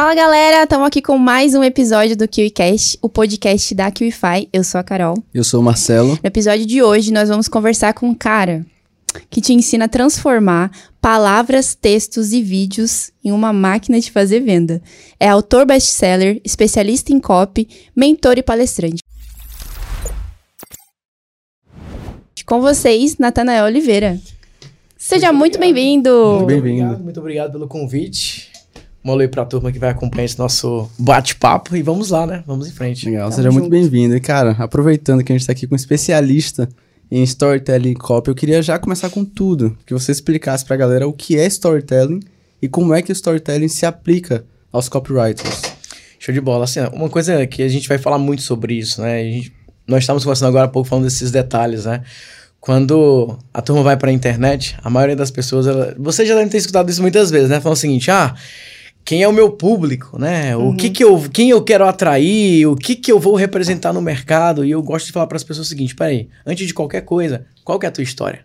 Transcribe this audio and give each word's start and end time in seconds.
Fala 0.00 0.14
galera, 0.14 0.62
estamos 0.62 0.86
aqui 0.86 1.02
com 1.02 1.18
mais 1.18 1.54
um 1.54 1.62
episódio 1.62 2.16
do 2.16 2.26
KiwiCast, 2.26 2.98
o 3.02 3.08
podcast 3.10 3.74
da 3.74 3.90
KiwiFi. 3.90 4.48
Eu 4.50 4.64
sou 4.64 4.80
a 4.80 4.82
Carol. 4.82 5.14
Eu 5.34 5.44
sou 5.44 5.60
o 5.60 5.62
Marcelo. 5.62 6.12
No 6.12 6.26
episódio 6.26 6.64
de 6.64 6.82
hoje 6.82 7.12
nós 7.12 7.28
vamos 7.28 7.48
conversar 7.48 7.92
com 7.92 8.08
um 8.08 8.14
cara 8.14 8.64
que 9.28 9.42
te 9.42 9.52
ensina 9.52 9.84
a 9.84 9.88
transformar 9.88 10.70
palavras, 11.02 11.74
textos 11.74 12.32
e 12.32 12.40
vídeos 12.40 13.10
em 13.22 13.30
uma 13.30 13.52
máquina 13.52 14.00
de 14.00 14.10
fazer 14.10 14.40
venda. 14.40 14.80
É 15.20 15.28
autor 15.28 15.66
best-seller, 15.66 16.40
especialista 16.42 17.12
em 17.12 17.20
copy, 17.20 17.68
mentor 17.94 18.38
e 18.38 18.42
palestrante. 18.42 19.02
Com 22.46 22.62
vocês, 22.62 23.18
Natanael 23.18 23.66
Oliveira. 23.66 24.18
Seja 24.96 25.30
muito, 25.30 25.58
muito 25.58 25.58
bem-vindo. 25.58 26.36
Muito 26.38 26.46
bem-vindo. 26.46 26.98
Muito 27.00 27.20
obrigado 27.20 27.52
pelo 27.52 27.68
convite. 27.68 28.49
Um 29.02 29.12
alô 29.12 29.26
para 29.28 29.42
a 29.42 29.46
turma 29.46 29.72
que 29.72 29.78
vai 29.78 29.88
acompanhar 29.90 30.26
esse 30.26 30.38
nosso 30.38 30.90
bate-papo 30.98 31.74
e 31.74 31.82
vamos 31.82 32.10
lá, 32.10 32.26
né? 32.26 32.44
Vamos 32.46 32.68
em 32.68 32.70
frente. 32.70 33.06
Legal, 33.06 33.30
Tamo 33.30 33.36
seja 33.36 33.50
junto. 33.50 33.60
muito 33.60 33.70
bem-vindo. 33.70 34.14
E, 34.14 34.20
cara, 34.20 34.54
aproveitando 34.58 35.24
que 35.24 35.32
a 35.32 35.34
gente 35.34 35.40
está 35.40 35.52
aqui 35.52 35.66
com 35.66 35.74
um 35.74 35.76
especialista 35.76 36.68
em 37.10 37.22
storytelling 37.22 37.92
e 37.92 37.94
copy, 37.94 38.28
eu 38.28 38.34
queria 38.34 38.62
já 38.62 38.78
começar 38.78 39.08
com 39.08 39.24
tudo. 39.24 39.76
Que 39.86 39.94
você 39.94 40.12
explicasse 40.12 40.66
para 40.66 40.74
a 40.74 40.78
galera 40.78 41.08
o 41.08 41.14
que 41.14 41.38
é 41.38 41.46
storytelling 41.46 42.20
e 42.60 42.68
como 42.68 42.92
é 42.92 43.00
que 43.00 43.10
o 43.10 43.14
storytelling 43.14 43.68
se 43.68 43.86
aplica 43.86 44.44
aos 44.70 44.86
copywriters. 44.86 45.62
Show 46.18 46.34
de 46.34 46.40
bola. 46.40 46.64
Assim, 46.64 46.80
uma 46.92 47.08
coisa 47.08 47.46
que 47.46 47.62
a 47.62 47.68
gente 47.68 47.88
vai 47.88 47.96
falar 47.96 48.18
muito 48.18 48.42
sobre 48.42 48.74
isso, 48.74 49.00
né? 49.00 49.24
Gente, 49.24 49.52
nós 49.86 50.02
estamos 50.02 50.24
conversando 50.24 50.48
agora 50.48 50.66
há 50.66 50.68
pouco 50.68 50.86
falando 50.86 51.04
desses 51.04 51.30
detalhes, 51.30 51.86
né? 51.86 52.02
Quando 52.60 53.38
a 53.54 53.62
turma 53.62 53.82
vai 53.82 53.96
para 53.96 54.10
a 54.10 54.12
internet, 54.12 54.76
a 54.84 54.90
maioria 54.90 55.16
das 55.16 55.30
pessoas, 55.30 55.66
ela, 55.66 55.94
você 55.98 56.26
já 56.26 56.34
deve 56.34 56.50
ter 56.50 56.58
escutado 56.58 56.90
isso 56.90 57.00
muitas 57.00 57.30
vezes, 57.30 57.48
né? 57.48 57.58
Falando 57.58 57.78
o 57.78 57.80
seguinte, 57.80 58.10
ah, 58.10 58.34
quem 59.04 59.22
é 59.22 59.28
o 59.28 59.32
meu 59.32 59.50
público, 59.50 60.18
né? 60.18 60.56
Uhum. 60.56 60.70
O 60.70 60.76
que 60.76 60.90
que 60.90 61.02
eu, 61.02 61.20
quem 61.32 61.50
eu 61.50 61.62
quero 61.62 61.86
atrair, 61.86 62.66
o 62.66 62.76
que 62.76 62.94
que 62.94 63.10
eu 63.10 63.18
vou 63.18 63.34
representar 63.34 63.92
no 63.92 64.00
mercado. 64.00 64.64
E 64.64 64.70
eu 64.70 64.82
gosto 64.82 65.06
de 65.06 65.12
falar 65.12 65.26
para 65.26 65.36
as 65.36 65.44
pessoas 65.44 65.66
o 65.66 65.70
seguinte, 65.70 65.94
peraí, 65.94 66.28
antes 66.46 66.66
de 66.66 66.74
qualquer 66.74 67.02
coisa, 67.02 67.46
qual 67.64 67.78
que 67.78 67.86
é 67.86 67.88
a 67.88 67.92
tua 67.92 68.04
história? 68.04 68.44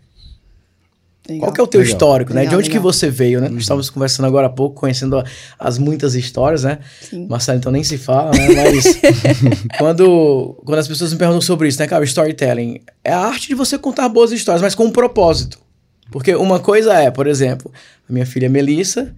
Legal. 1.28 1.48
Qual 1.48 1.54
que 1.54 1.60
é 1.60 1.64
o 1.64 1.68
teu 1.68 1.80
legal. 1.80 1.94
histórico, 1.94 2.34
né? 2.34 2.42
Legal, 2.42 2.52
de 2.52 2.56
onde 2.58 2.70
que 2.70 2.78
você 2.78 3.10
veio, 3.10 3.42
né? 3.42 3.48
Uhum. 3.48 3.54
Nós 3.54 3.64
estávamos 3.64 3.90
conversando 3.90 4.28
agora 4.28 4.48
há 4.48 4.50
pouco, 4.50 4.76
conhecendo 4.76 5.24
as 5.58 5.78
muitas 5.80 6.14
histórias, 6.14 6.64
né? 6.64 6.80
Sim. 7.02 7.28
Marcelo, 7.28 7.58
então 7.58 7.72
nem 7.72 7.84
se 7.84 7.98
fala, 7.98 8.32
né? 8.32 8.48
Mas 8.56 9.00
quando, 9.80 10.56
quando 10.64 10.80
as 10.80 10.88
pessoas 10.88 11.12
me 11.14 11.18
perguntam 11.18 11.42
sobre 11.42 11.68
isso, 11.68 11.80
né, 11.80 11.88
cara? 11.88 12.04
Storytelling 12.04 12.80
é 13.04 13.12
a 13.12 13.20
arte 13.20 13.48
de 13.48 13.56
você 13.56 13.78
contar 13.78 14.08
boas 14.08 14.32
histórias, 14.32 14.62
mas 14.62 14.76
com 14.76 14.86
um 14.86 14.92
propósito. 14.92 15.58
Porque 16.12 16.36
uma 16.36 16.60
coisa 16.60 16.94
é, 16.94 17.10
por 17.10 17.26
exemplo, 17.26 17.72
a 18.08 18.14
minha 18.14 18.26
filha 18.26 18.48
Melissa, 18.48 19.16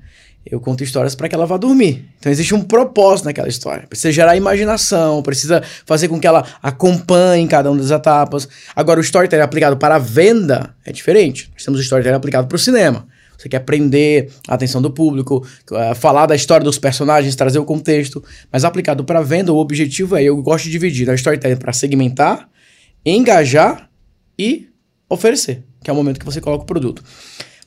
eu 0.49 0.59
conto 0.59 0.83
histórias 0.83 1.15
para 1.15 1.27
que 1.27 1.35
ela 1.35 1.45
vá 1.45 1.57
dormir. 1.57 2.05
Então 2.19 2.31
existe 2.31 2.55
um 2.55 2.61
propósito 2.61 3.25
naquela 3.25 3.47
história. 3.47 3.85
Precisa 3.87 4.11
gerar 4.11 4.35
imaginação, 4.35 5.21
precisa 5.21 5.61
fazer 5.85 6.07
com 6.07 6.19
que 6.19 6.27
ela 6.27 6.45
acompanhe 6.61 7.47
cada 7.47 7.69
uma 7.69 7.79
das 7.79 7.91
etapas. 7.91 8.47
Agora, 8.75 8.99
o 8.99 9.03
storytelling 9.03 9.43
aplicado 9.43 9.77
para 9.77 9.95
a 9.95 9.99
venda 9.99 10.75
é 10.85 10.91
diferente. 10.91 11.49
Nós 11.53 11.63
temos 11.63 11.79
o 11.79 11.83
storytelling 11.83 12.15
aplicado 12.15 12.47
para 12.47 12.55
o 12.55 12.59
cinema. 12.59 13.07
Você 13.37 13.47
quer 13.47 13.59
prender 13.59 14.31
a 14.47 14.55
atenção 14.55 14.81
do 14.81 14.89
público, 14.89 15.45
eh, 15.71 15.93
falar 15.93 16.25
da 16.25 16.35
história 16.35 16.63
dos 16.63 16.79
personagens, 16.79 17.35
trazer 17.35 17.59
o 17.59 17.65
contexto. 17.65 18.23
Mas 18.51 18.65
aplicado 18.65 19.03
para 19.03 19.21
venda, 19.21 19.53
o 19.53 19.57
objetivo 19.57 20.15
é, 20.15 20.23
eu 20.23 20.41
gosto 20.41 20.65
de 20.65 20.71
dividir 20.71 21.09
a 21.09 21.13
storytelling 21.13 21.57
para 21.57 21.71
segmentar, 21.71 22.49
engajar 23.05 23.89
e 24.39 24.67
oferecer, 25.07 25.63
que 25.83 25.89
é 25.89 25.93
o 25.93 25.95
momento 25.95 26.19
que 26.19 26.25
você 26.25 26.41
coloca 26.41 26.63
o 26.63 26.67
produto. 26.67 27.03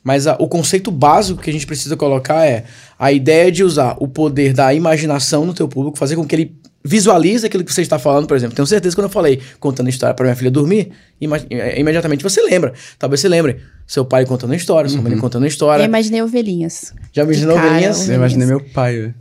Mas 0.03 0.25
a, 0.27 0.35
o 0.39 0.47
conceito 0.47 0.89
básico 0.89 1.41
que 1.41 1.49
a 1.49 1.53
gente 1.53 1.67
precisa 1.67 1.95
colocar 1.95 2.45
é 2.45 2.65
a 2.97 3.11
ideia 3.11 3.51
de 3.51 3.63
usar 3.63 3.95
o 3.99 4.07
poder 4.07 4.53
da 4.53 4.73
imaginação 4.73 5.45
no 5.45 5.53
teu 5.53 5.67
público, 5.67 5.97
fazer 5.97 6.15
com 6.15 6.25
que 6.25 6.35
ele 6.35 6.55
visualize 6.83 7.45
aquilo 7.45 7.63
que 7.63 7.73
você 7.73 7.81
está 7.81 7.99
falando, 7.99 8.27
por 8.27 8.35
exemplo. 8.35 8.55
Tenho 8.55 8.65
certeza 8.65 8.95
que 8.95 8.99
quando 8.99 9.09
eu 9.09 9.13
falei 9.13 9.39
contando 9.59 9.89
história 9.89 10.15
para 10.15 10.25
minha 10.25 10.35
filha 10.35 10.49
dormir, 10.49 10.91
ima 11.19 11.37
é, 11.49 11.79
imediatamente 11.79 12.23
você 12.23 12.41
lembra. 12.41 12.73
Talvez 12.97 13.21
você 13.21 13.29
lembre 13.29 13.57
seu 13.85 14.03
pai 14.03 14.25
contando 14.25 14.55
história, 14.55 14.89
sua 14.89 14.97
uhum. 14.99 15.09
mãe 15.09 15.17
contando 15.17 15.45
história. 15.45 15.83
Eu 15.83 15.87
imaginei 15.87 16.21
ovelhinhas. 16.21 16.93
Já 17.13 17.23
imaginou 17.23 17.57
ovelhinhas? 17.57 17.97
ovelhinhas? 17.97 18.09
Eu 18.09 18.15
imaginei 18.15 18.47
meu 18.47 18.59
pai. 18.59 19.13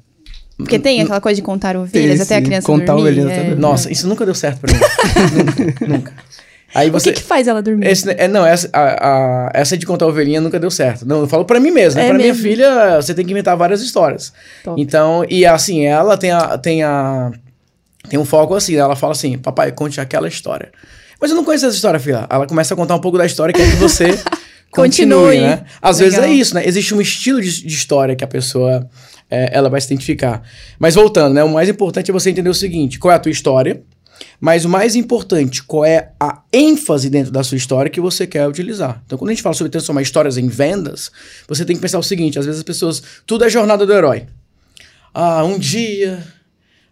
Porque 0.57 0.79
tem 0.79 1.01
aquela 1.01 1.21
coisa 1.21 1.37
de 1.37 1.43
contar 1.43 1.77
ovelhas 1.77 2.19
Tem, 2.19 2.23
até 2.23 2.37
a 2.37 2.43
criança 2.43 2.67
contar 2.67 2.95
dormir. 2.95 3.15
Contar 3.17 3.23
ovelhinhas 3.25 3.53
é. 3.53 3.55
Nossa, 3.55 3.91
isso 3.91 4.07
nunca 4.07 4.25
deu 4.25 4.35
certo 4.35 4.61
pra 4.61 4.73
mim. 4.73 4.81
nunca, 5.67 5.87
nunca. 5.87 6.13
Aí 6.75 6.89
você, 6.89 7.11
o 7.11 7.13
que, 7.13 7.21
que 7.21 7.27
faz 7.27 7.49
ela 7.49 7.61
dormir? 7.61 7.87
Esse, 7.87 8.09
é, 8.11 8.29
não, 8.29 8.47
essa, 8.47 8.69
a, 8.73 9.49
a, 9.49 9.51
essa 9.55 9.77
de 9.77 9.85
contar 9.85 10.07
ovelhinha 10.07 10.41
nunca 10.41 10.59
deu 10.59 10.71
certo. 10.71 11.07
Não, 11.07 11.21
eu 11.21 11.27
falo 11.27 11.45
pra 11.45 11.59
mim 11.59 11.71
mesmo. 11.71 11.99
Né? 11.99 12.07
É 12.07 12.09
pra 12.11 12.19
mesmo? 12.19 12.33
minha 12.33 12.43
filha, 12.43 12.97
você 12.97 13.13
tem 13.13 13.25
que 13.25 13.33
inventar 13.33 13.57
várias 13.57 13.83
histórias. 13.83 14.33
Top. 14.63 14.81
Então, 14.81 15.25
e 15.29 15.45
assim, 15.45 15.85
ela 15.85 16.17
tem 16.17 16.31
a, 16.31 16.57
tem 16.59 16.83
a. 16.83 17.33
Tem 18.09 18.19
um 18.19 18.25
foco 18.25 18.55
assim, 18.55 18.77
ela 18.77 18.95
fala 18.95 19.13
assim: 19.13 19.37
papai, 19.37 19.73
conte 19.73 20.01
aquela 20.01 20.29
história. 20.29 20.71
Mas 21.21 21.31
eu 21.31 21.37
não 21.37 21.45
conheço 21.45 21.67
essa 21.67 21.75
história, 21.75 21.99
filha. 21.99 22.27
Ela 22.31 22.47
começa 22.47 22.73
a 22.73 22.77
contar 22.77 22.95
um 22.95 23.01
pouco 23.01 23.19
da 23.19 23.27
história 23.27 23.53
que 23.53 23.61
é 23.61 23.69
que 23.69 23.77
você 23.77 24.07
continue, 24.71 25.17
continue, 25.19 25.41
né? 25.41 25.65
Às 25.83 25.99
Legal. 25.99 26.11
vezes 26.11 26.19
é 26.19 26.33
isso, 26.33 26.55
né? 26.55 26.63
Existe 26.67 26.95
um 26.95 27.01
estilo 27.01 27.41
de, 27.41 27.67
de 27.67 27.75
história 27.75 28.15
que 28.15 28.25
a 28.25 28.29
pessoa 28.29 28.89
é, 29.31 29.51
ela 29.53 29.69
vai 29.69 29.81
se 29.81 29.89
identificar. 29.89 30.43
Mas 30.79 30.95
voltando, 30.95 31.35
né? 31.35 31.45
O 31.45 31.49
mais 31.49 31.69
importante 31.69 32.11
é 32.11 32.15
você 32.15 32.31
entender 32.31 32.49
o 32.49 32.55
seguinte: 32.55 32.99
qual 32.99 33.13
é 33.13 33.17
a 33.17 33.19
tua 33.19 33.33
história? 33.33 33.83
Mas 34.41 34.65
o 34.65 34.69
mais 34.69 34.97
importante, 34.97 35.63
qual 35.63 35.85
é 35.85 36.13
a 36.19 36.43
ênfase 36.53 37.11
dentro 37.11 37.31
da 37.31 37.43
sua 37.43 37.57
história 37.57 37.91
que 37.91 38.01
você 38.01 38.27
quer 38.27 38.49
utilizar? 38.49 39.03
Então, 39.05 39.19
quando 39.19 39.31
a 39.31 39.33
gente 39.33 39.43
fala 39.43 39.55
sobre 39.55 39.71
transformar 39.71 40.03
histórias 40.03 40.39
em 40.39 40.49
vendas, 40.49 41.11
você 41.47 41.65
tem 41.65 41.77
que 41.77 41.83
pensar 41.83 41.99
o 41.99 42.03
seguinte: 42.03 42.39
às 42.39 42.47
vezes 42.47 42.61
as 42.61 42.65
pessoas. 42.65 43.03
Tudo 43.27 43.45
é 43.45 43.51
jornada 43.51 43.85
do 43.85 43.93
herói. 43.93 44.27
Ah, 45.13 45.45
um 45.45 45.59
dia, 45.59 46.25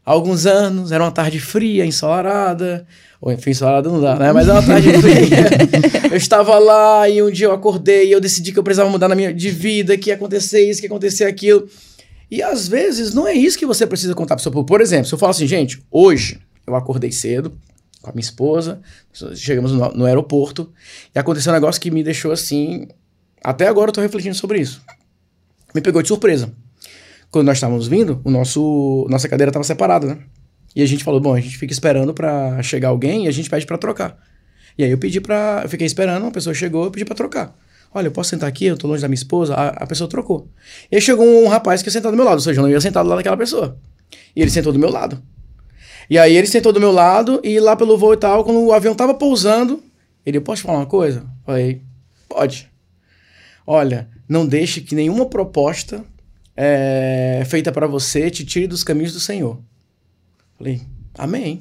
há 0.05 0.11
alguns 0.11 0.45
anos, 0.45 0.93
era 0.93 1.03
uma 1.03 1.11
tarde 1.11 1.41
fria, 1.41 1.87
ensolarada. 1.87 2.87
Ou 3.21 3.33
enfim, 3.33 3.51
ensolarada 3.51 3.89
não 3.89 4.01
dá, 4.01 4.17
né? 4.17 4.33
Mas 4.33 4.47
era 4.49 4.61
uma 4.61 4.67
tarde 4.67 4.93
fria. 5.01 6.11
eu 6.11 6.17
estava 6.17 6.59
lá 6.59 7.09
e 7.09 7.23
um 7.23 7.31
dia 7.31 7.47
eu 7.47 7.53
acordei 7.53 8.09
e 8.09 8.13
eu 8.13 8.21
decidi 8.21 8.53
que 8.53 8.59
eu 8.59 8.63
precisava 8.63 8.91
mudar 8.91 9.09
na 9.09 9.15
minha 9.15 9.33
de 9.33 9.51
vida, 9.51 9.97
que 9.97 10.11
ia 10.11 10.15
acontecer 10.15 10.69
isso, 10.69 10.81
que 10.81 10.87
ia 10.87 10.91
acontecer 10.91 11.25
aquilo. 11.25 11.69
E 12.31 12.43
às 12.43 12.69
vezes 12.69 13.15
não 13.15 13.27
é 13.27 13.33
isso 13.33 13.59
que 13.59 13.65
você 13.65 13.87
precisa 13.87 14.15
contar 14.15 14.35
para 14.35 14.41
o 14.41 14.43
seu 14.43 14.53
público. 14.53 14.69
Por 14.69 14.81
exemplo, 14.81 15.07
se 15.07 15.15
eu 15.15 15.19
falo 15.19 15.31
assim, 15.31 15.47
gente, 15.47 15.83
hoje 15.91 16.39
eu 16.69 16.77
acordei 16.77 17.11
cedo 17.11 17.53
com 18.01 18.11
a 18.11 18.13
minha 18.13 18.23
esposa, 18.23 18.81
chegamos 19.35 19.73
no, 19.73 19.91
no 19.93 20.05
aeroporto 20.05 20.73
e 21.15 21.19
aconteceu 21.19 21.51
um 21.51 21.55
negócio 21.55 21.81
que 21.81 21.91
me 21.91 22.03
deixou 22.03 22.31
assim. 22.31 22.87
Até 23.43 23.67
agora 23.67 23.89
eu 23.89 23.93
tô 23.95 24.01
refletindo 24.01 24.35
sobre 24.35 24.61
isso. 24.61 24.83
Me 25.75 25.81
pegou 25.81 26.01
de 26.01 26.09
surpresa. 26.09 26.53
Quando 27.31 27.47
nós 27.47 27.57
estávamos 27.57 27.89
vindo, 27.89 28.21
o 28.25 28.31
nosso 28.31 29.07
nossa 29.11 29.29
cadeira 29.29 29.51
estava 29.51 29.65
separada, 29.65 30.07
né? 30.07 30.19
E 30.75 30.83
a 30.83 30.87
gente 30.87 31.03
falou, 31.03 31.21
bom, 31.21 31.35
a 31.35 31.41
gente 31.41 31.59
fica 31.59 31.73
esperando 31.73 32.15
para 32.15 32.63
chegar 32.63 32.89
alguém 32.89 33.25
e 33.25 33.29
a 33.29 33.33
gente 33.33 33.51
pede 33.51 33.67
para 33.67 33.77
trocar. 33.77 34.17
E 34.77 34.85
aí 34.85 34.91
eu 34.91 34.99
pedi 34.99 35.21
para, 35.21 35.63
eu 35.65 35.69
fiquei 35.69 35.87
esperando, 35.87 36.23
uma 36.23 36.31
pessoa 36.31 36.55
chegou, 36.55 36.85
eu 36.85 36.91
pedi 36.91 37.05
para 37.05 37.17
trocar. 37.17 37.55
Olha, 37.93 38.07
eu 38.07 38.13
posso 38.13 38.31
sentar 38.31 38.49
aqui, 38.49 38.67
eu 38.67 38.77
tô 38.77 38.87
longe 38.87 39.03
da 39.03 39.09
minha 39.09 39.17
esposa. 39.17 39.55
A, 39.55 39.69
a 39.69 39.87
pessoa 39.87 40.09
trocou. 40.09 40.49
E 40.91 40.97
aí 40.97 41.03
chegou 41.03 41.27
um 41.27 41.49
rapaz 41.49 41.83
que 41.83 41.89
ia 41.89 41.93
sentar 41.93 42.13
do 42.13 42.17
meu 42.17 42.25
lado, 42.25 42.37
ou 42.37 42.41
seja, 42.41 42.61
eu 42.61 42.63
não 42.63 42.71
ia 42.71 42.81
sentar 42.81 43.03
do 43.03 43.09
lado 43.09 43.19
daquela 43.19 43.37
pessoa. 43.37 43.79
E 44.37 44.43
ele 44.43 44.51
sentou 44.51 44.73
do 44.73 44.79
meu 44.79 44.91
lado. 44.91 45.21
E 46.09 46.19
aí 46.19 46.37
ele 46.37 46.47
sentou 46.47 46.73
do 46.73 46.81
meu 46.81 46.91
lado 46.91 47.41
e 47.45 47.61
lá 47.61 47.77
pelo 47.77 47.99
voo 47.99 48.15
e 48.15 48.17
tal, 48.17 48.45
quando 48.45 48.61
o 48.61 48.73
avião 48.73 48.95
tava 48.95 49.15
pousando, 49.15 49.83
ele, 50.25 50.41
posso 50.41 50.63
falar 50.63 50.79
uma 50.79 50.87
coisa? 50.87 51.27
Falei, 51.45 51.83
pode. 52.29 52.71
Olha, 53.67 54.09
não 54.29 54.47
deixe 54.47 54.81
que 54.81 54.95
nenhuma 54.95 55.27
proposta 55.27 56.05
é, 56.57 57.43
feita 57.47 57.73
para 57.73 57.87
você 57.87 58.31
te 58.31 58.45
tire 58.45 58.67
dos 58.67 58.85
caminhos 58.85 59.13
do 59.13 59.21
Senhor. 59.21 59.59
Falei, 60.57 60.83
amém. 61.17 61.61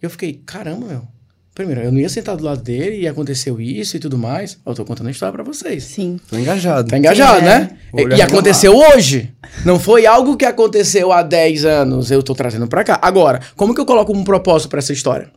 Eu 0.00 0.10
fiquei, 0.10 0.34
caramba, 0.44 0.86
meu. 0.86 1.08
Primeiro, 1.54 1.82
eu 1.82 1.92
não 1.92 1.98
ia 1.98 2.08
sentar 2.08 2.34
do 2.34 2.44
lado 2.44 2.62
dele 2.62 3.00
e 3.00 3.06
aconteceu 3.06 3.60
isso 3.60 3.96
e 3.96 4.00
tudo 4.00 4.16
mais. 4.16 4.58
Eu 4.64 4.74
tô 4.74 4.86
contando 4.86 5.08
a 5.08 5.10
história 5.10 5.34
pra 5.34 5.42
vocês. 5.42 5.84
Sim. 5.84 6.18
Tô 6.26 6.38
engajado. 6.38 6.88
Tá 6.88 6.96
engajado, 6.96 7.40
Sim, 7.40 7.44
né? 7.44 7.78
É. 7.94 8.16
E, 8.16 8.22
aconteceu 8.22 8.74
hoje. 8.74 9.30
Não 9.62 9.78
foi 9.78 10.06
algo 10.06 10.34
que 10.34 10.46
aconteceu 10.46 11.12
há 11.12 11.22
10 11.22 11.66
anos. 11.66 12.10
Eu 12.10 12.22
tô 12.22 12.34
trazendo 12.34 12.66
pra 12.66 12.82
cá. 12.82 12.98
Agora, 13.02 13.38
como 13.54 13.74
que 13.74 13.80
eu 13.80 13.84
coloco 13.84 14.16
um 14.16 14.24
propósito 14.24 14.70
pra 14.70 14.78
essa 14.78 14.94
história? 14.94 15.30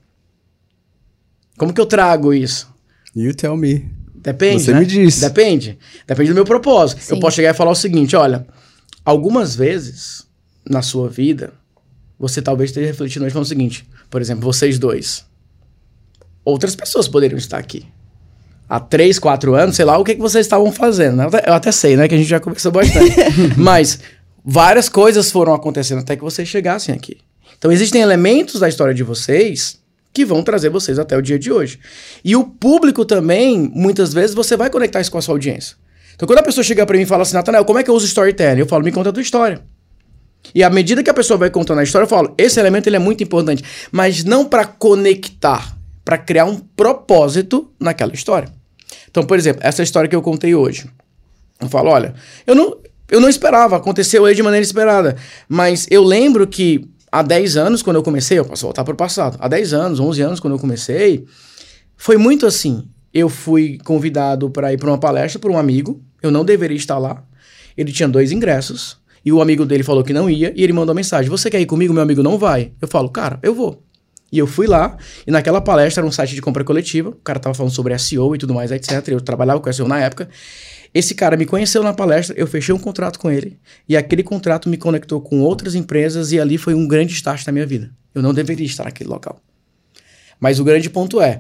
Como 1.58 1.74
que 1.74 1.82
eu 1.82 1.86
trago 1.86 2.34
isso? 2.34 2.74
You 3.14 3.34
tell 3.36 3.58
me. 3.58 3.86
Depende. 4.16 4.64
Você 4.64 4.72
né? 4.72 4.80
me 4.80 4.86
disse. 4.86 5.20
Depende. 5.20 5.78
Depende 6.08 6.30
do 6.30 6.36
meu 6.36 6.46
propósito. 6.46 7.02
Sim. 7.02 7.16
Eu 7.16 7.20
posso 7.20 7.36
chegar 7.36 7.54
e 7.54 7.58
falar 7.58 7.72
o 7.72 7.76
seguinte: 7.76 8.16
olha, 8.16 8.48
algumas 9.04 9.54
vezes 9.54 10.26
na 10.66 10.82
sua 10.82 11.10
vida, 11.10 11.52
você 12.18 12.42
talvez 12.42 12.70
esteja 12.70 12.88
refletindo 12.88 13.26
hoje 13.26 13.34
falando 13.34 13.46
o 13.46 13.50
seguinte. 13.50 13.86
Por 14.10 14.22
exemplo, 14.22 14.44
vocês 14.46 14.80
dois 14.80 15.26
outras 16.46 16.76
pessoas 16.76 17.08
poderiam 17.08 17.38
estar 17.38 17.58
aqui. 17.58 17.86
Há 18.70 18.80
três, 18.80 19.20
quatro 19.20 19.56
anos, 19.56 19.76
sei 19.76 19.86
lá 19.86 19.98
o 19.98 20.04
que, 20.04 20.16
que 20.16 20.22
vocês 20.22 20.46
estavam 20.46 20.72
fazendo. 20.72 21.18
Né? 21.18 21.28
Eu 21.46 21.54
até 21.54 21.72
sei, 21.72 21.98
né? 21.98 22.08
Que 22.08 22.16
a 22.16 22.18
gente 22.18 22.30
já 22.30 22.40
conversou 22.40 22.72
bastante. 22.72 23.14
Mas 23.58 24.00
várias 24.44 24.88
coisas 24.88 25.32
foram 25.32 25.54
acontecendo 25.54 26.00
até 26.00 26.16
que 26.16 26.24
vocês 26.24 26.48
chegassem 26.48 26.94
aqui. 26.94 27.18
Então 27.58 27.72
existem 27.72 28.02
elementos 28.02 28.60
da 28.60 28.70
história 28.70 28.94
de 28.94 29.04
vocês 29.04 29.80
que 30.14 30.24
vão 30.24 30.42
trazer 30.42 30.70
vocês 30.70 30.98
até 30.98 31.18
o 31.18 31.22
dia 31.22 31.38
de 31.38 31.52
hoje. 31.52 31.80
E 32.24 32.36
o 32.36 32.46
público 32.46 33.04
também, 33.04 33.70
muitas 33.74 34.14
vezes, 34.14 34.34
você 34.34 34.56
vai 34.56 34.70
conectar 34.70 35.02
isso 35.02 35.12
com 35.12 35.18
a 35.18 35.22
sua 35.22 35.36
audiência. 35.36 35.76
Então 36.16 36.26
quando 36.26 36.40
a 36.40 36.44
pessoa 36.44 36.64
chega 36.64 36.86
para 36.86 36.96
mim 36.96 37.04
e 37.04 37.06
fala 37.06 37.24
assim, 37.24 37.34
Nathanael, 37.34 37.66
como 37.66 37.78
é 37.78 37.84
que 37.84 37.90
eu 37.90 37.94
uso 37.94 38.06
storytelling? 38.06 38.62
Eu 38.62 38.66
falo, 38.66 38.84
me 38.84 38.92
conta 38.92 39.10
a 39.10 39.14
tua 39.14 39.22
história. 39.22 39.62
E 40.54 40.64
à 40.64 40.70
medida 40.70 41.04
que 41.04 41.10
a 41.10 41.14
pessoa 41.14 41.38
vai 41.38 41.50
contando 41.50 41.80
a 41.80 41.84
história, 41.84 42.06
eu 42.06 42.10
falo, 42.10 42.34
esse 42.38 42.60
elemento 42.60 42.88
ele 42.88 42.96
é 42.96 43.00
muito 43.00 43.24
importante, 43.24 43.64
mas 43.92 44.24
não 44.24 44.46
para 44.46 44.66
conectar, 44.66 45.75
para 46.06 46.20
criar 46.20 46.46
um 46.46 46.58
propósito 46.58 47.72
naquela 47.80 48.14
história. 48.14 48.48
Então, 49.10 49.24
por 49.24 49.38
exemplo, 49.38 49.62
essa 49.64 49.82
história 49.82 50.08
que 50.08 50.16
eu 50.16 50.22
contei 50.22 50.54
hoje. 50.54 50.88
Eu 51.60 51.68
falo, 51.68 51.90
olha, 51.90 52.14
eu 52.46 52.54
não, 52.54 52.78
eu 53.10 53.20
não 53.20 53.28
esperava, 53.28 53.76
aconteceu 53.76 54.24
aí 54.26 54.36
de 54.36 54.44
maneira 54.44 54.64
esperada, 54.64 55.16
mas 55.50 55.88
eu 55.90 56.04
lembro 56.04 56.46
que 56.46 56.88
há 57.12 57.22
10 57.22 57.58
anos, 57.58 57.82
quando 57.82 57.96
eu 57.96 58.04
comecei, 58.04 58.38
eu 58.38 58.46
posso 58.46 58.64
voltar 58.64 58.84
para 58.84 58.94
o 58.94 58.98
passado, 58.98 59.38
há 59.40 59.48
10 59.48 59.74
anos, 59.74 60.00
11 60.00 60.22
anos, 60.22 60.40
quando 60.40 60.54
eu 60.54 60.60
comecei, 60.60 61.26
foi 61.98 62.18
muito 62.18 62.46
assim. 62.46 62.88
Eu 63.14 63.30
fui 63.30 63.80
convidado 63.86 64.50
para 64.50 64.74
ir 64.74 64.78
para 64.78 64.90
uma 64.90 64.98
palestra 64.98 65.40
por 65.40 65.50
um 65.50 65.58
amigo, 65.58 66.04
eu 66.22 66.30
não 66.30 66.44
deveria 66.44 66.76
estar 66.76 66.98
lá. 66.98 67.24
Ele 67.78 67.92
tinha 67.92 68.08
dois 68.08 68.34
ingressos, 68.34 68.98
e 69.24 69.32
o 69.32 69.42
amigo 69.42 69.66
dele 69.66 69.84
falou 69.84 70.04
que 70.04 70.12
não 70.12 70.30
ia, 70.30 70.54
e 70.56 70.64
ele 70.64 70.74
mandou 70.74 70.94
mensagem: 70.94 71.30
Você 71.30 71.50
quer 71.50 71.62
ir 71.62 71.66
comigo? 71.66 71.94
Meu 71.94 72.04
amigo 72.04 72.22
não 72.22 72.38
vai. 72.38 72.74
Eu 72.82 72.88
falo, 72.88 73.10
cara, 73.10 73.40
eu 73.42 73.56
vou. 73.56 73.85
E 74.36 74.38
eu 74.38 74.46
fui 74.46 74.68
lá, 74.68 74.98
e 75.26 75.32
naquela 75.32 75.62
palestra 75.62 76.02
era 76.02 76.08
um 76.08 76.12
site 76.12 76.36
de 76.36 76.42
compra 76.42 76.62
coletiva, 76.62 77.08
o 77.08 77.16
cara 77.24 77.40
tava 77.40 77.56
falando 77.56 77.72
sobre 77.72 77.98
SEO 77.98 78.36
e 78.36 78.38
tudo 78.38 78.54
mais, 78.54 78.70
etc. 78.70 79.08
Eu 79.08 79.22
trabalhava 79.22 79.62
com 79.62 79.72
SEO 79.72 79.88
na 79.88 79.98
época. 80.02 80.28
Esse 80.94 81.16
cara 81.16 81.38
me 81.38 81.46
conheceu 81.46 81.82
na 81.82 81.94
palestra, 81.94 82.38
eu 82.38 82.46
fechei 82.46 82.76
um 82.76 82.78
contrato 82.78 83.18
com 83.18 83.32
ele, 83.32 83.58
e 83.88 83.96
aquele 83.96 84.24
contrato 84.24 84.68
me 84.68 84.76
conectou 84.76 85.22
com 85.22 85.40
outras 85.40 85.74
empresas, 85.74 86.34
e 86.34 86.40
ali 86.40 86.58
foi 86.58 86.74
um 86.74 86.86
grande 86.86 87.14
start 87.14 87.46
na 87.48 87.54
minha 87.54 87.66
vida. 87.66 87.90
Eu 88.14 88.22
não 88.22 88.34
deveria 88.34 88.66
estar 88.66 88.84
naquele 88.84 89.10
local. 89.10 89.40
Mas 90.38 90.60
o 90.60 90.66
grande 90.66 90.90
ponto 90.90 91.22
é, 91.22 91.40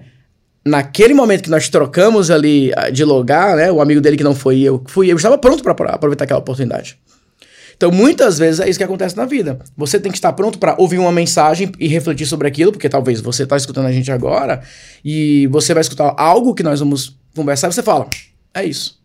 naquele 0.65 1.13
momento 1.13 1.43
que 1.43 1.49
nós 1.49 1.67
trocamos 1.67 2.31
ali 2.31 2.71
ah, 2.77 2.89
de 2.89 3.03
lugar, 3.03 3.57
né, 3.57 3.69
o 3.69 3.81
amigo 3.81 3.99
dele 3.99 4.15
que 4.15 4.23
não 4.23 4.33
foi 4.33 4.61
eu, 4.61 4.81
fui 4.87 5.11
eu, 5.11 5.17
estava 5.17 5.37
pronto 5.37 5.61
para 5.61 5.73
aproveitar 5.93 6.23
aquela 6.23 6.39
oportunidade. 6.39 6.97
Então, 7.75 7.91
muitas 7.91 8.37
vezes 8.37 8.59
é 8.59 8.69
isso 8.69 8.79
que 8.79 8.83
acontece 8.83 9.15
na 9.15 9.25
vida. 9.25 9.59
Você 9.75 9.99
tem 9.99 10.11
que 10.11 10.17
estar 10.17 10.33
pronto 10.33 10.57
para 10.57 10.75
ouvir 10.79 10.99
uma 10.99 11.11
mensagem 11.11 11.71
e 11.79 11.87
refletir 11.87 12.25
sobre 12.25 12.47
aquilo, 12.47 12.71
porque 12.71 12.89
talvez 12.89 13.21
você 13.21 13.43
está 13.43 13.57
escutando 13.57 13.87
a 13.87 13.91
gente 13.91 14.11
agora 14.11 14.61
e 15.03 15.47
você 15.47 15.73
vai 15.73 15.81
escutar 15.81 16.13
algo 16.17 16.53
que 16.53 16.63
nós 16.63 16.79
vamos 16.79 17.17
conversar 17.35 17.67
e 17.67 17.73
você 17.73 17.83
fala: 17.83 18.07
é 18.53 18.63
isso. 18.63 19.03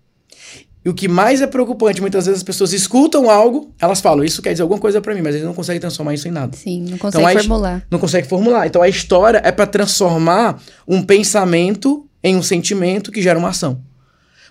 E 0.83 0.89
o 0.89 0.95
que 0.95 1.09
mais 1.09 1.43
é 1.43 1.47
preocupante, 1.47 2.01
muitas 2.01 2.25
vezes 2.25 2.41
as 2.41 2.45
pessoas 2.45 2.73
escutam 2.73 3.29
algo, 3.29 3.71
elas 3.79 4.01
falam, 4.01 4.25
isso 4.25 4.41
quer 4.41 4.53
dizer 4.53 4.63
alguma 4.63 4.81
coisa 4.81 4.99
para 4.99 5.15
mim, 5.15 5.21
mas 5.21 5.35
eles 5.35 5.47
não 5.47 5.53
conseguem 5.53 5.79
transformar 5.79 6.15
isso 6.15 6.27
em 6.27 6.31
nada. 6.31 6.57
Sim, 6.57 6.87
não 6.89 6.97
conseguem 6.97 7.29
então, 7.29 7.43
formular. 7.43 7.87
Não 7.91 7.99
consegue 7.99 8.27
formular. 8.27 8.67
Então 8.67 8.81
a 8.81 8.89
história 8.89 9.43
é 9.45 9.53
para 9.53 9.67
transformar 9.67 10.59
um 10.89 11.03
pensamento 11.03 12.07
em 12.23 12.35
um 12.35 12.43
sentimento 12.43 13.13
que 13.13 13.21
gera 13.21 13.39
uma 13.39 13.51
ação. 13.51 13.83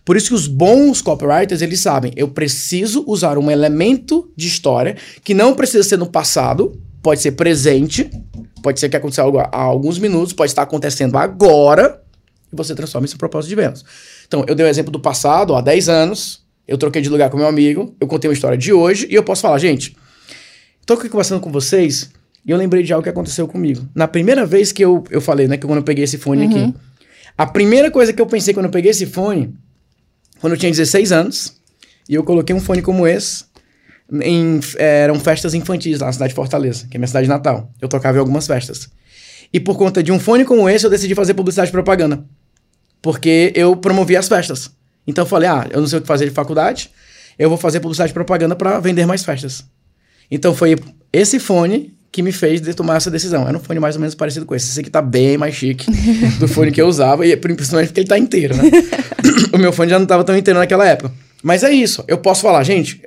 Por 0.03 0.17
isso 0.17 0.29
que 0.29 0.33
os 0.33 0.47
bons 0.47 1.01
copywriters, 1.01 1.61
eles 1.61 1.79
sabem, 1.79 2.11
eu 2.15 2.27
preciso 2.27 3.03
usar 3.07 3.37
um 3.37 3.51
elemento 3.51 4.31
de 4.35 4.47
história 4.47 4.95
que 5.23 5.33
não 5.33 5.53
precisa 5.53 5.83
ser 5.83 5.97
no 5.97 6.07
passado, 6.07 6.79
pode 7.01 7.21
ser 7.21 7.33
presente, 7.33 8.09
pode 8.61 8.79
ser 8.79 8.89
que 8.89 8.97
aconteceu 8.97 9.23
algo 9.23 9.39
há 9.39 9.49
alguns 9.51 9.99
minutos, 9.99 10.33
pode 10.33 10.51
estar 10.51 10.63
acontecendo 10.63 11.17
agora, 11.17 12.01
e 12.51 12.55
você 12.55 12.73
transforma 12.73 13.05
isso 13.05 13.15
em 13.15 13.19
propósito 13.19 13.49
de 13.49 13.55
vendas. 13.55 13.85
Então, 14.27 14.43
eu 14.47 14.55
dei 14.55 14.65
o 14.65 14.67
um 14.67 14.69
exemplo 14.69 14.91
do 14.91 14.99
passado, 14.99 15.55
há 15.55 15.61
10 15.61 15.89
anos, 15.89 16.43
eu 16.67 16.77
troquei 16.77 17.01
de 17.01 17.09
lugar 17.09 17.29
com 17.29 17.37
meu 17.37 17.47
amigo, 17.47 17.95
eu 17.99 18.07
contei 18.07 18.29
uma 18.29 18.33
história 18.33 18.57
de 18.57 18.73
hoje, 18.73 19.07
e 19.09 19.15
eu 19.15 19.23
posso 19.23 19.41
falar, 19.41 19.57
gente, 19.59 19.95
tô 20.85 20.93
aqui 20.93 21.09
conversando 21.09 21.41
com 21.41 21.51
vocês, 21.51 22.09
e 22.45 22.51
eu 22.51 22.57
lembrei 22.57 22.83
de 22.83 22.93
algo 22.93 23.03
que 23.03 23.09
aconteceu 23.09 23.47
comigo. 23.47 23.87
Na 23.93 24.07
primeira 24.07 24.45
vez 24.45 24.71
que 24.71 24.83
eu, 24.83 25.03
eu 25.09 25.21
falei, 25.21 25.47
né, 25.47 25.57
que 25.57 25.65
quando 25.65 25.77
eu 25.77 25.83
peguei 25.83 26.03
esse 26.03 26.17
fone 26.17 26.45
uhum. 26.45 26.49
aqui, 26.49 26.75
a 27.37 27.45
primeira 27.45 27.89
coisa 27.89 28.11
que 28.11 28.21
eu 28.21 28.25
pensei 28.25 28.53
quando 28.53 28.65
eu 28.65 28.71
peguei 28.71 28.91
esse 28.91 29.05
fone 29.05 29.53
quando 30.39 30.53
eu 30.53 30.57
tinha 30.57 30.71
16 30.71 31.11
anos, 31.11 31.53
e 32.07 32.15
eu 32.15 32.23
coloquei 32.23 32.55
um 32.55 32.59
fone 32.59 32.81
como 32.81 33.07
esse. 33.07 33.45
Em, 34.11 34.59
eram 34.77 35.19
festas 35.19 35.53
infantis 35.53 35.99
lá 35.99 36.07
na 36.07 36.13
cidade 36.13 36.29
de 36.29 36.35
Fortaleza, 36.35 36.87
que 36.89 36.97
é 36.97 36.99
minha 36.99 37.07
cidade 37.07 37.27
natal. 37.27 37.71
Eu 37.79 37.87
tocava 37.87 38.17
em 38.17 38.19
algumas 38.19 38.47
festas. 38.47 38.89
E 39.53 39.59
por 39.59 39.77
conta 39.77 40.01
de 40.01 40.11
um 40.11 40.19
fone 40.19 40.43
como 40.43 40.67
esse, 40.67 40.85
eu 40.85 40.89
decidi 40.89 41.13
fazer 41.13 41.35
publicidade 41.35 41.69
e 41.69 41.71
propaganda. 41.71 42.23
Porque 43.01 43.53
eu 43.55 43.75
promovia 43.75 44.19
as 44.19 44.27
festas. 44.27 44.71
Então 45.05 45.23
eu 45.23 45.27
falei, 45.27 45.47
ah, 45.47 45.67
eu 45.69 45.79
não 45.79 45.87
sei 45.87 45.99
o 45.99 46.01
que 46.01 46.07
fazer 46.07 46.25
de 46.25 46.31
faculdade, 46.31 46.89
eu 47.37 47.49
vou 47.49 47.57
fazer 47.57 47.79
publicidade 47.79 48.11
e 48.11 48.13
propaganda 48.13 48.55
para 48.55 48.79
vender 48.79 49.05
mais 49.05 49.23
festas. 49.23 49.63
Então 50.29 50.53
foi 50.55 50.75
esse 51.13 51.39
fone 51.39 51.95
que 52.11 52.23
me 52.23 52.31
fez 52.31 52.61
de 52.61 52.73
tomar 52.73 52.97
essa 52.97 53.11
decisão. 53.11 53.47
Era 53.47 53.57
um 53.57 53.59
fone 53.59 53.79
mais 53.79 53.95
ou 53.95 54.01
menos 54.01 54.15
parecido 54.15 54.45
com 54.45 54.55
esse. 54.55 54.69
Esse 54.69 54.79
aqui 54.79 54.89
tá 54.89 55.01
bem 55.01 55.37
mais 55.37 55.55
chique 55.55 55.89
do 56.39 56.47
fone 56.49 56.71
que 56.71 56.81
eu 56.81 56.87
usava, 56.87 57.25
e 57.25 57.35
principalmente 57.37 57.87
porque 57.87 58.01
ele 58.01 58.07
tá 58.07 58.17
inteiro, 58.17 58.55
né? 58.55 58.63
o 59.53 59.57
meu 59.57 59.71
fone 59.71 59.89
já 59.89 59.99
não 59.99 60.05
tava 60.05 60.23
tão 60.23 60.37
inteiro 60.37 60.59
naquela 60.59 60.87
época. 60.87 61.11
Mas 61.43 61.63
é 61.63 61.71
isso. 61.71 62.03
Eu 62.07 62.17
posso 62.17 62.41
falar, 62.41 62.63
gente, 62.63 63.01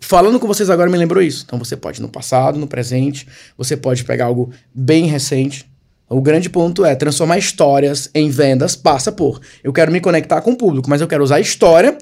falando 0.00 0.40
com 0.40 0.46
vocês 0.46 0.68
agora 0.68 0.90
me 0.90 0.98
lembrou 0.98 1.22
isso. 1.22 1.44
Então 1.46 1.58
você 1.58 1.76
pode 1.76 2.02
no 2.02 2.08
passado, 2.08 2.58
no 2.58 2.66
presente, 2.66 3.26
você 3.56 3.76
pode 3.76 4.04
pegar 4.04 4.26
algo 4.26 4.50
bem 4.74 5.06
recente. 5.06 5.70
O 6.08 6.20
grande 6.20 6.50
ponto 6.50 6.84
é 6.84 6.96
transformar 6.96 7.38
histórias 7.38 8.10
em 8.12 8.28
vendas 8.28 8.74
passa 8.74 9.12
por 9.12 9.40
eu 9.62 9.72
quero 9.72 9.92
me 9.92 10.00
conectar 10.00 10.40
com 10.40 10.50
o 10.50 10.56
público, 10.56 10.90
mas 10.90 11.00
eu 11.00 11.06
quero 11.06 11.22
usar 11.22 11.36
a 11.36 11.40
história 11.40 11.96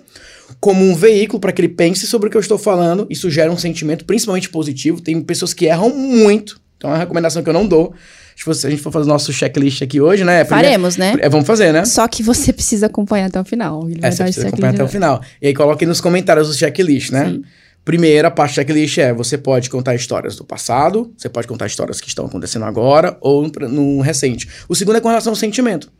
como 0.60 0.84
um 0.84 0.94
veículo 0.94 1.40
para 1.40 1.52
que 1.52 1.60
ele 1.60 1.68
pense 1.68 2.06
sobre 2.06 2.28
o 2.28 2.30
que 2.30 2.36
eu 2.36 2.40
estou 2.40 2.58
falando. 2.58 3.06
Isso 3.10 3.30
gera 3.30 3.50
um 3.50 3.56
sentimento 3.56 4.04
principalmente 4.04 4.48
positivo. 4.48 5.00
Tem 5.00 5.20
pessoas 5.20 5.52
que 5.52 5.66
erram 5.66 5.90
muito. 5.90 6.60
Então 6.76 6.90
é 6.90 6.94
uma 6.94 6.98
recomendação 6.98 7.42
que 7.42 7.48
eu 7.48 7.52
não 7.52 7.66
dou. 7.66 7.92
Se 8.36 8.66
a 8.66 8.70
gente 8.70 8.80
for 8.80 8.92
fazer 8.92 9.06
o 9.06 9.08
nosso 9.08 9.32
checklist 9.32 9.82
aqui 9.82 10.00
hoje, 10.00 10.22
né? 10.22 10.44
Faremos, 10.44 10.96
né? 10.96 11.16
É, 11.18 11.28
vamos 11.28 11.44
fazer, 11.46 11.72
né? 11.72 11.84
Só 11.84 12.06
que 12.06 12.22
você 12.22 12.52
precisa 12.52 12.86
acompanhar 12.86 13.26
até 13.26 13.40
o 13.40 13.44
final. 13.44 13.88
Ele 13.90 13.98
é, 14.00 14.10
você 14.10 14.22
precisa 14.22 14.48
acompanhar 14.48 14.74
até 14.74 14.84
o 14.84 14.88
final. 14.88 15.20
E 15.42 15.48
aí 15.48 15.54
coloque 15.54 15.84
nos 15.84 16.00
comentários 16.00 16.48
o 16.48 16.54
checklist, 16.54 17.10
né? 17.10 17.30
Sim. 17.30 17.42
Primeira 17.84 18.30
parte 18.30 18.52
do 18.52 18.54
checklist 18.56 18.98
é: 18.98 19.12
você 19.12 19.36
pode 19.36 19.68
contar 19.68 19.96
histórias 19.96 20.36
do 20.36 20.44
passado, 20.44 21.12
você 21.16 21.28
pode 21.28 21.48
contar 21.48 21.66
histórias 21.66 22.00
que 22.00 22.06
estão 22.06 22.26
acontecendo 22.26 22.64
agora 22.64 23.18
ou 23.20 23.42
no, 23.42 23.68
no 23.68 24.00
recente. 24.00 24.48
O 24.68 24.74
segundo 24.74 24.98
é 24.98 25.00
com 25.00 25.08
relação 25.08 25.32
ao 25.32 25.36
sentimento. 25.36 25.90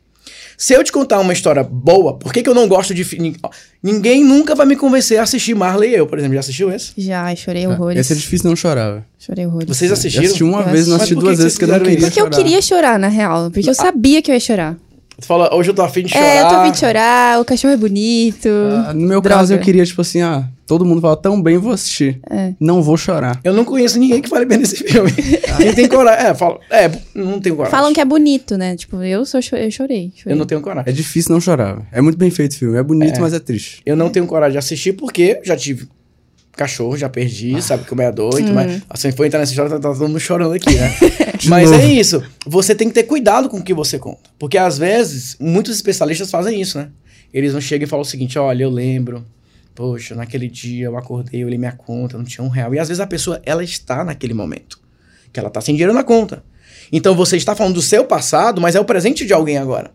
Se 0.59 0.73
eu 0.73 0.83
te 0.83 0.91
contar 0.91 1.21
uma 1.21 1.31
história 1.31 1.63
boa, 1.63 2.17
por 2.17 2.33
que, 2.33 2.43
que 2.43 2.49
eu 2.49 2.53
não 2.53 2.67
gosto 2.67 2.93
de. 2.93 3.07
Ninguém 3.81 4.25
nunca 4.25 4.53
vai 4.53 4.65
me 4.65 4.75
convencer 4.75 5.17
a 5.17 5.23
assistir 5.23 5.55
Marley 5.55 5.91
e 5.91 5.95
eu, 5.95 6.05
por 6.05 6.19
exemplo. 6.19 6.33
Já 6.33 6.41
assistiu 6.41 6.69
esse? 6.69 6.91
Já, 6.97 7.33
chorei 7.33 7.63
ah, 7.63 7.69
horrores. 7.69 7.97
Esse 7.97 8.11
é 8.11 8.15
difícil 8.17 8.49
não 8.49 8.57
chorar. 8.57 9.05
Chorei 9.17 9.45
horrores. 9.45 9.69
Vocês 9.69 9.89
assistiram? 9.89 10.25
Eu 10.25 10.27
assisti 10.27 10.43
uma 10.43 10.59
eu 10.59 10.69
vez, 10.69 10.85
não 10.85 10.97
assisti 10.97 11.15
duas 11.15 11.37
vezes 11.37 11.57
que 11.57 11.63
eu 11.63 11.69
não 11.69 11.79
queria 11.79 11.99
Porque 11.99 12.19
chorar. 12.19 12.31
eu 12.33 12.37
queria 12.37 12.61
chorar, 12.61 12.99
na 12.99 13.07
real. 13.07 13.49
Porque 13.49 13.69
eu 13.69 13.73
sabia 13.73 14.21
que 14.21 14.29
eu 14.29 14.33
ia 14.33 14.39
chorar. 14.41 14.75
Você 15.17 15.25
fala, 15.25 15.55
hoje 15.55 15.69
eu 15.69 15.73
tô 15.73 15.81
afim 15.81 16.03
de 16.03 16.11
chorar. 16.11 16.25
É, 16.25 16.41
eu 16.41 16.49
tô 16.49 16.55
afim 16.55 16.71
de 16.71 16.79
chorar, 16.79 17.39
o 17.39 17.45
cachorro 17.45 17.73
é 17.73 17.77
bonito. 17.77 18.49
Ah, 18.85 18.93
no 18.93 19.07
meu 19.07 19.21
Droga. 19.21 19.37
caso, 19.37 19.53
eu 19.53 19.59
queria, 19.59 19.85
tipo 19.85 20.01
assim, 20.01 20.21
ah, 20.21 20.45
todo 20.69 20.85
mundo 20.85 21.01
fala 21.01 21.17
tão 21.17 21.41
bem, 21.41 21.57
vou 21.57 21.71
assistir. 21.71 22.19
É. 22.29 22.53
Não 22.59 22.83
vou 22.83 22.95
chorar. 22.95 23.39
Eu 23.43 23.53
não 23.53 23.65
conheço 23.65 23.97
ninguém 23.97 24.21
que 24.21 24.29
fale 24.29 24.45
bem 24.45 24.59
desse 24.59 24.75
filme. 24.75 25.11
Quem 25.57 25.73
tem 25.73 25.87
coragem. 25.87 26.27
É, 26.27 26.35
fala, 26.35 26.59
é, 26.69 26.91
não 27.15 27.39
tenho 27.39 27.55
coragem. 27.55 27.75
Falam 27.75 27.91
que 27.91 27.99
é 27.99 28.05
bonito, 28.05 28.55
né? 28.55 28.75
Tipo, 28.75 29.01
eu, 29.01 29.25
sou, 29.25 29.39
eu 29.39 29.41
chorei, 29.41 29.71
chorei, 29.71 30.13
Eu 30.27 30.35
não 30.35 30.45
tenho 30.45 30.61
coragem. 30.61 30.87
É 30.87 30.93
difícil 30.93 31.33
não 31.33 31.41
chorar. 31.41 31.81
É 31.91 31.99
muito 32.01 32.19
bem 32.19 32.29
feito 32.29 32.51
o 32.51 32.55
filme. 32.55 32.77
É 32.77 32.83
bonito, 32.83 33.17
é. 33.17 33.19
mas 33.19 33.33
é 33.33 33.39
triste. 33.39 33.81
Eu 33.83 33.95
não 33.95 34.11
tenho 34.11 34.27
coragem 34.27 34.51
de 34.51 34.57
assistir 34.59 34.93
porque 34.93 35.41
já 35.43 35.57
tive 35.57 35.87
cachorro, 36.55 36.95
já 36.95 37.09
perdi, 37.09 37.55
ah. 37.55 37.61
sabe 37.61 37.85
como 37.85 38.03
é 38.03 38.11
doido, 38.11 38.51
hum. 38.51 38.53
mas 38.53 38.83
assim, 38.89 39.11
foi 39.11 39.25
entrar 39.25 39.39
nessa 39.39 39.53
história, 39.53 39.71
tá, 39.71 39.79
tá 39.79 39.89
todo 39.93 40.07
mundo 40.07 40.19
chorando 40.19 40.53
aqui, 40.53 40.75
né? 40.75 40.93
mas 41.47 41.71
novo. 41.71 41.81
é 41.81 41.85
isso, 41.85 42.21
você 42.45 42.75
tem 42.75 42.89
que 42.89 42.93
ter 42.93 43.03
cuidado 43.03 43.47
com 43.47 43.57
o 43.57 43.63
que 43.63 43.73
você 43.73 43.97
conta, 43.97 44.29
porque 44.37 44.57
às 44.57 44.77
vezes, 44.77 45.37
muitos 45.39 45.73
especialistas 45.73 46.29
fazem 46.29 46.59
isso, 46.59 46.77
né? 46.77 46.89
Eles 47.33 47.53
não 47.53 47.61
chegam 47.61 47.85
e 47.85 47.89
falam 47.89 48.01
o 48.01 48.05
seguinte, 48.05 48.37
olha, 48.37 48.63
eu 48.63 48.69
lembro, 48.69 49.23
poxa, 49.75 50.15
naquele 50.15 50.47
dia 50.47 50.85
eu 50.85 50.97
acordei, 50.97 51.41
eu 51.41 51.47
olhei 51.47 51.57
minha 51.57 51.71
conta, 51.71 52.17
não 52.17 52.25
tinha 52.25 52.43
um 52.43 52.49
real, 52.49 52.73
e 52.73 52.79
às 52.79 52.87
vezes 52.87 52.99
a 52.99 53.07
pessoa, 53.07 53.41
ela 53.45 53.63
está 53.63 54.03
naquele 54.03 54.33
momento, 54.33 54.79
que 55.31 55.39
ela 55.39 55.49
tá 55.49 55.61
sem 55.61 55.75
dinheiro 55.75 55.93
na 55.93 56.03
conta. 56.03 56.43
Então 56.91 57.15
você 57.15 57.37
está 57.37 57.55
falando 57.55 57.75
do 57.75 57.81
seu 57.81 58.05
passado, 58.05 58.59
mas 58.59 58.75
é 58.75 58.79
o 58.79 58.85
presente 58.85 59.25
de 59.25 59.33
alguém 59.33 59.57
agora. 59.57 59.91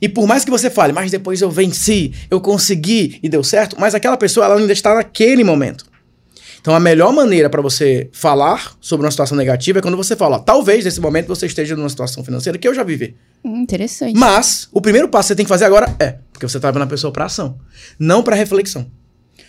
E 0.00 0.08
por 0.08 0.26
mais 0.26 0.44
que 0.44 0.50
você 0.50 0.70
fale, 0.70 0.92
mas 0.92 1.10
depois 1.10 1.40
eu 1.42 1.50
venci, 1.50 2.12
eu 2.30 2.40
consegui 2.40 3.18
e 3.22 3.28
deu 3.28 3.42
certo, 3.42 3.76
mas 3.78 3.94
aquela 3.94 4.16
pessoa 4.16 4.46
ela 4.46 4.56
ainda 4.56 4.72
está 4.72 4.94
naquele 4.94 5.42
momento. 5.42 5.84
Então 6.60 6.74
a 6.74 6.80
melhor 6.80 7.12
maneira 7.12 7.48
para 7.48 7.62
você 7.62 8.08
falar 8.12 8.76
sobre 8.80 9.06
uma 9.06 9.10
situação 9.10 9.36
negativa 9.36 9.78
é 9.78 9.82
quando 9.82 9.96
você 9.96 10.14
fala, 10.14 10.38
talvez 10.38 10.84
nesse 10.84 11.00
momento 11.00 11.28
você 11.28 11.46
esteja 11.46 11.74
numa 11.76 11.88
situação 11.88 12.24
financeira 12.24 12.58
que 12.58 12.66
eu 12.66 12.74
já 12.74 12.82
vivi. 12.82 13.16
Hum, 13.44 13.62
interessante. 13.62 14.16
Mas 14.16 14.68
o 14.72 14.80
primeiro 14.80 15.08
passo 15.08 15.28
que 15.28 15.28
você 15.28 15.36
tem 15.36 15.44
que 15.44 15.48
fazer 15.48 15.64
agora 15.64 15.94
é, 15.98 16.18
porque 16.32 16.48
você 16.48 16.58
está 16.58 16.70
vendo 16.70 16.82
a 16.82 16.86
pessoa 16.86 17.12
para 17.12 17.24
ação, 17.24 17.58
não 17.98 18.22
para 18.22 18.36
reflexão. 18.36 18.90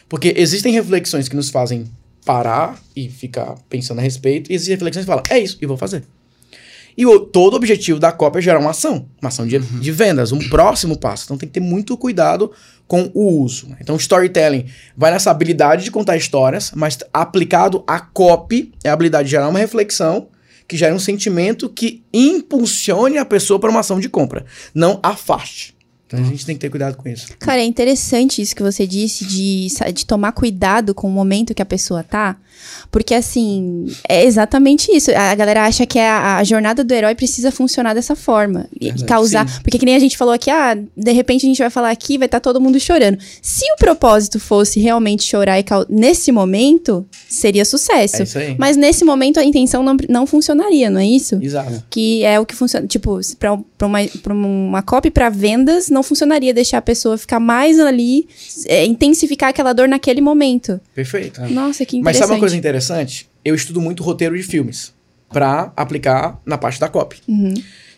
Porque 0.10 0.34
existem 0.36 0.74
reflexões 0.74 1.30
que 1.30 1.36
nos 1.36 1.50
fazem 1.50 1.86
parar 2.25 2.78
e 2.96 3.08
ficar 3.08 3.56
pensando 3.70 4.00
a 4.00 4.01
respeito, 4.01 4.51
e 4.51 4.56
existem 4.56 4.75
reflexões 4.75 5.06
que 5.06 5.10
falam, 5.10 5.24
é 5.30 5.39
isso, 5.39 5.58
e 5.62 5.66
vou 5.66 5.78
fazer. 5.78 6.04
E 6.98 7.06
o, 7.06 7.20
todo 7.20 7.54
o 7.54 7.56
objetivo 7.56 7.98
da 7.98 8.12
cópia 8.12 8.39
é 8.39 8.42
gerar 8.42 8.60
uma 8.60 8.72
ação, 8.72 9.08
uma 9.22 9.30
ação 9.30 9.48
de, 9.48 9.56
uhum. 9.56 9.80
de 9.80 9.92
vendas, 9.92 10.34
um 10.34 10.50
próximo 10.50 10.98
passo. 10.98 11.24
Então 11.24 11.38
tem 11.38 11.48
que 11.48 11.54
ter 11.54 11.62
muito 11.62 11.96
cuidado 11.96 12.51
com 12.86 13.10
o 13.13 13.42
uso. 13.42 13.70
Então, 13.80 13.96
storytelling 13.96 14.66
vai 14.98 15.12
nessa 15.12 15.32
habilidade 15.32 15.86
de 15.86 15.92
contar 15.92 16.18
histórias, 16.18 16.72
mas 16.75 16.98
aplicado 17.13 17.84
a 17.88 18.01
copy 18.01 18.74
é 18.84 18.89
a 18.89 18.94
habilidade 18.94 19.25
de 19.25 19.32
gerar 19.32 19.48
uma 19.48 19.60
reflexão 19.60 20.28
que 20.68 20.75
gere 20.75 20.94
um 20.94 21.00
sentimento 21.00 21.70
que 21.70 22.04
impulsione 22.13 23.18
a 23.18 23.25
pessoa 23.25 23.60
para 23.60 23.70
uma 23.70 23.80
ação 23.80 24.00
de 24.00 24.10
compra, 24.10 24.46
não 24.74 25.00
afaste. 25.01 25.78
Então 26.10 26.20
a 26.20 26.24
gente 26.24 26.44
tem 26.44 26.56
que 26.56 26.62
ter 26.62 26.70
cuidado 26.72 26.98
com 26.98 27.08
isso. 27.08 27.28
Cara, 27.38 27.62
é 27.62 27.63
interessante 27.63 28.42
isso 28.42 28.56
que 28.56 28.63
você 28.63 28.88
disse 28.88 29.25
de, 29.25 29.68
de 29.94 30.06
tomar 30.08 30.32
cuidado 30.32 30.96
com 30.96 31.08
o 31.08 31.12
momento 31.12 31.54
que 31.54 31.62
a 31.62 31.66
pessoa 31.66 32.04
tá. 32.04 32.36
Porque, 32.92 33.13
assim, 33.13 33.86
é 34.08 34.25
exatamente 34.25 34.92
isso. 34.92 35.12
A 35.12 35.36
galera 35.36 35.66
acha 35.66 35.86
que 35.86 36.00
a, 36.00 36.38
a 36.38 36.44
jornada 36.44 36.84
do 36.84 36.92
herói 36.92 37.13
precisa 37.13 37.51
funcionar 37.51 37.94
dessa 37.94 38.16
forma. 38.16 38.66
E 38.82 38.92
causar. 39.04 39.48
Sim. 39.48 39.62
Porque, 39.62 39.78
que 39.78 39.86
nem 39.86 39.96
a 39.96 40.00
gente 40.00 40.18
falou 40.18 40.34
aqui, 40.34 40.50
ah, 40.50 40.75
de 40.75 41.12
repente 41.12 41.46
a 41.46 41.50
gente 41.50 41.60
vai 41.60 41.70
falar 41.70 41.92
aqui 41.92 42.18
vai 42.18 42.25
estar 42.25 42.39
tá 42.39 42.44
todo 42.44 42.60
mundo 42.60 42.80
chorando. 42.80 43.20
Se 43.42 43.63
o 43.74 43.78
propósito 43.78 44.39
fosse 44.39 44.80
realmente 44.80 45.24
chorar 45.24 45.60
e 45.60 45.66
nesse 45.88 46.32
momento, 46.32 47.06
seria 47.28 47.63
sucesso. 47.63 48.18
É 48.18 48.24
isso 48.24 48.38
aí. 48.38 48.56
Mas 48.58 48.75
nesse 48.75 49.06
momento 49.06 49.39
a 49.39 49.44
intenção 49.44 49.84
não, 49.84 49.96
não 50.10 50.25
funcionaria, 50.25 50.89
não 50.89 51.00
é 51.00 51.06
isso? 51.06 51.38
Exato. 51.42 51.84
Que 51.89 52.24
é 52.24 52.39
o 52.39 52.46
que 52.46 52.56
funciona. 52.56 52.88
Tipo, 52.88 53.20
pra, 53.38 53.58
pra, 53.78 53.88
uma, 53.88 54.00
pra 54.24 54.34
uma 54.34 54.82
copy 54.82 55.12
pra 55.12 55.30
vendas, 55.30 55.89
não 55.89 55.99
funcionaria 56.03 56.53
deixar 56.53 56.77
a 56.79 56.82
pessoa 56.82 57.18
ficar 57.18 57.39
mais 57.39 57.79
ali, 57.79 58.27
é, 58.68 58.86
intensificar 58.86 59.50
aquela 59.50 59.74
dor 59.74 59.88
naquele 59.88 60.22
momento. 60.22 60.79
Perfeito. 60.94 61.41
Nossa, 61.50 61.86
que 61.86 61.98
interessante. 61.98 62.03
Mas 62.03 62.18
sabe 62.18 62.34
uma 62.34 62.39
coisa 62.39 62.56
interessante? 62.58 63.29
Eu 63.44 63.56
estudo 63.56 63.79
muito 63.82 64.03
roteiro 64.03 64.36
de 64.36 64.44
filmes 64.44 64.94
para 65.32 65.72
aplicar 65.75 66.39
na 66.46 66.58
parte 66.58 66.79
da 66.79 66.88
copy. 66.88 67.18
Uhum. 67.27 67.53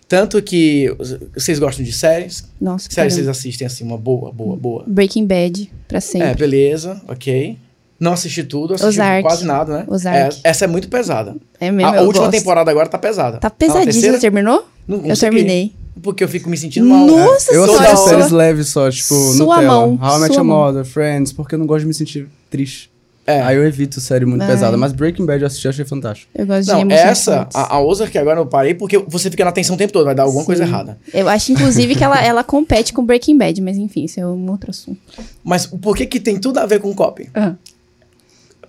Tanto 0.07 0.41
que 0.41 0.93
vocês 1.33 1.57
gostam 1.57 1.85
de 1.85 1.93
séries? 1.93 2.43
Nossa, 2.59 2.89
Séries 2.91 3.13
vocês 3.13 3.29
assistem 3.29 3.65
assim, 3.65 3.85
uma 3.85 3.97
boa, 3.97 4.29
boa, 4.29 4.57
boa. 4.57 4.83
Breaking 4.85 5.25
Bad, 5.25 5.71
pra 5.87 6.01
sempre. 6.01 6.27
É, 6.27 6.35
beleza, 6.35 7.01
ok. 7.07 7.57
Não 7.97 8.11
assisti 8.13 8.43
tudo, 8.43 8.73
assisti 8.73 8.99
Ozark. 8.99 9.21
quase 9.21 9.45
nada, 9.45 9.77
né? 9.77 9.85
Ozark. 9.87 10.41
É, 10.43 10.49
essa 10.49 10.65
é 10.65 10.67
muito 10.67 10.89
pesada. 10.89 11.35
É 11.59 11.71
mesmo, 11.71 11.93
A, 11.93 12.01
última 12.01 12.25
gosto. 12.25 12.37
temporada 12.37 12.69
agora 12.69 12.89
tá 12.89 12.97
pesada. 12.97 13.37
Tá 13.37 13.49
pesadíssima. 13.49 14.13
Você 14.13 14.19
terminou? 14.19 14.67
Não, 14.85 14.97
não 14.97 15.05
eu 15.05 15.17
terminei. 15.17 15.71
Porque 16.01 16.23
eu 16.23 16.27
fico 16.27 16.49
me 16.49 16.57
sentindo 16.57 16.85
mal. 16.87 17.05
Nossa, 17.05 17.51
é. 17.51 17.57
Eu 17.57 17.63
assisto 17.65 18.09
séries 18.09 18.31
leves 18.31 18.67
só, 18.69 18.89
tipo, 18.89 19.13
Sua 19.15 19.55
Nutella, 19.57 19.67
mão. 19.67 19.99
How 20.01 20.17
I 20.17 20.21
Met 20.21 20.33
Sua 20.33 20.35
Your. 20.37 20.45
Mother, 20.45 20.85
Friends, 20.85 21.31
porque 21.33 21.55
eu 21.55 21.59
não 21.59 21.65
gosto 21.65 21.81
de 21.81 21.87
me 21.87 21.93
sentir 21.93 22.27
triste. 22.49 22.89
É. 23.27 23.39
Aí 23.41 23.55
eu 23.55 23.63
evito 23.65 24.01
série 24.01 24.25
muito 24.25 24.41
Ai. 24.41 24.47
pesada. 24.47 24.75
Mas 24.77 24.93
Breaking 24.93 25.25
Bad 25.27 25.41
eu 25.41 25.47
assisti 25.47 25.67
achei 25.67 25.85
fantástico. 25.85 26.29
Eu 26.33 26.45
gosto 26.45 26.65
de 26.65 26.71
Não, 26.73 26.81
emoções 26.81 27.01
essa, 27.05 27.47
a, 27.53 27.75
a 27.75 27.79
Ozark 27.81 28.17
agora 28.17 28.39
eu 28.39 28.45
parei 28.47 28.73
porque 28.73 28.97
você 29.07 29.29
fica 29.29 29.43
na 29.43 29.51
atenção 29.51 29.75
o 29.75 29.77
tempo 29.77 29.93
todo, 29.93 30.05
vai 30.05 30.15
dar 30.15 30.23
alguma 30.23 30.43
coisa 30.43 30.63
errada. 30.63 30.97
Eu 31.13 31.29
acho, 31.29 31.51
inclusive, 31.51 31.93
que 31.95 32.03
ela, 32.03 32.19
ela 32.21 32.43
compete 32.43 32.91
com 32.93 33.05
Breaking 33.05 33.37
Bad, 33.37 33.61
mas 33.61 33.77
enfim, 33.77 34.05
isso 34.05 34.19
é 34.19 34.25
um 34.25 34.49
outro 34.49 34.71
assunto. 34.71 34.99
Mas 35.43 35.67
por 35.67 35.95
que 35.95 36.07
que 36.07 36.19
tem 36.19 36.39
tudo 36.39 36.57
a 36.57 36.65
ver 36.65 36.79
com 36.79 36.93
copy? 36.95 37.29
Aham. 37.35 37.57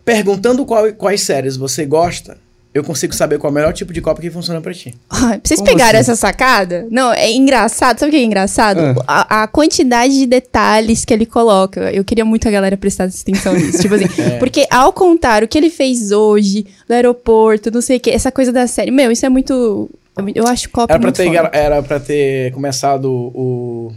Perguntando 0.05 0.65
qual- 0.67 0.93
quais 0.95 1.23
séries 1.23 1.57
você 1.57 1.87
gosta, 1.87 2.37
eu 2.75 2.83
consigo 2.83 3.15
saber 3.15 3.39
qual 3.39 3.49
é 3.49 3.53
o 3.53 3.55
melhor 3.55 3.73
tipo 3.73 3.93
de 3.93 4.01
copy 4.01 4.23
que 4.23 4.31
funciona 4.31 4.61
pra 4.61 4.73
ti. 4.73 4.95
Ai, 5.11 5.41
Vocês 5.45 5.61
Como 5.61 5.71
pegaram 5.71 5.99
assim? 5.99 6.11
essa 6.11 6.17
sacada? 6.17 6.87
Não, 6.91 7.13
é 7.13 7.31
engraçado. 7.31 7.99
Sabe 7.99 8.09
o 8.09 8.13
que 8.13 8.21
é 8.21 8.25
engraçado? 8.25 8.81
Ah. 9.07 9.27
A, 9.29 9.43
a 9.43 9.47
quantidade 9.47 10.15
de 10.19 10.27
detalhes 10.27 11.05
que 11.05 11.13
ele 11.13 11.27
coloca. 11.27 11.93
Eu 11.93 12.03
queria 12.05 12.25
muito 12.25 12.49
a 12.49 12.51
galera 12.51 12.77
prestar 12.77 13.05
atenção 13.05 13.53
nisso. 13.55 13.83
tipo 13.83 13.95
assim, 13.95 14.07
É. 14.23 14.39
porque 14.39 14.67
ao 14.71 14.93
contar 14.93 15.43
o 15.43 15.49
que 15.49 15.59
ele 15.59 15.69
fez 15.71 16.11
hoje, 16.13 16.67
no 16.89 16.95
aeroporto, 16.95 17.71
não 17.71 17.83
sei 17.83 17.99
o 17.99 18.01
que, 18.01 18.11
essa 18.11 18.33
coisa 18.33 18.51
da 18.51 18.67
série. 18.67 18.91
Meu, 18.91 19.11
isso 19.13 19.27
é 19.27 19.29
muito. 19.29 19.91
Eu 20.35 20.47
acho 20.47 20.69
copo 20.71 20.93
Era 20.93 20.99
pra, 21.01 21.07
muito 21.09 21.17
ter, 21.17 21.27
foda. 21.27 21.51
era 21.53 21.83
pra 21.83 21.99
ter 22.01 22.53
começado 22.53 23.07
o, 23.11 23.93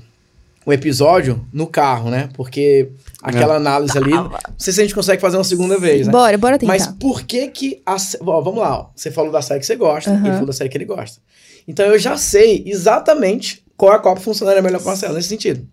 o 0.65 0.73
episódio 0.73 1.45
no 1.53 1.67
carro, 1.67 2.09
né? 2.09 2.29
Porque 2.33 2.89
aquela 3.21 3.55
análise 3.55 3.95
ali. 3.97 4.11
Não 4.11 4.31
sei 4.57 4.73
se 4.73 4.81
a 4.81 4.83
gente 4.83 4.95
consegue 4.95 5.21
fazer 5.21 5.37
uma 5.37 5.43
segunda 5.43 5.77
vez, 5.77 6.07
né? 6.07 6.11
Bora, 6.11 6.37
bora 6.37 6.57
tentar. 6.57 6.73
Mas 6.73 6.87
por 6.87 7.21
que 7.21 7.47
que. 7.49 7.81
A, 7.85 7.95
ó, 8.21 8.41
vamos 8.41 8.59
lá, 8.59 8.79
ó. 8.79 8.89
você 8.95 9.11
falou 9.11 9.31
da 9.31 9.41
série 9.41 9.59
que 9.59 9.65
você 9.65 9.75
gosta, 9.75 10.09
Aham. 10.09 10.25
ele 10.25 10.31
falou 10.31 10.47
da 10.47 10.53
série 10.53 10.69
que 10.69 10.77
ele 10.77 10.85
gosta. 10.85 11.21
Então 11.67 11.85
eu 11.85 11.99
já 11.99 12.17
sei 12.17 12.63
exatamente 12.65 13.63
qual 13.77 13.93
é 13.93 13.95
a 13.95 13.99
Copa 13.99 14.21
funcionaria 14.21 14.61
melhor 14.61 14.79
com 14.79 14.89
a 14.89 14.91
Marcelo 14.91 15.13
nesse 15.13 15.27
sentido. 15.27 15.67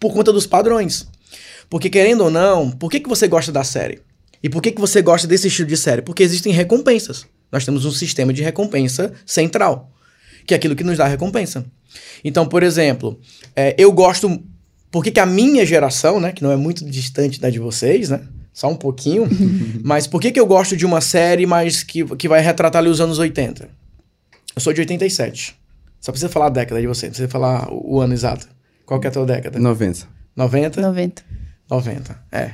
Por 0.00 0.12
conta 0.12 0.32
dos 0.32 0.46
padrões. 0.46 1.06
Porque 1.70 1.90
querendo 1.90 2.24
ou 2.24 2.30
não, 2.30 2.70
por 2.70 2.90
que, 2.90 2.98
que 3.00 3.08
você 3.08 3.28
gosta 3.28 3.52
da 3.52 3.62
série? 3.62 4.00
E 4.42 4.48
por 4.48 4.62
que, 4.62 4.72
que 4.72 4.80
você 4.80 5.02
gosta 5.02 5.26
desse 5.26 5.48
estilo 5.48 5.68
de 5.68 5.76
série? 5.76 6.02
Porque 6.02 6.22
existem 6.22 6.52
recompensas. 6.52 7.26
Nós 7.50 7.64
temos 7.64 7.84
um 7.84 7.90
sistema 7.90 8.32
de 8.32 8.42
recompensa 8.42 9.12
central, 9.26 9.90
que 10.48 10.54
é 10.54 10.56
aquilo 10.56 10.74
que 10.74 10.82
nos 10.82 10.96
dá 10.96 11.06
recompensa. 11.06 11.66
Então, 12.24 12.48
por 12.48 12.62
exemplo, 12.62 13.20
é, 13.54 13.74
eu 13.78 13.92
gosto. 13.92 14.42
Por 14.90 15.04
que, 15.04 15.20
a 15.20 15.26
minha 15.26 15.66
geração, 15.66 16.18
né, 16.18 16.32
que 16.32 16.42
não 16.42 16.50
é 16.50 16.56
muito 16.56 16.82
distante 16.86 17.38
da 17.38 17.50
de 17.50 17.58
vocês, 17.58 18.08
né? 18.08 18.22
Só 18.52 18.70
um 18.70 18.74
pouquinho. 18.74 19.28
mas 19.84 20.06
por 20.06 20.20
que, 20.20 20.32
que 20.32 20.40
eu 20.40 20.46
gosto 20.46 20.74
de 20.74 20.86
uma 20.86 21.02
série 21.02 21.44
mais 21.44 21.82
que, 21.82 22.02
que 22.16 22.26
vai 22.26 22.40
retratar 22.40 22.80
ali 22.80 22.88
os 22.88 22.98
anos 22.98 23.18
80? 23.18 23.68
Eu 24.56 24.60
sou 24.62 24.72
de 24.72 24.80
87. 24.80 25.54
Só 26.00 26.10
precisa 26.10 26.30
falar 26.32 26.46
a 26.46 26.50
década 26.50 26.80
de 26.80 26.86
você, 26.86 27.06
não 27.06 27.10
precisa 27.10 27.28
falar 27.28 27.70
o 27.70 27.96
o 27.96 28.00
ano 28.00 28.14
exato. 28.14 28.48
Qual 28.86 28.98
que 28.98 29.06
é 29.06 29.10
a 29.10 29.12
tua 29.12 29.26
década? 29.26 29.58
90. 29.58 30.08
90? 30.34 30.80
90. 30.80 31.24
90. 31.70 32.24
É. 32.32 32.52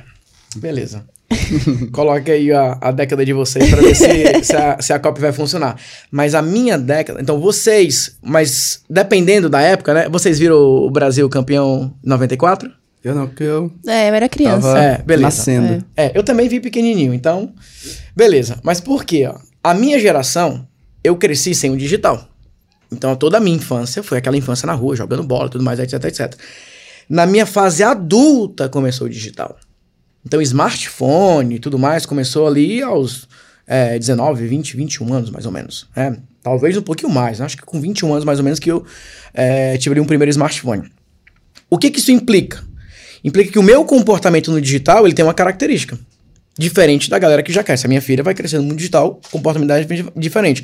Beleza. 0.57 1.05
Coloque 1.91 2.31
aí 2.31 2.51
a, 2.51 2.77
a 2.81 2.91
década 2.91 3.25
de 3.25 3.33
vocês 3.33 3.69
para 3.69 3.81
ver 3.81 3.95
se, 3.95 4.05
se, 4.43 4.55
a, 4.55 4.81
se 4.81 4.93
a 4.93 4.99
COP 4.99 5.19
vai 5.19 5.31
funcionar. 5.31 5.77
Mas 6.11 6.33
a 6.35 6.41
minha 6.41 6.77
década. 6.77 7.21
Então, 7.21 7.39
vocês. 7.39 8.17
Mas 8.21 8.81
dependendo 8.89 9.49
da 9.49 9.61
época, 9.61 9.93
né? 9.93 10.09
Vocês 10.09 10.39
viram 10.39 10.57
o 10.57 10.89
Brasil 10.89 11.27
campeão 11.29 11.93
em 12.03 12.09
94? 12.09 12.71
Eu 13.03 13.13
não, 13.13 13.27
porque 13.27 13.43
eu 13.43 13.71
É, 13.87 14.09
eu 14.09 14.13
era 14.15 14.27
criança. 14.27 14.67
tava 14.67 14.79
É, 14.83 14.97
beleza. 15.03 15.21
nascendo. 15.23 15.85
É. 15.95 16.05
É, 16.07 16.11
eu 16.15 16.23
também 16.23 16.49
vi 16.49 16.59
pequenininho, 16.59 17.13
então. 17.13 17.53
Beleza. 18.15 18.57
Mas 18.63 18.79
por 18.81 19.05
quê? 19.05 19.27
Ó? 19.27 19.35
A 19.63 19.73
minha 19.73 19.99
geração, 19.99 20.67
eu 21.03 21.15
cresci 21.15 21.53
sem 21.53 21.69
o 21.71 21.77
digital. 21.77 22.27
Então, 22.91 23.15
toda 23.15 23.37
a 23.37 23.39
minha 23.39 23.57
infância 23.57 24.01
foi 24.01 24.17
aquela 24.17 24.37
infância 24.37 24.65
na 24.65 24.73
rua, 24.73 24.95
jogando 24.95 25.21
bola, 25.23 25.49
tudo 25.49 25.63
mais, 25.63 25.79
etc, 25.79 26.03
etc. 26.05 26.33
Na 27.09 27.25
minha 27.25 27.45
fase 27.45 27.83
adulta 27.83 28.69
começou 28.69 29.05
o 29.07 29.09
digital. 29.09 29.55
Então, 30.25 30.41
smartphone 30.41 31.55
e 31.55 31.59
tudo 31.59 31.77
mais 31.77 32.05
começou 32.05 32.47
ali 32.47 32.81
aos 32.81 33.27
é, 33.67 33.97
19, 33.97 34.47
20, 34.47 34.77
21 34.77 35.13
anos, 35.13 35.29
mais 35.29 35.45
ou 35.45 35.51
menos. 35.51 35.87
né? 35.95 36.17
Talvez 36.41 36.77
um 36.77 36.81
pouquinho 36.81 37.11
mais. 37.11 37.39
né? 37.39 37.45
Acho 37.45 37.57
que 37.57 37.63
com 37.63 37.79
21 37.79 38.11
anos, 38.11 38.25
mais 38.25 38.39
ou 38.39 38.45
menos, 38.45 38.59
que 38.59 38.71
eu 38.71 38.85
é, 39.33 39.77
tive 39.77 39.93
ali 39.93 40.01
um 40.01 40.05
primeiro 40.05 40.29
smartphone. 40.29 40.91
O 41.69 41.77
que, 41.77 41.89
que 41.89 41.99
isso 41.99 42.11
implica? 42.11 42.63
Implica 43.23 43.51
que 43.51 43.59
o 43.59 43.63
meu 43.63 43.83
comportamento 43.85 44.51
no 44.51 44.61
digital 44.61 45.05
ele 45.05 45.15
tem 45.15 45.25
uma 45.25 45.33
característica 45.33 45.97
diferente 46.57 47.09
da 47.09 47.19
galera 47.19 47.43
que 47.43 47.51
já 47.51 47.63
cresce. 47.63 47.85
A 47.85 47.89
minha 47.89 48.01
filha 48.01 48.23
vai 48.23 48.33
crescendo 48.33 48.63
no 48.63 48.75
digital, 48.75 49.19
comportamento 49.31 49.71
é 49.71 49.85
diferente. 50.15 50.63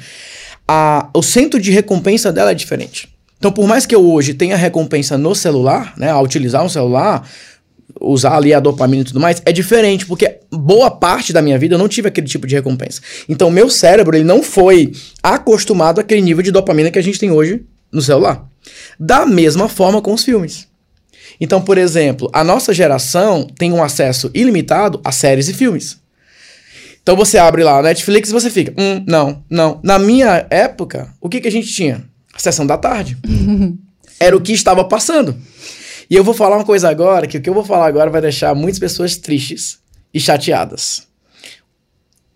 A, 0.68 1.10
o 1.13 1.22
centro 1.22 1.60
de 1.60 1.72
recompensa 1.72 2.32
dela 2.32 2.51
é 2.51 2.56
diferente. 2.56 3.10
Então, 3.38 3.51
por 3.51 3.68
mais 3.68 3.86
que 3.86 3.96
eu 3.96 4.06
hoje 4.06 4.36
tenha 4.36 4.56
recompensa 4.56 5.18
no 5.18 5.34
celular, 5.34 5.94
né, 5.98 6.12
ao 6.12 6.24
utilizar 6.24 6.63
um 6.63 6.70
celular, 6.70 7.27
usar 8.00 8.36
ali 8.36 8.54
a 8.54 8.60
dopamina 8.60 9.02
e 9.02 9.06
tudo 9.06 9.20
mais, 9.20 9.42
é 9.46 9.52
diferente, 9.52 10.06
porque 10.06 10.40
boa 10.52 10.92
parte 10.92 11.34
da 11.34 11.42
minha 11.42 11.58
vida 11.58 11.76
eu 11.76 11.80
não 11.80 11.88
tive 11.88 12.08
aquele 12.08 12.28
tipo 12.28 12.48
de 12.48 12.56
recompensa. 12.56 13.02
Então, 13.28 13.50
meu 13.50 13.70
cérebro 13.70 14.16
ele 14.16 14.24
não 14.24 14.44
foi 14.44 14.92
acostumado 15.22 16.00
àquele 16.00 16.22
nível 16.22 16.44
de 16.44 16.52
dopamina 16.52 16.92
que 16.92 17.00
a 17.00 17.04
gente 17.04 17.20
tem 17.20 17.32
hoje 17.32 17.64
no 17.92 18.02
celular. 18.02 18.48
Da 19.00 19.26
mesma 19.26 19.68
forma 19.68 20.02
com 20.02 20.14
os 20.14 20.24
filmes. 20.24 20.68
Então, 21.40 21.62
por 21.62 21.78
exemplo, 21.78 22.30
a 22.34 22.44
nossa 22.44 22.74
geração 22.74 23.48
tem 23.58 23.72
um 23.72 23.84
acesso 23.84 24.30
ilimitado 24.34 25.02
a 25.04 25.12
séries 25.12 25.50
e 25.50 25.54
filmes. 25.54 26.00
Então 27.02 27.16
você 27.16 27.38
abre 27.38 27.64
lá 27.64 27.80
a 27.80 27.82
Netflix 27.82 28.30
e 28.30 28.34
você 28.34 28.50
fica, 28.50 28.74
hum, 28.78 29.04
não, 29.08 29.44
não. 29.50 29.80
Na 29.84 29.98
minha 29.98 30.46
época, 30.50 31.12
o 31.20 31.28
que, 31.28 31.42
que 31.42 31.48
a 31.48 31.52
gente 31.52 31.74
tinha? 31.74 32.04
A 32.34 32.40
sessão 32.40 32.66
da 32.66 32.78
tarde. 32.78 33.18
Era 34.20 34.38
o 34.38 34.42
que 34.42 34.54
estava 34.54 34.84
passando. 34.84 35.36
E 36.12 36.15
eu 36.18 36.25
vou 36.25 36.34
falar 36.34 36.58
uma 36.58 36.65
coisa 36.65 36.89
agora, 36.89 37.25
que 37.25 37.38
o 37.38 37.41
que 37.41 37.50
eu 37.50 37.53
vou 37.53 37.63
falar 37.63 37.88
agora 37.88 38.10
vai 38.10 38.20
deixar 38.20 38.53
muitas 38.53 38.77
pessoas 38.77 39.15
tristes 39.15 39.80
e 40.13 40.20
chateadas. 40.20 41.03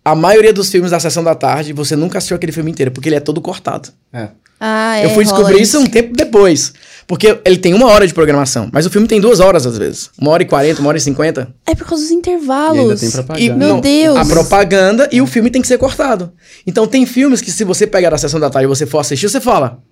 A 0.02 0.14
maioria 0.14 0.50
dos 0.50 0.70
filmes 0.70 0.92
da 0.92 0.98
sessão 0.98 1.22
da 1.22 1.34
tarde, 1.34 1.74
você 1.74 1.94
nunca 1.94 2.16
assistiu 2.16 2.36
aquele 2.38 2.52
filme 2.52 2.70
inteiro, 2.70 2.90
porque 2.90 3.06
ele 3.10 3.16
é 3.16 3.20
todo 3.20 3.38
cortado. 3.38 3.90
É. 4.10 4.30
Ah, 4.58 4.96
é. 4.96 5.04
eu 5.04 5.10
fui 5.10 5.24
descobrir 5.24 5.60
isso 5.60 5.78
um 5.78 5.84
tempo 5.84 6.16
depois. 6.16 6.72
Porque 7.06 7.38
ele 7.44 7.58
tem 7.58 7.74
uma 7.74 7.88
hora 7.88 8.06
de 8.06 8.14
programação, 8.14 8.70
mas 8.72 8.86
o 8.86 8.90
filme 8.90 9.06
tem 9.06 9.20
duas 9.20 9.40
horas 9.40 9.66
às 9.66 9.76
vezes. 9.76 10.08
Uma 10.18 10.30
hora 10.30 10.42
e 10.42 10.46
quarenta, 10.46 10.80
uma 10.80 10.88
hora 10.88 10.96
e 10.96 11.00
cinquenta. 11.02 11.54
É 11.66 11.74
por 11.74 11.86
causa 11.86 12.02
dos 12.02 12.10
E 12.10 12.14
intervalos. 12.14 12.80
ainda 12.80 12.96
tem 12.96 13.10
propaganda. 13.10 13.44
E, 13.44 13.58
Meu 13.58 13.80
Deus. 13.82 14.16
A 14.16 14.24
propaganda 14.24 15.08
e 15.12 15.20
o 15.20 15.26
filme 15.26 15.50
tem 15.50 15.60
que 15.60 15.68
ser 15.68 15.76
cortado. 15.76 16.32
Então 16.66 16.86
tem 16.86 17.04
filmes 17.04 17.42
que 17.42 17.50
se 17.50 17.62
você 17.62 17.86
pegar 17.86 18.14
a 18.14 18.16
sessão 18.16 18.40
da 18.40 18.48
tarde 18.48 18.64
e 18.64 18.68
você 18.68 18.86
for 18.86 19.00
assistir, 19.00 19.28
você 19.28 19.40
fala. 19.40 19.82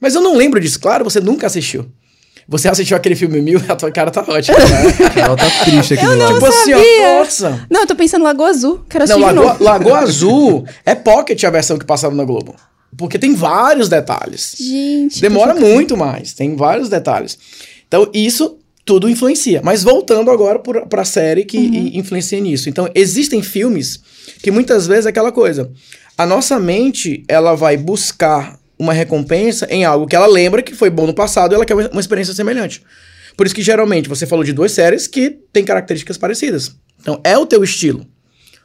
Mas 0.00 0.14
eu 0.14 0.22
não 0.22 0.34
lembro 0.34 0.58
disso. 0.58 0.80
Claro, 0.80 1.04
você 1.04 1.20
nunca 1.20 1.46
assistiu. 1.46 1.92
Você 2.48 2.66
assistiu 2.68 2.96
aquele 2.96 3.14
filme 3.14 3.40
mil 3.42 3.60
e 3.60 3.64
a 3.70 3.76
tua 3.76 3.90
cara 3.92 4.10
tá 4.10 4.24
ótima. 4.26 4.56
Né? 4.58 5.22
Ela 5.22 5.36
tá 5.36 5.50
triste 5.64 5.94
aqui 5.94 6.04
do 6.06 6.16
lado. 6.16 6.34
tipo 6.34 6.46
assim, 6.46 6.72
ó, 6.74 6.78
sabia. 6.78 7.18
nossa. 7.18 7.66
Não, 7.70 7.80
eu 7.82 7.86
tô 7.86 7.94
pensando 7.94 8.22
em 8.22 8.24
Lagoa 8.24 8.48
Azul. 8.48 8.84
Quero 8.88 9.06
Não, 9.06 9.16
assistir 9.16 9.32
de 9.34 9.38
Lagoa. 9.40 9.56
Lagoa 9.64 9.98
Azul 9.98 10.64
é 10.86 10.94
pocket 10.94 11.44
a 11.44 11.50
versão 11.50 11.78
que 11.78 11.84
passaram 11.84 12.14
na 12.16 12.24
Globo. 12.24 12.54
Porque 12.96 13.18
tem 13.18 13.34
vários 13.34 13.88
detalhes. 13.90 14.54
Gente. 14.58 15.20
Demora 15.20 15.54
muito 15.54 15.94
mais, 15.96 16.32
tem 16.32 16.56
vários 16.56 16.88
detalhes. 16.88 17.38
Então, 17.86 18.08
isso 18.14 18.58
tudo 18.84 19.10
influencia. 19.10 19.60
Mas 19.62 19.82
voltando 19.82 20.30
agora 20.30 20.58
para 20.58 21.02
a 21.02 21.04
série 21.04 21.44
que 21.44 21.58
i- 21.58 21.98
influencia 21.98 22.40
nisso. 22.40 22.70
Então, 22.70 22.88
existem 22.94 23.42
filmes 23.42 24.00
que 24.42 24.50
muitas 24.50 24.86
vezes 24.86 25.04
é 25.04 25.10
aquela 25.10 25.30
coisa. 25.30 25.70
A 26.16 26.24
nossa 26.24 26.58
mente, 26.58 27.22
ela 27.28 27.54
vai 27.54 27.76
buscar 27.76 28.58
uma 28.78 28.92
recompensa 28.92 29.66
em 29.70 29.84
algo 29.84 30.06
que 30.06 30.14
ela 30.14 30.26
lembra 30.26 30.62
que 30.62 30.74
foi 30.74 30.90
bom 30.90 31.06
no 31.06 31.14
passado 31.14 31.52
e 31.52 31.54
ela 31.54 31.64
quer 31.64 31.74
uma 31.74 32.00
experiência 32.00 32.34
semelhante. 32.34 32.82
Por 33.36 33.46
isso 33.46 33.54
que 33.54 33.62
geralmente 33.62 34.08
você 34.08 34.26
falou 34.26 34.44
de 34.44 34.52
duas 34.52 34.72
séries 34.72 35.06
que 35.06 35.30
têm 35.52 35.64
características 35.64 36.18
parecidas. 36.18 36.74
Então 37.00 37.20
é 37.24 37.36
o 37.36 37.46
teu 37.46 37.62
estilo. 37.62 38.06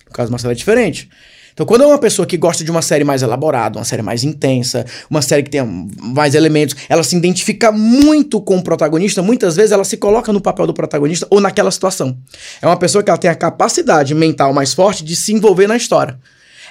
No 0.06 0.12
caso, 0.12 0.32
Marcelo 0.32 0.52
é 0.52 0.56
diferente. 0.56 1.10
Então, 1.54 1.68
quando 1.68 1.84
é 1.84 1.86
uma 1.88 2.00
pessoa 2.00 2.26
que 2.26 2.36
gosta 2.36 2.64
de 2.64 2.72
uma 2.72 2.82
série 2.82 3.04
mais 3.04 3.22
elaborada, 3.22 3.78
uma 3.78 3.86
série 3.86 4.02
mais 4.02 4.24
intensa, 4.24 4.86
uma 5.08 5.22
série 5.22 5.44
que 5.44 5.52
tem 5.52 5.62
mais 6.02 6.34
elementos, 6.34 6.76
ela 6.90 7.04
se 7.04 7.16
identifica 7.16 7.72
muito 7.72 8.42
com 8.42 8.58
o 8.58 8.64
protagonista, 8.64 9.22
muitas 9.22 9.56
vezes 9.56 9.72
ela 9.72 9.84
se 9.84 9.98
coloca 9.98 10.34
no 10.34 10.42
papel 10.42 10.66
do 10.66 10.74
protagonista 10.74 11.28
ou 11.30 11.40
naquela 11.40 11.70
situação. 11.70 12.18
É 12.60 12.66
uma 12.66 12.78
pessoa 12.78 13.04
que 13.04 13.10
ela 13.12 13.20
tem 13.20 13.30
a 13.30 13.36
capacidade 13.36 14.16
mental 14.16 14.52
mais 14.52 14.74
forte 14.74 15.04
de 15.04 15.16
se 15.16 15.32
envolver 15.32 15.68
na 15.68 15.78
história. 15.78 16.18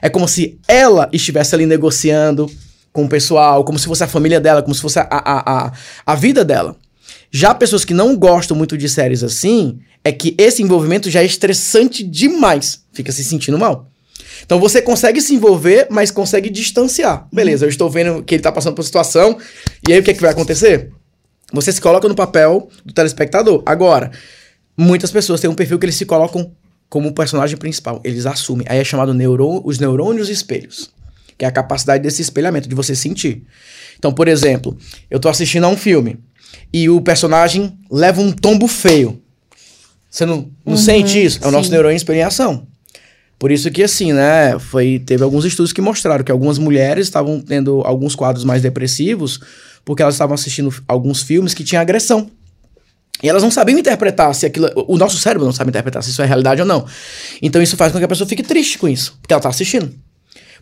É 0.01 0.09
como 0.09 0.27
se 0.27 0.59
ela 0.67 1.09
estivesse 1.13 1.55
ali 1.55 1.65
negociando 1.65 2.51
com 2.93 3.05
o 3.05 3.09
pessoal, 3.09 3.65
como 3.65 3.79
se 3.79 3.87
fosse 3.87 4.05
a 4.05 4.09
família 4.09 4.41
dela, 4.41 4.63
como 4.63 4.75
se 4.75 4.81
fosse 4.81 4.99
a, 4.99 5.07
a, 5.11 5.67
a, 5.67 5.73
a 6.05 6.15
vida 6.15 6.45
dela. 6.45 6.77
Já 7.31 7.55
pessoas 7.55 7.85
que 7.85 7.95
não 7.95 8.17
gostam 8.17 8.57
muito 8.57 8.77
de 8.77 8.89
séries 8.89 9.23
assim, 9.25 9.81
é 10.05 10.13
que 10.13 10.35
esse 10.37 10.63
envolvimento 10.63 11.11
já 11.11 11.23
é 11.23 11.25
estressante 11.25 12.03
demais. 12.05 12.85
Fica 12.93 13.11
se 13.11 13.25
sentindo 13.25 13.59
mal. 13.59 13.89
Então 14.45 14.59
você 14.61 14.83
consegue 14.83 15.21
se 15.21 15.35
envolver, 15.35 15.87
mas 15.91 16.11
consegue 16.11 16.51
distanciar. 16.51 17.27
Beleza, 17.33 17.65
eu 17.65 17.69
estou 17.69 17.89
vendo 17.89 18.23
que 18.23 18.35
ele 18.35 18.41
está 18.41 18.53
passando 18.53 18.75
por 18.75 18.83
situação, 18.83 19.39
e 19.89 19.93
aí 19.93 20.01
o 20.01 20.03
que, 20.03 20.11
é 20.11 20.15
que 20.15 20.21
vai 20.21 20.31
acontecer? 20.31 20.91
Você 21.53 21.73
se 21.73 21.81
coloca 21.81 22.09
no 22.09 22.15
papel 22.15 22.69
do 22.85 22.93
telespectador. 22.93 23.63
Agora, 23.65 24.11
muitas 24.77 25.11
pessoas 25.11 25.41
têm 25.41 25.49
um 25.49 25.55
perfil 25.55 25.79
que 25.79 25.87
eles 25.87 25.97
se 25.97 26.07
colocam 26.07 26.51
como 26.89 27.13
personagem 27.15 27.57
principal. 27.57 28.01
Eles 28.05 28.27
assumem. 28.27 28.67
Aí 28.69 28.79
é 28.79 28.85
chamado 28.85 29.15
neurô 29.15 29.63
os 29.65 29.79
neurônios 29.79 30.29
espelhos. 30.29 30.91
Que 31.37 31.45
é 31.45 31.49
a 31.49 31.53
capacidade 31.53 32.03
desse 32.03 32.23
espelhamento, 32.23 32.69
de 32.69 32.75
você 32.75 32.95
sentir. 32.95 33.45
Então, 33.99 34.13
por 34.13 34.29
exemplo, 34.29 34.77
eu 35.11 35.17
estou 35.17 35.31
assistindo 35.31 35.65
a 35.65 35.69
um 35.69 35.77
filme 35.77 36.19
e 36.73 36.89
o 36.89 37.01
personagem 37.01 37.79
leva 37.91 38.21
um 38.21 38.33
tombo 38.33 38.67
feio. 38.67 39.21
Você 40.11 40.27
não, 40.27 40.51
não 40.65 40.75
uhum, 40.75 40.77
sente 40.77 41.23
isso? 41.23 41.41
É 41.43 41.49
o 41.49 41.51
nosso 41.51 41.71
neurônio 41.71 41.97
espelho 41.97 42.19
em 42.19 42.23
ação. 42.23 42.67
Por 43.39 43.51
isso 43.51 43.71
que, 43.71 43.83
assim, 43.83 44.13
né, 44.13 44.59
foi, 44.59 45.03
teve 45.05 45.25
alguns 45.25 45.45
estudos 45.45 45.73
que 45.73 45.81
mostraram 45.81 46.23
que 46.23 46.31
algumas 46.31 46.59
mulheres 46.59 47.07
estavam 47.07 47.41
tendo 47.41 47.81
alguns 47.85 48.15
quadros 48.15 48.45
mais 48.45 48.63
depressivos 48.63 49.41
porque 49.85 50.03
elas 50.03 50.15
estavam 50.15 50.35
assistindo 50.35 50.73
alguns 50.87 51.23
filmes 51.23 51.55
que 51.55 51.65
tinham 51.65 51.81
agressão. 51.81 52.31
E 53.23 53.29
elas 53.29 53.43
não 53.43 53.51
sabiam 53.51 53.79
interpretar 53.79 54.35
se 54.35 54.47
aquilo. 54.47 54.69
O 54.89 54.97
nosso 54.97 55.17
cérebro 55.19 55.45
não 55.45 55.53
sabe 55.53 55.71
interpretar 55.71 56.03
se 56.03 56.11
isso 56.11 56.23
é 56.23 56.27
realidade 56.27 56.61
ou 56.61 56.67
não. 56.67 56.85
Então 57.41 57.63
isso 57.63 57.77
faz 57.77 57.93
com 57.93 57.99
que 57.99 58.05
a 58.05 58.09
pessoa 58.09 58.29
fique 58.29 58.43
triste 58.43 58.79
com 58.79 58.89
isso, 58.89 59.17
porque 59.21 59.33
ela 59.33 59.39
está 59.39 59.49
assistindo. 59.49 59.95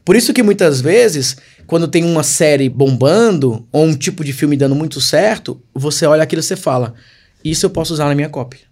Por 0.04 0.16
isso 0.16 0.32
que 0.32 0.42
muitas 0.42 0.80
vezes, 0.80 1.36
quando 1.66 1.88
tem 1.88 2.04
uma 2.04 2.22
série 2.22 2.68
bombando, 2.68 3.66
ou 3.70 3.84
um 3.84 3.94
tipo 3.94 4.24
de 4.24 4.32
filme 4.32 4.56
dando 4.56 4.74
muito 4.74 5.00
certo, 5.00 5.60
você 5.74 6.06
olha 6.06 6.22
aquilo 6.22 6.40
e 6.40 6.42
você 6.42 6.56
fala: 6.56 6.94
Isso 7.44 7.66
eu 7.66 7.70
posso 7.70 7.92
usar 7.92 8.06
na 8.06 8.14
minha 8.14 8.28
cópia. 8.28 8.70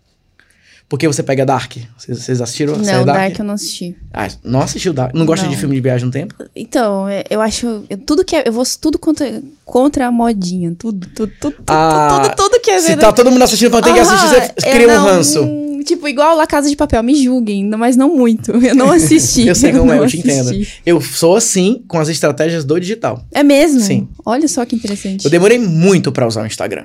Porque 0.89 1.07
você 1.07 1.23
pega 1.23 1.45
Dark. 1.45 1.75
Vocês 1.99 2.41
assistiram? 2.41 2.75
Não, 2.77 3.05
Dark? 3.05 3.19
Dark 3.19 3.39
eu 3.39 3.45
não 3.45 3.55
assisti. 3.55 3.95
Ah, 4.13 4.27
não 4.43 4.63
assistiu 4.63 4.95
Dark? 4.95 5.15
Não 5.15 5.27
gosta 5.27 5.45
não. 5.45 5.53
de 5.53 5.59
filme 5.59 5.75
de 5.75 5.83
viagem 5.83 6.07
no 6.07 6.11
tempo? 6.11 6.35
Então, 6.57 7.07
é, 7.07 7.25
eu 7.29 7.43
acho. 7.43 7.85
tudo 8.07 8.25
que 8.25 8.35
é, 8.35 8.49
Eu 8.49 8.53
vou 8.55 8.65
tudo 8.81 8.99
contra, 8.99 9.43
contra 9.67 10.07
a 10.07 10.11
modinha. 10.11 10.75
Tudo, 10.79 11.07
tudo, 11.15 11.31
tudo, 11.39 11.57
ah, 11.67 12.09
tudo, 12.11 12.23
tudo, 12.23 12.37
tudo 12.37 12.63
que 12.63 12.71
é. 12.71 12.81
Se 12.81 12.97
tá 12.97 13.13
todo 13.13 13.31
mundo 13.31 13.43
assistindo 13.43 13.71
ter 13.83 13.93
que 13.93 14.01
assistir, 14.01 14.29
você 14.29 14.71
cria 14.71 14.87
não, 14.87 14.95
um 14.95 15.07
ranço. 15.07 15.68
Tipo, 15.89 16.07
igual 16.07 16.37
La 16.37 16.47
Casa 16.47 16.69
de 16.69 16.77
Papel, 16.77 17.03
me 17.03 17.15
julguem, 17.15 17.67
mas 17.71 17.97
não 17.97 18.15
muito. 18.15 18.51
Eu 18.53 18.75
não 18.75 18.93
assisti. 18.93 19.47
eu 19.49 19.55
sei 19.55 19.73
como 19.73 19.91
é, 19.91 19.99
eu 19.99 20.07
te 20.07 20.19
entendo. 20.19 20.51
Eu 20.85 21.01
sou 21.01 21.35
assim 21.35 21.83
com 21.89 21.99
as 21.99 22.11
estratégias 22.11 22.63
do 22.63 22.79
digital. 22.79 23.25
É 23.33 23.43
mesmo? 23.43 23.81
Sim. 23.81 24.07
Olha 24.23 24.47
só 24.47 24.67
que 24.67 24.77
interessante. 24.77 25.25
Eu 25.25 25.31
demorei 25.31 25.59
muito 25.59 26.13
para 26.13 26.27
usar 26.27 26.43
o 26.43 26.47
Instagram. 26.47 26.85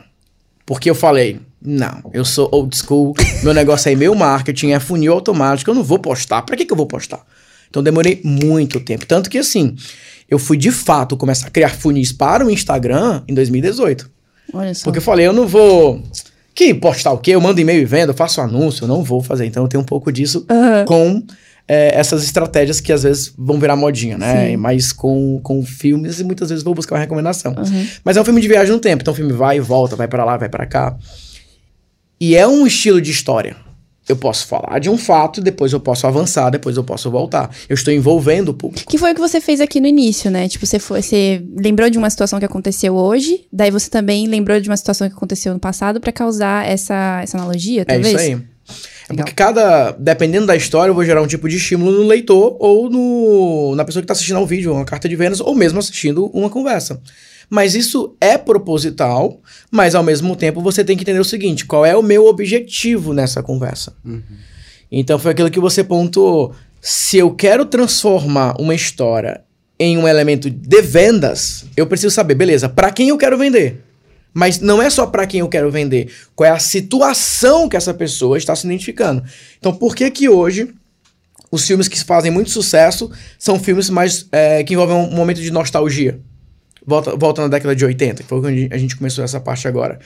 Porque 0.66 0.90
eu 0.90 0.96
falei, 0.96 1.42
não, 1.62 2.10
eu 2.14 2.24
sou 2.24 2.48
old 2.50 2.74
school, 2.78 3.14
meu 3.44 3.54
negócio 3.54 3.90
é 3.90 3.92
e-mail 3.92 4.16
marketing, 4.16 4.70
é 4.70 4.80
funil 4.80 5.12
automático, 5.12 5.70
eu 5.70 5.76
não 5.76 5.84
vou 5.84 6.00
postar. 6.00 6.42
Pra 6.44 6.56
que, 6.56 6.64
que 6.64 6.72
eu 6.72 6.78
vou 6.78 6.86
postar? 6.86 7.26
Então 7.70 7.84
demorei 7.84 8.22
muito 8.24 8.80
tempo. 8.80 9.06
Tanto 9.06 9.30
que 9.30 9.38
assim, 9.38 9.76
eu 10.30 10.40
fui 10.40 10.56
de 10.56 10.72
fato 10.72 11.18
começar 11.18 11.48
a 11.48 11.52
criar 11.52 11.76
funis 11.76 12.14
para 12.14 12.46
o 12.46 12.50
Instagram 12.50 13.22
em 13.28 13.34
2018. 13.34 14.10
Olha 14.54 14.74
só. 14.74 14.86
Porque 14.86 15.00
eu 15.00 15.04
falei, 15.04 15.28
eu 15.28 15.34
não 15.34 15.46
vou. 15.46 16.02
Que 16.54 16.74
postar 16.74 17.12
o 17.12 17.18
quê? 17.18 17.32
Eu 17.32 17.42
mando 17.42 17.60
e-mail 17.60 17.82
e 17.82 17.86
vendo, 17.86 18.10
eu 18.10 18.14
faço 18.14 18.40
anúncio, 18.40 18.84
eu 18.84 18.88
não 18.88 19.04
vou 19.04 19.22
fazer. 19.22 19.46
Então 19.46 19.64
eu 19.64 19.68
tenho 19.68 19.82
um 19.82 19.86
pouco 19.86 20.12
disso 20.12 20.46
uhum. 20.50 20.86
com 20.86 21.24
é, 21.68 21.98
essas 21.98 22.24
estratégias 22.24 22.80
que 22.80 22.92
às 22.92 23.04
vezes 23.04 23.34
vão 23.38 23.60
virar 23.60 23.76
modinha, 23.76 24.18
né? 24.18 24.50
Sim. 24.50 24.58
Mas 24.58 24.92
com, 24.92 25.40
com 25.42 25.66
filmes 25.66 26.20
e 26.20 26.24
muitas 26.24 26.50
vezes 26.50 26.64
vou 26.64 26.76
buscar 26.76 26.96
uma 26.96 27.02
recomendação. 27.02 27.54
Uhum. 27.54 27.88
Mas 28.04 28.18
é 28.18 28.22
um 28.22 28.26
filme 28.26 28.42
de 28.42 28.48
viagem 28.48 28.72
no 28.72 28.80
tempo, 28.80 29.02
então 29.02 29.14
o 29.14 29.18
filme 29.18 29.34
vai 29.34 29.58
e 29.58 29.60
volta, 29.60 29.96
vai 29.96 30.08
para 30.08 30.24
lá, 30.24 30.38
vai 30.38 30.50
para 30.50 30.66
cá. 30.66 30.96
E 32.20 32.36
é 32.36 32.48
um 32.48 32.68
estilo 32.68 33.02
de 33.02 33.12
história. 33.12 33.56
Eu 34.08 34.18
posso 34.18 34.46
falar 34.48 34.80
de 34.80 34.90
um 34.90 34.98
fato, 34.98 35.40
depois 35.40 35.72
eu 35.72 35.80
posso 35.80 36.06
avançar, 36.06 36.50
depois 36.50 36.76
eu 36.76 36.84
posso 36.84 37.10
voltar. 37.10 37.50
Eu 37.70 37.74
estou 37.74 37.94
envolvendo 37.94 38.50
o 38.50 38.54
público. 38.54 38.92
Que 38.92 38.98
foi 38.98 39.12
o 39.12 39.16
que 39.16 39.22
você 39.22 39.40
fez 39.40 39.62
aqui 39.62 39.80
no 39.80 39.88
início, 39.88 40.30
né? 40.30 40.50
Tipo, 40.50 40.66
você, 40.66 40.78
foi, 40.78 41.02
você 41.02 41.42
lembrou 41.56 41.90
de 41.90 41.98
uma 41.98 42.10
situação 42.10 42.38
que 42.38 42.46
aconteceu 42.46 42.96
hoje, 42.96 43.46
daí 43.52 43.72
você 43.72 43.90
também 43.90 44.28
lembrou 44.28 44.60
de 44.60 44.70
uma 44.70 44.76
situação 44.76 45.08
que 45.08 45.16
aconteceu 45.16 45.54
no 45.54 45.60
passado 45.60 46.02
para 46.02 46.12
causar 46.12 46.68
essa, 46.68 47.22
essa 47.24 47.38
analogia, 47.38 47.86
talvez? 47.86 48.08
É 48.08 48.10
isso 48.10 48.20
aí. 48.20 48.54
É 49.10 49.14
porque 49.14 49.34
cada. 49.34 49.92
Dependendo 49.92 50.48
da 50.48 50.56
história, 50.56 50.90
eu 50.90 50.96
vou 50.96 51.04
gerar 51.04 51.22
um 51.22 51.28
tipo 51.28 51.48
de 51.48 51.58
estímulo 51.58 51.92
no 51.92 52.04
leitor 52.04 52.56
ou 52.60 52.90
no, 52.90 53.76
na 53.76 53.86
pessoa 53.86 54.02
que 54.02 54.06
está 54.06 54.14
assistindo 54.14 54.38
ao 54.38 54.46
vídeo, 54.46 54.74
uma 54.74 54.86
carta 54.86 55.08
de 55.08 55.16
vendas, 55.16 55.40
ou 55.40 55.56
mesmo 55.56 55.80
assistindo 55.80 56.26
uma 56.34 56.50
conversa. 56.50 57.02
Mas 57.50 57.76
isso 57.76 58.16
é 58.20 58.38
proposital, 58.38 59.40
mas 59.70 59.96
ao 59.96 60.04
mesmo 60.04 60.36
tempo 60.36 60.62
você 60.62 60.84
tem 60.84 60.96
que 60.96 61.04
entender 61.04 61.20
o 61.20 61.26
seguinte: 61.26 61.66
qual 61.66 61.86
é 61.86 61.96
o 61.96 62.04
meu 62.04 62.26
objetivo 62.26 63.14
nessa 63.14 63.44
conversa? 63.44 63.96
Uhum. 64.04 64.22
Então 64.92 65.18
foi 65.18 65.32
aquilo 65.32 65.52
que 65.52 65.60
você 65.60 65.84
pontuou. 65.84 66.54
Se 66.82 67.18
eu 67.18 67.34
quero 67.34 67.66
transformar 67.66 68.56
uma 68.60 68.76
história 68.76 69.42
em 69.80 69.98
um 69.98 70.08
elemento 70.08 70.50
de 70.50 70.82
vendas, 70.82 71.66
eu 71.76 71.88
preciso 71.88 72.14
saber, 72.14 72.36
beleza, 72.36 72.70
para 72.70 72.92
quem 72.92 73.10
eu 73.10 73.18
quero 73.18 73.38
vender? 73.38 73.84
Mas 74.34 74.60
não 74.60 74.82
é 74.82 74.90
só 74.90 75.06
para 75.06 75.28
quem 75.28 75.42
eu 75.42 75.50
quero 75.50 75.70
vender, 75.70 76.12
qual 76.36 76.48
é 76.48 76.52
a 76.52 76.60
situação 76.60 77.70
que 77.70 77.78
essa 77.78 77.94
pessoa 77.94 78.38
está 78.38 78.56
se 78.56 78.66
identificando. 78.66 79.24
Então, 79.60 79.74
por 79.74 79.96
que 79.96 80.10
que 80.10 80.28
hoje 80.28 80.74
os 81.52 81.68
filmes 81.68 81.88
que 81.88 82.04
fazem 82.04 82.32
muito 82.32 82.50
sucesso 82.50 83.12
são 83.38 83.60
filmes 83.60 83.90
mais 83.90 84.28
é, 84.32 84.64
que 84.64 84.74
envolvem 84.74 84.96
um 84.96 85.16
momento 85.16 85.40
de 85.40 85.52
nostalgia? 85.52 86.20
Volta, 86.86 87.16
volta 87.16 87.42
na 87.42 87.48
década 87.48 87.76
de 87.76 87.86
80, 87.86 88.24
que 88.24 88.30
foi 88.30 88.42
quando 88.42 88.74
a 88.74 88.78
gente 88.78 88.96
começou 88.96 89.24
essa 89.24 89.40
parte 89.40 89.68
agora. 89.68 90.00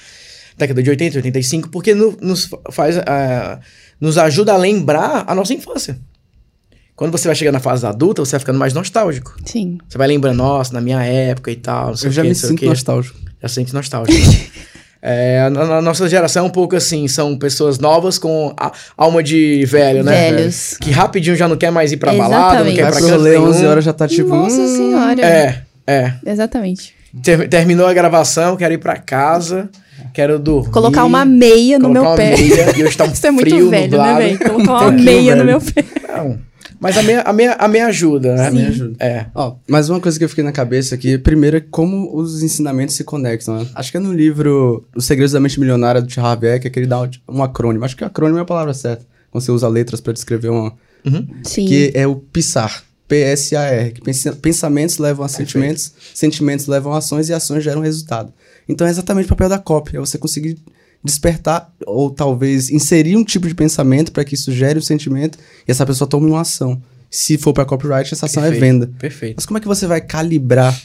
Década 0.57 0.81
de 0.81 0.89
80, 0.89 1.17
85, 1.17 1.69
porque 1.69 1.93
no, 1.93 2.17
nos 2.21 2.49
faz. 2.71 2.97
Uh, 2.97 3.59
nos 3.99 4.17
ajuda 4.17 4.53
a 4.53 4.57
lembrar 4.57 5.25
a 5.27 5.35
nossa 5.35 5.53
infância. 5.53 5.97
Quando 6.95 7.11
você 7.11 7.27
vai 7.27 7.35
chegar 7.35 7.51
na 7.51 7.59
fase 7.59 7.85
adulta, 7.85 8.25
você 8.25 8.31
vai 8.31 8.39
ficando 8.39 8.57
mais 8.57 8.73
nostálgico. 8.73 9.35
Sim. 9.45 9.77
Você 9.87 9.97
vai 9.97 10.07
lembrando, 10.07 10.37
nossa, 10.37 10.73
na 10.73 10.81
minha 10.81 11.03
época 11.03 11.51
e 11.51 11.55
tal. 11.55 11.91
Eu 11.91 12.11
já 12.11 12.23
que, 12.23 12.29
me 12.29 12.35
sinto 12.35 12.65
nostálgico. 12.65 13.19
Já 13.39 13.47
sente 13.47 13.71
nostálgico. 13.71 14.17
é, 14.99 15.41
a, 15.41 15.45
a, 15.45 15.81
nossa 15.81 16.09
geração 16.09 16.45
é 16.45 16.47
um 16.47 16.51
pouco 16.51 16.75
assim, 16.75 17.07
são 17.07 17.37
pessoas 17.37 17.77
novas 17.77 18.17
com 18.17 18.51
a, 18.57 18.71
alma 18.97 19.21
de 19.21 19.63
velho, 19.65 20.03
né? 20.03 20.31
Velhos. 20.31 20.75
Que 20.81 20.89
rapidinho 20.89 21.35
já 21.35 21.47
não 21.47 21.55
quer 21.55 21.69
mais 21.69 21.91
ir 21.91 21.97
pra 21.97 22.15
Exatamente. 22.15 22.39
balada, 22.39 22.63
não 22.63 22.73
quer 22.73 22.87
ir 22.87 22.91
pra 22.91 22.99
canto 22.99 23.23
nenhum. 23.23 23.45
11 23.45 23.65
horas 23.67 23.85
já 23.85 23.93
tá 23.93 24.07
tipo... 24.07 24.29
Nossa 24.29 24.59
hum, 24.59 24.75
senhora. 24.75 25.21
É, 25.21 25.61
é. 25.87 26.13
Exatamente. 26.25 26.93
Ter, 27.23 27.47
terminou 27.47 27.87
a 27.87 27.93
gravação, 27.93 28.55
quero 28.57 28.73
ir 28.73 28.79
pra 28.79 28.97
casa... 28.97 29.69
Quero 30.13 30.37
dormir. 30.37 30.71
Colocar 30.71 31.05
uma 31.05 31.25
meia 31.25 31.79
no 31.79 31.89
meu 31.89 32.15
pé. 32.15 32.35
Meia, 32.37 32.77
e 32.77 32.81
eu 32.81 32.87
estou 32.89 33.07
um 33.07 33.11
Isso 33.11 33.25
é 33.25 33.31
muito 33.31 33.49
velho, 33.49 33.69
né, 33.69 33.87
nublado. 33.87 34.19
né, 34.19 34.27
velho? 34.27 34.39
Colocar 34.39 34.73
uma 34.73 34.91
meia 34.93 35.35
no 35.35 35.43
meu 35.43 35.59
pé. 35.59 35.83
Não. 36.07 36.39
Mas 36.79 36.97
a 36.97 37.01
minha, 37.01 37.21
a 37.21 37.33
minha, 37.33 37.53
a 37.53 37.67
minha 37.67 37.87
ajuda, 37.87 38.35
né? 38.35 38.47
A 38.47 38.51
minha 38.51 38.67
ajuda. 38.67 38.95
É. 39.03 39.25
Ó, 39.33 39.55
mas 39.67 39.89
uma 39.89 39.99
coisa 39.99 40.17
que 40.17 40.23
eu 40.23 40.29
fiquei 40.29 40.43
na 40.43 40.51
cabeça 40.51 40.93
aqui, 40.93 41.17
primeiro 41.17 41.57
é 41.57 41.59
como 41.59 42.15
os 42.15 42.43
ensinamentos 42.43 42.95
se 42.95 43.03
conectam, 43.03 43.57
né? 43.57 43.67
Acho 43.73 43.89
que 43.89 43.97
é 43.97 43.99
no 43.99 44.13
livro 44.13 44.85
Os 44.95 45.05
Segredos 45.05 45.31
da 45.31 45.39
Mente 45.39 45.59
Milionária 45.59 46.01
do 46.01 46.11
Charles 46.11 46.39
Beck, 46.39 46.69
que 46.69 46.79
ele 46.79 46.85
dá 46.85 47.09
um 47.27 47.41
acrônimo. 47.41 47.83
Acho 47.83 47.97
que 47.97 48.03
acrônimo 48.03 48.37
é 48.37 48.41
a 48.41 48.45
palavra 48.45 48.73
certa. 48.75 49.05
Quando 49.31 49.43
você 49.43 49.51
usa 49.51 49.67
letras 49.67 49.99
para 49.99 50.13
descrever 50.13 50.49
uma... 50.49 50.73
Uhum. 51.03 51.27
Sim. 51.43 51.65
Que 51.65 51.91
é 51.95 52.05
o 52.05 52.15
PSAR. 52.15 52.83
P-S-A-R. 53.07 53.91
Que 53.91 54.01
pensamentos 54.41 54.97
levam 54.97 55.25
a 55.25 55.29
Perfeito. 55.29 55.51
sentimentos, 55.51 55.93
sentimentos 56.13 56.67
levam 56.67 56.93
a 56.93 56.97
ações 56.97 57.29
e 57.29 57.33
ações 57.33 57.63
geram 57.63 57.81
resultado. 57.81 58.33
Então 58.67 58.85
é 58.85 58.89
exatamente 58.89 59.25
o 59.25 59.29
papel 59.29 59.49
da 59.49 59.59
cópia. 59.59 59.97
É 59.97 59.99
você 59.99 60.17
conseguir 60.17 60.57
despertar 61.03 61.71
ou 61.85 62.09
talvez 62.09 62.69
inserir 62.69 63.15
um 63.15 63.23
tipo 63.23 63.47
de 63.47 63.55
pensamento 63.55 64.11
para 64.11 64.25
que 64.25 64.35
isso 64.35 64.51
gere 64.51 64.77
o 64.77 64.81
um 64.81 64.85
sentimento 64.85 65.37
e 65.67 65.71
essa 65.71 65.85
pessoa 65.85 66.07
tome 66.07 66.27
uma 66.27 66.41
ação. 66.41 66.81
Se 67.09 67.37
for 67.37 67.53
para 67.53 67.65
copyright, 67.65 68.13
essa 68.13 68.25
ação 68.25 68.43
é 68.43 68.49
perfeito, 68.49 68.63
é 68.63 68.67
venda. 68.67 68.91
Perfeito. 68.99 69.35
Mas 69.37 69.45
como 69.45 69.57
é 69.57 69.61
que 69.61 69.67
você 69.67 69.87
vai 69.87 70.01
calibrar 70.01 70.77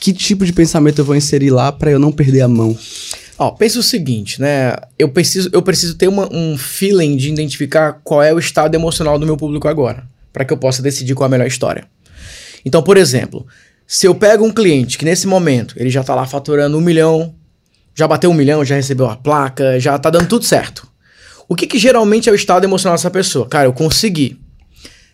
que 0.00 0.12
tipo 0.12 0.46
de 0.46 0.52
pensamento 0.52 1.00
eu 1.00 1.04
vou 1.04 1.16
inserir 1.16 1.50
lá 1.50 1.70
para 1.70 1.90
eu 1.90 1.98
não 1.98 2.10
perder 2.10 2.40
a 2.40 2.48
mão? 2.48 2.76
Ó, 3.38 3.50
pensa 3.52 3.78
o 3.78 3.82
seguinte, 3.82 4.40
né? 4.40 4.74
Eu 4.98 5.08
preciso, 5.08 5.48
eu 5.52 5.62
preciso 5.62 5.94
ter 5.94 6.08
uma, 6.08 6.28
um 6.32 6.56
feeling 6.58 7.16
de 7.16 7.28
identificar 7.28 8.00
qual 8.02 8.22
é 8.22 8.32
o 8.34 8.38
estado 8.38 8.74
emocional 8.74 9.18
do 9.18 9.26
meu 9.26 9.36
público 9.36 9.68
agora, 9.68 10.04
para 10.32 10.44
que 10.44 10.52
eu 10.52 10.56
possa 10.56 10.82
decidir 10.82 11.14
qual 11.14 11.26
é 11.26 11.28
a 11.28 11.30
melhor 11.30 11.46
história. 11.46 11.86
Então, 12.64 12.82
por 12.82 12.96
exemplo, 12.96 13.46
Se 13.90 14.06
eu 14.06 14.14
pego 14.14 14.44
um 14.44 14.52
cliente 14.52 14.98
que 14.98 15.04
nesse 15.06 15.26
momento 15.26 15.74
ele 15.78 15.88
já 15.88 16.04
tá 16.04 16.14
lá 16.14 16.26
faturando 16.26 16.76
um 16.76 16.80
milhão, 16.80 17.34
já 17.94 18.06
bateu 18.06 18.30
um 18.30 18.34
milhão, 18.34 18.62
já 18.62 18.74
recebeu 18.74 19.06
a 19.08 19.16
placa, 19.16 19.80
já 19.80 19.98
tá 19.98 20.10
dando 20.10 20.28
tudo 20.28 20.44
certo. 20.44 20.86
O 21.48 21.56
que, 21.56 21.66
que 21.66 21.78
geralmente 21.78 22.28
é 22.28 22.32
o 22.32 22.34
estado 22.34 22.64
emocional 22.64 22.98
dessa 22.98 23.10
pessoa? 23.10 23.48
Cara, 23.48 23.64
eu 23.64 23.72
consegui. 23.72 24.38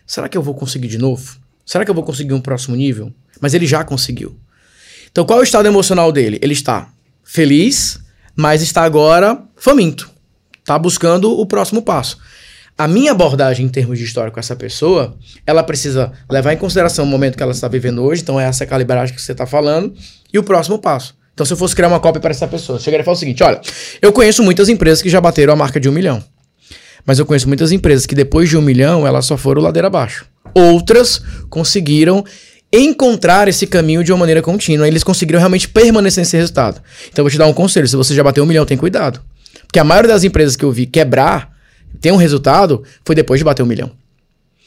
Será 0.05 0.27
que 0.27 0.37
eu 0.37 0.41
vou 0.43 0.53
conseguir 0.53 0.89
de 0.89 0.97
novo? 0.97 1.37
Será 1.65 1.85
que 1.85 1.89
eu 1.89 1.95
vou 1.95 2.03
conseguir 2.03 2.33
um 2.33 2.41
próximo 2.41 2.75
nível? 2.75 3.13
Mas 3.39 3.53
ele 3.53 3.65
já 3.65 3.81
conseguiu. 3.81 4.37
Então, 5.09 5.25
qual 5.25 5.39
é 5.39 5.41
o 5.41 5.45
estado 5.45 5.67
emocional 5.67 6.11
dele? 6.11 6.37
Ele 6.41 6.51
está 6.51 6.89
feliz, 7.23 7.97
mas 8.35 8.61
está 8.61 8.83
agora 8.83 9.41
faminto. 9.55 10.11
Está 10.59 10.77
buscando 10.77 11.31
o 11.31 11.45
próximo 11.45 11.81
passo. 11.81 12.19
A 12.77 12.89
minha 12.89 13.11
abordagem 13.11 13.65
em 13.65 13.69
termos 13.69 13.97
de 13.97 14.03
história 14.03 14.29
com 14.29 14.39
essa 14.39 14.53
pessoa, 14.53 15.15
ela 15.47 15.63
precisa 15.63 16.11
levar 16.29 16.51
em 16.51 16.57
consideração 16.57 17.05
o 17.05 17.07
momento 17.07 17.37
que 17.37 17.43
ela 17.43 17.53
está 17.53 17.69
vivendo 17.69 18.03
hoje, 18.03 18.21
então 18.21 18.37
é 18.37 18.43
essa 18.43 18.65
calibragem 18.65 19.15
que 19.15 19.21
você 19.21 19.31
está 19.31 19.45
falando, 19.45 19.93
e 20.33 20.37
o 20.37 20.43
próximo 20.43 20.77
passo. 20.77 21.15
Então, 21.33 21.45
se 21.45 21.53
eu 21.53 21.57
fosse 21.57 21.73
criar 21.73 21.87
uma 21.87 22.01
cópia 22.01 22.19
para 22.19 22.31
essa 22.31 22.47
pessoa, 22.47 22.77
eu 22.77 22.81
chegaria 22.81 23.01
e 23.01 23.05
falar 23.05 23.15
o 23.15 23.19
seguinte: 23.19 23.41
olha, 23.43 23.61
eu 24.01 24.11
conheço 24.11 24.43
muitas 24.43 24.67
empresas 24.67 25.01
que 25.01 25.09
já 25.09 25.21
bateram 25.21 25.53
a 25.53 25.55
marca 25.55 25.79
de 25.79 25.87
um 25.87 25.91
milhão. 25.93 26.21
Mas 27.05 27.17
eu 27.17 27.25
conheço 27.25 27.47
muitas 27.47 27.71
empresas 27.71 28.05
que 28.05 28.15
depois 28.15 28.49
de 28.49 28.57
um 28.57 28.61
milhão, 28.61 29.07
elas 29.07 29.25
só 29.25 29.37
foram 29.37 29.61
ladeira 29.61 29.87
abaixo. 29.87 30.25
Outras 30.53 31.21
conseguiram 31.49 32.25
encontrar 32.73 33.47
esse 33.47 33.67
caminho 33.67 34.03
de 34.03 34.11
uma 34.11 34.19
maneira 34.19 34.41
contínua. 34.41 34.87
Eles 34.87 35.03
conseguiram 35.03 35.39
realmente 35.39 35.69
permanecer 35.69 36.21
nesse 36.21 36.35
resultado. 36.35 36.81
Então, 37.07 37.21
eu 37.21 37.25
vou 37.25 37.31
te 37.31 37.37
dar 37.37 37.47
um 37.47 37.53
conselho: 37.53 37.87
se 37.87 37.95
você 37.95 38.13
já 38.13 38.23
bateu 38.23 38.43
um 38.43 38.47
milhão, 38.47 38.65
tem 38.65 38.77
cuidado. 38.77 39.21
Porque 39.65 39.79
a 39.79 39.83
maioria 39.83 40.11
das 40.11 40.25
empresas 40.25 40.57
que 40.57 40.65
eu 40.65 40.71
vi 40.73 40.85
quebrar 40.85 41.54
tem 41.95 42.11
um 42.11 42.17
resultado, 42.17 42.83
foi 43.03 43.15
depois 43.15 43.39
de 43.39 43.43
bater 43.43 43.63
um 43.63 43.65
milhão. 43.65 43.91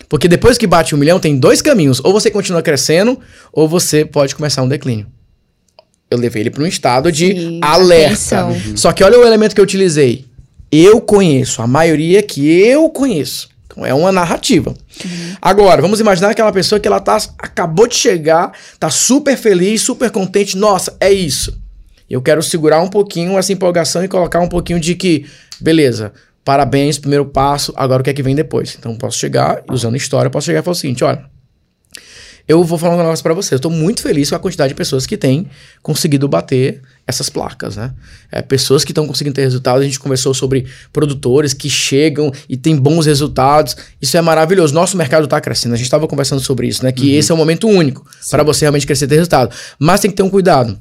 Porque 0.09 0.27
depois 0.27 0.57
que 0.57 0.67
bate 0.67 0.95
um 0.95 0.99
milhão, 0.99 1.21
tem 1.21 1.38
dois 1.38 1.61
caminhos. 1.61 2.01
Ou 2.03 2.12
você 2.12 2.31
continua 2.31 2.62
crescendo, 2.62 3.19
ou 3.53 3.69
você 3.69 4.05
pode 4.05 4.35
começar 4.35 4.62
um 4.62 4.69
declínio. 4.69 5.07
Eu 6.11 6.19
levei 6.19 6.43
ele 6.43 6.51
para 6.51 6.62
um 6.62 6.67
estado 6.67 7.12
de 7.12 7.33
Sim, 7.33 7.61
alerta. 7.62 8.47
Uhum. 8.47 8.77
Só 8.77 8.93
que 8.93 9.05
olha 9.05 9.19
o 9.19 9.27
elemento 9.27 9.55
que 9.55 9.61
eu 9.61 9.64
utilizei. 9.64 10.25
Eu 10.73 11.01
conheço, 11.01 11.61
a 11.61 11.67
maioria 11.67 12.23
que 12.23 12.47
eu 12.49 12.88
conheço. 12.88 13.49
Então 13.67 13.85
é 13.85 13.93
uma 13.93 14.11
narrativa. 14.11 14.71
Uhum. 14.71 15.37
Agora, 15.41 15.83
vamos 15.83 16.01
imaginar 16.01 16.31
aquela 16.31 16.53
pessoa 16.53 16.81
que 16.81 16.88
ela 16.88 17.01
tá, 17.01 17.19
acabou 17.38 17.87
de 17.87 17.95
chegar, 17.95 18.53
tá 18.79 18.88
super 18.88 19.37
feliz, 19.37 19.83
super 19.83 20.11
contente. 20.11 20.57
Nossa, 20.57 20.97
é 20.99 21.12
isso. 21.12 21.59
Eu 22.09 22.23
quero 22.23 22.43
segurar 22.43 22.81
um 22.81 22.88
pouquinho 22.88 23.38
essa 23.38 23.53
empolgação 23.53 24.03
e 24.03 24.09
colocar 24.09 24.41
um 24.41 24.49
pouquinho 24.49 24.81
de 24.81 24.95
que, 24.95 25.27
beleza, 25.61 26.12
parabéns, 26.49 26.97
primeiro 26.97 27.27
passo, 27.27 27.75
agora 27.77 28.01
o 28.01 28.05
que 28.05 28.09
é 28.09 28.15
que 28.15 28.23
vem 28.23 28.35
depois? 28.35 28.75
Então 28.79 28.97
posso 28.97 29.19
chegar, 29.19 29.63
usando 29.71 29.99
história, 29.99 30.31
posso 30.31 30.47
chegar 30.47 30.61
e 30.61 30.63
falar 30.63 30.73
o 30.73 30.75
seguinte: 30.75 31.05
olha, 31.05 31.27
eu 32.49 32.65
vou 32.65 32.79
falar 32.79 32.95
um 32.95 32.97
negócio 32.97 33.23
para 33.23 33.35
você. 33.35 33.55
Eu 33.55 33.61
tô 33.61 33.69
muito 33.69 34.01
feliz 34.01 34.31
com 34.31 34.37
a 34.37 34.39
quantidade 34.39 34.71
de 34.71 34.75
pessoas 34.75 35.05
que 35.05 35.19
têm 35.19 35.47
conseguido 35.83 36.27
bater 36.27 36.81
essas 37.07 37.29
placas, 37.29 37.77
né? 37.77 37.93
É, 38.33 38.41
pessoas 38.41 38.83
que 38.83 38.93
estão 38.93 39.07
conseguindo 39.07 39.35
ter 39.35 39.43
resultados. 39.43 39.83
A 39.83 39.85
gente 39.85 40.01
conversou 40.01 40.33
sobre 40.33 40.65
produtores 40.91 41.53
que 41.53 41.69
chegam 41.69 42.33
e 42.49 42.57
têm 42.57 42.77
bons 42.77 43.05
resultados. 43.05 43.77
Isso 44.01 44.17
é 44.17 44.23
maravilhoso. 44.23 44.73
Nosso 44.73 44.97
mercado 44.97 45.25
está 45.25 45.39
crescendo. 45.43 45.75
A 45.75 45.77
gente 45.77 45.85
estava 45.85 46.09
conversando 46.09 46.41
sobre 46.41 46.67
isso, 46.67 46.83
né? 46.83 46.93
Que 46.93 47.11
uhum. 47.11 47.19
esse 47.19 47.31
é 47.31 47.35
o 47.35 47.37
momento 47.37 47.69
único 47.69 48.07
para 48.31 48.43
você 48.43 48.65
realmente 48.65 48.87
crescer 48.87 49.05
e 49.05 49.09
ter 49.09 49.17
resultado. 49.17 49.55
Mas 49.79 50.01
tem 50.01 50.11
que 50.11 50.17
ter 50.17 50.23
um 50.23 50.31
cuidado. 50.31 50.79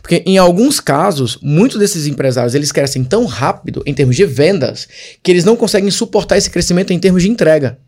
Porque 0.00 0.22
em 0.26 0.38
alguns 0.38 0.80
casos, 0.80 1.38
muitos 1.42 1.78
desses 1.78 2.06
empresários, 2.06 2.54
eles 2.54 2.72
crescem 2.72 3.04
tão 3.04 3.24
rápido 3.24 3.82
em 3.86 3.94
termos 3.94 4.16
de 4.16 4.24
vendas, 4.24 4.88
que 5.22 5.30
eles 5.30 5.44
não 5.44 5.56
conseguem 5.56 5.90
suportar 5.90 6.38
esse 6.38 6.50
crescimento 6.50 6.92
em 6.92 6.98
termos 6.98 7.22
de 7.22 7.30
entrega. 7.30 7.78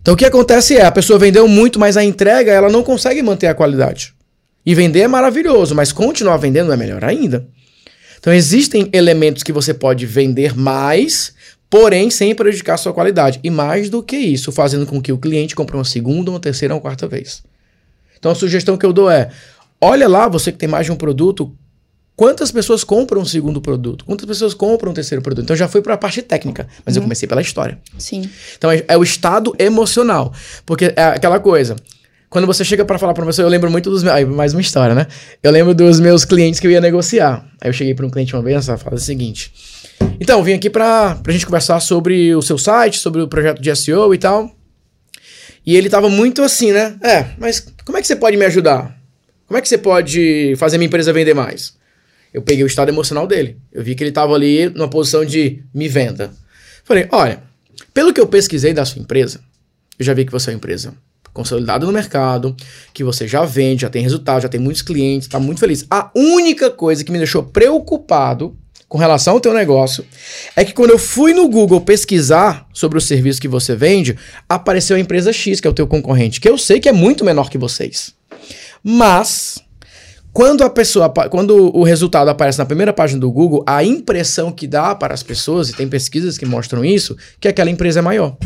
Então 0.00 0.14
o 0.14 0.16
que 0.16 0.24
acontece 0.24 0.76
é, 0.76 0.84
a 0.84 0.90
pessoa 0.90 1.18
vendeu 1.18 1.46
muito, 1.46 1.78
mas 1.78 1.96
a 1.96 2.04
entrega 2.04 2.50
ela 2.50 2.68
não 2.68 2.82
consegue 2.82 3.22
manter 3.22 3.46
a 3.46 3.54
qualidade. 3.54 4.12
E 4.66 4.74
vender 4.74 5.00
é 5.00 5.08
maravilhoso, 5.08 5.74
mas 5.74 5.92
continuar 5.92 6.36
vendendo 6.36 6.72
é 6.72 6.76
melhor 6.76 7.04
ainda. 7.04 7.46
Então 8.18 8.32
existem 8.32 8.88
elementos 8.92 9.42
que 9.42 9.52
você 9.52 9.72
pode 9.72 10.06
vender 10.06 10.56
mais, 10.56 11.34
porém 11.70 12.10
sem 12.10 12.34
prejudicar 12.34 12.74
a 12.74 12.78
sua 12.78 12.92
qualidade. 12.92 13.40
E 13.42 13.50
mais 13.50 13.88
do 13.90 14.02
que 14.02 14.16
isso, 14.16 14.52
fazendo 14.52 14.86
com 14.86 15.00
que 15.00 15.12
o 15.12 15.18
cliente 15.18 15.54
compre 15.54 15.76
uma 15.76 15.84
segunda, 15.84 16.30
uma 16.30 16.40
terceira 16.40 16.74
uma 16.74 16.80
quarta 16.80 17.08
vez. 17.08 17.42
Então 18.18 18.30
a 18.30 18.34
sugestão 18.36 18.76
que 18.76 18.86
eu 18.86 18.92
dou 18.92 19.10
é: 19.10 19.30
Olha 19.84 20.08
lá, 20.08 20.28
você 20.28 20.52
que 20.52 20.58
tem 20.58 20.68
mais 20.68 20.86
de 20.86 20.92
um 20.92 20.96
produto, 20.96 21.52
quantas 22.14 22.52
pessoas 22.52 22.84
compram 22.84 23.20
um 23.20 23.24
segundo 23.24 23.60
produto? 23.60 24.04
Quantas 24.04 24.24
pessoas 24.24 24.54
compram 24.54 24.92
um 24.92 24.94
terceiro 24.94 25.20
produto? 25.20 25.42
Então 25.42 25.56
já 25.56 25.66
fui 25.66 25.82
para 25.82 25.94
a 25.94 25.98
parte 25.98 26.22
técnica, 26.22 26.68
mas 26.86 26.94
uhum. 26.94 27.00
eu 27.00 27.02
comecei 27.02 27.26
pela 27.26 27.42
história. 27.42 27.80
Sim. 27.98 28.30
Então 28.56 28.70
é, 28.70 28.84
é, 28.86 28.96
o 28.96 29.02
estado 29.02 29.52
emocional. 29.58 30.32
Porque 30.64 30.94
é 30.94 31.02
aquela 31.02 31.40
coisa. 31.40 31.74
Quando 32.30 32.46
você 32.46 32.64
chega 32.64 32.84
para 32.84 32.96
falar 32.96 33.12
para 33.12 33.26
pessoa, 33.26 33.44
eu 33.44 33.50
lembro 33.50 33.68
muito 33.72 33.90
dos 33.90 34.04
meus. 34.04 34.14
Aí, 34.14 34.24
mais 34.24 34.54
uma 34.54 34.60
história, 34.60 34.94
né? 34.94 35.08
Eu 35.42 35.50
lembro 35.50 35.74
dos 35.74 35.98
meus 35.98 36.24
clientes 36.24 36.60
que 36.60 36.66
eu 36.68 36.70
ia 36.70 36.80
negociar. 36.80 37.44
Aí 37.60 37.68
eu 37.68 37.72
cheguei 37.72 37.92
para 37.92 38.06
um 38.06 38.10
cliente 38.10 38.32
uma 38.36 38.42
vez 38.42 38.68
e 38.68 38.76
fala 38.76 38.94
o 38.94 39.00
seguinte: 39.00 39.52
Então, 40.20 40.44
vim 40.44 40.52
aqui 40.52 40.70
para 40.70 41.18
a 41.26 41.32
gente 41.32 41.44
conversar 41.44 41.80
sobre 41.80 42.36
o 42.36 42.40
seu 42.40 42.56
site, 42.56 43.00
sobre 43.00 43.20
o 43.20 43.26
projeto 43.26 43.60
de 43.60 43.74
SEO 43.74 44.14
e 44.14 44.18
tal. 44.18 44.48
E 45.66 45.74
ele 45.74 45.90
tava 45.90 46.08
muito 46.08 46.40
assim, 46.40 46.70
né? 46.70 46.94
É, 47.02 47.26
mas 47.36 47.66
como 47.84 47.98
é 47.98 48.00
que 48.00 48.06
você 48.06 48.14
pode 48.14 48.36
me 48.36 48.44
ajudar? 48.44 49.01
Como 49.52 49.58
é 49.58 49.60
que 49.60 49.68
você 49.68 49.76
pode 49.76 50.54
fazer 50.56 50.78
minha 50.78 50.86
empresa 50.86 51.12
vender 51.12 51.34
mais? 51.34 51.74
Eu 52.32 52.40
peguei 52.40 52.64
o 52.64 52.66
estado 52.66 52.88
emocional 52.88 53.26
dele. 53.26 53.58
Eu 53.70 53.84
vi 53.84 53.94
que 53.94 54.02
ele 54.02 54.08
estava 54.08 54.34
ali 54.34 54.70
numa 54.70 54.88
posição 54.88 55.26
de 55.26 55.62
me 55.74 55.88
venda. 55.88 56.32
Falei, 56.82 57.06
olha, 57.12 57.42
pelo 57.92 58.14
que 58.14 58.20
eu 58.22 58.26
pesquisei 58.26 58.72
da 58.72 58.86
sua 58.86 59.02
empresa, 59.02 59.40
eu 59.98 60.06
já 60.06 60.14
vi 60.14 60.24
que 60.24 60.32
você 60.32 60.48
é 60.48 60.54
uma 60.54 60.56
empresa 60.56 60.94
consolidada 61.34 61.84
no 61.84 61.92
mercado, 61.92 62.56
que 62.94 63.04
você 63.04 63.28
já 63.28 63.44
vende, 63.44 63.82
já 63.82 63.90
tem 63.90 64.02
resultado, 64.02 64.40
já 64.40 64.48
tem 64.48 64.58
muitos 64.58 64.80
clientes, 64.80 65.28
está 65.28 65.38
muito 65.38 65.60
feliz. 65.60 65.84
A 65.90 66.10
única 66.16 66.70
coisa 66.70 67.04
que 67.04 67.12
me 67.12 67.18
deixou 67.18 67.42
preocupado 67.42 68.56
com 68.88 68.96
relação 68.96 69.34
ao 69.34 69.40
teu 69.40 69.52
negócio 69.52 70.02
é 70.56 70.64
que 70.64 70.72
quando 70.72 70.92
eu 70.92 70.98
fui 70.98 71.34
no 71.34 71.46
Google 71.46 71.82
pesquisar 71.82 72.66
sobre 72.72 72.96
o 72.96 73.02
serviço 73.02 73.38
que 73.38 73.48
você 73.48 73.76
vende, 73.76 74.16
apareceu 74.48 74.96
a 74.96 74.98
empresa 74.98 75.30
X, 75.30 75.60
que 75.60 75.66
é 75.68 75.70
o 75.70 75.74
teu 75.74 75.86
concorrente, 75.86 76.40
que 76.40 76.48
eu 76.48 76.56
sei 76.56 76.80
que 76.80 76.88
é 76.88 76.92
muito 76.92 77.22
menor 77.22 77.50
que 77.50 77.58
vocês. 77.58 78.14
Mas 78.82 79.62
quando 80.32 80.64
a 80.64 80.70
pessoa, 80.70 81.10
quando 81.10 81.76
o 81.76 81.82
resultado 81.82 82.28
aparece 82.28 82.58
na 82.58 82.64
primeira 82.64 82.92
página 82.92 83.20
do 83.20 83.30
Google, 83.30 83.62
a 83.66 83.84
impressão 83.84 84.50
que 84.50 84.66
dá 84.66 84.94
para 84.94 85.12
as 85.12 85.22
pessoas, 85.22 85.68
e 85.68 85.74
tem 85.74 85.86
pesquisas 85.86 86.38
que 86.38 86.46
mostram 86.46 86.84
isso, 86.84 87.16
que 87.38 87.46
aquela 87.46 87.70
empresa 87.70 87.98
é 87.98 88.02
maior. 88.02 88.36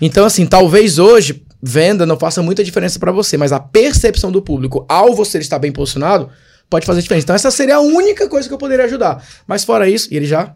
Então, 0.00 0.24
assim, 0.26 0.44
talvez 0.44 0.98
hoje 0.98 1.42
venda 1.62 2.04
não 2.04 2.18
faça 2.18 2.42
muita 2.42 2.62
diferença 2.62 2.98
para 2.98 3.10
você, 3.10 3.36
mas 3.38 3.52
a 3.52 3.60
percepção 3.60 4.30
do 4.30 4.42
público 4.42 4.84
ao 4.88 5.14
você 5.14 5.38
estar 5.38 5.58
bem 5.58 5.72
posicionado 5.72 6.28
pode 6.68 6.84
fazer 6.84 7.00
diferença. 7.00 7.24
Então, 7.24 7.36
essa 7.36 7.50
seria 7.50 7.76
a 7.76 7.80
única 7.80 8.28
coisa 8.28 8.46
que 8.46 8.52
eu 8.52 8.58
poderia 8.58 8.84
ajudar. 8.84 9.24
Mas 9.46 9.64
fora 9.64 9.88
isso, 9.88 10.08
ele 10.10 10.26
já 10.26 10.54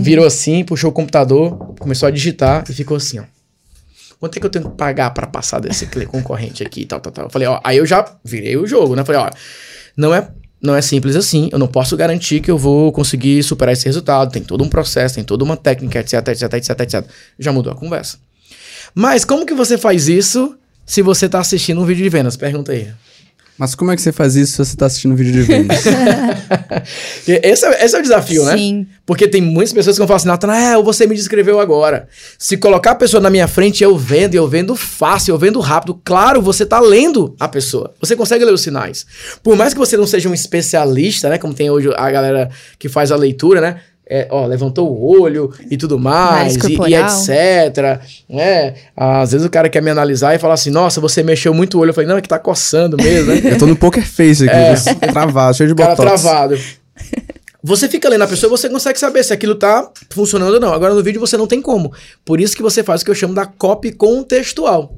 virou 0.00 0.26
assim, 0.26 0.64
puxou 0.64 0.90
o 0.90 0.92
computador, 0.92 1.74
começou 1.78 2.06
a 2.06 2.10
digitar 2.10 2.64
e 2.68 2.74
ficou 2.74 2.96
assim, 2.96 3.20
ó 3.20 3.39
quanto 4.20 4.36
é 4.36 4.40
que 4.40 4.46
eu 4.46 4.50
tenho 4.50 4.70
que 4.70 4.76
pagar 4.76 5.10
para 5.10 5.26
passar 5.26 5.58
desse 5.60 5.86
concorrente 6.06 6.62
aqui 6.62 6.82
e 6.82 6.86
tal, 6.86 7.00
tal, 7.00 7.10
tal. 7.10 7.24
Eu 7.24 7.30
falei, 7.30 7.48
ó, 7.48 7.58
aí 7.64 7.78
eu 7.78 7.86
já 7.86 8.04
virei 8.22 8.56
o 8.56 8.66
jogo, 8.66 8.94
né? 8.94 9.02
Falei, 9.02 9.22
ó, 9.22 9.30
não 9.96 10.14
é, 10.14 10.28
não 10.62 10.76
é 10.76 10.82
simples 10.82 11.16
assim, 11.16 11.48
eu 11.50 11.58
não 11.58 11.66
posso 11.66 11.96
garantir 11.96 12.40
que 12.40 12.50
eu 12.50 12.58
vou 12.58 12.92
conseguir 12.92 13.42
superar 13.42 13.72
esse 13.72 13.86
resultado, 13.86 14.30
tem 14.30 14.42
todo 14.42 14.62
um 14.62 14.68
processo, 14.68 15.14
tem 15.14 15.24
toda 15.24 15.42
uma 15.42 15.56
técnica, 15.56 16.00
etc, 16.00 16.28
etc, 16.28 16.52
etc, 16.52 16.80
etc. 16.80 17.06
Já 17.38 17.50
mudou 17.50 17.72
a 17.72 17.76
conversa. 17.76 18.18
Mas 18.94 19.24
como 19.24 19.46
que 19.46 19.54
você 19.54 19.78
faz 19.78 20.06
isso 20.06 20.54
se 20.84 21.00
você 21.00 21.26
está 21.26 21.40
assistindo 21.40 21.80
um 21.80 21.86
vídeo 21.86 22.02
de 22.02 22.10
vendas? 22.10 22.36
Pergunta 22.36 22.72
aí. 22.72 22.92
Mas 23.60 23.74
como 23.74 23.92
é 23.92 23.96
que 23.96 24.00
você 24.00 24.10
faz 24.10 24.36
isso 24.36 24.52
se 24.52 24.56
você 24.56 24.72
está 24.72 24.86
assistindo 24.86 25.12
um 25.12 25.14
vídeo 25.14 25.34
de 25.34 25.42
vendas? 25.42 25.84
esse, 27.28 27.66
é, 27.66 27.84
esse 27.84 27.94
é 27.94 27.98
o 27.98 28.02
desafio, 28.02 28.42
né? 28.46 28.56
Sim. 28.56 28.86
Porque 29.04 29.28
tem 29.28 29.42
muitas 29.42 29.70
pessoas 29.70 29.96
que 29.96 29.98
vão 29.98 30.06
falar 30.06 30.16
assim, 30.16 30.28
Natanael, 30.28 30.82
você 30.82 31.06
me 31.06 31.14
descreveu 31.14 31.60
agora. 31.60 32.08
Se 32.38 32.56
colocar 32.56 32.92
a 32.92 32.94
pessoa 32.94 33.20
na 33.20 33.28
minha 33.28 33.46
frente, 33.46 33.84
eu 33.84 33.98
vendo, 33.98 34.34
eu 34.34 34.48
vendo 34.48 34.74
fácil, 34.74 35.34
eu 35.34 35.38
vendo 35.38 35.60
rápido. 35.60 36.00
Claro, 36.02 36.40
você 36.40 36.62
está 36.62 36.80
lendo 36.80 37.36
a 37.38 37.46
pessoa. 37.48 37.92
Você 38.00 38.16
consegue 38.16 38.46
ler 38.46 38.54
os 38.54 38.62
sinais. 38.62 39.04
Por 39.42 39.54
mais 39.54 39.74
que 39.74 39.78
você 39.78 39.94
não 39.94 40.06
seja 40.06 40.26
um 40.30 40.32
especialista, 40.32 41.28
né? 41.28 41.36
Como 41.36 41.52
tem 41.52 41.68
hoje 41.68 41.92
a 41.94 42.10
galera 42.10 42.48
que 42.78 42.88
faz 42.88 43.12
a 43.12 43.16
leitura, 43.16 43.60
né? 43.60 43.80
É, 44.12 44.26
ó, 44.28 44.44
levantou 44.44 44.90
o 44.90 45.20
olho 45.20 45.54
e 45.70 45.76
tudo 45.76 45.96
mais, 45.96 46.56
mais 46.56 46.64
e, 46.64 46.76
e, 46.88 46.94
etc. 46.96 48.02
Né? 48.28 48.74
Às 48.96 49.30
vezes 49.30 49.46
o 49.46 49.50
cara 49.50 49.68
quer 49.68 49.80
me 49.80 49.88
analisar 49.88 50.34
e 50.34 50.38
falar 50.38 50.54
assim, 50.54 50.70
nossa, 50.70 51.00
você 51.00 51.22
mexeu 51.22 51.54
muito 51.54 51.78
o 51.78 51.80
olho. 51.80 51.90
Eu 51.90 51.94
falei, 51.94 52.08
não, 52.08 52.16
é 52.16 52.20
que 52.20 52.28
tá 52.28 52.38
coçando 52.38 52.96
mesmo, 52.96 53.32
né? 53.32 53.40
Eu 53.52 53.56
tô 53.56 53.66
no 53.66 53.76
poker 53.76 54.04
face 54.04 54.48
aqui, 54.48 54.90
é. 54.90 55.06
travado, 55.12 55.56
cheio 55.56 55.68
de 55.68 55.74
botox. 55.74 55.96
Cara 55.96 56.18
travado. 56.18 56.58
Você 57.62 57.88
fica 57.88 58.08
lendo 58.08 58.22
a 58.22 58.26
pessoa 58.26 58.48
e 58.48 58.56
você 58.58 58.68
consegue 58.68 58.98
saber 58.98 59.22
se 59.22 59.32
aquilo 59.32 59.54
tá 59.54 59.88
funcionando 60.10 60.54
ou 60.54 60.60
não. 60.60 60.72
Agora 60.72 60.92
no 60.92 61.02
vídeo 61.02 61.20
você 61.20 61.36
não 61.36 61.46
tem 61.46 61.62
como. 61.62 61.92
Por 62.24 62.40
isso 62.40 62.56
que 62.56 62.62
você 62.62 62.82
faz 62.82 63.02
o 63.02 63.04
que 63.04 63.10
eu 63.10 63.14
chamo 63.14 63.34
da 63.34 63.46
copy 63.46 63.92
contextual. 63.92 64.96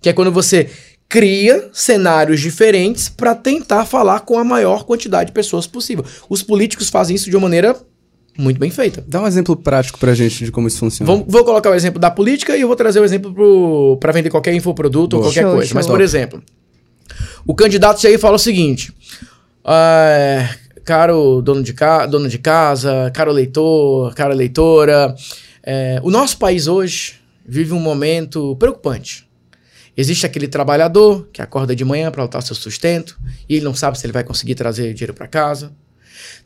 Que 0.00 0.10
é 0.10 0.12
quando 0.12 0.32
você 0.32 0.68
cria 1.08 1.70
cenários 1.72 2.40
diferentes 2.40 3.08
para 3.08 3.34
tentar 3.34 3.86
falar 3.86 4.20
com 4.20 4.36
a 4.36 4.44
maior 4.44 4.84
quantidade 4.84 5.28
de 5.28 5.32
pessoas 5.32 5.66
possível. 5.66 6.04
Os 6.28 6.42
políticos 6.42 6.90
fazem 6.90 7.14
isso 7.14 7.30
de 7.30 7.36
uma 7.36 7.42
maneira 7.42 7.76
muito 8.38 8.58
bem 8.58 8.70
feita. 8.70 9.04
Dá 9.06 9.20
um 9.22 9.26
exemplo 9.26 9.56
prático 9.56 9.98
pra 9.98 10.14
gente 10.14 10.44
de 10.44 10.50
como 10.50 10.66
isso 10.68 10.78
funciona. 10.78 11.10
Vou, 11.12 11.24
vou 11.28 11.44
colocar 11.44 11.70
o 11.70 11.74
exemplo 11.74 12.00
da 12.00 12.10
política 12.10 12.56
e 12.56 12.62
eu 12.62 12.66
vou 12.66 12.76
trazer 12.76 13.00
o 13.00 13.04
exemplo 13.04 13.96
para 13.98 14.12
vender 14.12 14.30
qualquer 14.30 14.54
infoproduto 14.54 15.16
Boa. 15.16 15.26
ou 15.26 15.30
qualquer 15.30 15.42
show, 15.42 15.54
coisa. 15.54 15.68
Show. 15.68 15.74
Mas, 15.74 15.86
por 15.86 16.00
exemplo, 16.00 16.42
O 17.46 17.54
candidato 17.54 18.00
chega 18.00 18.14
e 18.14 18.18
fala 18.18 18.36
o 18.36 18.38
seguinte: 18.38 18.92
ah, 19.64 20.48
caro 20.84 21.42
dono 21.42 21.62
de, 21.62 21.72
ca 21.72 22.06
dono 22.06 22.28
de 22.28 22.38
casa, 22.38 23.10
caro 23.14 23.32
leitor, 23.32 24.14
cara 24.14 24.34
leitora, 24.34 25.14
é, 25.62 26.00
o 26.02 26.10
nosso 26.10 26.38
país 26.38 26.66
hoje 26.66 27.14
vive 27.46 27.72
um 27.72 27.80
momento 27.80 28.56
preocupante. 28.56 29.28
Existe 29.96 30.24
aquele 30.24 30.48
trabalhador 30.48 31.28
que 31.32 31.42
acorda 31.42 31.76
de 31.76 31.84
manhã 31.84 32.10
para 32.10 32.22
lutar 32.22 32.42
seu 32.42 32.56
sustento 32.56 33.18
e 33.48 33.56
ele 33.56 33.64
não 33.64 33.74
sabe 33.74 33.98
se 33.98 34.06
ele 34.06 34.12
vai 34.12 34.24
conseguir 34.24 34.54
trazer 34.54 34.94
dinheiro 34.94 35.12
para 35.12 35.26
casa. 35.26 35.70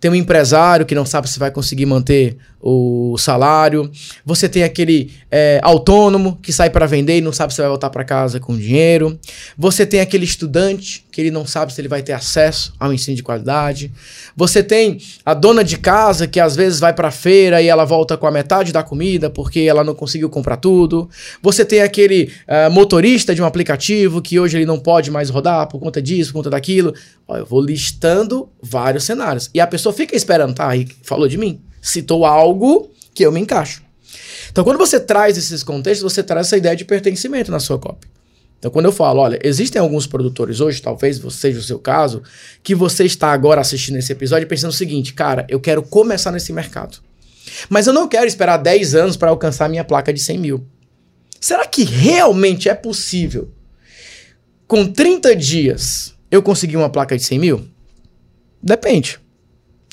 Tem 0.00 0.10
um 0.10 0.14
empresário 0.14 0.86
que 0.86 0.94
não 0.94 1.06
sabe 1.06 1.28
se 1.28 1.38
vai 1.38 1.50
conseguir 1.50 1.86
manter 1.86 2.36
o 2.68 3.16
salário. 3.16 3.90
Você 4.24 4.48
tem 4.48 4.64
aquele 4.64 5.12
é, 5.30 5.60
autônomo 5.62 6.36
que 6.42 6.52
sai 6.52 6.68
para 6.68 6.84
vender 6.84 7.18
e 7.18 7.20
não 7.20 7.32
sabe 7.32 7.54
se 7.54 7.60
vai 7.60 7.68
voltar 7.68 7.90
para 7.90 8.04
casa 8.04 8.40
com 8.40 8.56
dinheiro. 8.56 9.18
Você 9.56 9.86
tem 9.86 10.00
aquele 10.00 10.24
estudante 10.24 11.04
que 11.12 11.20
ele 11.20 11.30
não 11.30 11.46
sabe 11.46 11.72
se 11.72 11.80
ele 11.80 11.86
vai 11.86 12.02
ter 12.02 12.12
acesso 12.12 12.74
ao 12.80 12.92
ensino 12.92 13.16
de 13.16 13.22
qualidade. 13.22 13.92
Você 14.34 14.62
tem 14.64 14.98
a 15.24 15.32
dona 15.32 15.62
de 15.62 15.78
casa 15.78 16.26
que 16.26 16.40
às 16.40 16.56
vezes 16.56 16.80
vai 16.80 16.92
para 16.92 17.10
feira 17.12 17.62
e 17.62 17.68
ela 17.68 17.84
volta 17.84 18.16
com 18.16 18.26
a 18.26 18.32
metade 18.32 18.72
da 18.72 18.82
comida 18.82 19.30
porque 19.30 19.60
ela 19.60 19.84
não 19.84 19.94
conseguiu 19.94 20.28
comprar 20.28 20.56
tudo. 20.56 21.08
Você 21.40 21.64
tem 21.64 21.82
aquele 21.82 22.32
uh, 22.48 22.70
motorista 22.70 23.34
de 23.34 23.40
um 23.40 23.46
aplicativo 23.46 24.20
que 24.20 24.40
hoje 24.40 24.58
ele 24.58 24.66
não 24.66 24.78
pode 24.78 25.10
mais 25.10 25.30
rodar 25.30 25.68
por 25.68 25.78
conta 25.78 26.02
disso, 26.02 26.32
por 26.32 26.40
conta 26.40 26.50
daquilo. 26.50 26.92
Ó, 27.28 27.36
eu 27.36 27.46
vou 27.46 27.60
listando 27.60 28.48
vários 28.60 29.04
cenários. 29.04 29.48
E 29.54 29.60
a 29.60 29.66
pessoa 29.66 29.92
fica 29.96 30.14
esperando, 30.14 30.54
tá? 30.54 30.68
Aí 30.68 30.86
falou 31.02 31.26
de 31.26 31.38
mim 31.38 31.60
citou 31.86 32.26
algo 32.26 32.90
que 33.14 33.24
eu 33.24 33.30
me 33.30 33.40
encaixo. 33.40 33.82
Então, 34.50 34.64
quando 34.64 34.78
você 34.78 34.98
traz 34.98 35.38
esses 35.38 35.62
contextos, 35.62 36.12
você 36.12 36.22
traz 36.22 36.48
essa 36.48 36.56
ideia 36.56 36.74
de 36.74 36.84
pertencimento 36.84 37.50
na 37.50 37.60
sua 37.60 37.78
cópia. 37.78 38.10
Então, 38.58 38.70
quando 38.70 38.86
eu 38.86 38.92
falo, 38.92 39.20
olha, 39.20 39.38
existem 39.44 39.80
alguns 39.80 40.06
produtores 40.06 40.60
hoje, 40.60 40.82
talvez 40.82 41.20
seja 41.30 41.58
o 41.58 41.62
seu 41.62 41.78
caso, 41.78 42.22
que 42.62 42.74
você 42.74 43.04
está 43.04 43.30
agora 43.32 43.60
assistindo 43.60 43.96
esse 43.96 44.10
episódio 44.10 44.48
pensando 44.48 44.70
o 44.70 44.74
seguinte, 44.74 45.12
cara, 45.12 45.46
eu 45.48 45.60
quero 45.60 45.82
começar 45.82 46.32
nesse 46.32 46.52
mercado. 46.52 46.98
Mas 47.68 47.86
eu 47.86 47.92
não 47.92 48.08
quero 48.08 48.26
esperar 48.26 48.56
10 48.56 48.94
anos 48.94 49.16
para 49.16 49.28
alcançar 49.28 49.68
minha 49.68 49.84
placa 49.84 50.12
de 50.12 50.20
100 50.20 50.38
mil. 50.38 50.66
Será 51.38 51.66
que 51.66 51.84
realmente 51.84 52.68
é 52.68 52.74
possível, 52.74 53.52
com 54.66 54.86
30 54.86 55.36
dias, 55.36 56.14
eu 56.30 56.42
conseguir 56.42 56.76
uma 56.76 56.90
placa 56.90 57.16
de 57.16 57.22
100 57.22 57.38
mil? 57.38 57.68
Depende. 58.60 59.20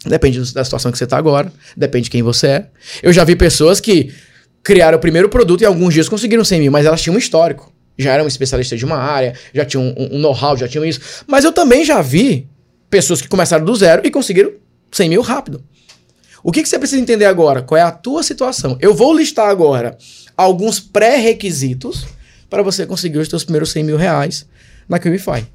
Depende 0.05 0.53
da 0.53 0.63
situação 0.63 0.91
que 0.91 0.97
você 0.97 1.05
está 1.05 1.17
agora, 1.17 1.51
depende 1.77 2.05
de 2.05 2.09
quem 2.09 2.21
você 2.21 2.47
é. 2.47 2.67
Eu 3.01 3.13
já 3.13 3.23
vi 3.23 3.35
pessoas 3.35 3.79
que 3.79 4.13
criaram 4.61 4.97
o 4.97 5.01
primeiro 5.01 5.29
produto 5.29 5.61
e 5.61 5.65
alguns 5.65 5.93
dias 5.93 6.09
conseguiram 6.09 6.43
100 6.43 6.61
mil, 6.61 6.71
mas 6.71 6.85
elas 6.85 7.01
tinham 7.01 7.15
um 7.15 7.19
histórico. 7.19 7.71
Já 7.97 8.13
eram 8.13 8.27
especialistas 8.27 8.79
de 8.79 8.85
uma 8.85 8.97
área, 8.97 9.33
já 9.53 9.63
tinham 9.63 9.93
um, 9.97 10.15
um 10.15 10.19
know-how, 10.19 10.57
já 10.57 10.67
tinham 10.67 10.83
isso. 10.83 10.99
Mas 11.27 11.45
eu 11.45 11.51
também 11.51 11.85
já 11.85 12.01
vi 12.01 12.49
pessoas 12.89 13.21
que 13.21 13.27
começaram 13.27 13.63
do 13.63 13.75
zero 13.75 14.01
e 14.05 14.11
conseguiram 14.11 14.51
100 14.91 15.09
mil 15.09 15.21
rápido. 15.21 15.63
O 16.43 16.51
que, 16.51 16.61
que 16.61 16.67
você 16.67 16.77
precisa 16.77 17.01
entender 17.01 17.25
agora? 17.25 17.61
Qual 17.61 17.77
é 17.77 17.81
a 17.81 17.91
tua 17.91 18.21
situação? 18.21 18.77
Eu 18.81 18.93
vou 18.93 19.15
listar 19.15 19.47
agora 19.47 19.97
alguns 20.35 20.79
pré-requisitos 20.79 22.05
para 22.49 22.61
você 22.61 22.85
conseguir 22.85 23.19
os 23.19 23.29
seus 23.29 23.43
primeiros 23.43 23.71
100 23.71 23.83
mil 23.83 23.97
reais 23.97 24.45
na 24.87 24.99
QIFI. 24.99 25.47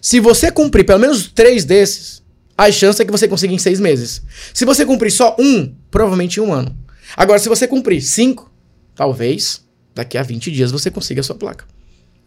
Se 0.00 0.20
você 0.20 0.50
cumprir 0.50 0.84
pelo 0.84 0.98
menos 0.98 1.28
três 1.28 1.64
desses, 1.64 2.21
a 2.56 2.70
chance 2.70 3.00
é 3.00 3.04
que 3.04 3.10
você 3.10 3.26
consiga 3.26 3.52
em 3.52 3.58
seis 3.58 3.80
meses. 3.80 4.22
Se 4.52 4.64
você 4.64 4.84
cumprir 4.84 5.10
só 5.10 5.36
um, 5.38 5.74
provavelmente 5.90 6.38
em 6.38 6.42
um 6.42 6.52
ano. 6.52 6.76
Agora, 7.16 7.38
se 7.38 7.48
você 7.48 7.66
cumprir 7.66 8.00
cinco, 8.00 8.50
talvez 8.94 9.62
daqui 9.94 10.16
a 10.16 10.22
20 10.22 10.50
dias 10.50 10.70
você 10.70 10.90
consiga 10.90 11.20
a 11.20 11.24
sua 11.24 11.34
placa. 11.36 11.64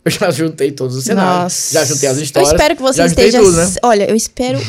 Eu 0.03 0.11
já 0.11 0.29
juntei 0.29 0.71
todos 0.71 0.95
os 0.95 1.05
cenários. 1.05 1.43
Nossa. 1.43 1.73
Já 1.73 1.83
juntei 1.83 2.09
as 2.09 2.17
histórias. 2.17 2.51
Eu 2.51 2.55
espero 2.55 2.75
que 2.75 2.81
você 2.83 3.03
esteja. 3.05 3.39
Tudo, 3.39 3.57
né? 3.57 3.73
Olha, 3.81 4.07
eu 4.07 4.15
espero 4.15 4.59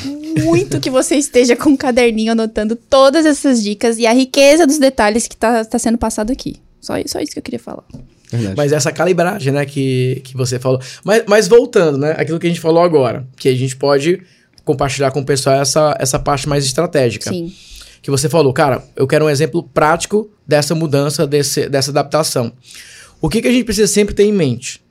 muito 0.43 0.81
que 0.81 0.89
você 0.89 1.17
esteja 1.17 1.55
com 1.55 1.71
um 1.71 1.77
caderninho 1.77 2.33
anotando 2.33 2.75
todas 2.75 3.27
essas 3.27 3.63
dicas 3.63 3.99
e 3.99 4.07
a 4.07 4.13
riqueza 4.15 4.67
dos 4.67 4.79
detalhes 4.79 5.29
que 5.29 5.35
está 5.35 5.63
tá 5.63 5.79
sendo 5.79 5.99
passado 5.99 6.33
aqui. 6.33 6.57
Só, 6.81 6.95
só 7.05 7.21
isso 7.21 7.33
que 7.33 7.39
eu 7.39 7.43
queria 7.43 7.59
falar. 7.59 7.85
Verdade. 8.31 8.55
Mas 8.57 8.73
essa 8.73 8.91
calibragem, 8.91 9.53
né, 9.53 9.67
que, 9.67 10.23
que 10.25 10.35
você 10.35 10.59
falou. 10.59 10.81
Mas, 11.05 11.25
mas 11.29 11.49
voltando, 11.49 11.99
né, 11.99 12.15
aquilo 12.17 12.39
que 12.39 12.47
a 12.47 12.51
gente 12.51 12.61
falou 12.61 12.83
agora, 12.83 13.27
que 13.37 13.49
a 13.51 13.55
gente 13.55 13.77
pode 13.77 14.23
compartilhar 14.67 15.13
com 15.13 15.21
o 15.21 15.25
pessoal 15.25 15.61
essa, 15.61 15.97
essa 15.99 16.19
parte 16.19 16.47
mais 16.47 16.67
estratégica. 16.67 17.31
Sim. 17.31 17.55
Que 18.03 18.11
você 18.11 18.29
falou, 18.29 18.53
cara, 18.53 18.83
eu 18.95 19.07
quero 19.07 19.25
um 19.25 19.31
exemplo 19.31 19.63
prático 19.63 20.29
dessa 20.47 20.75
mudança, 20.75 21.27
desse, 21.27 21.69
dessa 21.69 21.91
adaptação. 21.91 22.53
O 23.21 23.29
que, 23.31 23.41
que 23.41 23.49
a 23.49 23.53
gente 23.53 23.65
precisa 23.65 23.87
sempre 23.87 24.15
ter 24.15 24.25
em 24.25 24.33
mente? 24.33 24.85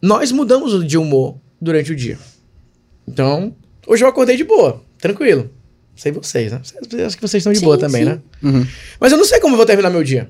Nós 0.00 0.30
mudamos 0.30 0.86
de 0.86 0.98
humor 0.98 1.38
durante 1.60 1.92
o 1.92 1.96
dia. 1.96 2.18
Então, 3.08 3.56
hoje 3.86 4.04
eu 4.04 4.08
acordei 4.08 4.36
de 4.36 4.44
boa, 4.44 4.82
tranquilo. 4.98 5.50
Sei 5.96 6.12
vocês, 6.12 6.52
né? 6.52 6.60
Acho 7.06 7.16
que 7.16 7.22
vocês 7.22 7.40
estão 7.40 7.52
de 7.52 7.58
sim, 7.58 7.64
boa 7.64 7.78
também, 7.78 8.02
sim. 8.02 8.10
né? 8.10 8.20
Uhum. 8.42 8.66
Mas 9.00 9.12
eu 9.12 9.18
não 9.18 9.24
sei 9.24 9.40
como 9.40 9.54
eu 9.54 9.56
vou 9.56 9.66
terminar 9.66 9.90
meu 9.90 10.04
dia. 10.04 10.28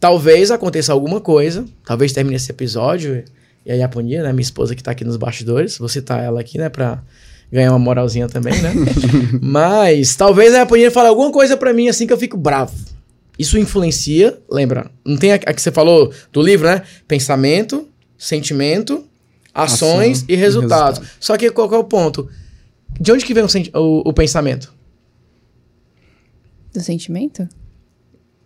Talvez 0.00 0.50
aconteça 0.50 0.92
alguma 0.92 1.20
coisa, 1.20 1.64
talvez 1.84 2.12
termine 2.12 2.36
esse 2.36 2.50
episódio. 2.50 3.24
E 3.64 3.70
a 3.70 3.74
Yaponia, 3.74 4.22
né, 4.22 4.32
minha 4.32 4.42
esposa 4.42 4.74
que 4.74 4.82
tá 4.82 4.92
aqui 4.92 5.04
nos 5.04 5.16
bastidores, 5.16 5.78
vou 5.78 5.88
citar 5.88 6.22
ela 6.22 6.40
aqui, 6.40 6.56
né, 6.58 6.68
pra 6.68 7.02
ganhar 7.50 7.70
uma 7.70 7.78
moralzinha 7.78 8.28
também, 8.28 8.60
né? 8.60 8.72
Mas 9.40 10.14
talvez 10.16 10.54
a 10.54 10.62
Apanheira 10.62 10.90
fale 10.90 11.08
alguma 11.08 11.30
coisa 11.32 11.56
para 11.56 11.72
mim 11.72 11.88
assim 11.88 12.06
que 12.06 12.12
eu 12.12 12.18
fico 12.18 12.36
bravo. 12.36 12.74
Isso 13.38 13.58
influencia, 13.58 14.38
lembra? 14.50 14.90
Não 15.04 15.16
tem 15.16 15.32
a, 15.32 15.36
a, 15.36 15.54
que 15.54 15.62
você 15.62 15.70
falou 15.70 16.12
do 16.32 16.42
livro, 16.42 16.66
né? 16.66 16.82
Pensamento, 17.06 17.88
sentimento, 18.18 19.04
ações 19.54 20.18
Ação 20.18 20.26
e, 20.28 20.34
resultados. 20.34 20.98
e, 20.98 21.00
resultados. 21.00 21.00
Só 21.20 21.36
que 21.36 21.50
qual 21.50 21.72
é 21.72 21.78
o 21.78 21.84
ponto? 21.84 22.28
De 23.00 23.12
onde 23.12 23.24
que 23.24 23.32
vem 23.32 23.44
o, 23.44 23.78
o, 23.78 24.08
o 24.08 24.12
pensamento? 24.12 24.74
Do 26.72 26.80
sentimento? 26.80 27.48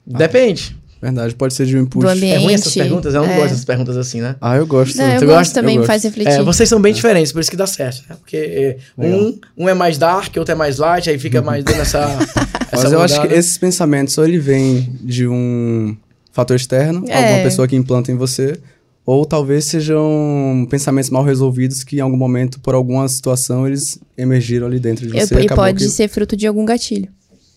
Depende. 0.06 0.76
Verdade, 1.02 1.34
pode 1.34 1.52
ser 1.52 1.66
de 1.66 1.76
um 1.76 1.80
impulso. 1.80 2.06
Do 2.06 2.12
ambiente. 2.12 2.36
É 2.36 2.38
ruim 2.38 2.54
essas 2.54 2.72
perguntas? 2.72 3.12
Eu 3.12 3.22
não 3.22 3.28
é. 3.28 3.34
gosto 3.34 3.48
dessas 3.48 3.64
perguntas 3.64 3.96
assim, 3.96 4.20
né? 4.20 4.36
Ah, 4.40 4.56
eu 4.56 4.64
gosto. 4.64 4.96
Não, 4.96 5.04
eu 5.04 5.18
Você 5.18 5.26
gosto 5.26 5.38
gosta? 5.38 5.54
também, 5.60 5.78
me 5.80 5.84
faz 5.84 6.04
refletir. 6.04 6.34
É, 6.34 6.42
vocês 6.44 6.68
são 6.68 6.80
bem 6.80 6.92
é. 6.92 6.94
diferentes, 6.94 7.32
por 7.32 7.40
isso 7.40 7.50
que 7.50 7.56
dá 7.56 7.66
certo, 7.66 8.04
né? 8.08 8.14
Porque 8.20 8.36
é, 8.36 8.76
um, 8.96 9.36
um 9.58 9.68
é 9.68 9.74
mais 9.74 9.98
dark, 9.98 10.32
outro 10.36 10.52
é 10.52 10.54
mais 10.54 10.78
light, 10.78 11.10
aí 11.10 11.18
fica 11.18 11.42
mais 11.42 11.64
dando 11.64 11.80
essa, 11.80 11.98
essa 12.70 12.84
Mas 12.84 12.92
eu 12.92 13.02
acho 13.02 13.20
que 13.20 13.34
esses 13.34 13.58
pensamentos, 13.58 14.16
ou 14.16 14.24
ele 14.24 14.38
vem 14.38 14.96
de 15.02 15.26
um 15.26 15.96
fator 16.30 16.54
externo, 16.54 17.04
é. 17.08 17.16
alguma 17.16 17.42
pessoa 17.42 17.66
que 17.66 17.74
implanta 17.74 18.12
em 18.12 18.16
você, 18.16 18.56
ou 19.04 19.26
talvez 19.26 19.64
sejam 19.64 20.68
pensamentos 20.70 21.10
mal 21.10 21.24
resolvidos 21.24 21.82
que 21.82 21.96
em 21.96 22.00
algum 22.00 22.16
momento, 22.16 22.60
por 22.60 22.76
alguma 22.76 23.08
situação, 23.08 23.66
eles 23.66 23.98
emergiram 24.16 24.68
ali 24.68 24.78
dentro 24.78 25.04
de 25.04 25.12
você. 25.12 25.34
E, 25.34 25.46
e 25.46 25.48
pode 25.48 25.82
que... 25.82 25.90
ser 25.90 26.06
fruto 26.06 26.36
de 26.36 26.46
algum 26.46 26.64
gatilho. 26.64 27.08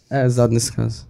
É, 0.09 0.25
exato 0.25 0.51
nesse 0.51 0.71
caso. 0.71 1.05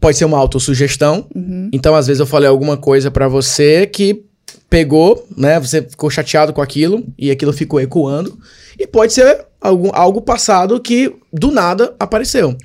Pode 0.00 0.16
ser 0.16 0.24
uma 0.24 0.38
autossugestão. 0.38 1.26
Uhum. 1.34 1.70
Então, 1.72 1.94
às 1.94 2.06
vezes, 2.06 2.20
eu 2.20 2.26
falei 2.26 2.48
alguma 2.48 2.76
coisa 2.76 3.10
para 3.10 3.28
você 3.28 3.86
que 3.86 4.24
pegou, 4.70 5.26
né? 5.36 5.58
Você 5.58 5.82
ficou 5.82 6.10
chateado 6.10 6.52
com 6.52 6.62
aquilo 6.62 7.04
e 7.18 7.30
aquilo 7.30 7.52
ficou 7.52 7.80
ecoando. 7.80 8.38
E 8.78 8.86
pode 8.86 9.12
ser 9.12 9.44
algum, 9.60 9.90
algo 9.92 10.20
passado 10.20 10.80
que 10.80 11.14
do 11.32 11.50
nada 11.50 11.94
apareceu. 11.98 12.56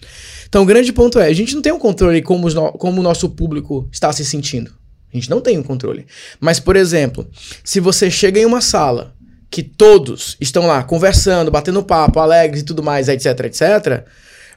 Então, 0.47 0.63
o 0.63 0.65
grande 0.65 0.93
ponto 0.93 1.19
é: 1.19 1.27
a 1.27 1.33
gente 1.33 1.55
não 1.55 1.61
tem 1.61 1.71
um 1.71 1.79
controle 1.79 2.21
como, 2.21 2.49
no, 2.49 2.71
como 2.73 2.99
o 2.99 3.03
nosso 3.03 3.29
público 3.29 3.87
está 3.91 4.11
se 4.11 4.23
sentindo. 4.23 4.71
A 5.11 5.15
gente 5.15 5.29
não 5.29 5.41
tem 5.41 5.57
um 5.57 5.63
controle. 5.63 6.05
Mas, 6.39 6.59
por 6.59 6.75
exemplo, 6.75 7.27
se 7.63 7.79
você 7.79 8.09
chega 8.09 8.39
em 8.39 8.45
uma 8.45 8.61
sala 8.61 9.13
que 9.49 9.61
todos 9.61 10.35
estão 10.41 10.65
lá 10.65 10.81
conversando, 10.81 11.51
batendo 11.51 11.83
papo, 11.83 12.19
alegres 12.19 12.61
e 12.61 12.65
tudo 12.65 12.81
mais, 12.81 13.07
etc, 13.07 13.39
etc 13.41 14.07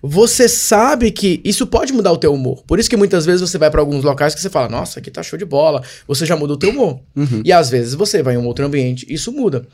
você 0.03 0.49
sabe 0.49 1.11
que 1.11 1.41
isso 1.45 1.67
pode 1.67 1.93
mudar 1.93 2.13
o 2.13 2.17
teu 2.17 2.33
humor. 2.33 2.63
Por 2.67 2.79
isso 2.79 2.89
que 2.89 2.97
muitas 2.97 3.25
vezes 3.25 3.41
você 3.41 3.59
vai 3.59 3.71
para 3.71 3.81
alguns 3.81 4.05
locais 4.05 4.35
que 4.35 4.41
você 4.41 4.51
fala, 4.51 4.69
nossa, 4.69 4.99
aqui 4.99 5.11
tá 5.11 5.23
show 5.23 5.39
de 5.39 5.45
bola. 5.45 5.83
Você 6.07 6.27
já 6.27 6.37
muda 6.37 6.53
o 6.53 6.57
teu 6.57 6.71
humor. 6.71 7.01
Uhum. 7.15 7.43
E 7.45 7.53
às 7.53 7.71
vezes 7.71 7.95
você 7.95 8.23
vai 8.23 8.35
em 8.35 8.39
um 8.39 8.47
outro 8.47 8.65
ambiente, 8.65 9.07
isso 9.09 9.33
muda. 9.33 9.67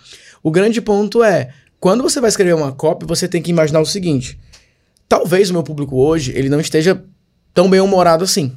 O 0.42 0.50
grande 0.50 0.80
ponto 0.80 1.22
é, 1.22 1.50
quando 1.80 2.02
você 2.02 2.20
vai 2.20 2.28
escrever 2.28 2.54
uma 2.54 2.72
copy, 2.72 3.04
você 3.06 3.26
tem 3.26 3.42
que 3.42 3.50
imaginar 3.50 3.80
o 3.80 3.86
seguinte: 3.86 4.38
talvez 5.08 5.50
o 5.50 5.52
meu 5.52 5.62
público 5.62 5.96
hoje 5.96 6.32
ele 6.34 6.48
não 6.48 6.60
esteja 6.60 7.02
tão 7.52 7.68
bem 7.68 7.80
humorado 7.80 8.24
assim. 8.24 8.52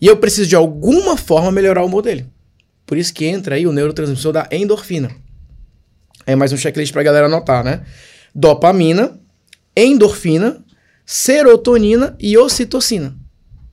E 0.00 0.06
eu 0.06 0.16
preciso 0.16 0.48
de 0.48 0.56
alguma 0.56 1.16
forma 1.16 1.52
melhorar 1.52 1.82
o 1.82 1.86
humor 1.86 2.02
dele. 2.02 2.26
Por 2.86 2.96
isso 2.96 3.12
que 3.12 3.24
entra 3.24 3.56
aí 3.56 3.66
o 3.66 3.72
neurotransmissor 3.72 4.32
da 4.32 4.48
endorfina. 4.50 5.10
É 6.26 6.34
mais 6.34 6.52
um 6.52 6.56
checklist 6.56 6.92
pra 6.92 7.02
galera 7.02 7.26
anotar, 7.26 7.64
né? 7.64 7.82
Dopamina, 8.34 9.18
endorfina 9.76 10.64
serotonina 11.06 12.16
e 12.18 12.36
ocitocina. 12.36 13.14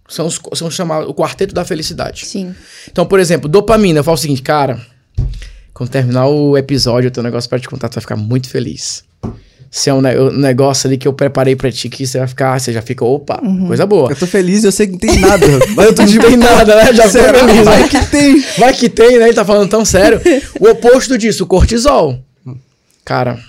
São, 0.08 0.28
os, 0.28 0.40
são 0.54 0.70
chamados 0.70 1.10
o 1.10 1.14
quarteto 1.14 1.56
da 1.56 1.66
felicidade. 1.66 2.26
Sim. 2.26 2.54
Então, 2.90 3.06
por 3.06 3.20
exemplo, 3.20 3.50
dopamina, 3.50 4.00
eu 4.00 4.04
falo 4.04 4.16
o 4.16 4.20
seguinte, 4.20 4.44
cara, 4.44 4.80
quando 5.74 5.90
terminar 5.90 6.28
o 6.28 6.56
episódio, 6.56 7.08
eu 7.08 7.12
tenho 7.12 7.24
um 7.24 7.30
negócio 7.30 7.50
para 7.50 7.60
te 7.60 7.68
contar, 7.68 7.90
tu 7.90 7.96
vai 7.96 8.02
ficar 8.02 8.16
muito 8.16 8.48
feliz. 8.48 9.04
Se 9.72 9.90
é 9.90 9.94
um, 9.94 10.02
ne 10.02 10.16
um, 10.16 10.30
negócio 10.30 10.88
ali 10.88 11.00
que 11.00 11.08
eu 11.08 11.14
preparei 11.14 11.56
pra 11.56 11.72
ti, 11.72 11.90
que 11.90 12.06
você 12.06 12.20
vai 12.20 12.28
ficar, 12.28 12.60
você 12.60 12.72
já 12.72 12.82
fica, 12.84 13.04
opa, 13.04 13.42
uhum. 13.44 13.66
coisa 13.66 13.88
boa. 13.88 14.12
Eu 14.12 14.16
tô 14.16 14.28
feliz, 14.28 14.64
eu 14.64 14.72
sei 14.72 14.86
que 14.86 14.92
não 14.92 15.00
tem 15.00 15.20
nada. 15.20 15.48
mas 15.76 15.86
eu 15.88 15.96
tô 15.96 16.04
de 16.04 16.20
tem 16.20 16.38
nada, 16.38 16.76
né? 16.76 16.94
Já 16.94 17.10
Será? 17.10 17.40
feliz. 17.40 17.66
Vai 17.66 17.90
que 17.90 18.06
tem. 18.06 18.44
Vai 18.60 18.74
que 18.74 18.90
tem, 18.90 19.18
né? 19.18 19.26
Ele 19.26 19.34
tá 19.34 19.44
falando 19.44 19.68
tão 19.68 19.84
sério. 19.84 20.22
o 20.60 20.70
oposto 20.70 21.18
disso, 21.18 21.46
o 21.46 21.48
cortisol. 21.48 22.24
Cara, 23.04 23.40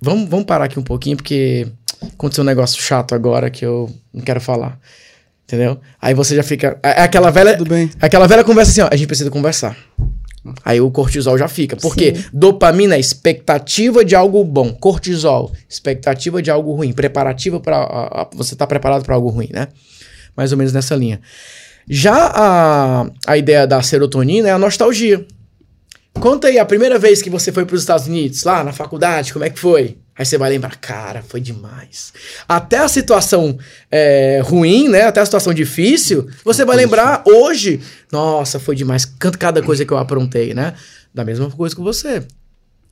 vamos, 0.00 0.30
vamos 0.30 0.46
parar 0.46 0.64
aqui 0.64 0.78
um 0.78 0.82
pouquinho, 0.82 1.18
porque 1.18 1.66
aconteceu 2.02 2.42
um 2.42 2.46
negócio 2.46 2.80
chato 2.80 3.14
agora 3.14 3.50
que 3.50 3.64
eu 3.64 3.90
não 4.12 4.22
quero 4.22 4.40
falar. 4.40 4.78
Entendeu? 5.44 5.80
Aí 6.00 6.14
você 6.14 6.36
já 6.36 6.42
fica. 6.42 6.78
É, 6.82 7.00
é 7.00 7.02
aquela 7.02 7.30
velha. 7.30 7.56
Tudo 7.56 7.70
bem. 7.70 7.90
É 8.00 8.06
aquela 8.06 8.28
velha 8.28 8.44
conversa 8.44 8.70
assim, 8.70 8.80
ó. 8.82 8.88
A 8.90 8.96
gente 8.96 9.08
precisa 9.08 9.30
conversar. 9.30 9.76
Aí 10.64 10.80
o 10.80 10.90
cortisol 10.90 11.36
já 11.36 11.48
fica. 11.48 11.76
Porque 11.76 12.14
Sim. 12.14 12.24
dopamina 12.32 12.94
é 12.94 13.00
expectativa 13.00 14.04
de 14.04 14.14
algo 14.14 14.44
bom. 14.44 14.72
Cortisol, 14.72 15.52
expectativa 15.68 16.40
de 16.40 16.50
algo 16.50 16.72
ruim. 16.72 16.92
Preparativa 16.92 17.58
para. 17.58 18.28
Você 18.34 18.54
tá 18.54 18.66
preparado 18.66 19.04
para 19.04 19.14
algo 19.14 19.28
ruim, 19.28 19.48
né? 19.52 19.68
Mais 20.36 20.52
ou 20.52 20.58
menos 20.58 20.72
nessa 20.72 20.94
linha. 20.94 21.20
Já 21.88 22.14
a, 22.32 23.10
a 23.26 23.36
ideia 23.36 23.66
da 23.66 23.82
serotonina 23.82 24.48
é 24.48 24.52
a 24.52 24.58
nostalgia. 24.58 25.26
Conta 26.14 26.48
aí 26.48 26.58
a 26.58 26.64
primeira 26.64 26.98
vez 26.98 27.20
que 27.20 27.30
você 27.30 27.50
foi 27.50 27.64
para 27.64 27.74
os 27.74 27.80
Estados 27.80 28.06
Unidos, 28.06 28.44
lá 28.44 28.62
na 28.62 28.72
faculdade, 28.72 29.32
como 29.32 29.44
é 29.44 29.50
que 29.50 29.58
foi? 29.58 29.98
Aí 30.20 30.26
você 30.26 30.36
vai 30.36 30.50
lembrar, 30.50 30.76
cara, 30.76 31.22
foi 31.26 31.40
demais. 31.40 32.12
Até 32.46 32.76
a 32.76 32.88
situação 32.88 33.58
é, 33.90 34.42
ruim, 34.44 34.86
né? 34.86 35.04
Até 35.04 35.22
a 35.22 35.24
situação 35.24 35.54
difícil, 35.54 36.28
você 36.44 36.62
vai 36.62 36.76
lembrar 36.76 37.22
hoje, 37.24 37.80
nossa, 38.12 38.60
foi 38.60 38.76
demais. 38.76 39.06
Cada 39.06 39.62
coisa 39.62 39.82
que 39.82 39.90
eu 39.90 39.96
aprontei, 39.96 40.52
né? 40.52 40.74
Da 41.14 41.24
mesma 41.24 41.50
coisa 41.50 41.74
que 41.74 41.80
você. 41.80 42.22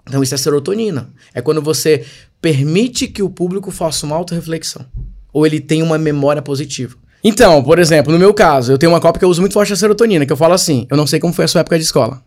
Então 0.09 0.23
isso 0.23 0.35
é 0.35 0.39
serotonina. 0.39 1.11
É 1.35 1.43
quando 1.43 1.61
você 1.61 2.03
permite 2.41 3.07
que 3.07 3.23
o 3.23 3.29
público 3.29 3.71
faça 3.71 4.07
uma 4.07 4.17
auto-reflexão. 4.17 4.87
Ou 5.31 5.47
ele 5.47 5.61
tem 5.61 5.83
uma 5.83 5.99
memória 5.99 6.41
positiva. 6.41 6.97
Então, 7.23 7.63
por 7.63 7.79
exemplo, 7.79 8.11
no 8.11 8.19
meu 8.19 8.33
caso, 8.33 8.73
eu 8.73 8.79
tenho 8.79 8.91
uma 8.91 9.03
copa 9.03 9.19
que 9.19 9.25
eu 9.27 9.29
uso 9.29 9.43
muito 9.43 9.53
forte 9.53 9.75
a 9.75 9.77
serotonina, 9.77 10.25
que 10.25 10.33
eu 10.33 10.37
falo 10.39 10.55
assim, 10.55 10.87
eu 10.91 10.97
não 10.97 11.07
sei 11.07 11.21
como 11.21 11.35
foi 11.35 11.45
a 11.45 11.49
sua 11.49 11.61
época 11.61 11.77
de 11.77 11.85
escola. 11.85 12.23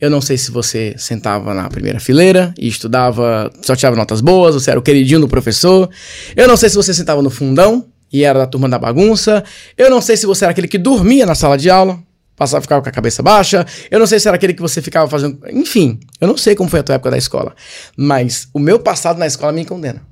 Eu 0.00 0.10
não 0.10 0.20
sei 0.20 0.36
se 0.36 0.50
você 0.50 0.94
sentava 0.98 1.54
na 1.54 1.68
primeira 1.68 2.00
fileira 2.00 2.52
e 2.58 2.68
estudava, 2.68 3.50
só 3.62 3.74
tirava 3.74 3.96
notas 3.96 4.20
boas, 4.20 4.54
você 4.54 4.70
era 4.70 4.78
o 4.78 4.82
queridinho 4.82 5.20
do 5.20 5.28
professor. 5.28 5.88
Eu 6.36 6.48
não 6.48 6.56
sei 6.56 6.68
se 6.68 6.76
você 6.76 6.92
sentava 6.92 7.22
no 7.22 7.30
fundão 7.30 7.86
e 8.12 8.24
era 8.24 8.38
da 8.38 8.46
turma 8.46 8.68
da 8.68 8.78
bagunça. 8.78 9.42
Eu 9.76 9.90
não 9.90 10.00
sei 10.00 10.16
se 10.16 10.26
você 10.26 10.44
era 10.44 10.52
aquele 10.52 10.68
que 10.68 10.78
dormia 10.78 11.26
na 11.26 11.34
sala 11.34 11.56
de 11.56 11.68
aula, 11.70 11.98
passava 12.36 12.62
ficava 12.62 12.82
com 12.82 12.88
a 12.88 12.92
cabeça 12.92 13.22
baixa. 13.22 13.66
Eu 13.90 13.98
não 13.98 14.06
sei 14.06 14.20
se 14.20 14.28
era 14.28 14.36
aquele 14.36 14.54
que 14.54 14.62
você 14.62 14.80
ficava 14.80 15.08
fazendo, 15.08 15.38
enfim, 15.50 15.98
eu 16.20 16.28
não 16.28 16.36
sei 16.36 16.54
como 16.54 16.68
foi 16.68 16.80
a 16.80 16.82
tua 16.82 16.94
época 16.96 17.10
da 17.10 17.18
escola, 17.18 17.54
mas 17.96 18.48
o 18.52 18.58
meu 18.58 18.78
passado 18.78 19.18
na 19.18 19.26
escola 19.26 19.52
me 19.52 19.64
condena. 19.64 20.02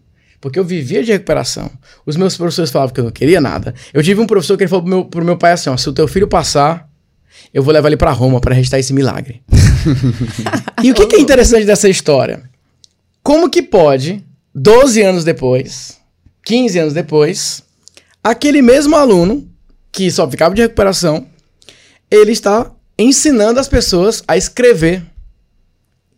Porque 0.40 0.58
eu 0.58 0.64
vivia 0.64 1.04
de 1.04 1.12
recuperação. 1.12 1.70
Os 2.04 2.16
meus 2.16 2.36
professores 2.36 2.72
falavam 2.72 2.92
que 2.92 2.98
eu 2.98 3.04
não 3.04 3.12
queria 3.12 3.40
nada. 3.40 3.72
Eu 3.94 4.02
tive 4.02 4.20
um 4.20 4.26
professor 4.26 4.56
que 4.56 4.64
ele 4.64 4.68
falou 4.68 4.82
pro 4.82 4.90
meu, 4.90 5.04
pro 5.04 5.24
meu 5.24 5.36
pai 5.36 5.52
assim: 5.52 5.70
ó, 5.70 5.76
se 5.76 5.88
o 5.88 5.92
teu 5.92 6.08
filho 6.08 6.26
passar, 6.26 6.88
eu 7.52 7.62
vou 7.62 7.72
levar 7.72 7.88
ele 7.88 7.96
para 7.96 8.10
Roma 8.12 8.40
para 8.40 8.54
registrar 8.54 8.78
esse 8.78 8.92
milagre. 8.92 9.42
e 10.82 10.90
o 10.90 10.94
que, 10.94 11.06
que 11.06 11.16
é 11.16 11.20
interessante 11.20 11.64
dessa 11.64 11.88
história? 11.88 12.42
Como 13.22 13.50
que 13.50 13.62
pode, 13.62 14.24
12 14.54 15.02
anos 15.02 15.24
depois, 15.24 15.98
15 16.44 16.78
anos 16.78 16.94
depois, 16.94 17.62
aquele 18.22 18.62
mesmo 18.62 18.96
aluno 18.96 19.48
que 19.90 20.10
só 20.10 20.28
ficava 20.28 20.54
de 20.54 20.62
recuperação, 20.62 21.26
ele 22.10 22.32
está 22.32 22.70
ensinando 22.98 23.60
as 23.60 23.68
pessoas 23.68 24.22
a 24.26 24.36
escrever. 24.36 25.02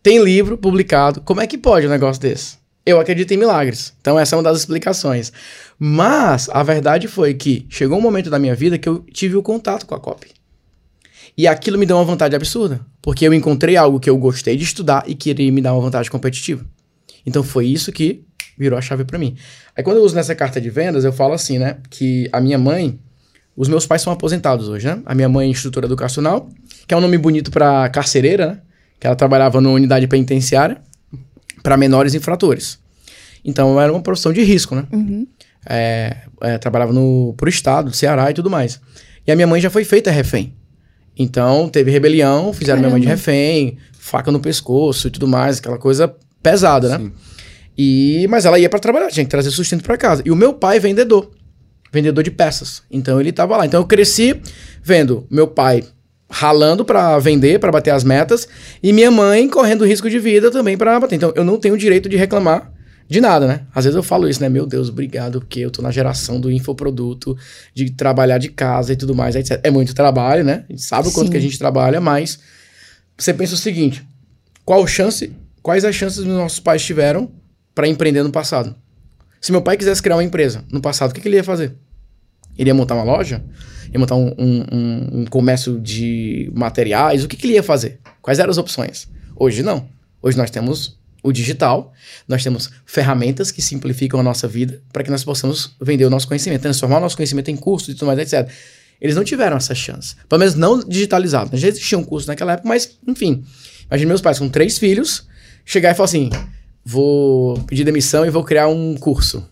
Tem 0.01 0.23
livro 0.23 0.57
publicado. 0.57 1.21
Como 1.21 1.41
é 1.41 1.47
que 1.47 1.57
pode 1.57 1.87
um 1.87 1.89
negócio 1.89 2.21
desse? 2.21 2.57
Eu 2.85 2.99
acredito 2.99 3.33
em 3.33 3.37
milagres. 3.37 3.93
Então, 3.99 4.19
essa 4.19 4.35
é 4.35 4.37
uma 4.37 4.43
das 4.43 4.59
explicações. 4.59 5.33
Mas 5.79 6.47
a 6.49 6.61
verdade 6.61 7.07
foi 7.07 7.33
que 7.33 7.65
chegou 7.69 7.97
um 7.97 8.01
momento 8.01 8.29
da 8.29 8.37
minha 8.37 8.55
vida 8.55 8.77
que 8.77 8.87
eu 8.87 8.99
tive 9.11 9.35
o 9.35 9.41
contato 9.41 9.85
com 9.85 9.95
a 9.95 9.99
copy. 9.99 10.29
E 11.37 11.47
aquilo 11.47 11.77
me 11.77 11.85
deu 11.85 11.97
uma 11.97 12.05
vantagem 12.05 12.35
absurda, 12.35 12.79
porque 13.01 13.27
eu 13.27 13.33
encontrei 13.33 13.75
algo 13.75 13.99
que 13.99 14.09
eu 14.09 14.17
gostei 14.17 14.55
de 14.55 14.63
estudar 14.63 15.03
e 15.05 15.15
que 15.15 15.29
iria 15.29 15.51
me 15.51 15.61
dar 15.61 15.73
uma 15.73 15.81
vantagem 15.81 16.09
competitiva. 16.09 16.65
Então 17.25 17.43
foi 17.43 17.67
isso 17.67 17.91
que 17.91 18.23
virou 18.57 18.79
a 18.79 18.81
chave 18.81 19.03
para 19.03 19.19
mim. 19.19 19.35
Aí 19.75 19.83
quando 19.83 19.97
eu 19.97 20.03
uso 20.03 20.15
nessa 20.15 20.33
carta 20.33 20.61
de 20.61 20.69
vendas, 20.69 21.03
eu 21.03 21.11
falo 21.11 21.33
assim, 21.33 21.59
né, 21.59 21.77
que 21.89 22.29
a 22.31 22.39
minha 22.39 22.57
mãe, 22.57 22.97
os 23.55 23.67
meus 23.67 23.85
pais 23.85 24.01
são 24.01 24.13
aposentados 24.13 24.69
hoje, 24.69 24.87
né? 24.87 25.01
A 25.05 25.13
minha 25.13 25.27
mãe 25.27 25.47
é 25.47 25.49
instrutora 25.49 25.85
educacional, 25.85 26.49
que 26.87 26.93
é 26.93 26.97
um 26.97 27.01
nome 27.01 27.17
bonito 27.17 27.51
para 27.51 27.89
carcereira, 27.89 28.47
né? 28.47 28.61
Que 28.99 29.07
ela 29.07 29.15
trabalhava 29.15 29.59
numa 29.59 29.75
unidade 29.75 30.07
penitenciária 30.07 30.81
para 31.61 31.75
menores 31.75 32.13
infratores. 32.13 32.79
Então 33.43 33.79
era 33.79 33.91
uma 33.91 34.01
profissão 34.01 34.31
de 34.31 34.41
risco, 34.41 34.73
né? 34.73 34.85
Uhum. 34.91 35.27
É, 35.67 36.17
é, 36.41 36.57
trabalhava 36.57 36.93
no 36.93 37.33
pro 37.35 37.49
estado, 37.49 37.89
do 37.89 37.95
Ceará 37.95 38.29
e 38.31 38.33
tudo 38.33 38.49
mais. 38.49 38.79
E 39.27 39.31
a 39.31 39.35
minha 39.35 39.47
mãe 39.47 39.59
já 39.59 39.69
foi 39.69 39.83
feita 39.83 40.11
refém. 40.11 40.53
Então, 41.17 41.69
teve 41.69 41.91
rebelião, 41.91 42.51
fizeram 42.51 42.81
Caramba. 42.81 42.97
minha 42.97 43.07
mãe 43.09 43.15
de 43.15 43.21
refém, 43.21 43.77
faca 43.97 44.31
no 44.31 44.39
pescoço 44.39 45.07
e 45.07 45.11
tudo 45.11 45.27
mais, 45.27 45.59
aquela 45.59 45.77
coisa 45.77 46.13
pesada, 46.43 46.89
né? 46.89 46.97
Sim. 46.97 47.11
E, 47.77 48.25
mas 48.29 48.45
ela 48.45 48.57
ia 48.57 48.69
para 48.69 48.79
trabalhar, 48.79 49.09
tinha 49.09 49.25
que 49.25 49.29
trazer 49.29 49.51
sustento 49.51 49.83
para 49.83 49.97
casa. 49.97 50.21
E 50.25 50.31
o 50.31 50.35
meu 50.35 50.53
pai, 50.53 50.79
vendedor, 50.79 51.31
vendedor 51.91 52.23
de 52.23 52.31
peças. 52.31 52.83
Então 52.89 53.19
ele 53.19 53.31
tava 53.31 53.57
lá. 53.57 53.65
Então 53.65 53.81
eu 53.81 53.87
cresci 53.87 54.39
vendo 54.81 55.25
meu 55.29 55.47
pai 55.47 55.83
ralando 56.29 56.83
para 56.83 57.17
vender, 57.19 57.59
para 57.59 57.71
bater 57.71 57.91
as 57.91 58.03
metas, 58.03 58.47
e 58.81 58.91
minha 58.91 59.11
mãe 59.11 59.47
correndo 59.47 59.85
risco 59.85 60.09
de 60.09 60.19
vida 60.19 60.49
também 60.49 60.77
para 60.77 60.99
bater. 60.99 61.15
Então 61.15 61.33
eu 61.35 61.43
não 61.43 61.57
tenho 61.57 61.75
o 61.75 61.77
direito 61.77 62.09
de 62.09 62.15
reclamar 62.15 62.71
de 63.07 63.21
nada, 63.21 63.47
né? 63.47 63.61
Às 63.73 63.85
vezes 63.85 63.95
eu 63.95 64.01
falo 64.01 64.27
isso, 64.27 64.41
né? 64.41 64.49
Meu 64.49 64.65
Deus, 64.65 64.89
obrigado, 64.89 65.39
porque 65.39 65.59
eu 65.59 65.69
tô 65.69 65.81
na 65.81 65.91
geração 65.91 66.39
do 66.39 66.51
infoproduto, 66.51 67.37
de 67.73 67.91
trabalhar 67.91 68.39
de 68.39 68.49
casa 68.49 68.93
e 68.93 68.95
tudo 68.95 69.13
mais, 69.13 69.35
etc. 69.35 69.59
É 69.63 69.69
muito 69.69 69.93
trabalho, 69.93 70.43
né? 70.43 70.65
A 70.67 70.71
gente 70.71 70.81
sabe 70.81 71.07
o 71.07 71.11
quanto 71.11 71.27
Sim. 71.27 71.31
que 71.31 71.37
a 71.37 71.41
gente 71.41 71.57
trabalha, 71.59 72.01
mas 72.01 72.39
você 73.17 73.33
pensa 73.33 73.53
o 73.53 73.57
seguinte: 73.57 74.03
qual 74.63 74.85
chance, 74.87 75.31
quais 75.61 75.85
as 75.85 75.95
chances 75.95 76.23
que 76.23 76.29
nossos 76.29 76.59
pais 76.59 76.83
tiveram 76.83 77.31
para 77.75 77.87
empreender 77.87 78.23
no 78.23 78.31
passado? 78.31 78.75
Se 79.39 79.51
meu 79.51 79.61
pai 79.61 79.77
quisesse 79.77 80.01
criar 80.01 80.15
uma 80.15 80.23
empresa 80.23 80.65
no 80.71 80.81
passado, 80.81 81.11
o 81.11 81.13
que, 81.13 81.21
que 81.21 81.27
ele 81.27 81.35
ia 81.35 81.43
fazer? 81.43 81.75
Ele 82.57 82.69
ia 82.69 82.73
montar 82.73 82.95
uma 82.95 83.03
loja? 83.03 83.43
Ia 83.93 83.99
montar 83.99 84.15
um, 84.15 84.33
um, 84.39 85.21
um 85.21 85.25
comércio 85.25 85.79
de 85.79 86.51
materiais? 86.55 87.23
O 87.23 87.27
que, 87.27 87.37
que 87.37 87.45
ele 87.45 87.53
ia 87.53 87.63
fazer? 87.63 87.99
Quais 88.21 88.39
eram 88.39 88.49
as 88.49 88.57
opções? 88.57 89.07
Hoje 89.35 89.61
não. 89.61 89.87
Hoje 90.21 90.35
nós 90.35 90.49
temos 90.49 90.97
o 91.25 91.31
digital, 91.31 91.91
nós 92.27 92.43
temos 92.43 92.69
ferramentas 92.85 93.51
que 93.51 93.59
simplificam 93.59 94.19
a 94.19 94.23
nossa 94.23 94.47
vida 94.47 94.79
para 94.93 95.03
que 95.03 95.09
nós 95.09 95.23
possamos 95.23 95.75
vender 95.81 96.05
o 96.05 96.09
nosso 96.09 96.27
conhecimento, 96.27 96.61
transformar 96.61 96.99
o 96.99 97.01
nosso 97.01 97.15
conhecimento 97.15 97.49
em 97.49 97.55
curso 97.55 97.89
e 97.89 97.95
tudo 97.95 98.05
mais, 98.05 98.19
etc. 98.19 98.47
Eles 99.01 99.15
não 99.15 99.23
tiveram 99.23 99.57
essa 99.57 99.73
chance. 99.73 100.15
Pelo 100.29 100.39
menos 100.39 100.53
não 100.53 100.79
digitalizado. 100.79 101.57
Já 101.57 101.67
existia 101.67 101.97
um 101.97 102.03
curso 102.03 102.27
naquela 102.27 102.53
época, 102.53 102.69
mas, 102.69 102.97
enfim. 103.07 103.43
Imagina 103.87 104.07
meus 104.07 104.21
pais 104.21 104.37
com 104.37 104.47
três 104.47 104.77
filhos, 104.77 105.27
chegar 105.65 105.91
e 105.91 105.95
falar 105.95 106.05
assim: 106.05 106.29
vou 106.85 107.59
pedir 107.61 107.83
demissão 107.83 108.23
e 108.23 108.29
vou 108.29 108.43
criar 108.43 108.67
um 108.67 108.95
curso. 108.95 109.43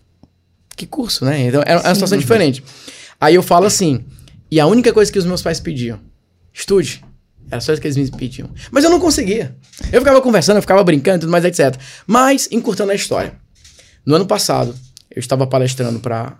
Que 0.76 0.86
curso, 0.86 1.24
né? 1.24 1.48
Então 1.48 1.62
é 1.66 1.76
uma 1.76 1.94
situação 1.94 2.16
diferente. 2.16 2.62
Aí 3.20 3.34
eu 3.34 3.42
falo 3.42 3.66
assim: 3.66 4.04
e 4.48 4.60
a 4.60 4.66
única 4.66 4.92
coisa 4.92 5.10
que 5.10 5.18
os 5.18 5.26
meus 5.26 5.42
pais 5.42 5.58
pediam, 5.58 5.98
estude. 6.52 7.04
Era 7.54 7.60
só 7.60 7.72
isso 7.72 7.80
que 7.80 7.86
eles 7.86 7.96
me 7.96 8.10
pediam. 8.10 8.50
Mas 8.72 8.82
eu 8.82 8.90
não 8.90 8.98
conseguia. 8.98 9.56
Eu 9.92 10.00
ficava 10.00 10.20
conversando, 10.20 10.56
eu 10.56 10.60
ficava 10.60 10.82
brincando 10.82 11.20
tudo 11.20 11.30
mais, 11.30 11.44
etc. 11.44 11.80
Mas, 12.04 12.48
encurtando 12.50 12.90
a 12.90 12.96
história. 12.96 13.32
No 14.04 14.16
ano 14.16 14.26
passado, 14.26 14.74
eu 15.08 15.20
estava 15.20 15.46
palestrando 15.46 16.00
para 16.00 16.36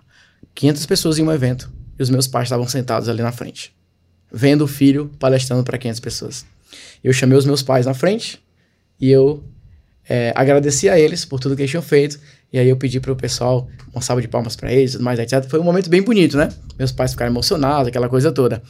500 0.53 0.85
pessoas 0.85 1.17
em 1.17 1.23
um 1.23 1.31
evento. 1.31 1.71
E 1.97 2.03
os 2.03 2.09
meus 2.09 2.27
pais 2.27 2.47
estavam 2.47 2.67
sentados 2.67 3.07
ali 3.07 3.21
na 3.21 3.31
frente. 3.31 3.73
Vendo 4.29 4.65
o 4.65 4.67
filho 4.67 5.09
palestrando 5.17 5.63
para 5.63 5.77
500 5.77 6.01
pessoas. 6.01 6.45
Eu 7.01 7.13
chamei 7.13 7.37
os 7.37 7.45
meus 7.45 7.63
pais 7.63 7.85
na 7.85 7.93
frente. 7.93 8.37
E 8.99 9.09
eu 9.09 9.41
é, 10.09 10.33
agradeci 10.35 10.89
a 10.89 10.99
eles 10.99 11.23
por 11.23 11.39
tudo 11.39 11.55
que 11.55 11.61
eles 11.61 11.71
tinham 11.71 11.81
feito. 11.81 12.19
E 12.55 12.57
aí 12.57 12.69
eu 12.69 12.77
pedi 12.77 13.01
para 13.01 13.11
o 13.11 13.17
pessoal 13.17 13.67
uma 13.93 14.01
salva 14.01 14.21
de 14.21 14.29
palmas 14.29 14.55
para 14.55 14.71
eles, 14.71 14.93
tudo 14.93 15.03
mais, 15.03 15.19
etc. 15.19 15.43
Foi 15.49 15.59
um 15.59 15.63
momento 15.63 15.89
bem 15.89 16.01
bonito, 16.01 16.37
né? 16.37 16.47
Meus 16.79 16.89
pais 16.89 17.11
ficaram 17.11 17.29
emocionados, 17.29 17.89
aquela 17.89 18.07
coisa 18.07 18.31
toda. 18.31 18.63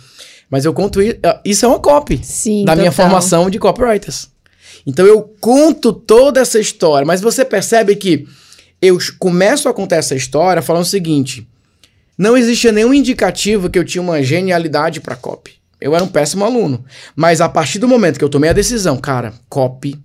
Mas 0.50 0.66
eu 0.66 0.74
conto 0.74 1.00
isso. 1.04 1.20
Ah, 1.24 1.40
isso 1.46 1.66
é 1.66 1.68
uma 1.68 1.78
copy 1.78 2.20
Sim, 2.24 2.66
da 2.66 2.72
total. 2.72 2.78
minha 2.78 2.92
formação 2.92 3.48
de 3.48 3.60
copywriters. 3.60 4.28
Então 4.88 5.06
eu 5.06 5.22
conto 5.40 5.94
toda 5.94 6.40
essa 6.40 6.58
história, 6.58 7.06
mas 7.06 7.22
você 7.22 7.46
percebe 7.46 7.96
que 7.96 8.28
eu 8.82 8.98
começo 9.20 9.70
a 9.70 9.74
contar 9.74 9.98
essa 9.98 10.16
história 10.16 10.64
falando 10.64 10.82
o 10.82 10.88
seguinte: 10.88 11.48
não 12.18 12.36
existia 12.36 12.72
nenhum 12.72 12.92
indicativo 12.92 13.70
que 13.70 13.78
eu 13.78 13.86
tinha 13.86 14.02
uma 14.02 14.24
genialidade 14.24 15.00
para 15.00 15.16
copy. 15.16 15.52
Eu 15.80 15.94
era 15.94 16.04
um 16.04 16.08
péssimo 16.08 16.44
aluno. 16.44 16.84
Mas 17.16 17.40
a 17.40 17.48
partir 17.48 17.78
do 17.78 17.88
momento 17.88 18.18
que 18.18 18.26
eu 18.26 18.30
tomei 18.30 18.50
a 18.50 18.54
decisão, 18.54 18.98
cara, 18.98 19.32
copy, 19.48 19.96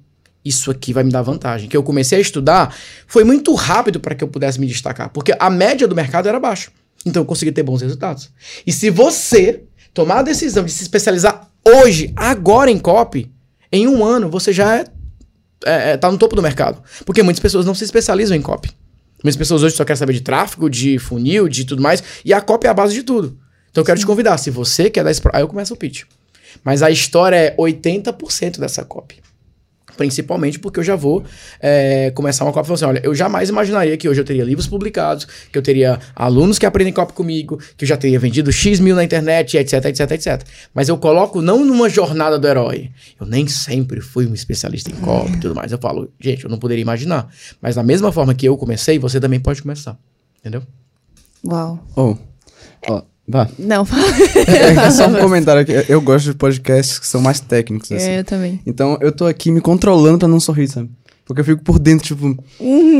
isso 0.44 0.70
aqui 0.70 0.92
vai 0.92 1.04
me 1.04 1.10
dar 1.10 1.22
vantagem, 1.22 1.68
que 1.68 1.76
eu 1.76 1.82
comecei 1.82 2.18
a 2.18 2.20
estudar, 2.20 2.74
foi 3.06 3.24
muito 3.24 3.54
rápido 3.54 4.00
para 4.00 4.14
que 4.14 4.24
eu 4.24 4.28
pudesse 4.28 4.58
me 4.58 4.66
destacar, 4.66 5.10
porque 5.10 5.34
a 5.38 5.50
média 5.50 5.86
do 5.86 5.94
mercado 5.94 6.28
era 6.28 6.40
baixa. 6.40 6.70
Então 7.04 7.22
eu 7.22 7.26
consegui 7.26 7.52
ter 7.52 7.62
bons 7.62 7.80
resultados. 7.80 8.30
E 8.66 8.72
se 8.72 8.90
você 8.90 9.62
tomar 9.94 10.18
a 10.18 10.22
decisão 10.22 10.64
de 10.64 10.72
se 10.72 10.82
especializar 10.82 11.48
hoje, 11.66 12.12
agora 12.16 12.70
em 12.70 12.78
copy, 12.78 13.30
em 13.72 13.86
um 13.86 14.04
ano 14.04 14.28
você 14.30 14.52
já 14.52 14.76
é, 14.76 14.84
é, 15.64 15.90
é, 15.90 15.96
tá 15.96 16.10
no 16.10 16.18
topo 16.18 16.36
do 16.36 16.42
mercado. 16.42 16.82
Porque 17.04 17.22
muitas 17.22 17.40
pessoas 17.40 17.64
não 17.64 17.74
se 17.74 17.84
especializam 17.84 18.36
em 18.36 18.42
copy. 18.42 18.70
Muitas 19.22 19.36
pessoas 19.36 19.62
hoje 19.62 19.76
só 19.76 19.84
querem 19.84 19.98
saber 19.98 20.14
de 20.14 20.22
tráfego, 20.22 20.68
de 20.68 20.98
funil, 20.98 21.48
de 21.48 21.64
tudo 21.64 21.82
mais. 21.82 22.02
E 22.24 22.32
a 22.32 22.40
copy 22.40 22.66
é 22.66 22.70
a 22.70 22.74
base 22.74 22.94
de 22.94 23.02
tudo. 23.02 23.38
Então 23.70 23.82
eu 23.82 23.86
quero 23.86 23.98
Sim. 23.98 24.04
te 24.04 24.06
convidar. 24.06 24.38
Se 24.38 24.50
você 24.50 24.88
quer 24.88 25.04
dar 25.04 25.10
esse. 25.10 25.20
Aí 25.32 25.42
eu 25.42 25.48
começo 25.48 25.74
o 25.74 25.76
pitch. 25.76 26.04
Mas 26.64 26.82
a 26.82 26.90
história 26.90 27.36
é 27.36 27.56
80% 27.56 28.58
dessa 28.58 28.84
copy. 28.84 29.20
Principalmente 29.96 30.58
porque 30.58 30.80
eu 30.80 30.84
já 30.84 30.96
vou 30.96 31.24
é, 31.60 32.10
começar 32.12 32.44
uma 32.44 32.52
copy 32.52 32.66
falando 32.66 32.76
assim: 32.76 32.84
olha, 32.84 33.00
eu 33.04 33.14
jamais 33.14 33.48
imaginaria 33.48 33.96
que 33.96 34.08
hoje 34.08 34.20
eu 34.20 34.24
teria 34.24 34.44
livros 34.44 34.66
publicados, 34.66 35.26
que 35.50 35.56
eu 35.56 35.62
teria 35.62 35.98
alunos 36.14 36.58
que 36.58 36.66
aprendem 36.66 36.92
copy 36.92 37.12
comigo, 37.12 37.58
que 37.76 37.84
eu 37.84 37.88
já 37.88 37.96
teria 37.96 38.18
vendido 38.18 38.52
X 38.52 38.80
mil 38.80 38.94
na 38.94 39.04
internet, 39.04 39.56
etc, 39.56 39.84
etc, 39.86 40.10
etc. 40.12 40.42
Mas 40.74 40.88
eu 40.88 40.96
coloco 40.96 41.42
não 41.42 41.64
numa 41.64 41.88
jornada 41.88 42.38
do 42.38 42.46
herói. 42.46 42.90
Eu 43.20 43.26
nem 43.26 43.46
sempre 43.46 44.00
fui 44.00 44.26
um 44.26 44.34
especialista 44.34 44.90
em 44.90 44.94
copy 44.94 45.32
e 45.32 45.40
tudo 45.40 45.54
mais. 45.54 45.72
Eu 45.72 45.78
falo, 45.78 46.10
gente, 46.20 46.44
eu 46.44 46.50
não 46.50 46.58
poderia 46.58 46.82
imaginar. 46.82 47.28
Mas 47.60 47.74
da 47.74 47.82
mesma 47.82 48.12
forma 48.12 48.34
que 48.34 48.46
eu 48.46 48.56
comecei, 48.56 48.98
você 48.98 49.20
também 49.20 49.40
pode 49.40 49.62
começar. 49.62 49.98
Entendeu? 50.40 50.62
Uau. 51.44 51.84
Oh, 51.96 52.16
ó, 52.88 53.02
vá. 53.30 53.48
Não, 53.58 53.84
fala. 53.84 54.02
É, 54.46 54.90
só 54.90 55.06
um 55.06 55.14
comentário 55.20 55.62
aqui. 55.62 55.72
Eu 55.88 56.00
gosto 56.00 56.26
de 56.26 56.34
podcasts 56.34 56.98
que 56.98 57.06
são 57.06 57.20
mais 57.20 57.40
técnicos, 57.40 57.90
assim. 57.92 58.10
É, 58.10 58.20
eu 58.20 58.24
também. 58.24 58.60
Então 58.66 58.98
eu 59.00 59.12
tô 59.12 59.26
aqui 59.26 59.50
me 59.50 59.60
controlando 59.60 60.18
pra 60.18 60.28
não 60.28 60.40
sorrir, 60.40 60.68
sabe? 60.68 60.90
Porque 61.24 61.42
eu 61.42 61.44
fico 61.44 61.62
por 61.62 61.78
dentro, 61.78 62.04
tipo, 62.04 62.36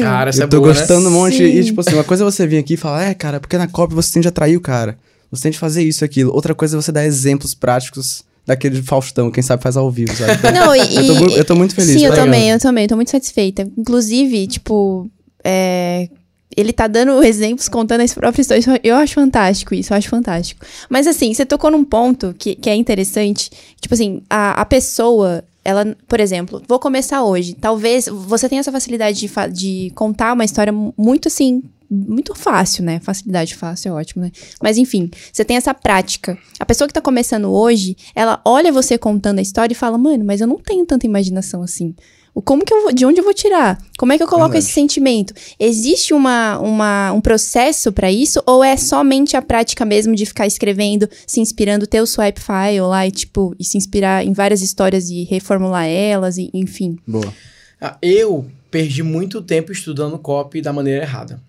Cara, 0.00 0.30
essa 0.30 0.42
eu 0.42 0.44
é 0.44 0.48
tô 0.48 0.60
boa, 0.60 0.72
gostando 0.72 1.02
né? 1.02 1.08
um 1.08 1.18
monte. 1.20 1.38
Sim. 1.38 1.44
E, 1.46 1.64
tipo 1.64 1.80
assim, 1.80 1.94
uma 1.94 2.04
coisa 2.04 2.22
é 2.22 2.24
você 2.24 2.46
vir 2.46 2.58
aqui 2.58 2.74
e 2.74 2.76
falar, 2.76 3.02
é, 3.04 3.12
cara, 3.12 3.40
porque 3.40 3.58
na 3.58 3.66
copy 3.66 3.92
você 3.92 4.12
tem 4.12 4.22
de 4.22 4.28
atrair 4.28 4.56
o 4.56 4.60
cara. 4.60 4.96
Você 5.32 5.42
tem 5.42 5.50
de 5.50 5.58
fazer 5.58 5.82
isso 5.82 6.04
e 6.04 6.06
aquilo. 6.06 6.32
Outra 6.32 6.54
coisa 6.54 6.76
é 6.76 6.80
você 6.80 6.92
dar 6.92 7.04
exemplos 7.04 7.54
práticos 7.54 8.24
daquele 8.46 8.76
de 8.76 8.82
Faustão, 8.82 9.30
quem 9.30 9.42
sabe 9.42 9.62
faz 9.62 9.76
ao 9.76 9.90
vivo, 9.90 10.16
sabe? 10.16 10.32
Então, 10.32 10.52
Não, 10.54 10.74
e, 10.76 10.96
eu, 10.96 11.06
tô, 11.06 11.28
eu 11.28 11.44
tô 11.44 11.56
muito 11.56 11.74
feliz. 11.74 11.90
Sim, 11.90 12.04
eu 12.04 12.10
tá 12.10 12.16
ligado? 12.16 12.24
também, 12.24 12.50
eu 12.50 12.58
também, 12.58 12.86
tô 12.86 12.96
muito 12.96 13.10
satisfeita. 13.10 13.68
Inclusive, 13.76 14.46
tipo, 14.46 15.10
é, 15.44 16.08
ele 16.56 16.72
tá 16.72 16.86
dando 16.86 17.22
exemplos, 17.22 17.68
contando 17.68 18.00
as 18.00 18.12
próprias 18.12 18.50
histórias. 18.50 18.80
Eu 18.82 18.96
acho 18.96 19.14
fantástico 19.14 19.74
isso, 19.74 19.92
eu 19.92 19.96
acho 19.96 20.08
fantástico. 20.08 20.64
Mas 20.88 21.06
assim, 21.06 21.32
você 21.32 21.46
tocou 21.46 21.70
num 21.70 21.84
ponto 21.84 22.34
que, 22.38 22.54
que 22.54 22.68
é 22.68 22.74
interessante. 22.74 23.50
Tipo 23.80 23.94
assim, 23.94 24.22
a, 24.28 24.60
a 24.60 24.64
pessoa, 24.64 25.44
ela, 25.64 25.96
por 26.08 26.18
exemplo, 26.20 26.62
vou 26.66 26.78
começar 26.78 27.22
hoje. 27.22 27.54
Talvez 27.54 28.06
você 28.06 28.48
tenha 28.48 28.60
essa 28.60 28.72
facilidade 28.72 29.20
de, 29.20 29.30
de 29.52 29.92
contar 29.94 30.32
uma 30.32 30.44
história 30.44 30.72
mu- 30.72 30.92
muito 30.96 31.28
assim. 31.28 31.62
Muito 31.92 32.36
fácil, 32.36 32.84
né? 32.84 33.00
Facilidade 33.00 33.56
fácil 33.56 33.88
é 33.88 33.92
ótimo, 33.92 34.22
né? 34.22 34.30
Mas 34.62 34.78
enfim, 34.78 35.10
você 35.32 35.44
tem 35.44 35.56
essa 35.56 35.74
prática. 35.74 36.38
A 36.60 36.64
pessoa 36.64 36.86
que 36.86 36.94
tá 36.94 37.00
começando 37.00 37.46
hoje, 37.50 37.96
ela 38.14 38.40
olha 38.44 38.70
você 38.70 38.96
contando 38.96 39.40
a 39.40 39.42
história 39.42 39.72
e 39.72 39.76
fala, 39.76 39.98
mano, 39.98 40.24
mas 40.24 40.40
eu 40.40 40.46
não 40.46 40.56
tenho 40.56 40.86
tanta 40.86 41.04
imaginação 41.04 41.62
assim. 41.64 41.92
O 42.34 42.40
como 42.40 42.64
que 42.64 42.72
eu 42.72 42.82
vou, 42.82 42.92
de 42.92 43.04
onde 43.04 43.20
eu 43.20 43.24
vou 43.24 43.34
tirar? 43.34 43.78
Como 43.98 44.12
é 44.12 44.16
que 44.16 44.22
eu 44.22 44.26
coloco 44.28 44.52
Verdade. 44.52 44.64
esse 44.64 44.72
sentimento? 44.72 45.34
Existe 45.58 46.14
uma, 46.14 46.58
uma, 46.58 47.12
um 47.12 47.20
processo 47.20 47.92
pra 47.92 48.10
isso 48.10 48.42
ou 48.46 48.62
é 48.62 48.76
somente 48.76 49.36
a 49.36 49.42
prática 49.42 49.84
mesmo 49.84 50.14
de 50.14 50.24
ficar 50.24 50.46
escrevendo, 50.46 51.08
se 51.26 51.40
inspirando, 51.40 51.86
ter 51.86 52.00
o 52.00 52.06
swipe 52.06 52.40
file 52.40 52.80
lá 52.82 53.06
e 53.06 53.10
tipo, 53.10 53.54
e 53.58 53.64
se 53.64 53.76
inspirar 53.76 54.24
em 54.24 54.32
várias 54.32 54.62
histórias 54.62 55.10
e 55.10 55.24
reformular 55.24 55.86
elas 55.86 56.38
e 56.38 56.50
enfim. 56.54 56.96
Boa. 57.06 57.32
Ah, 57.80 57.96
Eu 58.00 58.46
perdi 58.70 59.02
muito 59.02 59.42
tempo 59.42 59.72
estudando 59.72 60.18
copy 60.18 60.62
da 60.62 60.72
maneira 60.72 61.02
errada. 61.02 61.42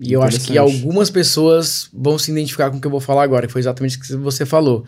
E 0.00 0.12
eu 0.12 0.22
acho 0.22 0.38
que 0.40 0.56
algumas 0.56 1.10
pessoas 1.10 1.88
vão 1.92 2.16
se 2.18 2.30
identificar 2.30 2.70
com 2.70 2.76
o 2.76 2.80
que 2.80 2.86
eu 2.86 2.90
vou 2.90 3.00
falar 3.00 3.24
agora, 3.24 3.46
que 3.48 3.52
foi 3.52 3.60
exatamente 3.60 3.96
o 3.96 4.00
que 4.00 4.14
você 4.16 4.46
falou. 4.46 4.84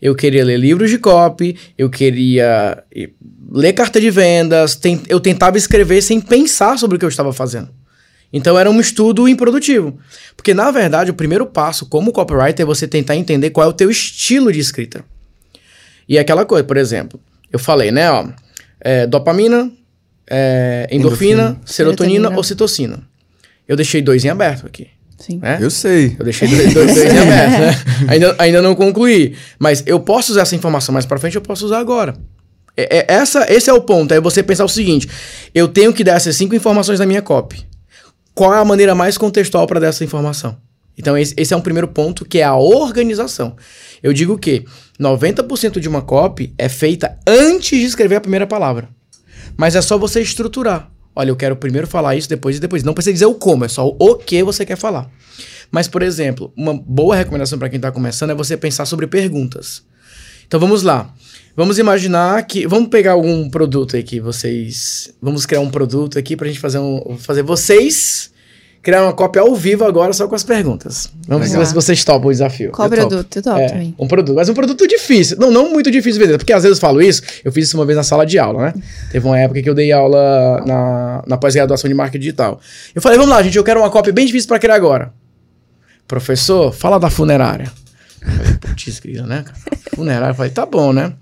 Eu 0.00 0.14
queria 0.14 0.42
ler 0.42 0.58
livros 0.58 0.88
de 0.90 0.96
copy, 0.98 1.54
eu 1.76 1.90
queria 1.90 2.82
ler 3.52 3.72
carta 3.74 4.00
de 4.00 4.10
vendas, 4.10 4.74
ten- 4.74 5.02
eu 5.06 5.20
tentava 5.20 5.58
escrever 5.58 6.00
sem 6.02 6.18
pensar 6.18 6.78
sobre 6.78 6.96
o 6.96 6.98
que 6.98 7.04
eu 7.04 7.10
estava 7.10 7.30
fazendo. 7.32 7.68
Então 8.32 8.58
era 8.58 8.70
um 8.70 8.80
estudo 8.80 9.28
improdutivo. 9.28 9.98
Porque, 10.34 10.54
na 10.54 10.70
verdade, 10.70 11.10
o 11.10 11.14
primeiro 11.14 11.44
passo 11.44 11.86
como 11.86 12.10
copywriter 12.10 12.62
é 12.62 12.66
você 12.66 12.88
tentar 12.88 13.16
entender 13.16 13.50
qual 13.50 13.66
é 13.66 13.70
o 13.70 13.72
teu 13.74 13.90
estilo 13.90 14.50
de 14.50 14.60
escrita. 14.60 15.04
E 16.08 16.18
aquela 16.18 16.44
coisa, 16.46 16.64
por 16.64 16.76
exemplo, 16.78 17.20
eu 17.52 17.58
falei, 17.58 17.90
né, 17.92 18.10
ó, 18.10 18.26
é, 18.80 19.06
dopamina, 19.06 19.70
é, 20.28 20.88
endorfina, 20.90 21.42
Endorfina. 21.42 21.60
serotonina, 21.66 22.14
Serotonina. 22.22 22.40
ocitocina. 22.40 23.13
Eu 23.66 23.76
deixei 23.76 24.02
dois 24.02 24.24
em 24.24 24.28
aberto 24.28 24.66
aqui, 24.66 24.88
Sim. 25.18 25.38
né? 25.38 25.58
Eu 25.60 25.70
sei. 25.70 26.16
Eu 26.18 26.24
deixei 26.24 26.48
dois, 26.48 26.74
dois, 26.74 26.94
dois 26.94 27.12
em 27.12 27.18
aberto, 27.18 27.58
né? 27.60 27.84
Ainda, 28.08 28.36
ainda 28.38 28.62
não 28.62 28.74
concluí. 28.74 29.34
Mas 29.58 29.82
eu 29.86 29.98
posso 30.00 30.32
usar 30.32 30.42
essa 30.42 30.54
informação 30.54 30.92
mais 30.92 31.06
pra 31.06 31.18
frente, 31.18 31.36
eu 31.36 31.42
posso 31.42 31.64
usar 31.64 31.78
agora. 31.78 32.14
É, 32.76 32.98
é- 32.98 33.06
essa, 33.08 33.46
esse 33.52 33.70
é 33.70 33.72
o 33.72 33.80
ponto. 33.80 34.12
É 34.12 34.20
você 34.20 34.42
pensar 34.42 34.64
o 34.64 34.68
seguinte: 34.68 35.08
eu 35.54 35.68
tenho 35.68 35.92
que 35.92 36.04
dar 36.04 36.14
essas 36.16 36.36
cinco 36.36 36.54
informações 36.54 36.98
na 36.98 37.06
minha 37.06 37.22
copy. 37.22 37.64
Qual 38.34 38.52
é 38.52 38.58
a 38.58 38.64
maneira 38.64 38.94
mais 38.94 39.16
contextual 39.16 39.66
para 39.66 39.80
dar 39.80 39.86
essa 39.88 40.04
informação? 40.04 40.56
Então, 40.98 41.16
esse, 41.16 41.34
esse 41.36 41.52
é 41.52 41.56
um 41.56 41.60
primeiro 41.60 41.88
ponto, 41.88 42.24
que 42.24 42.38
é 42.38 42.44
a 42.44 42.54
organização. 42.56 43.56
Eu 44.02 44.12
digo 44.12 44.38
que 44.38 44.64
90% 45.00 45.80
de 45.80 45.88
uma 45.88 46.02
copy 46.02 46.52
é 46.56 46.68
feita 46.68 47.18
antes 47.26 47.78
de 47.78 47.84
escrever 47.84 48.16
a 48.16 48.20
primeira 48.20 48.46
palavra. 48.46 48.88
Mas 49.56 49.74
é 49.74 49.82
só 49.82 49.96
você 49.98 50.20
estruturar. 50.20 50.90
Olha, 51.16 51.30
eu 51.30 51.36
quero 51.36 51.56
primeiro 51.56 51.86
falar 51.86 52.16
isso, 52.16 52.28
depois 52.28 52.56
e 52.56 52.60
depois. 52.60 52.82
Não 52.82 52.94
precisa 52.94 53.12
dizer 53.12 53.26
o 53.26 53.34
como, 53.34 53.64
é 53.64 53.68
só 53.68 53.86
o 53.86 54.16
que 54.16 54.42
você 54.42 54.66
quer 54.66 54.76
falar. 54.76 55.10
Mas, 55.70 55.88
por 55.88 56.02
exemplo, 56.02 56.52
uma 56.56 56.74
boa 56.74 57.16
recomendação 57.16 57.58
para 57.58 57.68
quem 57.68 57.76
está 57.76 57.90
começando 57.90 58.30
é 58.30 58.34
você 58.34 58.56
pensar 58.56 58.86
sobre 58.86 59.06
perguntas. 59.06 59.82
Então 60.46 60.60
vamos 60.60 60.82
lá. 60.82 61.12
Vamos 61.56 61.78
imaginar 61.78 62.42
que. 62.46 62.66
Vamos 62.66 62.88
pegar 62.88 63.12
algum 63.12 63.48
produto 63.48 63.96
aí 63.96 64.02
que 64.02 64.20
vocês. 64.20 65.14
Vamos 65.22 65.46
criar 65.46 65.60
um 65.60 65.70
produto 65.70 66.18
aqui 66.18 66.36
pra 66.36 66.48
gente 66.48 66.60
fazer 66.60 66.78
um. 66.78 67.16
Fazer 67.18 67.42
vocês 67.42 68.33
criar 68.84 69.02
uma 69.02 69.12
cópia 69.12 69.42
ao 69.42 69.54
vivo 69.56 69.84
agora 69.84 70.12
só 70.12 70.28
com 70.28 70.34
as 70.34 70.44
perguntas. 70.44 71.10
Vamos 71.26 71.48
Legal. 71.48 71.62
ver 71.62 71.66
se 71.66 71.74
vocês 71.74 72.04
topam 72.04 72.28
o 72.28 72.30
desafio. 72.30 72.70
Qual 72.70 72.86
Eu 72.86 72.90
topo. 72.96 73.08
produto? 73.08 73.36
Eu 73.36 73.42
topo 73.42 73.58
É, 73.58 73.66
também. 73.68 73.94
um 73.98 74.06
produto, 74.06 74.36
mas 74.36 74.48
um 74.48 74.54
produto 74.54 74.86
difícil. 74.86 75.36
Não, 75.40 75.50
não 75.50 75.70
muito 75.72 75.90
difícil 75.90 76.20
de 76.20 76.26
vender, 76.26 76.38
porque 76.38 76.52
às 76.52 76.62
vezes 76.62 76.78
eu 76.78 76.80
falo 76.80 77.00
isso, 77.02 77.22
eu 77.44 77.50
fiz 77.50 77.66
isso 77.66 77.76
uma 77.76 77.86
vez 77.86 77.96
na 77.96 78.02
sala 78.04 78.24
de 78.26 78.38
aula, 78.38 78.66
né? 78.66 78.74
Teve 79.10 79.26
uma 79.26 79.38
época 79.40 79.62
que 79.62 79.68
eu 79.68 79.74
dei 79.74 79.90
aula 79.90 80.62
na, 80.66 81.24
na 81.26 81.36
pós-graduação 81.36 81.88
de 81.88 81.94
marketing 81.94 82.20
digital. 82.20 82.60
Eu 82.94 83.00
falei, 83.02 83.18
vamos 83.18 83.34
lá, 83.34 83.42
gente, 83.42 83.56
eu 83.56 83.64
quero 83.64 83.80
uma 83.80 83.90
cópia 83.90 84.12
bem 84.12 84.26
difícil 84.26 84.46
pra 84.48 84.58
criar 84.58 84.74
agora. 84.76 85.12
Professor, 86.06 86.72
fala 86.72 86.98
da 87.00 87.08
funerária. 87.10 87.72
Putz, 88.60 89.00
grila, 89.00 89.26
né? 89.26 89.44
Funerária, 89.94 90.32
eu 90.32 90.34
falei, 90.34 90.50
tá 90.52 90.66
bom, 90.66 90.92
né? 90.92 91.12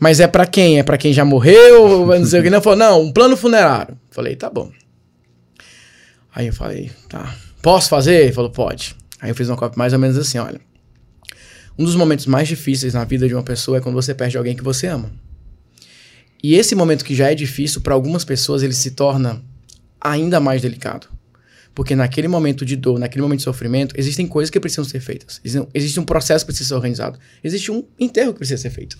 Mas 0.00 0.20
é 0.20 0.26
pra 0.26 0.46
quem? 0.46 0.78
É 0.78 0.82
pra 0.82 0.96
quem 0.96 1.12
já 1.12 1.24
morreu? 1.24 2.06
Não 2.06 2.24
sei 2.24 2.40
o 2.40 2.42
que. 2.42 2.50
Não, 2.50 2.62
falou, 2.62 2.78
não, 2.78 3.02
um 3.02 3.12
plano 3.12 3.36
funerário. 3.36 3.92
Eu 3.92 4.14
Falei, 4.14 4.36
tá 4.36 4.48
bom. 4.48 4.70
Aí 6.38 6.46
eu 6.46 6.52
falei, 6.52 6.88
tá. 7.08 7.34
Posso 7.60 7.88
fazer? 7.88 8.22
Ele 8.22 8.32
falou, 8.32 8.48
pode. 8.48 8.94
Aí 9.20 9.28
eu 9.28 9.34
fiz 9.34 9.48
uma 9.48 9.56
cópia 9.56 9.76
mais 9.76 9.92
ou 9.92 9.98
menos 9.98 10.16
assim, 10.16 10.38
olha. 10.38 10.60
Um 11.76 11.82
dos 11.84 11.96
momentos 11.96 12.26
mais 12.26 12.46
difíceis 12.46 12.94
na 12.94 13.02
vida 13.04 13.26
de 13.26 13.34
uma 13.34 13.42
pessoa 13.42 13.78
é 13.78 13.80
quando 13.80 13.96
você 13.96 14.14
perde 14.14 14.38
alguém 14.38 14.54
que 14.54 14.62
você 14.62 14.86
ama. 14.86 15.10
E 16.40 16.54
esse 16.54 16.76
momento 16.76 17.04
que 17.04 17.12
já 17.12 17.32
é 17.32 17.34
difícil, 17.34 17.80
para 17.80 17.92
algumas 17.92 18.24
pessoas, 18.24 18.62
ele 18.62 18.72
se 18.72 18.92
torna 18.92 19.42
ainda 20.00 20.38
mais 20.38 20.62
delicado. 20.62 21.08
Porque 21.74 21.96
naquele 21.96 22.28
momento 22.28 22.64
de 22.64 22.76
dor, 22.76 23.00
naquele 23.00 23.22
momento 23.22 23.38
de 23.38 23.44
sofrimento, 23.44 23.96
existem 23.98 24.24
coisas 24.24 24.48
que 24.48 24.60
precisam 24.60 24.84
ser 24.84 25.00
feitas. 25.00 25.40
Existe- 25.74 25.98
um 25.98 26.04
processo 26.04 26.44
que 26.44 26.52
precisa 26.52 26.68
ser 26.68 26.74
organizado. 26.76 27.18
Existe 27.42 27.72
um 27.72 27.82
enterro 27.98 28.32
que 28.32 28.38
precisa 28.38 28.62
ser 28.62 28.70
feito. 28.70 28.96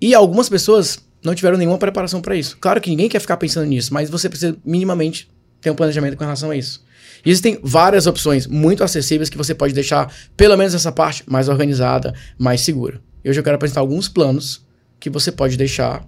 E 0.00 0.14
algumas 0.16 0.48
pessoas 0.48 0.98
não 1.24 1.32
tiveram 1.32 1.56
nenhuma 1.56 1.78
preparação 1.78 2.20
para 2.20 2.34
isso. 2.34 2.56
Claro 2.60 2.80
que 2.80 2.90
ninguém 2.90 3.08
quer 3.08 3.20
ficar 3.20 3.36
pensando 3.36 3.66
nisso, 3.68 3.94
mas 3.94 4.10
você 4.10 4.28
precisa 4.28 4.56
minimamente 4.64 5.28
ter 5.60 5.70
um 5.70 5.74
planejamento 5.74 6.16
com 6.16 6.24
relação 6.24 6.50
a 6.50 6.56
isso. 6.56 6.84
E 7.24 7.30
existem 7.30 7.58
várias 7.62 8.06
opções 8.06 8.46
muito 8.46 8.82
acessíveis 8.82 9.28
que 9.28 9.36
você 9.36 9.54
pode 9.54 9.74
deixar, 9.74 10.12
pelo 10.36 10.56
menos 10.56 10.74
essa 10.74 10.90
parte, 10.90 11.22
mais 11.26 11.48
organizada, 11.48 12.14
mais 12.38 12.62
segura. 12.62 13.00
E 13.24 13.30
hoje 13.30 13.38
eu 13.38 13.44
quero 13.44 13.56
apresentar 13.56 13.80
alguns 13.80 14.08
planos 14.08 14.66
que 14.98 15.10
você 15.10 15.30
pode 15.30 15.56
deixar 15.56 16.06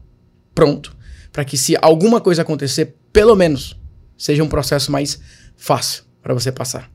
pronto 0.55 0.97
para 1.33 1.45
que 1.45 1.57
se 1.57 1.77
alguma 1.81 2.21
coisa 2.21 2.43
acontecer, 2.43 2.95
pelo 3.13 3.35
menos 3.35 3.79
seja 4.17 4.43
um 4.43 4.49
processo 4.49 4.93
mais 4.93 5.19
fácil 5.57 6.05
para 6.23 6.35
você 6.35 6.53
passar. 6.53 6.92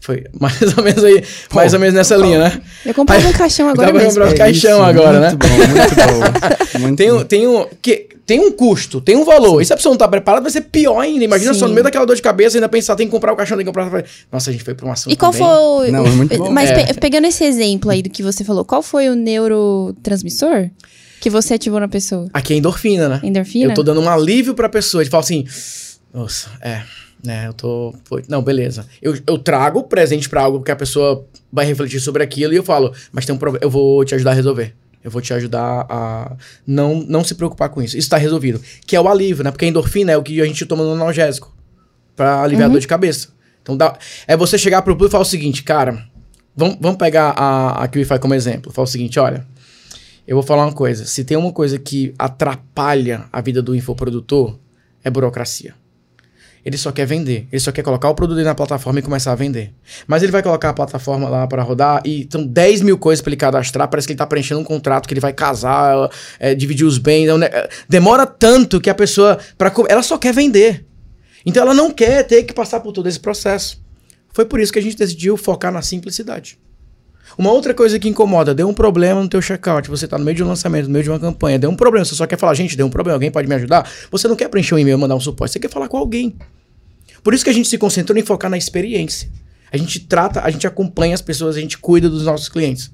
Foi 0.00 0.24
mais 0.38 0.60
ou 0.76 0.84
menos 0.84 1.02
aí, 1.02 1.24
mais 1.52 1.74
ou 1.74 1.80
menos 1.80 1.94
nessa 1.94 2.16
linha, 2.16 2.38
né? 2.38 2.62
Eu 2.84 2.94
comprei 2.94 3.18
um 3.24 3.32
caixão 3.32 3.68
agora 3.68 3.92
mesmo. 3.92 4.08
comprar 4.10 4.26
um 4.28 4.30
É 4.30 4.36
caixão 4.36 4.70
isso, 4.78 4.82
agora, 4.82 5.20
né? 5.20 5.28
Muito 5.30 5.46
bom, 5.48 5.56
muito 5.56 5.94
bom. 5.96 6.78
Muito 6.80 6.96
Tem 6.98 7.10
bom. 7.10 7.16
um, 7.18 7.24
tem, 7.24 7.46
um, 7.48 7.66
que, 7.82 8.08
tem 8.24 8.40
um 8.40 8.52
custo, 8.52 9.00
tem 9.00 9.16
um 9.16 9.24
valor. 9.24 9.60
E 9.60 9.64
se 9.64 9.72
a 9.72 9.76
pessoa 9.76 9.92
não 9.92 9.96
tá 9.98 10.06
preparada, 10.06 10.42
vai 10.42 10.50
ser 10.52 10.60
pior 10.62 11.00
ainda. 11.00 11.24
Imagina 11.24 11.52
Sim. 11.54 11.60
só 11.60 11.66
no 11.66 11.74
meio 11.74 11.82
daquela 11.82 12.04
dor 12.06 12.14
de 12.14 12.22
cabeça 12.22 12.56
ainda 12.56 12.68
pensar, 12.68 12.94
tem 12.94 13.06
que 13.06 13.10
comprar 13.10 13.32
o 13.32 13.36
caixão, 13.36 13.56
tem 13.56 13.66
que 13.66 13.72
comprar. 13.72 14.04
Nossa, 14.30 14.50
a 14.50 14.52
gente 14.52 14.62
foi 14.64 14.74
pra 14.74 14.86
um 14.86 14.92
assunto. 14.92 15.12
E 15.12 15.16
qual 15.16 15.32
também. 15.32 15.46
foi 15.48 15.56
o. 15.88 15.92
Não, 15.92 16.06
é 16.06 16.10
muito 16.10 16.38
bom. 16.38 16.50
Mas 16.52 16.70
É. 16.70 16.84
pe- 16.92 17.00
pegando 17.00 17.26
esse 17.26 17.42
exemplo 17.44 17.90
aí 17.90 18.00
do 18.02 18.10
que 18.10 18.22
você 18.22 18.44
falou, 18.44 18.64
qual 18.64 18.82
foi 18.82 19.08
o 19.08 19.16
neurotransmissor 19.16 20.70
que 21.20 21.30
você 21.30 21.54
ativou 21.54 21.80
na 21.80 21.88
pessoa? 21.88 22.28
Aqui 22.32 22.52
é 22.54 22.56
endorfina, 22.56 23.08
né? 23.08 23.20
Endorfina? 23.22 23.70
Eu 23.72 23.74
tô 23.74 23.82
dando 23.82 24.00
um 24.00 24.08
alívio 24.08 24.54
pra 24.54 24.68
pessoa. 24.68 25.02
De 25.04 25.10
falar 25.10 25.22
assim, 25.22 25.44
nossa, 26.12 26.48
é, 26.60 26.82
né, 27.26 27.46
eu 27.48 27.52
tô. 27.52 27.94
foi- 28.04 28.22
Não, 28.28 28.42
beleza. 28.42 28.86
Eu, 29.02 29.18
eu 29.26 29.36
trago 29.38 29.80
o 29.80 29.84
presente 29.84 30.28
pra 30.28 30.42
algo 30.42 30.62
que 30.62 30.70
a 30.70 30.76
pessoa 30.76 31.26
vai 31.52 31.66
refletir 31.66 32.00
sobre 32.00 32.22
aquilo 32.22 32.52
e 32.52 32.56
eu 32.56 32.62
falo, 32.62 32.92
mas 33.12 33.26
tem 33.26 33.34
um 33.34 33.38
problema, 33.38 33.62
eu 33.64 33.68
vou 33.70 34.04
te 34.04 34.14
ajudar 34.14 34.30
a 34.30 34.34
resolver. 34.34 34.74
Eu 35.04 35.10
vou 35.10 35.20
te 35.22 35.32
ajudar 35.34 35.86
a 35.88 36.36
não, 36.66 37.04
não 37.06 37.22
se 37.22 37.34
preocupar 37.34 37.68
com 37.68 37.80
isso. 37.80 37.96
Isso 37.96 38.08
tá 38.08 38.16
resolvido. 38.16 38.60
Que 38.86 38.96
é 38.96 39.00
o 39.00 39.06
alívio, 39.08 39.44
né? 39.44 39.50
Porque 39.52 39.64
a 39.64 39.68
endorfina 39.68 40.10
é 40.12 40.16
o 40.16 40.22
que 40.22 40.40
a 40.40 40.44
gente 40.44 40.66
toma 40.66 40.82
no 40.82 40.92
analgésico. 40.92 41.54
Pra 42.16 42.42
aliviar 42.42 42.68
a 42.68 42.72
dor 42.72 42.80
de 42.80 42.88
cabeça. 42.88 43.28
Então 43.62 43.76
dá, 43.76 43.96
é 44.26 44.36
você 44.36 44.56
chegar 44.58 44.82
pro 44.82 44.94
público 44.94 45.10
e 45.10 45.12
falar 45.12 45.22
o 45.22 45.26
seguinte, 45.26 45.62
cara, 45.62 46.02
vamos, 46.56 46.76
vamos 46.80 46.96
pegar 46.96 47.30
a, 47.36 47.84
a 47.84 47.88
QIFI 47.88 48.18
como 48.18 48.34
exemplo. 48.34 48.72
Fala 48.72 48.84
o 48.84 48.90
seguinte, 48.90 49.18
olha, 49.20 49.46
Eu 50.26 50.34
vou 50.34 50.42
falar 50.42 50.64
uma 50.66 50.72
coisa. 50.72 51.04
Se 51.04 51.22
tem 51.22 51.36
uma 51.36 51.52
coisa 51.52 51.78
que 51.78 52.12
atrapalha 52.18 53.26
a 53.32 53.40
vida 53.40 53.62
do 53.62 53.76
infoprodutor, 53.76 54.58
é 55.04 55.10
burocracia. 55.10 55.74
Ele 56.66 56.76
só 56.76 56.90
quer 56.90 57.06
vender. 57.06 57.46
Ele 57.52 57.60
só 57.60 57.70
quer 57.70 57.84
colocar 57.84 58.10
o 58.10 58.14
produto 58.16 58.42
na 58.42 58.52
plataforma 58.52 58.98
e 58.98 59.02
começar 59.02 59.30
a 59.30 59.36
vender. 59.36 59.72
Mas 60.04 60.24
ele 60.24 60.32
vai 60.32 60.42
colocar 60.42 60.70
a 60.70 60.74
plataforma 60.74 61.28
lá 61.28 61.46
para 61.46 61.62
rodar 61.62 62.02
e 62.04 62.26
são 62.28 62.44
10 62.44 62.82
mil 62.82 62.98
coisas 62.98 63.22
para 63.22 63.30
ele 63.30 63.36
cadastrar. 63.36 63.86
Parece 63.86 64.08
que 64.08 64.14
ele 64.14 64.18
tá 64.18 64.26
preenchendo 64.26 64.60
um 64.60 64.64
contrato 64.64 65.06
que 65.06 65.14
ele 65.14 65.20
vai 65.20 65.32
casar, 65.32 66.10
é, 66.40 66.56
dividir 66.56 66.84
os 66.84 66.98
bens. 66.98 67.28
Né? 67.38 67.48
Demora 67.88 68.26
tanto 68.26 68.80
que 68.80 68.90
a 68.90 68.94
pessoa. 68.96 69.38
Pra, 69.56 69.72
ela 69.88 70.02
só 70.02 70.18
quer 70.18 70.34
vender. 70.34 70.84
Então 71.46 71.62
ela 71.62 71.72
não 71.72 71.92
quer 71.92 72.24
ter 72.24 72.42
que 72.42 72.52
passar 72.52 72.80
por 72.80 72.90
todo 72.90 73.08
esse 73.08 73.20
processo. 73.20 73.80
Foi 74.32 74.44
por 74.44 74.58
isso 74.58 74.72
que 74.72 74.80
a 74.80 74.82
gente 74.82 74.96
decidiu 74.96 75.36
focar 75.36 75.70
na 75.70 75.82
simplicidade. 75.82 76.58
Uma 77.38 77.52
outra 77.52 77.72
coisa 77.74 77.96
que 77.96 78.08
incomoda, 78.08 78.52
deu 78.52 78.68
um 78.68 78.74
problema 78.74 79.22
no 79.22 79.28
teu 79.28 79.40
checkout, 79.40 79.88
você 79.88 80.06
está 80.06 80.18
no 80.18 80.24
meio 80.24 80.36
de 80.36 80.42
um 80.42 80.48
lançamento, 80.48 80.86
no 80.86 80.92
meio 80.92 81.04
de 81.04 81.10
uma 81.10 81.20
campanha, 81.20 81.58
deu 81.58 81.70
um 81.70 81.76
problema, 81.76 82.04
você 82.04 82.14
só 82.14 82.26
quer 82.26 82.38
falar, 82.38 82.54
gente, 82.54 82.76
deu 82.76 82.86
um 82.86 82.90
problema, 82.90 83.16
alguém 83.16 83.30
pode 83.30 83.48
me 83.48 83.54
ajudar? 83.54 83.88
Você 84.10 84.26
não 84.26 84.34
quer 84.34 84.48
preencher 84.48 84.74
um 84.74 84.78
e-mail, 84.78 84.98
mandar 84.98 85.14
um 85.14 85.20
suporte, 85.20 85.52
você 85.52 85.58
quer 85.58 85.70
falar 85.70 85.86
com 85.88 85.96
alguém. 85.96 86.34
Por 87.26 87.34
isso 87.34 87.42
que 87.42 87.50
a 87.50 87.52
gente 87.52 87.68
se 87.68 87.76
concentrou 87.76 88.16
em 88.16 88.22
focar 88.22 88.48
na 88.48 88.56
experiência. 88.56 89.28
A 89.72 89.76
gente 89.76 89.98
trata, 89.98 90.42
a 90.42 90.48
gente 90.48 90.64
acompanha 90.64 91.12
as 91.12 91.20
pessoas, 91.20 91.56
a 91.56 91.60
gente 91.60 91.76
cuida 91.76 92.08
dos 92.08 92.22
nossos 92.22 92.48
clientes. 92.48 92.92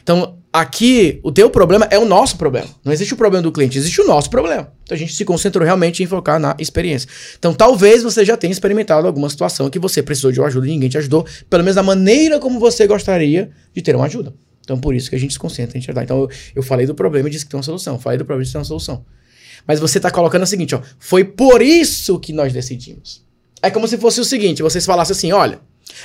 Então, 0.00 0.38
aqui, 0.52 1.18
o 1.24 1.32
teu 1.32 1.50
problema 1.50 1.84
é 1.90 1.98
o 1.98 2.04
nosso 2.04 2.38
problema. 2.38 2.68
Não 2.84 2.92
existe 2.92 3.14
o 3.14 3.16
problema 3.16 3.42
do 3.42 3.50
cliente, 3.50 3.76
existe 3.76 4.00
o 4.00 4.06
nosso 4.06 4.30
problema. 4.30 4.72
Então, 4.84 4.94
a 4.94 4.96
gente 4.96 5.12
se 5.12 5.24
concentrou 5.24 5.64
realmente 5.64 6.04
em 6.04 6.06
focar 6.06 6.38
na 6.38 6.54
experiência. 6.56 7.08
Então, 7.36 7.52
talvez 7.52 8.04
você 8.04 8.24
já 8.24 8.36
tenha 8.36 8.52
experimentado 8.52 9.08
alguma 9.08 9.28
situação 9.28 9.68
que 9.68 9.80
você 9.80 10.04
precisou 10.04 10.30
de 10.30 10.38
uma 10.38 10.46
ajuda 10.46 10.68
e 10.68 10.70
ninguém 10.70 10.88
te 10.88 10.98
ajudou, 10.98 11.26
pelo 11.50 11.64
menos 11.64 11.74
da 11.74 11.82
maneira 11.82 12.38
como 12.38 12.60
você 12.60 12.86
gostaria 12.86 13.50
de 13.74 13.82
ter 13.82 13.96
uma 13.96 14.04
ajuda. 14.04 14.32
Então, 14.60 14.78
por 14.78 14.94
isso 14.94 15.10
que 15.10 15.16
a 15.16 15.18
gente 15.18 15.32
se 15.32 15.38
concentra 15.40 15.76
em 15.76 15.80
te 15.80 15.90
ajudar. 15.90 16.04
Então, 16.04 16.20
eu, 16.20 16.30
eu 16.54 16.62
falei 16.62 16.86
do 16.86 16.94
problema 16.94 17.26
e 17.28 17.32
disse 17.32 17.44
que 17.44 17.50
tem 17.50 17.58
uma 17.58 17.64
solução. 17.64 17.98
Falei 17.98 18.18
do 18.18 18.24
problema 18.24 18.42
e 18.42 18.44
disse 18.44 18.52
que 18.52 18.58
tem 18.58 18.60
uma 18.60 18.64
solução. 18.66 19.04
Mas 19.66 19.80
você 19.80 19.98
está 19.98 20.12
colocando 20.12 20.44
o 20.44 20.46
seguinte, 20.46 20.76
ó. 20.76 20.80
Foi 20.96 21.24
por 21.24 21.60
isso 21.60 22.20
que 22.20 22.32
nós 22.32 22.52
decidimos. 22.52 23.24
É 23.64 23.70
como 23.70 23.88
se 23.88 23.96
fosse 23.96 24.20
o 24.20 24.24
seguinte: 24.24 24.62
vocês 24.62 24.84
falassem 24.84 25.14
assim, 25.14 25.32
olha, 25.32 25.58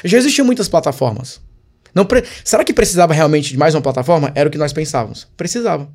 já 0.03 0.17
existiam 0.17 0.45
muitas 0.45 0.67
plataformas. 0.67 1.41
Não 1.93 2.05
pre... 2.05 2.23
Será 2.43 2.63
que 2.63 2.73
precisava 2.73 3.13
realmente 3.13 3.49
de 3.49 3.57
mais 3.57 3.75
uma 3.75 3.81
plataforma? 3.81 4.31
Era 4.35 4.47
o 4.47 4.51
que 4.51 4.57
nós 4.57 4.71
pensávamos. 4.71 5.27
Precisava. 5.35 5.89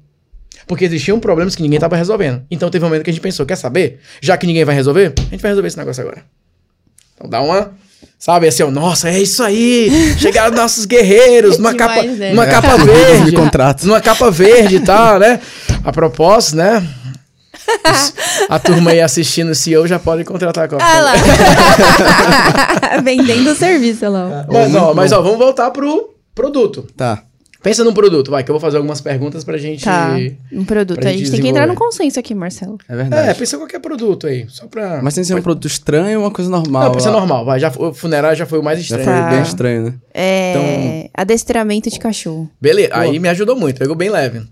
Porque 0.67 0.85
existiam 0.85 1.19
problemas 1.19 1.55
que 1.55 1.63
ninguém 1.63 1.77
estava 1.77 1.97
resolvendo. 1.97 2.43
Então 2.51 2.71
teve 2.71 2.85
um 2.85 2.89
momento 2.89 3.05
que 3.05 3.11
a 3.11 3.13
gente 3.13 3.23
pensou: 3.23 3.47
quer 3.47 3.57
saber? 3.57 4.01
Já 4.21 4.37
que 4.37 4.47
ninguém 4.47 4.65
vai 4.65 4.75
resolver, 4.75 5.13
a 5.17 5.21
gente 5.23 5.41
vai 5.41 5.51
resolver 5.51 5.69
esse 5.69 5.79
negócio 5.79 6.03
agora. 6.03 6.25
Então 7.15 7.29
dá 7.29 7.41
uma. 7.41 7.73
Sabe, 8.19 8.47
assim, 8.47 8.63
ó, 8.63 8.71
nossa, 8.71 9.11
é 9.11 9.19
isso 9.19 9.43
aí! 9.43 9.91
Chegaram 10.19 10.55
nossos 10.57 10.85
guerreiros, 10.85 11.59
numa 11.59 11.75
capa, 11.77 12.03
né? 12.03 12.31
numa 12.31 12.47
é, 12.47 12.51
capa 12.51 12.77
verde. 12.85 13.37
Numa 13.87 14.01
capa 14.01 14.31
verde 14.31 14.77
e 14.77 14.81
tal, 14.81 15.19
né? 15.19 15.41
A 15.83 15.93
propósito, 15.93 16.57
né? 16.57 16.87
A 18.49 18.59
turma 18.59 18.91
aí 18.91 19.01
assistindo 19.01 19.51
o 19.51 19.55
CEO 19.55 19.87
já 19.87 19.99
pode 19.99 20.25
contratar 20.25 20.69
a. 20.73 20.77
Ah 20.81 21.01
lá. 21.01 21.13
Vendendo 23.03 23.51
o 23.51 23.55
serviço 23.55 24.09
lá. 24.09 24.47
Mas, 24.51 24.75
ó, 24.75 24.95
mas 24.95 25.13
ó, 25.13 25.23
vamos 25.23 25.39
voltar 25.39 25.71
pro 25.71 26.15
produto. 26.35 26.87
Tá. 26.97 27.23
Pensa 27.65 27.83
num 27.83 27.95
produto, 27.95 28.31
vai, 28.31 28.45
que 28.45 28.51
eu 28.51 28.53
vou 28.53 28.61
fazer 28.61 28.77
algumas 28.77 29.01
perguntas 29.01 29.43
pra 29.43 29.57
gente. 29.57 29.87
Tá, 29.87 30.15
um 30.53 30.67
produto. 30.67 31.03
A 31.03 31.11
gente, 31.11 31.31
tem 31.31 31.41
que 31.41 31.49
entrar 31.49 31.67
no 31.67 31.75
consenso 31.75 32.21
aqui, 32.21 32.35
Marcelo. 32.35 32.77
É 32.87 32.95
verdade. 32.95 33.31
É, 33.31 33.33
pensa 33.33 33.57
em 33.57 33.59
qualquer 33.59 33.81
produto 33.81 34.27
aí, 34.27 34.45
só 34.51 34.67
pra... 34.67 35.01
Mas 35.03 35.15
tem 35.15 35.23
que 35.23 35.29
ser 35.29 35.35
um 35.35 35.41
produto 35.41 35.67
estranho 35.67 36.19
ou 36.19 36.27
uma 36.27 36.31
coisa 36.31 36.51
normal? 36.51 36.85
Não, 36.85 36.93
pensa 36.93 37.11
normal, 37.11 37.43
vai. 37.43 37.59
Já, 37.59 37.73
o 37.75 37.95
funerário 37.95 38.37
já 38.37 38.45
foi 38.45 38.59
o 38.59 38.63
mais 38.63 38.79
estranho. 38.79 39.07
Já 39.07 39.11
foi 39.11 39.23
tá. 39.23 39.31
bem 39.31 39.43
estranho, 39.43 39.83
né? 39.83 39.95
É, 40.13 40.51
então... 40.51 41.11
adestramento 41.15 41.89
de 41.89 41.99
cachorro. 41.99 42.51
Beleza, 42.61 42.91
Pô. 42.91 42.99
aí 42.99 43.19
me 43.19 43.31
ajudou 43.31 43.57
muito, 43.57 43.79
pegou 43.79 43.97
bem 43.97 44.11
leve. 44.11 44.43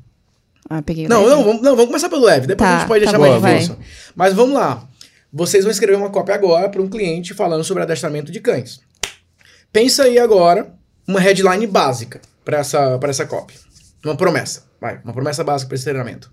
Ah, 0.75 0.81
peguei 0.81 1.07
não, 1.07 1.25
leve. 1.25 1.31
Não, 1.31 1.45
vamos, 1.45 1.63
não, 1.63 1.71
vamos 1.73 1.87
começar 1.87 2.09
pelo 2.09 2.25
leve. 2.25 2.47
Depois 2.47 2.67
tá, 2.67 2.77
a 2.77 2.79
gente 2.79 2.89
pode 2.89 3.05
tá 3.05 3.11
deixar 3.11 3.19
bom, 3.19 3.41
mais 3.41 3.61
difícil. 3.61 3.85
Mas 4.17 4.33
vamos 4.33 4.55
lá. 4.55 4.89
Vocês 5.31 5.65
vão 5.65 5.71
escrever 5.71 5.97
uma 5.97 6.09
cópia 6.09 6.35
agora 6.35 6.71
para 6.71 6.81
um 6.81 6.89
cliente 6.89 7.35
falando 7.35 7.63
sobre 7.63 7.83
adestramento 7.83 8.33
de 8.33 8.41
cães. 8.41 8.81
Pensa 9.71 10.05
aí 10.05 10.19
agora 10.19 10.73
uma 11.07 11.21
headline 11.21 11.67
básica 11.67 12.23
para 12.43 12.59
essa, 12.59 12.99
essa 13.03 13.27
cópia. 13.27 13.59
Uma 14.03 14.17
promessa. 14.17 14.65
Vai, 14.81 14.99
uma 15.05 15.13
promessa 15.13 15.45
básica 15.45 15.69
para 15.69 15.77
esse 15.77 15.85
treinamento. 15.85 16.33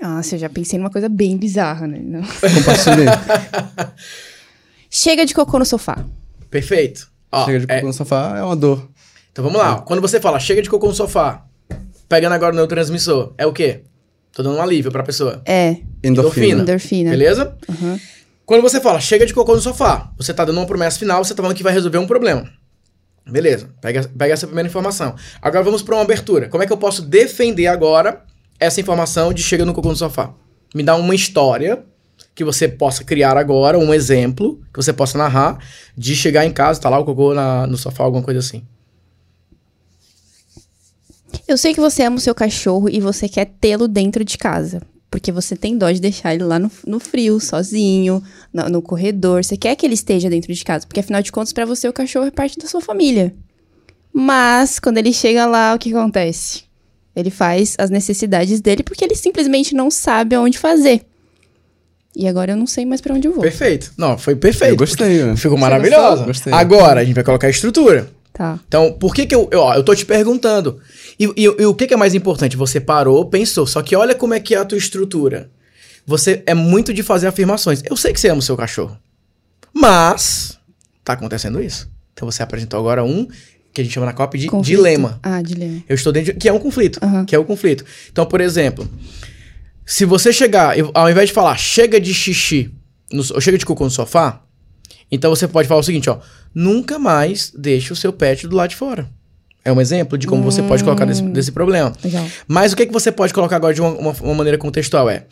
Nossa, 0.00 0.36
eu 0.36 0.38
já 0.38 0.48
pensei 0.48 0.78
numa 0.78 0.90
coisa 0.90 1.08
bem 1.08 1.36
bizarra, 1.36 1.88
né? 1.88 2.22
Compartilhei. 2.54 3.06
Chega 4.88 5.26
de 5.26 5.34
cocô 5.34 5.58
no 5.58 5.64
sofá. 5.64 6.04
Perfeito. 6.48 7.10
Ó, 7.32 7.44
chega 7.46 7.58
de 7.58 7.66
cocô 7.66 7.80
é... 7.80 7.82
no 7.82 7.92
sofá 7.92 8.38
é 8.38 8.42
uma 8.44 8.54
dor. 8.54 8.88
Então 9.32 9.44
vamos 9.44 9.58
lá. 9.58 9.80
Quando 9.80 10.00
você 10.00 10.20
fala 10.20 10.38
chega 10.38 10.62
de 10.62 10.70
cocô 10.70 10.86
no 10.86 10.94
sofá, 10.94 11.44
pegando 12.08 12.32
agora 12.32 12.52
o 12.52 12.54
neurotransmissor, 12.54 13.34
é 13.38 13.46
o 13.46 13.52
quê? 13.52 13.82
Tô 14.32 14.42
dando 14.42 14.56
um 14.56 14.62
alívio 14.62 14.90
pra 14.90 15.02
pessoa. 15.02 15.42
É. 15.46 15.76
Endorfina. 16.02 16.62
Endorfina. 16.62 17.10
Beleza? 17.10 17.56
Uhum. 17.68 17.98
Quando 18.44 18.62
você 18.62 18.80
fala, 18.80 19.00
chega 19.00 19.24
de 19.24 19.32
cocô 19.32 19.54
no 19.54 19.60
sofá, 19.60 20.12
você 20.18 20.34
tá 20.34 20.44
dando 20.44 20.58
uma 20.58 20.66
promessa 20.66 20.98
final, 20.98 21.24
você 21.24 21.34
tá 21.34 21.42
falando 21.42 21.56
que 21.56 21.62
vai 21.62 21.72
resolver 21.72 21.98
um 21.98 22.06
problema. 22.06 22.50
Beleza, 23.26 23.70
pega, 23.80 24.06
pega 24.18 24.34
essa 24.34 24.46
primeira 24.46 24.68
informação. 24.68 25.14
Agora 25.40 25.64
vamos 25.64 25.82
para 25.82 25.94
uma 25.94 26.02
abertura. 26.02 26.48
Como 26.48 26.62
é 26.62 26.66
que 26.66 26.72
eu 26.72 26.76
posso 26.76 27.00
defender 27.00 27.68
agora 27.68 28.22
essa 28.60 28.80
informação 28.80 29.32
de 29.32 29.42
chega 29.42 29.64
no 29.64 29.72
cocô 29.72 29.88
no 29.88 29.96
sofá? 29.96 30.34
Me 30.74 30.82
dá 30.82 30.94
uma 30.96 31.14
história 31.14 31.84
que 32.34 32.44
você 32.44 32.68
possa 32.68 33.02
criar 33.02 33.36
agora, 33.36 33.78
um 33.78 33.94
exemplo 33.94 34.60
que 34.72 34.76
você 34.76 34.92
possa 34.92 35.16
narrar 35.16 35.58
de 35.96 36.14
chegar 36.14 36.44
em 36.44 36.50
casa, 36.50 36.80
tá 36.80 36.90
lá 36.90 36.98
o 36.98 37.04
cocô 37.04 37.32
na, 37.32 37.66
no 37.66 37.78
sofá, 37.78 38.04
alguma 38.04 38.22
coisa 38.22 38.40
assim. 38.40 38.62
Eu 41.46 41.58
sei 41.58 41.74
que 41.74 41.80
você 41.80 42.02
ama 42.02 42.16
o 42.16 42.20
seu 42.20 42.34
cachorro 42.34 42.88
e 42.88 43.00
você 43.00 43.28
quer 43.28 43.46
tê-lo 43.60 43.86
dentro 43.86 44.24
de 44.24 44.38
casa. 44.38 44.80
Porque 45.10 45.30
você 45.30 45.54
tem 45.54 45.78
dó 45.78 45.90
de 45.90 46.00
deixar 46.00 46.34
ele 46.34 46.42
lá 46.42 46.58
no, 46.58 46.70
no 46.86 46.98
frio, 46.98 47.38
sozinho, 47.38 48.22
no, 48.52 48.68
no, 48.68 48.82
corredor. 48.82 49.44
Você 49.44 49.56
quer 49.56 49.76
que 49.76 49.86
ele 49.86 49.94
esteja 49.94 50.28
dentro 50.28 50.52
de 50.52 50.64
casa. 50.64 50.86
Porque 50.86 51.00
afinal 51.00 51.22
de 51.22 51.30
contas, 51.30 51.52
para 51.52 51.64
você, 51.64 51.86
o 51.86 51.92
cachorro 51.92 52.26
é 52.26 52.30
parte 52.30 52.58
da 52.58 52.66
sua 52.66 52.80
família. 52.80 53.34
Mas, 54.12 54.78
quando 54.78 54.98
ele 54.98 55.12
chega 55.12 55.46
lá, 55.46 55.74
o 55.74 55.78
que 55.78 55.94
acontece? 55.94 56.64
Ele 57.14 57.30
faz 57.30 57.76
as 57.78 57.90
necessidades 57.90 58.60
dele 58.60 58.82
porque 58.82 59.04
ele 59.04 59.14
simplesmente 59.14 59.74
não 59.74 59.90
sabe 59.90 60.34
aonde 60.34 60.58
fazer. 60.58 61.02
E 62.16 62.26
agora 62.26 62.52
eu 62.52 62.56
não 62.56 62.66
sei 62.66 62.86
mais 62.86 63.00
para 63.00 63.14
onde 63.14 63.28
eu 63.28 63.32
vou. 63.32 63.42
Perfeito. 63.42 63.92
Não, 63.96 64.16
foi 64.16 64.34
perfeito. 64.34 64.72
Eu 64.72 64.76
gostei. 64.76 65.22
Né? 65.22 65.36
Ficou 65.36 65.58
maravilhosa. 65.58 66.24
Gostei. 66.24 66.52
Agora 66.52 67.00
a 67.00 67.04
gente 67.04 67.14
vai 67.14 67.24
colocar 67.24 67.48
a 67.48 67.50
estrutura. 67.50 68.08
Tá. 68.32 68.58
Então, 68.66 68.92
por 68.92 69.14
que 69.14 69.26
que 69.26 69.34
eu... 69.34 69.48
Ó, 69.52 69.74
eu 69.74 69.84
tô 69.84 69.94
te 69.94 70.04
perguntando. 70.04 70.80
E, 71.18 71.24
e, 71.36 71.44
e, 71.44 71.66
o 71.66 71.74
que 71.74 71.86
que 71.86 71.94
é 71.94 71.96
mais 71.96 72.14
importante? 72.14 72.56
Você 72.56 72.80
parou, 72.80 73.24
pensou. 73.26 73.66
Só 73.66 73.82
que 73.82 73.94
olha 73.94 74.14
como 74.14 74.34
é 74.34 74.40
que 74.40 74.54
é 74.54 74.58
a 74.58 74.64
tua 74.64 74.78
estrutura. 74.78 75.50
Você 76.06 76.42
é 76.46 76.54
muito 76.54 76.92
de 76.92 77.02
fazer 77.02 77.26
afirmações. 77.26 77.82
Eu 77.88 77.96
sei 77.96 78.12
que 78.12 78.20
você 78.20 78.28
ama 78.28 78.40
o 78.40 78.42
seu 78.42 78.56
cachorro. 78.56 78.96
Mas... 79.72 80.58
Tá 81.02 81.12
acontecendo 81.12 81.62
isso. 81.62 81.90
Então 82.12 82.30
você 82.30 82.42
apresentou 82.42 82.78
agora 82.78 83.04
um 83.04 83.28
que 83.72 83.80
a 83.80 83.84
gente 83.84 83.92
chama 83.92 84.06
na 84.06 84.12
COP 84.12 84.38
de 84.38 84.46
conflito. 84.46 84.76
dilema. 84.76 85.18
Ah, 85.22 85.42
dilema. 85.42 85.82
Eu 85.88 85.94
estou 85.96 86.12
dentro 86.12 86.32
de, 86.32 86.38
que 86.38 86.48
é 86.48 86.52
um 86.52 86.60
conflito, 86.60 87.00
uhum. 87.02 87.24
que 87.24 87.34
é 87.34 87.38
o 87.38 87.42
um 87.42 87.44
conflito. 87.44 87.84
Então, 88.10 88.24
por 88.24 88.40
exemplo, 88.40 88.88
se 89.84 90.04
você 90.04 90.32
chegar, 90.32 90.76
ao 90.94 91.10
invés 91.10 91.28
de 91.28 91.34
falar 91.34 91.56
chega 91.56 92.00
de 92.00 92.14
xixi, 92.14 92.72
no, 93.10 93.22
ou 93.34 93.40
chega 93.40 93.58
de 93.58 93.66
cocô 93.66 93.84
no 93.84 93.90
sofá, 93.90 94.42
então 95.10 95.28
você 95.30 95.48
pode 95.48 95.66
falar 95.66 95.80
o 95.80 95.84
seguinte, 95.84 96.08
ó, 96.08 96.20
nunca 96.54 96.98
mais 96.98 97.52
deixe 97.56 97.92
o 97.92 97.96
seu 97.96 98.12
pet 98.12 98.46
do 98.46 98.54
lado 98.54 98.70
de 98.70 98.76
fora. 98.76 99.10
É 99.64 99.72
um 99.72 99.80
exemplo 99.80 100.18
de 100.18 100.26
como 100.26 100.42
hum, 100.42 100.44
você 100.44 100.62
pode 100.62 100.84
colocar 100.84 101.06
desse, 101.06 101.22
hum. 101.22 101.32
desse 101.32 101.50
problema. 101.50 101.92
Legal. 102.04 102.26
Mas 102.46 102.72
o 102.72 102.76
que, 102.76 102.82
é 102.82 102.86
que 102.86 102.92
você 102.92 103.10
pode 103.10 103.32
colocar 103.32 103.56
agora 103.56 103.72
de 103.72 103.80
uma, 103.80 103.90
uma, 103.90 104.12
uma 104.12 104.34
maneira 104.34 104.58
contextual 104.58 105.08
é, 105.08 105.24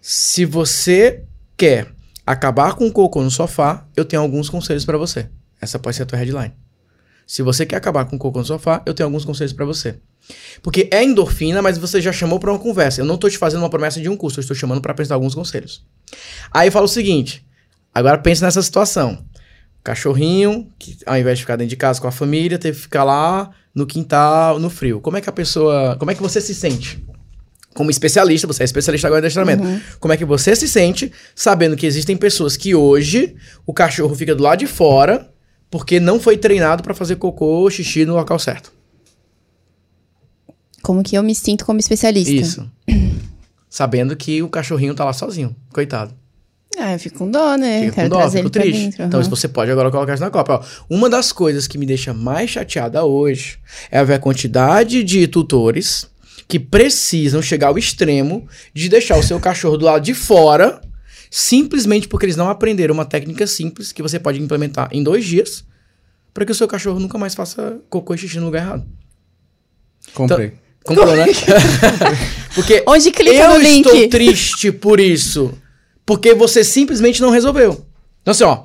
se 0.00 0.44
você 0.44 1.24
quer 1.56 1.88
acabar 2.24 2.74
com 2.74 2.86
o 2.86 2.92
cocô 2.92 3.22
no 3.22 3.30
sofá, 3.30 3.84
eu 3.96 4.04
tenho 4.04 4.22
alguns 4.22 4.48
conselhos 4.48 4.84
para 4.84 4.96
você. 4.96 5.28
Essa 5.60 5.78
pode 5.78 5.96
ser 5.96 6.04
a 6.04 6.06
tua 6.06 6.18
headline. 6.18 6.52
Se 7.26 7.42
você 7.42 7.66
quer 7.66 7.76
acabar 7.76 8.04
com 8.06 8.16
o 8.16 8.18
cocô 8.18 8.38
no 8.38 8.44
sofá, 8.44 8.82
eu 8.86 8.94
tenho 8.94 9.06
alguns 9.06 9.24
conselhos 9.24 9.52
para 9.52 9.64
você. 9.64 9.98
Porque 10.62 10.88
é 10.92 11.04
endorfina, 11.04 11.60
mas 11.60 11.78
você 11.78 12.00
já 12.00 12.12
chamou 12.12 12.38
para 12.38 12.50
uma 12.50 12.58
conversa. 12.58 13.00
Eu 13.00 13.04
não 13.04 13.16
tô 13.18 13.28
te 13.28 13.38
fazendo 13.38 13.60
uma 13.60 13.70
promessa 13.70 14.00
de 14.00 14.08
um 14.08 14.16
curso, 14.16 14.38
eu 14.38 14.42
estou 14.42 14.56
chamando 14.56 14.80
para 14.80 14.92
apresentar 14.92 15.16
alguns 15.16 15.34
conselhos. 15.34 15.84
Aí 16.52 16.70
fala 16.70 16.86
o 16.86 16.88
seguinte: 16.88 17.46
agora 17.94 18.18
pense 18.18 18.42
nessa 18.42 18.62
situação. 18.62 19.24
Cachorrinho, 19.82 20.70
que 20.78 20.96
ao 21.06 21.16
invés 21.16 21.38
de 21.38 21.44
ficar 21.44 21.56
dentro 21.56 21.70
de 21.70 21.76
casa 21.76 22.00
com 22.00 22.06
a 22.06 22.12
família, 22.12 22.58
teve 22.58 22.76
que 22.76 22.82
ficar 22.82 23.04
lá 23.04 23.50
no 23.74 23.86
quintal, 23.86 24.58
no 24.58 24.70
frio. 24.70 25.00
Como 25.00 25.16
é 25.16 25.20
que 25.20 25.28
a 25.28 25.32
pessoa. 25.32 25.96
Como 25.98 26.10
é 26.10 26.14
que 26.14 26.22
você 26.22 26.40
se 26.40 26.54
sente? 26.54 27.04
Como 27.74 27.90
especialista, 27.90 28.46
você 28.46 28.62
é 28.62 28.64
especialista 28.64 29.06
agora 29.06 29.20
em 29.20 29.24
adestramento. 29.24 29.62
Uhum. 29.62 29.80
Como 30.00 30.12
é 30.12 30.16
que 30.16 30.24
você 30.24 30.56
se 30.56 30.66
sente 30.66 31.12
sabendo 31.34 31.76
que 31.76 31.86
existem 31.86 32.16
pessoas 32.16 32.56
que 32.56 32.74
hoje 32.74 33.36
o 33.64 33.72
cachorro 33.72 34.14
fica 34.14 34.34
do 34.34 34.42
lado 34.42 34.58
de 34.58 34.66
fora 34.66 35.32
porque 35.70 36.00
não 36.00 36.18
foi 36.18 36.36
treinado 36.36 36.82
para 36.82 36.94
fazer 36.94 37.16
cocô 37.16 37.46
ou 37.46 37.70
xixi 37.70 38.04
no 38.04 38.14
local 38.14 38.38
certo? 38.38 38.72
Como 40.82 41.02
que 41.02 41.16
eu 41.16 41.22
me 41.22 41.34
sinto 41.34 41.64
como 41.64 41.78
especialista? 41.78 42.32
Isso. 42.32 42.70
sabendo 43.70 44.16
que 44.16 44.42
o 44.42 44.48
cachorrinho 44.48 44.94
tá 44.94 45.04
lá 45.04 45.12
sozinho, 45.12 45.54
coitado. 45.72 46.12
Ah, 46.80 46.94
eu 46.94 46.98
fico 46.98 47.18
com 47.18 47.30
dó, 47.30 47.56
né? 47.56 47.82
Fico 47.82 47.94
Quero 47.94 48.08
com 48.08 48.14
dó, 48.14 48.20
trazer 48.20 48.38
fico 48.38 48.50
triste. 48.50 48.80
Dentro, 48.84 49.02
uhum. 49.02 49.08
Então, 49.08 49.22
se 49.22 49.28
você 49.28 49.46
pode 49.46 49.70
agora 49.70 49.90
colocar 49.90 50.14
isso 50.14 50.22
na 50.22 50.30
Copa. 50.30 50.54
Ó, 50.54 50.64
uma 50.88 51.10
das 51.10 51.30
coisas 51.30 51.66
que 51.66 51.76
me 51.76 51.84
deixa 51.84 52.14
mais 52.14 52.48
chateada 52.48 53.04
hoje 53.04 53.58
é 53.90 54.02
ver 54.02 54.14
a 54.14 54.18
quantidade 54.18 55.04
de 55.04 55.28
tutores 55.28 56.08
que 56.48 56.58
precisam 56.58 57.42
chegar 57.42 57.68
ao 57.68 57.78
extremo 57.78 58.48
de 58.72 58.88
deixar 58.88 59.18
o 59.18 59.22
seu 59.22 59.38
cachorro 59.38 59.76
do 59.76 59.84
lado 59.84 60.02
de 60.02 60.14
fora, 60.14 60.80
simplesmente 61.30 62.08
porque 62.08 62.24
eles 62.26 62.34
não 62.34 62.48
aprenderam 62.48 62.94
uma 62.94 63.04
técnica 63.04 63.46
simples 63.46 63.92
que 63.92 64.02
você 64.02 64.18
pode 64.18 64.40
implementar 64.40 64.88
em 64.90 65.02
dois 65.02 65.24
dias, 65.24 65.64
para 66.32 66.46
que 66.46 66.52
o 66.52 66.54
seu 66.54 66.66
cachorro 66.66 66.98
nunca 66.98 67.18
mais 67.18 67.34
faça 67.34 67.78
cocô 67.90 68.14
e 68.14 68.18
xixi 68.18 68.38
no 68.38 68.46
lugar 68.46 68.62
errado. 68.62 68.86
Comprei. 70.14 70.46
Então, 70.80 70.96
comprou, 70.96 71.14
né? 71.14 71.26
porque 72.54 72.82
Onde 72.86 73.10
clica 73.10 73.34
eu 73.34 73.50
no 73.50 73.58
link? 73.58 73.86
estou 73.86 74.08
triste 74.08 74.72
por 74.72 74.98
isso. 74.98 75.52
Porque 76.10 76.34
você 76.34 76.64
simplesmente 76.64 77.22
não 77.22 77.30
resolveu. 77.30 77.86
Então, 78.20 78.32
assim, 78.32 78.42
ó. 78.42 78.64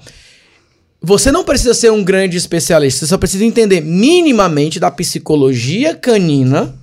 Você 1.00 1.32
não 1.32 1.44
precisa 1.44 1.76
ser 1.76 1.92
um 1.92 2.04
grande 2.04 2.36
especialista, 2.36 3.02
você 3.02 3.06
só 3.06 3.20
precisa 3.20 3.46
entender 3.46 3.82
minimamente 3.82 4.80
da 4.80 4.90
psicologia 4.90 5.94
canina 5.94 6.76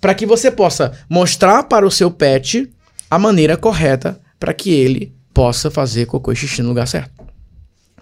para 0.00 0.14
que 0.14 0.24
você 0.24 0.52
possa 0.52 0.92
mostrar 1.10 1.64
para 1.64 1.84
o 1.84 1.90
seu 1.90 2.12
pet 2.12 2.70
a 3.10 3.18
maneira 3.18 3.56
correta 3.56 4.20
para 4.38 4.54
que 4.54 4.70
ele 4.70 5.12
possa 5.34 5.68
fazer 5.68 6.06
cocô 6.06 6.30
e 6.30 6.36
xixi 6.36 6.62
no 6.62 6.68
lugar 6.68 6.86
certo. 6.86 7.10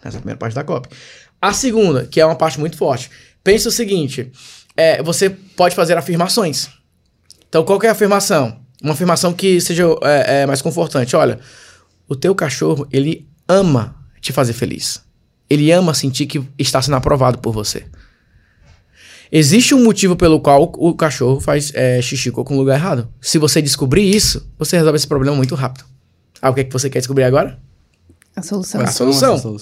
Essa 0.04 0.16
é 0.16 0.18
a 0.18 0.20
primeira 0.20 0.38
parte 0.38 0.54
da 0.54 0.64
cópia. 0.64 0.94
A 1.40 1.54
segunda, 1.54 2.04
que 2.04 2.20
é 2.20 2.26
uma 2.26 2.36
parte 2.36 2.60
muito 2.60 2.76
forte. 2.76 3.10
Pense 3.42 3.66
o 3.66 3.72
seguinte: 3.72 4.30
é, 4.76 5.02
você 5.02 5.30
pode 5.30 5.74
fazer 5.74 5.96
afirmações. 5.96 6.68
Então, 7.48 7.64
qual 7.64 7.82
é 7.82 7.88
a 7.88 7.92
afirmação? 7.92 8.60
Uma 8.82 8.92
afirmação 8.92 9.32
que 9.32 9.58
seja 9.62 9.84
é, 10.02 10.42
é, 10.42 10.46
mais 10.46 10.60
confortante. 10.60 11.16
Olha, 11.16 11.40
o 12.08 12.14
teu 12.14 12.34
cachorro, 12.34 12.86
ele 12.92 13.28
ama 13.48 13.96
te 14.20 14.32
fazer 14.32 14.52
feliz. 14.52 15.02
Ele 15.48 15.70
ama 15.70 15.94
sentir 15.94 16.26
que 16.26 16.42
está 16.58 16.82
sendo 16.82 16.96
aprovado 16.96 17.38
por 17.38 17.52
você. 17.52 17.84
Existe 19.30 19.74
um 19.74 19.82
motivo 19.82 20.16
pelo 20.16 20.40
qual 20.40 20.72
o 20.76 20.94
cachorro 20.94 21.40
faz 21.40 21.72
é, 21.74 22.00
xixi 22.00 22.30
com 22.30 22.54
o 22.54 22.56
lugar 22.58 22.78
errado. 22.78 23.08
Se 23.20 23.38
você 23.38 23.60
descobrir 23.60 24.08
isso, 24.08 24.48
você 24.58 24.76
resolve 24.76 24.96
esse 24.96 25.06
problema 25.06 25.36
muito 25.36 25.54
rápido. 25.54 25.84
Ah, 26.40 26.50
o 26.50 26.54
que, 26.54 26.60
é 26.60 26.64
que 26.64 26.72
você 26.72 26.88
quer 26.88 26.98
descobrir 26.98 27.24
agora? 27.24 27.58
A 28.34 28.42
solução. 28.42 28.80
A 28.82 28.86
solução. 28.86 29.58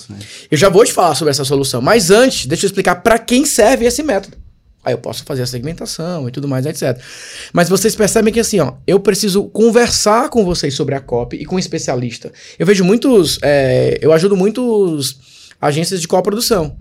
Eu 0.50 0.58
já 0.58 0.68
vou 0.68 0.84
te 0.84 0.92
falar 0.92 1.14
sobre 1.14 1.30
essa 1.30 1.44
solução, 1.44 1.80
mas 1.80 2.10
antes, 2.10 2.46
deixa 2.46 2.66
eu 2.66 2.68
explicar 2.68 2.96
para 2.96 3.18
quem 3.18 3.44
serve 3.46 3.86
esse 3.86 4.02
método. 4.02 4.36
Aí 4.84 4.92
eu 4.92 4.98
posso 4.98 5.24
fazer 5.24 5.42
a 5.42 5.46
segmentação 5.46 6.28
e 6.28 6.32
tudo 6.32 6.46
mais, 6.46 6.66
etc. 6.66 6.98
Mas 7.52 7.68
vocês 7.68 7.96
percebem 7.96 8.32
que 8.32 8.40
assim, 8.40 8.60
ó, 8.60 8.74
eu 8.86 9.00
preciso 9.00 9.44
conversar 9.44 10.28
com 10.28 10.44
vocês 10.44 10.74
sobre 10.74 10.94
a 10.94 11.00
copy 11.00 11.36
e 11.36 11.44
com 11.46 11.56
um 11.56 11.58
especialista. 11.58 12.30
Eu 12.58 12.66
vejo 12.66 12.84
muitos, 12.84 13.38
é, 13.42 13.98
eu 14.00 14.12
ajudo 14.12 14.36
muitos 14.36 15.18
agências 15.60 16.00
de 16.00 16.08
coprodução. 16.08 16.76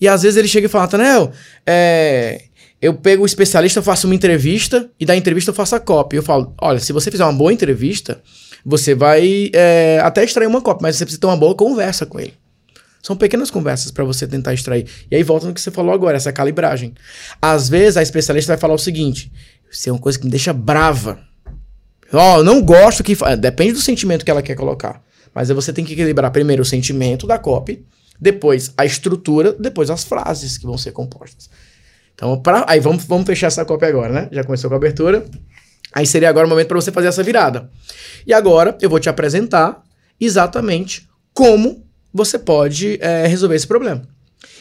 E 0.00 0.08
às 0.08 0.22
vezes 0.22 0.36
ele 0.36 0.48
chega 0.48 0.66
e 0.66 0.70
fala, 0.70 0.88
Tanel, 0.88 1.30
é, 1.66 2.42
eu 2.80 2.94
pego 2.94 3.22
o 3.22 3.26
especialista, 3.26 3.80
faço 3.82 4.06
uma 4.08 4.14
entrevista 4.14 4.90
e 4.98 5.06
da 5.06 5.14
entrevista 5.14 5.50
eu 5.50 5.54
faço 5.54 5.76
a 5.76 5.80
copy. 5.80 6.16
Eu 6.16 6.22
falo, 6.22 6.54
olha, 6.60 6.80
se 6.80 6.92
você 6.92 7.10
fizer 7.10 7.24
uma 7.24 7.32
boa 7.32 7.52
entrevista, 7.52 8.20
você 8.64 8.94
vai 8.94 9.50
é, 9.52 10.00
até 10.02 10.24
extrair 10.24 10.48
uma 10.48 10.60
copy, 10.60 10.82
mas 10.82 10.96
você 10.96 11.04
precisa 11.04 11.20
ter 11.20 11.26
uma 11.26 11.36
boa 11.36 11.54
conversa 11.54 12.06
com 12.06 12.18
ele. 12.18 12.34
São 13.02 13.16
pequenas 13.16 13.50
conversas 13.50 13.90
para 13.90 14.04
você 14.04 14.26
tentar 14.28 14.54
extrair. 14.54 14.86
E 15.10 15.16
aí 15.16 15.22
volta 15.24 15.46
no 15.46 15.52
que 15.52 15.60
você 15.60 15.72
falou 15.72 15.92
agora, 15.92 16.16
essa 16.16 16.32
calibragem. 16.32 16.94
Às 17.40 17.68
vezes 17.68 17.96
a 17.96 18.02
especialista 18.02 18.52
vai 18.52 18.60
falar 18.60 18.74
o 18.74 18.78
seguinte: 18.78 19.32
isso 19.70 19.88
é 19.88 19.92
uma 19.92 19.98
coisa 19.98 20.18
que 20.18 20.24
me 20.24 20.30
deixa 20.30 20.52
brava. 20.52 21.18
Ó, 22.12 22.38
oh, 22.38 22.44
não 22.44 22.62
gosto 22.62 23.02
que. 23.02 23.16
Depende 23.38 23.72
do 23.72 23.80
sentimento 23.80 24.24
que 24.24 24.30
ela 24.30 24.42
quer 24.42 24.54
colocar. 24.54 25.02
Mas 25.34 25.48
você 25.48 25.72
tem 25.72 25.84
que 25.84 25.94
equilibrar 25.94 26.30
primeiro 26.30 26.62
o 26.62 26.64
sentimento 26.64 27.26
da 27.26 27.38
copy, 27.38 27.84
depois 28.20 28.72
a 28.76 28.84
estrutura, 28.84 29.52
depois 29.52 29.90
as 29.90 30.04
frases 30.04 30.56
que 30.56 30.66
vão 30.66 30.78
ser 30.78 30.92
compostas. 30.92 31.50
Então, 32.14 32.40
pra, 32.40 32.64
aí 32.68 32.78
vamos, 32.78 33.04
vamos 33.04 33.26
fechar 33.26 33.48
essa 33.48 33.64
cópia 33.64 33.88
agora, 33.88 34.12
né? 34.12 34.28
Já 34.30 34.44
começou 34.44 34.70
com 34.70 34.74
a 34.74 34.76
abertura. 34.76 35.24
Aí 35.92 36.06
seria 36.06 36.28
agora 36.28 36.46
o 36.46 36.50
momento 36.50 36.68
para 36.68 36.80
você 36.80 36.92
fazer 36.92 37.08
essa 37.08 37.22
virada. 37.22 37.68
E 38.26 38.32
agora 38.32 38.76
eu 38.80 38.88
vou 38.88 39.00
te 39.00 39.08
apresentar 39.08 39.82
exatamente 40.20 41.08
como 41.34 41.84
você 42.12 42.38
pode 42.38 42.98
é, 43.00 43.26
resolver 43.26 43.56
esse 43.56 43.66
problema. 43.66 44.02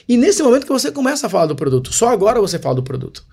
E 0.07 0.17
nesse 0.17 0.41
momento 0.41 0.65
que 0.65 0.71
você 0.71 0.91
começa 0.91 1.27
a 1.27 1.29
falar 1.29 1.45
do 1.45 1.55
produto, 1.55 1.93
só 1.93 2.09
agora 2.09 2.39
você 2.39 2.59
fala 2.59 2.75
do 2.75 2.83
produto. 2.83 3.23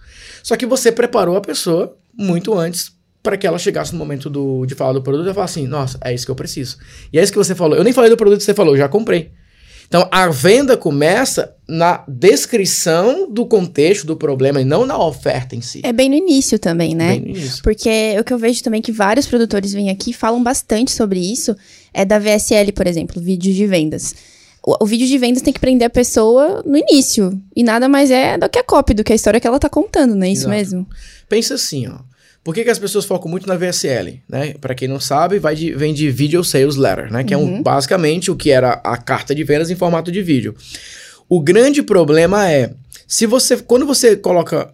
Só 0.42 0.56
que 0.56 0.66
você 0.66 0.92
preparou 0.92 1.36
a 1.36 1.40
pessoa 1.40 1.96
muito 2.16 2.54
antes 2.54 2.92
para 3.22 3.36
que 3.36 3.46
ela 3.46 3.58
chegasse 3.58 3.92
no 3.92 3.98
momento 3.98 4.30
do, 4.30 4.64
de 4.64 4.74
falar 4.74 4.92
do 4.92 5.02
produto 5.02 5.28
e 5.28 5.34
falar 5.34 5.44
assim: 5.44 5.66
nossa, 5.66 5.98
é 6.02 6.14
isso 6.14 6.24
que 6.24 6.30
eu 6.30 6.36
preciso. 6.36 6.78
E 7.12 7.18
é 7.18 7.22
isso 7.22 7.32
que 7.32 7.38
você 7.38 7.54
falou. 7.54 7.76
Eu 7.76 7.84
nem 7.84 7.92
falei 7.92 8.10
do 8.10 8.16
produto 8.16 8.38
que 8.38 8.44
você 8.44 8.54
falou, 8.54 8.74
eu 8.74 8.78
já 8.78 8.88
comprei. 8.88 9.30
Então 9.88 10.06
a 10.12 10.28
venda 10.28 10.76
começa 10.76 11.54
na 11.66 12.04
descrição 12.06 13.30
do 13.30 13.46
contexto 13.46 14.06
do 14.06 14.16
problema 14.16 14.60
e 14.60 14.64
não 14.64 14.84
na 14.84 15.02
oferta 15.02 15.56
em 15.56 15.62
si. 15.62 15.80
É 15.82 15.94
bem 15.94 16.10
no 16.10 16.14
início 16.14 16.58
também, 16.58 16.94
né? 16.94 17.12
Bem 17.12 17.20
no 17.20 17.28
início. 17.28 17.62
Porque 17.62 18.14
o 18.20 18.24
que 18.24 18.32
eu 18.32 18.38
vejo 18.38 18.62
também 18.62 18.80
é 18.80 18.82
que 18.82 18.92
vários 18.92 19.26
produtores 19.26 19.72
vêm 19.72 19.88
aqui 19.88 20.10
e 20.10 20.14
falam 20.14 20.42
bastante 20.42 20.90
sobre 20.90 21.20
isso 21.20 21.56
é 21.92 22.04
da 22.04 22.18
VSL, 22.18 22.72
por 22.72 22.86
exemplo, 22.86 23.20
vídeo 23.20 23.52
de 23.52 23.66
vendas. 23.66 24.14
O, 24.64 24.84
o, 24.84 24.86
vídeo 24.86 25.06
de 25.06 25.16
vendas 25.18 25.42
tem 25.42 25.52
que 25.52 25.60
prender 25.60 25.86
a 25.86 25.90
pessoa 25.90 26.62
no 26.66 26.76
início. 26.76 27.40
E 27.54 27.62
nada 27.62 27.88
mais 27.88 28.10
é 28.10 28.36
do 28.36 28.48
que 28.48 28.58
a 28.58 28.64
copy, 28.64 28.94
do 28.94 29.04
que 29.04 29.12
a 29.12 29.16
história 29.16 29.40
que 29.40 29.46
ela 29.46 29.58
tá 29.58 29.68
contando, 29.68 30.14
não 30.14 30.24
é 30.24 30.30
isso 30.30 30.42
Exato. 30.42 30.50
mesmo? 30.50 30.86
Pensa 31.28 31.54
assim, 31.54 31.86
ó. 31.88 31.98
Por 32.44 32.54
que, 32.54 32.64
que 32.64 32.70
as 32.70 32.78
pessoas 32.78 33.04
focam 33.04 33.30
muito 33.30 33.46
na 33.46 33.56
VSL? 33.56 34.22
Né? 34.28 34.54
Para 34.60 34.74
quem 34.74 34.88
não 34.88 34.98
sabe, 34.98 35.38
vai 35.38 35.54
de, 35.54 35.72
vem 35.72 35.92
de 35.92 36.10
Video 36.10 36.42
Sales 36.42 36.76
Letter, 36.76 37.12
né? 37.12 37.22
Que 37.22 37.34
uhum. 37.34 37.56
é 37.56 37.58
um, 37.58 37.62
basicamente 37.62 38.30
o 38.30 38.36
que 38.36 38.50
era 38.50 38.80
a 38.84 38.96
carta 38.96 39.34
de 39.34 39.44
vendas 39.44 39.70
em 39.70 39.76
formato 39.76 40.10
de 40.10 40.22
vídeo. 40.22 40.54
O 41.28 41.40
grande 41.40 41.82
problema 41.82 42.50
é, 42.50 42.72
se 43.06 43.26
você, 43.26 43.58
quando 43.58 43.84
você 43.84 44.16
coloca 44.16 44.72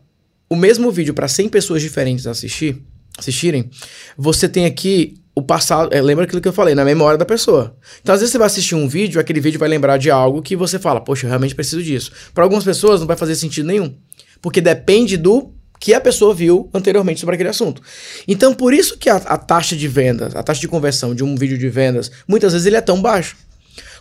o 0.48 0.54
mesmo 0.54 0.90
vídeo 0.90 1.14
para 1.14 1.26
100 1.26 1.48
pessoas 1.48 1.82
diferentes 1.82 2.26
assistir, 2.26 2.80
assistirem, 3.18 3.68
você 4.16 4.48
tem 4.48 4.66
aqui 4.66 5.16
o 5.34 5.42
passado, 5.42 5.92
é, 5.92 6.00
lembra 6.00 6.24
aquilo 6.24 6.40
que 6.40 6.46
eu 6.46 6.52
falei, 6.52 6.74
na 6.74 6.84
memória 6.84 7.18
da 7.18 7.24
pessoa. 7.24 7.76
Então, 8.00 8.14
às 8.14 8.20
vezes 8.20 8.32
você 8.32 8.38
vai 8.38 8.46
assistir 8.46 8.74
um 8.74 8.86
vídeo, 8.86 9.20
aquele 9.20 9.40
vídeo 9.40 9.58
vai 9.58 9.68
lembrar 9.68 9.96
de 9.96 10.10
algo 10.10 10.40
que 10.40 10.54
você 10.54 10.78
fala, 10.78 11.00
poxa, 11.00 11.26
eu 11.26 11.28
realmente 11.28 11.54
preciso 11.54 11.82
disso. 11.82 12.12
Para 12.32 12.44
algumas 12.44 12.62
pessoas 12.62 13.00
não 13.00 13.06
vai 13.06 13.16
fazer 13.16 13.34
sentido 13.34 13.66
nenhum, 13.66 13.96
porque 14.40 14.60
depende 14.60 15.16
do 15.16 15.52
que 15.80 15.92
a 15.92 16.00
pessoa 16.00 16.32
viu 16.32 16.70
anteriormente 16.72 17.18
sobre 17.18 17.34
aquele 17.34 17.48
assunto. 17.48 17.82
Então, 18.28 18.54
por 18.54 18.72
isso 18.72 18.96
que 18.96 19.10
a, 19.10 19.16
a 19.16 19.36
taxa 19.36 19.76
de 19.76 19.88
vendas, 19.88 20.36
a 20.36 20.42
taxa 20.42 20.60
de 20.60 20.68
conversão 20.68 21.14
de 21.14 21.24
um 21.24 21.34
vídeo 21.34 21.58
de 21.58 21.68
vendas, 21.68 22.10
muitas 22.28 22.52
vezes 22.52 22.66
ele 22.66 22.76
é 22.76 22.80
tão 22.80 23.02
baixo. 23.02 23.36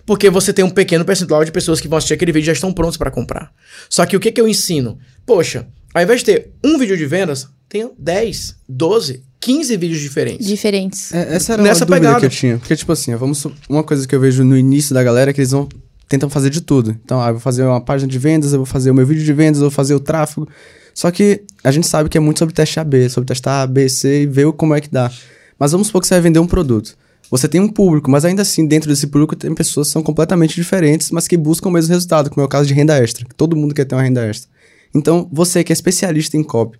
Porque 0.05 0.29
você 0.29 0.53
tem 0.53 0.63
um 0.63 0.69
pequeno 0.69 1.03
percentual 1.03 1.43
de 1.43 1.51
pessoas 1.51 1.79
que 1.79 1.87
vão 1.87 1.97
assistir 1.97 2.13
aquele 2.13 2.31
vídeo 2.31 2.45
e 2.45 2.47
já 2.47 2.53
estão 2.53 2.71
prontos 2.73 2.97
para 2.97 3.09
comprar. 3.09 3.51
Só 3.89 4.05
que 4.05 4.15
o 4.15 4.19
que, 4.19 4.31
que 4.31 4.39
eu 4.39 4.47
ensino? 4.47 4.99
Poxa, 5.25 5.65
ao 5.93 6.01
invés 6.03 6.19
de 6.19 6.25
ter 6.25 6.51
um 6.63 6.77
vídeo 6.77 6.97
de 6.97 7.05
vendas, 7.05 7.47
tenha 7.69 7.89
10, 7.97 8.55
12, 8.67 9.23
15 9.39 9.77
vídeos 9.77 9.99
diferentes. 9.99 10.47
Diferentes. 10.47 11.13
É, 11.13 11.35
essa 11.35 11.53
era 11.53 11.61
Nessa 11.61 11.85
uma 11.85 11.87
dúvida 11.87 12.07
pegada. 12.07 12.19
que 12.19 12.25
eu 12.25 12.29
tinha. 12.29 12.57
Porque, 12.57 12.75
tipo 12.75 12.91
assim, 12.91 13.15
vamos, 13.15 13.45
uma 13.67 13.83
coisa 13.83 14.07
que 14.07 14.15
eu 14.15 14.19
vejo 14.19 14.43
no 14.43 14.57
início 14.57 14.93
da 14.93 15.03
galera 15.03 15.31
é 15.31 15.33
que 15.33 15.41
eles 15.41 15.51
vão 15.51 15.67
tentam 16.07 16.29
fazer 16.29 16.49
de 16.49 16.61
tudo. 16.61 16.95
Então, 17.03 17.19
ah, 17.21 17.29
eu 17.29 17.33
vou 17.33 17.41
fazer 17.41 17.63
uma 17.63 17.81
página 17.81 18.11
de 18.11 18.19
vendas, 18.19 18.53
eu 18.53 18.59
vou 18.59 18.65
fazer 18.65 18.91
o 18.91 18.93
meu 18.93 19.05
vídeo 19.05 19.23
de 19.23 19.33
vendas, 19.33 19.57
eu 19.57 19.63
vou 19.63 19.71
fazer 19.71 19.95
o 19.95 19.99
tráfego. 19.99 20.47
Só 20.93 21.09
que 21.09 21.43
a 21.63 21.71
gente 21.71 21.87
sabe 21.87 22.07
que 22.07 22.17
é 22.17 22.21
muito 22.21 22.37
sobre 22.39 22.53
teste 22.53 22.79
AB, 22.79 23.09
sobre 23.09 23.27
testar 23.27 23.63
A, 23.63 23.67
B, 23.67 23.89
C 23.89 24.23
e 24.23 24.25
ver 24.27 24.51
como 24.53 24.75
é 24.75 24.81
que 24.81 24.89
dá. 24.89 25.11
Mas 25.57 25.71
vamos 25.71 25.87
supor 25.87 26.01
que 26.01 26.07
você 26.07 26.13
vai 26.13 26.21
vender 26.21 26.39
um 26.39 26.45
produto. 26.45 26.95
Você 27.31 27.47
tem 27.47 27.59
um 27.59 27.67
público, 27.67 28.11
mas 28.11 28.25
ainda 28.25 28.43
assim, 28.43 28.67
dentro 28.67 28.87
desse 28.87 29.07
público, 29.07 29.35
tem 29.35 29.53
pessoas 29.55 29.87
que 29.87 29.93
são 29.93 30.03
completamente 30.03 30.53
diferentes, 30.53 31.09
mas 31.09 31.27
que 31.27 31.35
buscam 31.35 31.69
o 31.69 31.71
mesmo 31.71 31.91
resultado, 31.91 32.29
como 32.29 32.41
é 32.41 32.45
o 32.45 32.49
caso 32.49 32.67
de 32.67 32.75
renda 32.75 32.95
extra. 33.01 33.25
Todo 33.35 33.55
mundo 33.55 33.73
quer 33.73 33.85
ter 33.85 33.95
uma 33.95 34.03
renda 34.03 34.23
extra. 34.23 34.52
Então, 34.93 35.27
você 35.31 35.63
que 35.63 35.71
é 35.71 35.75
especialista 35.75 36.37
em 36.37 36.43
copy, 36.43 36.79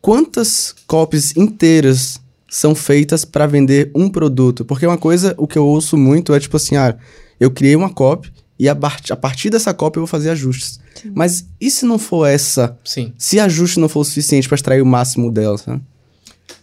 quantas 0.00 0.74
copies 0.86 1.36
inteiras 1.36 2.20
são 2.48 2.74
feitas 2.74 3.24
para 3.24 3.46
vender 3.46 3.90
um 3.94 4.08
produto? 4.08 4.64
Porque 4.64 4.86
uma 4.86 4.98
coisa, 4.98 5.34
o 5.36 5.46
que 5.46 5.58
eu 5.58 5.66
ouço 5.66 5.96
muito 5.96 6.34
é 6.34 6.40
tipo 6.40 6.56
assim, 6.56 6.76
ah, 6.76 6.96
eu 7.38 7.50
criei 7.50 7.76
uma 7.76 7.92
copy 7.92 8.32
e 8.58 8.68
a, 8.68 8.72
a 8.72 9.16
partir 9.16 9.50
dessa 9.50 9.72
cópia 9.72 9.98
eu 9.98 10.02
vou 10.02 10.08
fazer 10.08 10.30
ajustes. 10.30 10.80
Sim. 10.94 11.12
Mas 11.14 11.46
e 11.60 11.70
se 11.70 11.84
não 11.84 11.98
for 11.98 12.26
essa? 12.26 12.76
Sim. 12.84 13.12
Se 13.16 13.38
ajuste 13.38 13.78
não 13.78 13.88
for 13.88 14.00
o 14.00 14.04
suficiente 14.04 14.48
para 14.48 14.56
extrair 14.56 14.82
o 14.82 14.86
máximo 14.86 15.30
dela, 15.30 15.56
sabe? 15.56 15.82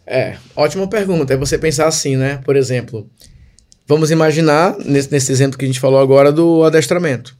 É, 0.05 0.37
ótima 0.55 0.87
pergunta. 0.87 1.33
É 1.33 1.37
você 1.37 1.57
pensar 1.57 1.87
assim, 1.87 2.15
né? 2.15 2.37
Por 2.43 2.55
exemplo, 2.55 3.09
vamos 3.87 4.11
imaginar, 4.11 4.75
nesse, 4.79 5.11
nesse 5.11 5.31
exemplo 5.31 5.57
que 5.57 5.65
a 5.65 5.67
gente 5.67 5.79
falou 5.79 5.99
agora 5.99 6.31
do 6.31 6.63
adestramento. 6.63 7.35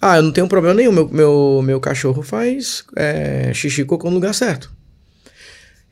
Ah, 0.00 0.16
eu 0.16 0.22
não 0.22 0.32
tenho 0.32 0.46
problema 0.46 0.74
nenhum, 0.74 0.92
meu, 0.92 1.08
meu, 1.08 1.60
meu 1.62 1.80
cachorro 1.80 2.22
faz 2.22 2.84
é, 2.94 3.50
xixi 3.52 3.84
cocô 3.84 4.08
no 4.08 4.14
lugar 4.14 4.32
certo. 4.32 4.70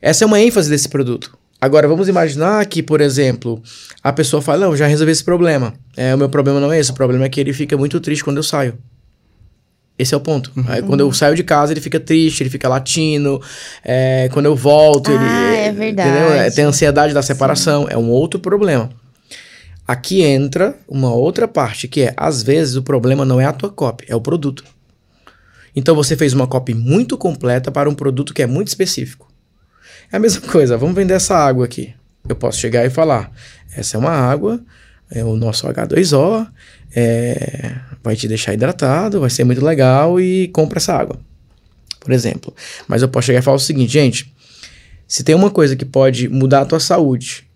Essa 0.01 0.23
é 0.23 0.27
uma 0.27 0.39
ênfase 0.39 0.69
desse 0.69 0.87
produto. 0.87 1.37
Agora, 1.59 1.87
vamos 1.87 2.07
imaginar 2.07 2.65
que, 2.67 2.83
por 2.83 3.01
exemplo, 3.01 3.61
a 4.03 4.13
pessoa 4.13 4.41
fala: 4.41 4.67
Não, 4.67 4.77
já 4.77 4.85
resolvi 4.85 5.11
esse 5.11 5.23
problema. 5.23 5.73
É, 5.95 6.13
o 6.13 6.17
meu 6.17 6.29
problema 6.29 6.59
não 6.59 6.71
é 6.71 6.79
esse, 6.79 6.91
o 6.91 6.93
problema 6.93 7.25
é 7.25 7.29
que 7.29 7.39
ele 7.39 7.51
fica 7.51 7.75
muito 7.75 7.99
triste 7.99 8.23
quando 8.23 8.37
eu 8.37 8.43
saio. 8.43 8.77
Esse 9.97 10.13
é 10.13 10.17
o 10.17 10.19
ponto. 10.19 10.51
Uhum. 10.55 10.63
Aí, 10.67 10.81
quando 10.83 10.99
eu 10.99 11.11
saio 11.11 11.35
de 11.35 11.43
casa, 11.43 11.73
ele 11.73 11.81
fica 11.81 11.99
triste, 11.99 12.43
ele 12.43 12.51
fica 12.51 12.69
latindo. 12.69 13.41
É, 13.83 14.29
quando 14.31 14.45
eu 14.45 14.55
volto, 14.55 15.09
ah, 15.09 15.15
ele. 15.15 15.57
é 15.57 15.71
verdade. 15.71 16.09
Entendeu? 16.09 16.33
É, 16.33 16.51
tem 16.51 16.65
ansiedade 16.65 17.15
da 17.15 17.23
separação. 17.23 17.83
Sim. 17.83 17.93
É 17.93 17.97
um 17.97 18.09
outro 18.09 18.39
problema. 18.39 18.89
Aqui 19.87 20.21
entra 20.21 20.77
uma 20.85 21.13
outra 21.13 21.47
parte, 21.47 21.87
que 21.87 22.01
é, 22.01 22.13
às 22.17 22.43
vezes, 22.43 22.75
o 22.75 22.83
problema 22.83 23.23
não 23.23 23.39
é 23.39 23.45
a 23.45 23.53
tua 23.53 23.69
cópia, 23.69 24.07
é 24.09 24.15
o 24.15 24.19
produto. 24.19 24.65
Então, 25.73 25.95
você 25.95 26.17
fez 26.17 26.33
uma 26.33 26.45
cópia 26.45 26.75
muito 26.75 27.17
completa 27.17 27.71
para 27.71 27.89
um 27.89 27.95
produto 27.95 28.33
que 28.33 28.41
é 28.41 28.47
muito 28.47 28.67
específico. 28.67 29.31
É 30.11 30.17
a 30.17 30.19
mesma 30.19 30.41
coisa, 30.51 30.77
vamos 30.77 30.95
vender 30.95 31.13
essa 31.13 31.37
água 31.37 31.63
aqui. 31.63 31.93
Eu 32.27 32.35
posso 32.35 32.59
chegar 32.59 32.85
e 32.85 32.89
falar: 32.89 33.31
essa 33.73 33.95
é 33.95 33.99
uma 33.99 34.11
água, 34.11 34.61
é 35.09 35.23
o 35.23 35.37
nosso 35.37 35.65
H2O, 35.65 36.45
é, 36.93 37.75
vai 38.03 38.15
te 38.15 38.27
deixar 38.27 38.53
hidratado, 38.53 39.21
vai 39.21 39.29
ser 39.29 39.45
muito 39.45 39.63
legal 39.63 40.19
e 40.19 40.49
compra 40.49 40.79
essa 40.79 40.93
água, 40.93 41.17
por 42.01 42.11
exemplo. 42.11 42.53
Mas 42.89 43.01
eu 43.01 43.07
posso 43.07 43.27
chegar 43.27 43.39
e 43.39 43.41
falar 43.41 43.55
o 43.55 43.59
seguinte, 43.59 43.93
gente: 43.93 44.33
se 45.07 45.23
tem 45.23 45.33
uma 45.33 45.49
coisa 45.49 45.77
que 45.77 45.85
pode 45.85 46.27
mudar 46.27 46.61
a 46.61 46.65
tua 46.65 46.79
saúde 46.81 47.46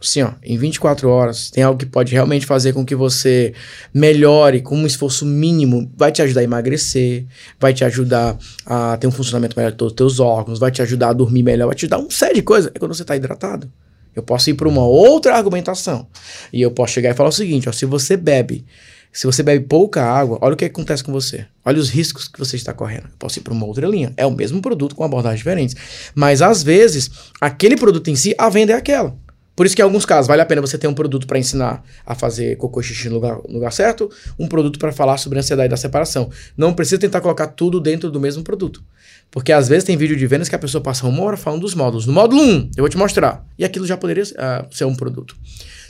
assim, 0.00 0.22
ó, 0.22 0.32
em 0.42 0.56
24 0.56 1.08
horas, 1.08 1.50
tem 1.50 1.62
algo 1.62 1.78
que 1.78 1.86
pode 1.86 2.12
realmente 2.12 2.46
fazer 2.46 2.72
com 2.72 2.84
que 2.84 2.94
você 2.94 3.52
melhore 3.92 4.62
com 4.62 4.76
um 4.76 4.86
esforço 4.86 5.26
mínimo, 5.26 5.90
vai 5.96 6.10
te 6.10 6.22
ajudar 6.22 6.40
a 6.40 6.44
emagrecer, 6.44 7.26
vai 7.58 7.74
te 7.74 7.84
ajudar 7.84 8.38
a 8.64 8.96
ter 8.96 9.06
um 9.06 9.10
funcionamento 9.10 9.56
melhor 9.56 9.72
de 9.72 9.76
todos 9.76 9.92
os 9.92 9.96
teus 9.96 10.20
órgãos, 10.20 10.58
vai 10.58 10.70
te 10.70 10.82
ajudar 10.82 11.10
a 11.10 11.12
dormir 11.12 11.42
melhor, 11.42 11.66
vai 11.66 11.76
te 11.76 11.86
dar 11.86 11.98
um 11.98 12.10
série 12.10 12.34
de 12.34 12.42
coisas. 12.42 12.70
É 12.74 12.78
quando 12.78 12.94
você 12.94 13.02
está 13.02 13.16
hidratado. 13.16 13.70
Eu 14.14 14.22
posso 14.22 14.50
ir 14.50 14.54
para 14.54 14.68
uma 14.68 14.84
outra 14.84 15.36
argumentação. 15.36 16.06
E 16.52 16.60
eu 16.60 16.70
posso 16.70 16.92
chegar 16.92 17.10
e 17.10 17.14
falar 17.14 17.28
o 17.28 17.32
seguinte, 17.32 17.68
ó, 17.68 17.72
se 17.72 17.86
você 17.86 18.16
bebe 18.16 18.64
se 19.12 19.26
você 19.26 19.42
bebe 19.42 19.64
pouca 19.66 20.04
água, 20.04 20.38
olha 20.40 20.54
o 20.54 20.56
que 20.56 20.64
acontece 20.64 21.02
com 21.02 21.10
você. 21.10 21.44
Olha 21.64 21.80
os 21.80 21.90
riscos 21.90 22.28
que 22.28 22.38
você 22.38 22.54
está 22.54 22.72
correndo. 22.72 23.04
Eu 23.04 23.16
posso 23.18 23.40
ir 23.40 23.42
para 23.42 23.52
uma 23.52 23.66
outra 23.66 23.86
linha. 23.86 24.12
É 24.16 24.24
o 24.24 24.30
mesmo 24.30 24.62
produto 24.62 24.94
com 24.94 25.02
abordagens 25.02 25.40
diferentes. 25.40 25.74
Mas 26.14 26.40
às 26.40 26.62
vezes, 26.62 27.10
aquele 27.40 27.76
produto 27.76 28.08
em 28.08 28.14
si, 28.14 28.34
a 28.38 28.48
venda 28.48 28.72
é 28.72 28.76
aquela. 28.76 29.16
Por 29.60 29.66
isso 29.66 29.76
que 29.76 29.82
em 29.82 29.84
alguns 29.84 30.06
casos 30.06 30.26
vale 30.26 30.40
a 30.40 30.46
pena 30.46 30.62
você 30.62 30.78
ter 30.78 30.88
um 30.88 30.94
produto 30.94 31.26
para 31.26 31.38
ensinar 31.38 31.84
a 32.06 32.14
fazer 32.14 32.56
cocô 32.56 32.80
xixi 32.80 33.10
no 33.10 33.16
lugar, 33.16 33.36
no 33.46 33.56
lugar 33.56 33.70
certo, 33.70 34.10
um 34.38 34.48
produto 34.48 34.78
para 34.78 34.90
falar 34.90 35.18
sobre 35.18 35.38
a 35.38 35.40
ansiedade 35.40 35.68
da 35.68 35.76
separação. 35.76 36.30
Não 36.56 36.72
precisa 36.72 36.98
tentar 36.98 37.20
colocar 37.20 37.46
tudo 37.46 37.78
dentro 37.78 38.10
do 38.10 38.18
mesmo 38.18 38.42
produto. 38.42 38.82
Porque 39.30 39.52
às 39.52 39.68
vezes 39.68 39.84
tem 39.84 39.98
vídeo 39.98 40.16
de 40.16 40.26
vendas 40.26 40.48
que 40.48 40.54
a 40.54 40.58
pessoa 40.58 40.82
passa 40.82 41.06
uma 41.06 41.22
hora 41.22 41.36
falando 41.36 41.60
dos 41.60 41.74
módulos. 41.74 42.06
No 42.06 42.12
módulo 42.14 42.40
1, 42.40 42.70
eu 42.74 42.82
vou 42.82 42.88
te 42.88 42.96
mostrar. 42.96 43.46
E 43.58 43.62
aquilo 43.62 43.86
já 43.86 43.98
poderia 43.98 44.22
uh, 44.22 44.74
ser 44.74 44.86
um 44.86 44.94
produto. 44.94 45.36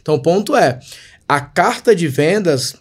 Então 0.02 0.16
o 0.16 0.18
ponto 0.20 0.56
é, 0.56 0.80
a 1.28 1.40
carta 1.40 1.94
de 1.94 2.08
vendas, 2.08 2.74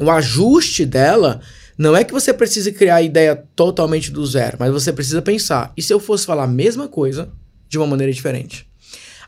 o 0.00 0.10
ajuste 0.10 0.84
dela, 0.84 1.40
não 1.78 1.96
é 1.96 2.02
que 2.02 2.12
você 2.12 2.34
precise 2.34 2.72
criar 2.72 2.96
a 2.96 3.02
ideia 3.02 3.40
totalmente 3.54 4.10
do 4.10 4.26
zero, 4.26 4.56
mas 4.58 4.72
você 4.72 4.92
precisa 4.92 5.22
pensar, 5.22 5.72
e 5.76 5.80
se 5.80 5.94
eu 5.94 6.00
fosse 6.00 6.26
falar 6.26 6.42
a 6.42 6.48
mesma 6.48 6.88
coisa 6.88 7.30
de 7.68 7.78
uma 7.78 7.86
maneira 7.86 8.12
diferente? 8.12 8.67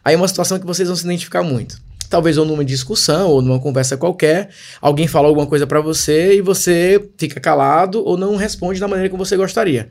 Aí 0.05 0.15
é 0.15 0.17
uma 0.17 0.29
situação 0.29 0.59
que 0.59 0.67
vocês 0.67 0.89
vão 0.89 0.97
se 0.97 1.05
identificar 1.05 1.43
muito. 1.43 1.81
Talvez 2.09 2.37
ou 2.37 2.45
numa 2.45 2.65
discussão 2.65 3.29
ou 3.29 3.41
numa 3.41 3.61
conversa 3.61 3.97
qualquer, 3.97 4.51
alguém 4.81 5.07
fala 5.07 5.29
alguma 5.29 5.47
coisa 5.47 5.67
para 5.67 5.81
você 5.81 6.37
e 6.37 6.41
você 6.41 7.09
fica 7.17 7.39
calado 7.39 8.05
ou 8.05 8.17
não 8.17 8.35
responde 8.35 8.81
da 8.81 8.89
maneira 8.89 9.09
que 9.09 9.17
você 9.17 9.37
gostaria. 9.37 9.89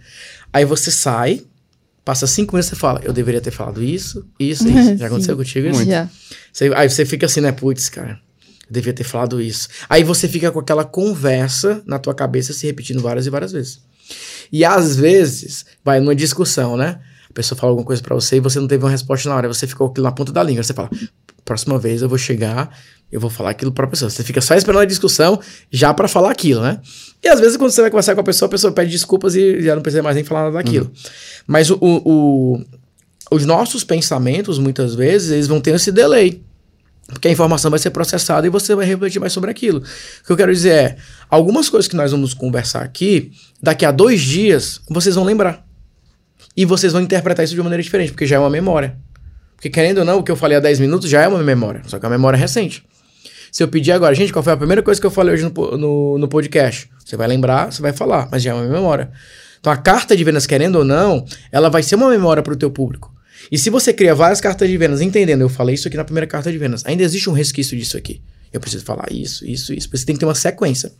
Aí 0.51 0.65
você 0.65 0.91
sai, 0.91 1.43
passa 2.03 2.27
cinco 2.27 2.55
minutos 2.55 2.73
e 2.73 2.75
fala, 2.75 2.99
eu 3.03 3.13
deveria 3.13 3.39
ter 3.39 3.51
falado 3.51 3.81
isso, 3.81 4.27
isso, 4.37 4.67
isso. 4.67 4.97
Já 4.97 5.07
aconteceu 5.07 5.37
contigo 5.37 5.67
isso? 5.67 5.85
Já. 5.85 6.09
Você, 6.51 6.71
aí 6.75 6.89
você 6.89 7.05
fica 7.05 7.25
assim, 7.25 7.39
né, 7.39 7.53
putz, 7.53 7.87
cara, 7.87 8.19
eu 8.67 8.73
devia 8.73 8.91
ter 8.91 9.05
falado 9.05 9.41
isso. 9.41 9.69
Aí 9.87 10.03
você 10.03 10.27
fica 10.27 10.51
com 10.51 10.59
aquela 10.59 10.83
conversa 10.83 11.81
na 11.85 11.99
tua 11.99 12.13
cabeça 12.13 12.51
se 12.51 12.67
repetindo 12.67 13.01
várias 13.01 13.27
e 13.27 13.29
várias 13.29 13.53
vezes. 13.53 13.79
E 14.51 14.65
às 14.65 14.95
vezes, 14.95 15.65
vai 15.85 15.99
numa 15.99 16.15
discussão, 16.15 16.75
né? 16.75 16.99
A 17.29 17.33
pessoa 17.33 17.57
fala 17.57 17.71
alguma 17.71 17.85
coisa 17.85 18.01
para 18.01 18.15
você 18.15 18.37
e 18.37 18.39
você 18.39 18.59
não 18.59 18.67
teve 18.67 18.83
uma 18.83 18.89
resposta 18.89 19.29
na 19.29 19.35
hora, 19.35 19.47
você 19.47 19.67
ficou 19.67 19.87
aquilo 19.87 20.05
na 20.05 20.11
ponta 20.11 20.31
da 20.31 20.41
língua. 20.41 20.63
Você 20.63 20.73
fala, 20.73 20.89
próxima 21.45 21.77
vez 21.77 22.01
eu 22.01 22.09
vou 22.09 22.17
chegar, 22.17 22.75
eu 23.11 23.19
vou 23.19 23.29
falar 23.29 23.51
aquilo 23.51 23.71
pra 23.71 23.87
pessoa. 23.87 24.09
Você 24.09 24.23
fica 24.23 24.41
só 24.41 24.55
esperando 24.55 24.81
a 24.81 24.85
discussão 24.85 25.39
já 25.71 25.93
para 25.93 26.07
falar 26.07 26.31
aquilo, 26.31 26.61
né? 26.61 26.79
E 27.23 27.27
às 27.27 27.39
vezes 27.39 27.57
quando 27.57 27.71
você 27.71 27.81
vai 27.81 27.91
conversar 27.91 28.15
com 28.15 28.21
a 28.21 28.23
pessoa, 28.23 28.47
a 28.47 28.49
pessoa 28.49 28.73
pede 28.73 28.91
desculpas 28.91 29.35
e 29.35 29.61
já 29.61 29.75
não 29.75 29.81
precisa 29.81 30.01
mais 30.01 30.15
nem 30.15 30.23
falar 30.23 30.45
nada 30.45 30.57
daquilo. 30.57 30.85
Uhum. 30.85 31.11
Mas 31.47 31.69
o, 31.69 31.77
o, 31.81 32.61
os 33.31 33.45
nossos 33.45 33.83
pensamentos, 33.83 34.57
muitas 34.57 34.95
vezes, 34.95 35.31
eles 35.31 35.47
vão 35.47 35.61
ter 35.61 35.75
esse 35.75 35.91
delay. 35.91 36.41
Porque 37.07 37.27
a 37.27 37.31
informação 37.31 37.71
vai 37.71 37.79
ser 37.79 37.89
processada 37.89 38.45
e 38.45 38.49
você 38.49 38.75
vai 38.75 38.85
refletir 38.85 39.19
mais 39.19 39.33
sobre 39.33 39.49
aquilo. 39.49 39.79
O 39.79 40.25
que 40.27 40.31
eu 40.31 40.37
quero 40.37 40.53
dizer 40.53 40.73
é, 40.73 40.97
algumas 41.29 41.67
coisas 41.67 41.87
que 41.87 41.95
nós 41.95 42.11
vamos 42.11 42.35
conversar 42.35 42.83
aqui, 42.83 43.31
daqui 43.61 43.83
a 43.83 43.91
dois 43.91 44.21
dias, 44.21 44.79
vocês 44.87 45.15
vão 45.15 45.23
lembrar. 45.23 45.68
E 46.59 46.65
vocês 46.65 46.91
vão 46.91 47.01
interpretar 47.01 47.45
isso 47.45 47.53
de 47.53 47.59
uma 47.61 47.69
maneira 47.69 47.81
diferente, 47.81 48.11
porque 48.11 48.25
já 48.25 48.35
é 48.35 48.39
uma 48.39 48.49
memória. 48.49 48.97
Porque 49.55 49.69
querendo 49.69 49.99
ou 49.99 50.03
não, 50.03 50.19
o 50.19 50.23
que 50.23 50.29
eu 50.29 50.35
falei 50.35 50.57
há 50.57 50.59
10 50.59 50.81
minutos 50.81 51.09
já 51.09 51.21
é 51.21 51.27
uma 51.29 51.41
memória, 51.41 51.81
só 51.85 51.97
que 51.97 52.05
é 52.05 52.09
uma 52.09 52.17
memória 52.17 52.37
recente. 52.37 52.83
Se 53.49 53.63
eu 53.63 53.69
pedir 53.69 53.93
agora, 53.93 54.13
gente, 54.13 54.33
qual 54.33 54.43
foi 54.43 54.51
a 54.51 54.57
primeira 54.57 54.83
coisa 54.83 54.99
que 54.99 55.07
eu 55.07 55.11
falei 55.11 55.35
hoje 55.35 55.45
no, 55.45 55.77
no, 55.77 56.17
no 56.17 56.27
podcast? 56.27 56.89
Você 57.05 57.15
vai 57.15 57.29
lembrar, 57.29 57.71
você 57.71 57.81
vai 57.81 57.93
falar, 57.93 58.27
mas 58.29 58.43
já 58.43 58.51
é 58.51 58.53
uma 58.53 58.65
memória. 58.65 59.09
Então 59.61 59.71
a 59.71 59.77
carta 59.77 60.17
de 60.17 60.21
vendas, 60.21 60.45
querendo 60.45 60.75
ou 60.75 60.83
não, 60.83 61.25
ela 61.49 61.69
vai 61.69 61.81
ser 61.81 61.95
uma 61.95 62.09
memória 62.09 62.43
para 62.43 62.51
o 62.51 62.57
teu 62.57 62.69
público. 62.69 63.09
E 63.49 63.57
se 63.57 63.69
você 63.69 63.93
cria 63.93 64.13
várias 64.13 64.41
cartas 64.41 64.67
de 64.67 64.75
vendas, 64.75 64.99
entendendo, 64.99 65.39
eu 65.39 65.49
falei 65.49 65.75
isso 65.75 65.87
aqui 65.87 65.95
na 65.95 66.03
primeira 66.03 66.27
carta 66.27 66.51
de 66.51 66.57
vendas, 66.57 66.85
ainda 66.85 67.03
existe 67.03 67.29
um 67.29 67.33
resquício 67.33 67.77
disso 67.77 67.95
aqui. 67.95 68.21
Eu 68.51 68.59
preciso 68.59 68.83
falar 68.83 69.05
isso, 69.09 69.45
isso, 69.45 69.73
isso. 69.73 69.87
Você 69.89 70.05
tem 70.05 70.13
que 70.13 70.19
ter 70.19 70.25
uma 70.25 70.35
sequência. 70.35 70.91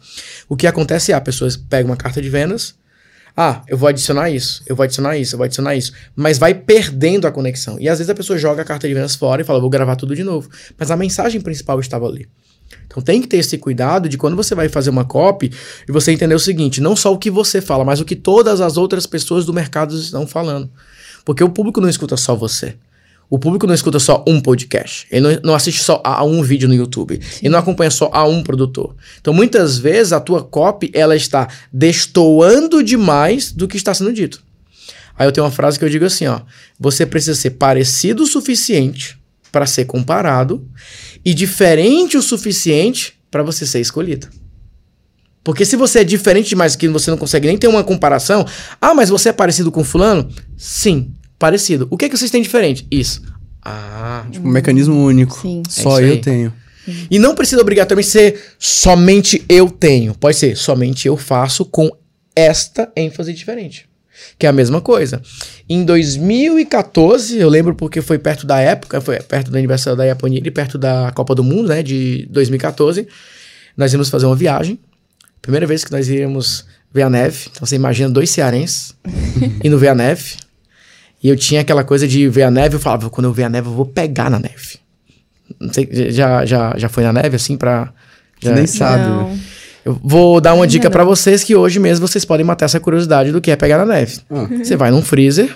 O 0.48 0.56
que 0.56 0.68
acontece 0.68 1.12
é, 1.12 1.16
a 1.16 1.20
pessoa 1.20 1.52
pega 1.70 1.86
uma 1.86 1.98
carta 1.98 2.22
de 2.22 2.30
vendas, 2.30 2.76
ah, 3.36 3.62
eu 3.68 3.78
vou 3.78 3.88
adicionar 3.88 4.30
isso, 4.30 4.64
eu 4.66 4.76
vou 4.76 4.84
adicionar 4.84 5.18
isso, 5.18 5.36
eu 5.36 5.38
vou 5.38 5.46
adicionar 5.46 5.76
isso. 5.76 5.94
Mas 6.16 6.38
vai 6.38 6.54
perdendo 6.54 7.28
a 7.28 7.32
conexão. 7.32 7.78
E 7.80 7.88
às 7.88 8.00
vezes 8.00 8.10
a 8.10 8.16
pessoa 8.16 8.38
joga 8.38 8.62
a 8.62 8.66
carta 8.66 8.88
de 8.88 8.94
vendas 8.94 9.16
fora 9.16 9.42
e 9.42 9.46
fala, 9.46 9.60
vou 9.60 9.70
gravar 9.70 9.96
tudo 9.96 10.16
de 10.16 10.24
novo. 10.24 10.50
Mas 10.78 10.92
a 10.92 10.98
mensagem 10.98 11.40
principal 11.40 11.80
estava 11.80 12.06
ali. 12.06 12.28
Então 12.86 13.02
tem 13.02 13.22
que 13.22 13.28
ter 13.28 13.38
esse 13.38 13.58
cuidado 13.58 14.10
de 14.10 14.18
quando 14.18 14.36
você 14.36 14.54
vai 14.54 14.70
fazer 14.70 14.90
uma 14.90 15.06
copy 15.06 15.52
e 15.88 15.92
você 15.92 16.12
entender 16.12 16.36
o 16.36 16.40
seguinte: 16.40 16.82
não 16.82 16.96
só 16.96 17.14
o 17.14 17.18
que 17.18 17.32
você 17.32 17.62
fala, 17.62 17.84
mas 17.84 18.00
o 18.00 18.06
que 18.06 18.16
todas 18.16 18.62
as 18.62 18.78
outras 18.78 19.06
pessoas 19.06 19.46
do 19.46 19.54
mercado 19.54 19.96
estão 19.96 20.28
falando. 20.28 20.70
Porque 21.26 21.44
o 21.44 21.50
público 21.50 21.82
não 21.82 21.90
escuta 21.90 22.18
só 22.18 22.36
você. 22.36 22.76
O 23.30 23.38
público 23.38 23.68
não 23.68 23.76
escuta 23.76 24.00
só 24.00 24.24
um 24.28 24.42
podcast. 24.42 25.06
Ele 25.12 25.22
não, 25.22 25.40
não 25.44 25.56
assiste 25.56 25.82
só 25.82 26.02
a 26.04 26.24
um 26.24 26.42
vídeo 26.42 26.68
no 26.68 26.74
YouTube. 26.74 27.22
Ele 27.42 27.50
não 27.50 27.60
acompanha 27.60 27.92
só 27.92 28.10
a 28.12 28.26
um 28.26 28.42
produtor. 28.42 28.96
Então, 29.22 29.34
muitas 29.34 29.78
vezes, 29.78 30.12
a 30.12 30.20
tua 30.20 30.44
copy, 30.44 30.90
ela 30.94 31.16
está 31.16 31.48
destoando 31.72 32.84
demais 32.84 33.52
do 33.52 33.68
que 33.68 33.78
está 33.78 33.94
sendo 33.94 34.12
dito. 34.12 34.42
Aí 35.16 35.28
eu 35.28 35.32
tenho 35.32 35.46
uma 35.46 35.52
frase 35.52 35.78
que 35.78 35.86
eu 35.86 35.90
digo 35.90 36.06
assim, 36.06 36.26
ó. 36.26 36.42
Você 36.80 37.06
precisa 37.06 37.36
ser 37.36 37.52
parecido 37.52 38.24
o 38.24 38.28
suficiente 38.28 39.20
para 39.52 39.68
ser 39.68 39.86
comparado 39.86 40.68
e 41.24 41.34
diferente 41.34 42.18
o 42.18 42.22
suficiente 42.22 43.20
para 43.30 43.44
você 43.44 43.66
ser 43.66 43.80
escolhido. 43.80 44.28
Porque 45.44 45.66
se 45.66 45.76
você 45.76 46.00
é 46.00 46.04
diferente 46.04 46.50
demais 46.50 46.76
que 46.76 46.88
você 46.88 47.12
não 47.12 47.18
consegue 47.18 47.48
nem 47.48 47.58
ter 47.58 47.68
uma 47.68 47.84
comparação, 47.84 48.46
ah, 48.82 48.94
mas 48.94 49.10
você 49.10 49.30
é 49.30 49.34
parecido 49.34 49.72
com 49.72 49.84
fulano? 49.84 50.30
Sim, 50.58 51.14
parecido. 51.40 51.88
O 51.90 51.98
que 51.98 52.06
é 52.06 52.10
que 52.10 52.18
vocês 52.18 52.30
têm 52.30 52.42
diferente? 52.42 52.86
Isso. 52.92 53.24
Ah. 53.64 54.26
Tipo, 54.30 54.48
um 54.48 54.52
mecanismo 54.52 54.96
único. 55.04 55.40
Sim. 55.42 55.64
Só 55.68 56.00
é 56.00 56.10
eu 56.10 56.22
tenho. 56.22 56.54
E 57.10 57.20
não 57.20 57.36
precisa 57.36 57.62
obrigatoriamente 57.62 58.10
ser 58.10 58.54
somente 58.58 59.44
eu 59.48 59.70
tenho. 59.70 60.14
Pode 60.14 60.38
ser 60.38 60.56
somente 60.56 61.08
eu 61.08 61.16
faço 61.16 61.64
com 61.66 61.90
esta 62.36 62.92
ênfase 62.96 63.34
diferente. 63.34 63.88
Que 64.38 64.46
é 64.46 64.50
a 64.50 64.54
mesma 64.54 64.82
coisa. 64.82 65.22
Em 65.68 65.84
2014, 65.86 67.38
eu 67.38 67.48
lembro 67.48 67.74
porque 67.74 68.02
foi 68.02 68.20
perto 68.20 68.46
da 68.46 68.60
época, 68.60 69.00
foi 69.00 69.18
perto 69.22 69.52
do 69.52 69.58
aniversário 69.58 69.98
da 69.98 70.04
Yaponiri, 70.04 70.52
perto 70.52 70.78
da 70.78 71.12
Copa 71.16 71.34
do 71.34 71.44
Mundo, 71.44 71.70
né, 71.70 71.82
de 71.82 72.28
2014, 72.30 73.08
nós 73.78 73.94
íamos 73.94 74.10
fazer 74.10 74.26
uma 74.26 74.36
viagem. 74.36 74.80
Primeira 75.42 75.66
vez 75.66 75.86
que 75.86 75.92
nós 75.92 76.10
íamos 76.10 76.66
ver 76.92 77.04
a 77.04 77.10
neve. 77.10 77.48
Então 77.52 77.66
você 77.66 77.76
imagina 77.76 78.10
dois 78.10 78.30
cearenses 78.30 78.94
indo 79.64 79.78
ver 79.78 79.90
a 79.90 79.96
neve. 79.96 80.36
E 81.22 81.30
eu 81.30 81.36
tinha 81.36 81.62
aquela 81.62 81.84
coisa 81.84 82.08
de 82.08 82.28
ver 82.30 82.44
a 82.44 82.52
neve, 82.52 82.76
eu 82.76 82.80
falava, 82.80 83.10
quando 83.10 83.26
eu 83.26 83.34
ver 83.34 83.44
a 83.44 83.50
neve, 83.50 83.68
eu 83.68 83.74
vou 83.74 83.86
pegar 83.86 84.30
na 84.30 84.40
neve. 84.40 84.80
Não 85.60 85.74
sei, 85.74 85.88
já, 86.12 86.46
já, 86.46 86.74
já 86.78 86.90
foi 86.90 87.04
na 87.04 87.12
neve, 87.12 87.36
assim, 87.36 87.58
pra... 87.58 87.92
Já, 88.42 88.54
nem 88.54 88.66
sabe. 88.66 89.04
Não. 89.04 89.38
Eu 89.84 90.00
vou 90.02 90.40
dar 90.40 90.54
uma 90.54 90.68
dica 90.68 90.90
para 90.90 91.04
vocês 91.04 91.44
que 91.44 91.56
hoje 91.56 91.80
mesmo 91.80 92.08
vocês 92.08 92.24
podem 92.24 92.46
matar 92.46 92.66
essa 92.66 92.80
curiosidade 92.80 93.32
do 93.32 93.42
que 93.42 93.52
é 93.52 93.56
pegar 93.56 93.78
na 93.78 93.86
neve. 93.86 94.20
Ah. 94.30 94.48
Você 94.64 94.76
vai 94.76 94.92
num 94.92 95.02
freezer, 95.02 95.54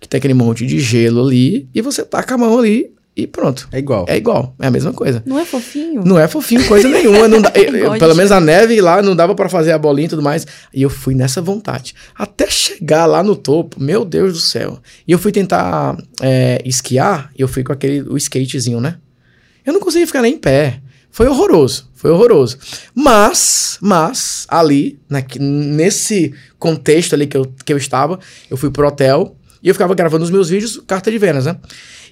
que 0.00 0.08
tem 0.08 0.18
aquele 0.18 0.34
monte 0.34 0.66
de 0.66 0.80
gelo 0.80 1.26
ali, 1.26 1.68
e 1.74 1.80
você 1.80 2.02
taca 2.04 2.34
a 2.34 2.38
mão 2.38 2.58
ali 2.58 2.90
e 3.16 3.28
pronto. 3.28 3.68
É 3.70 3.78
igual. 3.78 4.06
É 4.08 4.16
igual, 4.16 4.54
é 4.60 4.66
a 4.66 4.70
mesma 4.70 4.92
coisa. 4.92 5.22
Não 5.24 5.38
é 5.38 5.44
fofinho? 5.44 6.02
Não 6.04 6.18
é 6.18 6.26
fofinho, 6.26 6.66
coisa 6.66 6.88
nenhuma. 6.88 7.28
Não 7.28 7.40
dá, 7.40 7.52
eu, 7.54 7.92
pelo 7.98 8.14
menos 8.14 8.32
a 8.32 8.40
neve 8.40 8.80
lá 8.80 9.00
não 9.00 9.14
dava 9.14 9.36
para 9.36 9.48
fazer 9.48 9.70
a 9.70 9.78
bolinha 9.78 10.06
e 10.06 10.08
tudo 10.08 10.22
mais. 10.22 10.44
E 10.72 10.82
eu 10.82 10.90
fui 10.90 11.14
nessa 11.14 11.40
vontade. 11.40 11.94
Até 12.14 12.50
chegar 12.50 13.06
lá 13.06 13.22
no 13.22 13.36
topo, 13.36 13.80
meu 13.80 14.04
Deus 14.04 14.32
do 14.32 14.40
céu. 14.40 14.80
E 15.06 15.12
eu 15.12 15.18
fui 15.18 15.30
tentar 15.30 15.96
é, 16.20 16.60
esquiar, 16.64 17.30
e 17.38 17.42
eu 17.42 17.46
fui 17.46 17.62
com 17.62 17.72
aquele 17.72 18.02
o 18.02 18.16
skatezinho, 18.16 18.80
né? 18.80 18.96
Eu 19.64 19.72
não 19.72 19.80
consegui 19.80 20.06
ficar 20.06 20.20
nem 20.20 20.34
em 20.34 20.38
pé. 20.38 20.80
Foi 21.08 21.28
horroroso, 21.28 21.88
foi 21.94 22.10
horroroso. 22.10 22.58
Mas, 22.92 23.78
mas, 23.80 24.44
ali, 24.48 24.98
né, 25.08 25.24
nesse 25.38 26.34
contexto 26.58 27.14
ali 27.14 27.28
que 27.28 27.36
eu, 27.36 27.46
que 27.64 27.72
eu 27.72 27.76
estava, 27.76 28.18
eu 28.50 28.56
fui 28.56 28.68
pro 28.68 28.88
hotel 28.88 29.36
e 29.62 29.68
eu 29.68 29.74
ficava 29.74 29.94
gravando 29.94 30.24
os 30.24 30.30
meus 30.30 30.50
vídeos, 30.50 30.82
carta 30.86 31.12
de 31.12 31.16
vendas, 31.16 31.46
né? 31.46 31.56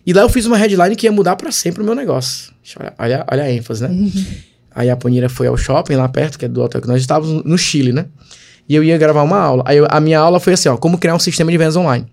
E 0.05 0.13
lá 0.13 0.23
eu 0.23 0.29
fiz 0.29 0.47
uma 0.47 0.57
headline 0.57 0.97
que 0.97 1.07
ia 1.07 1.13
mudar 1.13 1.37
para 1.37 1.53
sempre 1.53 1.83
o 1.83 1.85
meu 1.85 1.95
negócio. 1.95 2.53
Olha, 2.79 2.95
olha, 2.99 3.27
olha 3.31 3.43
a 3.45 3.53
ênfase, 3.53 3.83
né? 3.83 3.89
Uhum. 3.89 4.25
Aí 4.75 4.91
a 4.91 4.97
Ponira 4.97 5.29
foi 5.29 5.47
ao 5.47 5.57
shopping 5.57 5.95
lá 5.95 6.09
perto, 6.09 6.39
que 6.39 6.45
é 6.45 6.49
do 6.49 6.63
hotel 6.63 6.81
que 6.81 6.89
nós 6.89 7.01
estávamos, 7.01 7.45
no 7.45 7.57
Chile, 7.57 7.93
né? 7.93 8.07
E 8.69 8.75
eu 8.75 8.83
ia 8.83 8.97
gravar 8.97 9.23
uma 9.23 9.39
aula. 9.39 9.63
Aí 9.67 9.77
eu, 9.77 9.87
a 9.89 10.01
minha 10.01 10.19
aula 10.19 10.41
foi 10.41 10.55
assim, 10.55 10.69
ó, 10.69 10.77
como 10.77 10.99
criar 10.99 11.15
um 11.15 11.19
sistema 11.19 11.51
de 11.51 11.59
vendas 11.59 11.77
online. 11.77 12.07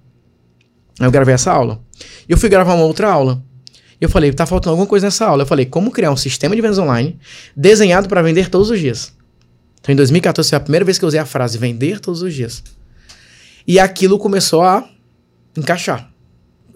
Aí 1.00 1.08
eu 1.08 1.12
gravei 1.12 1.34
essa 1.34 1.52
aula. 1.52 1.80
E 2.28 2.32
eu 2.32 2.38
fui 2.38 2.50
gravar 2.50 2.76
uma 2.76 2.84
outra 2.84 3.10
aula. 3.10 3.42
E 4.00 4.04
eu 4.04 4.10
falei, 4.10 4.32
tá 4.32 4.46
faltando 4.46 4.72
alguma 4.72 4.88
coisa 4.88 5.08
nessa 5.08 5.26
aula. 5.26 5.44
Eu 5.44 5.48
falei, 5.48 5.66
como 5.66 5.92
criar 5.92 6.12
um 6.12 6.18
sistema 6.18 6.56
de 6.56 6.62
vendas 6.62 6.78
online 6.78 7.18
desenhado 7.56 8.08
para 8.08 8.22
vender 8.22 8.50
todos 8.50 8.70
os 8.70 8.80
dias. 8.80 9.14
Então, 9.80 9.94
em 9.94 9.96
2014 9.96 10.50
foi 10.50 10.58
a 10.58 10.60
primeira 10.60 10.86
vez 10.86 10.98
que 10.98 11.06
eu 11.06 11.08
usei 11.08 11.20
a 11.20 11.26
frase 11.26 11.58
vender 11.58 12.00
todos 12.00 12.22
os 12.22 12.34
dias. 12.34 12.64
E 13.66 13.80
aquilo 13.80 14.18
começou 14.18 14.62
a 14.62 14.88
encaixar. 15.56 16.10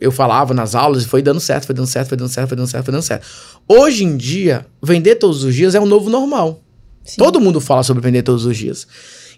Eu 0.04 0.12
falava 0.12 0.54
nas 0.54 0.76
aulas 0.76 1.04
e 1.04 1.08
foi 1.08 1.22
dando 1.22 1.40
certo, 1.40 1.66
foi 1.66 1.74
dando 1.74 1.88
certo, 1.88 2.10
foi 2.10 2.18
dando 2.18 2.30
certo, 2.30 2.48
foi 2.50 2.58
dando 2.58 2.68
certo, 2.68 2.84
foi 2.84 2.92
dando 2.92 3.04
certo. 3.04 3.26
Hoje 3.68 4.04
em 4.04 4.18
dia, 4.18 4.66
vender 4.82 5.16
todos 5.16 5.44
os 5.44 5.56
dias 5.56 5.74
é 5.76 5.80
o 5.80 5.86
novo 5.86 6.10
normal. 6.10 6.62
Sim. 7.06 7.16
Todo 7.18 7.40
mundo 7.40 7.62
fala 7.62 7.84
sobre 7.84 8.04
vender 8.04 8.22
todos 8.22 8.46
os 8.46 8.58
dias. 8.58 8.86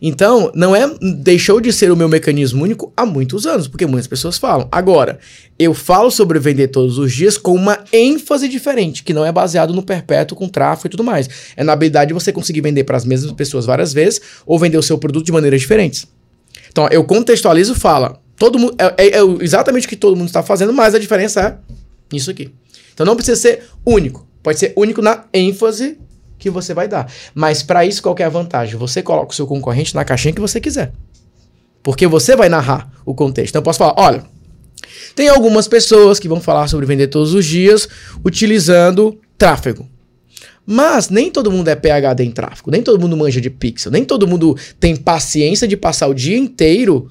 Então, 0.02 0.52
não 0.56 0.76
é 0.76 0.90
deixou 1.22 1.62
de 1.62 1.72
ser 1.72 1.92
o 1.92 1.96
meu 1.96 2.10
mecanismo 2.10 2.64
único 2.64 2.92
há 2.98 3.06
muitos 3.06 3.46
anos, 3.46 3.68
porque 3.68 3.86
muitas 3.86 4.08
pessoas 4.08 4.38
falam. 4.38 4.68
Agora, 4.72 5.20
eu 5.58 5.74
falo 5.74 6.10
sobre 6.10 6.40
vender 6.40 6.70
todos 6.70 6.98
os 6.98 7.14
dias 7.14 7.38
com 7.38 7.54
uma 7.54 7.80
ênfase 7.94 8.50
diferente, 8.50 9.04
que 9.04 9.14
não 9.14 9.24
é 9.24 9.32
baseado 9.32 9.74
no 9.74 9.84
perpétuo 9.84 10.36
com 10.36 10.50
tráfego 10.50 10.88
e 10.88 10.90
tudo 10.90 11.04
mais. 11.04 11.30
É 11.56 11.64
na 11.64 11.74
habilidade 11.74 12.10
de 12.10 12.14
você 12.14 12.32
conseguir 12.32 12.62
vender 12.62 12.84
para 12.84 12.98
as 12.98 13.06
mesmas 13.06 13.32
pessoas 13.34 13.66
várias 13.66 13.94
vezes 13.94 14.20
ou 14.46 14.58
vender 14.58 14.78
o 14.78 14.84
seu 14.84 14.98
produto 14.98 15.26
de 15.26 15.32
maneiras 15.32 15.62
diferentes. 15.62 16.08
Então, 16.70 16.88
eu 16.90 17.04
contextualizo 17.04 17.76
fala. 17.76 18.20
Todo 18.38 18.60
mundo 18.60 18.76
é, 18.78 18.94
é, 18.98 19.20
é 19.20 19.22
exatamente 19.42 19.88
o 19.88 19.90
que 19.90 19.96
todo 19.96 20.16
mundo 20.16 20.28
está 20.28 20.44
fazendo, 20.44 20.74
mas 20.74 20.94
a 20.94 21.00
diferença 21.00 21.42
é 21.42 22.16
isso 22.16 22.30
aqui. 22.30 22.52
Então 22.94 23.06
não 23.06 23.16
precisa 23.16 23.40
ser 23.40 23.64
único. 23.86 24.28
Pode 24.44 24.60
ser 24.60 24.74
único 24.76 25.02
na 25.02 25.26
ênfase 25.34 25.98
que 26.38 26.50
você 26.50 26.74
vai 26.74 26.88
dar. 26.88 27.12
Mas 27.34 27.64
para 27.64 27.86
isso, 27.86 28.02
qual 28.02 28.16
é 28.20 28.24
a 28.24 28.30
vantagem? 28.30 28.78
Você 28.78 29.02
coloca 29.02 29.32
o 29.32 29.36
seu 29.36 29.48
concorrente 29.48 29.96
na 29.96 30.06
caixinha 30.06 30.34
que 30.34 30.42
você 30.42 30.60
quiser. 30.60 30.94
Porque 31.82 32.08
você 32.08 32.36
vai 32.36 32.50
narrar 32.50 32.92
o 33.06 33.14
contexto. 33.14 33.52
Então 33.52 33.60
eu 33.60 33.64
posso 33.64 33.80
falar, 33.80 33.96
olha, 33.98 34.24
tem 35.16 35.30
algumas 35.30 35.68
pessoas 35.68 36.20
que 36.20 36.28
vão 36.28 36.42
falar 36.42 36.68
sobre 36.68 36.86
vender 36.86 37.08
todos 37.08 37.34
os 37.34 37.46
dias 37.46 37.88
utilizando 38.24 39.20
tráfego. 39.38 39.88
Mas 40.66 41.10
nem 41.10 41.30
todo 41.30 41.52
mundo 41.52 41.68
é 41.68 41.76
PHD 41.76 42.24
em 42.24 42.32
tráfego, 42.32 42.72
nem 42.72 42.82
todo 42.82 43.00
mundo 43.00 43.16
manja 43.16 43.40
de 43.40 43.52
pixel, 43.52 43.92
nem 43.92 44.04
todo 44.04 44.28
mundo 44.28 44.58
tem 44.80 44.96
paciência 44.96 45.68
de 45.68 45.78
passar 45.78 46.08
o 46.08 46.14
dia 46.14 46.36
inteiro 46.36 47.10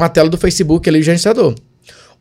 com 0.00 0.04
a 0.04 0.08
tela 0.08 0.30
do 0.30 0.38
Facebook 0.38 0.88
ali, 0.88 1.00
o 1.00 1.02
gerenciador. 1.02 1.54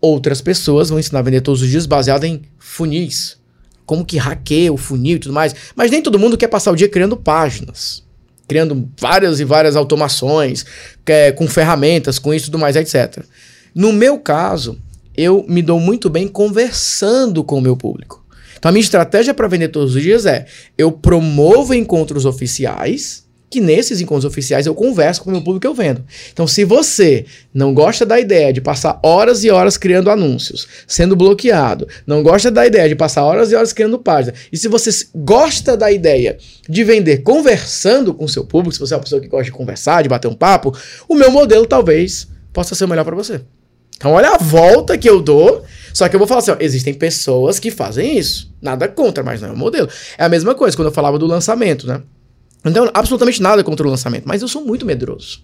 Outras 0.01 0.41
pessoas 0.41 0.89
vão 0.89 0.99
ensinar 0.99 1.19
a 1.19 1.21
vender 1.21 1.39
todos 1.39 1.61
os 1.61 1.69
dias 1.69 1.85
baseado 1.85 2.25
em 2.25 2.41
funis, 2.57 3.37
como 3.85 4.03
que 4.03 4.17
hackeia 4.17 4.73
o 4.73 4.75
funil 4.75 5.15
e 5.15 5.19
tudo 5.19 5.33
mais. 5.33 5.55
Mas 5.77 5.89
nem 5.89 6.01
todo 6.01 6.19
mundo 6.19 6.37
quer 6.37 6.49
passar 6.49 6.73
o 6.73 6.75
dia 6.75 6.89
criando 6.89 7.15
páginas, 7.15 8.03
criando 8.49 8.89
várias 8.99 9.39
e 9.39 9.45
várias 9.45 9.77
automações, 9.77 10.65
é, 11.05 11.31
com 11.31 11.47
ferramentas, 11.47 12.19
com 12.19 12.33
isso 12.33 12.47
e 12.47 12.51
tudo 12.51 12.59
mais, 12.59 12.75
etc. 12.75 13.23
No 13.73 13.93
meu 13.93 14.19
caso, 14.19 14.77
eu 15.15 15.45
me 15.47 15.61
dou 15.61 15.79
muito 15.79 16.09
bem 16.09 16.27
conversando 16.27 17.45
com 17.45 17.59
o 17.59 17.61
meu 17.61 17.77
público. 17.77 18.25
Então 18.57 18.67
a 18.67 18.73
minha 18.73 18.83
estratégia 18.83 19.33
para 19.33 19.47
vender 19.47 19.69
todos 19.69 19.95
os 19.95 20.01
dias 20.01 20.25
é: 20.25 20.47
eu 20.77 20.91
promovo 20.91 21.73
encontros 21.73 22.25
oficiais 22.25 23.23
que 23.49 23.59
nesses 23.59 23.99
encontros 23.99 24.25
oficiais 24.25 24.65
eu 24.65 24.75
converso 24.75 25.23
com 25.23 25.29
o 25.29 25.33
meu 25.33 25.41
público 25.41 25.61
que 25.61 25.67
eu 25.67 25.73
vendo. 25.73 26.03
Então, 26.31 26.47
se 26.47 26.63
você 26.63 27.25
não 27.53 27.73
gosta 27.73 28.05
da 28.05 28.19
ideia 28.19 28.53
de 28.53 28.61
passar 28.61 28.99
horas 29.03 29.43
e 29.43 29.49
horas 29.49 29.77
criando 29.77 30.09
anúncios, 30.09 30.67
sendo 30.87 31.15
bloqueado, 31.15 31.87
não 32.05 32.21
gosta 32.21 32.51
da 32.51 32.65
ideia 32.65 32.87
de 32.87 32.95
passar 32.95 33.23
horas 33.23 33.51
e 33.51 33.55
horas 33.55 33.73
criando 33.73 33.97
páginas, 33.97 34.39
e 34.51 34.57
se 34.57 34.67
você 34.67 34.91
gosta 35.15 35.75
da 35.75 35.91
ideia 35.91 36.37
de 36.67 36.83
vender 36.83 37.19
conversando 37.19 38.13
com 38.13 38.25
o 38.25 38.29
seu 38.29 38.45
público, 38.45 38.73
se 38.73 38.79
você 38.79 38.93
é 38.93 38.97
uma 38.97 39.03
pessoa 39.03 39.21
que 39.21 39.27
gosta 39.27 39.45
de 39.45 39.51
conversar, 39.51 40.03
de 40.03 40.09
bater 40.09 40.27
um 40.27 40.35
papo, 40.35 40.77
o 41.07 41.15
meu 41.15 41.31
modelo 41.31 41.65
talvez 41.65 42.27
possa 42.53 42.75
ser 42.75 42.85
o 42.85 42.87
melhor 42.87 43.05
para 43.05 43.15
você. 43.15 43.41
Então, 43.99 44.13
olha 44.13 44.29
a 44.29 44.37
volta 44.37 44.97
que 44.97 45.09
eu 45.09 45.21
dou. 45.21 45.63
Só 45.93 46.07
que 46.07 46.15
eu 46.15 46.19
vou 46.19 46.27
falar 46.27 46.39
assim: 46.39 46.51
ó, 46.51 46.57
existem 46.59 46.93
pessoas 46.93 47.59
que 47.59 47.69
fazem 47.69 48.17
isso. 48.17 48.49
Nada 48.61 48.87
contra, 48.87 49.21
mas 49.21 49.41
não 49.41 49.49
é 49.49 49.51
o 49.51 49.57
modelo. 49.57 49.89
É 50.17 50.23
a 50.23 50.29
mesma 50.29 50.55
coisa 50.55 50.75
quando 50.77 50.87
eu 50.87 50.93
falava 50.93 51.19
do 51.19 51.25
lançamento, 51.25 51.85
né? 51.85 52.01
Não 52.63 52.73
tenho 52.73 52.89
absolutamente 52.93 53.41
nada 53.41 53.63
contra 53.63 53.87
o 53.87 53.89
lançamento, 53.89 54.25
mas 54.25 54.41
eu 54.41 54.47
sou 54.47 54.63
muito 54.65 54.85
medroso. 54.85 55.41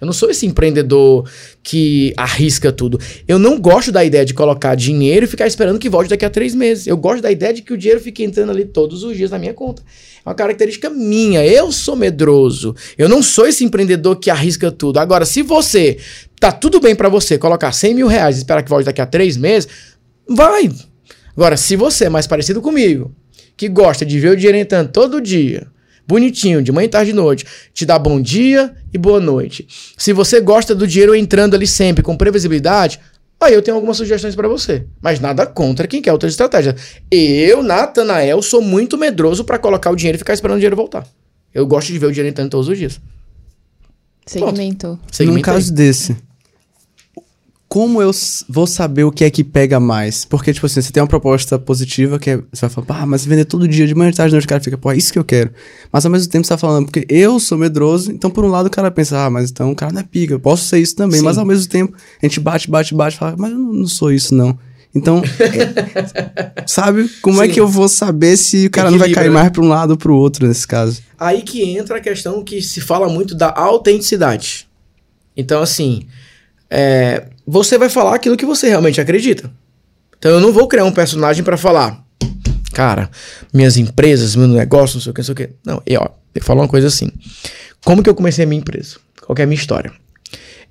Eu 0.00 0.06
não 0.06 0.12
sou 0.12 0.30
esse 0.30 0.46
empreendedor 0.46 1.28
que 1.62 2.14
arrisca 2.16 2.70
tudo. 2.70 3.00
Eu 3.26 3.38
não 3.38 3.58
gosto 3.60 3.90
da 3.90 4.04
ideia 4.04 4.24
de 4.24 4.32
colocar 4.32 4.74
dinheiro 4.76 5.24
e 5.24 5.28
ficar 5.28 5.46
esperando 5.46 5.78
que 5.78 5.88
volte 5.88 6.08
daqui 6.08 6.24
a 6.24 6.30
três 6.30 6.54
meses. 6.54 6.86
Eu 6.86 6.96
gosto 6.96 7.20
da 7.20 7.30
ideia 7.30 7.52
de 7.52 7.62
que 7.62 7.72
o 7.72 7.76
dinheiro 7.76 8.00
fique 8.00 8.22
entrando 8.22 8.50
ali 8.50 8.64
todos 8.64 9.02
os 9.02 9.16
dias 9.16 9.30
na 9.30 9.38
minha 9.38 9.52
conta. 9.52 9.82
É 10.24 10.28
uma 10.28 10.34
característica 10.34 10.88
minha. 10.88 11.44
Eu 11.44 11.72
sou 11.72 11.96
medroso. 11.96 12.76
Eu 12.96 13.08
não 13.08 13.22
sou 13.22 13.46
esse 13.46 13.64
empreendedor 13.64 14.16
que 14.16 14.30
arrisca 14.30 14.70
tudo. 14.70 14.98
Agora, 14.98 15.24
se 15.24 15.42
você 15.42 15.98
tá 16.38 16.52
tudo 16.52 16.80
bem 16.80 16.94
para 16.94 17.08
você 17.08 17.36
colocar 17.36 17.72
100 17.72 17.94
mil 17.94 18.06
reais 18.06 18.36
e 18.36 18.38
esperar 18.38 18.62
que 18.62 18.70
volte 18.70 18.86
daqui 18.86 19.00
a 19.00 19.06
três 19.06 19.36
meses, 19.36 19.68
vai. 20.28 20.70
Agora, 21.36 21.56
se 21.56 21.74
você 21.74 22.04
é 22.04 22.08
mais 22.08 22.26
parecido 22.26 22.62
comigo, 22.62 23.12
que 23.56 23.68
gosta 23.68 24.06
de 24.06 24.20
ver 24.20 24.30
o 24.30 24.36
dinheiro 24.36 24.58
entrando 24.58 24.92
todo 24.92 25.20
dia, 25.20 25.66
bonitinho, 26.08 26.62
de 26.62 26.72
manhã, 26.72 26.88
tarde 26.88 27.10
e 27.10 27.14
noite, 27.14 27.44
te 27.74 27.84
dá 27.84 27.98
bom 27.98 28.18
dia 28.18 28.74
e 28.92 28.96
boa 28.96 29.20
noite. 29.20 29.68
Se 29.98 30.14
você 30.14 30.40
gosta 30.40 30.74
do 30.74 30.86
dinheiro 30.86 31.14
entrando 31.14 31.54
ali 31.54 31.66
sempre 31.66 32.02
com 32.02 32.16
previsibilidade, 32.16 32.98
aí 33.38 33.52
eu 33.52 33.60
tenho 33.60 33.76
algumas 33.76 33.98
sugestões 33.98 34.34
para 34.34 34.48
você. 34.48 34.86
Mas 35.02 35.20
nada 35.20 35.44
contra 35.44 35.86
quem 35.86 36.00
quer 36.00 36.12
outra 36.12 36.28
estratégia. 36.28 36.74
Eu, 37.10 37.62
Natanael, 37.62 38.40
sou 38.40 38.62
muito 38.62 38.96
medroso 38.96 39.44
para 39.44 39.58
colocar 39.58 39.90
o 39.90 39.96
dinheiro 39.96 40.16
e 40.16 40.18
ficar 40.18 40.32
esperando 40.32 40.56
o 40.56 40.60
dinheiro 40.60 40.74
voltar. 40.74 41.06
Eu 41.54 41.66
gosto 41.66 41.92
de 41.92 41.98
ver 41.98 42.06
o 42.06 42.10
dinheiro 42.10 42.30
entrando 42.30 42.50
todos 42.50 42.68
os 42.68 42.78
dias. 42.78 42.98
Segmentou. 45.10 45.36
Num 45.38 45.42
caso 45.42 45.72
desse, 45.72 46.16
como 47.68 48.00
eu 48.00 48.10
vou 48.48 48.66
saber 48.66 49.04
o 49.04 49.12
que 49.12 49.24
é 49.24 49.30
que 49.30 49.44
pega 49.44 49.78
mais? 49.78 50.24
Porque, 50.24 50.54
tipo 50.54 50.64
assim, 50.64 50.80
você 50.80 50.90
tem 50.90 51.02
uma 51.02 51.08
proposta 51.08 51.58
positiva 51.58 52.18
que 52.18 52.30
é, 52.30 52.36
você 52.50 52.66
vai 52.66 52.70
falar, 52.70 53.02
ah, 53.02 53.06
mas 53.06 53.26
vender 53.26 53.44
todo 53.44 53.68
dia, 53.68 53.86
de 53.86 53.94
manhã, 53.94 54.10
de 54.10 54.16
tarde, 54.16 54.30
de 54.30 54.36
noite, 54.36 54.46
o 54.46 54.48
cara 54.48 54.60
fica, 54.62 54.78
pô, 54.78 54.90
é 54.90 54.96
isso 54.96 55.12
que 55.12 55.18
eu 55.18 55.24
quero. 55.24 55.50
Mas 55.92 56.06
ao 56.06 56.10
mesmo 56.10 56.32
tempo 56.32 56.46
você 56.46 56.54
tá 56.54 56.56
falando, 56.56 56.86
porque 56.86 57.04
eu 57.10 57.38
sou 57.38 57.58
medroso, 57.58 58.10
então 58.10 58.30
por 58.30 58.42
um 58.42 58.48
lado 58.48 58.66
o 58.66 58.70
cara 58.70 58.90
pensa, 58.90 59.22
ah, 59.26 59.28
mas 59.28 59.50
então 59.50 59.70
o 59.70 59.74
cara 59.74 59.92
não 59.92 60.00
é 60.00 60.04
pica, 60.04 60.32
eu 60.32 60.40
posso 60.40 60.64
ser 60.64 60.78
isso 60.78 60.96
também. 60.96 61.18
Sim. 61.18 61.26
Mas 61.26 61.36
ao 61.36 61.44
mesmo 61.44 61.70
tempo 61.70 61.94
a 61.94 62.26
gente 62.26 62.40
bate, 62.40 62.70
bate, 62.70 62.94
bate, 62.94 63.18
fala, 63.18 63.34
mas 63.36 63.52
eu 63.52 63.58
não, 63.58 63.86
sou 63.86 64.10
isso 64.10 64.34
não. 64.34 64.58
Então, 64.94 65.22
é, 65.38 66.64
sabe? 66.66 67.06
Como 67.20 67.42
é 67.42 67.44
Sim. 67.44 67.50
é 67.50 67.54
que 67.54 67.60
eu 67.60 67.68
vou 67.68 67.86
saber 67.86 68.38
se 68.38 68.66
o 68.66 68.70
cara 68.70 68.90
não 68.90 68.98
vai 68.98 69.10
cair 69.10 69.28
né? 69.28 69.34
mais 69.34 69.50
para 69.50 69.62
um 69.62 69.68
lado 69.68 69.90
ou 69.90 69.96
para 69.98 70.10
o 70.10 70.16
outro 70.16 70.48
nesse 70.48 70.66
caso? 70.66 71.02
Aí 71.18 71.42
que 71.42 71.62
entra 71.62 71.98
a 71.98 72.00
questão 72.00 72.42
que 72.42 72.62
se 72.62 72.80
fala 72.80 73.10
muito 73.10 73.34
da 73.34 73.52
autenticidade. 73.54 74.66
Então, 75.36 75.62
assim, 75.62 76.06
é, 76.70 77.24
você 77.46 77.78
vai 77.78 77.88
falar 77.88 78.14
aquilo 78.14 78.36
que 78.36 78.46
você 78.46 78.68
realmente 78.68 79.00
acredita. 79.00 79.50
Então 80.18 80.30
eu 80.30 80.40
não 80.40 80.52
vou 80.52 80.66
criar 80.66 80.84
um 80.84 80.92
personagem 80.92 81.44
para 81.44 81.56
falar, 81.56 82.04
cara, 82.72 83.10
minhas 83.52 83.76
empresas, 83.76 84.34
meu 84.36 84.48
negócio, 84.48 84.96
não 84.96 85.02
sei 85.02 85.10
o 85.10 85.14
que, 85.14 85.20
não 85.20 85.24
sei 85.24 85.32
o 85.32 85.36
que. 85.36 85.50
Não, 85.64 85.82
e 85.86 85.96
ó, 85.96 86.08
eu 86.34 86.42
falo 86.42 86.60
uma 86.60 86.68
coisa 86.68 86.88
assim. 86.88 87.10
Como 87.84 88.02
que 88.02 88.10
eu 88.10 88.14
comecei 88.14 88.44
a 88.44 88.48
minha 88.48 88.60
empresa? 88.60 88.96
Qual 89.24 89.36
é 89.38 89.42
a 89.42 89.46
minha 89.46 89.58
história? 89.58 89.92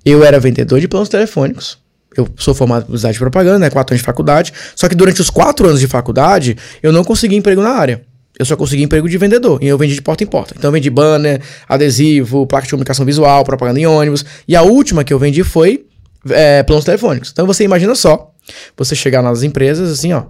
Eu 0.04 0.24
era 0.24 0.38
vendedor 0.38 0.80
de 0.80 0.88
planos 0.88 1.08
telefônicos. 1.08 1.78
Eu 2.16 2.28
sou 2.36 2.54
formado 2.54 2.82
em 2.82 2.86
publicidade 2.86 3.18
propaganda, 3.18 3.58
né? 3.58 3.70
Quatro 3.70 3.92
anos 3.92 4.00
de 4.00 4.06
faculdade. 4.06 4.52
Só 4.74 4.88
que 4.88 4.94
durante 4.94 5.20
os 5.20 5.30
quatro 5.30 5.68
anos 5.68 5.80
de 5.80 5.86
faculdade, 5.86 6.56
eu 6.82 6.92
não 6.92 7.04
consegui 7.04 7.36
emprego 7.36 7.60
na 7.60 7.70
área. 7.70 8.02
Eu 8.38 8.44
só 8.44 8.56
consegui 8.56 8.82
emprego 8.82 9.08
de 9.08 9.18
vendedor. 9.18 9.62
E 9.62 9.66
eu 9.66 9.76
vendi 9.76 9.94
de 9.94 10.02
porta 10.02 10.24
em 10.24 10.26
porta. 10.26 10.54
Então 10.56 10.68
eu 10.68 10.72
vendi 10.72 10.88
banner, 10.90 11.40
adesivo, 11.68 12.46
placa 12.46 12.64
de 12.64 12.70
comunicação 12.70 13.04
visual, 13.04 13.44
propaganda 13.44 13.80
em 13.80 13.86
ônibus. 13.86 14.24
E 14.46 14.54
a 14.56 14.62
última 14.62 15.04
que 15.04 15.12
eu 15.12 15.18
vendi 15.18 15.42
foi 15.42 15.86
é, 16.30 16.62
planos 16.62 16.84
telefônicos. 16.84 17.30
Então 17.30 17.46
você 17.46 17.64
imagina 17.64 17.94
só, 17.94 18.32
você 18.76 18.94
chegar 18.94 19.22
nas 19.22 19.42
empresas 19.42 19.90
assim, 19.90 20.12
ó. 20.12 20.24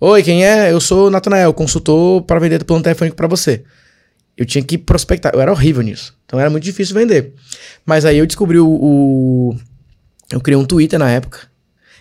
Oi, 0.00 0.22
quem 0.22 0.44
é? 0.44 0.72
Eu 0.72 0.80
sou 0.80 1.06
o 1.06 1.10
Natanael, 1.10 1.52
consultor 1.54 2.22
para 2.22 2.38
vender 2.38 2.62
plano 2.64 2.82
telefônico 2.82 3.16
para 3.16 3.28
você. 3.28 3.64
Eu 4.36 4.44
tinha 4.44 4.62
que 4.62 4.76
prospectar, 4.76 5.32
eu 5.34 5.40
era 5.40 5.52
horrível 5.52 5.82
nisso. 5.82 6.14
Então 6.26 6.38
era 6.38 6.50
muito 6.50 6.64
difícil 6.64 6.94
vender. 6.94 7.32
Mas 7.86 8.04
aí 8.04 8.18
eu 8.18 8.26
descobri 8.26 8.58
o, 8.58 8.66
o 8.66 9.56
eu 10.32 10.40
criei 10.40 10.58
um 10.58 10.64
Twitter 10.64 10.98
na 10.98 11.10
época. 11.10 11.40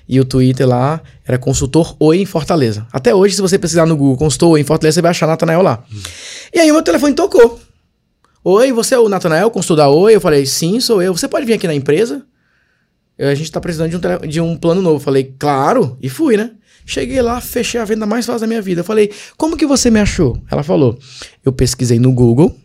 E 0.07 0.20
o 0.20 0.26
Twitter 0.26 0.68
lá 0.68 1.01
era 1.26 1.38
consultor 1.38 1.95
Oi 1.99 2.20
em 2.20 2.26
Fortaleza. 2.26 2.86
Até 2.91 3.16
hoje, 3.16 3.36
se 3.36 3.41
você 3.41 3.57
pesquisar 3.57 3.86
no 3.86 3.95
Google 3.95 4.18
consultor 4.18 4.51
Oi 4.51 4.61
em 4.61 4.64
Fortaleza, 4.66 4.95
você 4.95 5.01
vai 5.01 5.11
achar 5.11 5.28
Natanael 5.28 5.61
lá. 5.61 5.84
Hum. 5.91 6.01
E 6.53 6.59
aí 6.59 6.72
meu 6.72 6.82
telefone 6.82 7.14
tocou. 7.14 7.59
Oi, 8.43 8.74
você 8.74 8.95
é 8.95 8.99
o 8.99 9.07
Natanael, 9.07 9.49
consultor 9.49 9.78
da 9.78 9.89
Oi? 9.89 10.16
Eu 10.16 10.22
falei, 10.22 10.45
sim, 10.45 10.80
sou 10.82 11.01
eu. 11.01 11.16
Você 11.16 11.28
pode 11.28 11.45
vir 11.45 11.53
aqui 11.53 11.68
na 11.68 11.74
empresa? 11.74 12.26
A 13.20 13.36
gente 13.36 13.51
tá 13.51 13.61
precisando 13.61 13.89
de 13.89 13.97
um, 13.97 14.28
de 14.28 14.41
um 14.41 14.57
plano 14.57 14.82
novo. 14.82 14.99
Falei, 14.99 15.34
claro, 15.38 15.97
e 16.01 16.09
fui, 16.09 16.38
né? 16.38 16.51
Cheguei 16.86 17.22
lá, 17.22 17.39
fechei 17.39 17.80
a 17.80 17.86
venda 17.86 18.05
mais 18.05 18.26
fácil 18.26 18.41
da 18.41 18.47
minha 18.47 18.61
vida. 18.61 18.82
Eu 18.82 18.86
falei, 18.86 19.11
como 19.38 19.55
que 19.55 19.66
você 19.66 19.89
me 19.89 19.99
achou? 19.99 20.38
Ela 20.51 20.64
falou, 20.64 20.97
eu 21.45 21.53
pesquisei 21.53 21.97
no 21.97 22.11
Google, 22.11 22.55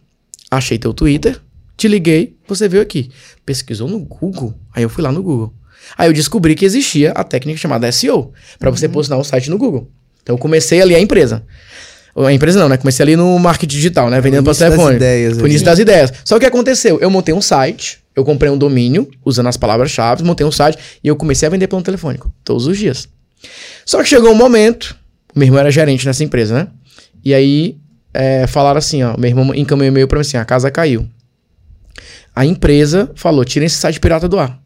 achei 0.51 0.79
teu 0.79 0.93
Twitter, 0.93 1.41
te 1.77 1.87
liguei, 1.87 2.37
você 2.47 2.69
veio 2.69 2.83
aqui. 2.83 3.11
Pesquisou 3.47 3.89
no 3.89 4.01
Google? 4.01 4.55
Aí 4.75 4.83
eu 4.83 4.89
fui 4.89 5.03
lá 5.03 5.13
no 5.13 5.23
Google. 5.23 5.55
Aí 5.97 6.09
eu 6.09 6.13
descobri 6.13 6.55
que 6.55 6.65
existia 6.65 7.13
a 7.13 7.23
técnica 7.23 7.59
chamada 7.59 7.91
SEO, 7.93 8.33
para 8.59 8.71
você 8.71 8.87
uhum. 8.87 8.93
posicionar 8.93 9.21
um 9.21 9.25
site 9.25 9.49
no 9.49 9.57
Google. 9.57 9.89
Então 10.23 10.35
eu 10.35 10.39
comecei 10.39 10.83
ali 10.83 10.95
a 10.95 11.01
empresa. 11.01 11.47
A 12.27 12.33
empresa 12.33 12.59
não, 12.59 12.69
né? 12.69 12.77
Comecei 12.77 13.03
ali 13.05 13.17
no 13.17 13.39
marketing 13.39 13.77
digital, 13.77 14.11
né? 14.11 14.21
Vendendo 14.21 14.45
para 14.45 14.55
telefone. 14.55 14.97
Ideias, 14.97 15.39
Foi 15.39 15.49
início 15.49 15.65
das 15.65 15.79
ideias. 15.79 16.13
Só 16.25 16.35
que 16.35 16.39
o 16.39 16.41
que 16.41 16.47
aconteceu? 16.47 16.99
Eu 17.01 17.11
montei 17.11 17.35
um 17.35 17.41
site, 17.41 17.99
eu 18.17 18.25
comprei 18.25 18.51
um 18.51 18.59
domínio, 18.59 19.09
usando 19.25 19.47
as 19.47 19.57
palavras-chave, 19.57 20.25
montei 20.25 20.45
um 20.45 20.51
site 20.51 20.79
e 21.03 21.07
eu 21.07 21.15
comecei 21.15 21.47
a 21.47 21.51
vender 21.51 21.69
plano 21.69 21.85
telefônico. 21.85 22.33
Todos 22.45 22.67
os 22.67 22.77
dias. 22.77 23.09
Só 23.87 24.03
que 24.03 24.09
chegou 24.09 24.33
um 24.33 24.35
momento, 24.35 24.97
meu 25.35 25.47
irmão 25.47 25.61
era 25.61 25.71
gerente 25.71 26.05
nessa 26.07 26.25
empresa, 26.25 26.55
né? 26.55 26.69
E 27.25 27.33
aí 27.33 27.79
é, 28.13 28.47
falaram 28.47 28.79
assim, 28.79 29.03
ó, 29.03 29.17
meu 29.17 29.29
irmão 29.29 29.55
encaminhou 29.55 29.89
e-mail 29.89 30.09
pra 30.09 30.19
mim 30.19 30.23
assim, 30.23 30.37
a 30.37 30.45
casa 30.45 30.71
caiu. 30.71 31.09
A 32.35 32.45
empresa 32.45 33.11
falou, 33.15 33.45
tirem 33.45 33.67
esse 33.67 33.77
site 33.77 34.01
pirata 34.01 34.29
do 34.29 34.39
ar. 34.39 34.61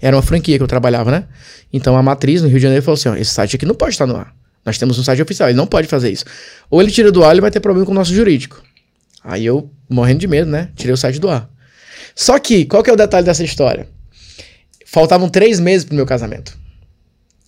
Era 0.00 0.16
uma 0.16 0.22
franquia 0.22 0.56
que 0.56 0.62
eu 0.62 0.68
trabalhava, 0.68 1.10
né? 1.10 1.24
Então 1.72 1.96
a 1.96 2.02
matriz 2.02 2.40
no 2.40 2.48
Rio 2.48 2.56
de 2.56 2.62
Janeiro 2.62 2.82
falou 2.82 2.94
assim, 2.94 3.08
ó, 3.10 3.16
esse 3.16 3.30
site 3.30 3.56
aqui 3.56 3.66
não 3.66 3.74
pode 3.74 3.92
estar 3.92 4.06
no 4.06 4.16
ar. 4.16 4.34
Nós 4.64 4.78
temos 4.78 4.98
um 4.98 5.02
site 5.02 5.22
oficial, 5.22 5.48
ele 5.48 5.56
não 5.56 5.66
pode 5.66 5.88
fazer 5.88 6.10
isso. 6.10 6.24
Ou 6.68 6.80
ele 6.80 6.90
tira 6.90 7.10
do 7.10 7.24
ar, 7.24 7.32
ele 7.32 7.40
vai 7.40 7.50
ter 7.50 7.60
problema 7.60 7.86
com 7.86 7.92
o 7.92 7.94
nosso 7.94 8.12
jurídico. 8.12 8.62
Aí 9.22 9.44
eu, 9.44 9.70
morrendo 9.88 10.20
de 10.20 10.26
medo, 10.26 10.50
né? 10.50 10.70
Tirei 10.76 10.92
o 10.92 10.96
site 10.96 11.18
do 11.18 11.28
ar. 11.28 11.48
Só 12.14 12.38
que, 12.38 12.64
qual 12.64 12.82
que 12.82 12.90
é 12.90 12.92
o 12.92 12.96
detalhe 12.96 13.24
dessa 13.24 13.44
história? 13.44 13.88
Faltavam 14.86 15.28
três 15.28 15.60
meses 15.60 15.84
pro 15.84 15.94
meu 15.94 16.06
casamento. 16.06 16.58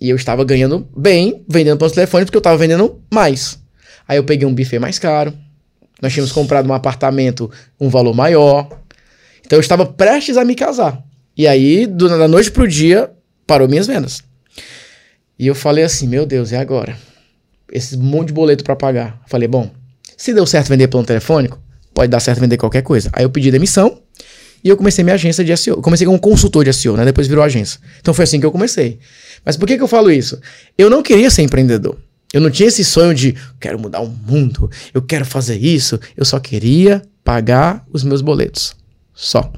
E 0.01 0.09
eu 0.09 0.17
estava 0.17 0.45
ganhando 0.45 0.89
bem, 0.97 1.45
vendendo 1.49 1.79
para 1.79 1.87
os 1.87 1.93
telefones, 1.93 2.27
porque 2.27 2.37
eu 2.37 2.41
estava 2.41 2.57
vendendo 2.57 3.01
mais. 3.13 3.59
Aí 4.07 4.17
eu 4.17 4.25
peguei 4.25 4.47
um 4.47 4.55
buffet 4.55 4.79
mais 4.79 4.99
caro. 4.99 5.33
Nós 6.01 6.13
tínhamos 6.13 6.33
comprado 6.33 6.69
um 6.69 6.73
apartamento, 6.73 7.51
um 7.81 7.89
valor 7.89 8.15
maior. 8.15 8.69
Então 9.45 9.57
eu 9.57 9.61
estava 9.61 9.87
prestes 9.87 10.37
a 10.37 10.45
me 10.45 10.55
casar. 10.55 11.03
E 11.37 11.47
aí, 11.47 11.87
do, 11.87 12.09
da 12.09 12.29
noite 12.29 12.51
pro 12.51 12.67
dia, 12.67 13.11
parou 13.47 13.69
minhas 13.69 13.87
vendas. 13.87 14.23
E 15.43 15.49
eu 15.49 15.57
falei 15.57 15.83
assim, 15.83 16.07
meu 16.07 16.25
Deus, 16.25 16.53
e 16.53 16.55
agora? 16.55 16.97
Esse 17.73 17.97
monte 17.97 18.29
de 18.29 18.33
boleto 18.33 18.63
para 18.63 18.77
pagar. 18.77 19.21
falei, 19.27 19.49
bom, 19.49 19.69
se 20.17 20.33
deu 20.33 20.47
certo 20.47 20.69
vender 20.69 20.87
plano 20.87 21.05
telefônico, 21.05 21.61
pode 21.93 22.09
dar 22.09 22.21
certo 22.21 22.39
vender 22.39 22.57
qualquer 22.57 22.83
coisa. 22.83 23.11
Aí 23.13 23.25
eu 23.25 23.29
pedi 23.29 23.51
demissão 23.51 23.99
e 24.63 24.69
eu 24.69 24.77
comecei 24.77 25.03
minha 25.03 25.15
agência 25.15 25.45
de 25.45 25.57
SEO. 25.57 25.83
comecei 25.83 26.07
como 26.07 26.17
consultor 26.21 26.65
de 26.65 26.73
SEO, 26.73 26.97
né? 26.97 27.05
Depois 27.05 27.27
virou 27.27 27.43
agência. 27.43 27.81
Então 27.99 28.15
foi 28.15 28.23
assim 28.23 28.39
que 28.39 28.47
eu 28.47 28.53
comecei. 28.53 29.01
Mas 29.45 29.57
por 29.57 29.67
que, 29.67 29.77
que 29.77 29.83
eu 29.83 29.89
falo 29.89 30.13
isso? 30.13 30.41
Eu 30.79 30.89
não 30.89 31.03
queria 31.03 31.29
ser 31.29 31.43
empreendedor. 31.43 31.99
Eu 32.33 32.41
não 32.41 32.49
tinha 32.49 32.69
esse 32.69 32.85
sonho 32.85 33.13
de 33.13 33.35
quero 33.59 33.81
mudar 33.81 33.99
o 33.99 34.07
mundo, 34.07 34.71
eu 34.95 35.03
quero 35.03 35.27
fazer 35.27 35.57
isso. 35.57 35.99
Eu 36.17 36.25
só 36.25 36.39
queria 36.39 37.03
pagar 37.25 37.85
os 37.93 38.05
meus 38.05 38.23
boletos. 38.23 38.77
Só. 39.13 39.53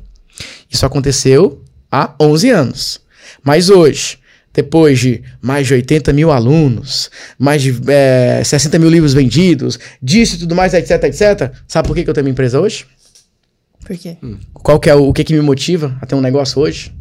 Isso 0.71 0.87
aconteceu 0.87 1.63
há 1.93 2.15
11 2.19 2.49
anos. 2.49 3.01
Mas 3.43 3.69
hoje, 3.69 4.24
depois 4.55 5.01
de 5.01 5.21
mais 5.43 5.67
de 5.67 5.75
80 5.75 6.13
mil 6.13 6.31
alunos, 6.31 7.11
mais 7.39 7.61
de 7.61 7.75
é, 7.89 8.41
60 8.45 8.79
mil 8.79 8.89
livros 8.89 9.13
vendidos, 9.13 9.79
disso 10.01 10.37
e 10.37 10.39
tudo 10.39 10.55
mais, 10.55 10.73
etc, 10.73 11.03
etc. 11.05 11.53
Sabe 11.67 11.89
por 11.89 11.95
que, 11.95 12.05
que 12.05 12.11
eu 12.11 12.15
tenho 12.15 12.25
minha 12.25 12.33
empresa 12.33 12.61
hoje? 12.61 12.87
Por 13.85 13.99
quê? 13.99 14.17
Hum. 14.23 14.39
Qual 14.55 14.79
que 14.79 14.89
é 14.89 14.95
o, 14.95 15.09
o 15.09 15.13
que, 15.13 15.25
que 15.25 15.35
me 15.35 15.41
motiva 15.41 15.99
a 16.01 16.07
ter 16.07 16.15
um 16.15 16.21
negócio 16.21 16.63
hoje? 16.63 16.95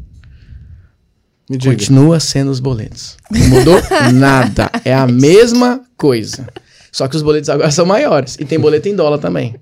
Continua 1.48 2.20
sendo 2.20 2.50
os 2.50 2.60
boletos. 2.60 3.18
Não 3.30 3.48
mudou 3.50 3.80
nada. 4.14 4.72
É 4.84 4.94
a 4.94 5.06
mesma 5.06 5.82
coisa. 5.96 6.48
Só 6.94 7.08
que 7.08 7.16
os 7.16 7.24
boletos 7.24 7.50
agora 7.50 7.70
são 7.72 7.86
maiores. 7.86 8.38
E 8.40 8.46
tem 8.46 8.60
boleto 8.60 8.88
em 8.88 8.96
dólar 8.96 9.18
também. 9.18 9.56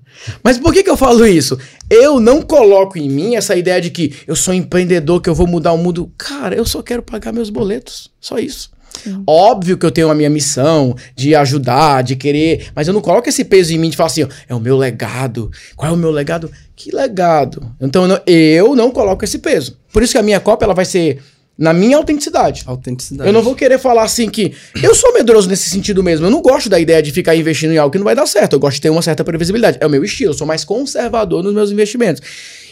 Mas 0.44 0.58
por 0.58 0.72
que, 0.72 0.82
que 0.84 0.90
eu 0.90 0.96
falo 0.96 1.26
isso? 1.26 1.58
Eu 1.88 2.20
não 2.20 2.42
coloco 2.42 2.98
em 2.98 3.08
mim 3.08 3.34
essa 3.34 3.56
ideia 3.56 3.80
de 3.80 3.90
que 3.90 4.14
eu 4.26 4.36
sou 4.36 4.52
empreendedor, 4.52 5.20
que 5.20 5.30
eu 5.30 5.34
vou 5.34 5.46
mudar 5.46 5.72
o 5.72 5.78
mundo. 5.78 6.12
Cara, 6.18 6.54
eu 6.54 6.66
só 6.66 6.82
quero 6.82 7.02
pagar 7.02 7.32
meus 7.32 7.48
boletos. 7.48 8.10
Só 8.20 8.38
isso. 8.38 8.70
Sim. 9.02 9.22
Óbvio 9.26 9.78
que 9.78 9.86
eu 9.86 9.90
tenho 9.90 10.10
a 10.10 10.14
minha 10.14 10.28
missão 10.28 10.94
de 11.16 11.34
ajudar, 11.34 12.02
de 12.02 12.14
querer, 12.14 12.70
mas 12.74 12.86
eu 12.86 12.92
não 12.92 13.00
coloco 13.00 13.26
esse 13.26 13.42
peso 13.42 13.72
em 13.72 13.78
mim 13.78 13.88
de 13.88 13.96
falar 13.96 14.08
assim, 14.08 14.24
ó, 14.24 14.28
é 14.46 14.54
o 14.54 14.60
meu 14.60 14.76
legado. 14.76 15.50
Qual 15.74 15.90
é 15.90 15.94
o 15.94 15.96
meu 15.96 16.10
legado? 16.10 16.50
Que 16.76 16.94
legado? 16.94 17.74
Então 17.80 18.02
eu 18.02 18.08
não, 18.08 18.20
eu 18.26 18.76
não 18.76 18.90
coloco 18.90 19.24
esse 19.24 19.38
peso. 19.38 19.78
Por 19.92 20.02
isso 20.02 20.12
que 20.12 20.18
a 20.18 20.22
minha 20.22 20.40
cópia 20.40 20.66
ela 20.66 20.74
vai 20.74 20.84
ser 20.84 21.22
na 21.56 21.72
minha 21.72 21.96
autenticidade. 21.96 22.62
Autenticidade. 22.66 23.28
Eu 23.28 23.32
não 23.32 23.42
vou 23.42 23.54
querer 23.54 23.78
falar 23.78 24.02
assim 24.02 24.28
que. 24.28 24.54
Eu 24.82 24.94
sou 24.94 25.12
medroso 25.12 25.48
nesse 25.48 25.68
sentido 25.68 26.02
mesmo. 26.02 26.26
Eu 26.26 26.30
não 26.30 26.40
gosto 26.40 26.68
da 26.68 26.80
ideia 26.80 27.02
de 27.02 27.12
ficar 27.12 27.36
investindo 27.36 27.72
em 27.72 27.78
algo 27.78 27.92
que 27.92 27.98
não 27.98 28.04
vai 28.04 28.14
dar 28.14 28.26
certo. 28.26 28.54
Eu 28.54 28.60
gosto 28.60 28.76
de 28.76 28.82
ter 28.82 28.90
uma 28.90 29.02
certa 29.02 29.22
previsibilidade. 29.22 29.78
É 29.80 29.86
o 29.86 29.90
meu 29.90 30.02
estilo. 30.02 30.30
Eu 30.30 30.34
sou 30.34 30.46
mais 30.46 30.64
conservador 30.64 31.42
nos 31.42 31.54
meus 31.54 31.70
investimentos. 31.70 32.22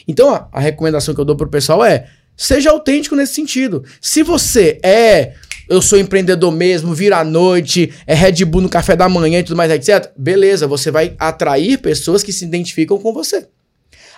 Então, 0.08 0.34
a, 0.34 0.48
a 0.52 0.60
recomendação 0.60 1.14
que 1.14 1.20
eu 1.20 1.24
dou 1.24 1.36
pro 1.36 1.48
pessoal 1.48 1.84
é: 1.84 2.08
seja 2.36 2.70
autêntico 2.70 3.14
nesse 3.14 3.34
sentido. 3.34 3.84
Se 4.00 4.22
você 4.22 4.78
é. 4.82 5.34
Eu 5.68 5.80
sou 5.80 5.96
empreendedor 5.96 6.50
mesmo, 6.50 6.92
vira 6.92 7.18
à 7.18 7.24
noite, 7.24 7.92
é 8.04 8.12
Red 8.12 8.44
Bull 8.44 8.62
no 8.62 8.68
café 8.68 8.96
da 8.96 9.08
manhã 9.08 9.38
e 9.38 9.44
tudo 9.44 9.56
mais, 9.56 9.70
etc. 9.70 10.10
Beleza, 10.16 10.66
você 10.66 10.90
vai 10.90 11.14
atrair 11.16 11.78
pessoas 11.78 12.24
que 12.24 12.32
se 12.32 12.44
identificam 12.44 12.98
com 12.98 13.12
você. 13.12 13.46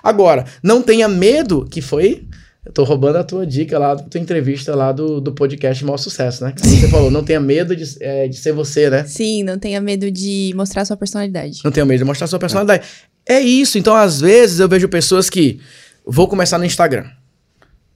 Agora, 0.03 0.47
não 0.63 0.81
tenha 0.81 1.07
medo, 1.09 1.67
que 1.71 1.83
foi 1.83 2.27
eu 2.65 2.73
tô 2.73 2.85
roubando 2.85 3.17
a 3.17 3.25
tua 3.25 3.45
dica 3.45 3.77
lá, 3.79 3.95
da 3.95 4.05
tua 4.05 4.21
entrevista 4.21 4.75
lá 4.75 4.93
do, 4.93 5.21
do 5.21 5.33
podcast 5.33 5.85
Maior 5.85 5.97
Sucesso, 5.97 6.45
né? 6.45 6.53
Que 6.53 6.65
você 6.65 6.89
falou, 6.89 7.11
não 7.11 7.25
tenha 7.25 7.41
medo 7.41 7.75
de, 7.75 7.85
é, 8.01 8.29
de 8.29 8.37
ser 8.37 8.53
você, 8.53 8.89
né? 8.89 9.05
Sim, 9.05 9.43
não 9.43 9.59
tenha 9.59 9.81
medo 9.81 10.11
de 10.11 10.53
mostrar 10.55 10.85
sua 10.85 10.97
personalidade. 10.97 11.61
Não 11.65 11.73
tenha 11.73 11.85
medo 11.85 11.99
de 11.99 12.05
mostrar 12.05 12.29
sua 12.29 12.39
personalidade. 12.39 12.87
É. 13.27 13.35
é 13.35 13.41
isso. 13.41 13.79
Então, 13.79 13.97
às 13.97 14.21
vezes, 14.21 14.61
eu 14.61 14.69
vejo 14.69 14.89
pessoas 14.89 15.29
que 15.29 15.59
vou 16.07 16.29
começar 16.29 16.57
no 16.57 16.65
Instagram. 16.65 17.07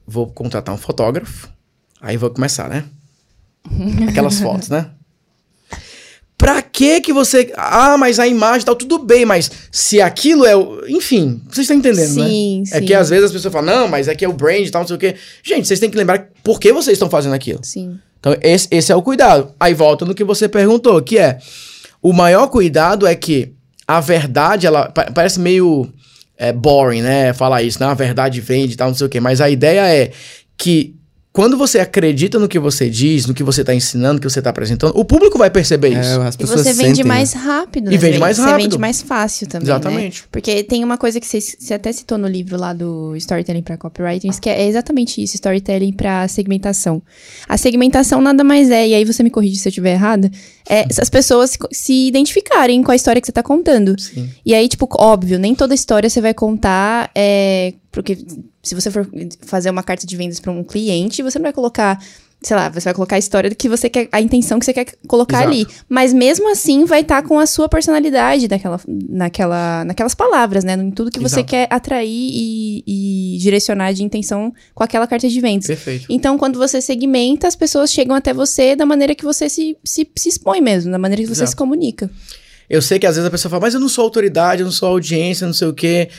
Vou 0.05 0.27
contratar 0.27 0.75
um 0.75 0.79
fotógrafo. 0.79 1.49
Aí 2.01 2.17
vou 2.17 2.31
começar, 2.31 2.69
né? 2.69 2.85
Aquelas 4.09 4.41
fotos, 4.41 4.69
né? 4.69 4.91
Pra 6.47 6.63
que 6.63 7.01
que 7.01 7.13
você... 7.13 7.53
Ah, 7.57 7.99
mas 7.99 8.21
a 8.21 8.27
imagem 8.29 8.65
tal, 8.65 8.77
tudo 8.77 9.01
bem, 9.01 9.25
mas 9.25 9.51
se 9.73 10.01
aquilo 10.01 10.47
é 10.47 10.55
o... 10.55 10.81
Enfim, 10.87 11.43
vocês 11.49 11.65
estão 11.65 11.77
entendendo, 11.77 12.07
sim, 12.07 12.61
né? 12.61 12.67
Sim, 12.67 12.77
É 12.77 12.81
que 12.81 12.95
às 12.95 13.11
vezes 13.11 13.25
as 13.25 13.33
pessoas 13.33 13.53
falam, 13.53 13.75
não, 13.75 13.89
mas 13.89 14.09
aqui 14.09 14.25
é 14.25 14.29
o 14.29 14.33
brand 14.33 14.65
e 14.65 14.71
tal, 14.71 14.83
não 14.83 14.87
sei 14.87 14.95
o 14.95 15.01
quê. 15.01 15.17
Gente, 15.43 15.67
vocês 15.67 15.81
têm 15.81 15.91
que 15.91 15.97
lembrar 15.97 16.29
por 16.45 16.61
que 16.61 16.73
vocês 16.73 16.95
estão 16.95 17.11
fazendo 17.11 17.35
aquilo. 17.35 17.59
Sim. 17.65 17.99
Então, 18.21 18.37
esse, 18.41 18.69
esse 18.71 18.93
é 18.93 18.95
o 18.95 19.03
cuidado. 19.03 19.53
Aí 19.59 19.75
volta 19.75 20.05
no 20.05 20.15
que 20.15 20.23
você 20.23 20.49
perguntou, 20.49 21.03
que 21.03 21.19
é... 21.19 21.39
O 22.01 22.13
maior 22.13 22.47
cuidado 22.47 23.09
é 23.09 23.17
que 23.17 23.53
a 23.85 23.99
verdade, 23.99 24.69
ela 24.69 24.89
parece 25.13 25.41
meio 25.41 25.93
é, 26.39 26.53
boring, 26.53 27.03
né? 27.03 27.33
Falar 27.33 27.65
isso, 27.65 27.81
né? 27.81 27.87
A 27.87 27.95
verdade 27.95 28.41
vende 28.41 28.75
e 28.75 28.77
tal, 28.77 28.87
não 28.87 28.95
sei 28.95 29.09
o 29.09 29.11
quê. 29.11 29.19
Mas 29.19 29.41
a 29.41 29.51
ideia 29.51 29.93
é 29.93 30.13
que 30.57 30.95
quando 31.37 31.59
você 31.59 31.79
acredita 31.79 32.39
no 32.39 32.49
que 32.49 32.59
você 32.59 32.89
diz, 32.89 33.27
no 33.27 33.35
que 33.35 33.43
você 33.43 33.61
está 33.61 33.75
ensinando, 33.75 34.15
no 34.15 34.21
que 34.21 34.31
você 34.31 34.39
está 34.39 34.49
apresentando, 34.49 34.99
o 34.99 35.05
público 35.05 35.37
vai 35.37 35.51
perceber 35.51 35.89
é, 35.89 36.01
isso. 36.01 36.19
as 36.23 36.35
pessoas 36.35 36.61
e 36.63 36.65
você 36.65 36.73
vende 36.73 36.97
sentem, 36.97 37.05
né? 37.05 37.09
mais 37.09 37.35
rápido. 37.35 37.89
E 37.89 37.95
né? 37.95 37.99
vende 37.99 38.19
mais 38.19 38.39
rápido. 38.39 38.57
Você 38.57 38.63
vende 38.63 38.79
mais 38.79 39.03
fácil 39.03 39.47
também. 39.47 39.69
Né? 39.69 39.75
Exatamente. 39.75 40.23
Né? 40.23 40.29
Porque 40.33 40.65
tem 40.65 40.83
uma 40.83 40.97
coisa 40.97 41.21
que 41.21 41.27
você, 41.27 41.39
você, 41.39 41.75
até 41.75 41.93
citou 41.93 42.17
no 42.17 42.27
livro 42.27 42.59
lá 42.59 42.73
do 42.73 43.15
Storytelling 43.17 43.61
para 43.61 43.77
Copywriting, 43.77 44.31
que 44.41 44.49
é 44.49 44.67
exatamente 44.67 45.23
isso: 45.23 45.35
Storytelling 45.35 45.93
para 45.93 46.27
segmentação. 46.27 47.03
A 47.47 47.59
segmentação 47.59 48.23
nada 48.23 48.43
mais 48.43 48.71
é, 48.71 48.89
e 48.89 48.95
aí 48.95 49.05
você 49.05 49.23
me 49.23 49.29
corrige 49.29 49.57
se 49.57 49.69
eu 49.69 49.71
estiver 49.71 49.93
errada, 49.93 50.31
é 50.67 50.87
as 50.99 51.11
pessoas 51.11 51.51
se, 51.51 51.59
se 51.71 52.09
identificarem 52.09 52.83
com 52.83 52.93
a 52.93 52.97
história 52.97 53.21
que 53.21 53.27
você 53.27 53.31
está 53.33 53.43
contando. 53.43 53.95
Sim. 54.01 54.31
E 54.43 54.55
aí, 54.55 54.67
tipo, 54.69 54.89
óbvio, 54.99 55.39
nem 55.39 55.55
toda 55.55 55.75
história 55.75 56.09
você 56.09 56.23
vai 56.23 56.33
contar. 56.33 57.11
É, 57.15 57.75
porque 57.97 58.19
se 58.63 58.75
você 58.75 58.91
for 58.91 59.09
fazer 59.47 59.71
uma 59.71 59.83
carta 59.83 60.07
de 60.07 60.15
vendas 60.19 60.39
para 60.39 60.53
um 60.53 60.63
cliente, 60.63 61.23
você 61.23 61.39
não 61.39 61.45
vai 61.45 61.53
colocar 61.53 61.99
sei 62.43 62.55
lá, 62.55 62.69
você 62.69 62.85
vai 62.85 62.95
colocar 62.95 63.17
a 63.17 63.19
história 63.19 63.53
que 63.55 63.71
você 63.71 63.89
quer, 63.89 64.07
a 64.13 64.21
intenção 64.21 64.59
que 64.59 64.67
você 64.67 64.73
quer 64.75 64.87
colocar 65.09 65.39
Exato. 65.39 65.51
ali. 65.51 65.67
Mas 65.89 66.13
mesmo 66.13 66.53
assim 66.53 66.85
vai 66.85 67.01
estar 67.01 67.23
tá 67.23 67.27
com 67.27 67.39
a 67.39 67.47
sua 67.47 67.71
personalidade 67.71 68.47
daquela, 68.47 68.79
naquela, 68.87 69.83
naquelas 69.87 70.15
palavras, 70.15 70.63
né? 70.63 70.75
Em 70.75 70.91
tudo 70.91 71.11
que 71.11 71.19
Exato. 71.19 71.35
você 71.37 71.43
quer 71.43 71.67
atrair 71.71 72.07
e, 72.07 72.85
e, 72.87 73.39
direcionar 73.39 73.95
de 73.95 74.05
intenção 74.05 74.53
com 74.75 74.85
aquela 74.85 75.07
carta 75.07 75.27
de 75.27 75.41
vendas. 75.41 75.67
Perfeito. 75.67 76.07
Então, 76.11 76.37
quando 76.37 76.59
você 76.59 76.83
segmenta, 76.83 77.49
as 77.49 77.57
pessoas 77.57 77.91
chegam 77.91 78.15
até 78.15 78.35
você 78.35 78.77
da 78.77 78.85
maneira 78.85 79.15
que 79.15 79.25
você 79.25 79.49
se, 79.49 79.75
se, 79.83 80.07
se 80.15 80.29
expõe 80.29 80.61
mesmo, 80.61 80.93
da 80.93 80.99
maneira 80.99 81.23
que 81.23 81.29
você 81.29 81.41
Exato. 81.41 81.51
se 81.51 81.57
comunica. 81.57 82.11
Eu 82.69 82.83
sei 82.83 82.99
que 82.99 83.07
às 83.07 83.17
vezes 83.17 83.27
a 83.27 83.31
pessoa 83.31 83.49
fala, 83.49 83.63
mas 83.63 83.73
eu 83.73 83.81
não 83.81 83.89
sou 83.89 84.05
autoridade, 84.05 84.61
eu 84.61 84.67
não 84.67 84.73
sou 84.73 84.91
audiência, 84.91 85.47
não 85.47 85.55
sei 85.55 85.69
o 85.69 85.73
quê 85.73 86.11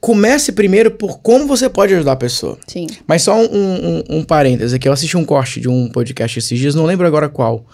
comece 0.00 0.52
primeiro 0.52 0.90
por 0.90 1.18
como 1.18 1.46
você 1.46 1.68
pode 1.68 1.94
ajudar 1.94 2.12
a 2.12 2.16
pessoa. 2.16 2.58
Sim. 2.66 2.86
Mas 3.06 3.22
só 3.22 3.36
um, 3.36 3.44
um, 3.44 4.02
um 4.18 4.24
parêntese 4.24 4.74
aqui. 4.74 4.88
Eu 4.88 4.92
assisti 4.92 5.16
um 5.16 5.24
corte 5.24 5.60
de 5.60 5.68
um 5.68 5.88
podcast 5.88 6.38
esses 6.38 6.58
dias, 6.58 6.74
não 6.74 6.86
lembro 6.86 7.06
agora 7.06 7.28
qual. 7.28 7.66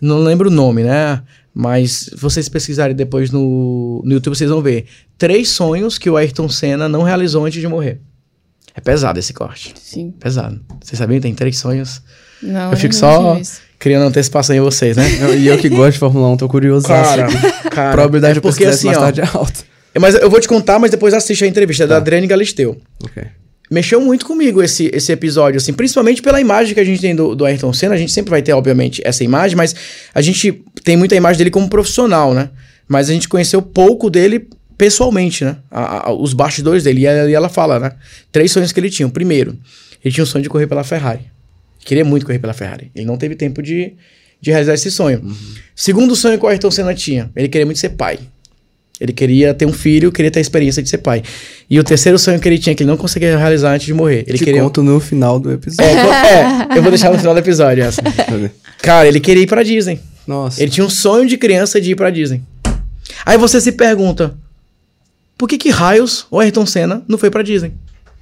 Não 0.00 0.18
lembro 0.18 0.48
o 0.48 0.52
nome, 0.52 0.82
né? 0.82 1.22
Mas 1.54 1.92
se 1.92 2.16
vocês 2.16 2.48
pesquisarem 2.48 2.94
depois 2.94 3.30
no, 3.30 4.02
no 4.04 4.12
YouTube, 4.12 4.36
vocês 4.36 4.50
vão 4.50 4.62
ver. 4.62 4.86
Três 5.18 5.48
sonhos 5.48 5.98
que 5.98 6.08
o 6.08 6.16
Ayrton 6.16 6.48
Senna 6.48 6.88
não 6.88 7.02
realizou 7.02 7.44
antes 7.44 7.60
de 7.60 7.66
morrer. 7.66 8.00
É 8.74 8.80
pesado 8.80 9.18
esse 9.18 9.32
corte. 9.32 9.74
Sim. 9.76 10.12
Pesado. 10.12 10.60
Vocês 10.82 10.98
sabiam 10.98 11.18
que 11.18 11.22
tem 11.22 11.34
três 11.34 11.58
sonhos? 11.58 12.02
Não, 12.42 12.70
eu 12.70 12.76
fico 12.76 12.94
só 12.94 13.38
criando 13.78 14.06
antecipação 14.06 14.54
em 14.54 14.60
vocês, 14.60 14.96
né? 14.96 15.04
e 15.36 15.46
eu 15.48 15.58
que 15.58 15.68
gosto 15.68 15.94
de 15.94 15.98
Fórmula 15.98 16.28
1, 16.28 16.36
tô 16.36 16.48
curioso. 16.48 16.86
Cara, 16.86 17.26
cara. 17.70 17.92
Probabilidade 17.92 18.38
é 18.38 18.40
de 18.40 18.64
assim, 18.66 18.86
mais 18.86 18.98
ó, 18.98 19.00
tarde 19.00 19.20
é 19.20 19.26
alta. 19.26 19.69
Mas 19.98 20.14
eu 20.14 20.30
vou 20.30 20.40
te 20.40 20.46
contar, 20.46 20.78
mas 20.78 20.90
depois 20.90 21.14
assiste 21.14 21.44
a 21.44 21.46
entrevista, 21.46 21.84
é 21.84 21.86
tá. 21.86 21.94
da 21.94 21.96
Adriane 21.98 22.26
Galisteu. 22.26 22.76
Ok. 23.02 23.22
mexeu 23.70 24.00
muito 24.00 24.24
comigo 24.24 24.62
esse, 24.62 24.90
esse 24.92 25.10
episódio, 25.10 25.58
assim, 25.58 25.72
principalmente 25.72 26.22
pela 26.22 26.40
imagem 26.40 26.74
que 26.74 26.80
a 26.80 26.84
gente 26.84 27.00
tem 27.00 27.14
do, 27.14 27.34
do 27.34 27.44
Ayrton 27.44 27.72
Senna. 27.72 27.94
A 27.94 27.98
gente 27.98 28.12
sempre 28.12 28.30
vai 28.30 28.42
ter, 28.42 28.52
obviamente, 28.52 29.02
essa 29.04 29.24
imagem, 29.24 29.56
mas 29.56 29.74
a 30.14 30.20
gente 30.20 30.62
tem 30.84 30.96
muita 30.96 31.14
imagem 31.16 31.38
dele 31.38 31.50
como 31.50 31.68
profissional, 31.68 32.34
né? 32.34 32.50
Mas 32.88 33.08
a 33.08 33.12
gente 33.12 33.28
conheceu 33.28 33.62
pouco 33.62 34.10
dele 34.10 34.48
pessoalmente, 34.76 35.44
né? 35.44 35.56
A, 35.70 36.08
a, 36.08 36.12
os 36.12 36.32
bastidores 36.32 36.84
dele. 36.84 37.02
E 37.02 37.06
ela, 37.06 37.30
e 37.30 37.34
ela 37.34 37.48
fala, 37.48 37.78
né? 37.78 37.92
Três 38.32 38.50
sonhos 38.50 38.72
que 38.72 38.80
ele 38.80 38.90
tinha. 38.90 39.06
O 39.06 39.10
primeiro, 39.10 39.56
ele 40.04 40.12
tinha 40.12 40.24
o 40.24 40.26
sonho 40.26 40.42
de 40.42 40.48
correr 40.48 40.66
pela 40.66 40.82
Ferrari. 40.82 41.26
Queria 41.84 42.04
muito 42.04 42.26
correr 42.26 42.38
pela 42.38 42.52
Ferrari. 42.52 42.90
Ele 42.94 43.04
não 43.04 43.16
teve 43.16 43.34
tempo 43.34 43.62
de, 43.62 43.94
de 44.40 44.50
realizar 44.50 44.74
esse 44.74 44.90
sonho. 44.90 45.20
Uhum. 45.22 45.36
Segundo 45.74 46.16
sonho 46.16 46.38
que 46.38 46.44
o 46.44 46.48
Ayrton 46.48 46.70
Senna 46.70 46.94
tinha, 46.94 47.30
ele 47.36 47.48
queria 47.48 47.66
muito 47.66 47.78
ser 47.78 47.90
pai. 47.90 48.18
Ele 49.00 49.12
queria 49.12 49.54
ter 49.54 49.64
um 49.64 49.72
filho, 49.72 50.12
queria 50.12 50.30
ter 50.30 50.40
a 50.40 50.42
experiência 50.42 50.82
de 50.82 50.88
ser 50.90 50.98
pai. 50.98 51.22
E 51.70 51.80
o 51.80 51.84
terceiro 51.84 52.18
sonho 52.18 52.38
que 52.38 52.46
ele 52.46 52.58
tinha, 52.58 52.74
que 52.74 52.82
ele 52.82 52.90
não 52.90 52.98
conseguia 52.98 53.36
realizar 53.36 53.72
antes 53.72 53.86
de 53.86 53.94
morrer. 53.94 54.24
Ele 54.26 54.36
Te 54.36 54.44
queria... 54.44 54.62
conto 54.62 54.82
no 54.82 55.00
final 55.00 55.40
do 55.40 55.50
episódio. 55.50 55.90
É, 55.90 56.74
é, 56.74 56.78
eu 56.78 56.82
vou 56.82 56.90
deixar 56.90 57.10
no 57.10 57.18
final 57.18 57.32
do 57.32 57.40
episódio 57.40 57.82
essa. 57.82 58.02
Cara, 58.82 59.08
ele 59.08 59.18
queria 59.18 59.44
ir 59.44 59.46
pra 59.46 59.62
Disney. 59.62 60.00
Nossa. 60.26 60.62
Ele 60.62 60.70
tinha 60.70 60.84
um 60.84 60.90
sonho 60.90 61.26
de 61.26 61.38
criança 61.38 61.80
de 61.80 61.92
ir 61.92 61.94
pra 61.94 62.10
Disney. 62.10 62.42
Aí 63.24 63.38
você 63.38 63.58
se 63.60 63.72
pergunta, 63.72 64.36
por 65.38 65.48
que 65.48 65.56
que 65.56 65.70
raios 65.70 66.26
o 66.30 66.38
Ayrton 66.38 66.66
Senna 66.66 67.02
não 67.08 67.16
foi 67.16 67.30
pra 67.30 67.42
Disney? 67.42 67.72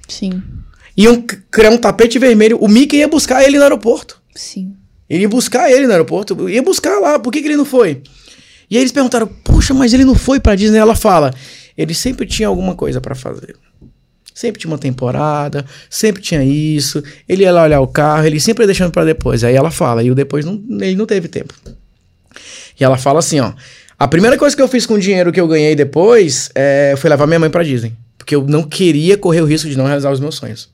Sim. 0.07 0.41
Iam 0.95 1.21
criar 1.51 1.71
um 1.71 1.77
tapete 1.77 2.17
vermelho, 2.17 2.57
o 2.57 2.67
Mickey 2.67 2.97
ia 2.97 3.07
buscar 3.07 3.43
ele 3.43 3.57
no 3.57 3.63
aeroporto. 3.63 4.21
Sim. 4.33 4.73
Ele 5.09 5.23
ia 5.23 5.29
buscar 5.29 5.69
ele 5.69 5.85
no 5.85 5.91
aeroporto, 5.91 6.49
ia 6.49 6.63
buscar 6.63 6.99
lá, 6.99 7.19
por 7.19 7.31
que 7.31 7.41
que 7.41 7.47
ele 7.47 7.57
não 7.57 7.65
foi? 7.65 8.01
E 8.69 8.75
aí 8.75 8.83
eles 8.83 8.91
perguntaram, 8.91 9.27
puxa, 9.27 9.73
mas 9.73 9.93
ele 9.93 10.05
não 10.05 10.15
foi 10.15 10.39
pra 10.39 10.55
Disney? 10.55 10.77
Ela 10.77 10.95
fala, 10.95 11.33
ele 11.77 11.93
sempre 11.93 12.25
tinha 12.25 12.47
alguma 12.47 12.75
coisa 12.75 13.01
para 13.01 13.15
fazer. 13.15 13.55
Sempre 14.33 14.61
tinha 14.61 14.71
uma 14.71 14.77
temporada, 14.77 15.65
sempre 15.89 16.21
tinha 16.21 16.43
isso. 16.43 17.03
Ele 17.27 17.43
ia 17.43 17.51
lá 17.51 17.63
olhar 17.63 17.81
o 17.81 17.87
carro, 17.87 18.25
ele 18.25 18.39
sempre 18.39 18.63
ia 18.63 18.67
deixando 18.67 18.91
para 18.91 19.03
depois. 19.03 19.43
Aí 19.43 19.55
ela 19.55 19.71
fala, 19.71 20.03
e 20.03 20.11
o 20.11 20.15
depois 20.15 20.45
não, 20.45 20.63
ele 20.79 20.95
não 20.95 21.05
teve 21.05 21.27
tempo. 21.27 21.53
E 22.79 22.83
ela 22.83 22.97
fala 22.97 23.19
assim, 23.19 23.39
ó. 23.39 23.53
A 23.97 24.07
primeira 24.07 24.37
coisa 24.37 24.55
que 24.55 24.61
eu 24.61 24.67
fiz 24.67 24.85
com 24.85 24.93
o 24.93 24.99
dinheiro 24.99 25.31
que 25.31 25.41
eu 25.41 25.47
ganhei 25.47 25.75
depois 25.75 26.49
é, 26.55 26.95
foi 26.97 27.09
levar 27.09 27.27
minha 27.27 27.39
mãe 27.39 27.49
pra 27.49 27.63
Disney. 27.63 27.93
Porque 28.17 28.33
eu 28.33 28.45
não 28.47 28.63
queria 28.63 29.17
correr 29.17 29.41
o 29.41 29.45
risco 29.45 29.69
de 29.69 29.77
não 29.77 29.85
realizar 29.85 30.11
os 30.11 30.21
meus 30.21 30.35
sonhos. 30.35 30.69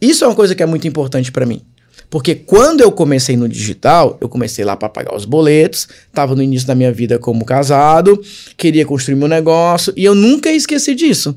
Isso 0.00 0.24
é 0.24 0.26
uma 0.26 0.34
coisa 0.34 0.54
que 0.54 0.62
é 0.62 0.66
muito 0.66 0.88
importante 0.88 1.30
para 1.30 1.46
mim. 1.46 1.62
Porque 2.10 2.34
quando 2.34 2.80
eu 2.80 2.92
comecei 2.92 3.36
no 3.36 3.48
digital, 3.48 4.16
eu 4.20 4.28
comecei 4.28 4.64
lá 4.64 4.76
para 4.76 4.88
pagar 4.88 5.14
os 5.14 5.24
boletos, 5.24 5.88
estava 6.06 6.34
no 6.34 6.42
início 6.42 6.66
da 6.66 6.74
minha 6.74 6.92
vida 6.92 7.18
como 7.18 7.44
casado, 7.44 8.20
queria 8.56 8.86
construir 8.86 9.16
meu 9.16 9.28
negócio 9.28 9.92
e 9.96 10.04
eu 10.04 10.14
nunca 10.14 10.50
esqueci 10.50 10.94
disso. 10.94 11.36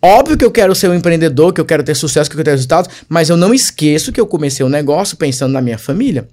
Óbvio 0.00 0.36
que 0.36 0.44
eu 0.44 0.50
quero 0.50 0.74
ser 0.74 0.88
um 0.88 0.94
empreendedor, 0.94 1.52
que 1.52 1.60
eu 1.60 1.64
quero 1.64 1.82
ter 1.82 1.94
sucesso, 1.94 2.30
que 2.30 2.34
eu 2.34 2.38
quero 2.38 2.44
ter 2.44 2.50
resultados, 2.52 2.90
mas 3.08 3.30
eu 3.30 3.36
não 3.36 3.52
esqueço 3.52 4.12
que 4.12 4.20
eu 4.20 4.26
comecei 4.26 4.62
o 4.62 4.68
um 4.68 4.70
negócio 4.70 5.16
pensando 5.16 5.52
na 5.52 5.60
minha 5.60 5.78
família. 5.78 6.28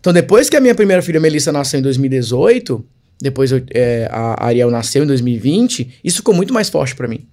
Então, 0.00 0.12
depois 0.12 0.48
que 0.48 0.56
a 0.56 0.60
minha 0.60 0.74
primeira 0.74 1.02
filha 1.02 1.18
Melissa 1.18 1.50
nasceu 1.50 1.80
em 1.80 1.82
2018, 1.82 2.84
depois 3.20 3.52
eu, 3.52 3.62
é, 3.72 4.08
a 4.10 4.46
Ariel 4.46 4.70
nasceu 4.70 5.04
em 5.04 5.06
2020, 5.06 6.00
isso 6.04 6.18
ficou 6.18 6.34
muito 6.34 6.52
mais 6.52 6.68
forte 6.68 6.94
para 6.94 7.08
mim. 7.08 7.26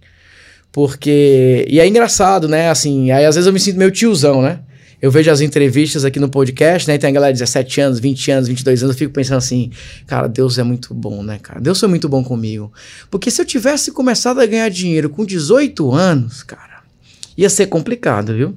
Porque. 0.72 1.66
E 1.70 1.80
é 1.80 1.88
engraçado, 1.88 2.48
né? 2.48 2.70
Assim, 2.70 3.12
aí 3.12 3.26
às 3.26 3.36
vezes 3.36 3.46
eu 3.46 3.54
me 3.54 3.60
sinto 3.60 3.78
meio 3.78 3.92
tiozão, 3.92 4.42
né? 4.42 4.60
Eu 5.02 5.10
vejo 5.10 5.32
as 5.32 5.42
entrevistas 5.42 6.06
aqui 6.06 6.20
no 6.20 6.30
podcast, 6.30 6.88
né? 6.88 6.96
E 6.96 7.00
tem 7.00 7.10
a 7.10 7.14
galera 7.14 7.34
de 7.34 7.40
17 7.40 7.82
anos, 7.82 8.00
20 8.00 8.32
anos, 8.32 8.48
22 8.48 8.84
anos, 8.84 8.96
eu 8.96 9.00
fico 9.00 9.14
pensando 9.14 9.38
assim, 9.38 9.72
cara, 10.06 10.28
Deus 10.28 10.60
é 10.60 10.64
muito 10.64 10.94
bom, 10.94 11.24
né, 11.24 11.40
cara? 11.42 11.60
Deus 11.60 11.80
foi 11.80 11.90
muito 11.90 12.08
bom 12.08 12.24
comigo. 12.24 12.72
Porque 13.10 13.32
se 13.32 13.42
eu 13.42 13.46
tivesse 13.46 13.92
começado 13.92 14.40
a 14.40 14.46
ganhar 14.46 14.70
dinheiro 14.70 15.10
com 15.10 15.26
18 15.26 15.92
anos, 15.92 16.44
cara, 16.44 16.82
ia 17.36 17.50
ser 17.50 17.66
complicado, 17.66 18.36
viu? 18.36 18.56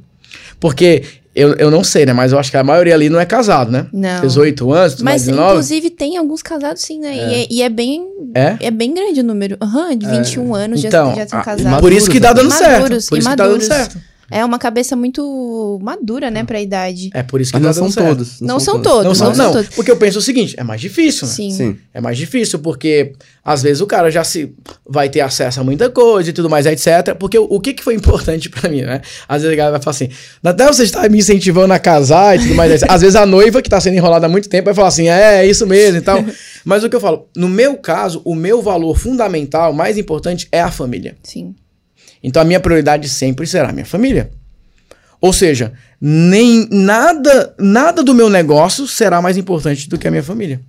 Porque 0.61 1.05
eu, 1.35 1.55
eu 1.55 1.71
não 1.71 1.83
sei, 1.83 2.05
né? 2.05 2.13
Mas 2.13 2.33
eu 2.33 2.39
acho 2.39 2.51
que 2.51 2.57
a 2.57 2.63
maioria 2.63 2.95
ali 2.95 3.09
não 3.09 3.19
é 3.19 3.25
casado, 3.25 3.73
né? 3.73 3.87
Não. 3.93 4.21
18 4.21 4.73
anos, 4.73 5.03
Mas, 5.03 5.25
19. 5.25 5.51
inclusive, 5.51 5.91
tem 5.91 6.17
alguns 6.17 6.43
casados 6.43 6.83
sim, 6.83 7.01
né? 7.01 7.17
É. 7.17 7.29
E, 7.29 7.35
é, 7.35 7.47
e, 7.51 7.63
é, 7.63 7.69
bem... 7.69 8.07
É? 8.35 8.57
É 8.61 8.71
bem 8.71 8.93
grande 8.93 9.21
o 9.21 9.25
número. 9.25 9.57
Aham, 9.61 9.91
uhum, 9.91 9.97
de 9.97 10.07
21 10.07 10.57
é. 10.57 10.65
anos 10.65 10.85
então, 10.85 11.09
já, 11.11 11.17
já 11.17 11.25
estão 11.25 11.43
casados. 11.43 11.81
Por 11.81 11.93
isso 11.93 12.11
que 12.11 12.21
dá 12.21 12.33
dando 12.33 12.53
certo. 12.53 12.89
Por 13.09 13.19
isso 13.19 13.31
que 13.31 13.37
tá 13.37 13.49
dando 13.49 13.63
certo. 13.63 13.99
É 14.31 14.45
uma 14.45 14.59
cabeça 14.59 14.97
muito 14.97 15.79
madura, 15.83 16.31
né, 16.31 16.45
pra 16.45 16.61
idade. 16.61 17.11
É 17.13 17.23
por 17.23 17.41
isso 17.41 17.53
que 17.53 17.59
Mas 17.59 17.77
tá 17.77 17.83
não 17.83 17.91
são 17.91 18.03
certo. 18.03 18.09
todos. 18.17 18.41
Não, 18.41 18.61
são, 18.61 18.83
todos. 18.83 19.05
Não, 19.05 19.15
são, 19.15 19.31
não, 19.31 19.37
não, 19.37 19.53
todos. 19.53 19.75
porque 19.75 19.91
eu 19.91 19.97
penso 19.97 20.19
o 20.19 20.23
seguinte, 20.23 20.55
é 20.59 20.65
mais 20.65 20.81
difícil, 20.81 21.27
né? 21.27 21.33
Sim. 21.33 21.51
Sim. 21.51 21.77
É 21.93 22.01
mais 22.01 22.17
difícil, 22.17 22.59
porque 22.59 23.13
às 23.45 23.63
vezes 23.63 23.81
o 23.81 23.87
cara 23.87 24.11
já 24.11 24.25
se 24.25 24.55
vai 24.89 25.09
ter 25.09 25.21
acesso 25.21 25.61
a 25.61 25.65
muita 25.65 25.91
coisa 25.91 26.31
e 26.31 26.33
tudo 26.33 26.49
mais, 26.49 26.67
etc. 26.67 27.15
Porque 27.19 27.39
o, 27.39 27.45
o 27.45 27.61
que, 27.61 27.75
que 27.75 27.85
foi 27.85 27.95
importante 27.95 28.49
pra 28.51 28.69
mim, 28.69 28.83
né? 28.83 29.01
Às 29.29 29.43
vezes 29.43 29.53
a 29.53 29.57
galera 29.57 29.79
vai 29.79 29.83
falar 29.83 29.95
assim, 29.95 30.09
até 30.43 30.67
você 30.67 30.85
está 30.85 31.09
me 31.09 31.19
incentivando 31.19 31.73
a 31.73 31.79
casar 31.79 32.37
e 32.37 32.43
tudo 32.43 32.55
mais. 32.55 32.83
às 32.83 33.01
vezes 33.01 33.17
a 33.17 33.27
noiva 33.27 33.61
que 33.61 33.69
tá 33.69 33.81
sendo 33.81 33.97
enrolada 33.97 34.27
há 34.27 34.29
muito 34.29 34.49
tempo 34.49 34.67
vai 34.67 34.75
falar 34.75 34.89
assim, 34.89 35.09
é, 35.09 35.43
é 35.43 35.47
isso 35.47 35.67
mesmo 35.67 35.99
e 35.99 36.03
tal. 36.03 36.25
Mas 36.65 36.83
o 36.83 36.89
que 36.89 36.97
eu 36.97 37.01
falo, 37.01 37.29
no 37.37 37.49
meu 37.49 37.77
caso, 37.77 38.23
o 38.25 38.35
meu 38.35 38.63
valor 38.63 38.97
fundamental, 38.97 39.73
mais 39.73 39.99
importante, 39.99 40.49
é 40.51 40.61
a 40.61 40.71
família. 40.71 41.15
Sim. 41.23 41.55
Então 42.25 42.41
a 42.41 42.45
minha 42.45 42.59
prioridade 42.59 43.07
sempre 43.07 43.47
será 43.47 43.71
minha 43.71 43.85
família. 43.85 44.31
Ou 45.21 45.33
seja, 45.33 45.75
nem 46.01 46.67
nada, 46.71 47.55
nada 47.59 48.03
do 48.03 48.15
meu 48.15 48.31
negócio 48.31 48.87
será 48.87 49.21
mais 49.21 49.37
importante 49.37 49.89
do 49.89 49.99
que 49.99 50.09
a 50.09 50.11
minha 50.11 50.23
família, 50.23 50.61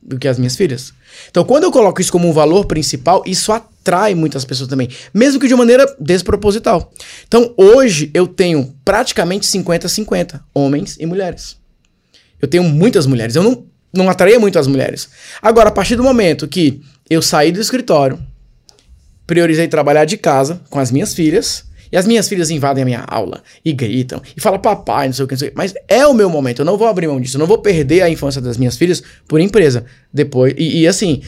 do 0.00 0.18
que 0.18 0.28
as 0.28 0.38
minhas 0.38 0.54
filhas. 0.54 0.92
Então, 1.30 1.44
quando 1.44 1.64
eu 1.64 1.72
coloco 1.72 2.00
isso 2.00 2.12
como 2.12 2.28
um 2.28 2.32
valor 2.32 2.66
principal, 2.66 3.22
isso 3.26 3.52
atrai 3.52 4.14
muitas 4.14 4.44
pessoas 4.44 4.68
também, 4.68 4.88
mesmo 5.12 5.40
que 5.40 5.48
de 5.48 5.54
maneira 5.54 5.84
desproposital. 5.98 6.92
Então, 7.26 7.52
hoje 7.56 8.10
eu 8.14 8.26
tenho 8.26 8.74
praticamente 8.84 9.46
50-50, 9.46 10.40
homens 10.54 10.96
e 10.98 11.06
mulheres. 11.06 11.56
Eu 12.40 12.48
tenho 12.48 12.64
muitas 12.64 13.06
mulheres, 13.06 13.34
eu 13.34 13.42
não, 13.42 13.66
não 13.92 14.08
atraía 14.08 14.38
muito 14.38 14.58
as 14.58 14.66
mulheres. 14.66 15.08
Agora, 15.42 15.68
a 15.68 15.72
partir 15.72 15.96
do 15.96 16.04
momento 16.04 16.48
que 16.48 16.80
eu 17.10 17.20
saí 17.20 17.50
do 17.50 17.60
escritório, 17.60 18.18
priorizei 19.28 19.68
trabalhar 19.68 20.06
de 20.06 20.16
casa 20.16 20.60
com 20.70 20.80
as 20.80 20.90
minhas 20.90 21.14
filhas, 21.14 21.64
e 21.92 21.96
as 21.96 22.06
minhas 22.06 22.28
filhas 22.28 22.50
invadem 22.50 22.82
a 22.82 22.84
minha 22.84 23.04
aula 23.06 23.42
e 23.64 23.72
gritam 23.72 24.20
e 24.36 24.40
falam 24.40 24.58
papai, 24.58 25.06
não 25.06 25.14
sei 25.14 25.24
o 25.24 25.28
que, 25.28 25.34
não 25.34 25.38
sei 25.38 25.48
o 25.48 25.50
que. 25.52 25.56
Mas 25.56 25.74
é 25.86 26.06
o 26.06 26.12
meu 26.12 26.28
momento, 26.28 26.60
eu 26.60 26.64
não 26.64 26.76
vou 26.76 26.88
abrir 26.88 27.06
mão 27.06 27.20
disso, 27.20 27.36
eu 27.36 27.38
não 27.38 27.46
vou 27.46 27.58
perder 27.58 28.02
a 28.02 28.10
infância 28.10 28.40
das 28.40 28.56
minhas 28.56 28.76
filhas 28.76 29.02
por 29.26 29.40
empresa. 29.40 29.84
Depois, 30.12 30.54
e, 30.56 30.80
e 30.80 30.88
assim, 30.88 31.22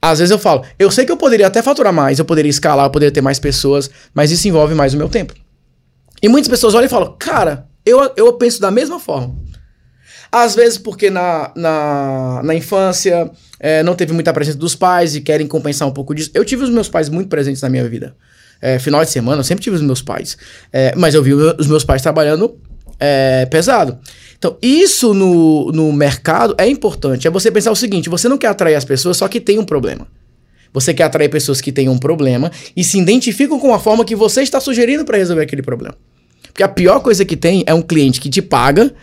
às 0.00 0.18
vezes 0.18 0.30
eu 0.30 0.38
falo, 0.38 0.64
eu 0.78 0.90
sei 0.90 1.04
que 1.04 1.12
eu 1.12 1.16
poderia 1.16 1.46
até 1.46 1.62
faturar 1.62 1.92
mais, 1.92 2.18
eu 2.18 2.24
poderia 2.24 2.50
escalar, 2.50 2.86
eu 2.86 2.90
poderia 2.90 3.12
ter 3.12 3.20
mais 3.20 3.38
pessoas, 3.38 3.90
mas 4.12 4.30
isso 4.30 4.48
envolve 4.48 4.74
mais 4.74 4.92
o 4.94 4.96
meu 4.96 5.08
tempo. 5.08 5.34
E 6.22 6.28
muitas 6.28 6.48
pessoas 6.48 6.74
olham 6.74 6.86
e 6.86 6.90
falam, 6.90 7.14
cara, 7.18 7.66
eu, 7.84 8.12
eu 8.16 8.32
penso 8.34 8.60
da 8.60 8.70
mesma 8.70 8.98
forma. 8.98 9.34
Às 10.32 10.54
vezes 10.54 10.78
porque 10.78 11.10
na, 11.10 11.52
na, 11.54 12.40
na 12.42 12.54
infância 12.54 13.30
é, 13.60 13.82
não 13.82 13.94
teve 13.94 14.14
muita 14.14 14.32
presença 14.32 14.56
dos 14.56 14.74
pais 14.74 15.14
e 15.14 15.20
querem 15.20 15.46
compensar 15.46 15.86
um 15.86 15.92
pouco 15.92 16.14
disso. 16.14 16.30
Eu 16.32 16.44
tive 16.44 16.64
os 16.64 16.70
meus 16.70 16.88
pais 16.88 17.10
muito 17.10 17.28
presentes 17.28 17.60
na 17.60 17.68
minha 17.68 17.86
vida 17.86 18.16
é, 18.62 18.78
final 18.78 19.04
de 19.04 19.10
semana, 19.10 19.40
eu 19.40 19.44
sempre 19.44 19.64
tive 19.64 19.74
os 19.74 19.82
meus 19.82 20.00
pais. 20.00 20.38
É, 20.72 20.94
mas 20.96 21.14
eu 21.14 21.22
vi 21.22 21.34
os 21.34 21.66
meus 21.66 21.84
pais 21.84 22.00
trabalhando 22.00 22.56
é, 23.00 23.44
pesado. 23.46 23.98
Então, 24.38 24.56
isso 24.62 25.12
no, 25.12 25.72
no 25.72 25.92
mercado 25.92 26.54
é 26.56 26.68
importante. 26.68 27.26
É 27.26 27.30
você 27.30 27.50
pensar 27.50 27.72
o 27.72 27.76
seguinte: 27.76 28.08
você 28.08 28.28
não 28.28 28.38
quer 28.38 28.46
atrair 28.46 28.76
as 28.76 28.84
pessoas 28.84 29.16
só 29.16 29.26
que 29.26 29.40
tem 29.40 29.58
um 29.58 29.64
problema. 29.64 30.06
Você 30.72 30.94
quer 30.94 31.02
atrair 31.02 31.28
pessoas 31.28 31.60
que 31.60 31.70
têm 31.70 31.88
um 31.88 31.98
problema 31.98 32.50
e 32.74 32.82
se 32.82 32.98
identificam 32.98 33.58
com 33.58 33.74
a 33.74 33.78
forma 33.78 34.04
que 34.04 34.16
você 34.16 34.42
está 34.42 34.58
sugerindo 34.58 35.04
para 35.04 35.18
resolver 35.18 35.42
aquele 35.42 35.60
problema. 35.60 35.94
Porque 36.44 36.62
a 36.62 36.68
pior 36.68 37.00
coisa 37.00 37.24
que 37.24 37.36
tem 37.36 37.62
é 37.66 37.74
um 37.74 37.82
cliente 37.82 38.20
que 38.20 38.30
te 38.30 38.40
paga, 38.40 38.94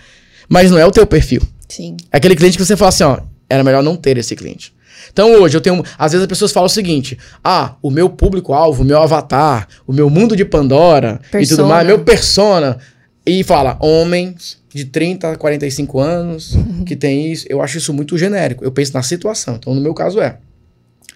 mas 0.49 0.71
não 0.71 0.77
é 0.77 0.85
o 0.85 0.91
teu 0.91 1.05
perfil. 1.05 1.41
Sim. 1.67 1.95
É 2.11 2.17
aquele 2.17 2.35
cliente 2.35 2.57
que 2.57 2.65
você 2.65 2.75
fala 2.75 2.89
assim, 2.89 3.03
ó, 3.03 3.19
era 3.49 3.63
melhor 3.63 3.83
não 3.83 3.95
ter 3.95 4.17
esse 4.17 4.35
cliente. 4.35 4.73
Então 5.11 5.41
hoje 5.41 5.55
eu 5.55 5.61
tenho. 5.61 5.83
Às 5.97 6.11
vezes 6.11 6.23
as 6.23 6.27
pessoas 6.27 6.51
falam 6.51 6.67
o 6.67 6.69
seguinte: 6.69 7.17
ah, 7.43 7.75
o 7.81 7.89
meu 7.89 8.09
público-alvo, 8.09 8.83
o 8.83 8.85
meu 8.85 9.01
avatar, 9.01 9.67
o 9.87 9.93
meu 9.93 10.09
mundo 10.09 10.35
de 10.35 10.45
Pandora 10.45 11.19
persona. 11.31 11.43
e 11.43 11.47
tudo 11.47 11.67
mais, 11.67 11.87
meu 11.87 11.99
persona. 11.99 12.77
E 13.25 13.43
fala, 13.43 13.77
homens 13.79 14.57
de 14.73 14.85
30 14.85 15.31
a 15.31 15.35
45 15.35 15.99
anos 15.99 16.55
uhum. 16.55 16.83
que 16.83 16.95
tem 16.95 17.31
isso. 17.31 17.45
Eu 17.49 17.61
acho 17.61 17.77
isso 17.77 17.93
muito 17.93 18.17
genérico. 18.17 18.63
Eu 18.63 18.71
penso 18.71 18.93
na 18.93 19.03
situação. 19.03 19.55
Então, 19.55 19.73
no 19.73 19.81
meu 19.81 19.93
caso, 19.93 20.19
é 20.19 20.37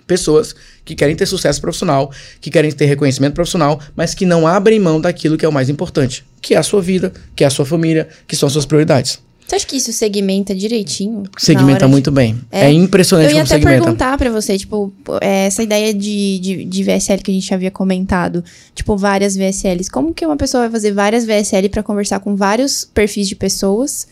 pessoas 0.05 0.55
que 0.85 0.95
querem 0.95 1.15
ter 1.15 1.25
sucesso 1.25 1.61
profissional, 1.61 2.11
que 2.41 2.49
querem 2.49 2.71
ter 2.71 2.85
reconhecimento 2.85 3.33
profissional, 3.33 3.79
mas 3.95 4.13
que 4.13 4.25
não 4.25 4.47
abrem 4.47 4.79
mão 4.79 4.99
daquilo 4.99 5.37
que 5.37 5.45
é 5.45 5.49
o 5.49 5.53
mais 5.53 5.69
importante, 5.69 6.25
que 6.41 6.53
é 6.53 6.57
a 6.57 6.63
sua 6.63 6.81
vida, 6.81 7.13
que 7.35 7.43
é 7.43 7.47
a 7.47 7.49
sua 7.49 7.65
família, 7.65 8.07
que 8.27 8.35
são 8.35 8.47
as 8.47 8.53
suas 8.53 8.65
prioridades. 8.65 9.19
Você 9.45 9.57
acha 9.57 9.67
que 9.67 9.75
isso 9.75 9.91
segmenta 9.91 10.55
direitinho? 10.55 11.23
Segmenta 11.37 11.87
muito 11.87 12.09
de... 12.09 12.15
bem. 12.15 12.41
É, 12.51 12.65
é 12.65 12.71
impressionante 12.71 13.33
como 13.33 13.45
segmenta. 13.45 13.55
Eu 13.55 13.69
ia 13.69 13.77
até 13.77 13.83
perguntar 13.85 14.17
pra 14.17 14.31
você, 14.31 14.57
tipo, 14.57 14.91
é, 15.21 15.45
essa 15.47 15.61
ideia 15.61 15.93
de, 15.93 16.39
de, 16.39 16.65
de, 16.65 16.83
VSL 16.83 17.21
que 17.21 17.29
a 17.29 17.33
gente 17.33 17.53
havia 17.53 17.69
comentado, 17.69 18.43
tipo, 18.73 18.95
várias 18.95 19.35
VSLs. 19.35 19.91
Como 19.91 20.13
que 20.13 20.25
uma 20.25 20.37
pessoa 20.37 20.63
vai 20.63 20.71
fazer 20.71 20.93
várias 20.93 21.25
VSL 21.25 21.69
para 21.69 21.83
conversar 21.83 22.19
com 22.19 22.35
vários 22.35 22.85
perfis 22.93 23.27
de 23.27 23.35
pessoas? 23.35 24.07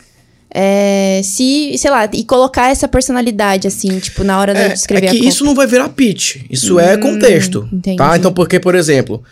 É, 0.54 1.22
se, 1.24 1.78
sei 1.78 1.90
lá, 1.90 2.10
e 2.12 2.26
colocar 2.26 2.70
essa 2.70 2.88
personalidade, 2.88 3.68
assim, 3.68 4.00
tipo, 4.00 4.24
na 4.24 4.38
hora 4.38 4.52
é, 4.52 4.68
de 4.68 4.74
escrever 4.74 5.08
é 5.08 5.10
que 5.10 5.26
isso 5.26 5.46
não 5.46 5.56
vai 5.56 5.66
virar 5.66 5.88
pitch, 5.90 6.42
isso 6.50 6.78
é 6.78 6.88
hum, 6.88 6.90
é 6.90 6.98
contexto, 6.98 7.62
tá? 7.62 7.68
entendi. 7.72 7.98
tá? 7.98 8.18
Então, 8.18 8.34
porque, 8.34 8.60
por 8.60 8.76
exemplo, 8.76 9.24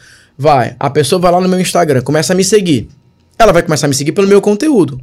Vai. 0.41 0.73
A 0.79 0.89
pessoa 0.89 1.19
vai 1.19 1.33
lá 1.33 1.41
no 1.41 1.49
meu 1.49 1.59
Instagram, 1.59 2.01
começa 2.01 2.31
a 2.31 2.35
me 2.35 2.45
seguir. 2.45 2.87
Ela 3.37 3.51
vai 3.51 3.61
começar 3.61 3.87
a 3.87 3.89
me 3.89 3.93
seguir 3.93 4.13
pelo 4.13 4.25
meu 4.25 4.39
conteúdo. 4.39 4.97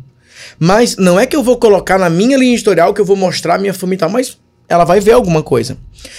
Mas 0.59 0.97
não 0.97 1.21
é 1.21 1.27
que 1.27 1.37
eu 1.37 1.43
vou 1.43 1.59
colocar 1.59 1.99
na 1.99 2.09
minha 2.09 2.39
linha 2.39 2.55
editorial 2.55 2.95
que 2.95 3.03
eu 3.03 3.05
vou 3.05 3.17
mostrar 3.17 3.57
a 3.57 3.59
minha 3.59 3.75
fama 3.75 3.93
e 3.93 3.97
tal, 3.99 4.09
mas 4.09 4.39
ela 4.67 4.85
vai 4.85 4.99
ver 4.99 5.13
alguma 5.13 5.43
coisa. 5.43 5.77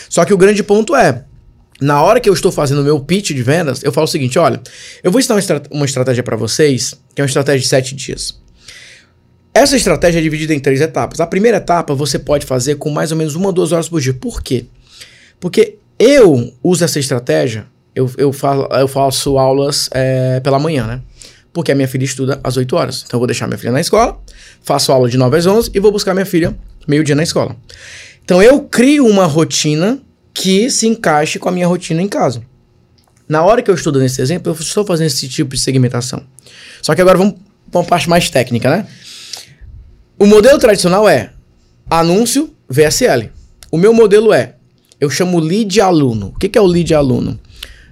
Só 0.07 0.23
que 0.23 0.35
o 0.35 0.37
grande 0.37 0.61
ponto 0.61 0.95
é, 0.95 1.23
na 1.81 1.99
hora 2.03 2.19
que 2.19 2.29
eu 2.29 2.33
estou 2.33 2.51
fazendo 2.51 2.81
o 2.81 2.83
meu 2.83 2.99
pitch 2.99 3.29
de 3.29 3.41
vendas, 3.41 3.83
eu 3.83 3.91
falo 3.91 4.05
o 4.05 4.07
seguinte: 4.07 4.37
olha, 4.37 4.61
eu 5.01 5.11
vou 5.11 5.19
ensinar 5.19 5.33
uma, 5.33 5.39
estra 5.39 5.63
uma 5.71 5.85
estratégia 5.85 6.21
para 6.21 6.37
vocês, 6.37 6.93
que 7.15 7.19
é 7.19 7.23
uma 7.23 7.27
estratégia 7.27 7.61
de 7.61 7.67
sete 7.67 7.95
dias. 7.95 8.39
Essa 9.57 9.75
estratégia 9.75 10.19
é 10.19 10.21
dividida 10.21 10.53
em 10.53 10.59
três 10.59 10.81
etapas. 10.81 11.19
A 11.19 11.25
primeira 11.25 11.57
etapa 11.57 11.95
você 11.95 12.19
pode 12.19 12.45
fazer 12.45 12.75
com 12.75 12.91
mais 12.91 13.11
ou 13.11 13.17
menos 13.17 13.33
uma 13.33 13.47
ou 13.47 13.51
duas 13.51 13.71
horas 13.71 13.89
por 13.89 13.99
dia. 13.99 14.13
Por 14.13 14.43
quê? 14.43 14.67
Porque 15.39 15.79
eu 15.97 16.53
uso 16.61 16.85
essa 16.85 16.99
estratégia, 16.99 17.65
eu, 17.95 18.07
eu, 18.19 18.31
faço, 18.31 18.67
eu 18.71 18.87
faço 18.87 19.35
aulas 19.39 19.89
é, 19.95 20.39
pela 20.41 20.59
manhã, 20.59 20.85
né? 20.85 21.01
Porque 21.51 21.71
a 21.71 21.75
minha 21.75 21.87
filha 21.87 22.03
estuda 22.03 22.39
às 22.43 22.55
8 22.55 22.75
horas. 22.75 23.03
Então 23.07 23.17
eu 23.17 23.19
vou 23.19 23.25
deixar 23.25 23.47
minha 23.47 23.57
filha 23.57 23.71
na 23.71 23.81
escola, 23.81 24.21
faço 24.61 24.91
aula 24.91 25.09
de 25.09 25.17
9 25.17 25.35
às 25.35 25.47
11 25.47 25.71
e 25.73 25.79
vou 25.79 25.91
buscar 25.91 26.13
minha 26.13 26.25
filha 26.25 26.55
meio-dia 26.87 27.15
na 27.15 27.23
escola. 27.23 27.55
Então 28.23 28.43
eu 28.43 28.61
crio 28.61 29.07
uma 29.07 29.25
rotina 29.25 29.99
que 30.35 30.69
se 30.69 30.85
encaixe 30.85 31.39
com 31.39 31.49
a 31.49 31.51
minha 31.51 31.65
rotina 31.65 31.99
em 31.99 32.07
casa. 32.07 32.43
Na 33.27 33.43
hora 33.43 33.63
que 33.63 33.71
eu 33.71 33.75
estudo 33.75 33.99
nesse 33.99 34.21
exemplo, 34.21 34.51
eu 34.51 34.55
estou 34.55 34.85
fazendo 34.85 35.07
esse 35.07 35.27
tipo 35.27 35.55
de 35.55 35.61
segmentação. 35.61 36.21
Só 36.79 36.93
que 36.93 37.01
agora 37.01 37.17
vamos 37.17 37.33
para 37.71 37.81
uma 37.81 37.87
parte 37.87 38.07
mais 38.07 38.29
técnica, 38.29 38.69
né? 38.69 38.85
O 40.19 40.25
modelo 40.25 40.57
tradicional 40.57 41.07
é 41.07 41.29
anúncio 41.87 42.49
VSL. 42.67 43.29
O 43.71 43.77
meu 43.77 43.93
modelo 43.93 44.33
é, 44.33 44.55
eu 44.99 45.11
chamo 45.11 45.39
lead 45.39 45.79
aluno. 45.79 46.33
O 46.35 46.39
que, 46.39 46.49
que 46.49 46.57
é 46.57 46.61
o 46.61 46.65
lead 46.65 46.91
aluno? 46.95 47.39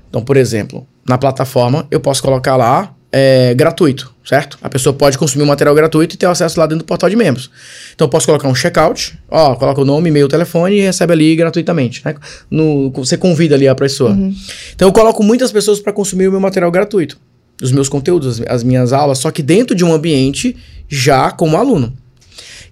Então, 0.10 0.24
por 0.24 0.36
exemplo, 0.36 0.88
na 1.08 1.20
plataforma 1.20 1.86
eu 1.92 2.00
posso 2.00 2.24
colocar 2.24 2.56
lá 2.56 2.96
é, 3.12 3.54
gratuito, 3.54 4.12
certo? 4.26 4.58
A 4.60 4.68
pessoa 4.68 4.92
pode 4.92 5.20
consumir 5.20 5.44
o 5.44 5.48
material 5.48 5.76
gratuito 5.76 6.16
e 6.16 6.18
ter 6.18 6.26
acesso 6.26 6.60
lá 6.60 6.66
dentro 6.66 6.84
do 6.84 6.88
portal 6.88 7.12
de 7.12 7.16
membros. 7.16 7.52
Então 7.94 8.06
eu 8.06 8.10
posso 8.10 8.26
colocar 8.26 8.48
um 8.48 8.56
checkout, 8.56 9.20
ó, 9.30 9.56
coloca 9.56 9.82
o 9.82 9.86
nome, 9.86 10.10
e-mail, 10.10 10.28
telefone 10.28 10.78
e 10.78 10.82
recebe 10.82 11.14
ali 11.14 11.36
gratuitamente. 11.36 12.02
Né? 12.04 12.16
No, 12.50 12.90
você 12.90 13.18
convida 13.18 13.54
ali 13.54 13.68
a 13.68 13.76
pessoa. 13.76 14.10
Uhum. 14.10 14.34
Então 14.74 14.88
eu 14.88 14.92
coloco 14.92 15.22
muitas 15.22 15.52
pessoas 15.52 15.80
para 15.80 15.94
consumir 15.94 16.28
o 16.28 16.32
meu 16.32 16.40
material 16.40 16.72
gratuito, 16.72 17.20
os 17.62 17.72
meus 17.72 17.88
conteúdos, 17.88 18.42
as, 18.42 18.48
as 18.48 18.64
minhas 18.64 18.92
aulas, 18.92 19.20
só 19.20 19.30
que 19.30 19.44
dentro 19.44 19.76
de 19.76 19.86
um 19.86 19.94
ambiente 19.94 20.58
já 20.90 21.30
como 21.30 21.56
aluno. 21.56 21.96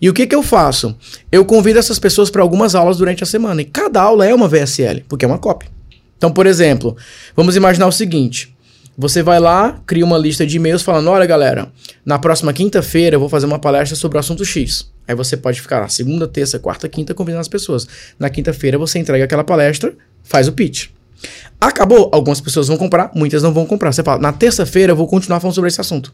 E 0.04 0.10
o 0.10 0.14
que, 0.14 0.28
que 0.28 0.36
eu 0.36 0.44
faço? 0.44 0.94
Eu 1.32 1.46
convido 1.46 1.80
essas 1.80 1.98
pessoas 1.98 2.30
para 2.30 2.42
algumas 2.42 2.76
aulas 2.76 2.98
durante 2.98 3.24
a 3.24 3.26
semana. 3.26 3.62
E 3.62 3.64
cada 3.64 4.02
aula 4.02 4.26
é 4.28 4.36
uma 4.36 4.50
VSL, 4.50 5.06
porque 5.08 5.24
é 5.24 5.28
uma 5.30 5.38
cópia. 5.38 5.70
Então, 6.18 6.30
por 6.30 6.46
exemplo, 6.46 6.98
vamos 7.38 7.56
imaginar 7.56 7.88
o 7.88 7.92
seguinte: 7.94 8.54
você 8.98 9.24
vai 9.24 9.40
lá, 9.40 9.80
cria 9.88 10.04
uma 10.04 10.18
lista 10.18 10.46
de 10.46 10.58
e-mails 10.58 10.82
falando: 10.82 11.10
olha, 11.10 11.26
galera, 11.26 11.72
na 12.06 12.20
próxima 12.20 12.52
quinta-feira 12.52 13.16
eu 13.16 13.20
vou 13.22 13.30
fazer 13.30 13.46
uma 13.46 13.60
palestra 13.60 13.96
sobre 13.96 14.18
o 14.18 14.20
assunto 14.20 14.44
X. 14.44 14.92
Aí 15.08 15.16
você 15.16 15.38
pode 15.38 15.62
ficar 15.62 15.80
lá, 15.80 15.88
segunda, 15.88 16.28
terça, 16.28 16.60
quarta, 16.60 16.90
quinta, 16.90 17.14
convidando 17.14 17.40
as 17.40 17.48
pessoas. 17.48 17.88
Na 18.20 18.30
quinta-feira 18.30 18.78
você 18.78 19.00
entrega 19.00 19.24
aquela 19.24 19.46
palestra, 19.46 19.96
faz 20.22 20.50
o 20.50 20.52
pitch. 20.52 20.90
Acabou, 21.62 22.10
algumas 22.12 22.42
pessoas 22.42 22.68
vão 22.68 22.76
comprar, 22.76 23.10
muitas 23.16 23.42
não 23.42 23.54
vão 23.54 23.66
comprar. 23.66 23.94
Você 23.94 24.04
fala, 24.04 24.20
na 24.20 24.34
terça-feira 24.34 24.92
eu 24.92 24.98
vou 24.98 25.08
continuar 25.08 25.40
falando 25.40 25.56
sobre 25.56 25.70
esse 25.70 25.80
assunto. 25.80 26.14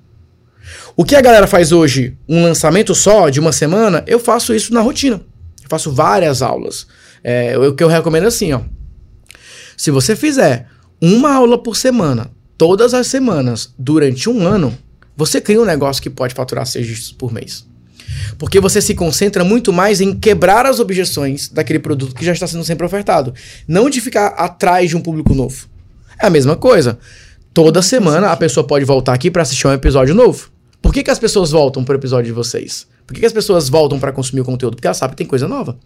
O 0.95 1.03
que 1.06 1.15
a 1.15 1.22
galera 1.22 1.48
faz 1.48 1.72
hoje, 1.72 2.18
um 2.27 2.44
lançamento 2.44 2.94
só 2.94 3.30
de 3.30 3.40
uma 3.40 3.52
semana, 3.52 4.03
eu 4.07 4.19
faço 4.19 4.53
isso 4.53 4.73
na 4.73 4.81
rotina. 4.81 5.22
Eu 5.64 5.69
faço 5.69 5.91
várias 5.91 6.41
aulas. 6.41 6.88
É, 7.23 7.57
o 7.57 7.73
que 7.73 7.84
eu 7.84 7.88
recomendo 7.88 8.26
é 8.26 8.27
assim, 8.27 8.53
ó. 8.53 8.61
Se 9.77 9.91
você 9.91 10.15
fizer 10.15 10.68
uma 11.02 11.34
aula 11.34 11.57
por 11.57 11.76
semana, 11.76 12.31
todas 12.57 12.94
as 12.94 13.07
semanas, 13.07 13.73
durante 13.77 14.30
um 14.30 14.45
ano, 14.45 14.77
você 15.15 15.40
cria 15.40 15.61
um 15.61 15.65
negócio 15.65 16.02
que 16.02 16.10
pode 16.10 16.34
faturar 16.34 16.65
seis 16.65 16.86
dígitos 16.86 17.11
por 17.11 17.31
mês. 17.31 17.65
Porque 18.38 18.60
você 18.60 18.81
se 18.81 18.94
concentra 18.94 19.44
muito 19.44 19.72
mais 19.72 20.02
em 20.02 20.14
quebrar 20.14 20.65
as 20.65 20.80
objeções 20.80 21.49
daquele 21.49 21.80
produto 21.80 22.15
que 22.15 22.26
já 22.26 22.34
está 22.34 22.48
sendo 22.48 22.64
sempre 22.64 22.86
ofertado. 22.86 23.34
Não 23.68 23.90
de 23.90 24.02
ficar 24.02 24.27
atrás 24.30 24.90
de 24.90 24.98
um 24.98 25.02
público 25.02 25.34
novo. 25.34 25.68
É 26.22 26.27
a 26.27 26.30
mesma 26.30 26.56
coisa. 26.56 26.99
Toda 27.61 27.81
semana 27.81 28.31
a 28.31 28.38
pessoa 28.38 28.65
pode 28.65 28.86
voltar 28.86 29.14
aqui 29.14 29.30
para 29.30 29.41
assistir 29.41 29.68
um 29.68 29.73
episódio 29.73 30.15
novo. 30.15 30.49
Por 30.81 30.94
que, 30.94 31.03
que 31.03 31.11
as 31.11 31.19
pessoas 31.19 31.52
voltam 31.52 31.84
pro 31.84 31.94
episódio 31.94 32.27
de 32.27 32.31
vocês? 32.31 32.88
Por 33.06 33.14
que, 33.14 33.19
que 33.19 33.26
as 33.26 33.34
pessoas 33.34 33.68
voltam 33.68 33.99
para 33.99 34.14
consumir 34.14 34.40
o 34.40 34.45
conteúdo? 34.45 34.77
Porque 34.77 34.88
elas 34.88 34.95
sabem 34.95 35.11
que 35.11 35.18
tem 35.18 35.27
coisa 35.27 35.45
nova. 35.45 35.77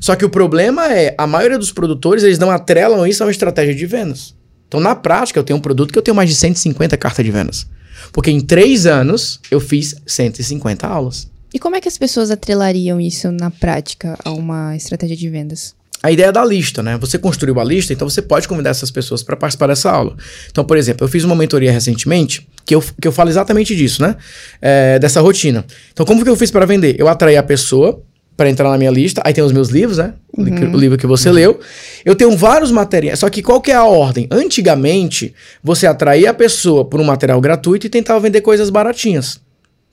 Só 0.00 0.16
que 0.16 0.24
o 0.24 0.28
problema 0.28 0.92
é, 0.92 1.14
a 1.16 1.28
maioria 1.28 1.56
dos 1.56 1.70
produtores, 1.70 2.24
eles 2.24 2.40
não 2.40 2.50
atrelam 2.50 3.06
isso 3.06 3.22
a 3.22 3.26
uma 3.26 3.30
estratégia 3.30 3.72
de 3.72 3.86
vendas. 3.86 4.34
Então, 4.66 4.80
na 4.80 4.96
prática, 4.96 5.38
eu 5.38 5.44
tenho 5.44 5.60
um 5.60 5.62
produto 5.62 5.92
que 5.92 5.98
eu 5.98 6.02
tenho 6.02 6.16
mais 6.16 6.28
de 6.28 6.34
150 6.34 6.96
cartas 6.96 7.24
de 7.24 7.30
vendas. 7.30 7.68
Porque 8.12 8.32
em 8.32 8.40
três 8.40 8.84
anos, 8.84 9.38
eu 9.48 9.60
fiz 9.60 9.94
150 10.04 10.88
aulas. 10.88 11.30
E 11.54 11.60
como 11.60 11.76
é 11.76 11.80
que 11.80 11.86
as 11.86 11.98
pessoas 11.98 12.32
atrelariam 12.32 13.00
isso 13.00 13.30
na 13.30 13.48
prática 13.48 14.18
a 14.24 14.32
uma 14.32 14.74
estratégia 14.74 15.16
de 15.16 15.28
vendas? 15.30 15.72
A 16.02 16.10
ideia 16.10 16.32
da 16.32 16.44
lista, 16.44 16.82
né? 16.82 16.96
Você 16.98 17.18
construiu 17.18 17.60
a 17.60 17.64
lista, 17.64 17.92
então 17.92 18.08
você 18.08 18.22
pode 18.22 18.48
convidar 18.48 18.70
essas 18.70 18.90
pessoas 18.90 19.22
para 19.22 19.36
participar 19.36 19.66
dessa 19.66 19.90
aula. 19.90 20.16
Então, 20.50 20.64
por 20.64 20.76
exemplo, 20.76 21.04
eu 21.04 21.08
fiz 21.08 21.24
uma 21.24 21.34
mentoria 21.34 21.70
recentemente 21.70 22.48
que 22.64 22.74
eu, 22.74 22.82
que 23.00 23.06
eu 23.06 23.12
falo 23.12 23.28
exatamente 23.28 23.76
disso, 23.76 24.02
né? 24.02 24.16
É, 24.62 24.98
dessa 24.98 25.20
rotina. 25.20 25.64
Então, 25.92 26.06
como 26.06 26.24
que 26.24 26.30
eu 26.30 26.36
fiz 26.36 26.50
para 26.50 26.64
vender? 26.64 26.96
Eu 26.98 27.06
atraí 27.06 27.36
a 27.36 27.42
pessoa 27.42 28.02
para 28.34 28.48
entrar 28.48 28.70
na 28.70 28.78
minha 28.78 28.90
lista, 28.90 29.20
aí 29.22 29.34
tem 29.34 29.44
os 29.44 29.52
meus 29.52 29.68
livros, 29.68 29.98
né? 29.98 30.14
Uhum. 30.34 30.72
O 30.72 30.78
livro 30.78 30.96
que 30.96 31.06
você 31.06 31.28
uhum. 31.28 31.34
leu. 31.34 31.60
Eu 32.02 32.16
tenho 32.16 32.34
vários 32.34 32.70
materiais, 32.70 33.18
só 33.18 33.28
que 33.28 33.42
qual 33.42 33.60
que 33.60 33.70
é 33.70 33.74
a 33.74 33.84
ordem? 33.84 34.26
Antigamente, 34.30 35.34
você 35.62 35.86
atraía 35.86 36.30
a 36.30 36.34
pessoa 36.34 36.82
por 36.82 36.98
um 36.98 37.04
material 37.04 37.38
gratuito 37.42 37.86
e 37.86 37.90
tentava 37.90 38.18
vender 38.20 38.40
coisas 38.40 38.70
baratinhas. 38.70 39.38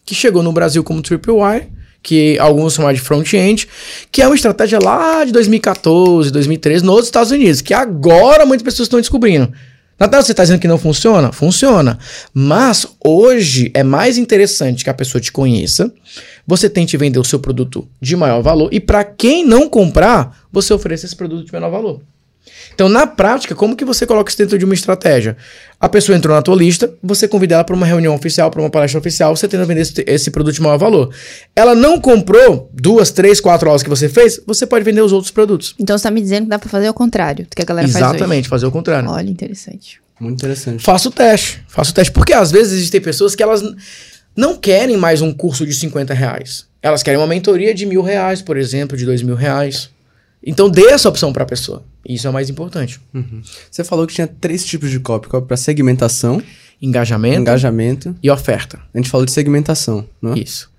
Que 0.05 0.15
chegou 0.15 0.41
no 0.41 0.53
Brasil 0.53 0.81
como 0.81 1.01
Tripwire 1.01 1.67
que 2.07 2.39
alguns 2.39 2.73
chamam 2.73 2.93
de 2.93 3.01
front-end, 3.01 3.67
que 4.09 4.21
é 4.21 4.25
uma 4.25 4.34
estratégia 4.34 4.79
lá 4.81 5.25
de 5.25 5.34
2014, 5.34 6.31
2013 6.31 6.85
nos 6.85 7.03
Estados 7.03 7.31
Unidos, 7.31 7.59
que 7.59 7.73
agora 7.73 8.45
muitas 8.45 8.63
pessoas 8.63 8.85
estão 8.85 8.97
descobrindo. 8.97 9.51
Natal, 9.99 10.23
você 10.23 10.31
está 10.31 10.41
dizendo 10.41 10.61
que 10.61 10.69
não 10.69 10.77
funciona? 10.77 11.34
Funciona. 11.34 11.99
Mas 12.34 12.88
hoje 13.03 13.71
é 13.73 13.84
mais 13.84 14.17
interessante 14.17 14.85
que 14.85 14.89
a 14.89 14.93
pessoa 14.93 15.19
te 15.19 15.34
conheça, 15.34 15.91
você 16.45 16.69
tente 16.69 16.95
vender 16.95 17.19
o 17.19 17.25
seu 17.25 17.39
produto 17.39 17.85
de 17.99 18.15
maior 18.15 18.41
valor 18.41 18.69
e 18.71 18.79
para 18.79 19.03
quem 19.03 19.45
não 19.45 19.67
comprar, 19.67 20.47
você 20.49 20.73
ofereça 20.73 21.05
esse 21.05 21.15
produto 21.15 21.45
de 21.45 21.51
menor 21.51 21.69
valor. 21.69 22.01
Então, 22.73 22.87
na 22.87 23.07
prática, 23.07 23.55
como 23.55 23.75
que 23.75 23.85
você 23.85 24.05
coloca 24.05 24.29
isso 24.29 24.37
dentro 24.37 24.57
de 24.57 24.65
uma 24.65 24.73
estratégia? 24.73 25.35
A 25.79 25.87
pessoa 25.87 26.17
entrou 26.17 26.35
na 26.35 26.41
tua 26.41 26.55
lista, 26.55 26.93
você 27.03 27.27
convida 27.27 27.55
ela 27.55 27.63
para 27.63 27.75
uma 27.75 27.85
reunião 27.85 28.15
oficial, 28.15 28.49
para 28.49 28.61
uma 28.61 28.69
palestra 28.69 28.99
oficial, 28.99 29.35
você 29.35 29.47
tenta 29.47 29.65
vender 29.65 29.81
esse, 29.81 30.03
esse, 30.07 30.31
produto 30.31 30.55
de 30.55 30.61
maior 30.61 30.77
valor. 30.77 31.13
Ela 31.55 31.75
não 31.75 31.99
comprou 31.99 32.69
duas, 32.73 33.11
três, 33.11 33.39
quatro 33.39 33.69
aulas 33.69 33.83
que 33.83 33.89
você 33.89 34.09
fez, 34.09 34.41
você 34.45 34.65
pode 34.65 34.83
vender 34.83 35.01
os 35.01 35.11
outros 35.11 35.31
produtos. 35.31 35.75
Então, 35.79 35.97
você 35.97 36.01
está 36.01 36.11
me 36.11 36.21
dizendo 36.21 36.43
que 36.43 36.49
dá 36.49 36.59
para 36.59 36.69
fazer 36.69 36.89
o 36.89 36.93
contrário 36.93 37.45
do 37.45 37.55
que 37.55 37.61
a 37.61 37.65
galera 37.65 37.87
Exatamente, 37.87 38.09
faz 38.09 38.15
Exatamente, 38.15 38.49
fazer 38.49 38.65
o 38.65 38.71
contrário. 38.71 39.09
Olha, 39.09 39.29
interessante. 39.29 39.99
Muito 40.19 40.35
interessante. 40.35 40.83
Faça 40.83 41.09
o 41.09 41.11
teste, 41.11 41.63
faça 41.67 41.91
o 41.91 41.93
teste. 41.93 42.11
Porque 42.11 42.33
às 42.33 42.51
vezes 42.51 42.73
existem 42.73 42.99
pessoas 42.99 43.35
que 43.35 43.43
elas 43.43 43.61
não 44.35 44.55
querem 44.55 44.97
mais 44.97 45.21
um 45.21 45.33
curso 45.33 45.65
de 45.65 45.73
50 45.73 46.13
reais. 46.13 46.65
Elas 46.81 47.03
querem 47.03 47.19
uma 47.19 47.27
mentoria 47.27 47.73
de 47.73 47.85
mil 47.85 48.01
reais, 48.01 48.41
por 48.41 48.57
exemplo, 48.57 48.95
de 48.95 49.05
dois 49.05 49.21
mil 49.21 49.35
reais. 49.35 49.89
Então 50.43 50.69
dê 50.69 50.88
essa 50.88 51.09
opção 51.09 51.34
para 51.34 51.43
a 51.43 51.45
pessoa. 51.45 51.84
Isso 52.07 52.27
é 52.27 52.30
o 52.30 52.34
mais 52.34 52.49
importante. 52.49 52.99
Uhum. 53.14 53.41
Você 53.69 53.84
falou 53.84 54.07
que 54.07 54.14
tinha 54.14 54.27
três 54.27 54.65
tipos 54.65 54.89
de 54.89 54.99
copy: 54.99 55.27
copy 55.27 55.47
para 55.47 55.57
segmentação, 55.57 56.41
engajamento, 56.81 57.39
engajamento 57.39 58.15
e 58.22 58.30
oferta. 58.30 58.80
A 58.93 58.97
gente 58.97 59.09
falou 59.09 59.26
de 59.26 59.31
segmentação, 59.31 60.07
não 60.22 60.34
é? 60.34 60.39
Isso. 60.39 60.69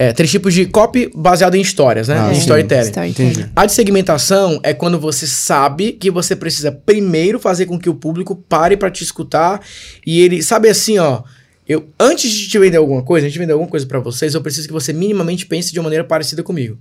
É, 0.00 0.12
três 0.12 0.30
tipos 0.30 0.54
de 0.54 0.64
copy 0.66 1.10
baseado 1.12 1.56
em 1.56 1.60
histórias, 1.60 2.06
né? 2.06 2.16
Ah, 2.16 2.32
em 2.32 2.38
storytelling. 2.38 2.88
storytelling. 2.88 3.50
A 3.56 3.66
de 3.66 3.72
segmentação 3.72 4.60
é 4.62 4.72
quando 4.72 4.98
você 4.98 5.26
sabe 5.26 5.92
que 5.92 6.08
você 6.08 6.36
precisa 6.36 6.70
primeiro 6.70 7.40
fazer 7.40 7.66
com 7.66 7.76
que 7.76 7.90
o 7.90 7.94
público 7.94 8.36
pare 8.36 8.76
para 8.76 8.92
te 8.92 9.02
escutar 9.02 9.60
e 10.06 10.20
ele 10.20 10.40
sabe 10.40 10.68
assim, 10.68 10.98
ó, 10.98 11.24
eu 11.68 11.88
antes 11.98 12.30
de 12.30 12.48
te 12.48 12.58
vender 12.60 12.76
alguma 12.76 13.02
coisa, 13.02 13.26
antes 13.26 13.32
de 13.32 13.40
vender 13.40 13.52
alguma 13.52 13.68
coisa 13.68 13.84
para 13.86 13.98
vocês, 13.98 14.34
eu 14.34 14.40
preciso 14.40 14.68
que 14.68 14.72
você 14.72 14.92
minimamente 14.92 15.44
pense 15.46 15.72
de 15.72 15.80
uma 15.80 15.84
maneira 15.84 16.04
parecida 16.04 16.44
comigo. 16.44 16.78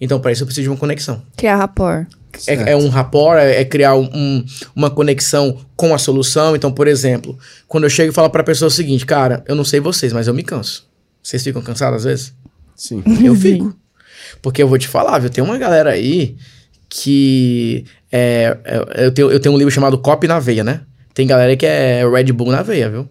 Então, 0.00 0.18
para 0.18 0.32
isso 0.32 0.42
eu 0.42 0.46
preciso 0.46 0.64
de 0.64 0.70
uma 0.70 0.76
conexão. 0.76 1.22
Criar 1.36 1.56
rapport. 1.56 2.06
É, 2.46 2.72
é, 2.72 2.76
um 2.76 2.88
rapport, 2.88 3.38
é, 3.38 3.60
é 3.60 3.64
criar 3.64 3.96
um, 3.96 4.44
uma 4.74 4.90
conexão 4.90 5.58
com 5.76 5.94
a 5.94 5.98
solução. 5.98 6.56
Então, 6.56 6.72
por 6.72 6.86
exemplo, 6.88 7.38
quando 7.68 7.84
eu 7.84 7.90
chego 7.90 8.10
e 8.10 8.14
falo 8.14 8.30
para 8.30 8.40
a 8.40 8.44
pessoa 8.44 8.68
o 8.68 8.70
seguinte, 8.70 9.04
cara, 9.04 9.44
eu 9.46 9.54
não 9.54 9.64
sei 9.64 9.80
vocês, 9.80 10.12
mas 10.12 10.26
eu 10.26 10.34
me 10.34 10.42
canso. 10.42 10.88
Vocês 11.22 11.42
ficam 11.42 11.60
cansados 11.60 11.98
às 11.98 12.04
vezes? 12.04 12.34
Sim. 12.74 13.02
Eu 13.22 13.34
fico. 13.34 13.76
Porque 14.40 14.62
eu 14.62 14.68
vou 14.68 14.78
te 14.78 14.88
falar, 14.88 15.18
viu? 15.18 15.28
Tem 15.28 15.42
uma 15.44 15.58
galera 15.58 15.90
aí 15.90 16.36
que. 16.88 17.84
É, 18.10 18.56
é, 18.64 19.06
eu, 19.06 19.12
tenho, 19.12 19.30
eu 19.30 19.38
tenho 19.38 19.54
um 19.54 19.58
livro 19.58 19.72
chamado 19.72 19.98
Copy 19.98 20.26
na 20.26 20.38
Veia, 20.38 20.64
né? 20.64 20.82
Tem 21.12 21.26
galera 21.26 21.54
que 21.56 21.66
é 21.66 22.08
Red 22.08 22.32
Bull 22.32 22.50
na 22.50 22.62
veia, 22.62 22.88
viu? 22.88 23.08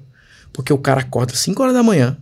Porque 0.51 0.73
o 0.73 0.77
cara 0.77 1.01
acorda 1.01 1.35
5 1.35 1.61
horas 1.61 1.75
da 1.75 1.83
manhã, 1.83 2.17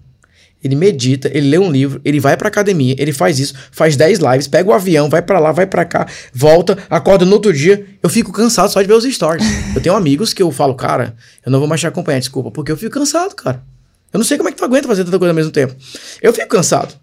ele 0.64 0.76
medita, 0.76 1.30
ele 1.34 1.50
lê 1.50 1.58
um 1.58 1.72
livro, 1.72 2.02
ele 2.04 2.20
vai 2.20 2.36
pra 2.36 2.48
academia, 2.48 2.96
ele 2.98 3.14
faz 3.14 3.40
isso, 3.40 3.54
faz 3.72 3.96
10 3.96 4.20
lives, 4.20 4.48
pega 4.48 4.70
o 4.70 4.74
avião, 4.74 5.10
vai 5.10 5.22
para 5.22 5.40
lá, 5.40 5.52
vai 5.52 5.68
para 5.68 5.86
cá, 5.86 6.08
volta, 6.34 6.78
acorda 6.90 7.26
no 7.26 7.34
outro 7.34 7.54
dia. 7.54 7.86
Eu 8.02 8.10
fico 8.10 8.32
cansado 8.32 8.70
só 8.72 8.82
de 8.82 8.88
ver 8.88 8.94
os 8.94 9.04
stories. 9.04 9.46
eu 9.76 9.82
tenho 9.82 9.96
amigos 9.96 10.34
que 10.34 10.42
eu 10.42 10.52
falo, 10.52 10.76
cara, 10.76 11.16
eu 11.46 11.52
não 11.52 11.60
vou 11.60 11.68
mais 11.68 11.82
te 11.82 11.88
acompanhar, 11.88 12.20
desculpa, 12.20 12.52
porque 12.52 12.72
eu 12.72 12.78
fico 12.78 12.92
cansado, 12.92 13.36
cara. 13.36 13.64
Eu 14.12 14.18
não 14.18 14.26
sei 14.26 14.38
como 14.38 14.50
é 14.50 14.52
que 14.52 14.58
tu 14.58 14.66
aguenta 14.66 14.88
fazer 14.88 15.04
tanta 15.04 15.20
coisa 15.20 15.32
ao 15.32 15.36
mesmo 15.36 15.52
tempo. 15.52 15.76
Eu 16.22 16.34
fico 16.34 16.48
cansado. 16.48 16.94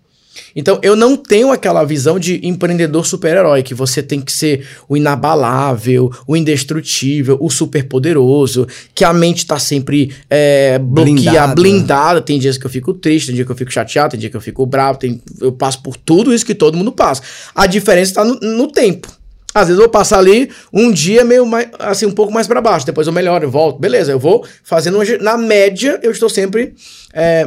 Então, 0.55 0.78
eu 0.82 0.97
não 0.97 1.16
tenho 1.16 1.51
aquela 1.51 1.85
visão 1.85 2.19
de 2.19 2.40
empreendedor 2.47 3.06
super-herói, 3.06 3.62
que 3.62 3.74
você 3.74 4.02
tem 4.02 4.20
que 4.20 4.32
ser 4.32 4.66
o 4.89 4.97
inabalável, 4.97 6.11
o 6.27 6.36
indestrutível, 6.36 7.36
o 7.40 7.51
superpoderoso, 7.51 8.66
que 8.94 9.05
a 9.05 9.12
mente 9.12 9.47
tá 9.47 9.59
sempre 9.59 10.15
é, 10.28 10.78
bloqueada, 10.78 11.55
blindada. 11.55 12.20
Tem 12.20 12.39
dias 12.39 12.59
que 12.59 12.66
eu 12.66 12.70
fico 12.70 12.94
triste, 12.94 13.27
tem 13.27 13.35
dia 13.35 13.44
que 13.44 13.52
eu 13.52 13.56
fico 13.56 13.73
chateado, 13.73 14.12
tem 14.12 14.20
dia 14.20 14.31
que 14.31 14.36
eu 14.36 14.40
fico 14.40 14.65
bravo, 14.66 14.98
tem, 14.98 15.20
eu 15.40 15.52
passo 15.52 15.82
por 15.82 15.97
tudo 15.97 16.32
isso 16.32 16.47
que 16.47 16.55
todo 16.55 16.77
mundo 16.77 16.93
passa. 16.93 17.23
A 17.55 17.66
diferença 17.66 18.11
está 18.11 18.24
no, 18.24 18.35
no 18.40 18.69
tempo. 18.70 19.09
Às 19.55 19.69
vezes 19.69 19.78
eu 19.78 19.85
vou 19.85 19.89
passar 19.89 20.19
ali 20.19 20.51
um 20.73 20.90
dia 20.90 21.24
meio 21.24 21.47
mais, 21.47 21.69
assim, 21.78 22.06
um 22.06 22.11
pouco 22.11 22.32
mais 22.32 22.48
para 22.48 22.61
baixo, 22.61 22.85
depois 22.85 23.06
eu 23.06 23.12
melhoro, 23.12 23.44
eu 23.44 23.51
volto. 23.51 23.78
Beleza, 23.78 24.11
eu 24.11 24.19
vou 24.19 24.44
fazendo. 24.65 24.98
Na 25.20 25.39
média, 25.39 26.01
eu 26.02 26.11
estou 26.11 26.28
sempre 26.28 26.74
é, 27.12 27.47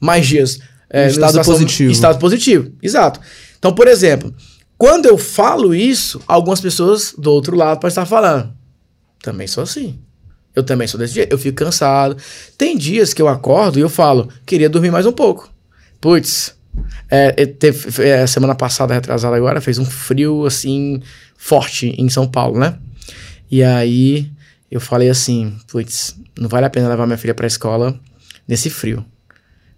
mais 0.00 0.26
dias 0.26 0.58
é, 0.92 1.08
estado 1.08 1.42
positivo. 1.42 1.90
Estado 1.90 2.18
positivo, 2.18 2.70
exato. 2.82 3.18
Então, 3.58 3.74
por 3.74 3.88
exemplo, 3.88 4.34
quando 4.76 5.06
eu 5.06 5.16
falo 5.16 5.74
isso, 5.74 6.20
algumas 6.26 6.60
pessoas 6.60 7.14
do 7.16 7.30
outro 7.30 7.56
lado 7.56 7.78
podem 7.78 7.88
estar 7.88 8.04
falando. 8.04 8.52
Também 9.22 9.46
sou 9.46 9.62
assim. 9.62 9.98
Eu 10.54 10.62
também 10.62 10.86
sou 10.86 11.00
desse 11.00 11.14
jeito. 11.14 11.32
Eu 11.32 11.38
fico 11.38 11.56
cansado. 11.56 12.16
Tem 12.58 12.76
dias 12.76 13.14
que 13.14 13.22
eu 13.22 13.28
acordo 13.28 13.78
e 13.78 13.82
eu 13.82 13.88
falo, 13.88 14.28
queria 14.44 14.68
dormir 14.68 14.90
mais 14.90 15.06
um 15.06 15.12
pouco. 15.12 15.48
Putz, 16.00 16.54
é, 17.08 17.46
teve, 17.46 18.02
é, 18.02 18.26
semana 18.26 18.54
passada, 18.54 18.92
retrasada 18.92 19.36
agora, 19.36 19.60
fez 19.60 19.78
um 19.78 19.84
frio 19.84 20.44
assim, 20.44 21.00
forte 21.36 21.94
em 21.96 22.08
São 22.08 22.28
Paulo, 22.28 22.58
né? 22.58 22.76
E 23.50 23.62
aí 23.62 24.30
eu 24.70 24.80
falei 24.80 25.08
assim, 25.08 25.56
putz, 25.70 26.16
não 26.38 26.48
vale 26.48 26.66
a 26.66 26.70
pena 26.70 26.88
levar 26.88 27.06
minha 27.06 27.18
filha 27.18 27.34
pra 27.34 27.46
escola 27.46 27.98
nesse 28.48 28.68
frio. 28.68 29.04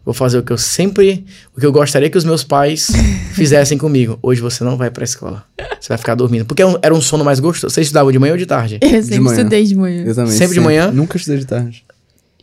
Vou 0.05 0.13
fazer 0.13 0.39
o 0.39 0.43
que 0.43 0.53
eu 0.53 0.59
sempre, 0.59 1.25
o 1.57 1.61
que 1.61 1.67
eu 1.67 1.73
gostaria 1.73 2.11
que 2.11 2.19
os 2.19 2.25
meus 2.25 2.45
pais 2.45 2.89
fizessem 3.35 3.79
comigo. 3.79 4.19
Hoje 4.23 4.41
você 4.41 4.63
não 4.63 4.77
vai 4.77 4.91
pra 4.91 5.05
escola. 5.05 5.45
Você 5.81 5.89
vai 5.89 5.99
ficar 5.99 6.15
dormindo. 6.15 6.45
Porque 6.45 6.63
é 6.63 6.67
era 6.83 6.95
um 6.95 7.01
sono 7.01 7.25
mais 7.25 7.41
gostoso. 7.41 7.73
Você 7.73 7.81
estudava 7.81 8.13
de 8.13 8.19
manhã 8.19 8.33
ou 8.33 8.39
de 8.39 8.47
tarde? 8.47 8.79
Eu 8.81 8.89
sempre 8.89 9.11
de 9.15 9.21
manhã. 9.21 9.37
estudei 9.37 9.65
de 9.65 9.75
manhã. 9.75 10.05
Eu 10.05 10.15
também. 10.15 10.33
Sempre, 10.33 10.47
sempre 10.47 10.55
de 10.55 10.61
manhã? 10.61 10.91
Nunca 10.91 11.17
estudei 11.17 11.39
de 11.39 11.47
tarde. 11.47 11.85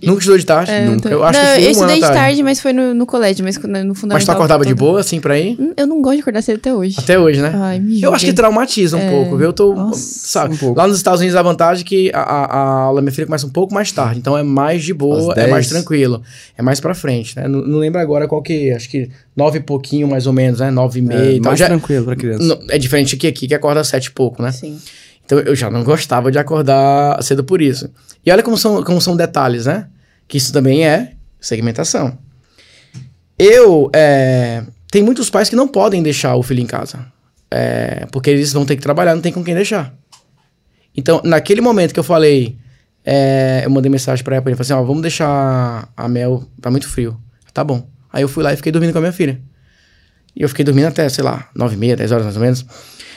Nunca 0.04 0.20
estudou 0.20 0.38
de 0.38 0.46
tarde? 0.46 0.72
É, 0.72 0.86
Nunca. 0.86 1.10
Eu 1.10 1.24
acho 1.24 1.40
não, 1.40 1.46
que 1.46 1.54
fui 1.56 1.66
eu 1.66 1.72
estudei 1.72 1.96
de 1.96 2.02
tarde. 2.02 2.18
tarde, 2.18 2.44
mas 2.44 2.60
foi 2.60 2.74
no, 2.74 2.94
no 2.94 3.06
colégio, 3.06 3.44
mas 3.46 3.56
no 3.58 3.62
fundamental. 3.62 4.08
Mas 4.10 4.26
tu 4.26 4.32
acordava 4.32 4.66
de 4.66 4.74
boa, 4.74 5.00
assim, 5.00 5.20
pra 5.20 5.38
ir? 5.40 5.56
Hum, 5.60 5.74
eu 5.78 5.86
não 5.86 6.02
gosto 6.02 6.16
de 6.16 6.22
acordar 6.22 6.42
cedo 6.42 6.58
até 6.58 6.74
hoje. 6.74 6.96
Até 6.98 7.20
hoje, 7.20 7.42
né? 7.42 7.52
Ai, 7.54 7.80
me 7.80 8.02
Eu 8.02 8.14
acho 8.14 8.26
que 8.26 8.34
traumatiza 8.34 8.98
um 8.98 9.02
é... 9.02 9.10
pouco, 9.10 9.38
viu? 9.38 9.48
Eu 9.48 9.54
tô, 9.54 9.74
Nossa, 9.74 10.00
sabe, 10.00 10.56
um 10.56 10.58
pouco. 10.58 10.78
lá 10.78 10.88
nos 10.88 10.98
Estados 10.98 11.20
Unidos 11.20 11.36
a 11.36 11.42
vantagem 11.42 11.84
é 11.84 11.88
que 11.88 12.12
a, 12.14 12.22
a, 12.22 12.46
a 12.46 12.70
aula 12.84 13.02
minha 13.02 13.12
filha 13.12 13.26
começa 13.28 13.46
um 13.46 13.50
pouco 13.52 13.74
mais 13.74 13.92
tarde, 13.92 14.20
então 14.20 14.38
é 14.38 14.44
mais 14.44 14.84
de 14.84 14.94
boa, 14.94 15.34
é 15.36 15.48
mais 15.48 15.68
tranquilo, 15.68 16.22
é 16.58 16.62
mais 16.62 16.80
pra 16.80 16.94
frente, 16.94 17.36
né? 17.36 17.48
Não, 17.48 17.62
não 17.62 17.80
lembro 17.80 18.00
agora 18.00 18.28
qual 18.28 18.42
que, 18.42 18.72
acho 18.72 18.90
que 18.90 19.10
nove 19.36 19.60
e 19.60 19.62
pouquinho 19.62 20.08
mais 20.08 20.28
ou 20.28 20.34
menos, 20.34 20.60
né? 20.60 20.72
Nove 20.72 21.00
e 21.00 21.02
meia. 21.02 21.38
É, 21.38 21.40
mais 21.40 21.60
já, 21.60 21.68
tranquilo 21.68 22.06
pra 22.06 22.16
criança. 22.16 22.60
é 22.70 22.78
diferente 22.78 23.16
aqui, 23.16 23.28
aqui 23.28 23.48
que 23.48 23.54
acorda 23.54 23.84
sete 23.84 24.06
e 24.06 24.12
pouco, 24.12 24.42
né? 24.42 24.52
Sim. 24.52 24.78
Então 25.32 25.40
eu 25.40 25.56
já 25.56 25.70
não 25.70 25.82
gostava 25.82 26.30
de 26.30 26.38
acordar 26.38 27.24
cedo 27.24 27.42
por 27.42 27.62
isso. 27.62 27.90
E 28.26 28.30
olha 28.30 28.44
como 28.44 28.58
são, 28.58 28.84
como 28.84 29.00
são 29.00 29.16
detalhes, 29.16 29.66
né? 29.66 29.88
que 30.28 30.38
isso 30.38 30.54
também 30.54 30.86
é 30.86 31.12
segmentação. 31.42 32.18
Eu. 33.38 33.90
É, 33.94 34.64
tem 34.90 35.04
muitos 35.04 35.30
pais 35.30 35.50
que 35.50 35.56
não 35.58 35.68
podem 35.68 36.02
deixar 36.02 36.36
o 36.36 36.44
filho 36.44 36.62
em 36.62 36.66
casa. 36.66 37.06
É, 37.50 38.08
porque 38.14 38.30
eles 38.30 38.54
vão 38.54 38.66
ter 38.66 38.78
que 38.78 38.82
trabalhar, 38.82 39.14
não 39.14 39.22
tem 39.22 39.34
com 39.34 39.44
quem 39.44 39.54
deixar. 39.54 39.94
Então, 40.96 41.22
naquele 41.26 41.60
momento 41.60 41.94
que 41.94 42.00
eu 42.00 42.04
falei, 42.04 42.58
é, 43.04 43.64
eu 43.66 43.70
mandei 43.70 43.92
mensagem 43.92 44.24
pra 44.24 44.38
ela, 44.38 44.42
e 44.42 44.44
falei 44.44 44.62
assim: 44.62 44.74
ó, 44.74 44.82
vamos 44.84 45.02
deixar 45.02 45.92
a 45.98 46.08
Mel, 46.08 46.46
tá 46.62 46.72
muito 46.72 46.88
frio. 46.88 47.20
Tá 47.54 47.62
bom. 47.62 47.86
Aí 48.12 48.22
eu 48.22 48.30
fui 48.30 48.42
lá 48.42 48.54
e 48.54 48.56
fiquei 48.58 48.72
dormindo 48.72 48.94
com 48.94 49.00
a 49.00 49.02
minha 49.02 49.14
filha. 49.14 49.42
E 50.34 50.42
eu 50.42 50.48
fiquei 50.48 50.64
dormindo 50.64 50.88
até, 50.88 51.10
sei 51.10 51.24
lá, 51.24 51.50
nove 51.54 51.76
e 51.76 51.78
meia, 51.78 51.98
dez 51.98 52.12
horas 52.12 52.24
mais 52.24 52.38
ou 52.38 52.42
menos. 52.42 52.66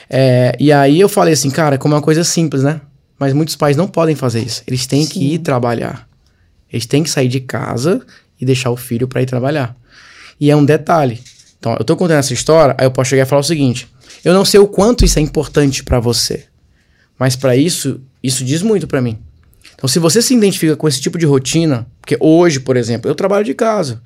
É, 0.09 0.55
e 0.59 0.71
aí 0.71 0.99
eu 0.99 1.09
falei 1.09 1.33
assim, 1.33 1.49
cara, 1.49 1.77
como 1.77 1.93
é 1.93 1.97
uma 1.97 2.03
coisa 2.03 2.23
simples, 2.23 2.63
né? 2.63 2.81
Mas 3.17 3.33
muitos 3.33 3.55
pais 3.55 3.77
não 3.77 3.87
podem 3.87 4.15
fazer 4.15 4.41
isso. 4.41 4.63
Eles 4.67 4.85
têm 4.85 5.03
Sim. 5.03 5.09
que 5.09 5.33
ir 5.33 5.39
trabalhar. 5.39 6.07
Eles 6.71 6.85
têm 6.85 7.03
que 7.03 7.09
sair 7.09 7.27
de 7.27 7.39
casa 7.39 8.01
e 8.39 8.45
deixar 8.45 8.69
o 8.71 8.77
filho 8.77 9.07
para 9.07 9.21
ir 9.21 9.25
trabalhar. 9.25 9.75
E 10.39 10.51
é 10.51 10.55
um 10.55 10.65
detalhe. 10.65 11.21
Então, 11.57 11.75
eu 11.79 11.85
tô 11.85 11.95
contando 11.95 12.19
essa 12.19 12.33
história, 12.33 12.75
aí 12.77 12.85
eu 12.85 12.91
posso 12.91 13.09
chegar 13.09 13.23
e 13.23 13.25
falar 13.25 13.41
o 13.41 13.43
seguinte: 13.43 13.87
eu 14.23 14.33
não 14.33 14.45
sei 14.45 14.59
o 14.59 14.67
quanto 14.67 15.05
isso 15.05 15.17
é 15.17 15.21
importante 15.21 15.83
para 15.83 15.99
você, 15.99 16.45
mas 17.17 17.35
para 17.35 17.55
isso, 17.55 18.01
isso 18.21 18.43
diz 18.43 18.61
muito 18.61 18.87
para 18.87 19.01
mim. 19.01 19.17
Então, 19.73 19.87
se 19.87 19.99
você 19.99 20.21
se 20.21 20.33
identifica 20.33 20.75
com 20.75 20.87
esse 20.87 21.01
tipo 21.01 21.17
de 21.17 21.25
rotina, 21.25 21.87
porque 21.99 22.17
hoje, 22.19 22.59
por 22.59 22.77
exemplo, 22.77 23.09
eu 23.09 23.15
trabalho 23.15 23.45
de 23.45 23.53
casa. 23.53 24.01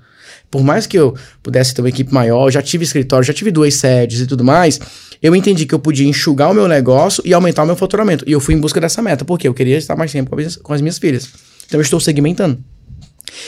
Por 0.49 0.63
mais 0.63 0.87
que 0.87 0.97
eu 0.97 1.15
pudesse 1.43 1.73
ter 1.73 1.81
uma 1.81 1.89
equipe 1.89 2.13
maior, 2.13 2.49
já 2.49 2.61
tive 2.61 2.83
escritório, 2.83 3.25
já 3.25 3.33
tive 3.33 3.51
duas 3.51 3.75
sedes 3.75 4.21
e 4.21 4.27
tudo 4.27 4.43
mais, 4.43 4.79
eu 5.21 5.35
entendi 5.35 5.65
que 5.65 5.75
eu 5.75 5.79
podia 5.79 6.07
enxugar 6.07 6.49
o 6.49 6.53
meu 6.53 6.67
negócio 6.67 7.21
e 7.25 7.33
aumentar 7.33 7.63
o 7.63 7.65
meu 7.65 7.75
faturamento. 7.75 8.23
E 8.27 8.31
eu 8.31 8.39
fui 8.39 8.55
em 8.55 8.59
busca 8.59 8.79
dessa 8.81 9.01
meta, 9.01 9.23
porque 9.23 9.47
eu 9.47 9.53
queria 9.53 9.77
estar 9.77 9.95
mais 9.95 10.11
tempo 10.11 10.35
com 10.63 10.73
as 10.73 10.81
minhas 10.81 10.97
filhas. 10.97 11.29
Então 11.67 11.79
eu 11.79 11.83
estou 11.83 11.99
segmentando. 11.99 12.63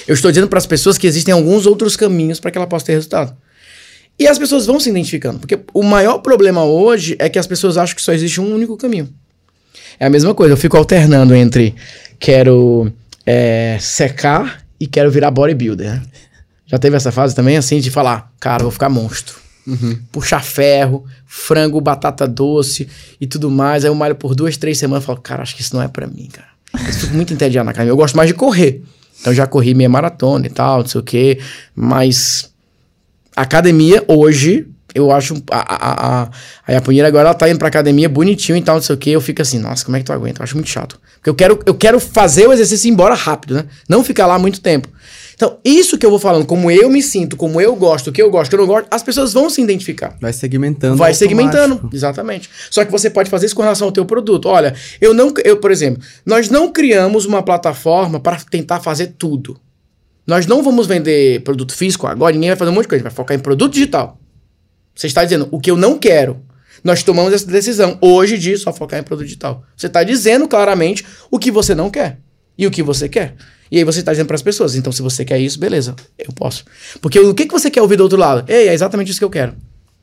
Eu 0.08 0.14
estou 0.14 0.30
dizendo 0.32 0.48
para 0.48 0.60
as 0.60 0.66
pessoas 0.66 0.98
que 0.98 1.08
existem 1.08 1.34
alguns 1.34 1.66
outros 1.66 1.96
caminhos 1.96 2.40
para 2.40 2.52
que 2.52 2.58
ela 2.58 2.68
possa 2.68 2.86
ter 2.86 2.94
resultado. 2.94 3.36
E 4.20 4.28
as 4.28 4.38
pessoas 4.38 4.68
vão 4.68 4.80
se 4.80 4.90
identificando, 4.90 5.40
porque 5.40 5.60
o 5.74 5.82
maior 5.82 6.20
problema 6.20 6.64
hoje 6.64 7.16
é 7.18 7.28
que 7.28 7.40
as 7.40 7.48
pessoas 7.48 7.78
acham 7.78 7.96
que 7.96 8.02
só 8.02 8.14
existe 8.14 8.40
um 8.40 8.54
único 8.54 8.78
caminho. 8.78 9.10
É 10.00 10.06
a 10.06 10.10
mesma 10.10 10.36
coisa, 10.36 10.54
eu 10.54 10.58
fico 10.58 10.78
alternando 10.78 11.34
entre 11.34 11.74
quero 12.20 12.92
é, 13.26 13.78
secar 13.80 14.64
e 14.80 14.86
quero 14.86 15.10
virar 15.10 15.32
bodybuilder. 15.32 16.02
Já 16.72 16.80
teve 16.80 16.96
essa 16.96 17.12
fase 17.12 17.36
também, 17.36 17.58
assim, 17.58 17.80
de 17.82 17.92
falar, 17.92 18.32
cara, 18.40 18.64
vou 18.64 18.72
ficar 18.72 18.88
monstro. 18.88 19.36
Uhum. 19.68 20.00
Puxar 20.12 20.42
ferro, 20.44 21.06
frango, 21.28 21.80
batata 21.82 22.26
doce 22.26 22.88
e 23.20 23.28
tudo 23.28 23.52
mais. 23.52 23.84
Aí 23.84 23.92
eu 23.92 23.96
malho 23.96 24.16
por 24.16 24.34
duas, 24.34 24.56
três 24.56 24.78
semanas 24.78 25.04
e 25.04 25.08
falo, 25.08 25.20
cara, 25.20 25.44
acho 25.44 25.56
que 25.56 25.62
isso 25.62 25.76
não 25.76 25.84
é 25.84 25.88
para 25.90 26.08
mim, 26.08 26.30
cara. 26.32 26.48
Eu 26.74 26.94
fico 26.94 27.14
muito 27.14 27.34
entediado 27.34 27.66
na 27.66 27.72
academia. 27.72 27.92
Eu 27.92 27.98
gosto 27.98 28.16
mais 28.16 28.30
de 28.30 28.34
correr. 28.34 28.82
Então 29.20 29.34
já 29.34 29.46
corri 29.46 29.74
meia 29.74 29.90
maratona 29.90 30.48
e 30.48 30.50
tal, 30.50 30.80
não 30.80 30.88
sei 30.88 31.02
o 31.02 31.04
quê. 31.04 31.40
Mas 31.76 32.52
academia 33.36 34.04
hoje, 34.08 34.66
eu 34.96 35.12
acho. 35.12 35.36
A, 35.52 35.60
a, 35.60 36.24
a, 36.24 36.30
a 36.68 36.72
Iapunheira 36.72 37.08
agora 37.10 37.28
ela 37.28 37.36
tá 37.36 37.50
indo 37.50 37.60
pra 37.60 37.68
academia 37.68 38.08
bonitinho 38.08 38.58
e 38.58 38.62
tal, 38.62 38.76
não 38.76 38.82
sei 38.82 38.96
o 38.96 38.98
quê. 38.98 39.12
Eu 39.12 39.22
fico 39.22 39.42
assim, 39.42 39.60
nossa, 39.60 39.84
como 39.86 39.98
é 39.98 40.00
que 40.00 40.06
tu 40.06 40.14
aguenta? 40.14 40.42
Eu 40.42 40.44
acho 40.46 40.56
muito 40.56 40.70
chato. 40.70 41.00
Porque 41.16 41.30
eu 41.30 41.36
quero, 41.36 41.60
eu 41.66 41.76
quero 41.76 42.00
fazer 42.00 42.48
o 42.48 42.54
exercício 42.54 42.88
ir 42.88 42.92
embora 42.92 43.14
rápido, 43.14 43.56
né? 43.56 43.66
Não 43.88 44.04
ficar 44.04 44.26
lá 44.26 44.40
muito 44.40 44.60
tempo. 44.62 44.88
Então, 45.42 45.58
isso 45.66 45.98
que 45.98 46.06
eu 46.06 46.12
vou 46.12 46.20
falando, 46.20 46.46
como 46.46 46.70
eu 46.70 46.88
me 46.88 47.02
sinto, 47.02 47.36
como 47.36 47.60
eu 47.60 47.76
gosto, 47.76 48.12
o 48.12 48.14
que 48.14 48.22
eu 48.22 48.30
gosto, 48.30 48.46
o 48.46 48.50
que 48.52 48.56
eu 48.58 48.60
não 48.60 48.68
gosto, 48.68 48.88
as 48.92 49.02
pessoas 49.02 49.34
vão 49.34 49.50
se 49.50 49.60
identificar. 49.60 50.16
Vai 50.22 50.32
segmentando. 50.32 50.96
Vai 50.96 51.16
segmentando, 51.16 51.90
exatamente. 51.92 52.48
Só 52.70 52.86
que 52.86 52.92
você 52.92 53.10
pode 53.10 53.28
fazer 53.28 53.48
isso 53.48 53.56
com 53.56 53.64
relação 53.64 53.88
ao 53.88 53.92
teu 53.92 54.06
produto. 54.06 54.46
Olha, 54.48 54.76
eu 55.02 55.16
não, 55.16 55.34
eu, 55.44 55.58
por 55.58 55.72
exemplo, 55.72 56.04
nós 56.24 56.48
não 56.52 56.72
criamos 56.72 57.26
uma 57.26 57.42
plataforma 57.42 58.20
para 58.20 58.38
tentar 58.52 58.82
fazer 58.82 59.16
tudo. 59.18 59.60
Nós 60.28 60.46
não 60.46 60.62
vamos 60.62 60.86
vender 60.86 61.42
produto 61.42 61.74
físico 61.74 62.06
agora, 62.06 62.34
ninguém 62.34 62.52
vai 62.52 62.58
fazer 62.58 62.70
um 62.70 62.76
monte 62.76 62.84
de 62.84 62.90
coisa, 62.90 63.04
vai 63.04 63.12
focar 63.12 63.36
em 63.36 63.40
produto 63.40 63.74
digital. 63.74 64.20
Você 64.94 65.08
está 65.08 65.24
dizendo 65.24 65.48
o 65.50 65.60
que 65.60 65.72
eu 65.72 65.76
não 65.76 65.98
quero. 65.98 66.40
Nós 66.84 67.02
tomamos 67.02 67.34
essa 67.34 67.48
decisão 67.48 67.98
hoje 68.00 68.38
de 68.38 68.56
só 68.58 68.72
focar 68.72 69.00
em 69.00 69.04
produto 69.04 69.26
digital. 69.26 69.64
Você 69.76 69.88
está 69.88 70.04
dizendo 70.04 70.48
claramente 70.48 71.04
o 71.32 71.40
que 71.40 71.50
você 71.50 71.74
não 71.74 71.90
quer 71.90 72.20
e 72.58 72.68
o 72.68 72.72
que 72.72 72.84
você 72.84 73.08
quer. 73.10 73.36
E 73.72 73.78
aí 73.78 73.84
você 73.84 74.00
está 74.00 74.12
dizendo 74.12 74.28
para 74.28 74.36
as 74.36 74.42
pessoas, 74.42 74.76
então 74.76 74.92
se 74.92 75.02
você 75.02 75.24
quer 75.24 75.40
isso, 75.40 75.60
beleza, 75.60 75.96
eu 76.18 76.34
posso. 76.34 76.66
Porque 77.00 77.20
o 77.20 77.34
que, 77.34 77.46
que 77.46 77.54
você 77.54 77.72
quer 77.72 77.82
ouvir 77.82 77.96
do 77.96 78.04
outro 78.04 78.18
lado? 78.18 78.44
Ei, 78.52 78.68
é 78.68 78.74
exatamente 78.74 79.12
isso 79.12 79.20
que 79.20 79.26
eu 79.26 79.30
quero. 79.30 79.56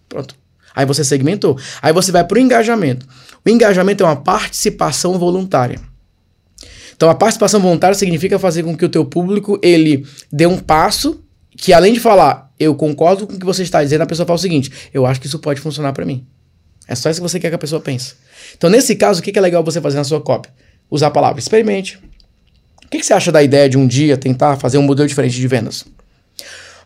Pronto. 0.09 0.35
Aí 0.75 0.87
você 0.87 1.05
segmentou. 1.05 1.59
Aí 1.83 1.93
você 1.93 2.11
vai 2.11 2.25
para 2.25 2.39
o 2.39 2.41
engajamento. 2.41 3.07
O 3.45 3.51
engajamento 3.51 4.05
é 4.05 4.07
uma 4.07 4.17
participação 4.17 5.19
voluntária. 5.19 5.81
Então 6.97 7.11
a 7.11 7.15
participação 7.15 7.61
voluntária 7.61 7.95
significa 7.95 8.39
fazer 8.39 8.63
com 8.63 8.77
que 8.77 8.85
o 8.85 8.89
teu 8.89 9.05
público 9.05 9.59
ele 9.63 10.07
dê 10.33 10.47
um 10.47 10.59
passo 10.59 11.23
que 11.57 11.73
além 11.73 11.93
de 11.93 12.01
falar, 12.01 12.53
eu 12.59 12.75
concordo 12.75 13.27
com 13.27 13.35
o 13.35 13.39
que 13.39 13.45
você 13.45 13.63
está 13.63 13.83
dizendo, 13.83 14.03
a 14.03 14.07
pessoa 14.07 14.25
fala 14.25 14.37
o 14.37 14.41
seguinte, 14.41 14.71
eu 14.95 15.05
acho 15.05 15.21
que 15.21 15.27
isso 15.27 15.39
pode 15.39 15.61
funcionar 15.61 15.93
para 15.93 16.05
mim. 16.05 16.25
É 16.87 16.95
só 16.95 17.11
isso 17.11 17.21
que 17.21 17.29
você 17.29 17.39
quer 17.39 17.51
que 17.51 17.55
a 17.57 17.59
pessoa 17.59 17.81
pense. 17.81 18.15
Então 18.57 18.71
nesse 18.71 18.97
caso, 18.97 19.21
o 19.21 19.23
que 19.23 19.37
é 19.37 19.43
legal 19.43 19.63
você 19.63 19.81
fazer 19.81 19.97
na 19.97 20.05
sua 20.05 20.21
copy? 20.21 20.49
Usar 20.91 21.09
a 21.09 21.11
palavra 21.11 21.39
experimente, 21.39 21.99
o 22.89 22.91
que, 22.91 23.01
que 23.01 23.05
você 23.05 23.13
acha 23.13 23.31
da 23.31 23.43
ideia 23.43 23.69
de 23.69 23.77
um 23.77 23.87
dia 23.87 24.17
tentar 24.17 24.57
fazer 24.57 24.79
um 24.79 24.83
modelo 24.83 25.07
diferente 25.07 25.37
de 25.37 25.47
vendas? 25.47 25.85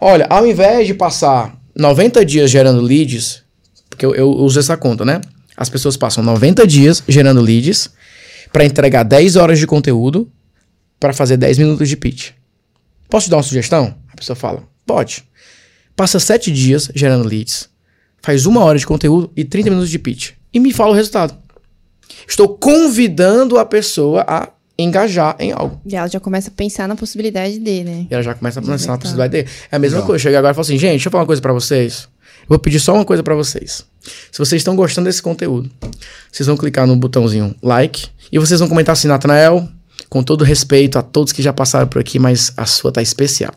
Olha, 0.00 0.26
ao 0.28 0.44
invés 0.44 0.84
de 0.84 0.94
passar 0.94 1.56
90 1.76 2.24
dias 2.24 2.50
gerando 2.50 2.80
leads, 2.80 3.44
porque 3.88 4.04
eu, 4.04 4.12
eu 4.12 4.28
uso 4.28 4.58
essa 4.58 4.76
conta, 4.76 5.04
né? 5.04 5.20
As 5.56 5.70
pessoas 5.70 5.96
passam 5.96 6.24
90 6.24 6.66
dias 6.66 7.04
gerando 7.06 7.40
leads 7.40 7.90
para 8.52 8.64
entregar 8.64 9.04
10 9.04 9.36
horas 9.36 9.60
de 9.60 9.66
conteúdo 9.66 10.28
para 10.98 11.12
fazer 11.12 11.36
10 11.36 11.58
minutos 11.58 11.88
de 11.88 11.96
pitch. 11.96 12.30
Posso 13.08 13.26
te 13.26 13.30
dar 13.30 13.36
uma 13.36 13.44
sugestão? 13.44 13.94
A 14.12 14.16
pessoa 14.16 14.34
fala, 14.34 14.64
pode. 14.84 15.22
passa 15.94 16.18
sete 16.18 16.50
dias 16.50 16.90
gerando 16.96 17.28
leads, 17.28 17.68
faz 18.20 18.44
uma 18.44 18.64
hora 18.64 18.76
de 18.76 18.84
conteúdo 18.84 19.30
e 19.36 19.44
30 19.44 19.70
minutos 19.70 19.90
de 19.90 20.00
pitch. 20.00 20.32
E 20.52 20.58
me 20.58 20.72
fala 20.72 20.90
o 20.90 20.96
resultado. 20.96 21.40
Estou 22.26 22.58
convidando 22.58 23.56
a 23.56 23.64
pessoa 23.64 24.24
a 24.26 24.48
engajar 24.78 25.36
em 25.38 25.52
algo. 25.52 25.80
E 25.84 25.94
ela 25.94 26.08
já 26.08 26.18
começa 26.18 26.48
a 26.48 26.52
pensar 26.52 26.88
na 26.88 26.96
possibilidade 26.96 27.58
dele, 27.58 27.90
né? 27.90 28.06
E 28.10 28.14
ela 28.14 28.22
já 28.22 28.34
começa 28.34 28.60
a 28.60 28.62
pensar 28.62 28.92
na 28.92 28.98
possibilidade 28.98 29.32
dele. 29.32 29.48
É 29.70 29.76
a 29.76 29.78
mesma 29.78 29.98
Legal. 29.98 30.06
coisa. 30.06 30.22
Chega 30.22 30.38
agora 30.38 30.52
e 30.52 30.54
fala 30.54 30.62
assim, 30.62 30.78
gente, 30.78 30.90
deixa 30.90 31.08
eu 31.08 31.12
falar 31.12 31.22
uma 31.22 31.26
coisa 31.26 31.42
para 31.42 31.52
vocês. 31.52 32.08
Eu 32.42 32.48
vou 32.48 32.58
pedir 32.58 32.80
só 32.80 32.94
uma 32.94 33.04
coisa 33.04 33.22
para 33.22 33.34
vocês. 33.34 33.84
Se 34.30 34.38
vocês 34.38 34.60
estão 34.60 34.74
gostando 34.74 35.06
desse 35.06 35.22
conteúdo, 35.22 35.70
vocês 36.30 36.46
vão 36.46 36.56
clicar 36.56 36.86
no 36.86 36.96
botãozinho 36.96 37.54
like 37.62 38.08
e 38.32 38.38
vocês 38.38 38.58
vão 38.58 38.68
comentar 38.68 38.94
assim, 38.94 39.06
Natanael, 39.06 39.68
com 40.08 40.22
todo 40.22 40.44
respeito 40.44 40.98
a 40.98 41.02
todos 41.02 41.32
que 41.32 41.40
já 41.40 41.52
passaram 41.52 41.86
por 41.86 42.00
aqui, 42.00 42.18
mas 42.18 42.52
a 42.56 42.66
sua 42.66 42.90
tá 42.90 43.00
especial. 43.00 43.52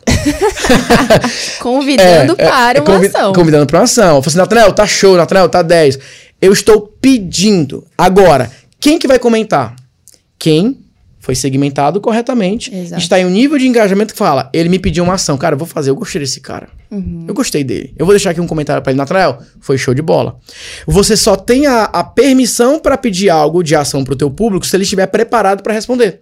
convidando 1.60 2.34
é, 2.38 2.44
é 2.44 2.48
para 2.48 2.78
é, 2.78 2.80
uma 2.80 2.86
convi 2.86 3.06
ação. 3.06 3.32
Convidando 3.32 3.66
para 3.66 3.78
uma 3.78 3.84
ação. 3.84 4.16
Eu 4.16 4.22
falei 4.22 4.28
assim, 4.28 4.38
Natanael, 4.38 4.72
tá 4.72 4.86
show, 4.86 5.16
Natanael, 5.16 5.48
tá 5.48 5.62
10. 5.62 5.98
Eu 6.40 6.52
estou 6.52 6.80
pedindo. 6.80 7.84
Agora, 7.98 8.50
quem 8.78 8.98
que 8.98 9.08
vai 9.08 9.18
comentar? 9.18 9.74
Quem 10.38 10.85
foi 11.26 11.34
segmentado 11.34 12.00
corretamente, 12.00 12.72
Exato. 12.72 13.02
está 13.02 13.18
em 13.18 13.26
um 13.26 13.30
nível 13.30 13.58
de 13.58 13.66
engajamento 13.66 14.12
que 14.12 14.18
fala, 14.18 14.48
ele 14.52 14.68
me 14.68 14.78
pediu 14.78 15.02
uma 15.02 15.14
ação, 15.14 15.36
cara, 15.36 15.54
eu 15.54 15.58
vou 15.58 15.66
fazer, 15.66 15.90
eu 15.90 15.96
gostei 15.96 16.20
desse 16.20 16.40
cara. 16.40 16.68
Uhum. 16.88 17.24
Eu 17.26 17.34
gostei 17.34 17.64
dele. 17.64 17.92
Eu 17.98 18.06
vou 18.06 18.12
deixar 18.12 18.30
aqui 18.30 18.40
um 18.40 18.46
comentário 18.46 18.80
para 18.80 18.92
ele, 18.92 18.96
Natanael, 18.96 19.40
foi 19.58 19.76
show 19.76 19.92
de 19.92 20.00
bola. 20.00 20.36
Você 20.86 21.16
só 21.16 21.34
tem 21.34 21.66
a, 21.66 21.82
a 21.82 22.04
permissão 22.04 22.78
para 22.78 22.96
pedir 22.96 23.28
algo 23.28 23.64
de 23.64 23.74
ação 23.74 24.04
para 24.04 24.14
o 24.14 24.16
teu 24.16 24.30
público 24.30 24.64
se 24.64 24.76
ele 24.76 24.84
estiver 24.84 25.08
preparado 25.08 25.64
para 25.64 25.72
responder. 25.74 26.20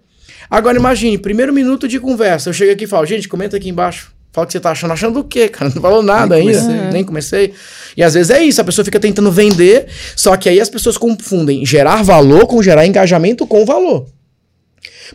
Agora 0.49 0.75
imagine, 0.75 1.19
primeiro 1.19 1.53
minuto 1.53 1.87
de 1.87 1.99
conversa, 1.99 2.49
eu 2.49 2.53
chego 2.53 2.71
aqui 2.71 2.85
e 2.85 2.87
falo, 2.87 3.05
gente, 3.05 3.27
comenta 3.27 3.57
aqui 3.57 3.69
embaixo. 3.69 4.11
Fala 4.33 4.45
o 4.45 4.47
que 4.47 4.53
você 4.53 4.59
tá 4.59 4.71
achando. 4.71 4.91
Achando 4.91 5.19
o 5.19 5.23
quê, 5.23 5.47
cara? 5.47 5.71
Não 5.73 5.81
falou 5.83 6.01
nada 6.01 6.35
Nem 6.35 6.49
ainda. 6.49 6.61
Comecei. 6.61 6.91
Nem 6.91 7.03
comecei. 7.03 7.53
E 7.95 8.01
às 8.01 8.15
vezes 8.15 8.31
é 8.31 8.43
isso, 8.43 8.59
a 8.59 8.63
pessoa 8.63 8.83
fica 8.83 8.99
tentando 8.99 9.31
vender, 9.31 9.85
só 10.15 10.35
que 10.35 10.49
aí 10.49 10.59
as 10.59 10.67
pessoas 10.67 10.97
confundem 10.97 11.63
gerar 11.63 12.01
valor 12.01 12.47
com 12.47 12.61
gerar 12.63 12.87
engajamento 12.87 13.45
com 13.45 13.63
valor. 13.63 14.07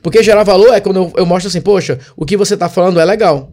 Porque 0.03 0.23
gerar 0.23 0.43
valor 0.43 0.73
é 0.75 0.81
quando 0.81 0.97
eu, 0.97 1.13
eu 1.17 1.27
mostro 1.27 1.49
assim, 1.49 1.61
poxa, 1.61 1.99
o 2.17 2.25
que 2.25 2.37
você 2.37 2.55
está 2.55 2.69
falando 2.69 3.01
é 3.01 3.05
legal. 3.05 3.51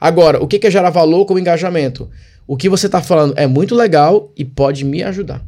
Agora, 0.00 0.42
o 0.42 0.46
que 0.46 0.66
é 0.66 0.70
gerar 0.70 0.90
valor 0.90 1.24
com 1.24 1.38
engajamento? 1.38 2.10
O 2.46 2.56
que 2.56 2.68
você 2.68 2.86
está 2.86 3.00
falando 3.00 3.34
é 3.36 3.46
muito 3.46 3.74
legal 3.74 4.32
e 4.36 4.44
pode 4.44 4.84
me 4.84 5.02
ajudar. 5.02 5.42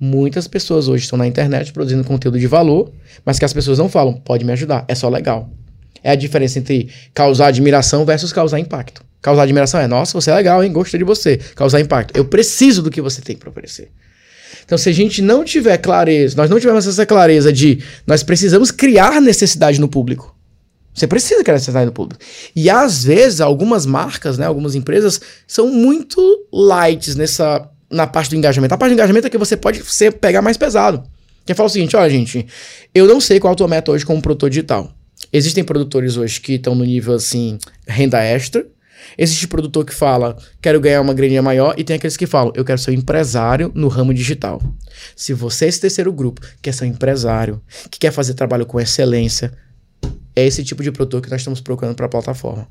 Muitas 0.00 0.48
pessoas 0.48 0.88
hoje 0.88 1.04
estão 1.04 1.18
na 1.18 1.26
internet 1.26 1.72
produzindo 1.72 2.02
conteúdo 2.02 2.38
de 2.38 2.46
valor, 2.46 2.90
mas 3.24 3.38
que 3.38 3.44
as 3.44 3.52
pessoas 3.52 3.78
não 3.78 3.88
falam, 3.88 4.14
pode 4.14 4.44
me 4.44 4.52
ajudar, 4.52 4.84
é 4.88 4.94
só 4.94 5.08
legal. 5.08 5.50
É 6.02 6.10
a 6.10 6.14
diferença 6.16 6.58
entre 6.58 6.90
causar 7.14 7.46
admiração 7.48 8.04
versus 8.04 8.32
causar 8.32 8.58
impacto. 8.58 9.04
Causar 9.20 9.42
admiração 9.42 9.78
é, 9.80 9.86
nossa, 9.86 10.20
você 10.20 10.30
é 10.30 10.34
legal, 10.34 10.64
hein? 10.64 10.72
Gostei 10.72 10.98
de 10.98 11.04
você. 11.04 11.36
Causar 11.54 11.80
impacto, 11.80 12.16
eu 12.16 12.24
preciso 12.24 12.82
do 12.82 12.90
que 12.90 13.00
você 13.00 13.22
tem 13.22 13.36
para 13.36 13.50
oferecer. 13.50 13.92
Então, 14.64 14.76
se 14.78 14.88
a 14.88 14.92
gente 14.92 15.22
não 15.22 15.44
tiver 15.44 15.76
clareza, 15.78 16.36
nós 16.36 16.50
não 16.50 16.58
tivermos 16.58 16.86
essa 16.86 17.06
clareza 17.06 17.52
de 17.52 17.82
nós 18.06 18.22
precisamos 18.22 18.70
criar 18.70 19.20
necessidade 19.20 19.80
no 19.80 19.88
público. 19.88 20.34
Você 20.94 21.06
precisa 21.06 21.42
criar 21.42 21.54
necessidade 21.54 21.86
no 21.86 21.92
público. 21.92 22.22
E 22.54 22.68
às 22.68 23.04
vezes, 23.04 23.40
algumas 23.40 23.86
marcas, 23.86 24.36
né, 24.36 24.46
algumas 24.46 24.74
empresas 24.74 25.20
são 25.46 25.68
muito 25.68 26.20
light 26.52 27.16
nessa 27.16 27.68
na 27.90 28.06
parte 28.06 28.30
do 28.30 28.36
engajamento. 28.36 28.74
A 28.74 28.78
parte 28.78 28.92
do 28.92 28.94
engajamento 28.94 29.26
é 29.26 29.30
que 29.30 29.38
você 29.38 29.56
pode 29.56 29.84
ser, 29.84 30.12
pegar 30.12 30.40
mais 30.40 30.56
pesado. 30.56 31.02
Que 31.44 31.54
fala 31.54 31.68
o 31.68 31.70
seguinte, 31.70 31.94
olha, 31.94 32.08
gente, 32.08 32.46
eu 32.94 33.06
não 33.06 33.20
sei 33.20 33.38
qual 33.38 33.52
a 33.52 33.56
tua 33.56 33.68
meta 33.68 33.90
hoje 33.92 34.06
como 34.06 34.22
produtor 34.22 34.48
digital. 34.48 34.90
Existem 35.32 35.62
produtores 35.62 36.16
hoje 36.16 36.40
que 36.40 36.54
estão 36.54 36.74
no 36.74 36.84
nível 36.84 37.14
assim, 37.14 37.58
renda 37.86 38.22
extra, 38.22 38.66
Existe 39.16 39.46
produtor 39.48 39.84
que 39.84 39.94
fala, 39.94 40.36
quero 40.60 40.80
ganhar 40.80 41.00
uma 41.00 41.14
graninha 41.14 41.42
maior, 41.42 41.74
e 41.76 41.84
tem 41.84 41.96
aqueles 41.96 42.16
que 42.16 42.26
falam, 42.26 42.52
eu 42.54 42.64
quero 42.64 42.78
ser 42.78 42.90
um 42.90 42.94
empresário 42.94 43.70
no 43.74 43.88
ramo 43.88 44.12
digital. 44.12 44.62
Se 45.14 45.32
você 45.32 45.66
é 45.66 45.68
esse 45.68 45.80
terceiro 45.80 46.12
grupo, 46.12 46.40
quer 46.60 46.72
ser 46.72 46.84
um 46.84 46.88
empresário, 46.88 47.60
que 47.90 47.98
quer 47.98 48.12
fazer 48.12 48.34
trabalho 48.34 48.66
com 48.66 48.80
excelência, 48.80 49.52
é 50.34 50.46
esse 50.46 50.64
tipo 50.64 50.82
de 50.82 50.90
produtor 50.90 51.20
que 51.20 51.30
nós 51.30 51.40
estamos 51.40 51.60
procurando 51.60 51.94
para 51.94 52.06
a 52.06 52.08
plataforma. 52.08 52.66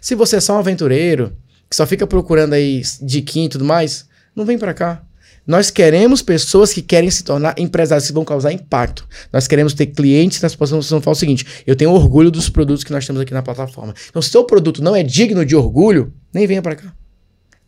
Se 0.00 0.14
você 0.14 0.36
é 0.36 0.40
só 0.40 0.56
um 0.56 0.58
aventureiro, 0.58 1.36
que 1.68 1.76
só 1.76 1.86
fica 1.86 2.06
procurando 2.06 2.54
aí 2.54 2.82
diquinha 3.00 3.46
e 3.46 3.48
tudo 3.48 3.64
mais, 3.64 4.06
não 4.34 4.44
vem 4.44 4.58
para 4.58 4.74
cá. 4.74 5.02
Nós 5.48 5.70
queremos 5.70 6.20
pessoas 6.20 6.74
que 6.74 6.82
querem 6.82 7.10
se 7.10 7.24
tornar 7.24 7.54
empresários, 7.58 8.06
que 8.06 8.12
vão 8.12 8.22
causar 8.22 8.52
impacto. 8.52 9.08
Nós 9.32 9.48
queremos 9.48 9.72
ter 9.72 9.86
clientes 9.86 10.42
nós 10.42 10.54
possamos 10.54 10.86
falar 10.86 11.12
o 11.12 11.14
seguinte: 11.14 11.46
eu 11.66 11.74
tenho 11.74 11.90
orgulho 11.90 12.30
dos 12.30 12.50
produtos 12.50 12.84
que 12.84 12.92
nós 12.92 13.06
temos 13.06 13.22
aqui 13.22 13.32
na 13.32 13.42
plataforma. 13.42 13.94
Então, 14.10 14.20
se 14.20 14.28
o 14.28 14.32
seu 14.32 14.44
produto 14.44 14.82
não 14.82 14.94
é 14.94 15.02
digno 15.02 15.46
de 15.46 15.56
orgulho, 15.56 16.12
nem 16.34 16.46
venha 16.46 16.60
para 16.60 16.76
cá. 16.76 16.92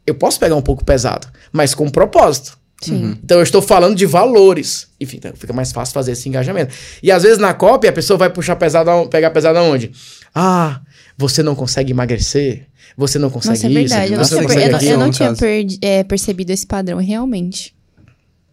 Eu 0.06 0.14
posso 0.14 0.38
pegar 0.38 0.56
um 0.56 0.62
pouco 0.62 0.84
pesado, 0.84 1.26
mas 1.50 1.74
com 1.74 1.88
propósito. 1.88 2.60
Uhum. 2.88 3.16
Então 3.22 3.38
eu 3.38 3.42
estou 3.42 3.60
falando 3.60 3.94
de 3.94 4.06
valores. 4.06 4.88
Enfim, 4.98 5.16
então 5.18 5.32
fica 5.34 5.52
mais 5.52 5.72
fácil 5.72 5.92
fazer 5.92 6.12
esse 6.12 6.28
engajamento. 6.28 6.74
E 7.02 7.10
às 7.10 7.22
vezes 7.22 7.38
na 7.38 7.52
cópia 7.52 7.90
a 7.90 7.92
pessoa 7.92 8.18
vai 8.18 8.30
puxar 8.30 8.56
pesado, 8.56 9.08
pegar 9.08 9.30
pesado 9.30 9.58
aonde? 9.58 9.92
Ah, 10.34 10.80
você 11.16 11.42
não 11.42 11.54
consegue 11.54 11.92
emagrecer, 11.92 12.66
você 12.96 13.18
não 13.18 13.30
consegue 13.30 13.54
Nossa, 13.54 13.66
é 13.66 13.70
verdade. 13.70 14.12
isso. 14.12 14.34
Eu 14.34 14.40
não, 14.40 14.46
tinha, 14.46 14.48
per... 14.48 14.82
eu, 14.82 14.90
eu 14.90 14.98
não 14.98 15.10
tinha 15.10 15.34
per... 15.34 15.66
é, 15.82 16.04
percebido 16.04 16.50
esse 16.50 16.66
padrão, 16.66 16.98
realmente. 16.98 17.74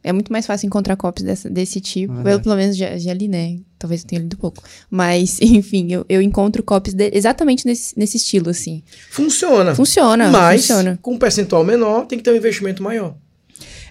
É 0.04 0.14
muito 0.14 0.32
mais 0.32 0.46
fácil 0.46 0.68
encontrar 0.68 0.96
copies 0.96 1.26
dessa, 1.26 1.50
desse 1.50 1.82
tipo. 1.82 2.14
Ah, 2.26 2.32
eu, 2.32 2.40
pelo 2.40 2.56
menos, 2.56 2.78
já, 2.78 2.98
já, 2.98 3.14
li, 3.14 3.28
né? 3.28 3.58
Talvez 3.78 4.02
eu 4.04 4.08
tenha 4.08 4.22
lido 4.22 4.38
pouco. 4.38 4.64
Mas, 4.90 5.38
enfim, 5.44 5.92
eu, 5.92 6.06
eu 6.08 6.22
encontro 6.22 6.64
copies 6.64 6.94
de, 6.94 7.12
exatamente 7.14 7.66
nesse, 7.66 7.98
nesse 8.00 8.16
estilo, 8.16 8.50
assim. 8.50 8.84
Funciona. 9.10 9.76
Funciona, 9.76 10.30
mas, 10.30 10.62
funciona. 10.62 10.98
com 11.02 11.14
um 11.14 11.18
percentual 11.18 11.64
menor, 11.64 12.06
tem 12.06 12.18
que 12.18 12.24
ter 12.24 12.32
um 12.32 12.38
investimento 12.38 12.82
maior. 12.82 13.16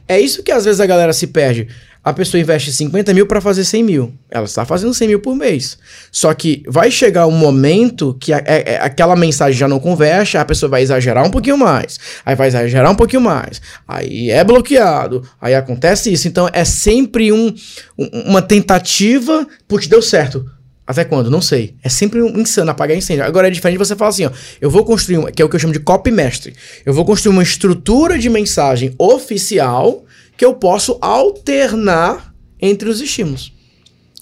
É 0.09 0.20
isso 0.20 0.43
que 0.43 0.52
às 0.52 0.64
vezes 0.64 0.81
a 0.81 0.86
galera 0.86 1.12
se 1.12 1.27
perde 1.27 1.68
a 2.07 2.12
pessoa 2.12 2.41
investe 2.41 2.73
50 2.73 3.12
mil 3.12 3.27
para 3.27 3.41
fazer 3.41 3.65
100 3.65 3.83
mil. 3.83 4.15
Ela 4.31 4.45
está 4.45 4.65
fazendo 4.65 4.95
100 4.95 5.09
mil 5.09 5.19
por 5.19 5.35
mês. 5.35 5.77
Só 6.12 6.33
que 6.33 6.62
vai 6.69 6.89
chegar 6.89 7.27
um 7.27 7.33
momento 7.33 8.16
que 8.20 8.33
a, 8.33 8.37
a, 8.37 8.43
é, 8.47 8.62
é, 8.65 8.81
aquela 8.81 9.16
mensagem 9.16 9.59
já 9.59 9.66
não 9.66 9.81
converte, 9.81 10.39
a 10.39 10.45
pessoa 10.45 10.70
vai 10.70 10.83
exagerar 10.83 11.27
um 11.27 11.31
pouquinho 11.31 11.59
mais. 11.59 11.99
Aí 12.24 12.37
vai 12.37 12.47
exagerar 12.47 12.93
um 12.93 12.95
pouquinho 12.95 13.23
mais. 13.23 13.61
Aí 13.89 14.31
é 14.31 14.45
bloqueado. 14.45 15.28
Aí 15.41 15.53
acontece 15.53 16.12
isso. 16.12 16.28
Então 16.28 16.49
é 16.53 16.65
sempre 16.65 17.33
um, 17.33 17.53
uma 17.99 18.41
tentativa, 18.41 19.45
porque 19.66 19.89
deu 19.89 20.01
certo. 20.01 20.49
Até 20.87 21.03
quando? 21.03 21.28
Não 21.28 21.41
sei. 21.41 21.74
É 21.83 21.89
sempre 21.89 22.23
um 22.23 22.39
insano 22.39 22.70
apagar 22.70 22.97
incêndio. 22.97 23.24
Agora 23.24 23.49
é 23.49 23.51
diferente 23.51 23.78
você 23.78 23.97
falar 23.97 24.11
assim, 24.11 24.27
ó. 24.27 24.31
Eu 24.61 24.70
vou 24.70 24.85
construir, 24.85 25.19
um, 25.19 25.24
que 25.24 25.43
é 25.43 25.45
o 25.45 25.49
que 25.49 25.57
eu 25.57 25.61
chamo 25.61 25.73
de 25.73 25.81
copy 25.81 26.12
mestre. 26.12 26.55
Eu 26.85 26.95
vou 26.95 27.05
construir 27.05 27.33
uma 27.33 27.43
estrutura 27.43 28.16
de 28.16 28.31
mensagem 28.31 28.95
oficial 28.97 30.06
que 30.37 30.45
eu 30.45 30.55
posso 30.55 30.99
alternar 31.01 32.35
entre 32.61 32.89
os 32.89 33.01
estímulos. 33.01 33.53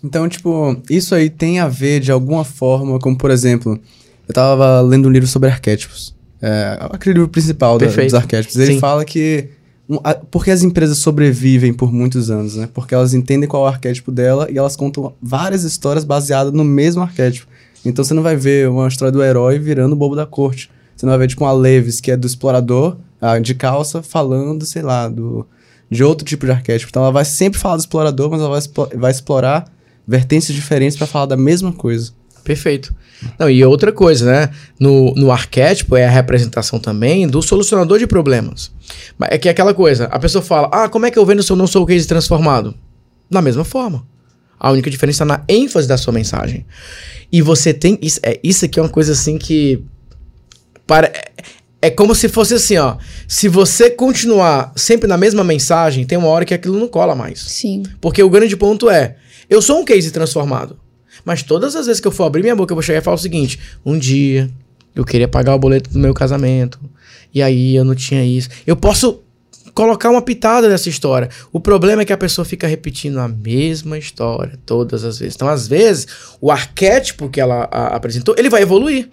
Então, 0.03 0.28
tipo, 0.28 0.77
isso 0.91 1.15
aí 1.15 1.31
tem 1.31 1.61
a 1.61 1.69
ver 1.69 2.01
de 2.01 2.12
alguma 2.12 2.45
forma, 2.45 2.99
como 2.99 3.16
por 3.16 3.31
exemplo, 3.31 3.81
eu 4.28 4.35
tava 4.35 4.81
lendo 4.82 5.09
um 5.09 5.11
livro 5.11 5.27
sobre 5.27 5.49
arquétipos. 5.49 6.15
É, 6.43 6.78
aquele 6.93 7.15
livro 7.15 7.28
principal 7.28 7.78
da, 7.78 7.86
dos 7.86 8.15
arquétipos. 8.15 8.57
Ele 8.57 8.74
Sim. 8.74 8.78
fala 8.78 9.05
que. 9.05 9.49
Um, 9.89 9.99
a, 10.05 10.15
porque 10.15 10.51
as 10.51 10.62
empresas 10.62 10.99
sobrevivem 10.99 11.73
por 11.73 11.91
muitos 11.93 12.31
anos, 12.31 12.57
né? 12.57 12.69
Porque 12.73 12.95
elas 12.95 13.15
entendem 13.15 13.49
qual 13.49 13.65
é 13.65 13.66
o 13.66 13.73
arquétipo 13.73 14.12
dela 14.12 14.47
e 14.51 14.59
elas 14.59 14.77
contam 14.77 15.15
várias 15.23 15.62
histórias 15.62 16.05
baseadas 16.05 16.53
no 16.53 16.65
mesmo 16.65 17.03
arquétipo. 17.03 17.47
Então 17.85 18.05
você 18.05 18.12
não 18.15 18.23
vai 18.23 18.36
ver 18.36 18.69
uma 18.69 18.89
história 18.89 19.12
do 19.12 19.23
herói 19.23 19.59
virando 19.59 19.95
o 19.95 19.97
bobo 19.97 20.15
da 20.15 20.27
corte. 20.27 20.70
Você 20.95 21.07
não 21.07 21.12
vai 21.12 21.20
ver, 21.20 21.28
tipo, 21.28 21.45
uma 21.45 21.53
Leves, 21.53 22.01
que 22.01 22.11
é 22.11 22.16
do 22.16 22.27
explorador, 22.27 22.97
ah, 23.20 23.39
de 23.39 23.55
calça, 23.55 24.03
falando, 24.03 24.65
sei 24.65 24.82
lá, 24.82 25.09
do 25.09 25.47
de 25.95 26.05
outro 26.05 26.27
tipo 26.27 26.45
de 26.45 26.53
arquétipo. 26.53 26.91
Então 26.91 27.03
ela 27.03 27.12
vai 27.12 27.25
sempre 27.25 27.59
falar 27.59 27.77
do 27.77 27.81
explorador, 27.81 28.31
mas 28.31 28.41
ela 28.41 28.51
vai, 28.51 28.89
vai 28.97 29.11
explorar 29.11 29.65
vertentes 30.07 30.53
diferentes 30.55 30.97
para 30.97 31.07
falar 31.07 31.27
da 31.27 31.37
mesma 31.37 31.73
coisa. 31.73 32.12
Perfeito. 32.43 32.95
Não, 33.39 33.49
e 33.49 33.65
outra 33.65 33.91
coisa, 33.91 34.31
né? 34.31 34.51
No, 34.79 35.15
no 35.15 35.33
arquétipo 35.33 35.97
é 35.97 36.05
a 36.05 36.11
representação 36.11 36.79
também 36.79 37.27
do 37.27 37.41
solucionador 37.41 37.99
de 37.99 38.07
problemas. 38.07 38.71
É 39.23 39.39
que 39.39 39.49
é 39.49 39.51
aquela 39.51 39.73
coisa, 39.73 40.05
a 40.07 40.19
pessoa 40.19 40.43
fala, 40.43 40.69
ah, 40.71 40.89
como 40.89 41.07
é 41.07 41.11
que 41.11 41.19
eu 41.19 41.25
vendo 41.25 41.43
se 41.43 41.51
eu 41.51 41.57
não 41.57 41.66
sou 41.66 41.85
o 41.85 41.87
case 41.87 42.07
transformado? 42.07 42.75
Da 43.31 43.41
mesma 43.41 43.65
forma. 43.65 44.07
A 44.61 44.71
única 44.71 44.91
diferença 44.91 45.25
está 45.25 45.39
na 45.39 45.45
ênfase 45.49 45.89
da 45.89 45.97
sua 45.97 46.12
mensagem. 46.12 46.66
E 47.33 47.41
você 47.41 47.73
tem. 47.73 47.99
Isso, 48.01 48.21
é, 48.23 48.39
isso 48.45 48.65
aqui 48.65 48.79
é 48.79 48.83
uma 48.83 48.89
coisa 48.89 49.12
assim 49.12 49.39
que. 49.39 49.83
Para, 50.87 51.11
é 51.85 51.90
como 51.90 52.15
se 52.15 52.31
fosse 52.31 52.55
assim, 52.55 52.78
ó. 52.78 52.97
Se 53.28 53.47
você 53.47 53.90
continuar 53.90 54.73
sempre 54.74 55.06
na 55.06 55.19
mesma 55.19 55.44
mensagem, 55.44 56.06
tem 56.06 56.16
uma 56.16 56.28
hora 56.28 56.47
que 56.47 56.55
aquilo 56.55 56.78
não 56.78 56.89
cola 56.89 57.15
mais. 57.15 57.40
Sim. 57.40 57.82
Porque 58.01 58.23
o 58.23 58.31
grande 58.31 58.56
ponto 58.56 58.89
é: 58.89 59.16
eu 59.51 59.61
sou 59.61 59.81
um 59.81 59.85
case 59.85 60.11
transformado. 60.11 60.78
Mas 61.27 61.43
todas 61.43 61.77
as 61.77 61.85
vezes 61.85 62.01
que 62.01 62.09
eu 62.09 62.12
for 62.12 62.24
abrir 62.24 62.40
minha 62.40 62.56
boca, 62.56 62.73
eu 62.73 62.74
vou 62.74 62.82
chegar 62.82 63.01
e 63.01 63.02
falar 63.02 63.16
o 63.16 63.20
seguinte: 63.20 63.61
um 63.85 63.98
dia 63.98 64.51
eu 64.97 65.05
queria 65.05 65.28
pagar 65.28 65.55
o 65.55 65.59
boleto 65.59 65.90
do 65.90 65.98
meu 65.98 66.15
casamento. 66.15 66.81
E 67.35 67.43
aí 67.43 67.77
eu 67.77 67.85
não 67.85 67.94
tinha 67.94 68.24
isso. 68.24 68.48
Eu 68.66 68.77
posso 68.77 69.20
colocar 69.74 70.09
uma 70.09 70.23
pitada 70.23 70.70
dessa 70.70 70.89
história. 70.89 71.28
O 71.52 71.61
problema 71.61 72.01
é 72.01 72.05
que 72.06 72.15
a 72.15 72.16
pessoa 72.16 72.47
fica 72.47 72.66
repetindo 72.66 73.19
a 73.19 73.28
mesma 73.28 73.98
história 73.98 74.59
todas 74.65 75.05
as 75.05 75.19
vezes. 75.19 75.35
Então, 75.35 75.48
às 75.48 75.69
vezes, 75.69 76.06
o 76.40 76.51
arquétipo 76.51 77.28
que 77.28 77.43
ela 77.43 77.69
a, 77.70 77.94
apresentou, 77.94 78.35
ele 78.39 78.48
vai 78.48 78.62
evoluir. 78.62 79.11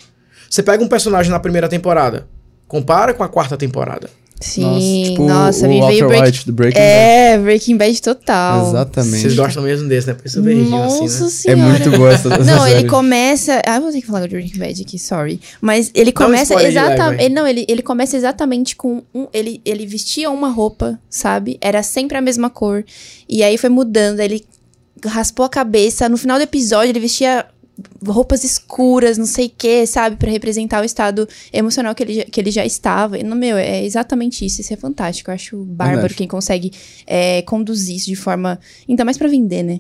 Você 0.49 0.64
pega 0.64 0.81
um 0.81 0.88
personagem 0.88 1.30
na 1.30 1.39
primeira 1.39 1.68
temporada 1.68 2.27
Compara 2.72 3.14
com 3.14 3.22
a 3.22 3.27
quarta 3.27 3.57
temporada. 3.57 4.10
Sim, 4.39 4.61
nossa, 4.61 4.80
tipo, 4.80 5.27
nossa 5.27 5.65
o, 5.65 5.69
me 5.69 5.81
veio 5.88 6.07
break... 6.07 6.26
White 6.26 6.45
do 6.45 6.53
Breaking 6.53 6.80
é, 6.80 7.34
Bad. 7.34 7.43
Breaking 7.43 7.77
Bad 7.77 8.02
total. 8.02 8.69
Exatamente. 8.69 9.18
Vocês 9.18 9.35
gostam 9.35 9.61
mesmo 9.61 9.89
desse, 9.89 10.07
né? 10.07 10.14
Pensa 10.14 10.41
verdinho 10.41 10.81
assim, 10.81 11.02
né? 11.02 11.30
Senhora. 11.30 11.61
É 11.61 11.65
muito 11.69 11.98
boa 11.98 12.14
essa 12.14 12.30
Não, 12.38 12.65
ele 12.65 12.88
começa... 12.88 13.61
Ah, 13.68 13.77
vou 13.77 13.91
ter 13.91 13.99
que 13.99 14.07
falar 14.07 14.22
do 14.22 14.30
Breaking 14.30 14.57
Bad 14.57 14.81
aqui, 14.81 14.98
sorry. 14.98 15.41
Mas 15.60 15.91
ele 15.93 16.14
começa 16.14 16.53
exatamente... 16.64 17.27
Não, 17.27 17.45
ele, 17.45 17.65
ele 17.68 17.81
começa 17.81 18.15
exatamente 18.15 18.73
com 18.77 19.03
um... 19.14 19.27
Ele, 19.34 19.60
ele 19.65 19.85
vestia 19.85 20.31
uma 20.31 20.48
roupa, 20.48 20.98
sabe? 21.10 21.57
Era 21.60 21.84
sempre 21.84 22.18
a 22.18 22.22
mesma 22.22 22.49
cor. 22.49 22.85
E 23.27 23.43
aí 23.43 23.57
foi 23.57 23.69
mudando, 23.69 24.22
ele 24.22 24.45
raspou 25.06 25.45
a 25.45 25.49
cabeça. 25.49 26.07
No 26.07 26.18
final 26.18 26.38
do 26.38 26.43
episódio, 26.43 26.93
ele 26.93 27.02
vestia 27.02 27.45
roupas 28.06 28.43
escuras, 28.43 29.18
não 29.18 29.26
sei 29.26 29.48
o 29.48 29.52
que, 29.57 29.85
sabe? 29.85 30.15
para 30.15 30.30
representar 30.30 30.81
o 30.81 30.85
estado 30.85 31.27
emocional 31.52 31.95
que 31.95 32.03
ele, 32.03 32.26
que 32.26 32.39
ele 32.39 32.52
já 32.52 32.65
estava. 32.65 33.18
E, 33.18 33.23
no 33.23 33.35
meu, 33.35 33.57
é 33.57 33.84
exatamente 33.84 34.45
isso. 34.45 34.61
Isso 34.61 34.73
é 34.73 34.77
fantástico. 34.77 35.30
Eu 35.30 35.35
acho 35.35 35.57
bárbaro 35.57 36.02
Verdade. 36.02 36.15
quem 36.15 36.27
consegue 36.27 36.72
é, 37.07 37.41
conduzir 37.43 37.95
isso 37.95 38.07
de 38.07 38.15
forma. 38.15 38.60
Ainda 38.88 39.06
mais 39.06 39.18
para 39.18 39.27
vender, 39.27 39.64
né? 39.64 39.80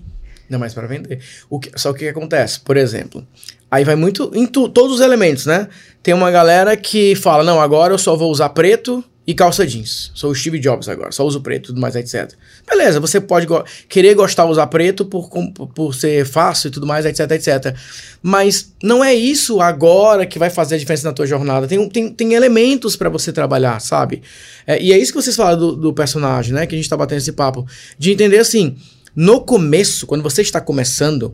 Ainda 0.49 0.59
mais 0.59 0.73
para 0.73 0.87
vender. 0.87 1.19
O 1.49 1.59
que, 1.59 1.71
só 1.75 1.93
que 1.93 1.97
o 1.97 1.99
que 1.99 2.07
acontece? 2.09 2.59
Por 2.59 2.75
exemplo, 2.75 3.25
aí 3.69 3.83
vai 3.83 3.95
muito 3.95 4.31
em 4.35 4.45
tu, 4.45 4.67
todos 4.67 4.95
os 4.95 5.01
elementos, 5.01 5.45
né? 5.45 5.67
Tem 6.03 6.13
uma 6.13 6.29
galera 6.31 6.75
que 6.75 7.15
fala: 7.15 7.43
não, 7.43 7.61
agora 7.61 7.93
eu 7.93 7.97
só 7.97 8.15
vou 8.15 8.31
usar 8.31 8.49
preto 8.49 9.03
e 9.31 9.33
calça 9.33 9.65
jeans. 9.65 10.11
Sou 10.13 10.31
o 10.31 10.35
Steve 10.35 10.59
Jobs 10.59 10.89
agora, 10.89 11.09
só 11.13 11.25
uso 11.25 11.39
preto 11.39 11.67
tudo 11.67 11.79
mais, 11.79 11.95
etc. 11.95 12.33
Beleza, 12.69 12.99
você 12.99 13.21
pode 13.21 13.45
go 13.45 13.63
querer 13.87 14.13
gostar 14.13 14.43
de 14.43 14.51
usar 14.51 14.67
preto 14.67 15.05
por, 15.05 15.29
por 15.73 15.95
ser 15.95 16.25
fácil 16.25 16.67
e 16.67 16.71
tudo 16.71 16.85
mais, 16.85 17.05
etc, 17.05 17.31
etc. 17.31 17.73
Mas 18.21 18.73
não 18.83 19.01
é 19.01 19.13
isso 19.13 19.61
agora 19.61 20.25
que 20.25 20.37
vai 20.37 20.49
fazer 20.49 20.75
a 20.75 20.77
diferença 20.77 21.07
na 21.07 21.13
tua 21.13 21.25
jornada. 21.25 21.65
Tem, 21.65 21.87
tem, 21.87 22.09
tem 22.11 22.33
elementos 22.33 22.97
para 22.97 23.07
você 23.07 23.31
trabalhar, 23.31 23.79
sabe? 23.79 24.21
É, 24.67 24.81
e 24.81 24.91
é 24.91 24.97
isso 24.97 25.13
que 25.13 25.21
vocês 25.21 25.35
falaram 25.35 25.59
do, 25.59 25.75
do, 25.77 25.93
personagem, 25.93 26.53
né? 26.53 26.67
Que 26.67 26.75
a 26.75 26.77
gente 26.77 26.89
tá 26.89 26.97
batendo 26.97 27.19
esse 27.19 27.31
papo. 27.31 27.65
De 27.97 28.11
entender 28.11 28.39
assim, 28.39 28.75
no 29.15 29.39
começo, 29.39 30.05
quando 30.05 30.21
você 30.21 30.41
está 30.41 30.59
começando, 30.59 31.33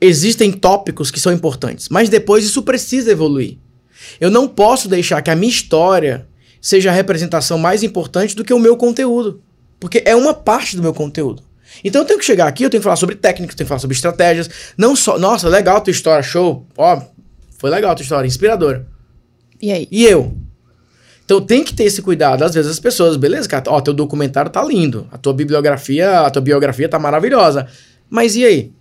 existem 0.00 0.50
tópicos 0.50 1.10
que 1.10 1.20
são 1.20 1.34
importantes. 1.34 1.90
Mas 1.90 2.08
depois 2.08 2.46
isso 2.46 2.62
precisa 2.62 3.12
evoluir. 3.12 3.58
Eu 4.18 4.30
não 4.30 4.48
posso 4.48 4.88
deixar 4.88 5.20
que 5.20 5.30
a 5.30 5.36
minha 5.36 5.50
história 5.50 6.26
seja 6.66 6.90
a 6.90 6.92
representação 6.92 7.58
mais 7.58 7.84
importante 7.84 8.34
do 8.34 8.42
que 8.42 8.52
o 8.52 8.58
meu 8.58 8.76
conteúdo. 8.76 9.40
Porque 9.78 10.02
é 10.04 10.16
uma 10.16 10.34
parte 10.34 10.74
do 10.74 10.82
meu 10.82 10.92
conteúdo. 10.92 11.40
Então 11.84 12.02
eu 12.02 12.06
tenho 12.06 12.18
que 12.18 12.24
chegar 12.24 12.48
aqui, 12.48 12.64
eu 12.64 12.70
tenho 12.70 12.80
que 12.80 12.84
falar 12.84 12.96
sobre 12.96 13.14
técnicas, 13.14 13.54
tenho 13.54 13.66
que 13.66 13.68
falar 13.68 13.78
sobre 13.78 13.94
estratégias. 13.94 14.50
Não 14.76 14.96
só, 14.96 15.16
nossa, 15.16 15.48
legal 15.48 15.76
a 15.76 15.80
tua 15.80 15.92
história, 15.92 16.24
show. 16.24 16.66
Ó, 16.76 17.00
foi 17.56 17.70
legal 17.70 17.92
a 17.92 17.94
tua 17.94 18.02
história, 18.02 18.26
inspiradora. 18.26 18.84
E 19.62 19.70
aí? 19.70 19.86
E 19.92 20.04
eu? 20.06 20.36
Então 21.24 21.40
tem 21.40 21.62
que 21.62 21.72
ter 21.72 21.84
esse 21.84 22.02
cuidado. 22.02 22.42
Às 22.42 22.54
vezes 22.54 22.72
as 22.72 22.80
pessoas, 22.80 23.16
beleza, 23.16 23.48
cara, 23.48 23.62
ó, 23.68 23.80
teu 23.80 23.94
documentário 23.94 24.50
tá 24.50 24.64
lindo, 24.64 25.06
a 25.12 25.18
tua 25.18 25.32
bibliografia, 25.32 26.22
a 26.22 26.30
tua 26.30 26.42
biografia 26.42 26.88
tá 26.88 26.98
maravilhosa. 26.98 27.68
Mas 28.10 28.34
e 28.34 28.44
aí? 28.44 28.72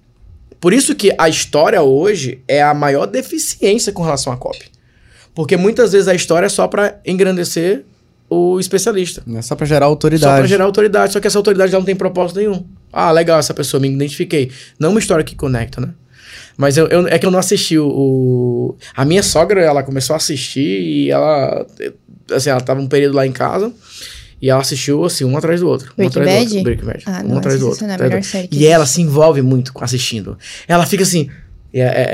Por 0.60 0.74
isso 0.74 0.96
que 0.96 1.14
a 1.20 1.30
história 1.30 1.84
hoje 1.84 2.42
é 2.48 2.64
a 2.64 2.74
maior 2.74 3.06
deficiência 3.06 3.94
com 3.94 4.02
relação 4.02 4.34
à 4.34 4.38
copy. 4.38 4.74
Porque 5.36 5.58
muitas 5.58 5.92
vezes 5.92 6.08
a 6.08 6.16
história 6.16 6.46
é 6.46 6.50
só 6.50 6.68
para 6.68 7.00
engrandecer 7.06 7.84
o 8.30 8.60
especialista. 8.60 9.22
É 9.36 9.42
só 9.42 9.56
para 9.56 9.66
gerar 9.66 9.86
autoridade. 9.86 10.32
Só 10.32 10.38
para 10.38 10.48
gerar 10.48 10.64
autoridade, 10.64 11.14
só 11.14 11.20
que 11.20 11.28
essa 11.28 11.38
autoridade 11.38 11.72
não 11.74 11.84
tem 11.84 11.96
propósito 11.96 12.40
nenhum. 12.40 12.66
Ah, 12.92 13.12
legal, 13.12 13.38
essa 13.38 13.54
pessoa, 13.54 13.80
me 13.80 13.90
identifiquei. 13.90 14.50
Não 14.80 14.92
uma 14.92 15.00
história 15.00 15.24
que 15.24 15.36
conecta, 15.36 15.82
né? 15.82 15.90
Mas 16.58 16.78
eu, 16.78 16.88
eu, 16.88 17.08
é 17.08 17.20
que 17.20 17.26
eu 17.26 17.32
não 17.32 17.40
assisti 17.40 17.78
o, 17.78 17.88
o, 17.88 18.78
A 18.96 19.04
minha 19.04 19.22
sogra, 19.22 19.62
ela 19.62 19.84
começou 19.84 20.14
a 20.14 20.18
assistir 20.18 20.82
e 20.82 21.12
ela. 21.12 21.66
Assim, 22.32 22.50
ela 22.50 22.62
tava 22.62 22.80
um 22.80 22.88
período 22.88 23.16
lá 23.16 23.28
em 23.28 23.32
casa. 23.32 23.72
E 24.42 24.50
ela 24.50 24.62
assistiu, 24.62 25.04
assim, 25.04 25.24
um 25.24 25.36
atrás 25.38 25.60
do 25.62 25.68
outro. 25.68 25.94
Breaking 25.98 26.20
um 26.20 26.24
Bad? 26.24 26.38
Do 26.38 26.42
outro. 26.44 26.64
Breaking 26.64 26.86
Bad. 26.86 27.04
Ah, 27.06 27.22
um 27.24 27.28
não, 27.30 27.38
atrás 27.38 27.60
do 27.60 27.68
outro. 27.68 27.86
Não 27.86 27.94
é 27.94 27.96
a 27.96 27.98
melhor 27.98 28.24
série 28.24 28.50
e 28.52 28.66
ela 28.66 28.86
se 28.86 29.02
envolve 29.02 29.42
muito 29.42 29.72
assistindo. 29.82 30.38
Ela 30.68 30.86
fica 30.86 31.04
assim, 31.04 31.30
é, 31.82 31.86
é, 31.86 32.10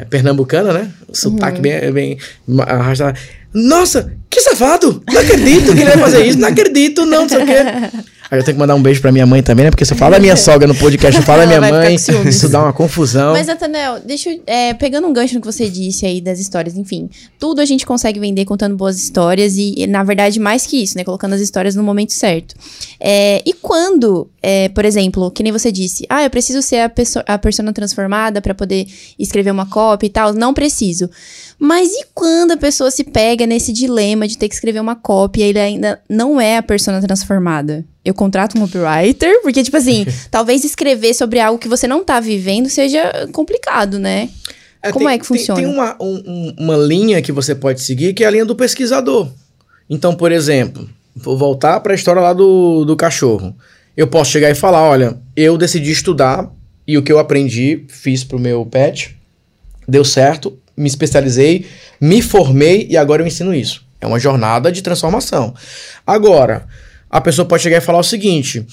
é, 0.00 0.04
pernambucana, 0.08 0.72
né? 0.72 0.90
O 1.08 1.16
sotaque 1.16 1.56
uhum. 1.56 1.62
bem, 1.62 1.92
bem 1.92 2.18
arrastado. 2.60 3.18
Nossa, 3.52 4.12
que 4.30 4.40
safado! 4.40 5.02
Não 5.12 5.20
acredito 5.20 5.74
que 5.74 5.80
ele 5.80 5.90
vai 5.90 5.98
fazer 5.98 6.24
isso, 6.24 6.38
não 6.38 6.48
acredito, 6.48 7.04
não, 7.04 7.22
não 7.22 7.28
sei 7.28 7.42
o 7.42 7.46
quê. 7.46 7.52
Aí 8.32 8.38
eu 8.38 8.42
tenho 8.42 8.54
que 8.54 8.60
mandar 8.60 8.74
um 8.74 8.80
beijo 8.80 8.98
pra 9.02 9.12
minha 9.12 9.26
mãe 9.26 9.42
também, 9.42 9.66
né? 9.66 9.70
Porque 9.70 9.84
se 9.84 9.92
eu 9.92 9.96
falo 9.98 10.12
da 10.12 10.18
minha 10.18 10.34
sogra 10.40 10.66
no 10.66 10.74
podcast, 10.74 11.20
eu 11.20 11.22
falo 11.22 11.42
da 11.42 11.46
minha 11.46 11.60
mãe, 11.60 11.94
isso 11.94 12.48
dá 12.48 12.62
uma 12.62 12.72
confusão. 12.72 13.34
Mas, 13.34 13.46
Natanel, 13.46 14.00
deixa 14.02 14.30
eu. 14.30 14.40
É, 14.46 14.72
pegando 14.72 15.06
um 15.06 15.12
gancho 15.12 15.34
no 15.34 15.40
que 15.42 15.46
você 15.46 15.68
disse 15.68 16.06
aí 16.06 16.18
das 16.18 16.40
histórias, 16.40 16.74
enfim. 16.74 17.10
Tudo 17.38 17.60
a 17.60 17.66
gente 17.66 17.84
consegue 17.84 18.18
vender 18.18 18.46
contando 18.46 18.74
boas 18.74 18.96
histórias 18.96 19.58
e, 19.58 19.86
na 19.86 20.02
verdade, 20.02 20.40
mais 20.40 20.66
que 20.66 20.82
isso, 20.82 20.96
né? 20.96 21.04
Colocando 21.04 21.34
as 21.34 21.42
histórias 21.42 21.74
no 21.74 21.82
momento 21.82 22.14
certo. 22.14 22.54
É, 22.98 23.42
e 23.44 23.52
quando, 23.52 24.30
é, 24.42 24.70
por 24.70 24.86
exemplo, 24.86 25.30
que 25.30 25.42
nem 25.42 25.52
você 25.52 25.70
disse, 25.70 26.06
ah, 26.08 26.24
eu 26.24 26.30
preciso 26.30 26.62
ser 26.62 26.78
a, 26.78 26.88
pessoa, 26.88 27.22
a 27.28 27.36
persona 27.36 27.70
transformada 27.70 28.40
para 28.40 28.54
poder 28.54 28.86
escrever 29.18 29.50
uma 29.50 29.66
cópia 29.66 30.06
e 30.06 30.10
tal. 30.10 30.32
Não 30.32 30.54
preciso. 30.54 31.10
Mas 31.58 31.92
e 31.92 32.06
quando 32.14 32.52
a 32.52 32.56
pessoa 32.56 32.90
se 32.90 33.04
pega 33.04 33.46
nesse 33.46 33.74
dilema 33.74 34.26
de 34.26 34.38
ter 34.38 34.48
que 34.48 34.54
escrever 34.54 34.80
uma 34.80 34.96
cópia 34.96 35.44
e 35.44 35.48
ele 35.50 35.60
ainda 35.60 36.00
não 36.08 36.40
é 36.40 36.56
a 36.56 36.62
persona 36.62 36.98
transformada? 36.98 37.84
Eu 38.04 38.14
contrato 38.14 38.56
um 38.56 38.60
copywriter, 38.60 39.40
porque, 39.42 39.62
tipo 39.62 39.76
assim, 39.76 40.04
talvez 40.30 40.64
escrever 40.64 41.14
sobre 41.14 41.38
algo 41.38 41.58
que 41.58 41.68
você 41.68 41.86
não 41.86 42.04
tá 42.04 42.18
vivendo 42.18 42.68
seja 42.68 43.28
complicado, 43.32 43.98
né? 43.98 44.28
É, 44.82 44.90
Como 44.90 45.06
tem, 45.06 45.14
é 45.14 45.18
que 45.18 45.26
funciona? 45.26 45.60
Tem, 45.60 45.68
tem 45.68 45.74
uma, 45.74 45.96
um, 46.00 46.54
uma 46.58 46.76
linha 46.76 47.22
que 47.22 47.30
você 47.30 47.54
pode 47.54 47.80
seguir, 47.80 48.12
que 48.14 48.24
é 48.24 48.26
a 48.26 48.30
linha 48.30 48.44
do 48.44 48.56
pesquisador. 48.56 49.28
Então, 49.88 50.14
por 50.14 50.32
exemplo, 50.32 50.88
vou 51.14 51.38
voltar 51.38 51.78
para 51.80 51.92
a 51.92 51.94
história 51.94 52.20
lá 52.20 52.32
do, 52.32 52.84
do 52.84 52.96
cachorro. 52.96 53.54
Eu 53.96 54.08
posso 54.08 54.32
chegar 54.32 54.50
e 54.50 54.54
falar: 54.54 54.82
olha, 54.82 55.16
eu 55.36 55.56
decidi 55.56 55.92
estudar 55.92 56.50
e 56.86 56.98
o 56.98 57.02
que 57.02 57.12
eu 57.12 57.18
aprendi, 57.20 57.84
fiz 57.88 58.24
pro 58.24 58.40
meu 58.40 58.66
pet, 58.66 59.16
deu 59.86 60.04
certo, 60.04 60.58
me 60.76 60.88
especializei, 60.88 61.66
me 62.00 62.20
formei 62.20 62.88
e 62.90 62.96
agora 62.96 63.22
eu 63.22 63.26
ensino 63.26 63.54
isso. 63.54 63.84
É 64.00 64.06
uma 64.06 64.18
jornada 64.18 64.72
de 64.72 64.82
transformação. 64.82 65.54
Agora, 66.04 66.66
a 67.12 67.20
pessoa 67.20 67.46
pode 67.46 67.62
chegar 67.62 67.76
e 67.76 67.82
falar 67.82 67.98
o 67.98 68.02
seguinte: 68.02 68.66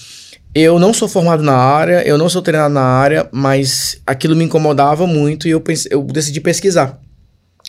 eu 0.56 0.80
não 0.80 0.94
sou 0.94 1.10
formado 1.10 1.44
na 1.44 1.56
área, 1.56 2.02
eu 2.08 2.18
não 2.18 2.30
sou 2.30 2.42
treinado 2.42 2.74
na 2.74 2.82
área, 2.82 3.28
mas 3.34 4.02
aquilo 4.08 4.36
me 4.36 4.46
incomodava 4.46 5.06
muito 5.06 5.46
e 5.48 5.52
eu, 5.52 5.60
pense, 5.60 5.90
eu 5.92 6.02
decidi 6.04 6.40
pesquisar. 6.40 6.98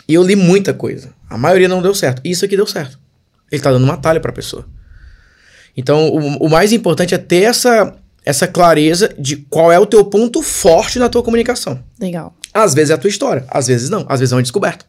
E 0.07 0.13
eu 0.13 0.23
li 0.23 0.35
muita 0.35 0.73
coisa. 0.73 1.09
A 1.29 1.37
maioria 1.37 1.67
não 1.67 1.81
deu 1.81 1.93
certo. 1.93 2.21
Isso 2.23 2.45
aqui 2.45 2.55
deu 2.55 2.65
certo. 2.65 2.97
Ele 3.51 3.61
tá 3.61 3.71
dando 3.71 3.83
uma 3.83 3.97
talha 3.97 4.19
pra 4.19 4.31
pessoa. 4.31 4.65
Então, 5.75 6.09
o, 6.09 6.45
o 6.45 6.49
mais 6.49 6.71
importante 6.71 7.13
é 7.13 7.17
ter 7.17 7.43
essa, 7.43 7.93
essa 8.25 8.47
clareza 8.47 9.13
de 9.17 9.37
qual 9.37 9.71
é 9.71 9.79
o 9.79 9.85
teu 9.85 10.03
ponto 10.05 10.41
forte 10.41 10.99
na 10.99 11.07
tua 11.07 11.23
comunicação. 11.23 11.81
Legal. 11.99 12.33
Às 12.53 12.73
vezes 12.73 12.89
é 12.89 12.93
a 12.93 12.97
tua 12.97 13.09
história, 13.09 13.45
às 13.47 13.67
vezes 13.67 13.89
não. 13.89 14.05
Às 14.09 14.19
vezes 14.19 14.33
é 14.33 14.35
uma 14.35 14.41
descoberta. 14.41 14.85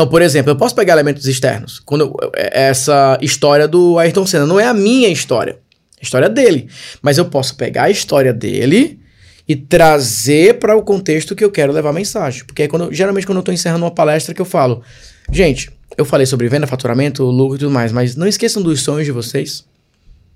Então, 0.00 0.08
por 0.08 0.22
exemplo, 0.22 0.50
eu 0.50 0.56
posso 0.56 0.74
pegar 0.74 0.94
elementos 0.94 1.26
externos. 1.26 1.78
Quando 1.78 2.00
eu, 2.00 2.30
é, 2.34 2.68
essa 2.68 3.18
história 3.20 3.68
do 3.68 3.98
Ayrton 3.98 4.24
Senna 4.24 4.46
não 4.46 4.58
é 4.58 4.64
a 4.64 4.72
minha 4.72 5.10
história, 5.10 5.58
é 5.98 6.00
a 6.00 6.02
história 6.02 6.26
dele. 6.26 6.70
Mas 7.02 7.18
eu 7.18 7.26
posso 7.26 7.54
pegar 7.54 7.82
a 7.82 7.90
história 7.90 8.32
dele 8.32 8.98
e 9.46 9.54
trazer 9.54 10.58
para 10.58 10.74
o 10.74 10.82
contexto 10.82 11.36
que 11.36 11.44
eu 11.44 11.50
quero 11.50 11.70
levar 11.70 11.90
a 11.90 11.92
mensagem. 11.92 12.46
Porque 12.46 12.62
é 12.62 12.68
quando, 12.68 12.90
geralmente 12.90 13.26
quando 13.26 13.36
eu 13.36 13.40
estou 13.40 13.52
encerrando 13.52 13.84
uma 13.84 13.90
palestra 13.90 14.34
que 14.34 14.40
eu 14.40 14.46
falo, 14.46 14.82
gente, 15.30 15.70
eu 15.98 16.06
falei 16.06 16.24
sobre 16.24 16.48
venda, 16.48 16.66
faturamento, 16.66 17.22
lucro 17.24 17.56
e 17.56 17.58
tudo 17.58 17.70
mais, 17.70 17.92
mas 17.92 18.16
não 18.16 18.26
esqueçam 18.26 18.62
dos 18.62 18.80
sonhos 18.80 19.04
de 19.04 19.12
vocês. 19.12 19.66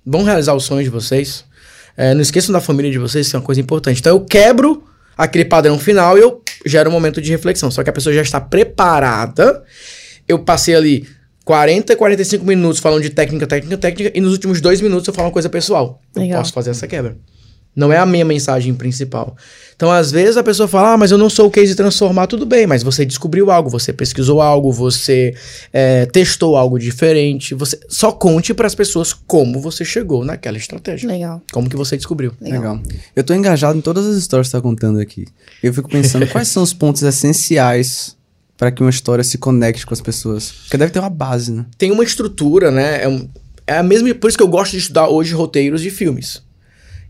Vão 0.05 0.25
realizar 0.25 0.53
os 0.53 0.65
sonhos 0.65 0.85
de 0.85 0.91
vocês. 0.91 1.43
É, 1.97 2.13
não 2.13 2.21
esqueçam 2.21 2.53
da 2.53 2.61
família 2.61 2.91
de 2.91 2.99
vocês, 2.99 3.27
isso 3.27 3.35
é 3.35 3.39
uma 3.39 3.47
coisa 3.47 3.63
importante. 3.63 3.99
Então 3.99 4.15
eu 4.15 4.21
quebro 4.27 4.85
aquele 5.17 5.47
padrão 5.47 5.79
final 5.79 6.19
e 6.19 6.21
eu 6.21 6.43
gero 6.65 6.91
um 6.91 6.93
momento 6.93 7.21
de 7.21 7.31
reflexão. 7.31 7.71
Só 7.71 7.83
que 7.83 7.91
a 7.91 7.93
pessoa 7.93 8.15
já 8.15 8.23
está 8.23 8.41
preparada. 8.41 9.63
Eu 10.27 10.39
passei 10.39 10.75
ali 10.75 11.07
40, 11.45 11.95
45 11.95 12.45
minutos 12.45 12.81
falando 12.81 13.03
de 13.03 13.11
técnica, 13.11 13.47
técnica, 13.47 13.77
técnica, 13.77 14.13
e 14.15 14.21
nos 14.21 14.33
últimos 14.33 14.61
dois 14.61 14.81
minutos 14.81 15.07
eu 15.07 15.15
falo 15.15 15.29
uma 15.29 15.33
coisa 15.33 15.49
pessoal. 15.49 16.01
Legal. 16.17 16.39
Eu 16.39 16.43
posso 16.43 16.53
fazer 16.53 16.71
essa 16.71 16.87
quebra. 16.87 17.17
Não 17.75 17.93
é 17.93 17.99
a 17.99 18.07
minha 18.07 18.25
mensagem 18.25 18.73
principal. 18.75 19.37
Então, 19.75 19.91
às 19.91 20.13
vezes, 20.13 20.37
a 20.37 20.43
pessoa 20.43 20.69
fala, 20.69 20.93
ah, 20.93 20.97
mas 20.97 21.11
eu 21.11 21.19
não 21.19 21.29
sou 21.29 21.49
o 21.49 21.51
case 21.51 21.69
de 21.69 21.75
transformar, 21.75 22.29
tudo 22.29 22.47
bem, 22.47 22.67
mas 22.67 22.83
você 22.83 23.05
descobriu 23.05 23.51
algo, 23.51 23.69
você 23.69 23.93
pesquisou 23.93 24.41
algo, 24.41 24.73
você 24.73 25.35
é, 25.73 26.07
testou 26.07 26.57
algo 26.57 26.79
diferente. 26.79 27.55
Você 27.55 27.79
Só 27.89 28.13
conte 28.13 28.55
para 28.55 28.67
as 28.67 28.75
pessoas 28.75 29.13
como 29.13 29.61
você 29.61 29.85
chegou 29.85 30.25
naquela 30.25 30.57
estratégia. 30.57 31.09
Legal. 31.09 31.43
Como 31.53 31.69
que 31.69 31.77
você 31.77 31.97
descobriu. 31.97 32.33
Legal. 32.41 32.61
Legal. 32.61 32.83
Eu 33.17 33.25
tô 33.25 33.35
engajado 33.35 33.77
em 33.77 33.81
todas 33.81 34.07
as 34.07 34.17
histórias 34.17 34.47
que 34.47 34.53
você 34.53 34.57
tá 34.59 34.63
contando 34.63 35.01
aqui. 35.01 35.27
Eu 35.63 35.75
fico 35.75 35.89
pensando, 35.89 36.27
quais 36.31 36.49
são 36.49 36.63
os 36.63 36.73
pontos 36.73 37.03
essenciais 37.03 38.17
para 38.57 38.71
que 38.71 38.81
uma 38.81 38.91
história 38.91 39.25
se 39.25 39.39
conecte 39.39 39.85
com 39.85 39.93
as 39.93 40.01
pessoas? 40.01 40.53
Porque 40.53 40.79
deve 40.79 40.93
ter 40.93 41.01
uma 41.01 41.11
base, 41.11 41.51
né? 41.51 41.67
Tem 41.77 41.91
uma 41.91 42.05
estrutura, 42.05 42.71
né? 42.71 43.03
É, 43.03 43.09
um, 43.09 43.29
é 43.67 43.79
a 43.79 43.83
mesma. 43.83 44.15
Por 44.15 44.29
isso 44.29 44.39
que 44.39 44.45
eu 44.45 44.49
gosto 44.49 44.73
de 44.73 44.79
estudar 44.79 45.09
hoje 45.09 45.35
roteiros 45.35 45.83
de 45.83 45.91
filmes. 45.91 46.43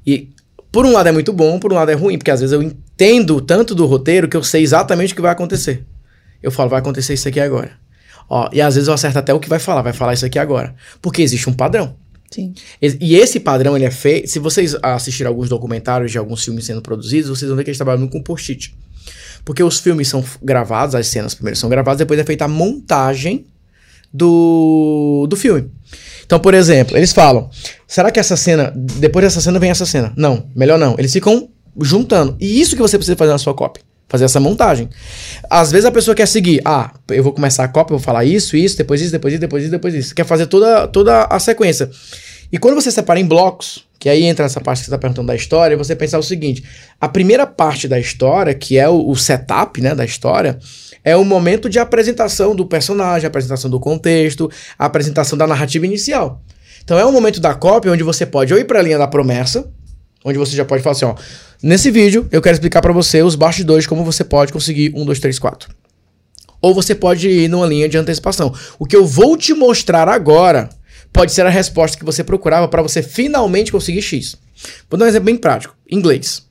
E 0.07 0.31
por 0.75 0.85
um 0.85 0.91
lado 0.91 1.09
é 1.09 1.13
muito 1.13 1.33
bom, 1.33 1.57
por 1.61 1.73
um 1.73 1.77
lado 1.77 1.93
é 1.93 1.95
ruim, 1.95 2.19
porque 2.19 2.33
às 2.33 2.41
vezes 2.41 2.53
eu 2.53 2.61
entendo 2.61 3.41
tanto 3.41 3.77
do 3.77 3.87
roteiro 3.87 4.29
que 4.29 4.37
eu 4.37 4.43
sei 4.43 4.61
exatamente 4.61 5.13
o 5.13 5.17
que 5.17 5.23
vai 5.23 5.31
acontecer. 5.31 5.87
Eu 6.43 6.51
falo, 6.51 6.69
vai 6.69 6.81
acontecer 6.81 7.15
isso 7.15 7.29
aqui 7.29 7.39
agora. 7.39 7.71
Ó, 8.29 8.49
e 8.53 8.61
às 8.61 8.75
vezes 8.75 8.89
eu 8.89 8.95
acerto 8.95 9.17
até 9.17 9.33
o 9.33 9.39
que 9.39 9.49
vai 9.49 9.61
falar, 9.61 9.83
vai 9.83 9.93
falar 9.93 10.15
isso 10.15 10.27
aqui 10.27 10.37
agora. 10.37 10.75
Porque 11.01 11.23
existe 11.23 11.49
um 11.49 11.53
padrão. 11.53 11.95
Sim. 12.29 12.53
E 12.83 13.15
esse 13.15 13.39
padrão, 13.39 13.77
ele 13.77 13.85
é 13.85 13.91
feito. 13.93 14.29
Se 14.29 14.41
vocês 14.41 14.77
assistirem 14.83 15.29
alguns 15.29 15.49
documentários 15.49 16.11
de 16.11 16.19
alguns 16.19 16.45
filmes 16.45 16.65
sendo 16.65 16.83
produzidos, 16.83 17.31
vocês 17.31 17.49
vão 17.49 17.57
ver 17.57 17.63
que 17.63 17.71
eles 17.71 17.79
trabalham 17.79 18.09
com 18.09 18.21
post-it. 18.21 18.75
Porque 19.45 19.63
os 19.63 19.79
filmes 19.79 20.09
são 20.09 20.25
gravados, 20.43 20.97
as 20.97 21.07
cenas 21.07 21.37
primeiro 21.37 21.57
são 21.57 21.71
gravadas, 21.71 21.99
depois 21.99 22.19
é 22.19 22.25
feita 22.25 22.47
a 22.47 22.49
montagem 22.49 23.47
do, 24.15 25.27
do 25.29 25.35
filme. 25.37 25.69
Então, 26.25 26.39
por 26.39 26.55
exemplo, 26.55 26.97
eles 26.97 27.13
falam: 27.13 27.51
será 27.87 28.13
que 28.13 28.21
essa 28.21 28.37
cena, 28.37 28.73
depois 28.75 29.25
dessa 29.25 29.41
cena 29.41 29.59
vem 29.59 29.71
essa 29.71 29.85
cena? 29.85 30.13
Não, 30.17 30.47
melhor 30.55 30.79
não. 30.79 30.95
Eles 30.97 31.13
ficam 31.13 31.49
juntando. 31.81 32.37
E 32.41 32.61
isso 32.61 32.77
que 32.77 32.83
você 32.83 32.97
precisa 32.97 33.17
fazer 33.17 33.33
na 33.33 33.39
sua 33.39 33.53
cópia. 33.53 33.83
Fazer 34.09 34.27
essa 34.27 34.39
montagem. 34.39 34.89
Às 35.51 35.73
vezes 35.73 35.87
a 35.87 35.91
pessoa 35.91 36.15
quer 36.15 36.29
seguir, 36.29 36.61
ah, 36.65 36.93
eu 37.09 37.23
vou 37.25 37.33
começar 37.33 37.65
a 37.65 37.69
cópia, 37.69 37.97
vou 37.97 38.05
falar 38.05 38.25
isso, 38.25 38.57
isso, 38.57 38.77
depois 38.77 39.01
isso, 39.01 39.11
depois 39.11 39.35
isso, 39.35 39.41
depois 39.41 39.63
isso, 39.65 39.73
depois 39.73 39.95
isso. 39.95 40.15
Quer 40.15 40.25
fazer 40.25 40.47
toda, 40.47 40.87
toda 40.87 41.25
a 41.25 41.39
sequência. 41.41 41.91
E 42.55 42.59
quando 42.59 42.77
você 42.77 42.89
separa 42.89 43.19
em 43.19 43.27
blocos, 43.27 43.85
que 43.99 44.09
aí 44.09 44.23
entra 44.23 44.45
nessa 44.45 44.61
parte 44.61 44.79
que 44.79 44.85
você 44.85 44.91
está 44.91 44.97
perguntando 44.97 45.27
da 45.27 45.35
história, 45.35 45.77
você 45.77 45.97
pensar 45.97 46.21
o 46.21 46.23
seguinte: 46.23 46.63
a 47.01 47.09
primeira 47.09 47.49
parte 47.49 47.89
da 47.89 47.99
história, 47.99 48.55
que 48.55 48.79
é 48.79 48.89
o, 48.89 49.09
o 49.09 49.17
setup 49.17 49.81
né, 49.81 49.93
da 49.93 50.05
história, 50.05 50.61
é 51.03 51.17
o 51.17 51.25
momento 51.25 51.69
de 51.69 51.81
apresentação 51.81 52.55
do 52.55 52.65
personagem, 52.65 53.27
apresentação 53.27 53.69
do 53.69 53.81
contexto, 53.81 54.49
apresentação 54.79 55.37
da 55.37 55.49
narrativa 55.49 55.85
inicial. 55.85 56.41
Então 56.85 56.97
é 56.97 57.05
um 57.05 57.11
momento 57.11 57.41
da 57.41 57.55
cópia 57.55 57.91
onde 57.91 58.05
você 58.05 58.25
pode 58.25 58.55
ou 58.55 58.61
ir 58.61 58.67
para 58.67 58.79
a 58.79 58.83
linha 58.83 58.99
da 58.99 59.09
promessa, 59.09 59.69
onde 60.25 60.39
você 60.39 60.55
já 60.55 60.65
pode 60.65 60.81
falar 60.81 60.93
assim, 60.93 61.07
ó, 61.07 61.17
nesse 61.61 61.91
vídeo 61.91 62.29
eu 62.31 62.41
quero 62.41 62.55
explicar 62.55 62.83
para 62.83 62.93
você 62.93 63.21
os 63.21 63.35
bastidores 63.35 63.85
como 63.85 64.05
você 64.05 64.23
pode 64.23 64.53
conseguir 64.53 64.93
um, 64.95 65.05
dois, 65.05 65.19
três, 65.19 65.41
quatro. 65.41 65.75
Ou 66.63 66.73
você 66.73 66.95
pode 66.95 67.29
ir 67.29 67.49
numa 67.49 67.67
linha 67.67 67.89
de 67.89 67.99
antecipação. 67.99 68.55
O 68.79 68.87
que 68.87 68.95
eu 68.95 69.05
vou 69.05 69.37
te 69.37 69.53
mostrar 69.53 70.09
agora 70.09 70.71
pode 71.15 71.33
ser 71.33 71.47
a 71.47 71.49
resposta 71.49 71.97
que 71.97 72.05
você 72.05 72.25
procurava 72.25 72.67
para 72.67 72.83
você 72.83 73.01
finalmente 73.01 73.71
conseguir 73.71 74.03
X. 74.03 74.37
Vou 74.91 74.99
dar 74.99 75.07
um 75.07 75.09
exemplo 75.09 75.27
bem 75.27 75.37
prático. 75.37 75.75
Inglês. 75.89 76.47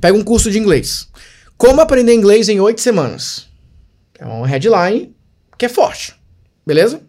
Pega 0.00 0.16
um 0.16 0.22
curso 0.22 0.50
de 0.50 0.58
inglês. 0.58 1.08
Como 1.56 1.80
aprender 1.80 2.14
inglês 2.14 2.48
em 2.48 2.60
oito 2.60 2.80
semanas? 2.80 3.48
É 4.16 4.24
uma 4.24 4.46
headline 4.46 5.12
que 5.58 5.66
é 5.66 5.68
forte. 5.68 6.14
Beleza? 6.64 7.00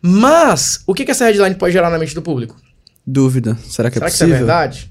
Mas, 0.00 0.82
o 0.86 0.94
que, 0.94 1.04
que 1.04 1.10
essa 1.10 1.24
headline 1.24 1.56
pode 1.56 1.72
gerar 1.72 1.90
na 1.90 1.98
mente 1.98 2.14
do 2.14 2.22
público? 2.22 2.56
Dúvida. 3.04 3.58
Será 3.68 3.90
que 3.90 3.94
Será 3.94 4.06
é 4.06 4.10
possível? 4.10 4.10
que 4.10 4.14
isso 4.14 4.24
é 4.24 4.28
verdade? 4.28 4.90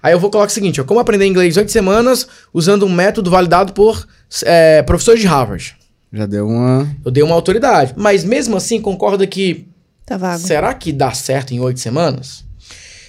Aí 0.00 0.12
eu 0.12 0.20
vou 0.20 0.30
colocar 0.30 0.50
o 0.50 0.54
seguinte: 0.54 0.80
ó, 0.80 0.84
como 0.84 1.00
aprender 1.00 1.26
inglês 1.26 1.56
em 1.56 1.60
oito 1.60 1.72
semanas 1.72 2.28
usando 2.54 2.86
um 2.86 2.92
método 2.92 3.28
validado 3.28 3.72
por 3.72 4.06
é, 4.44 4.82
professores 4.82 5.20
de 5.20 5.26
Harvard. 5.26 5.76
Já 6.12 6.26
deu 6.26 6.46
uma. 6.46 6.88
Eu 7.04 7.10
dei 7.10 7.24
uma 7.24 7.34
autoridade. 7.34 7.92
Mas 7.96 8.22
mesmo 8.22 8.56
assim, 8.56 8.80
concorda 8.80 9.26
que. 9.26 9.66
Tá 10.06 10.16
vago. 10.16 10.38
Será 10.38 10.72
que 10.72 10.92
dá 10.92 11.12
certo 11.12 11.52
em 11.52 11.58
oito 11.60 11.80
semanas? 11.80 12.44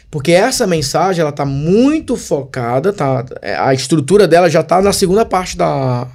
Porque 0.10 0.32
essa 0.32 0.66
mensagem, 0.66 1.22
ela 1.22 1.32
tá 1.32 1.46
muito 1.46 2.16
focada, 2.16 2.92
tá? 2.92 3.24
é, 3.42 3.56
A 3.56 3.74
estrutura 3.74 4.28
dela 4.28 4.50
já 4.50 4.64
tá 4.64 4.82
na 4.82 4.92
segunda 4.92 5.26
parte 5.26 5.56
da, 5.56 6.08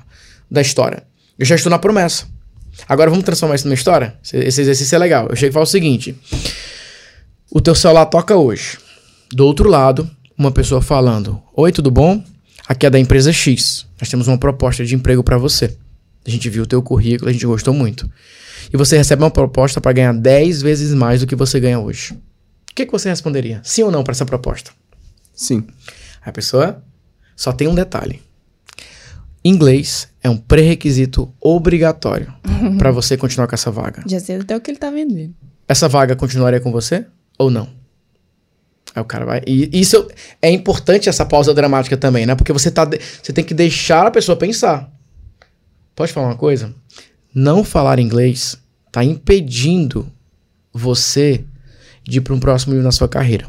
da 0.51 0.61
história. 0.61 1.05
Eu 1.39 1.47
já 1.47 1.55
estou 1.55 1.71
na 1.71 1.79
promessa. 1.79 2.27
Agora 2.89 3.11
vamos 3.11 3.25
transformar 3.25 3.55
isso 3.55 3.67
numa 3.67 3.75
história? 3.75 4.17
Esse, 4.23 4.63
exercício 4.63 4.97
é 4.97 4.99
legal. 4.99 5.29
Eu 5.29 5.37
chego 5.37 5.51
e 5.51 5.53
falo 5.53 5.65
o 5.65 5.67
seguinte: 5.67 6.17
O 7.51 7.61
teu 7.61 7.75
celular 7.75 8.07
toca 8.07 8.35
hoje. 8.35 8.79
Do 9.31 9.47
outro 9.47 9.69
lado, 9.69 10.11
uma 10.37 10.51
pessoa 10.51 10.81
falando: 10.81 11.41
Oi, 11.55 11.71
tudo 11.71 11.91
bom? 11.91 12.23
Aqui 12.67 12.87
é 12.87 12.91
da 12.91 12.99
empresa 12.99 13.33
X. 13.33 13.87
Nós 14.01 14.09
temos 14.09 14.27
uma 14.27 14.39
proposta 14.39 14.85
de 14.85 14.95
emprego 14.95 15.23
para 15.23 15.37
você. 15.37 15.77
A 16.27 16.31
gente 16.31 16.49
viu 16.49 16.63
o 16.63 16.67
teu 16.67 16.83
currículo, 16.83 17.29
a 17.29 17.33
gente 17.33 17.45
gostou 17.47 17.75
muito. 17.75 18.09
E 18.73 18.77
você 18.77 18.97
recebe 18.97 19.23
uma 19.23 19.31
proposta 19.31 19.81
para 19.81 19.93
ganhar 19.93 20.13
10 20.15 20.63
vezes 20.63 20.95
mais 20.95 21.21
do 21.21 21.27
que 21.27 21.35
você 21.35 21.59
ganha 21.59 21.79
hoje. 21.81 22.15
O 22.71 22.75
que, 22.75 22.87
que 22.87 22.93
você 22.93 23.09
responderia? 23.09 23.61
Sim 23.65 23.83
ou 23.83 23.91
não 23.91 24.05
para 24.05 24.13
essa 24.13 24.25
proposta? 24.25 24.71
Sim. 25.35 25.67
A 26.25 26.31
pessoa 26.33 26.83
só 27.37 27.53
tem 27.53 27.67
um 27.69 27.75
detalhe. 27.75 28.23
Inglês 29.45 30.09
é 30.23 30.31
um 30.31 30.37
pré-requisito 30.37 31.33
obrigatório 31.41 32.33
para 32.79 32.91
você 32.93 33.17
continuar 33.17 33.49
com 33.49 33.55
essa 33.55 33.71
vaga. 33.71 34.05
Já 34.07 34.21
sei 34.21 34.37
até 34.37 34.57
o 34.57 34.61
que 34.61 34.71
ele 34.71 34.79
tá 34.79 34.91
vendendo. 34.91 35.35
Essa 35.67 35.89
vaga 35.89 36.15
continuaria 36.15 36.61
com 36.61 36.71
você 36.71 37.05
ou 37.39 37.51
não? 37.51 37.69
Aí 38.95 39.03
o 39.03 39.05
cara 39.05 39.25
vai. 39.25 39.43
E 39.47 39.69
isso 39.73 40.07
é 40.41 40.51
importante 40.51 41.09
essa 41.09 41.25
pausa 41.25 41.53
dramática 41.53 41.97
também, 41.97 42.25
né? 42.27 42.35
Porque 42.37 42.53
você 42.53 42.71
tá 42.71 42.85
de- 42.85 43.01
você 43.23 43.33
tem 43.33 43.43
que 43.45 43.55
deixar 43.55 44.07
a 44.07 44.11
pessoa 44.11 44.37
pensar. 44.37 44.93
Pode 45.95 46.13
falar 46.13 46.29
uma 46.29 46.37
coisa? 46.37 46.75
Não 47.35 47.63
falar 47.63 47.99
inglês 47.99 48.59
tá 48.91 49.05
impedindo 49.05 50.11
você 50.73 51.45
de 52.03 52.19
ir 52.19 52.21
para 52.21 52.35
um 52.35 52.41
próximo 52.41 52.73
nível 52.73 52.85
na 52.85 52.93
sua 52.93 53.09
carreira. 53.09 53.47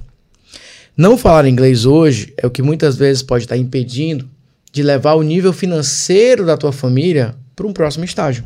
Não 0.95 1.18
falar 1.18 1.48
inglês 1.48 1.86
hoje 1.86 2.34
é 2.38 2.45
o 2.45 2.52
que 2.52 2.61
muitas 2.61 2.95
vezes 2.95 3.24
pode 3.24 3.45
estar 3.45 3.57
impedindo 3.57 4.30
de 4.72 4.84
levar 4.84 5.14
o 5.14 5.24
nível 5.24 5.52
financeiro 5.52 6.45
da 6.45 6.57
tua 6.57 6.72
família 6.72 7.36
para 7.56 7.65
um 7.65 7.74
próximo 7.74 8.06
estágio. 8.06 8.44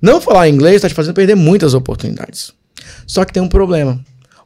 Não 0.00 0.20
falar 0.20 0.48
inglês 0.48 0.76
está 0.76 0.88
te 0.88 0.94
fazendo 0.94 1.14
perder 1.14 1.34
muitas 1.34 1.74
oportunidades. 1.74 2.52
Só 3.06 3.24
que 3.24 3.32
tem 3.32 3.42
um 3.42 3.48
problema. 3.48 4.00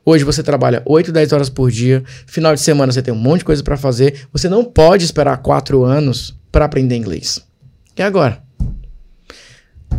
Hoje 0.05 0.25
você 0.25 0.43
trabalha 0.43 0.83
8, 0.85 1.11
10 1.11 1.33
horas 1.33 1.49
por 1.49 1.71
dia, 1.71 2.05
final 2.27 2.55
de 2.55 2.61
semana 2.61 2.93
você 2.93 3.03
tem 3.03 3.13
um 3.13 3.17
monte 3.17 3.41
de 3.41 3.47
coisa 3.47 3.63
para 3.63 3.77
fazer, 3.77 4.27
você 4.33 4.49
não 4.49 4.65
pode 4.65 5.05
esperar 5.05 5.39
4 5.39 5.85
anos 5.85 6.35
para 6.53 6.65
aprender 6.65 6.97
inglês. 6.97 7.41
E 7.97 8.03
agora? 8.03 8.46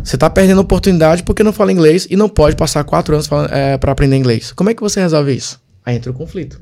Você 0.02 0.16
está 0.16 0.30
perdendo 0.30 0.60
oportunidade 0.60 1.22
porque 1.22 1.42
não 1.42 1.52
fala 1.52 1.70
inglês 1.72 2.06
e 2.10 2.16
não 2.16 2.28
pode 2.28 2.56
passar 2.56 2.82
4 2.84 3.14
anos 3.14 3.28
para 3.28 3.92
aprender 3.92 4.16
inglês. 4.16 4.52
Como 4.52 4.70
é 4.70 4.74
que 4.74 4.80
você 4.80 5.00
resolve 5.00 5.34
isso? 5.34 5.60
Aí 5.84 5.96
entra 5.96 6.10
o 6.10 6.14
conflito. 6.14 6.60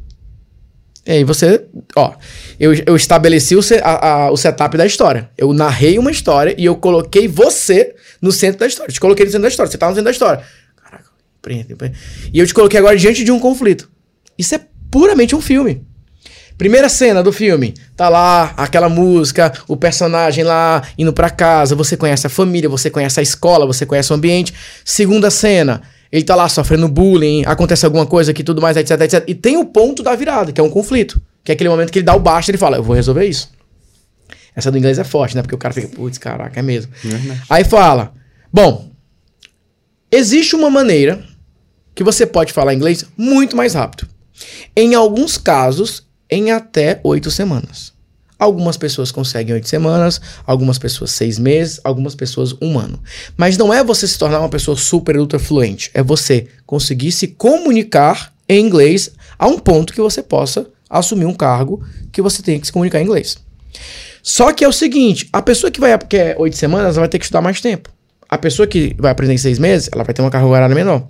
E 1.07 1.13
aí 1.13 1.25
você, 1.25 1.65
ó, 1.95 2.15
eu, 2.59 2.75
eu 2.85 2.97
estabeleci 2.97 3.55
o, 3.55 3.61
a- 3.83 4.09
a- 4.25 4.31
o 4.33 4.37
setup 4.37 4.77
da 4.77 4.85
história. 4.85 5.31
Eu 5.39 5.53
narrei 5.53 5.99
uma 5.99 6.11
história 6.11 6.55
e 6.59 6.65
eu 6.65 6.75
coloquei 6.77 7.29
você 7.29 7.95
no 8.21 8.33
centro 8.33 8.59
da 8.61 8.67
história. 8.67 8.93
Te 8.93 8.99
coloquei 8.99 9.25
no 9.25 9.31
centro 9.31 9.43
da 9.43 9.49
história. 9.49 9.71
Você 9.71 9.79
tá 9.79 9.87
no 9.87 9.93
centro 9.93 10.07
da 10.07 10.11
história. 10.11 10.43
Caraca, 10.83 11.05
empreende, 11.39 11.73
empreende. 11.73 11.97
E 12.33 12.39
eu 12.41 12.47
te 12.47 12.53
coloquei 12.53 12.81
agora 12.81 12.97
diante 12.97 13.23
de 13.23 13.31
um 13.31 13.39
conflito. 13.39 13.89
Isso 14.37 14.55
é 14.57 14.61
puramente 14.91 15.37
um 15.37 15.41
filme. 15.41 15.87
Primeira 16.59 16.89
cena 16.89 17.23
do 17.23 17.33
filme, 17.33 17.75
tá 17.95 18.09
lá 18.09 18.55
aquela 18.57 18.89
música, 18.89 19.53
o 19.69 19.77
personagem 19.77 20.43
lá 20.43 20.83
indo 20.97 21.13
pra 21.13 21.29
casa, 21.29 21.75
você 21.75 21.97
conhece 21.97 22.27
a 22.27 22.31
família, 22.31 22.69
você 22.69 22.89
conhece 22.89 23.21
a 23.21 23.23
escola, 23.23 23.67
você 23.67 23.85
conhece 23.85 24.11
o 24.11 24.17
ambiente. 24.17 24.55
Segunda 24.83 25.31
cena, 25.31 25.83
ele 26.11 26.25
tá 26.25 26.35
lá 26.35 26.49
sofrendo 26.49 26.89
bullying, 26.89 27.45
acontece 27.45 27.85
alguma 27.85 28.07
coisa 28.07 28.31
aqui, 28.31 28.43
tudo 28.43 28.63
mais, 28.63 28.77
etc, 28.77 28.99
etc. 29.03 29.25
E 29.27 29.35
tem 29.35 29.59
o 29.59 29.67
ponto 29.67 30.03
da 30.03 30.17
virada, 30.17 30.51
que 30.51 30.59
é 30.59 30.65
um 30.65 30.71
conflito, 30.71 31.21
que 31.45 31.53
é 31.53 31.55
aquele 31.55 31.69
momento 31.69 31.93
que 31.93 31.99
ele 31.99 32.07
dá 32.07 32.15
o 32.15 32.21
baixo 32.21 32.49
e 32.49 32.53
ele 32.53 32.59
fala, 32.59 32.79
eu 32.79 32.83
vou 32.83 32.97
resolver 32.97 33.27
isso. 33.27 33.51
Essa 34.55 34.71
do 34.71 34.79
inglês 34.79 34.99
é 34.99 35.05
forte, 35.05 35.37
né? 35.37 35.43
Porque 35.43 35.55
o 35.55 35.59
cara 35.59 35.75
fica, 35.75 35.89
putz, 35.89 36.17
caraca, 36.17 36.59
é 36.59 36.63
mesmo. 36.63 36.91
Verdade. 37.05 37.43
Aí 37.51 37.65
fala, 37.65 38.15
bom, 38.51 38.91
existe 40.11 40.57
uma 40.57 40.71
maneira 40.71 41.23
que 41.95 42.03
você 42.03 42.25
pode 42.25 42.55
falar 42.55 42.73
inglês 42.73 43.05
muito 43.15 43.55
mais 43.55 43.75
rápido. 43.75 44.09
Em 44.75 44.95
alguns 44.95 45.37
casos, 45.37 46.06
em 46.31 46.51
até 46.51 47.01
oito 47.05 47.31
semanas. 47.31 47.93
Algumas 48.39 48.77
pessoas 48.77 49.11
conseguem 49.11 49.55
oito 49.55 49.69
semanas, 49.69 50.21
algumas 50.47 50.79
pessoas 50.79 51.11
seis 51.11 51.39
meses, 51.39 51.81
algumas 51.83 52.15
pessoas 52.15 52.55
um 52.61 52.79
ano. 52.79 53.01
Mas 53.37 53.57
não 53.57 53.73
é 53.73 53.83
você 53.83 54.07
se 54.07 54.19
tornar 54.19 54.41
uma 54.41 54.49
pessoa 54.49 54.77
super 54.77 55.17
ultra 55.17 55.39
fluente, 55.39 55.91
é 55.95 56.03
você 56.03 56.47
conseguir 56.67 57.13
se 57.13 57.29
comunicar 57.29 58.35
em 58.49 58.65
inglês 58.65 59.11
a 59.39 59.47
um 59.47 59.59
ponto 59.59 59.93
que 59.93 60.01
você 60.01 60.23
possa 60.23 60.67
assumir 60.89 61.25
um 61.25 61.35
cargo 61.35 61.83
que 62.13 62.21
você 62.21 62.43
tenha 62.43 62.61
que 62.61 62.67
se 62.67 62.73
comunicar 62.73 63.01
em 63.01 63.05
inglês. 63.05 63.39
Só 64.23 64.53
que 64.53 64.65
é 64.65 64.69
o 64.69 64.73
seguinte, 64.73 65.29
a 65.33 65.41
pessoa 65.41 65.71
que 65.71 65.81
vai 65.81 65.97
que 65.99 66.17
é 66.17 66.37
oito 66.39 66.57
semanas, 66.57 66.97
ela 66.97 67.03
vai 67.03 67.09
ter 67.09 67.19
que 67.19 67.25
estudar 67.25 67.41
mais 67.41 67.61
tempo. 67.61 67.91
A 68.29 68.37
pessoa 68.37 68.67
que 68.67 68.95
vai 68.99 69.13
aprender 69.13 69.35
em 69.35 69.39
seis 69.39 69.59
meses, 69.59 69.89
ela 69.93 70.05
vai 70.05 70.13
ter 70.13 70.21
uma 70.21 70.31
carga 70.31 70.47
horária 70.47 70.75
menor. 70.75 71.09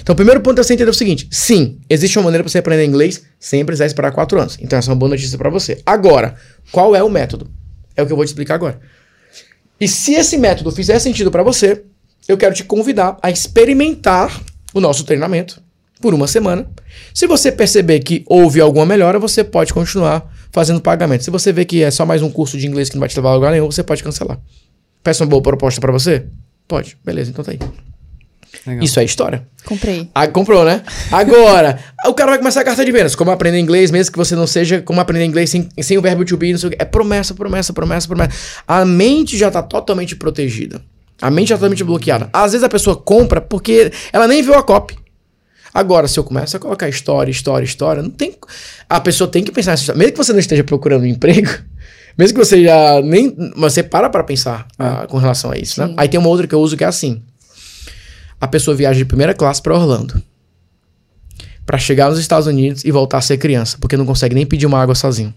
Então, 0.00 0.12
o 0.12 0.16
primeiro 0.16 0.40
ponto 0.40 0.60
é 0.60 0.62
você 0.62 0.74
entender 0.74 0.90
o 0.90 0.94
seguinte: 0.94 1.28
sim, 1.30 1.78
existe 1.88 2.18
uma 2.18 2.24
maneira 2.24 2.44
para 2.44 2.50
você 2.50 2.58
aprender 2.58 2.84
inglês 2.84 3.22
sem 3.38 3.64
precisar 3.64 3.86
esperar 3.86 4.12
quatro 4.12 4.40
anos. 4.40 4.56
Então, 4.60 4.78
essa 4.78 4.90
é 4.90 4.92
uma 4.92 4.98
boa 4.98 5.10
notícia 5.10 5.36
para 5.38 5.50
você. 5.50 5.80
Agora, 5.84 6.34
qual 6.72 6.94
é 6.94 7.02
o 7.02 7.10
método? 7.10 7.50
É 7.96 8.02
o 8.02 8.06
que 8.06 8.12
eu 8.12 8.16
vou 8.16 8.24
te 8.24 8.28
explicar 8.28 8.54
agora. 8.54 8.80
E 9.80 9.86
se 9.86 10.14
esse 10.14 10.36
método 10.36 10.72
fizer 10.72 10.98
sentido 10.98 11.30
para 11.30 11.42
você, 11.42 11.82
eu 12.26 12.36
quero 12.36 12.54
te 12.54 12.64
convidar 12.64 13.16
a 13.22 13.30
experimentar 13.30 14.42
o 14.74 14.80
nosso 14.80 15.04
treinamento 15.04 15.62
por 16.00 16.14
uma 16.14 16.26
semana. 16.26 16.68
Se 17.14 17.26
você 17.26 17.50
perceber 17.50 18.00
que 18.00 18.24
houve 18.26 18.60
alguma 18.60 18.86
melhora, 18.86 19.18
você 19.18 19.42
pode 19.42 19.72
continuar 19.72 20.32
fazendo 20.52 20.80
pagamento. 20.80 21.24
Se 21.24 21.30
você 21.30 21.52
vê 21.52 21.64
que 21.64 21.82
é 21.82 21.90
só 21.90 22.04
mais 22.04 22.22
um 22.22 22.30
curso 22.30 22.58
de 22.58 22.66
inglês 22.66 22.88
que 22.88 22.96
não 22.96 23.00
vai 23.00 23.08
te 23.08 23.16
levar 23.16 23.30
a 23.30 23.34
lugar 23.34 23.52
nenhum, 23.52 23.66
você 23.66 23.82
pode 23.82 24.02
cancelar. 24.02 24.38
Peça 25.02 25.24
uma 25.24 25.30
boa 25.30 25.42
proposta 25.42 25.80
para 25.80 25.92
você? 25.92 26.26
Pode. 26.66 26.96
Beleza, 27.04 27.30
então 27.30 27.44
tá 27.44 27.52
aí. 27.52 27.58
Legal. 28.66 28.84
Isso 28.84 29.00
é 29.00 29.04
história. 29.04 29.46
Comprei. 29.64 30.08
Ah, 30.14 30.26
comprou, 30.26 30.64
né? 30.64 30.82
Agora, 31.12 31.78
o 32.06 32.14
cara 32.14 32.32
vai 32.32 32.38
começar 32.38 32.60
a 32.60 32.64
carta 32.64 32.84
de 32.84 32.92
vendas. 32.92 33.14
Como 33.14 33.30
aprender 33.30 33.58
inglês, 33.58 33.90
mesmo 33.90 34.12
que 34.12 34.18
você 34.18 34.34
não 34.34 34.46
seja, 34.46 34.80
como 34.82 35.00
aprender 35.00 35.24
inglês 35.24 35.50
sem, 35.50 35.68
sem 35.80 35.98
o 35.98 36.02
verbo 36.02 36.24
to 36.24 36.36
be, 36.36 36.52
não 36.52 36.58
sei 36.58 36.68
o 36.68 36.70
quê. 36.70 36.78
É 36.80 36.84
promessa, 36.84 37.34
promessa, 37.34 37.72
promessa, 37.72 38.08
promessa. 38.08 38.30
A 38.66 38.84
mente 38.84 39.36
já 39.36 39.50
tá 39.50 39.62
totalmente 39.62 40.16
protegida. 40.16 40.80
A 41.20 41.30
mente 41.30 41.52
é 41.52 41.56
totalmente 41.56 41.84
bloqueada. 41.84 42.30
Às 42.32 42.52
vezes 42.52 42.64
a 42.64 42.68
pessoa 42.68 42.96
compra 42.96 43.40
porque 43.40 43.92
ela 44.12 44.28
nem 44.28 44.42
viu 44.42 44.54
a 44.54 44.62
copy. 44.62 44.96
Agora, 45.74 46.08
se 46.08 46.18
eu 46.18 46.24
começo 46.24 46.56
a 46.56 46.60
colocar 46.60 46.88
história, 46.88 47.30
história, 47.30 47.64
história, 47.64 48.02
não 48.02 48.10
tem. 48.10 48.34
A 48.88 49.00
pessoa 49.00 49.30
tem 49.30 49.44
que 49.44 49.52
pensar 49.52 49.72
nessa 49.72 49.82
história. 49.82 49.98
Mesmo 49.98 50.12
que 50.12 50.18
você 50.18 50.32
não 50.32 50.40
esteja 50.40 50.64
procurando 50.64 51.02
um 51.02 51.06
emprego, 51.06 51.50
mesmo 52.16 52.38
que 52.38 52.44
você 52.44 52.62
já 52.62 53.02
nem. 53.02 53.36
Você 53.56 53.82
para 53.82 54.08
pra 54.08 54.24
pensar 54.24 54.66
ah. 54.78 55.06
com 55.08 55.18
relação 55.18 55.50
a 55.50 55.58
isso, 55.58 55.80
né? 55.80 55.94
Aí 55.96 56.08
tem 56.08 56.18
uma 56.18 56.28
outra 56.28 56.46
que 56.46 56.54
eu 56.54 56.60
uso 56.60 56.76
que 56.76 56.84
é 56.84 56.86
assim. 56.86 57.22
A 58.40 58.46
pessoa 58.46 58.76
viaja 58.76 58.98
de 58.98 59.04
primeira 59.04 59.34
classe 59.34 59.60
para 59.60 59.74
Orlando. 59.74 60.22
para 61.66 61.76
chegar 61.76 62.08
nos 62.08 62.18
Estados 62.18 62.46
Unidos 62.46 62.82
e 62.82 62.90
voltar 62.90 63.18
a 63.18 63.20
ser 63.20 63.36
criança, 63.36 63.76
porque 63.78 63.94
não 63.94 64.06
consegue 64.06 64.34
nem 64.34 64.46
pedir 64.46 64.64
uma 64.64 64.80
água 64.80 64.94
sozinho. 64.94 65.34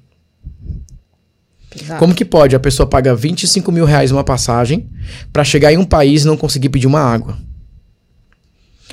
Exato. 1.75 1.99
Como 1.99 2.15
que 2.15 2.23
pode 2.23 2.55
a 2.55 2.59
pessoa 2.59 2.87
pagar 2.87 3.15
25 3.15 3.69
mil 3.69 3.83
reais 3.83 4.11
uma 4.11 4.23
passagem 4.23 4.89
para 5.33 5.43
chegar 5.43 5.73
em 5.73 5.77
um 5.77 5.83
país 5.83 6.23
e 6.23 6.27
não 6.27 6.37
conseguir 6.37 6.69
pedir 6.69 6.87
uma 6.87 7.01
água? 7.01 7.37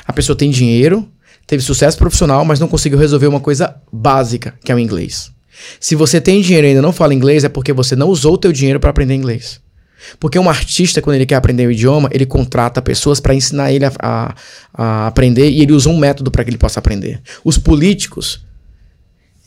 A 0.05 0.12
pessoa 0.12 0.35
tem 0.35 0.51
dinheiro, 0.51 1.09
teve 1.47 1.62
sucesso 1.62 1.97
profissional, 1.97 2.44
mas 2.44 2.59
não 2.59 2.66
conseguiu 2.66 2.98
resolver 2.98 3.28
uma 3.28 3.39
coisa 3.39 3.76
básica, 3.93 4.55
que 4.64 4.72
é 4.72 4.74
o 4.74 4.78
inglês. 4.78 5.30
Se 5.78 5.94
você 5.94 6.20
tem 6.20 6.40
dinheiro 6.40 6.66
e 6.66 6.70
ainda 6.70 6.82
não 6.82 6.93
fala 6.93 7.14
inglês, 7.14 7.44
é 7.44 7.48
porque 7.48 7.72
você 7.72 7.94
não 7.94 8.09
usou 8.09 8.35
o 8.35 8.39
teu 8.39 8.51
dinheiro 8.52 8.80
para 8.80 8.90
aprender 8.90 9.14
inglês. 9.14 9.60
Porque 10.19 10.39
um 10.39 10.49
artista, 10.49 11.03
quando 11.03 11.16
ele 11.16 11.27
quer 11.27 11.37
aprender 11.37 11.66
o 11.66 11.70
idioma, 11.70 12.09
ele 12.12 12.27
contrata 12.27 12.81
pessoas 12.81 13.20
para 13.20 13.35
ensinar 13.35 13.73
ele 13.73 13.85
a, 13.85 13.93
a, 14.01 14.35
a, 14.75 15.07
aprender 15.07 15.49
e 15.51 15.62
ele 15.62 15.73
usa 15.73 15.89
um 15.89 15.99
método 15.99 16.31
para 16.31 16.45
que 16.45 16.51
ele 16.51 16.59
possa 16.59 16.79
aprender. 16.79 17.20
Os 17.45 17.59
políticos, 17.59 18.45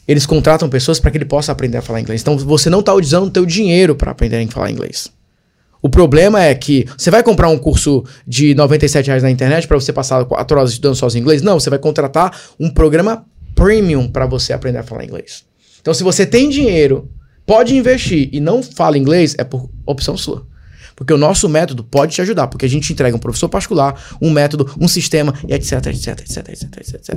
eles 0.07 0.25
contratam 0.25 0.69
pessoas 0.69 0.99
para 0.99 1.11
que 1.11 1.17
ele 1.17 1.25
possa 1.25 1.51
aprender 1.51 1.77
a 1.77 1.81
falar 1.81 2.01
inglês. 2.01 2.21
Então 2.21 2.37
você 2.37 2.69
não 2.69 2.79
está 2.79 2.93
usando 2.93 3.27
o 3.27 3.31
teu 3.31 3.45
dinheiro 3.45 3.95
para 3.95 4.11
aprender 4.11 4.41
a 4.43 4.47
falar 4.51 4.71
inglês. 4.71 5.11
O 5.81 5.89
problema 5.89 6.43
é 6.43 6.53
que 6.53 6.85
você 6.95 7.09
vai 7.09 7.23
comprar 7.23 7.49
um 7.49 7.57
curso 7.57 8.03
de 8.27 8.53
97 8.53 9.07
reais 9.07 9.23
na 9.23 9.31
internet 9.31 9.67
para 9.67 9.79
você 9.79 9.91
passar 9.91 10.23
4 10.23 10.57
horas 10.57 10.71
estudando 10.71 10.95
sozinho 10.95 11.23
inglês? 11.23 11.41
Não, 11.41 11.59
você 11.59 11.71
vai 11.71 11.79
contratar 11.79 12.39
um 12.59 12.69
programa 12.69 13.25
premium 13.55 14.07
para 14.07 14.27
você 14.27 14.53
aprender 14.53 14.77
a 14.77 14.83
falar 14.83 15.03
inglês. 15.03 15.43
Então, 15.81 15.93
se 15.93 16.03
você 16.03 16.25
tem 16.25 16.49
dinheiro, 16.49 17.09
pode 17.51 17.75
investir 17.75 18.29
e 18.31 18.39
não 18.39 18.63
fala 18.63 18.97
inglês, 18.97 19.35
é 19.37 19.43
por 19.43 19.69
opção 19.85 20.15
sua. 20.15 20.47
Porque 20.95 21.11
o 21.11 21.17
nosso 21.17 21.49
método 21.49 21.83
pode 21.83 22.13
te 22.13 22.21
ajudar, 22.21 22.47
porque 22.47 22.65
a 22.65 22.69
gente 22.69 22.93
entrega 22.93 23.13
um 23.13 23.19
professor 23.19 23.49
particular, 23.49 24.01
um 24.21 24.29
método, 24.29 24.73
um 24.79 24.87
sistema, 24.87 25.33
e 25.45 25.53
etc, 25.53 25.87
etc, 25.87 26.07
etc, 26.21 26.37
etc, 26.49 26.77
etc. 26.77 27.15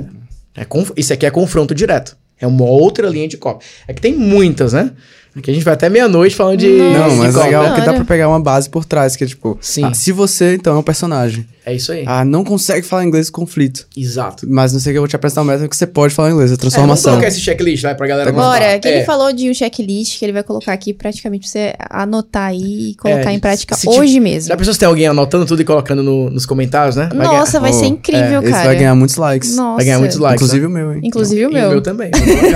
É, 0.57 0.67
isso 0.97 1.13
aqui 1.13 1.25
é 1.25 1.31
confronto 1.31 1.73
direto. 1.73 2.17
É 2.37 2.45
uma 2.45 2.65
outra 2.65 3.07
linha 3.07 3.29
de 3.29 3.37
cópia. 3.37 3.65
É 3.87 3.93
que 3.93 4.01
tem 4.01 4.13
muitas, 4.13 4.73
né? 4.73 4.91
Aqui 5.33 5.51
a 5.51 5.53
gente 5.53 5.63
vai 5.63 5.73
até 5.73 5.89
meia-noite 5.89 6.35
falando 6.35 6.57
de. 6.57 6.67
Não, 6.67 7.15
mas 7.15 7.33
de 7.33 7.39
legal 7.39 7.73
que 7.73 7.81
dá 7.81 7.93
pra 7.93 8.03
pegar 8.03 8.27
uma 8.27 8.39
base 8.39 8.69
por 8.69 8.83
trás, 8.83 9.15
que 9.15 9.23
é 9.23 9.27
tipo. 9.27 9.57
Sim. 9.61 9.85
Ah, 9.85 9.93
se 9.93 10.11
você, 10.11 10.55
então, 10.55 10.75
é 10.75 10.79
um 10.79 10.83
personagem. 10.83 11.47
É 11.65 11.73
isso 11.73 11.91
aí. 11.91 12.03
Ah, 12.05 12.23
não 12.23 12.43
consegue 12.43 12.85
falar 12.85 13.03
inglês 13.03 13.29
conflito. 13.29 13.87
Exato. 13.97 14.45
Mas 14.47 14.71
não 14.71 14.79
sei 14.79 14.93
que 14.93 14.97
eu 14.97 15.01
vou 15.01 15.07
te 15.07 15.15
apresentar 15.15 15.41
um 15.41 15.45
método 15.45 15.67
que 15.67 15.75
você 15.75 15.87
pode 15.87 16.13
falar 16.13 16.29
inglês, 16.29 16.51
a 16.51 16.57
transformação. 16.57 17.13
É, 17.13 17.15
vamos 17.15 17.23
colocar 17.23 17.27
esse 17.27 17.41
checklist 17.41 17.83
lá 17.83 17.95
pra 17.95 18.05
galera 18.05 18.31
Bora, 18.31 18.77
que 18.77 18.87
é. 18.87 18.97
ele 18.97 19.05
falou 19.05 19.33
de 19.33 19.49
um 19.49 19.53
checklist 19.53 20.19
que 20.19 20.25
ele 20.25 20.31
vai 20.31 20.43
colocar 20.43 20.73
aqui 20.73 20.93
praticamente 20.93 21.49
pra 21.49 21.51
você 21.51 21.73
anotar 21.89 22.49
aí 22.49 22.91
e 22.91 22.95
colocar 22.95 23.31
é, 23.31 23.33
em 23.33 23.39
prática 23.39 23.75
hoje 23.87 24.13
tipo, 24.13 24.23
mesmo. 24.23 24.49
Já 24.49 24.55
pensou 24.55 24.73
se 24.73 24.79
tem 24.79 24.87
alguém 24.87 25.07
anotando 25.07 25.45
tudo 25.47 25.59
e 25.59 25.65
colocando 25.65 26.03
no, 26.03 26.29
nos 26.29 26.45
comentários, 26.45 26.95
né? 26.95 27.09
Vai 27.11 27.25
Nossa, 27.25 27.53
ganhar. 27.53 27.61
vai 27.61 27.73
ser 27.73 27.87
incrível, 27.87 28.39
é, 28.39 28.43
cara. 28.43 28.49
Esse 28.49 28.65
vai 28.65 28.75
ganhar 28.75 28.93
muitos 28.93 29.15
likes. 29.15 29.55
Nossa. 29.55 29.75
Vai 29.77 29.85
ganhar 29.85 29.99
muitos 29.99 30.17
likes. 30.17 30.41
Inclusive 30.41 30.61
né? 30.61 30.67
o 30.67 30.71
meu, 30.71 30.93
hein? 30.93 31.01
Inclusive 31.03 31.41
e 31.41 31.45
o 31.47 31.51
meu. 31.51 31.63
E 31.63 31.65
o 31.65 31.69
meu 31.71 31.81
também. 31.81 32.11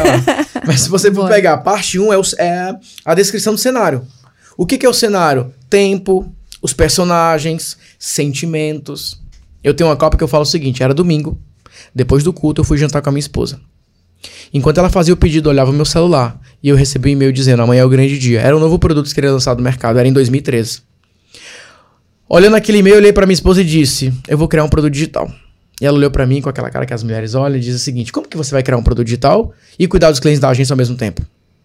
Mas 0.67 0.81
se 0.81 0.89
você 0.89 1.11
for 1.11 1.27
pegar, 1.27 1.53
a 1.53 1.57
parte 1.57 1.97
1 1.97 2.05
um 2.05 2.13
é, 2.13 2.17
o, 2.17 2.21
é 2.37 2.75
a 3.03 3.15
descrição 3.15 3.53
do 3.53 3.59
cenário. 3.59 4.03
O 4.55 4.67
que, 4.67 4.77
que 4.77 4.85
é 4.85 4.89
o 4.89 4.93
cenário? 4.93 5.51
Tempo, 5.67 6.31
os 6.61 6.73
personagens, 6.73 7.77
sentimentos. 7.99 9.21
Eu 9.61 9.73
tenho 9.73 9.89
uma 9.89 9.97
cópia 9.97 10.17
que 10.17 10.23
eu 10.23 10.27
falo 10.27 10.43
o 10.43 10.47
seguinte: 10.47 10.81
era 10.81 10.93
domingo, 10.93 11.37
depois 11.93 12.23
do 12.23 12.31
culto 12.31 12.61
eu 12.61 12.65
fui 12.65 12.77
jantar 12.77 13.01
com 13.01 13.09
a 13.09 13.11
minha 13.11 13.19
esposa. 13.19 13.59
Enquanto 14.53 14.79
ela 14.79 14.89
fazia 14.89 15.13
o 15.13 15.17
pedido, 15.17 15.49
olhava 15.49 15.69
o 15.69 15.73
meu 15.73 15.85
celular 15.85 16.39
e 16.63 16.69
eu 16.69 16.75
recebi 16.75 17.09
um 17.09 17.11
e-mail 17.11 17.33
dizendo: 17.33 17.61
amanhã 17.61 17.81
é 17.81 17.85
o 17.85 17.89
grande 17.89 18.17
dia. 18.17 18.39
Era 18.39 18.55
um 18.55 18.59
novo 18.59 18.79
produto 18.79 19.07
que 19.07 19.13
queria 19.13 19.31
lançar 19.31 19.55
no 19.55 19.61
mercado, 19.61 19.99
era 19.99 20.07
em 20.07 20.13
2013. 20.13 20.81
Olhando 22.27 22.55
aquele 22.55 22.77
e-mail, 22.77 22.95
eu 22.95 22.99
olhei 22.99 23.11
para 23.11 23.25
minha 23.25 23.33
esposa 23.33 23.61
e 23.61 23.65
disse: 23.65 24.13
Eu 24.27 24.37
vou 24.37 24.47
criar 24.47 24.63
um 24.63 24.69
produto 24.69 24.93
digital. 24.93 25.29
E 25.81 25.85
ela 25.85 25.97
olhou 25.97 26.11
para 26.11 26.25
mim 26.25 26.41
com 26.41 26.49
aquela 26.49 26.69
cara 26.69 26.85
que 26.85 26.93
as 26.93 27.01
mulheres 27.03 27.35
olham 27.35 27.57
e 27.57 27.59
diz 27.59 27.75
o 27.75 27.79
seguinte: 27.79 28.11
Como 28.11 28.27
que 28.27 28.37
você 28.37 28.51
vai 28.51 28.63
criar 28.63 28.77
um 28.77 28.83
produto 28.83 29.05
digital 29.05 29.53
e 29.77 29.87
cuidar 29.87 30.09
dos 30.09 30.19
clientes 30.19 30.39
da 30.39 30.49
agência 30.49 30.73
ao 30.73 30.77
mesmo 30.77 30.95
tempo? 30.95 31.21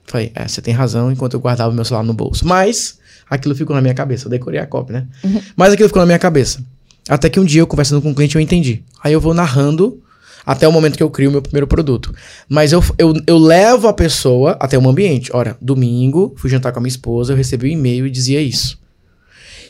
Falei, 0.07 0.31
é, 0.35 0.47
você 0.47 0.61
tem 0.61 0.73
razão, 0.73 1.11
enquanto 1.11 1.35
eu 1.35 1.41
guardava 1.41 1.71
o 1.71 1.75
meu 1.75 1.85
celular 1.85 2.05
no 2.05 2.13
bolso. 2.13 2.47
Mas 2.47 2.99
aquilo 3.29 3.55
ficou 3.55 3.75
na 3.75 3.83
minha 3.83 3.95
cabeça. 3.95 4.27
Eu 4.27 4.31
decorei 4.31 4.61
a 4.61 4.67
cópia, 4.67 5.01
né? 5.01 5.07
Uhum. 5.23 5.41
Mas 5.57 5.73
aquilo 5.73 5.89
ficou 5.89 6.01
na 6.01 6.07
minha 6.07 6.19
cabeça. 6.19 6.65
Até 7.09 7.29
que 7.29 7.39
um 7.39 7.45
dia 7.45 7.61
eu 7.61 7.67
conversando 7.67 8.01
com 8.01 8.11
um 8.11 8.15
cliente 8.15 8.37
eu 8.37 8.41
entendi. 8.41 8.83
Aí 9.03 9.13
eu 9.13 9.21
vou 9.21 9.35
narrando 9.35 10.03
até 10.47 10.69
o 10.69 10.73
momento 10.73 10.97
que 10.97 11.03
eu 11.03 11.11
crio 11.11 11.31
o 11.31 11.33
meu 11.33 11.43
primeiro 11.43 11.67
produto. 11.67 12.15
Mas 12.49 12.73
eu, 12.73 12.83
eu, 12.99 13.15
eu 13.27 13.39
levo 13.39 13.89
a 13.89 13.93
pessoa 13.93 14.57
até 14.61 14.79
um 14.79 14.89
ambiente. 14.89 15.31
Ora, 15.33 15.57
domingo, 15.61 16.35
fui 16.37 16.51
jantar 16.51 16.73
com 16.73 16.79
a 16.79 16.83
minha 16.83 16.89
esposa, 16.89 17.33
eu 17.33 17.37
recebi 17.37 17.69
um 17.69 17.73
e-mail 17.73 18.07
e 18.07 18.11
dizia 18.11 18.41
isso. 18.41 18.79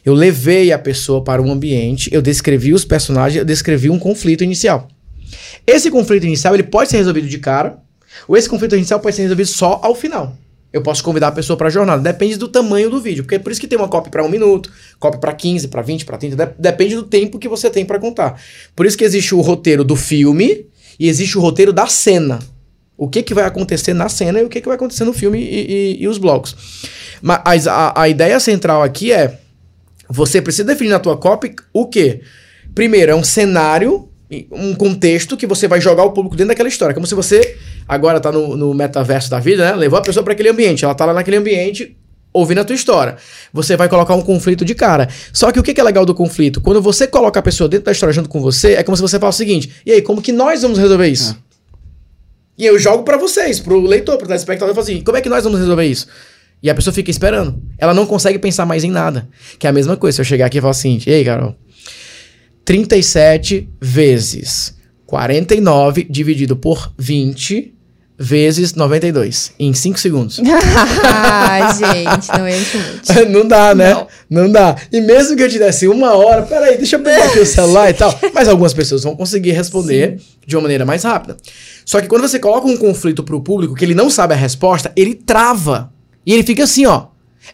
Eu 0.05 0.14
levei 0.14 0.70
a 0.72 0.78
pessoa 0.78 1.24
para 1.24 1.40
um 1.40 1.51
ambiente, 1.51 2.10
eu 2.12 2.20
descrevi 2.20 2.74
os 2.74 2.85
personagens, 2.85 3.39
eu 3.39 3.44
descrevi 3.44 3.89
um 3.89 3.98
conflito 3.98 4.44
inicial. 4.44 4.89
Esse 5.66 5.90
conflito 5.90 6.26
inicial 6.26 6.55
ele 6.55 6.62
pode 6.62 6.90
ser 6.90 6.98
resolvido 6.98 7.26
de 7.26 7.39
cara, 7.39 7.78
ou 8.28 8.36
esse 8.36 8.48
conflito 8.48 8.76
inicial 8.76 9.01
pode 9.01 9.16
ser 9.16 9.22
resolvido 9.22 9.47
só 9.47 9.81
ao 9.82 9.94
final. 9.94 10.36
Eu 10.74 10.82
posso 10.82 11.05
convidar 11.05 11.28
a 11.28 11.32
pessoa 11.32 11.56
para 11.56 11.68
a 11.68 11.70
jornada. 11.70 12.02
Depende 12.02 12.36
do 12.36 12.48
tamanho 12.48 12.90
do 12.90 13.01
vídeo. 13.01 13.22
Porque 13.22 13.36
é 13.36 13.38
por 13.38 13.52
isso 13.52 13.60
que 13.60 13.68
tem 13.68 13.78
uma 13.78 13.86
copy 13.86 14.10
para 14.10 14.24
um 14.24 14.28
minuto, 14.28 14.72
copy 14.98 15.20
para 15.20 15.32
15, 15.32 15.68
para 15.68 15.80
20, 15.82 16.05
para 16.05 16.18
30. 16.18 16.56
Depende 16.59 16.96
do 16.96 17.05
tempo 17.05 17.38
que 17.38 17.48
você 17.48 17.70
tem 17.70 17.84
para 17.84 17.96
contar. 18.01 18.42
Por 18.74 18.84
isso 18.84 18.98
que 18.98 19.05
existe 19.05 19.36
o 19.36 19.40
roteiro 19.40 19.84
do 19.84 19.94
filme 19.94 20.66
e 20.98 21.09
existe 21.09 21.38
o 21.38 21.40
roteiro 21.40 21.72
da 21.72 21.86
cena. 21.86 22.40
O 22.96 23.09
que, 23.09 23.22
que 23.22 23.32
vai 23.32 23.44
acontecer 23.44 23.94
na 23.94 24.09
cena 24.09 24.40
e 24.40 24.44
o 24.44 24.48
que, 24.48 24.60
que 24.60 24.66
vai 24.66 24.74
acontecer 24.74 25.05
no 25.05 25.12
filme 25.12 25.38
e, 25.38 26.01
e, 26.01 26.02
e 26.02 26.09
os 26.09 26.18
blocos. 26.18 26.56
Mas 27.22 27.68
a, 27.68 27.92
a 27.96 28.09
ideia 28.09 28.40
central 28.40 28.82
aqui 28.82 29.12
é: 29.12 29.38
você 30.09 30.42
precisa 30.42 30.64
definir 30.64 30.90
na 30.90 30.98
tua 30.98 31.16
copy 31.16 31.55
o 31.72 31.86
quê? 31.86 32.20
Primeiro, 32.74 33.12
é 33.12 33.14
um 33.14 33.22
cenário, 33.22 34.09
um 34.51 34.74
contexto 34.74 35.36
que 35.36 35.46
você 35.46 35.68
vai 35.68 35.80
jogar 35.80 36.02
o 36.02 36.10
público 36.10 36.34
dentro 36.34 36.48
daquela 36.48 36.68
história. 36.68 36.94
Como 36.96 37.06
se 37.06 37.14
você 37.14 37.56
agora 37.89 38.20
tá 38.20 38.31
no, 38.32 38.56
no 38.56 38.74
metaverso 38.74 39.31
da 39.31 39.39
vida, 39.39 39.65
né? 39.65 39.77
Levou 39.77 39.98
a 39.98 40.02
pessoa 40.02 40.23
para 40.23 40.32
aquele 40.32 40.48
ambiente, 40.48 40.85
ela 40.85 40.94
tá 40.94 41.05
lá 41.05 41.12
naquele 41.12 41.36
ambiente 41.36 41.97
ouvindo 42.35 42.61
a 42.61 42.65
tua 42.65 42.74
história. 42.74 43.16
Você 43.52 43.77
vai 43.77 43.89
colocar 43.89 44.15
um 44.15 44.20
conflito 44.20 44.65
de 44.65 44.74
cara. 44.74 45.09
Só 45.32 45.52
que 45.52 45.61
o 45.61 45.62
que 45.62 45.81
é 45.81 45.85
legal 45.85 46.05
do 46.05 46.15
conflito? 46.15 46.61
Quando 46.61 46.82
você 46.82 47.06
coloca 47.06 47.39
a 47.39 47.43
pessoa 47.43 47.69
dentro 47.69 47.86
da 47.86 47.93
história 47.93 48.12
junto 48.12 48.28
com 48.28 48.40
você, 48.40 48.74
é 48.74 48.82
como 48.82 48.97
se 48.97 49.02
você 49.02 49.19
fala 49.19 49.31
o 49.31 49.32
seguinte: 49.32 49.70
e 49.86 49.93
aí, 49.93 50.02
como 50.02 50.20
que 50.20 50.32
nós 50.32 50.62
vamos 50.62 50.78
resolver 50.78 51.06
isso? 51.06 51.39
É. 51.51 51.55
E 52.59 52.66
eu 52.66 52.78
jogo 52.78 53.05
para 53.05 53.16
vocês, 53.16 53.61
pro 53.61 53.81
leitor, 53.81 54.16
pro 54.16 54.27
telespectador, 54.27 54.70
eu 54.70 54.74
falo 54.74 54.85
assim: 54.85 55.01
como 55.01 55.16
é 55.16 55.20
que 55.20 55.28
nós 55.28 55.44
vamos 55.44 55.61
resolver 55.61 55.86
isso? 55.86 56.09
E 56.62 56.69
a 56.69 56.74
pessoa 56.74 56.93
fica 56.93 57.11
esperando. 57.11 57.62
Ela 57.78 57.94
não 57.94 58.06
consegue 58.06 58.39
pensar 58.39 58.66
mais 58.66 58.85
em 58.85 58.90
nada. 58.90 59.28
Que 59.59 59.66
é 59.66 59.70
a 59.70 59.73
mesma 59.73 59.97
coisa. 59.97 60.16
Se 60.16 60.20
eu 60.23 60.24
chegar 60.24 60.47
aqui 60.47 60.59
e 60.59 60.61
falar 60.61 60.73
assim: 60.73 61.01
e 61.06 61.12
aí, 61.12 61.24
Carol? 61.24 61.55
37 62.65 63.69
vezes 63.81 64.74
49 65.06 66.06
dividido 66.09 66.56
por 66.56 66.93
20 66.98 67.73
vezes 68.19 68.74
92 68.74 69.53
em 69.59 69.74
5 69.74 69.99
segundos. 69.99 70.41
ah, 71.05 71.73
gente, 71.73 72.28
não 72.28 72.47
é 72.47 72.57
muito. 72.57 73.31
não 73.31 73.49
dá, 73.49 73.74
né? 73.74 73.95
Não. 73.95 74.09
não. 74.31 74.53
dá. 74.53 74.77
E 74.93 75.01
mesmo 75.01 75.36
que 75.36 75.43
eu 75.43 75.49
te 75.49 75.59
desse 75.59 75.89
uma 75.89 76.12
hora, 76.15 76.43
peraí, 76.43 76.77
deixa 76.77 76.97
eu 76.97 77.01
pegar 77.01 77.24
aqui 77.24 77.41
o 77.41 77.47
celular 77.47 77.91
e 77.91 77.95
tal. 77.95 78.16
Mas 78.32 78.49
algumas 78.49 78.73
pessoas 78.73 79.03
vão 79.03 79.16
conseguir 79.16 79.53
responder 79.53 80.19
Sim. 80.19 80.27
de 80.47 80.57
uma 80.57 80.62
maneira 80.62 80.85
mais 80.85 81.03
rápida. 81.03 81.36
Só 81.85 82.01
que 82.01 82.07
quando 82.07 82.23
você 82.23 82.39
coloca 82.39 82.66
um 82.66 82.77
conflito 82.77 83.23
pro 83.23 83.41
público 83.41 83.74
que 83.74 83.85
ele 83.85 83.95
não 83.95 84.09
sabe 84.09 84.35
a 84.35 84.36
resposta, 84.36 84.93
ele 84.97 85.15
trava. 85.15 85.93
E 86.24 86.32
ele 86.32 86.43
fica 86.43 86.65
assim, 86.65 86.86
ó. 86.86 87.07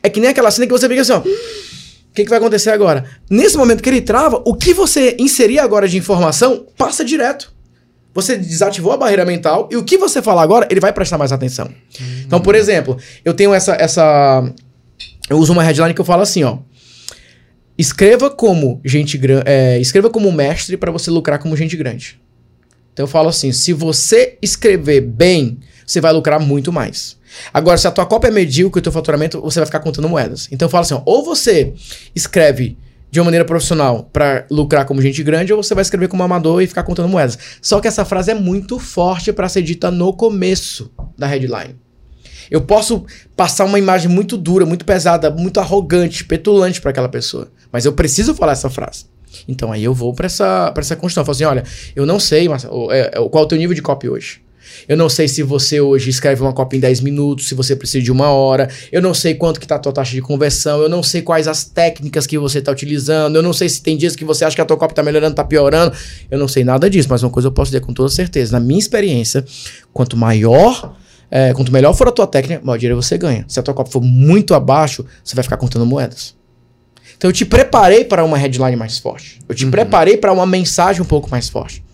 É 0.03 0.09
que 0.09 0.20
nem 0.20 0.31
aquela 0.31 0.51
cena 0.51 0.66
que 0.66 0.73
você 0.73 0.89
fica 0.89 1.01
assim, 1.01 1.12
ó. 1.12 1.19
O 1.19 2.12
que, 2.12 2.24
que 2.24 2.31
vai 2.31 2.39
acontecer 2.39 2.70
agora? 2.70 3.05
Nesse 3.31 3.57
momento 3.57 3.82
que 3.82 3.89
ele 3.89 4.01
trava, 4.01 4.43
o 4.45 4.55
que 4.55 4.74
você 4.74 5.16
inserir 5.19 5.61
agora 5.61 5.89
de 5.89 5.97
informação 5.97 6.66
passa 6.77 7.05
direto. 7.05 7.53
Você 8.12 8.37
desativou 8.37 8.93
a 8.93 8.97
barreira 8.97 9.24
mental 9.24 9.69
e 9.70 9.77
o 9.77 9.85
que 9.85 9.97
você 9.97 10.20
falar 10.20 10.43
agora, 10.43 10.66
ele 10.70 10.81
vai 10.81 10.93
prestar 10.93 11.16
mais 11.16 11.32
atenção. 11.32 11.70
Então, 12.27 12.41
por 12.41 12.55
exemplo, 12.55 12.97
eu 13.24 13.35
tenho 13.35 13.55
essa, 13.55 13.74
essa. 13.74 14.53
Eu 15.28 15.39
uso 15.39 15.53
uma 15.53 15.62
headline 15.62 15.95
que 15.95 16.01
eu 16.01 16.05
falo 16.05 16.23
assim, 16.23 16.43
ó. 16.43 16.59
Escreva 17.78 18.28
como 18.28 18.81
gente 18.85 19.16
grande. 19.16 19.45
É, 19.47 19.78
escreva 19.78 20.11
como 20.11 20.31
mestre 20.31 20.77
para 20.77 20.91
você 20.91 21.11
lucrar 21.11 21.39
como 21.39 21.57
gente 21.57 21.77
grande. 21.77 22.20
Então 22.93 23.05
eu 23.05 23.09
falo 23.09 23.28
assim: 23.28 23.53
se 23.53 23.73
você 23.73 24.37
escrever 24.43 25.01
bem, 25.01 25.59
você 25.87 26.01
vai 26.01 26.12
lucrar 26.12 26.41
muito 26.41 26.73
mais. 26.73 27.16
Agora, 27.55 27.78
se 27.78 27.87
a 27.87 27.91
tua 27.91 28.05
cópia 28.05 28.28
é 28.28 28.31
medíocre 28.31 28.78
e 28.78 28.81
o 28.81 28.82
teu 28.82 28.93
faturamento, 28.93 29.41
você 29.41 29.61
vai 29.61 29.66
ficar 29.66 29.81
contando 29.81 30.09
moedas. 30.09 30.49
Então 30.51 30.66
eu 30.66 30.70
falo 30.70 30.82
assim: 30.82 30.95
ó, 30.95 31.03
ou 31.07 31.24
você 31.24 31.73
escreve 32.15 32.77
de 33.11 33.19
uma 33.19 33.24
maneira 33.24 33.45
profissional 33.45 34.09
para 34.12 34.47
lucrar 34.51 34.85
como 34.85 35.03
gente 35.03 35.23
grande, 35.23 35.53
ou 35.53 35.62
você 35.62 35.74
vai 35.74 35.82
escrever 35.82 36.09
como 36.09 36.23
amador 36.23 36.62
e 36.62 36.66
ficar 36.66 36.82
contando 36.82 37.09
moedas. 37.09 37.39
Só 37.61 37.81
que 37.81 37.89
essa 37.89 38.05
frase 38.05 38.31
é 38.31 38.35
muito 38.35 38.78
forte 38.78 39.32
para 39.32 39.49
ser 39.49 39.62
dita 39.62 39.91
no 39.91 40.12
começo 40.12 40.91
da 41.19 41.27
headline. 41.27 41.77
Eu 42.51 42.61
posso 42.61 43.05
passar 43.37 43.65
uma 43.65 43.78
imagem 43.78 44.11
muito 44.11 44.37
dura, 44.37 44.66
muito 44.66 44.85
pesada, 44.85 45.31
muito 45.31 45.61
arrogante, 45.61 46.24
petulante 46.24 46.81
para 46.81 46.91
aquela 46.91 47.09
pessoa. 47.09 47.49
Mas 47.70 47.85
eu 47.85 47.93
preciso 47.93 48.35
falar 48.35 48.53
essa 48.53 48.69
frase. 48.69 49.07
Então 49.47 49.70
aí 49.70 49.85
eu 49.85 49.95
vou 49.95 50.12
para 50.12 50.27
essa, 50.27 50.73
pra 50.73 50.81
essa 50.81 50.97
construção. 50.97 51.23
Eu 51.23 51.27
falo 51.27 51.35
assim: 51.35 51.45
olha, 51.45 51.65
eu 51.95 52.05
não 52.05 52.19
sei 52.19 52.49
mas, 52.49 52.65
é, 52.65 53.11
é, 53.15 53.28
qual 53.28 53.45
é 53.45 53.47
o 53.47 53.49
teu 53.49 53.59
nível 53.59 53.74
de 53.74 53.82
copy 53.82 54.09
hoje. 54.09 54.43
Eu 54.89 54.97
não 54.97 55.09
sei 55.09 55.28
se 55.28 55.43
você 55.43 55.81
hoje 55.81 56.11
escreve 56.11 56.43
uma 56.43 56.52
cópia 56.52 56.77
em 56.77 56.81
10 56.81 57.01
minutos, 57.01 57.48
se 57.48 57.55
você 57.55 57.74
precisa 57.77 58.05
de 58.05 58.12
uma 58.12 58.31
hora. 58.31 58.69
Eu 58.90 59.02
não 59.02 59.15
sei 59.15 59.35
quanto 59.35 59.61
que 59.61 59.66
tá 59.66 59.77
a 59.77 59.78
tua 59.78 59.93
taxa 59.93 60.12
de 60.12 60.20
conversão. 60.20 60.81
Eu 60.82 60.89
não 60.89 61.02
sei 61.02 61.23
quais 61.23 61.48
as 61.48 61.65
técnicas 61.65 62.27
que 62.27 62.39
você 62.39 62.61
tá 62.61 62.73
utilizando. 62.73 63.36
Eu 63.36 63.43
não 63.43 63.52
sei 63.52 63.69
se 63.69 63.82
tem 63.82 63.97
dias 63.97 64.16
que 64.16 64.24
você 64.24 64.44
acha 64.44 64.55
que 64.55 64.62
a 64.62 64.65
tua 64.65 64.77
cópia 64.77 64.97
tá 64.97 65.02
melhorando, 65.02 65.35
tá 65.35 65.44
piorando. 65.44 65.94
Eu 66.31 66.39
não 66.39 66.48
sei 66.48 66.65
nada 66.65 66.89
disso, 66.89 67.09
mas 67.11 67.23
uma 67.23 67.31
coisa 67.31 67.48
eu 67.48 67.52
posso 67.52 67.70
dizer 67.70 67.81
com 67.81 67.93
toda 67.93 68.09
certeza. 68.09 68.52
Na 68.52 68.61
minha 68.61 68.78
experiência, 68.78 69.44
quanto 69.93 70.16
maior 70.16 70.97
é, 71.31 71.55
quanto 71.55 71.73
melhor 71.73 71.94
for 71.94 72.09
a 72.09 72.12
tua 72.12 72.27
técnica, 72.27 72.61
maior 72.65 72.77
dinheiro 72.77 73.01
você 73.01 73.16
ganha. 73.16 73.44
Se 73.47 73.61
a 73.61 73.62
tua 73.62 73.73
cópia 73.73 73.93
for 73.93 74.02
muito 74.02 74.52
abaixo, 74.52 75.07
você 75.23 75.36
vai 75.36 75.44
ficar 75.44 75.57
contando 75.57 75.86
moedas. 75.86 76.35
Então 77.16 77.31
eu 77.31 77.35
te 77.35 77.44
preparei 77.44 78.05
para 78.05 78.24
uma 78.24 78.36
headline 78.36 78.77
mais 78.77 78.98
forte. 78.98 79.39
Eu 79.48 79.55
te 79.55 79.65
uhum. 79.65 79.70
preparei 79.70 80.16
para 80.16 80.32
uma 80.32 80.47
mensagem 80.47 81.02
um 81.02 81.05
pouco 81.05 81.31
mais 81.31 81.48
forte. 81.48 81.85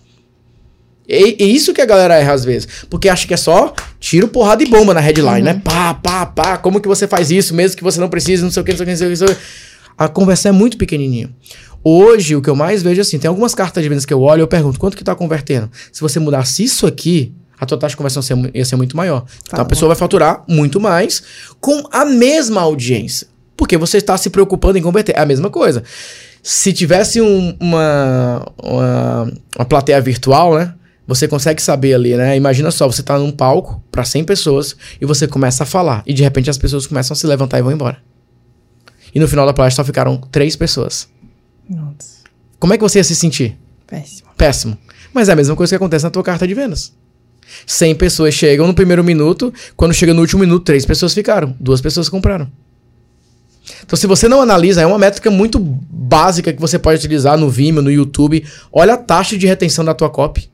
E, 1.07 1.55
isso 1.55 1.73
que 1.73 1.81
a 1.81 1.85
galera 1.85 2.15
erra 2.15 2.33
às 2.33 2.43
vezes. 2.43 2.67
Porque 2.89 3.07
acha 3.07 3.27
que 3.27 3.33
é 3.33 3.37
só 3.37 3.73
tiro, 3.99 4.27
porrada 4.27 4.63
e 4.63 4.67
bomba 4.67 4.93
na 4.93 4.99
headline, 4.99 5.41
né? 5.41 5.51
uhum. 5.51 5.57
né? 5.57 5.61
Pá, 5.63 5.93
pá, 5.93 6.25
pá. 6.25 6.57
Como 6.57 6.81
que 6.81 6.87
você 6.87 7.07
faz 7.07 7.31
isso, 7.31 7.53
mesmo 7.53 7.77
que 7.77 7.83
você 7.83 7.99
não 7.99 8.09
precise, 8.09 8.43
não 8.43 8.51
sei 8.51 8.61
o 8.61 8.65
que, 8.65 8.71
não 8.71 8.77
sei 8.77 8.85
o 8.85 8.87
que, 8.87 9.05
não 9.05 9.15
sei 9.15 9.27
o 9.27 9.35
que. 9.35 9.41
A 9.97 10.07
conversa 10.07 10.49
é 10.49 10.51
muito 10.51 10.77
pequenininha. 10.77 11.29
Hoje, 11.83 12.35
o 12.35 12.41
que 12.41 12.49
eu 12.49 12.55
mais 12.55 12.83
vejo 12.83 12.99
é 12.99 13.01
assim, 13.01 13.17
tem 13.17 13.29
algumas 13.29 13.55
cartas 13.55 13.81
de 13.81 13.87
vendas 13.87 14.05
que 14.05 14.13
eu 14.13 14.21
olho 14.21 14.41
e 14.41 14.43
eu 14.43 14.47
pergunto, 14.47 14.79
quanto 14.79 14.97
que 14.97 15.03
tá 15.03 15.15
convertendo? 15.15 15.71
Se 15.91 16.01
você 16.01 16.19
mudasse 16.19 16.63
isso 16.63 16.85
aqui, 16.85 17.33
a 17.59 17.65
tua 17.65 17.77
taxa 17.77 17.91
de 17.91 17.97
conversão 17.97 18.21
ia 18.53 18.65
ser 18.65 18.75
muito 18.75 18.95
maior. 18.95 19.21
Tá 19.21 19.27
então 19.53 19.61
a 19.61 19.65
pessoa 19.65 19.87
vai 19.87 19.95
faturar 19.95 20.43
muito 20.47 20.79
mais 20.79 21.23
com 21.59 21.83
a 21.91 22.05
mesma 22.05 22.61
audiência. 22.61 23.27
Porque 23.55 23.75
você 23.75 23.97
está 23.97 24.15
se 24.17 24.29
preocupando 24.29 24.77
em 24.77 24.81
converter. 24.81 25.15
É 25.15 25.21
a 25.21 25.25
mesma 25.25 25.49
coisa. 25.49 25.81
Se 26.43 26.71
tivesse 26.71 27.19
um, 27.19 27.55
uma, 27.59 28.45
uma, 28.61 29.33
uma 29.57 29.65
plateia 29.65 29.99
virtual, 29.99 30.55
né? 30.55 30.73
Você 31.07 31.27
consegue 31.27 31.61
saber 31.61 31.93
ali, 31.93 32.15
né? 32.17 32.35
Imagina 32.35 32.69
só, 32.69 32.85
você 32.85 33.01
tá 33.01 33.17
num 33.17 33.31
palco 33.31 33.81
para 33.89 34.03
100 34.03 34.25
pessoas 34.25 34.75
e 34.99 35.05
você 35.05 35.25
começa 35.25 35.63
a 35.63 35.65
falar. 35.65 36.03
E 36.05 36.13
de 36.13 36.21
repente 36.21 36.49
as 36.49 36.57
pessoas 36.57 36.85
começam 36.85 37.13
a 37.13 37.17
se 37.17 37.25
levantar 37.25 37.57
e 37.59 37.61
vão 37.61 37.71
embora. 37.71 37.97
E 39.15 39.19
no 39.19 39.27
final 39.27 39.45
da 39.45 39.53
palestra 39.53 39.83
só 39.83 39.85
ficaram 39.85 40.17
três 40.17 40.55
pessoas. 40.57 41.07
Nossa. 41.69 42.17
Como 42.59 42.73
é 42.73 42.77
que 42.77 42.83
você 42.83 42.99
ia 42.99 43.03
se 43.03 43.15
sentir? 43.15 43.57
Péssimo. 43.87 44.29
Péssimo. 44.35 44.77
Mas 45.13 45.29
é 45.29 45.31
a 45.31 45.35
mesma 45.35 45.55
coisa 45.55 45.71
que 45.71 45.75
acontece 45.75 46.03
na 46.03 46.11
tua 46.11 46.23
carta 46.23 46.45
de 46.45 46.53
vendas. 46.53 46.93
100 47.65 47.95
pessoas 47.95 48.33
chegam 48.33 48.67
no 48.67 48.73
primeiro 48.73 49.03
minuto, 49.03 49.53
quando 49.77 49.93
chega 49.93 50.13
no 50.13 50.19
último 50.19 50.41
minuto, 50.41 50.65
três 50.65 50.85
pessoas 50.85 51.13
ficaram, 51.13 51.55
duas 51.59 51.79
pessoas 51.79 52.09
compraram. 52.09 52.51
Então, 53.83 53.97
se 53.97 54.05
você 54.05 54.27
não 54.27 54.41
analisa, 54.41 54.81
é 54.81 54.85
uma 54.85 54.99
métrica 54.99 55.31
muito 55.31 55.57
básica 55.59 56.51
que 56.51 56.59
você 56.59 56.77
pode 56.77 56.99
utilizar 56.99 57.37
no 57.37 57.49
Vimeo, 57.49 57.81
no 57.81 57.91
YouTube. 57.91 58.45
Olha 58.71 58.95
a 58.95 58.97
taxa 58.97 59.37
de 59.37 59.47
retenção 59.47 59.85
da 59.85 59.93
tua 59.93 60.09
copy. 60.09 60.49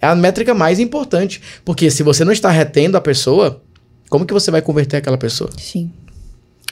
É 0.00 0.06
a 0.06 0.14
métrica 0.14 0.54
mais 0.54 0.78
importante. 0.78 1.40
Porque 1.64 1.90
se 1.90 2.02
você 2.02 2.24
não 2.24 2.32
está 2.32 2.50
retendo 2.50 2.96
a 2.96 3.00
pessoa, 3.00 3.62
como 4.08 4.24
que 4.24 4.32
você 4.32 4.50
vai 4.50 4.62
converter 4.62 4.98
aquela 4.98 5.18
pessoa? 5.18 5.50
Sim. 5.58 5.90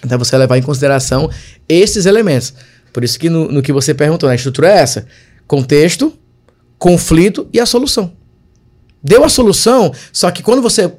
Então 0.04 0.18
você 0.18 0.36
levar 0.36 0.58
em 0.58 0.62
consideração 0.62 1.30
esses 1.68 2.06
elementos. 2.06 2.54
Por 2.92 3.04
isso 3.04 3.18
que 3.18 3.28
no, 3.28 3.50
no 3.50 3.62
que 3.62 3.72
você 3.72 3.92
perguntou, 3.92 4.28
né, 4.28 4.34
a 4.34 4.36
estrutura 4.36 4.68
é 4.68 4.78
essa: 4.78 5.06
contexto, 5.46 6.12
conflito 6.78 7.48
e 7.52 7.60
a 7.60 7.66
solução. 7.66 8.12
Deu 9.02 9.24
a 9.24 9.28
solução, 9.28 9.92
só 10.12 10.30
que 10.30 10.42
quando 10.42 10.62
você 10.62 10.92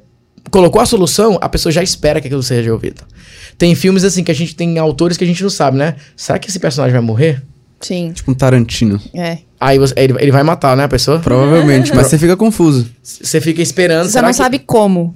colocou 0.50 0.80
a 0.80 0.86
solução, 0.86 1.38
a 1.40 1.48
pessoa 1.48 1.72
já 1.72 1.82
espera 1.82 2.20
que 2.20 2.26
aquilo 2.26 2.42
seja 2.42 2.72
ouvido. 2.72 3.02
Tem 3.56 3.74
filmes 3.74 4.04
assim 4.04 4.22
que 4.22 4.30
a 4.30 4.34
gente 4.34 4.54
tem 4.54 4.78
autores 4.78 5.16
que 5.16 5.24
a 5.24 5.26
gente 5.26 5.42
não 5.42 5.50
sabe, 5.50 5.76
né? 5.76 5.96
Será 6.16 6.38
que 6.38 6.48
esse 6.48 6.58
personagem 6.58 6.92
vai 6.92 7.02
morrer? 7.02 7.42
Sim. 7.80 8.12
Tipo 8.12 8.30
um 8.30 8.34
Tarantino. 8.34 9.00
É. 9.14 9.38
Aí 9.60 9.78
você, 9.78 9.94
ele, 9.96 10.14
ele 10.18 10.30
vai 10.30 10.42
matar, 10.42 10.76
né, 10.76 10.84
a 10.84 10.88
pessoa? 10.88 11.18
Provavelmente, 11.20 11.94
mas 11.94 12.06
você 12.06 12.18
fica 12.18 12.36
confuso. 12.36 12.88
Você 13.02 13.40
fica 13.40 13.60
esperando. 13.62 14.08
Você 14.08 14.20
não 14.20 14.28
que... 14.28 14.34
sabe 14.34 14.58
como. 14.58 15.14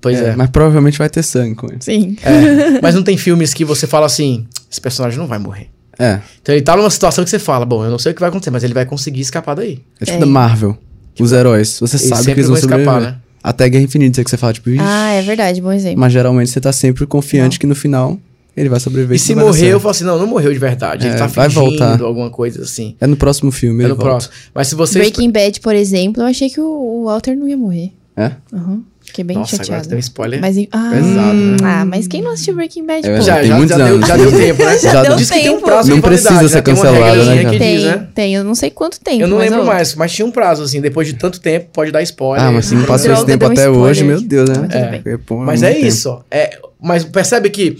Pois 0.00 0.20
é, 0.20 0.30
é. 0.30 0.36
Mas 0.36 0.50
provavelmente 0.50 0.98
vai 0.98 1.08
ter 1.08 1.22
sangue 1.22 1.54
com 1.54 1.66
ele. 1.66 1.78
Sim. 1.80 2.16
É, 2.22 2.80
mas 2.80 2.94
não 2.94 3.02
tem 3.02 3.16
filmes 3.16 3.52
que 3.54 3.64
você 3.64 3.86
fala 3.86 4.06
assim: 4.06 4.46
esse 4.70 4.80
personagem 4.80 5.18
não 5.18 5.26
vai 5.26 5.38
morrer. 5.38 5.68
É. 5.98 6.20
Então 6.42 6.54
ele 6.54 6.62
tá 6.62 6.76
numa 6.76 6.90
situação 6.90 7.24
que 7.24 7.30
você 7.30 7.38
fala: 7.38 7.64
bom, 7.64 7.84
eu 7.84 7.90
não 7.90 7.98
sei 7.98 8.12
o 8.12 8.14
que 8.14 8.20
vai 8.20 8.28
acontecer, 8.28 8.50
mas 8.50 8.62
ele 8.62 8.74
vai 8.74 8.84
conseguir 8.84 9.20
escapar 9.20 9.54
daí. 9.54 9.80
É 10.00 10.04
tipo 10.04 10.18
é. 10.18 10.20
da 10.20 10.26
Marvel. 10.26 10.76
Os 11.18 11.32
heróis. 11.32 11.78
Você 11.80 11.96
eles 11.96 12.08
sabe 12.08 12.24
que 12.24 12.30
eles 12.32 12.46
vão, 12.46 12.56
escapar, 12.56 13.00
né? 13.00 13.16
Até 13.42 13.68
Guerra 13.68 13.84
Infinita 13.84 14.22
que 14.22 14.28
você 14.28 14.36
fala, 14.36 14.52
tipo, 14.52 14.68
Ah, 14.80 15.12
é 15.12 15.22
verdade, 15.22 15.62
bom 15.62 15.72
exemplo. 15.72 15.98
Mas 15.98 16.12
geralmente 16.12 16.50
você 16.50 16.60
tá 16.60 16.72
sempre 16.72 17.06
confiante 17.06 17.54
não. 17.54 17.60
que 17.60 17.66
no 17.66 17.74
final 17.74 18.18
ele 18.56 18.68
vai 18.68 18.80
sobreviver. 18.80 19.16
E 19.16 19.18
se 19.18 19.34
morrer, 19.34 19.68
eu 19.68 19.80
falo 19.80 19.90
assim, 19.90 20.04
não, 20.04 20.18
não 20.18 20.26
morreu 20.26 20.52
de 20.52 20.58
verdade. 20.58 21.06
É, 21.06 21.10
ele 21.10 21.18
tá 21.18 21.26
vai 21.26 21.48
voltar. 21.48 22.00
alguma 22.00 22.30
coisa 22.30 22.62
assim. 22.62 22.96
É 23.00 23.06
no 23.06 23.16
próximo 23.16 23.52
filme. 23.52 23.84
É 23.84 23.88
no 23.88 23.96
próximo. 23.96 24.32
Mas 24.54 24.68
se 24.68 24.74
você. 24.74 24.98
Breaking 24.98 25.30
Bad, 25.30 25.60
por 25.60 25.74
exemplo, 25.74 26.22
eu 26.22 26.26
achei 26.26 26.48
que 26.48 26.60
o, 26.60 26.64
o 26.64 27.04
Walter 27.04 27.36
não 27.36 27.46
ia 27.46 27.56
morrer. 27.56 27.92
É? 28.16 28.32
Aham. 28.52 28.70
Uhum. 28.70 28.84
Fiquei 29.06 29.22
bem 29.22 29.36
Nossa, 29.36 29.56
chateada. 29.56 29.74
agora 29.74 29.88
tem 29.88 29.96
um 29.96 30.00
spoiler 30.00 30.40
mas, 30.40 30.56
ah, 30.72 30.90
pesado, 30.92 31.34
né? 31.34 31.56
Ah, 31.62 31.84
mas 31.84 32.08
quem 32.08 32.20
não 32.20 32.32
assistiu 32.32 32.56
Breaking 32.56 32.84
Bad, 32.84 33.08
é, 33.08 33.16
pô? 33.16 33.22
Já, 33.22 33.36
tem 33.38 33.46
já, 33.46 33.56
muitos 33.56 33.76
já, 33.76 33.84
anos. 33.84 34.00
Deu, 34.00 34.08
já 34.08 34.16
deu 34.16 34.32
tempo, 34.32 34.64
né? 34.64 34.78
Já, 34.78 34.92
já 34.92 35.02
deu 35.04 35.16
diz 35.16 35.28
tempo. 35.28 35.40
que 35.40 35.48
tem 35.48 35.56
um 35.56 35.60
prazo 35.60 35.90
Não 35.90 36.00
precisa 36.00 36.48
ser 36.48 36.62
cancelado, 36.62 37.24
né? 37.24 37.44
Tem, 37.56 37.76
diz, 37.76 37.84
né? 37.84 38.08
tem. 38.14 38.34
Eu 38.34 38.42
não 38.42 38.54
sei 38.56 38.70
quanto 38.70 38.98
tempo. 39.00 39.22
Eu 39.22 39.28
não 39.28 39.38
lembro 39.38 39.64
mais, 39.64 39.94
mas 39.94 40.12
tinha 40.12 40.26
um 40.26 40.30
prazo, 40.32 40.64
assim. 40.64 40.80
Depois 40.80 41.06
de 41.06 41.14
tanto 41.14 41.40
tempo, 41.40 41.68
pode 41.72 41.92
dar 41.92 42.02
spoiler. 42.02 42.46
Ah, 42.46 42.50
mas 42.50 42.66
se 42.66 42.74
não 42.74 42.84
passou 42.84 43.12
esse 43.12 43.24
tempo 43.24 43.46
até 43.46 43.70
hoje, 43.70 44.02
meu 44.02 44.20
Deus, 44.20 44.50
né? 44.50 44.68
É. 45.04 45.16
Pô, 45.18 45.36
mas 45.36 45.62
é 45.62 45.78
isso, 45.78 46.10
ó. 46.10 46.20
É, 46.28 46.58
mas 46.82 47.04
percebe 47.04 47.48
que, 47.48 47.76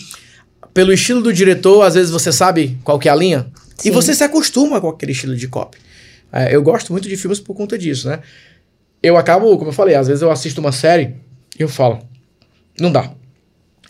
pelo 0.76 0.92
estilo 0.92 1.22
do 1.22 1.32
diretor, 1.32 1.80
às 1.80 1.94
vezes 1.94 2.10
você 2.10 2.30
sabe 2.30 2.78
qual 2.84 2.98
que 2.98 3.08
é 3.08 3.10
a 3.10 3.16
linha. 3.16 3.46
Sim. 3.78 3.88
E 3.88 3.90
você 3.90 4.14
se 4.14 4.22
acostuma 4.22 4.78
com 4.78 4.90
aquele 4.90 5.12
estilo 5.12 5.34
de 5.34 5.48
copy. 5.48 5.78
É, 6.30 6.54
eu 6.54 6.62
gosto 6.62 6.92
muito 6.92 7.08
de 7.08 7.16
filmes 7.16 7.40
por 7.40 7.56
conta 7.56 7.78
disso, 7.78 8.06
né? 8.06 8.20
Eu 9.02 9.16
acabo, 9.16 9.56
como 9.56 9.70
eu 9.70 9.72
falei, 9.72 9.94
às 9.94 10.06
vezes 10.06 10.20
eu 10.20 10.30
assisto 10.30 10.60
uma 10.60 10.72
série 10.72 11.14
e 11.58 11.62
eu 11.62 11.68
falo 11.68 12.06
não 12.78 12.92
dá. 12.92 13.10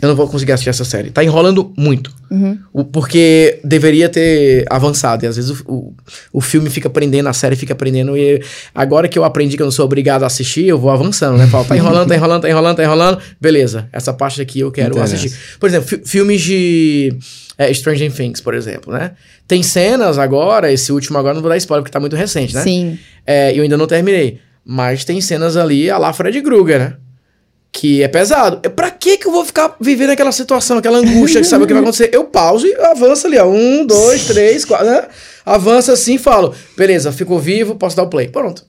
Eu 0.07 0.11
não 0.11 0.17
vou 0.17 0.29
conseguir 0.29 0.53
assistir 0.53 0.71
essa 0.71 0.85
série. 0.85 1.11
Tá 1.11 1.23
enrolando 1.23 1.73
muito. 1.77 2.15
Uhum. 2.31 2.59
O, 2.73 2.85
porque 2.85 3.61
deveria 3.65 4.09
ter 4.09 4.65
avançado. 4.71 5.25
E 5.25 5.29
às 5.29 5.37
vezes 5.37 5.51
o, 5.51 5.65
o, 5.67 5.95
o, 6.35 6.41
filme 6.41 6.71
fica 6.71 6.89
prendendo, 6.89 7.29
a 7.29 7.33
série 7.33 7.57
fica 7.57 7.75
prendendo. 7.75 8.17
E 8.17 8.41
agora 8.75 9.09
que 9.09 9.19
eu 9.19 9.25
aprendi 9.25 9.57
que 9.57 9.63
eu 9.63 9.67
não 9.67 9.73
sou 9.73 9.85
obrigado 9.85 10.23
a 10.23 10.27
assistir, 10.27 10.67
eu 10.67 10.79
vou 10.79 10.91
avançando, 10.91 11.37
né? 11.37 11.47
Falo, 11.49 11.65
tá 11.65 11.77
enrolando, 11.77 12.09
tá 12.09 12.15
enrolando, 12.17 12.43
tá 12.43 12.49
enrolando, 12.49 12.77
tá 12.77 12.85
enrolando. 12.85 13.19
Beleza, 13.41 13.89
essa 13.93 14.13
parte 14.13 14.41
aqui 14.41 14.61
eu 14.61 14.71
quero 14.71 14.91
Interessa. 14.91 15.17
assistir. 15.17 15.39
Por 15.59 15.69
exemplo, 15.69 16.01
filmes 16.05 16.41
de 16.41 17.17
é, 17.59 17.73
Stranger 17.75 18.13
Things, 18.13 18.41
por 18.41 18.55
exemplo, 18.55 18.93
né? 18.93 19.13
Tem 19.49 19.63
cenas 19.63 20.19
agora, 20.19 20.73
esse 20.73 20.93
último 20.93 21.19
agora 21.19 21.35
não 21.35 21.43
vou 21.43 21.51
dar 21.51 21.57
spoiler 21.57 21.83
porque 21.83 21.93
tá 21.93 22.01
muito 22.01 22.17
recente, 22.17 22.55
né? 22.55 22.63
Sim. 22.63 22.99
É, 23.27 23.53
eu 23.57 23.63
ainda 23.63 23.77
não 23.77 23.87
terminei. 23.87 24.41
Mas 24.65 25.05
tem 25.05 25.21
cenas 25.21 25.57
ali 25.57 25.91
a 25.91 25.99
lá 25.99 26.13
Fred 26.13 26.41
Krueger, 26.43 26.79
né? 26.79 26.95
Que 27.77 28.03
é 28.03 28.09
pesado. 28.09 28.59
É 28.63 28.71
pra 28.71 28.91
que 28.91 29.19
que 29.19 29.27
eu 29.27 29.33
vou 29.33 29.45
ficar 29.45 29.77
vivendo 29.79 30.09
aquela 30.09 30.33
situação, 30.33 30.79
aquela 30.79 30.97
angústia 30.97 31.43
que 31.43 31.47
sabe 31.47 31.65
o 31.65 31.67
que 31.67 31.75
vai 31.75 31.83
acontecer? 31.85 32.09
Eu 32.11 32.25
pauso 32.25 32.67
e 32.67 32.75
avanço 32.75 33.27
ali, 33.27 33.37
ó. 33.37 33.47
Um, 33.47 33.85
dois, 33.85 34.25
três, 34.25 34.65
quatro, 34.65 34.87
né? 34.87 35.05
Avança 35.45 35.93
assim 35.93 36.15
e 36.15 36.19
falo, 36.19 36.55
beleza, 36.75 37.13
ficou 37.13 37.39
vivo, 37.39 37.75
posso 37.77 37.95
dar 37.95 38.05
o 38.05 38.09
play. 38.09 38.29
Pronto. 38.29 38.65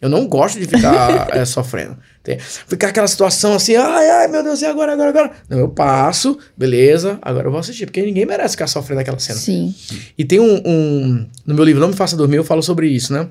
Eu 0.00 0.08
não 0.08 0.28
gosto 0.28 0.60
de 0.60 0.66
ficar 0.66 1.28
é, 1.32 1.42
sofrendo. 1.44 1.96
Tem, 2.22 2.38
ficar 2.38 2.88
aquela 2.88 3.08
situação 3.08 3.54
assim, 3.54 3.74
ai, 3.74 4.08
ai, 4.10 4.28
meu 4.28 4.44
Deus, 4.44 4.62
e 4.62 4.66
agora, 4.66 4.92
agora, 4.92 5.08
agora? 5.08 5.32
Não, 5.48 5.58
eu 5.58 5.68
passo, 5.68 6.38
beleza, 6.56 7.18
agora 7.20 7.48
eu 7.48 7.50
vou 7.50 7.58
assistir, 7.58 7.86
porque 7.86 8.00
ninguém 8.00 8.24
merece 8.24 8.52
ficar 8.52 8.68
sofrendo 8.68 9.00
aquela 9.00 9.18
cena. 9.18 9.38
Sim. 9.40 9.74
E 10.16 10.24
tem 10.24 10.38
um, 10.38 10.62
um. 10.64 11.26
No 11.44 11.54
meu 11.54 11.64
livro 11.64 11.80
Não 11.80 11.88
Me 11.88 11.94
Faça 11.94 12.16
Dormir, 12.16 12.36
eu 12.36 12.44
falo 12.44 12.62
sobre 12.62 12.86
isso, 12.86 13.12
né? 13.12 13.28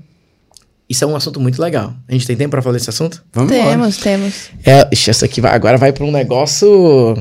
Isso 0.91 1.05
é 1.05 1.07
um 1.07 1.15
assunto 1.15 1.39
muito 1.39 1.61
legal. 1.61 1.93
A 2.05 2.11
gente 2.11 2.27
tem 2.27 2.35
tempo 2.35 2.51
para 2.51 2.61
falar 2.61 2.73
desse 2.73 2.89
assunto? 2.89 3.23
Vamos 3.31 3.49
Temos, 3.49 3.97
lá. 3.97 4.03
temos. 4.03 4.49
É, 4.65 4.89
essa 4.91 5.23
aqui 5.23 5.39
vai, 5.39 5.55
agora 5.55 5.77
vai 5.77 5.93
para 5.93 6.03
um 6.03 6.11
negócio. 6.11 7.17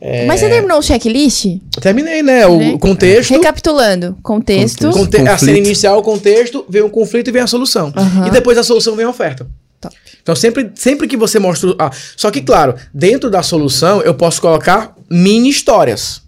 É... 0.00 0.24
Mas 0.24 0.40
você 0.40 0.48
terminou 0.48 0.78
o 0.78 0.82
checklist? 0.82 1.58
Terminei, 1.78 2.22
né? 2.22 2.46
O 2.46 2.78
contexto. 2.78 3.28
Recapitulando: 3.34 4.16
contexto. 4.22 4.88
Conte 4.90 5.28
a 5.28 5.36
cena 5.36 5.58
inicial, 5.58 5.98
o 5.98 6.02
contexto, 6.02 6.64
vem 6.70 6.80
o 6.80 6.88
conflito 6.88 7.28
e 7.28 7.30
vem 7.30 7.42
a 7.42 7.46
solução. 7.46 7.92
Uhum. 7.94 8.28
E 8.28 8.30
depois 8.30 8.56
da 8.56 8.62
solução 8.62 8.96
vem 8.96 9.04
a 9.04 9.10
oferta. 9.10 9.46
Top. 9.78 9.94
Então, 10.22 10.34
sempre, 10.34 10.72
sempre 10.74 11.06
que 11.06 11.16
você 11.16 11.38
mostra. 11.38 11.74
Ah, 11.78 11.90
só 12.16 12.30
que, 12.30 12.40
claro, 12.40 12.74
dentro 12.94 13.28
da 13.28 13.42
solução, 13.42 14.00
eu 14.00 14.14
posso 14.14 14.40
colocar 14.40 14.96
mini 15.10 15.50
histórias. 15.50 16.22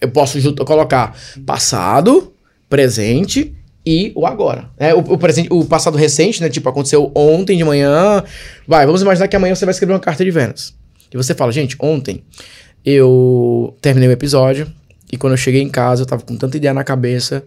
Eu 0.00 0.10
posso 0.10 0.38
colocar 0.64 1.16
passado, 1.44 2.32
presente 2.70 3.52
e 3.84 4.12
o 4.14 4.26
agora. 4.26 4.70
Né? 4.78 4.94
O, 4.94 4.98
o, 4.98 5.18
presente, 5.18 5.48
o 5.50 5.64
passado 5.64 5.96
recente, 5.96 6.40
né? 6.40 6.48
Tipo, 6.48 6.68
aconteceu 6.68 7.10
ontem 7.14 7.56
de 7.56 7.64
manhã. 7.64 8.22
Vai, 8.66 8.86
vamos 8.86 9.02
imaginar 9.02 9.28
que 9.28 9.36
amanhã 9.36 9.54
você 9.54 9.64
vai 9.64 9.72
escrever 9.72 9.92
uma 9.92 10.00
carta 10.00 10.24
de 10.24 10.30
vendas. 10.30 10.74
E 11.12 11.16
você 11.16 11.34
fala, 11.34 11.52
gente, 11.52 11.76
ontem 11.78 12.22
eu 12.84 13.76
terminei 13.80 14.08
o 14.08 14.12
episódio 14.12 14.72
e 15.10 15.16
quando 15.16 15.34
eu 15.34 15.36
cheguei 15.36 15.60
em 15.60 15.68
casa 15.68 16.02
eu 16.02 16.06
tava 16.06 16.22
com 16.22 16.36
tanta 16.36 16.56
ideia 16.56 16.72
na 16.72 16.82
cabeça 16.82 17.44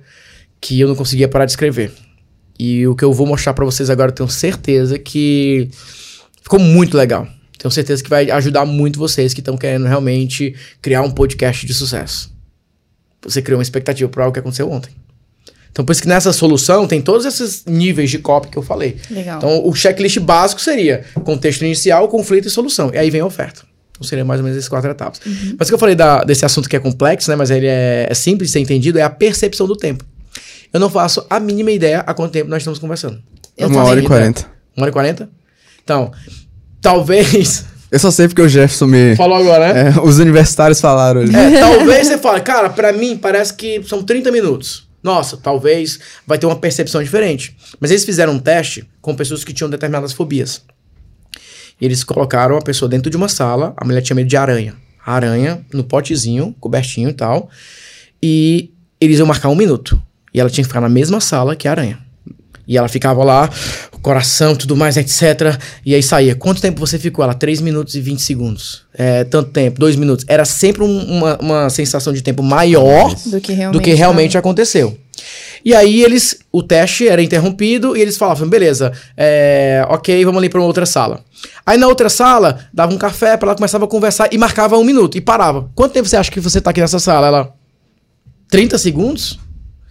que 0.61 0.79
eu 0.79 0.87
não 0.87 0.95
conseguia 0.95 1.27
parar 1.27 1.45
de 1.45 1.51
escrever. 1.51 1.91
E 2.57 2.87
o 2.87 2.95
que 2.95 3.03
eu 3.03 3.11
vou 3.11 3.27
mostrar 3.27 3.53
para 3.53 3.65
vocês 3.65 3.89
agora, 3.89 4.11
eu 4.11 4.15
tenho 4.15 4.29
certeza 4.29 4.97
que 4.97 5.69
ficou 6.41 6.59
muito 6.59 6.95
legal. 6.95 7.27
Tenho 7.57 7.71
certeza 7.71 8.03
que 8.03 8.09
vai 8.09 8.29
ajudar 8.29 8.65
muito 8.65 8.99
vocês 8.99 9.33
que 9.33 9.41
estão 9.41 9.57
querendo 9.57 9.85
realmente 9.85 10.55
criar 10.81 11.01
um 11.01 11.11
podcast 11.11 11.65
de 11.65 11.73
sucesso. 11.73 12.33
Você 13.23 13.41
criou 13.41 13.57
uma 13.57 13.63
expectativa 13.63 14.09
para 14.09 14.23
algo 14.23 14.33
que 14.33 14.39
aconteceu 14.39 14.71
ontem. 14.71 14.91
Então, 15.75 15.83
por 15.83 15.91
isso 15.91 16.01
que 16.01 16.07
nessa 16.07 16.31
solução 16.31 16.87
tem 16.87 17.01
todos 17.01 17.25
esses 17.25 17.65
níveis 17.65 18.09
de 18.09 18.17
copy 18.17 18.47
que 18.47 18.57
eu 18.57 18.61
falei. 18.61 18.95
Legal. 19.11 19.39
Então, 19.39 19.67
o 19.67 19.75
checklist 19.75 20.17
básico 20.19 20.61
seria 20.61 21.03
contexto 21.25 21.65
inicial, 21.65 22.07
conflito 22.07 22.47
e 22.47 22.49
solução. 22.49 22.91
E 22.93 22.97
aí 22.97 23.09
vem 23.09 23.19
a 23.19 23.25
oferta. 23.25 23.63
Então, 23.91 24.07
seria 24.07 24.23
mais 24.23 24.39
ou 24.39 24.45
menos 24.45 24.57
essas 24.57 24.69
quatro 24.69 24.89
etapas. 24.89 25.19
Uhum. 25.25 25.57
Mas 25.59 25.67
o 25.67 25.71
que 25.71 25.73
eu 25.73 25.77
falei 25.77 25.93
da, 25.93 26.23
desse 26.23 26.45
assunto 26.45 26.69
que 26.69 26.77
é 26.77 26.79
complexo, 26.79 27.29
né? 27.29 27.35
Mas 27.35 27.51
ele 27.51 27.67
é, 27.67 28.07
é 28.09 28.13
simples 28.13 28.47
de 28.47 28.53
ser 28.53 28.59
entendido, 28.61 28.97
é 28.97 29.01
a 29.01 29.09
percepção 29.09 29.67
do 29.67 29.75
tempo. 29.75 30.05
Eu 30.71 30.79
não 30.79 30.89
faço 30.89 31.25
a 31.29 31.41
mínima 31.41 31.71
ideia 31.71 31.99
há 32.07 32.13
quanto 32.13 32.31
tempo 32.31 32.49
nós 32.49 32.59
estamos 32.59 32.79
conversando. 32.79 33.21
Eu 33.57 33.67
uma 33.67 33.83
hora 33.83 33.99
e 33.99 34.03
quarenta. 34.03 34.45
Uma 34.77 34.83
hora 34.83 34.91
e 34.91 34.93
quarenta? 34.93 35.29
Então, 35.83 36.09
talvez... 36.81 37.65
Eu 37.91 37.99
só 37.99 38.11
sei 38.11 38.27
porque 38.27 38.41
o 38.41 38.49
Jefferson 38.49 38.87
me... 38.87 39.15
Falou 39.15 39.37
agora, 39.37 39.73
né? 39.73 39.93
É, 39.95 40.01
os 40.01 40.19
universitários 40.19 40.81
falaram. 40.81 41.21
É, 41.21 41.59
talvez 41.59 42.07
você 42.07 42.17
fale, 42.17 42.41
cara, 42.41 42.69
para 42.69 42.91
mim 42.91 43.17
parece 43.17 43.53
que 43.53 43.83
são 43.83 44.03
30 44.03 44.31
minutos. 44.31 44.84
Nossa, 45.05 45.37
talvez 45.37 45.99
vai 46.25 46.39
ter 46.39 46.47
uma 46.47 46.55
percepção 46.55 47.03
diferente. 47.03 47.55
Mas 47.79 47.91
eles 47.91 48.03
fizeram 48.03 48.33
um 48.33 48.39
teste 48.39 48.89
com 48.99 49.15
pessoas 49.15 49.43
que 49.43 49.53
tinham 49.53 49.69
determinadas 49.69 50.13
fobias. 50.13 50.63
E 51.79 51.85
eles 51.85 52.03
colocaram 52.03 52.57
a 52.57 52.61
pessoa 52.61 52.89
dentro 52.89 53.11
de 53.11 53.15
uma 53.15 53.29
sala, 53.29 53.75
a 53.77 53.85
mulher 53.85 54.01
tinha 54.01 54.15
medo 54.15 54.27
de 54.27 54.35
aranha. 54.35 54.73
Aranha 55.05 55.63
no 55.71 55.83
potezinho, 55.83 56.55
cobertinho 56.59 57.09
e 57.09 57.13
tal. 57.13 57.51
E 58.19 58.73
eles 58.99 59.19
iam 59.19 59.27
marcar 59.27 59.49
um 59.49 59.55
minuto. 59.55 60.01
E 60.33 60.39
ela 60.39 60.49
tinha 60.49 60.63
que 60.63 60.69
ficar 60.69 60.81
na 60.81 60.89
mesma 60.89 61.21
sala 61.21 61.55
que 61.55 61.67
a 61.67 61.71
aranha. 61.71 61.99
E 62.67 62.75
ela 62.75 62.87
ficava 62.87 63.23
lá, 63.23 63.47
coração, 64.05 64.55
tudo 64.55 64.75
mais, 64.75 64.97
etc. 64.97 65.59
E 65.83 65.95
aí 65.95 66.03
saía. 66.03 66.35
Quanto 66.35 66.61
tempo 66.61 66.79
você 66.79 66.99
ficou? 66.99 67.23
Ela, 67.23 67.33
3 67.33 67.59
minutos 67.59 67.95
e 67.95 67.99
20 67.99 68.21
segundos. 68.21 68.83
É, 68.93 69.23
tanto 69.23 69.49
tempo, 69.49 69.79
2 69.79 69.95
minutos. 69.95 70.23
Era 70.27 70.45
sempre 70.45 70.83
um, 70.83 70.99
uma, 70.99 71.37
uma 71.39 71.69
sensação 71.71 72.13
de 72.13 72.21
tempo 72.21 72.43
maior 72.43 73.15
do 73.25 73.41
que 73.41 73.51
realmente, 73.51 73.73
do 73.79 73.83
que 73.83 73.93
realmente 73.95 74.37
aconteceu. 74.37 74.95
E 75.63 75.73
aí 75.73 76.03
eles, 76.03 76.37
o 76.51 76.61
teste 76.61 77.07
era 77.07 77.23
interrompido 77.23 77.97
e 77.97 78.01
eles 78.01 78.15
falavam, 78.15 78.47
beleza, 78.47 78.91
é, 79.17 79.83
ok, 79.89 80.23
vamos 80.23 80.37
ali 80.37 80.49
para 80.49 80.59
uma 80.59 80.67
outra 80.67 80.85
sala. 80.85 81.21
Aí 81.65 81.75
na 81.75 81.87
outra 81.87 82.07
sala, 82.07 82.59
dava 82.71 82.93
um 82.93 82.99
café 82.99 83.35
para 83.35 83.47
ela 83.47 83.55
começava 83.55 83.85
a 83.85 83.87
conversar 83.87 84.29
e 84.31 84.37
marcava 84.37 84.77
um 84.77 84.83
minuto 84.83 85.17
e 85.17 85.21
parava. 85.21 85.67
Quanto 85.73 85.93
tempo 85.93 86.07
você 86.07 86.15
acha 86.15 86.29
que 86.29 86.39
você 86.39 86.61
tá 86.61 86.69
aqui 86.69 86.79
nessa 86.79 86.99
sala? 86.99 87.25
Ela, 87.25 87.53
30 88.51 88.77
segundos? 88.77 89.39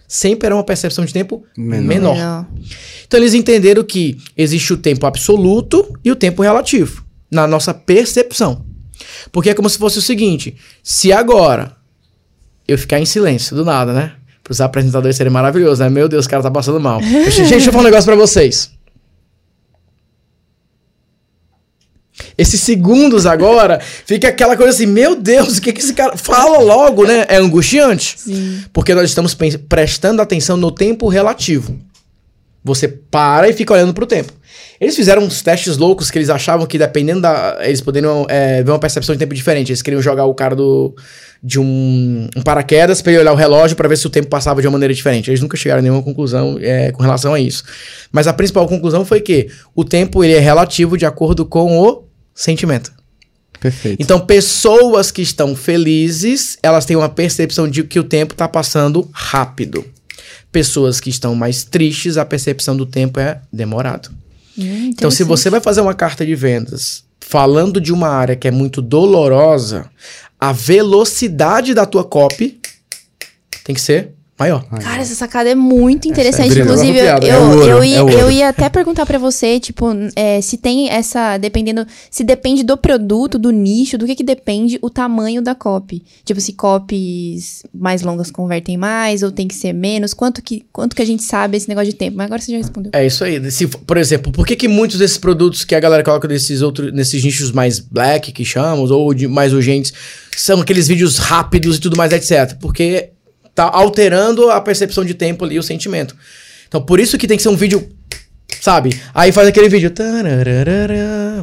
Sempre 0.07 0.45
era 0.45 0.55
uma 0.55 0.63
percepção 0.63 1.05
de 1.05 1.13
tempo 1.13 1.43
menor. 1.57 2.15
menor. 2.15 2.47
Então 3.07 3.19
eles 3.19 3.33
entenderam 3.33 3.83
que 3.83 4.17
existe 4.35 4.73
o 4.73 4.77
tempo 4.77 5.05
absoluto 5.05 5.97
e 6.03 6.11
o 6.11 6.15
tempo 6.15 6.41
relativo 6.41 7.03
na 7.31 7.47
nossa 7.47 7.73
percepção. 7.73 8.65
Porque 9.31 9.49
é 9.49 9.53
como 9.53 9.69
se 9.69 9.77
fosse 9.77 9.97
o 9.97 10.01
seguinte: 10.01 10.55
se 10.83 11.11
agora 11.11 11.75
eu 12.67 12.77
ficar 12.77 12.99
em 12.99 13.05
silêncio 13.05 13.55
do 13.55 13.65
nada, 13.65 13.93
né? 13.93 14.13
Para 14.43 14.51
os 14.51 14.61
apresentadores 14.61 15.17
serem 15.17 15.33
maravilhosos, 15.33 15.79
né? 15.79 15.89
Meu 15.89 16.07
Deus, 16.07 16.25
o 16.25 16.29
cara 16.29 16.43
tá 16.43 16.51
passando 16.51 16.79
mal. 16.79 17.01
Gente, 17.01 17.49
deixa 17.49 17.69
eu 17.69 17.73
falar 17.73 17.83
um 17.83 17.85
negócio 17.85 18.05
para 18.05 18.15
vocês. 18.15 18.74
Esses 22.37 22.61
segundos 22.61 23.25
agora, 23.25 23.79
fica 24.05 24.27
aquela 24.27 24.55
coisa 24.55 24.71
assim, 24.71 24.85
meu 24.85 25.15
Deus, 25.15 25.57
o 25.57 25.61
que, 25.61 25.73
que 25.73 25.81
esse 25.81 25.93
cara 25.93 26.15
fala 26.17 26.59
logo, 26.59 27.05
né? 27.05 27.25
É 27.27 27.37
angustiante. 27.37 28.15
Sim. 28.17 28.63
Porque 28.71 28.93
nós 28.93 29.09
estamos 29.09 29.35
prestando 29.67 30.21
atenção 30.21 30.57
no 30.57 30.71
tempo 30.71 31.07
relativo. 31.07 31.79
Você 32.63 32.87
para 32.87 33.47
e 33.47 33.53
fica 33.53 33.73
olhando 33.73 33.93
pro 33.93 34.07
tempo. 34.07 34.33
Eles 34.79 34.95
fizeram 34.95 35.23
uns 35.23 35.41
testes 35.41 35.77
loucos 35.77 36.09
que 36.09 36.17
eles 36.17 36.29
achavam 36.29 36.65
que 36.65 36.77
dependendo 36.77 37.21
da. 37.21 37.59
Eles 37.61 37.79
poderiam 37.79 38.25
é, 38.27 38.63
ver 38.63 38.71
uma 38.71 38.79
percepção 38.79 39.13
de 39.13 39.19
tempo 39.19 39.33
diferente. 39.33 39.71
Eles 39.71 39.81
queriam 39.81 40.01
jogar 40.01 40.25
o 40.25 40.33
cara 40.33 40.55
do, 40.55 40.95
de 41.41 41.59
um, 41.59 42.27
um 42.35 42.41
paraquedas 42.41 43.01
para 43.01 43.11
ele 43.11 43.21
olhar 43.21 43.33
o 43.33 43.35
relógio 43.35 43.77
para 43.77 43.87
ver 43.87 43.97
se 43.97 44.07
o 44.07 44.09
tempo 44.09 44.27
passava 44.27 44.61
de 44.61 44.67
uma 44.67 44.73
maneira 44.73 44.93
diferente. 44.93 45.29
Eles 45.29 45.41
nunca 45.41 45.55
chegaram 45.55 45.79
a 45.79 45.81
nenhuma 45.83 46.01
conclusão 46.01 46.57
é, 46.59 46.91
com 46.91 47.03
relação 47.03 47.35
a 47.35 47.39
isso. 47.39 47.63
Mas 48.11 48.27
a 48.27 48.33
principal 48.33 48.67
conclusão 48.67 49.05
foi 49.05 49.21
que 49.21 49.47
o 49.75 49.85
tempo 49.85 50.23
ele 50.23 50.33
é 50.33 50.39
relativo 50.39 50.97
de 50.97 51.05
acordo 51.05 51.45
com 51.45 51.79
o 51.79 52.04
sentimento. 52.35 52.91
Perfeito. 53.59 54.01
Então, 54.01 54.19
pessoas 54.19 55.09
que 55.09 55.21
estão 55.21 55.55
felizes, 55.55 56.57
elas 56.61 56.85
têm 56.85 56.95
uma 56.95 57.09
percepção 57.09 57.67
de 57.67 57.83
que 57.83 57.99
o 57.99 58.03
tempo 58.03 58.33
está 58.33 58.47
passando 58.47 59.09
rápido. 59.11 59.85
Pessoas 60.51 60.99
que 60.99 61.09
estão 61.09 61.33
mais 61.33 61.63
tristes, 61.63 62.17
a 62.17 62.25
percepção 62.25 62.75
do 62.75 62.85
tempo 62.85 63.19
é 63.19 63.41
demorado. 63.51 64.09
Hum, 64.57 64.89
então, 64.89 65.09
se 65.09 65.23
você 65.23 65.49
vai 65.49 65.59
fazer 65.59 65.81
uma 65.81 65.93
carta 65.93 66.25
de 66.25 66.35
vendas 66.35 67.03
falando 67.19 67.81
de 67.81 67.91
uma 67.91 68.07
área 68.07 68.35
que 68.35 68.47
é 68.47 68.51
muito 68.51 68.81
dolorosa, 68.81 69.89
a 70.39 70.51
velocidade 70.51 71.73
da 71.73 71.85
tua 71.85 72.03
copy 72.03 72.59
tem 73.63 73.73
que 73.73 73.81
ser 73.81 74.14
maior. 74.37 74.65
Cara, 74.81 75.01
essa 75.01 75.15
sacada 75.15 75.49
é 75.49 75.55
muito 75.55 76.07
interessante. 76.07 76.59
É 76.59 76.61
Inclusive, 76.61 76.97
eu, 76.97 77.05
eu, 77.05 77.19
é 77.21 77.39
ouro, 77.39 77.63
eu, 77.63 77.83
ia, 77.83 77.97
é 77.97 78.01
eu, 78.01 78.31
ia, 78.31 78.49
até 78.49 78.69
perguntar 78.69 79.05
para 79.05 79.17
você, 79.17 79.59
tipo, 79.59 79.87
é, 80.15 80.41
se 80.41 80.57
tem 80.57 80.89
essa. 80.89 81.37
Dependendo. 81.37 81.85
Se 82.11 82.23
depende 82.23 82.63
do 82.63 82.77
produto, 82.77 83.39
do 83.39 83.51
nicho, 83.51 83.97
do 83.97 84.05
que 84.05 84.15
que 84.15 84.23
depende 84.23 84.77
o 84.81 84.89
tamanho 84.89 85.41
da 85.41 85.55
copy. 85.55 86.03
Tipo, 86.23 86.41
se 86.41 86.53
copies 86.53 87.63
mais 87.73 88.01
longas 88.01 88.29
convertem 88.29 88.77
mais, 88.77 89.23
ou 89.23 89.31
tem 89.31 89.47
que 89.47 89.55
ser 89.55 89.73
menos. 89.73 90.13
Quanto 90.13 90.41
que, 90.41 90.65
quanto 90.71 90.95
que 90.95 91.01
a 91.01 91.05
gente 91.05 91.23
sabe 91.23 91.55
esse 91.57 91.69
negócio 91.69 91.91
de 91.91 91.97
tempo? 91.97 92.17
Mas 92.17 92.25
agora 92.25 92.41
você 92.41 92.51
já 92.51 92.57
respondeu. 92.57 92.91
É 92.93 93.05
isso 93.05 93.23
aí. 93.23 93.51
Se, 93.51 93.67
por 93.67 93.97
exemplo, 93.97 94.31
por 94.31 94.45
que, 94.45 94.55
que 94.55 94.67
muitos 94.67 94.99
desses 94.99 95.17
produtos 95.17 95.63
que 95.63 95.75
a 95.75 95.79
galera 95.79 96.03
coloca 96.03 96.27
nesses 96.27 96.61
outros, 96.61 96.93
nesses 96.93 97.23
nichos 97.23 97.51
mais 97.51 97.79
black, 97.79 98.31
que 98.31 98.43
chamamos, 98.43 98.91
ou 98.91 99.13
de 99.13 99.27
mais 99.27 99.53
urgentes, 99.53 99.93
são 100.35 100.59
aqueles 100.59 100.87
vídeos 100.87 101.17
rápidos 101.17 101.77
e 101.77 101.79
tudo 101.79 101.95
mais, 101.95 102.11
etc. 102.11 102.57
Porque 102.59 103.11
tá 103.55 103.69
alterando 103.71 104.51
a 104.51 104.59
percepção 104.59 105.05
de 105.05 105.13
tempo 105.13 105.45
ali, 105.45 105.57
o 105.57 105.63
sentimento. 105.63 106.15
Então, 106.67 106.81
por 106.81 106.99
isso 106.99 107.17
que 107.17 107.25
tem 107.25 107.37
que 107.37 107.43
ser 107.43 107.49
um 107.49 107.55
vídeo, 107.55 107.89
sabe? 108.61 108.99
Aí 109.13 109.31
faz 109.31 109.47
aquele 109.47 109.69
vídeo. 109.69 109.91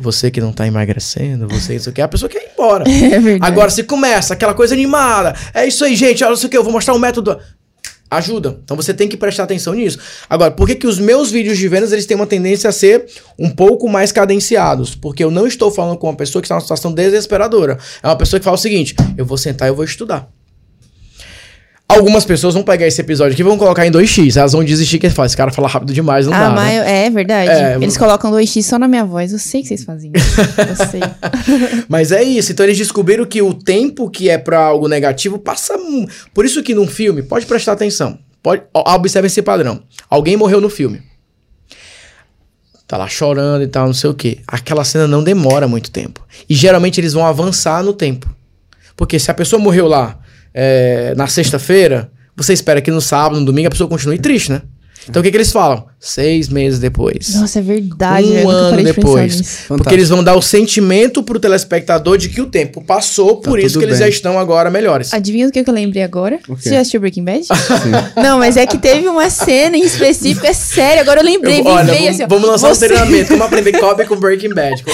Você 0.02 0.30
que 0.30 0.40
não 0.40 0.52
tá 0.52 0.66
emagrecendo, 0.66 1.48
você 1.48 1.74
isso 1.74 1.88
aqui, 1.88 2.02
a 2.02 2.08
pessoa 2.08 2.28
quer 2.28 2.42
ir 2.42 2.50
embora. 2.52 2.84
É 3.12 3.18
verdade. 3.18 3.40
Agora, 3.40 3.70
se 3.70 3.82
começa 3.82 4.34
aquela 4.34 4.52
coisa 4.52 4.74
animada, 4.74 5.34
é 5.54 5.66
isso 5.66 5.84
aí, 5.84 5.96
gente, 5.96 6.22
olha 6.22 6.34
isso 6.34 6.46
aqui, 6.46 6.56
eu 6.56 6.62
vou 6.62 6.72
mostrar 6.72 6.94
um 6.94 6.98
método. 6.98 7.38
Ajuda. 8.10 8.58
Então 8.62 8.76
você 8.76 8.92
tem 8.92 9.08
que 9.08 9.16
prestar 9.16 9.44
atenção 9.44 9.72
nisso. 9.72 9.98
Agora, 10.28 10.50
por 10.50 10.66
que, 10.66 10.74
que 10.74 10.86
os 10.86 10.98
meus 10.98 11.30
vídeos 11.30 11.56
de 11.56 11.66
vendas 11.66 11.92
eles 11.92 12.04
têm 12.04 12.14
uma 12.14 12.26
tendência 12.26 12.68
a 12.68 12.72
ser 12.72 13.06
um 13.38 13.48
pouco 13.48 13.88
mais 13.88 14.12
cadenciados? 14.12 14.94
Porque 14.94 15.24
eu 15.24 15.30
não 15.30 15.46
estou 15.46 15.70
falando 15.70 15.96
com 15.96 16.08
uma 16.08 16.16
pessoa 16.16 16.42
que 16.42 16.44
está 16.44 16.54
numa 16.54 16.60
situação 16.60 16.92
desesperadora. 16.92 17.78
É 18.02 18.06
uma 18.06 18.16
pessoa 18.16 18.38
que 18.38 18.44
fala 18.44 18.56
o 18.56 18.60
seguinte: 18.60 18.94
eu 19.16 19.24
vou 19.24 19.38
sentar 19.38 19.66
e 19.66 19.70
eu 19.70 19.74
vou 19.74 19.84
estudar. 19.86 20.28
Algumas 21.92 22.24
pessoas 22.24 22.54
vão 22.54 22.62
pegar 22.62 22.86
esse 22.86 23.00
episódio 23.00 23.32
aqui 23.34 23.42
e 23.42 23.44
vão 23.44 23.58
colocar 23.58 23.86
em 23.86 23.90
2x. 23.90 24.36
Elas 24.36 24.52
vão 24.52 24.64
desistir 24.64 24.98
que 24.98 25.06
esse 25.06 25.36
cara 25.36 25.50
fala 25.52 25.68
rápido 25.68 25.92
demais, 25.92 26.26
não 26.26 26.32
ah, 26.32 26.48
dá. 26.48 26.50
Mas 26.50 26.78
né? 26.78 27.06
É 27.06 27.10
verdade. 27.10 27.50
É, 27.50 27.76
eles 27.76 27.96
colocam 27.96 28.30
2x 28.32 28.62
só 28.62 28.78
na 28.78 28.88
minha 28.88 29.04
voz. 29.04 29.32
Eu 29.32 29.38
sei 29.38 29.60
que 29.60 29.68
vocês 29.68 29.84
fazem 29.84 30.10
isso. 30.14 30.40
Eu 30.40 30.86
sei. 30.86 31.00
mas 31.88 32.10
é 32.10 32.22
isso. 32.22 32.52
Então 32.52 32.64
eles 32.64 32.78
descobriram 32.78 33.26
que 33.26 33.42
o 33.42 33.52
tempo 33.52 34.08
que 34.08 34.30
é 34.30 34.38
para 34.38 34.58
algo 34.58 34.88
negativo 34.88 35.38
passa. 35.38 35.74
Por 36.32 36.44
isso 36.44 36.62
que 36.62 36.74
num 36.74 36.86
filme, 36.86 37.22
pode 37.22 37.44
prestar 37.44 37.72
atenção. 37.72 38.18
Pode, 38.42 38.62
observe 38.74 39.26
esse 39.26 39.42
padrão. 39.42 39.82
Alguém 40.08 40.36
morreu 40.36 40.60
no 40.60 40.70
filme. 40.70 41.02
Tá 42.88 42.96
lá 42.96 43.08
chorando 43.08 43.62
e 43.62 43.68
tal, 43.68 43.86
não 43.86 43.94
sei 43.94 44.10
o 44.10 44.14
quê. 44.14 44.38
Aquela 44.46 44.84
cena 44.84 45.06
não 45.06 45.22
demora 45.22 45.68
muito 45.68 45.90
tempo. 45.90 46.20
E 46.48 46.54
geralmente 46.54 47.00
eles 47.00 47.12
vão 47.12 47.24
avançar 47.26 47.82
no 47.82 47.92
tempo. 47.92 48.28
Porque 48.96 49.18
se 49.18 49.30
a 49.30 49.34
pessoa 49.34 49.60
morreu 49.60 49.86
lá 49.86 50.18
é, 50.54 51.14
na 51.16 51.26
sexta-feira, 51.26 52.10
você 52.36 52.52
espera 52.52 52.80
que 52.80 52.90
no 52.90 53.00
sábado, 53.00 53.40
no 53.40 53.46
domingo, 53.46 53.68
a 53.68 53.70
pessoa 53.70 53.88
continue 53.88 54.18
triste, 54.18 54.50
né? 54.52 54.62
Então 55.08 55.20
o 55.20 55.22
que, 55.22 55.30
que 55.30 55.36
eles 55.36 55.52
falam? 55.52 55.84
Seis 55.98 56.48
meses 56.48 56.80
depois. 56.80 57.34
Nossa, 57.36 57.60
é 57.60 57.62
verdade. 57.62 58.26
Um 58.26 58.48
ano 58.48 58.82
depois. 58.82 59.66
Porque 59.68 59.94
eles 59.94 60.08
vão 60.08 60.22
dar 60.22 60.34
o 60.34 60.42
sentimento 60.42 61.22
pro 61.22 61.38
telespectador 61.38 62.18
de 62.18 62.28
que 62.28 62.40
o 62.40 62.46
tempo 62.46 62.82
passou, 62.82 63.36
tá 63.36 63.48
por 63.48 63.58
isso 63.60 63.78
que 63.78 63.84
bem. 63.84 63.90
eles 63.90 64.00
já 64.00 64.08
estão 64.08 64.38
agora 64.38 64.68
melhores. 64.68 65.14
Adivinha 65.14 65.46
o 65.46 65.52
que 65.52 65.60
eu 65.60 65.72
lembrei 65.72 66.02
agora? 66.02 66.40
Você 66.48 66.70
já 66.70 66.80
assistiu 66.80 67.00
Breaking 67.00 67.24
Bad? 67.24 67.46
Não, 68.20 68.38
mas 68.38 68.56
é 68.56 68.66
que 68.66 68.78
teve 68.78 69.06
uma 69.08 69.30
cena 69.30 69.76
em 69.76 69.84
específico, 69.84 70.44
é 70.44 70.52
sério, 70.52 71.02
agora 71.02 71.20
eu 71.20 71.24
lembrei. 71.24 71.60
Eu, 71.60 71.66
olha, 71.66 71.84
vamos, 71.94 72.08
assim, 72.08 72.26
vamos 72.26 72.48
lançar 72.48 72.74
você... 72.74 72.84
um 72.84 72.88
treinamento, 72.88 73.28
como 73.28 73.44
aprender 73.44 73.78
copy 73.78 74.04
com 74.06 74.16
Breaking 74.16 74.54
Bad. 74.54 74.82
Com 74.82 74.90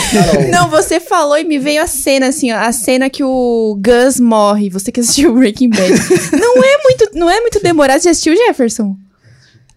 Não, 0.51 0.69
você 0.69 1.01
falou 1.01 1.39
e 1.39 1.45
me 1.45 1.59
veio 1.59 1.83
a 1.83 1.87
cena, 1.87 2.29
assim, 2.29 2.53
ó, 2.53 2.59
a 2.59 2.73
cena 2.73 3.09
que 3.09 3.25
o 3.25 3.81
Gus 3.81 4.21
morre, 4.21 4.69
você 4.69 4.93
que 4.93 5.01
assistiu 5.01 5.33
Breaking 5.35 5.71
Bad. 5.71 5.93
não 6.33 6.63
é 6.63 6.83
muito, 6.85 7.11
não 7.15 7.31
é 7.31 7.41
muito 7.41 7.63
demorado, 7.63 8.01
você 8.01 8.11
assistiu, 8.11 8.37
Jefferson? 8.37 8.95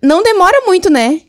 Não 0.02 0.23
demora 0.23 0.61
muito, 0.65 0.90
né? 0.90 1.22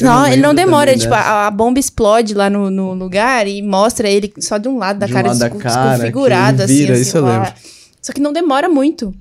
Não, 0.00 0.26
ele 0.26 0.40
não 0.40 0.54
demora. 0.54 0.92
Também, 0.92 1.00
tipo, 1.00 1.14
a, 1.14 1.46
a, 1.46 1.50
bomba 1.50 1.78
explode 1.78 2.34
lá 2.34 2.48
no, 2.48 2.70
no, 2.70 2.94
lugar 2.94 3.46
e 3.46 3.60
mostra 3.60 4.08
ele 4.08 4.32
só 4.38 4.56
de 4.56 4.68
um 4.68 4.78
lado 4.78 4.98
da 4.98 5.06
de 5.06 5.12
cara, 5.12 5.28
um 5.28 5.38
lado 5.38 5.58
cara 5.58 5.96
desconfigurado, 5.96 6.62
assim, 6.62 6.74
vira, 6.74 6.94
assim. 6.94 7.02
Isso 7.02 7.16
eu 7.18 7.24
lembro. 7.24 7.52
Só 8.00 8.12
que 8.12 8.20
não 8.20 8.32
demora 8.32 8.68
muito. 8.68 9.14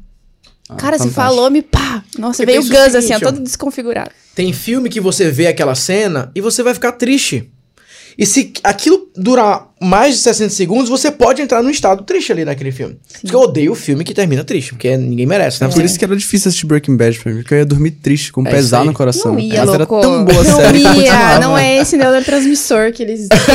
Ah, 0.69 0.75
cara, 0.75 0.97
fantástico. 0.97 1.09
você 1.09 1.15
falou, 1.15 1.49
me 1.49 1.61
pá. 1.61 2.03
Nossa, 2.17 2.45
veio 2.45 2.61
o 2.61 2.63
Gus, 2.63 2.77
seguinte, 2.77 2.97
assim, 2.97 3.13
ó, 3.13 3.19
todo 3.19 3.39
desconfigurado. 3.39 4.11
Tem 4.35 4.53
filme 4.53 4.89
que 4.89 5.01
você 5.01 5.29
vê 5.29 5.47
aquela 5.47 5.75
cena 5.75 6.31
e 6.33 6.41
você 6.41 6.63
vai 6.63 6.73
ficar 6.73 6.93
triste. 6.93 7.51
E 8.17 8.25
se 8.25 8.53
aquilo 8.63 9.09
durar 9.15 9.69
mais 9.81 10.15
de 10.15 10.21
60 10.21 10.49
segundos, 10.53 10.89
você 10.89 11.09
pode 11.09 11.41
entrar 11.41 11.63
num 11.63 11.69
estado 11.69 12.03
triste 12.03 12.31
ali 12.31 12.43
naquele 12.43 12.71
filme. 12.71 12.97
Porque 13.21 13.33
eu 13.35 13.39
odeio 13.39 13.71
o 13.71 13.75
filme 13.75 14.03
que 14.03 14.13
termina 14.13 14.43
triste, 14.43 14.73
porque 14.73 14.95
ninguém 14.97 15.25
merece, 15.25 15.61
né? 15.61 15.69
É. 15.69 15.73
Por 15.73 15.83
isso 15.83 15.97
que 15.97 16.03
era 16.03 16.15
difícil 16.15 16.49
assistir 16.49 16.65
Breaking 16.65 16.97
Bad 16.97 17.17
pra 17.19 17.31
mim, 17.31 17.41
porque 17.41 17.53
eu 17.53 17.59
ia 17.59 17.65
dormir 17.65 17.91
triste, 17.91 18.31
com 18.31 18.41
um 18.41 18.47
É 18.47 18.51
pesar 18.51 18.83
no 18.83 18.93
coração. 18.93 19.33
Não 19.33 19.39
ia, 19.39 19.65
Mas 19.65 19.69
era 19.69 19.77
louco. 19.77 20.01
tão 20.01 20.25
boa 20.25 20.41
a 20.41 20.43
não 20.43 20.57
série 20.57 20.81
que 20.81 20.87
eu 20.87 21.01
ia, 21.01 21.39
não 21.39 21.57
é 21.57 21.77
esse 21.77 21.95
neurotransmissor 21.95 22.91
que 22.91 23.03
eles, 23.03 23.27
que 23.27 23.51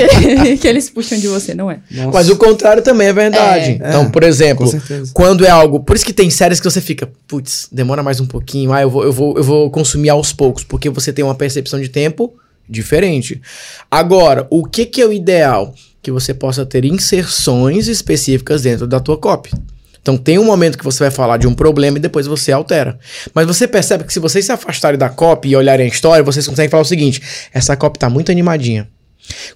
eles, 0.00 0.48
que, 0.48 0.56
que 0.58 0.68
eles 0.68 0.88
puxam 0.88 1.18
de 1.18 1.28
você, 1.28 1.54
não 1.54 1.70
é. 1.70 1.80
Nossa. 1.90 2.10
Mas 2.12 2.30
o 2.30 2.36
contrário 2.36 2.82
também 2.82 3.08
é 3.08 3.12
verdade. 3.12 3.78
É. 3.82 3.88
Então, 3.88 4.04
É, 4.04 4.08
por 4.08 4.22
exemplo, 4.22 4.70
quando 5.12 5.44
é 5.44 5.50
algo. 5.50 5.80
Por 5.80 5.96
isso 5.96 6.04
que 6.04 6.14
tem 6.14 6.30
séries 6.30 6.60
que 6.60 6.64
você 6.64 6.80
fica, 6.80 7.10
putz, 7.28 7.68
demora 7.70 8.02
mais 8.02 8.20
um 8.20 8.26
pouquinho, 8.26 8.72
ah, 8.72 8.80
eu 8.80 8.88
vou, 8.88 9.04
eu, 9.04 9.12
vou, 9.12 9.36
eu 9.36 9.42
vou 9.42 9.70
consumir 9.70 10.08
aos 10.08 10.32
poucos, 10.32 10.64
porque 10.64 10.88
você 10.88 11.12
tem 11.12 11.24
uma 11.24 11.34
percepção 11.34 11.78
de 11.80 11.88
tempo 11.88 12.32
diferente. 12.68 13.40
Agora, 13.90 14.46
o 14.50 14.64
que, 14.64 14.86
que 14.86 15.00
é 15.00 15.06
o 15.06 15.12
ideal? 15.12 15.74
Que 16.02 16.10
você 16.10 16.34
possa 16.34 16.66
ter 16.66 16.84
inserções 16.84 17.88
específicas 17.88 18.62
dentro 18.62 18.86
da 18.86 19.00
tua 19.00 19.16
copy. 19.16 19.50
Então 20.02 20.16
tem 20.16 20.36
um 20.38 20.44
momento 20.44 20.76
que 20.76 20.84
você 20.84 21.04
vai 21.04 21.10
falar 21.12 21.36
de 21.36 21.46
um 21.46 21.54
problema 21.54 21.96
e 21.96 22.00
depois 22.00 22.26
você 22.26 22.50
altera. 22.50 22.98
Mas 23.32 23.46
você 23.46 23.68
percebe 23.68 24.02
que 24.02 24.12
se 24.12 24.18
vocês 24.18 24.44
se 24.44 24.50
afastarem 24.50 24.98
da 24.98 25.08
copy 25.08 25.50
e 25.50 25.56
olharem 25.56 25.86
a 25.86 25.88
história, 25.88 26.24
vocês 26.24 26.46
conseguem 26.46 26.68
falar 26.68 26.82
o 26.82 26.86
seguinte: 26.86 27.22
essa 27.54 27.76
copy 27.76 27.98
tá 27.98 28.10
muito 28.10 28.32
animadinha. 28.32 28.88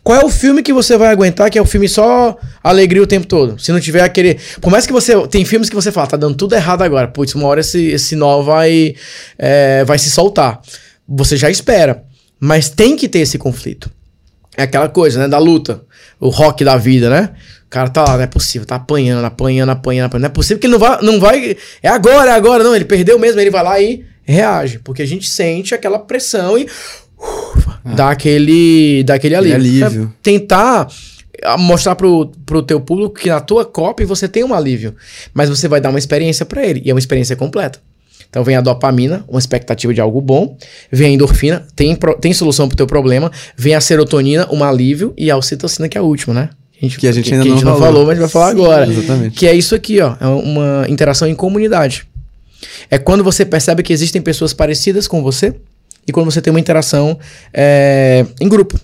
Qual 0.02 0.16
é 0.16 0.24
o 0.24 0.30
filme 0.30 0.62
que 0.62 0.72
você 0.72 0.96
vai 0.96 1.08
aguentar 1.08 1.50
que 1.50 1.58
é 1.58 1.62
o 1.62 1.66
filme 1.66 1.88
só 1.88 2.36
alegria 2.62 3.02
o 3.02 3.06
tempo 3.06 3.26
todo? 3.26 3.58
Se 3.58 3.72
não 3.72 3.80
tiver 3.80 4.02
aquele. 4.02 4.38
Por 4.60 4.70
mais 4.70 4.86
que 4.86 4.92
você. 4.92 5.26
Tem 5.26 5.44
filmes 5.44 5.68
que 5.68 5.74
você 5.74 5.90
fala, 5.90 6.06
tá 6.06 6.16
dando 6.16 6.36
tudo 6.36 6.54
errado 6.54 6.82
agora. 6.82 7.08
Putz, 7.08 7.34
uma 7.34 7.48
hora 7.48 7.60
esse, 7.60 7.84
esse 7.86 8.14
nó 8.14 8.42
vai, 8.42 8.94
é, 9.36 9.84
vai 9.84 9.98
se 9.98 10.10
soltar. 10.10 10.60
Você 11.08 11.36
já 11.36 11.50
espera. 11.50 12.04
Mas 12.38 12.68
tem 12.68 12.96
que 12.96 13.08
ter 13.08 13.20
esse 13.20 13.38
conflito. 13.38 13.90
É 14.56 14.62
aquela 14.62 14.88
coisa, 14.88 15.20
né? 15.20 15.28
Da 15.28 15.38
luta. 15.38 15.82
O 16.18 16.28
rock 16.28 16.64
da 16.64 16.76
vida, 16.76 17.10
né? 17.10 17.30
O 17.66 17.68
cara 17.68 17.88
tá 17.88 18.04
lá, 18.04 18.16
não 18.16 18.22
é 18.22 18.26
possível, 18.26 18.66
tá 18.66 18.76
apanhando, 18.76 19.24
apanhando, 19.24 19.70
apanhando, 19.70 20.06
apanhando. 20.06 20.22
Não 20.22 20.28
é 20.28 20.32
possível 20.32 20.58
que 20.60 20.66
ele 20.66 20.72
não 20.72 20.78
vai, 20.78 21.02
não 21.02 21.20
vai. 21.20 21.56
É 21.82 21.88
agora, 21.88 22.30
é 22.30 22.34
agora. 22.34 22.62
Não, 22.62 22.74
ele 22.74 22.84
perdeu 22.84 23.18
mesmo, 23.18 23.40
ele 23.40 23.50
vai 23.50 23.62
lá 23.62 23.80
e 23.80 24.04
reage. 24.22 24.78
Porque 24.78 25.02
a 25.02 25.06
gente 25.06 25.28
sente 25.28 25.74
aquela 25.74 25.98
pressão 25.98 26.56
e. 26.56 26.66
ufa, 27.18 27.80
Dá 27.84 28.10
aquele. 28.10 29.02
Dá 29.04 29.14
aquele 29.14 29.34
alívio. 29.34 29.56
Alívio. 29.56 30.06
Pra 30.06 30.14
tentar 30.22 30.88
ah, 31.42 31.58
mostrar 31.58 31.96
pro, 31.96 32.32
pro 32.46 32.62
teu 32.62 32.80
público 32.80 33.14
que 33.14 33.28
na 33.28 33.40
tua 33.40 33.64
copy 33.64 34.04
você 34.04 34.28
tem 34.28 34.44
um 34.44 34.54
alívio. 34.54 34.94
Mas 35.34 35.48
você 35.48 35.68
vai 35.68 35.80
dar 35.80 35.90
uma 35.90 35.98
experiência 35.98 36.46
pra 36.46 36.64
ele. 36.64 36.82
E 36.84 36.90
é 36.90 36.94
uma 36.94 37.00
experiência 37.00 37.36
completa. 37.36 37.80
Então 38.28 38.44
vem 38.44 38.56
a 38.56 38.60
dopamina, 38.60 39.24
uma 39.28 39.38
expectativa 39.38 39.94
de 39.94 40.00
algo 40.00 40.20
bom, 40.20 40.56
vem 40.90 41.08
a 41.08 41.10
endorfina, 41.10 41.66
tem, 41.74 41.96
tem 42.20 42.32
solução 42.32 42.68
pro 42.68 42.76
teu 42.76 42.86
problema, 42.86 43.30
vem 43.56 43.74
a 43.74 43.80
serotonina, 43.80 44.48
um 44.50 44.62
alívio, 44.62 45.14
e 45.16 45.30
a 45.30 45.36
ocitocina, 45.36 45.88
que 45.88 45.96
é 45.96 46.00
a 46.00 46.04
última, 46.04 46.34
né? 46.34 46.50
Que 46.78 47.08
a 47.08 47.12
gente 47.12 47.32
ainda 47.32 47.44
que 47.44 47.50
não 47.50 47.58
falou. 47.58 47.80
falou, 47.80 48.06
mas 48.06 48.18
vai 48.18 48.28
falar 48.28 48.46
Sim. 48.46 48.52
agora. 48.52 48.86
Exatamente. 48.86 49.38
Que 49.38 49.46
é 49.46 49.54
isso 49.54 49.74
aqui, 49.74 50.00
ó. 50.00 50.14
É 50.20 50.26
uma 50.26 50.84
interação 50.88 51.26
em 51.26 51.34
comunidade. 51.34 52.06
É 52.90 52.98
quando 52.98 53.24
você 53.24 53.44
percebe 53.44 53.82
que 53.82 53.92
existem 53.92 54.20
pessoas 54.20 54.52
parecidas 54.52 55.08
com 55.08 55.22
você 55.22 55.54
e 56.06 56.12
quando 56.12 56.30
você 56.30 56.40
tem 56.40 56.50
uma 56.50 56.60
interação 56.60 57.18
é, 57.52 58.26
em 58.40 58.48
grupo. 58.48 58.78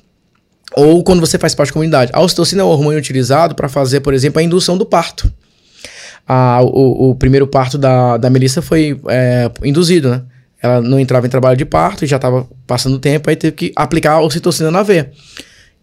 Ou 0.75 1.05
quando 1.05 1.21
você 1.21 1.39
faz 1.39 1.55
parte 1.55 1.69
da 1.69 1.75
comunidade. 1.75 2.11
A 2.15 2.21
ocitocina 2.23 2.63
é 2.63 2.65
o 2.65 2.69
hormônio 2.69 2.99
utilizado 2.99 3.55
para 3.55 3.69
fazer, 3.69 4.01
por 4.01 4.15
exemplo, 4.15 4.41
a 4.41 4.43
indução 4.43 4.79
do 4.79 4.87
parto. 4.87 5.31
Ah, 6.27 6.61
o, 6.63 7.11
o 7.11 7.15
primeiro 7.15 7.47
parto 7.47 7.77
da, 7.77 8.17
da 8.17 8.31
Melissa 8.31 8.63
foi 8.63 9.01
é, 9.09 9.51
induzido, 9.65 10.11
né? 10.11 10.23
Ela 10.63 10.81
não 10.81 11.01
entrava 11.01 11.27
em 11.27 11.31
trabalho 11.31 11.57
de 11.57 11.65
parto 11.65 12.05
e 12.05 12.07
já 12.07 12.17
estava 12.17 12.47
passando 12.67 12.99
tempo, 12.99 13.29
aí 13.29 13.35
teve 13.35 13.57
que 13.57 13.73
aplicar 13.75 14.13
a 14.13 14.21
ocitocina 14.21 14.71
na 14.71 14.83
veia. 14.83 15.11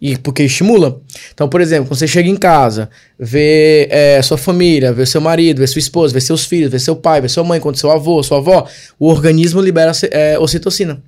E 0.01 0.17
porque 0.17 0.43
estimula. 0.43 1.01
Então, 1.33 1.49
por 1.49 1.59
exemplo, 1.59 1.87
quando 1.87 1.99
você 1.99 2.07
chega 2.07 2.29
em 2.29 2.37
casa, 2.37 2.89
vê 3.19 3.87
é, 3.91 4.21
sua 4.21 4.37
família, 4.37 4.93
vê 4.93 5.05
seu 5.05 5.19
marido, 5.19 5.59
vê 5.59 5.67
sua 5.67 5.79
esposa, 5.79 6.13
vê 6.13 6.21
seus 6.21 6.45
filhos, 6.45 6.71
vê 6.71 6.79
seu 6.79 6.95
pai, 6.95 7.19
vê 7.19 7.27
sua 7.27 7.43
mãe, 7.43 7.59
quando 7.59 7.75
seu 7.75 7.91
avô, 7.91 8.23
sua 8.23 8.37
avó, 8.37 8.65
o 8.97 9.07
organismo 9.07 9.59
libera 9.59 9.91
é, 10.09 10.39
ocitocina. 10.39 11.01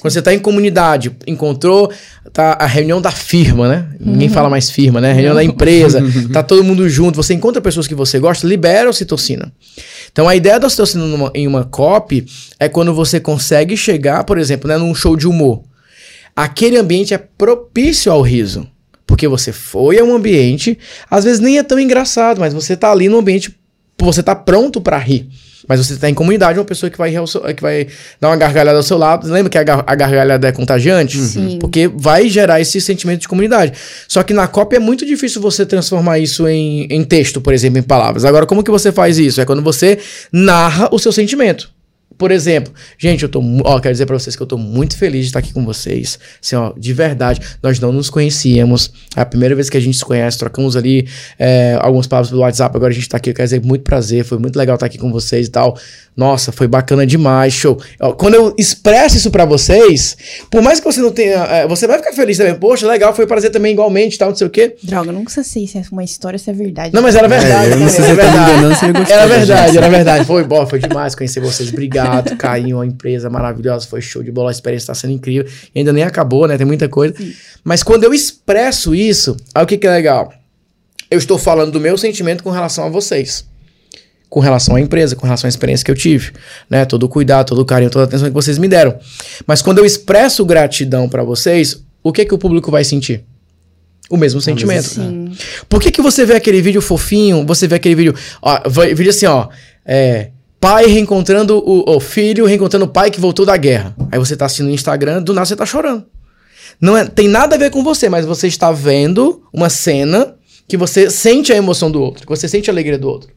Quando 0.00 0.12
você 0.12 0.18
está 0.18 0.34
em 0.34 0.38
comunidade, 0.38 1.12
encontrou 1.26 1.90
tá 2.32 2.56
a 2.60 2.66
reunião 2.66 3.00
da 3.00 3.10
firma, 3.10 3.68
né? 3.68 3.88
Ninguém 3.98 4.28
fala 4.28 4.50
mais 4.50 4.68
firma, 4.70 5.00
né? 5.00 5.12
Reunião 5.12 5.34
da 5.34 5.42
empresa, 5.44 6.00
tá 6.32 6.42
todo 6.42 6.62
mundo 6.64 6.88
junto, 6.88 7.16
você 7.16 7.32
encontra 7.34 7.62
pessoas 7.62 7.86
que 7.86 7.94
você 7.94 8.18
gosta, 8.18 8.46
libera 8.46 8.90
ocitocina. 8.90 9.52
Então 10.12 10.28
a 10.28 10.36
ideia 10.36 10.60
da 10.60 10.66
ocitocina 10.66 11.04
numa- 11.06 11.30
em 11.34 11.46
uma 11.46 11.64
copy 11.64 12.26
é 12.60 12.68
quando 12.68 12.92
você 12.94 13.18
consegue 13.18 13.76
chegar, 13.76 14.24
por 14.24 14.36
exemplo, 14.38 14.68
né, 14.68 14.76
num 14.76 14.94
show 14.94 15.16
de 15.16 15.26
humor. 15.26 15.62
Aquele 16.36 16.76
ambiente 16.76 17.14
é 17.14 17.18
propício 17.18 18.10
ao 18.12 18.20
riso. 18.20 18.66
Porque 19.06 19.28
você 19.28 19.52
foi 19.52 19.98
a 19.98 20.04
um 20.04 20.14
ambiente, 20.14 20.78
às 21.10 21.24
vezes 21.24 21.38
nem 21.38 21.58
é 21.58 21.62
tão 21.62 21.78
engraçado, 21.78 22.40
mas 22.40 22.54
você 22.54 22.74
tá 22.74 22.90
ali 22.90 23.08
no 23.08 23.18
ambiente, 23.18 23.54
você 24.00 24.22
tá 24.22 24.34
pronto 24.34 24.80
para 24.80 24.96
rir. 24.98 25.28
Mas 25.68 25.84
você 25.84 25.96
tá 25.96 26.08
em 26.10 26.14
comunidade, 26.14 26.58
uma 26.58 26.64
pessoa 26.64 26.90
que 26.90 26.98
vai, 26.98 27.10
que 27.54 27.62
vai 27.62 27.86
dar 28.20 28.28
uma 28.28 28.36
gargalhada 28.36 28.76
ao 28.78 28.82
seu 28.82 28.98
lado. 28.98 29.26
Lembra 29.30 29.50
que 29.50 29.58
a, 29.58 29.62
gar- 29.62 29.84
a 29.86 29.94
gargalhada 29.94 30.46
é 30.48 30.52
contagiante? 30.52 31.18
Sim. 31.18 31.58
Porque 31.60 31.88
vai 31.88 32.28
gerar 32.28 32.60
esse 32.60 32.80
sentimento 32.80 33.20
de 33.22 33.28
comunidade. 33.28 33.72
Só 34.08 34.22
que 34.22 34.32
na 34.32 34.46
cópia 34.46 34.76
é 34.76 34.80
muito 34.80 35.04
difícil 35.06 35.40
você 35.40 35.64
transformar 35.66 36.18
isso 36.18 36.46
em, 36.46 36.86
em 36.90 37.02
texto, 37.04 37.40
por 37.40 37.52
exemplo, 37.52 37.78
em 37.78 37.82
palavras. 37.82 38.24
Agora, 38.24 38.46
como 38.46 38.62
que 38.62 38.70
você 38.70 38.92
faz 38.92 39.18
isso? 39.18 39.40
É 39.40 39.44
quando 39.44 39.62
você 39.62 39.98
narra 40.32 40.88
o 40.92 40.98
seu 40.98 41.10
sentimento. 41.12 41.70
Por 42.24 42.30
exemplo, 42.30 42.72
gente, 42.96 43.22
eu 43.22 43.28
tô. 43.28 43.42
Ó, 43.64 43.78
quero 43.78 43.92
dizer 43.92 44.06
pra 44.06 44.18
vocês 44.18 44.34
que 44.34 44.42
eu 44.42 44.46
tô 44.46 44.56
muito 44.56 44.96
feliz 44.96 45.24
de 45.24 45.26
estar 45.26 45.40
aqui 45.40 45.52
com 45.52 45.62
vocês. 45.62 46.18
Assim, 46.42 46.56
ó, 46.56 46.72
de 46.74 46.90
verdade, 46.94 47.38
nós 47.62 47.78
não 47.78 47.92
nos 47.92 48.08
conhecíamos. 48.08 48.90
É 49.14 49.20
a 49.20 49.26
primeira 49.26 49.54
vez 49.54 49.68
que 49.68 49.76
a 49.76 49.80
gente 49.80 49.98
se 49.98 50.04
conhece, 50.06 50.38
trocamos 50.38 50.74
ali 50.74 51.06
é, 51.38 51.76
algumas 51.82 52.06
palavras 52.06 52.30
pelo 52.30 52.40
WhatsApp. 52.40 52.74
Agora 52.74 52.90
a 52.90 52.94
gente 52.94 53.10
tá 53.10 53.18
aqui. 53.18 53.28
Eu 53.28 53.34
quero 53.34 53.46
dizer, 53.46 53.62
muito 53.62 53.82
prazer. 53.82 54.24
Foi 54.24 54.38
muito 54.38 54.56
legal 54.56 54.72
estar 54.76 54.86
aqui 54.86 54.96
com 54.96 55.12
vocês 55.12 55.48
e 55.48 55.50
tal. 55.50 55.78
Nossa, 56.16 56.52
foi 56.52 56.68
bacana 56.68 57.04
demais, 57.04 57.52
show. 57.52 57.76
Quando 58.16 58.34
eu 58.34 58.54
expresso 58.56 59.16
isso 59.16 59.30
pra 59.32 59.44
vocês, 59.44 60.16
por 60.48 60.62
mais 60.62 60.78
que 60.78 60.84
você 60.84 61.00
não 61.00 61.10
tenha. 61.10 61.42
é, 61.44 61.66
você 61.66 61.88
vai 61.88 61.98
ficar 61.98 62.12
feliz 62.12 62.38
também. 62.38 62.54
Poxa, 62.54 62.86
legal, 62.86 63.12
foi 63.14 63.24
um 63.24 63.28
prazer 63.28 63.50
também, 63.50 63.72
igualmente, 63.72 64.16
tal, 64.16 64.28
não 64.28 64.36
sei 64.36 64.46
o 64.46 64.50
quê. 64.50 64.76
Droga, 64.82 65.08
eu 65.08 65.12
nunca 65.12 65.42
sei 65.42 65.66
se 65.66 65.76
é 65.76 65.82
uma 65.90 66.04
história 66.04 66.38
se 66.38 66.48
é 66.48 66.52
verdade. 66.52 66.94
Não, 66.94 67.02
mas 67.02 67.16
era 67.16 67.26
verdade. 67.26 67.70
É, 67.70 67.74
eu 67.74 67.80
não 67.80 67.88
sei 67.88 68.04
se 68.04 68.10
me 68.10 68.16
verdade. 68.16 68.52
enganando, 68.52 69.12
Era 69.12 69.26
da 69.26 69.36
verdade, 69.36 69.76
era 69.76 69.88
verdade. 69.88 70.24
Foi 70.24 70.44
bom, 70.44 70.64
foi 70.66 70.78
demais 70.78 71.14
conhecer 71.16 71.40
vocês. 71.40 71.68
Obrigado, 71.70 72.36
Carinho, 72.36 72.76
uma 72.76 72.86
empresa 72.86 73.28
maravilhosa. 73.28 73.86
Foi 73.88 74.00
show 74.00 74.22
de 74.22 74.30
bola, 74.30 74.50
a 74.50 74.52
experiência 74.52 74.86
tá 74.86 74.94
sendo 74.94 75.12
incrível. 75.14 75.50
E 75.74 75.80
ainda 75.80 75.92
nem 75.92 76.04
acabou, 76.04 76.46
né? 76.46 76.56
Tem 76.56 76.66
muita 76.66 76.88
coisa. 76.88 77.14
Mas 77.64 77.82
quando 77.82 78.04
eu 78.04 78.14
expresso 78.14 78.94
isso, 78.94 79.36
aí 79.54 79.64
o 79.64 79.66
que, 79.66 79.76
que 79.78 79.86
é 79.86 79.90
legal? 79.90 80.32
Eu 81.10 81.18
estou 81.18 81.38
falando 81.38 81.72
do 81.72 81.80
meu 81.80 81.98
sentimento 81.98 82.42
com 82.44 82.50
relação 82.50 82.84
a 82.86 82.88
vocês. 82.88 83.44
Com 84.34 84.40
relação 84.40 84.74
à 84.74 84.80
empresa, 84.80 85.14
com 85.14 85.24
relação 85.24 85.46
à 85.46 85.48
experiência 85.48 85.84
que 85.84 85.90
eu 85.92 85.94
tive, 85.94 86.32
né? 86.68 86.84
Todo 86.84 87.04
o 87.04 87.08
cuidado, 87.08 87.46
todo 87.46 87.60
o 87.60 87.64
carinho, 87.64 87.88
toda 87.88 88.04
a 88.04 88.08
atenção 88.08 88.26
que 88.26 88.34
vocês 88.34 88.58
me 88.58 88.66
deram. 88.66 88.98
Mas 89.46 89.62
quando 89.62 89.78
eu 89.78 89.84
expresso 89.84 90.44
gratidão 90.44 91.08
pra 91.08 91.22
vocês, 91.22 91.84
o 92.02 92.12
que 92.12 92.24
que 92.24 92.34
o 92.34 92.38
público 92.38 92.68
vai 92.68 92.82
sentir? 92.82 93.22
O 94.10 94.16
mesmo 94.16 94.40
sentimento. 94.40 94.88
Sim. 94.88 95.30
Por 95.68 95.80
que, 95.80 95.88
que 95.92 96.02
você 96.02 96.26
vê 96.26 96.34
aquele 96.34 96.60
vídeo 96.60 96.82
fofinho, 96.82 97.46
você 97.46 97.68
vê 97.68 97.76
aquele 97.76 97.94
vídeo, 97.94 98.12
ó, 98.42 98.60
vai- 98.68 98.92
vídeo 98.92 99.10
assim, 99.10 99.26
ó, 99.26 99.46
é, 99.86 100.30
pai 100.58 100.86
reencontrando 100.88 101.56
o, 101.58 101.94
o 101.94 102.00
filho, 102.00 102.44
reencontrando 102.44 102.86
o 102.86 102.88
pai 102.88 103.12
que 103.12 103.20
voltou 103.20 103.46
da 103.46 103.56
guerra. 103.56 103.94
Aí 104.10 104.18
você 104.18 104.36
tá 104.36 104.46
assistindo 104.46 104.66
no 104.66 104.74
Instagram, 104.74 105.22
do 105.22 105.32
nada 105.32 105.46
você 105.46 105.54
tá 105.54 105.64
chorando. 105.64 106.06
Não 106.80 106.96
é, 106.96 107.04
tem 107.04 107.28
nada 107.28 107.54
a 107.54 107.58
ver 107.58 107.70
com 107.70 107.84
você, 107.84 108.08
mas 108.08 108.26
você 108.26 108.48
está 108.48 108.72
vendo 108.72 109.44
uma 109.52 109.70
cena 109.70 110.34
que 110.66 110.76
você 110.76 111.08
sente 111.08 111.52
a 111.52 111.56
emoção 111.56 111.88
do 111.88 112.02
outro, 112.02 112.26
que 112.26 112.30
você 112.36 112.48
sente 112.48 112.68
a 112.68 112.72
alegria 112.72 112.98
do 112.98 113.08
outro. 113.08 113.30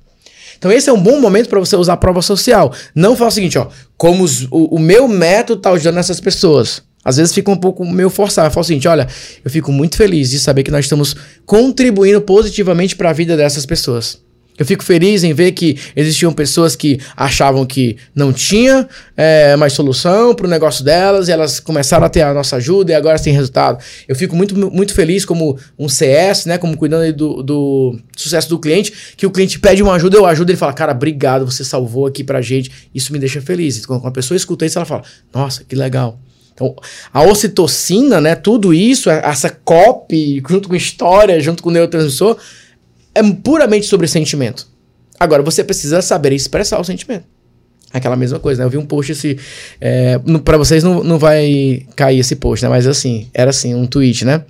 Então 0.58 0.72
esse 0.72 0.90
é 0.90 0.94
um 0.94 1.02
bom 1.02 1.20
momento 1.20 1.50
para 1.50 1.60
você 1.60 1.76
usar 1.76 1.94
a 1.94 1.98
prova 1.98 2.22
social. 2.22 2.74
Não 2.96 3.16
fala 3.16 3.30
o 3.30 3.34
seguinte, 3.34 3.58
ó, 3.58 3.68
como 3.98 4.24
os- 4.24 4.44
o, 4.52 4.76
o 4.76 4.80
meu 4.80 5.08
método 5.08 5.62
tá 5.62 5.72
ajudando 5.72 5.98
essas 5.98 6.20
pessoas. 6.20 6.82
Às 7.04 7.16
vezes 7.18 7.34
fica 7.34 7.50
um 7.50 7.56
pouco 7.56 7.86
meio 7.86 8.10
forçado. 8.10 8.54
Fala 8.54 8.62
o 8.64 8.68
seguinte, 8.68 8.88
olha, 8.88 9.08
eu 9.46 9.50
fico 9.50 9.72
muito 9.72 9.96
feliz 9.96 10.30
de 10.30 10.40
saber 10.40 10.64
que 10.64 10.72
nós 10.72 10.86
estamos 10.86 11.16
contribuindo 11.46 12.20
positivamente 12.22 12.96
para 12.96 13.10
a 13.10 13.14
vida 13.14 13.38
dessas 13.38 13.66
pessoas. 13.66 14.20
Eu 14.58 14.66
fico 14.66 14.84
feliz 14.84 15.24
em 15.24 15.34
ver 15.34 15.52
que 15.52 15.78
existiam 15.96 16.34
pessoas 16.34 16.76
que 16.76 17.00
achavam 17.16 17.66
que 17.66 17.98
não 18.16 18.34
tinha 18.34 18.88
é, 19.16 19.56
mais 19.56 19.74
solução 19.74 20.34
para 20.34 20.48
o 20.48 20.50
negócio 20.50 20.84
delas 20.84 21.28
e 21.28 21.32
elas 21.32 21.60
começaram 21.60 22.06
a 22.06 22.10
ter 22.10 22.22
a 22.22 22.34
nossa 22.34 22.56
ajuda 22.56 22.92
e 22.92 22.96
agora 22.96 23.20
tem 23.20 23.34
resultado. 23.34 23.84
Eu 24.08 24.16
fico 24.16 24.36
muito, 24.36 24.56
muito 24.72 24.94
feliz 24.94 25.26
como 25.26 25.58
um 25.78 25.88
CS, 25.88 26.46
né? 26.46 26.58
Como 26.58 26.76
cuidando 26.76 27.14
do, 27.14 27.44
do 27.44 28.00
sucesso 28.16 28.50
do 28.50 28.58
cliente, 28.58 28.94
que 29.16 29.26
o 29.26 29.32
cliente 29.32 29.60
pede 29.60 29.84
uma 29.84 29.94
ajuda, 29.94 30.18
eu 30.18 30.26
ajudo, 30.26 30.50
ele 30.50 30.58
fala, 30.58 30.74
cara, 30.74 30.92
obrigado, 30.92 31.46
você 31.46 31.64
salvou 31.64 32.08
aqui 32.08 32.24
pra 32.24 32.42
gente. 32.42 32.72
Isso 32.94 33.14
me 33.14 33.20
deixa 33.20 33.40
feliz. 33.42 33.78
Então, 33.78 34.00
quando 34.00 34.08
a 34.08 34.12
pessoa 34.12 34.36
escuta 34.36 34.66
isso, 34.66 34.78
ela 34.80 34.86
fala, 34.86 35.04
nossa, 35.34 35.64
que 35.64 35.76
legal. 35.76 36.20
Então, 36.58 36.76
a 37.14 37.22
ocitocina, 37.22 38.20
né? 38.20 38.34
Tudo 38.34 38.74
isso, 38.74 39.12
essa 39.12 39.48
copy, 39.50 40.44
junto 40.50 40.68
com 40.68 40.76
história, 40.76 41.40
junto 41.40 41.62
com 41.62 41.70
o 41.70 41.72
neurotransmissor, 41.72 42.36
é 43.18 43.24
puramente 43.44 43.86
sobre 43.86 44.08
sentimento. 44.08 44.68
Agora, 45.20 45.42
você 45.42 45.64
precisa 45.64 46.02
saber 46.02 46.34
expressar 46.34 46.80
o 46.80 46.84
sentimento. 46.84 47.26
Aquela 47.92 48.16
mesma 48.16 48.40
coisa, 48.40 48.60
né? 48.60 48.66
Eu 48.66 48.70
vi 48.70 48.78
um 48.78 48.86
post 48.86 49.14
esse. 49.14 49.40
É, 49.80 50.20
para 50.44 50.58
vocês 50.58 50.84
não, 50.84 51.04
não 51.04 51.18
vai 51.18 51.86
cair 51.96 52.20
esse 52.20 52.36
post, 52.36 52.64
né? 52.64 52.70
Mas 52.70 52.86
assim, 52.86 53.30
era 53.34 53.50
assim, 53.50 53.74
um 53.74 53.88
tweet, 53.88 54.26
né? 54.26 54.44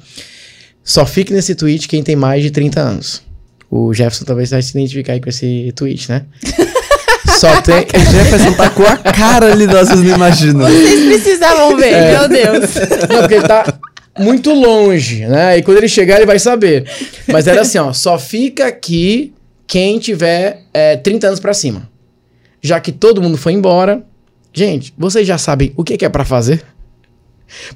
Só 0.84 1.06
fique 1.06 1.31
nesse 1.31 1.53
tweet 1.53 1.88
quem 1.88 2.02
tem 2.02 2.15
mais 2.15 2.41
de 2.41 2.49
30 2.49 2.81
anos. 2.81 3.22
O 3.69 3.94
Jefferson 3.94 4.26
talvez 4.26 4.49
vai 4.49 4.61
se 4.61 4.72
identificar 4.72 5.14
aí 5.14 5.22
com 5.22 5.30
esse 5.30 5.72
tweet, 5.76 6.10
né? 6.10 6.26
Só 7.38 7.61
tem. 7.61 7.85
O 7.85 8.11
Jefferson 8.11 8.53
tá 8.53 8.69
com 8.72 8.84
a 8.84 8.98
cara 8.98 9.52
ali, 9.52 9.68
nós 9.68 9.89
não 9.89 10.03
imaginam. 10.03 10.65
Vocês 10.65 11.06
precisavam 11.06 11.77
ver, 11.77 11.94
é. 11.94 12.11
meu 12.18 12.27
Deus. 12.27 12.76
Não, 13.10 13.19
porque 13.19 13.35
ele 13.35 13.48
tá 13.48 13.80
muito 14.19 14.52
longe, 14.53 15.26
né? 15.26 15.57
E 15.57 15.64
quando 15.64 15.77
ele 15.77 15.88
chegar, 15.88 16.18
ele 16.18 16.26
vai 16.26 16.39
saber. 16.39 16.89
Mas 17.27 17.48
era 17.48 17.61
assim, 17.61 17.77
ó, 17.77 17.94
só 17.94 18.18
fica 18.18 18.68
aqui 18.68 19.34
quem 19.65 19.99
tiver 19.99 20.64
é, 20.73 20.95
30 20.95 21.27
anos 21.27 21.39
para 21.39 21.53
cima. 21.53 21.89
Já 22.61 22.80
que 22.80 22.91
todo 22.91 23.22
mundo 23.22 23.38
foi 23.38 23.53
embora. 23.53 24.03
Gente, 24.53 24.94
vocês 24.98 25.27
já 25.27 25.38
sabem 25.38 25.72
o 25.76 25.84
que, 25.84 25.98
que 25.98 26.06
é 26.06 26.10
para 26.10 26.26
fazer? 26.26 26.64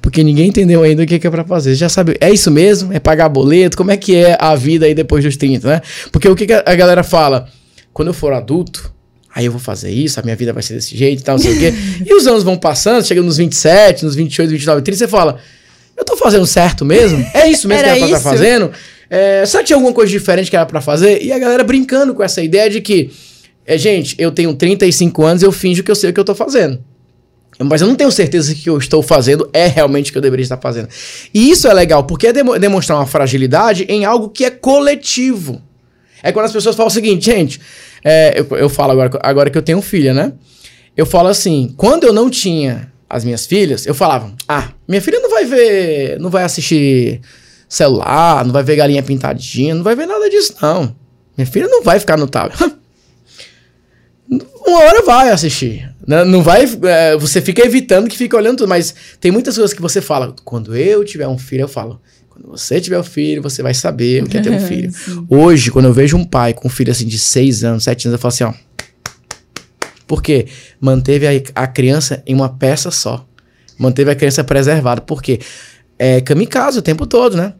Porque 0.00 0.22
ninguém 0.22 0.48
entendeu 0.48 0.82
ainda 0.82 1.02
o 1.02 1.06
que, 1.06 1.18
que 1.18 1.26
é 1.26 1.30
para 1.30 1.44
fazer. 1.44 1.74
Já 1.74 1.88
sabe, 1.88 2.16
é 2.20 2.30
isso 2.30 2.50
mesmo? 2.50 2.92
É 2.92 2.98
pagar 2.98 3.28
boleto? 3.28 3.76
Como 3.76 3.90
é 3.90 3.96
que 3.96 4.14
é 4.14 4.36
a 4.38 4.54
vida 4.54 4.86
aí 4.86 4.94
depois 4.94 5.24
dos 5.24 5.36
30, 5.36 5.66
né? 5.66 5.80
Porque 6.10 6.28
o 6.28 6.36
que, 6.36 6.46
que 6.46 6.52
a 6.52 6.74
galera 6.74 7.02
fala? 7.02 7.48
Quando 7.92 8.08
eu 8.08 8.14
for 8.14 8.32
adulto, 8.32 8.92
aí 9.34 9.46
eu 9.46 9.52
vou 9.52 9.60
fazer 9.60 9.90
isso, 9.90 10.18
a 10.20 10.22
minha 10.22 10.36
vida 10.36 10.52
vai 10.52 10.62
ser 10.62 10.74
desse 10.74 10.96
jeito 10.96 11.20
e 11.20 11.22
tal, 11.22 11.36
não 11.36 11.42
sei 11.42 11.54
o 11.54 11.58
quê. 11.58 11.72
E 12.04 12.14
os 12.14 12.26
anos 12.26 12.42
vão 12.42 12.56
passando, 12.56 13.04
chega 13.04 13.22
nos 13.22 13.36
27, 13.36 14.04
nos 14.04 14.14
28, 14.14 14.50
29, 14.50 14.82
30, 14.82 14.98
você 14.98 15.08
fala, 15.08 15.38
eu 16.02 16.06
tô 16.06 16.16
fazendo 16.16 16.46
certo 16.46 16.84
mesmo? 16.84 17.24
É 17.32 17.48
isso 17.48 17.66
mesmo 17.66 17.82
que 17.82 17.88
era 17.88 17.98
pra 17.98 18.06
estar 18.06 18.18
tá 18.18 18.30
fazendo? 18.30 18.70
É, 19.08 19.44
será 19.46 19.62
que 19.62 19.68
tinha 19.68 19.76
alguma 19.76 19.92
coisa 19.92 20.10
diferente 20.10 20.50
que 20.50 20.56
era 20.56 20.66
para 20.66 20.80
fazer? 20.80 21.22
E 21.22 21.32
a 21.32 21.38
galera 21.38 21.64
brincando 21.64 22.14
com 22.14 22.22
essa 22.22 22.42
ideia 22.42 22.68
de 22.70 22.80
que, 22.80 23.10
é, 23.66 23.76
gente, 23.76 24.14
eu 24.18 24.30
tenho 24.30 24.54
35 24.54 25.24
anos 25.24 25.42
e 25.42 25.46
eu 25.46 25.52
finjo 25.52 25.82
que 25.82 25.90
eu 25.90 25.94
sei 25.94 26.10
o 26.10 26.12
que 26.12 26.20
eu 26.20 26.24
tô 26.24 26.34
fazendo. 26.34 26.82
Mas 27.58 27.80
eu 27.80 27.86
não 27.86 27.94
tenho 27.94 28.10
certeza 28.10 28.54
que 28.54 28.60
o 28.60 28.62
que 28.62 28.70
eu 28.70 28.78
estou 28.78 29.02
fazendo 29.02 29.48
é 29.52 29.66
realmente 29.66 30.10
o 30.10 30.12
que 30.12 30.18
eu 30.18 30.22
deveria 30.22 30.42
estar 30.42 30.56
fazendo. 30.56 30.88
E 31.32 31.50
isso 31.50 31.68
é 31.68 31.74
legal, 31.74 32.04
porque 32.04 32.28
é 32.28 32.32
demonstrar 32.32 32.98
uma 32.98 33.06
fragilidade 33.06 33.84
em 33.88 34.04
algo 34.04 34.28
que 34.28 34.44
é 34.44 34.50
coletivo. 34.50 35.60
É 36.22 36.32
quando 36.32 36.46
as 36.46 36.52
pessoas 36.52 36.74
falam 36.74 36.88
o 36.88 36.92
seguinte, 36.92 37.26
gente, 37.26 37.60
é, 38.04 38.38
eu, 38.38 38.56
eu 38.56 38.68
falo 38.68 38.92
agora, 38.92 39.10
agora 39.22 39.50
que 39.50 39.58
eu 39.58 39.62
tenho 39.62 39.82
filha, 39.82 40.14
né? 40.14 40.32
Eu 40.96 41.04
falo 41.04 41.28
assim, 41.28 41.72
quando 41.76 42.04
eu 42.04 42.12
não 42.12 42.30
tinha 42.30 42.91
as 43.12 43.26
minhas 43.26 43.44
filhas, 43.44 43.84
eu 43.84 43.94
falava, 43.94 44.32
ah, 44.48 44.70
minha 44.88 45.02
filha 45.02 45.20
não 45.20 45.28
vai 45.28 45.44
ver, 45.44 46.18
não 46.18 46.30
vai 46.30 46.44
assistir 46.44 47.20
celular, 47.68 48.42
não 48.42 48.52
vai 48.52 48.62
ver 48.62 48.74
galinha 48.74 49.02
pintadinha, 49.02 49.74
não 49.74 49.82
vai 49.82 49.94
ver 49.94 50.06
nada 50.06 50.30
disso, 50.30 50.54
não. 50.62 50.96
Minha 51.36 51.46
filha 51.46 51.68
não 51.68 51.82
vai 51.82 52.00
ficar 52.00 52.16
no 52.16 52.26
tablet. 52.26 52.58
Uma 54.66 54.78
hora 54.78 55.02
vai 55.02 55.28
assistir. 55.28 55.94
Né? 56.06 56.24
Não 56.24 56.42
vai. 56.42 56.64
É, 56.84 57.14
você 57.18 57.42
fica 57.42 57.62
evitando 57.62 58.08
que 58.08 58.16
fica 58.16 58.34
olhando 58.34 58.58
tudo, 58.58 58.68
mas 58.68 58.94
tem 59.20 59.30
muitas 59.30 59.56
coisas 59.56 59.74
que 59.74 59.82
você 59.82 60.00
fala. 60.00 60.34
Quando 60.42 60.74
eu 60.74 61.04
tiver 61.04 61.28
um 61.28 61.36
filho, 61.36 61.62
eu 61.62 61.68
falo. 61.68 62.00
Quando 62.30 62.48
você 62.48 62.80
tiver 62.80 62.98
um 62.98 63.04
filho, 63.04 63.42
você 63.42 63.62
vai 63.62 63.74
saber 63.74 64.22
o 64.22 64.26
que 64.26 64.38
é 64.38 64.40
ter 64.40 64.50
um 64.50 64.60
filho. 64.66 64.90
Hoje, 65.28 65.70
quando 65.70 65.84
eu 65.84 65.92
vejo 65.92 66.16
um 66.16 66.24
pai 66.24 66.54
com 66.54 66.66
um 66.66 66.70
filho 66.70 66.90
assim 66.90 67.06
de 67.06 67.18
6 67.18 67.62
anos, 67.62 67.84
7 67.84 68.08
anos, 68.08 68.14
eu 68.14 68.18
falo 68.18 68.32
assim, 68.32 68.44
ó. 68.44 68.54
Porque 70.12 70.46
manteve 70.78 71.26
a, 71.26 71.62
a 71.62 71.66
criança 71.66 72.22
em 72.26 72.34
uma 72.34 72.50
peça 72.50 72.90
só. 72.90 73.26
Manteve 73.78 74.10
a 74.10 74.14
criança 74.14 74.44
preservada. 74.44 75.00
Por 75.00 75.22
quê? 75.22 75.40
É 75.98 76.20
kamikaze 76.20 76.78
o 76.78 76.82
tempo 76.82 77.06
todo, 77.06 77.34
né? 77.34 77.54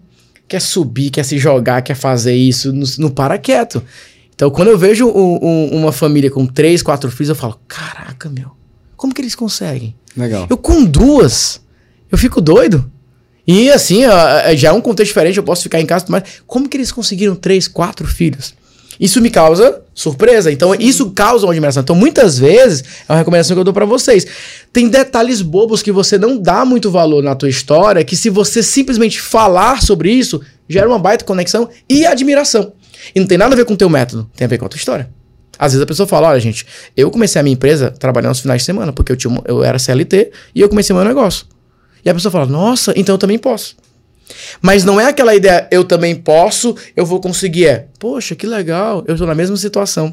Quer 0.47 0.61
subir, 0.61 1.09
quer 1.09 1.25
se 1.25 1.39
jogar, 1.39 1.81
quer 1.81 1.95
fazer 1.95 2.35
isso, 2.35 2.71
não, 2.71 2.87
não 2.99 3.09
para 3.09 3.39
quieto. 3.39 3.83
Então, 4.35 4.51
quando 4.51 4.69
eu 4.69 4.77
vejo 4.77 5.09
um, 5.09 5.39
um, 5.43 5.79
uma 5.79 5.93
família 5.93 6.31
com 6.31 6.45
três, 6.47 6.83
quatro 6.83 7.11
filhos, 7.11 7.31
eu 7.31 7.35
falo: 7.35 7.59
caraca, 7.67 8.29
meu, 8.29 8.51
como 8.99 9.15
que 9.15 9.23
eles 9.23 9.35
conseguem? 9.35 9.97
Legal. 10.15 10.47
Eu 10.51 10.59
com 10.59 10.85
duas, 10.85 11.59
eu 12.11 12.19
fico 12.19 12.39
doido. 12.39 12.85
E 13.47 13.71
assim, 13.71 14.03
já 14.57 14.69
é 14.69 14.73
um 14.73 14.83
contexto 14.83 15.09
diferente, 15.09 15.39
eu 15.39 15.43
posso 15.43 15.63
ficar 15.63 15.81
em 15.81 15.87
casa, 15.87 16.05
mas 16.11 16.43
como 16.47 16.69
que 16.69 16.77
eles 16.77 16.93
conseguiram 16.93 17.35
três, 17.35 17.67
quatro 17.67 18.07
filhos? 18.07 18.55
Isso 19.01 19.21
me 19.21 19.31
causa 19.31 19.83
surpresa. 19.95 20.51
Então, 20.51 20.75
isso 20.75 21.11
causa 21.11 21.47
uma 21.47 21.53
admiração. 21.53 21.83
Então, 21.83 21.97
muitas 21.97 22.39
vezes, 22.39 22.85
é 23.09 23.13
uma 23.13 23.19
recomendação 23.19 23.55
que 23.55 23.61
eu 23.61 23.65
dou 23.65 23.75
para 23.75 23.85
vocês. 23.85 24.27
Tem 24.73 24.89
detalhes 24.89 25.43
bobos 25.43 25.83
que 25.83 25.93
você 25.93 26.19
não 26.19 26.39
dá 26.39 26.65
muito 26.65 26.91
valor 26.91 27.23
na 27.23 27.35
tua 27.35 27.49
história, 27.49 28.05
que 28.05 28.17
se 28.17 28.31
você 28.31 28.63
simplesmente 28.63 29.21
falar 29.21 29.83
sobre 29.83 30.11
isso, 30.11 30.41
gera 30.69 30.89
uma 30.89 30.99
baita 30.99 31.25
conexão 31.25 31.69
e 31.89 32.07
admiração. 32.07 32.73
E 33.15 33.21
não 33.21 33.27
tem 33.27 33.39
nada 33.39 33.55
a 33.55 33.57
ver 33.57 33.65
com 33.65 33.75
o 33.75 33.77
teu 33.77 33.89
método, 33.89 34.31
tem 34.37 34.45
a 34.45 34.49
ver 34.49 34.59
com 34.59 34.67
a 34.67 34.69
tua 34.69 34.79
história. 34.79 35.11
Às 35.59 35.73
vezes 35.73 35.83
a 35.83 35.87
pessoa 35.87 36.07
fala, 36.07 36.29
olha 36.29 36.41
gente, 36.41 36.67
eu 36.97 37.11
comecei 37.11 37.39
a 37.39 37.43
minha 37.43 37.55
empresa 37.55 37.91
trabalhando 37.91 38.31
nos 38.31 38.41
finais 38.41 38.63
de 38.63 38.67
semana, 38.67 38.93
porque 38.93 39.13
eu, 39.13 39.17
tinha, 39.17 39.41
eu 39.45 39.63
era 39.63 39.79
CLT 39.79 40.33
e 40.55 40.61
eu 40.61 40.69
comecei 40.69 40.95
meu 40.95 41.05
negócio. 41.05 41.47
E 42.05 42.11
a 42.11 42.15
pessoa 42.15 42.33
fala, 42.33 42.47
nossa, 42.47 42.93
então 42.97 43.15
eu 43.15 43.19
também 43.19 43.39
posso. 43.39 43.77
Mas 44.61 44.85
não 44.85 45.01
é 45.01 45.07
aquela 45.07 45.35
ideia, 45.35 45.67
eu 45.71 45.85
também 45.85 46.15
posso, 46.15 46.75
eu 46.97 47.05
vou 47.05 47.21
conseguir. 47.21 47.67
É, 47.67 47.87
poxa, 47.99 48.35
que 48.35 48.47
legal, 48.47 49.05
eu 49.07 49.15
estou 49.15 49.27
na 49.27 49.35
mesma 49.35 49.57
situação. 49.57 50.13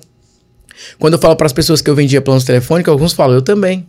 Quando 0.98 1.14
eu 1.14 1.19
falo 1.19 1.36
para 1.36 1.45
as 1.45 1.53
pessoas 1.53 1.81
que 1.81 1.90
eu 1.90 1.95
vendia 1.95 2.22
planos 2.22 2.44
telefônicos, 2.44 2.91
alguns 2.91 3.14
falam, 3.14 3.36
eu 3.36 3.41
também. 3.41 3.86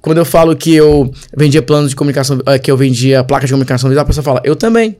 Quando 0.00 0.18
eu 0.18 0.24
falo 0.24 0.54
que 0.56 0.74
eu 0.74 1.10
vendia 1.36 1.62
planos 1.62 1.90
de 1.90 1.96
comunicação, 1.96 2.40
eh, 2.46 2.58
que 2.58 2.70
eu 2.70 2.76
vendia 2.76 3.24
placa 3.24 3.46
de 3.46 3.52
comunicação 3.52 3.88
visual, 3.88 4.04
a 4.04 4.06
pessoa 4.06 4.24
fala, 4.24 4.40
eu 4.44 4.54
também. 4.54 4.96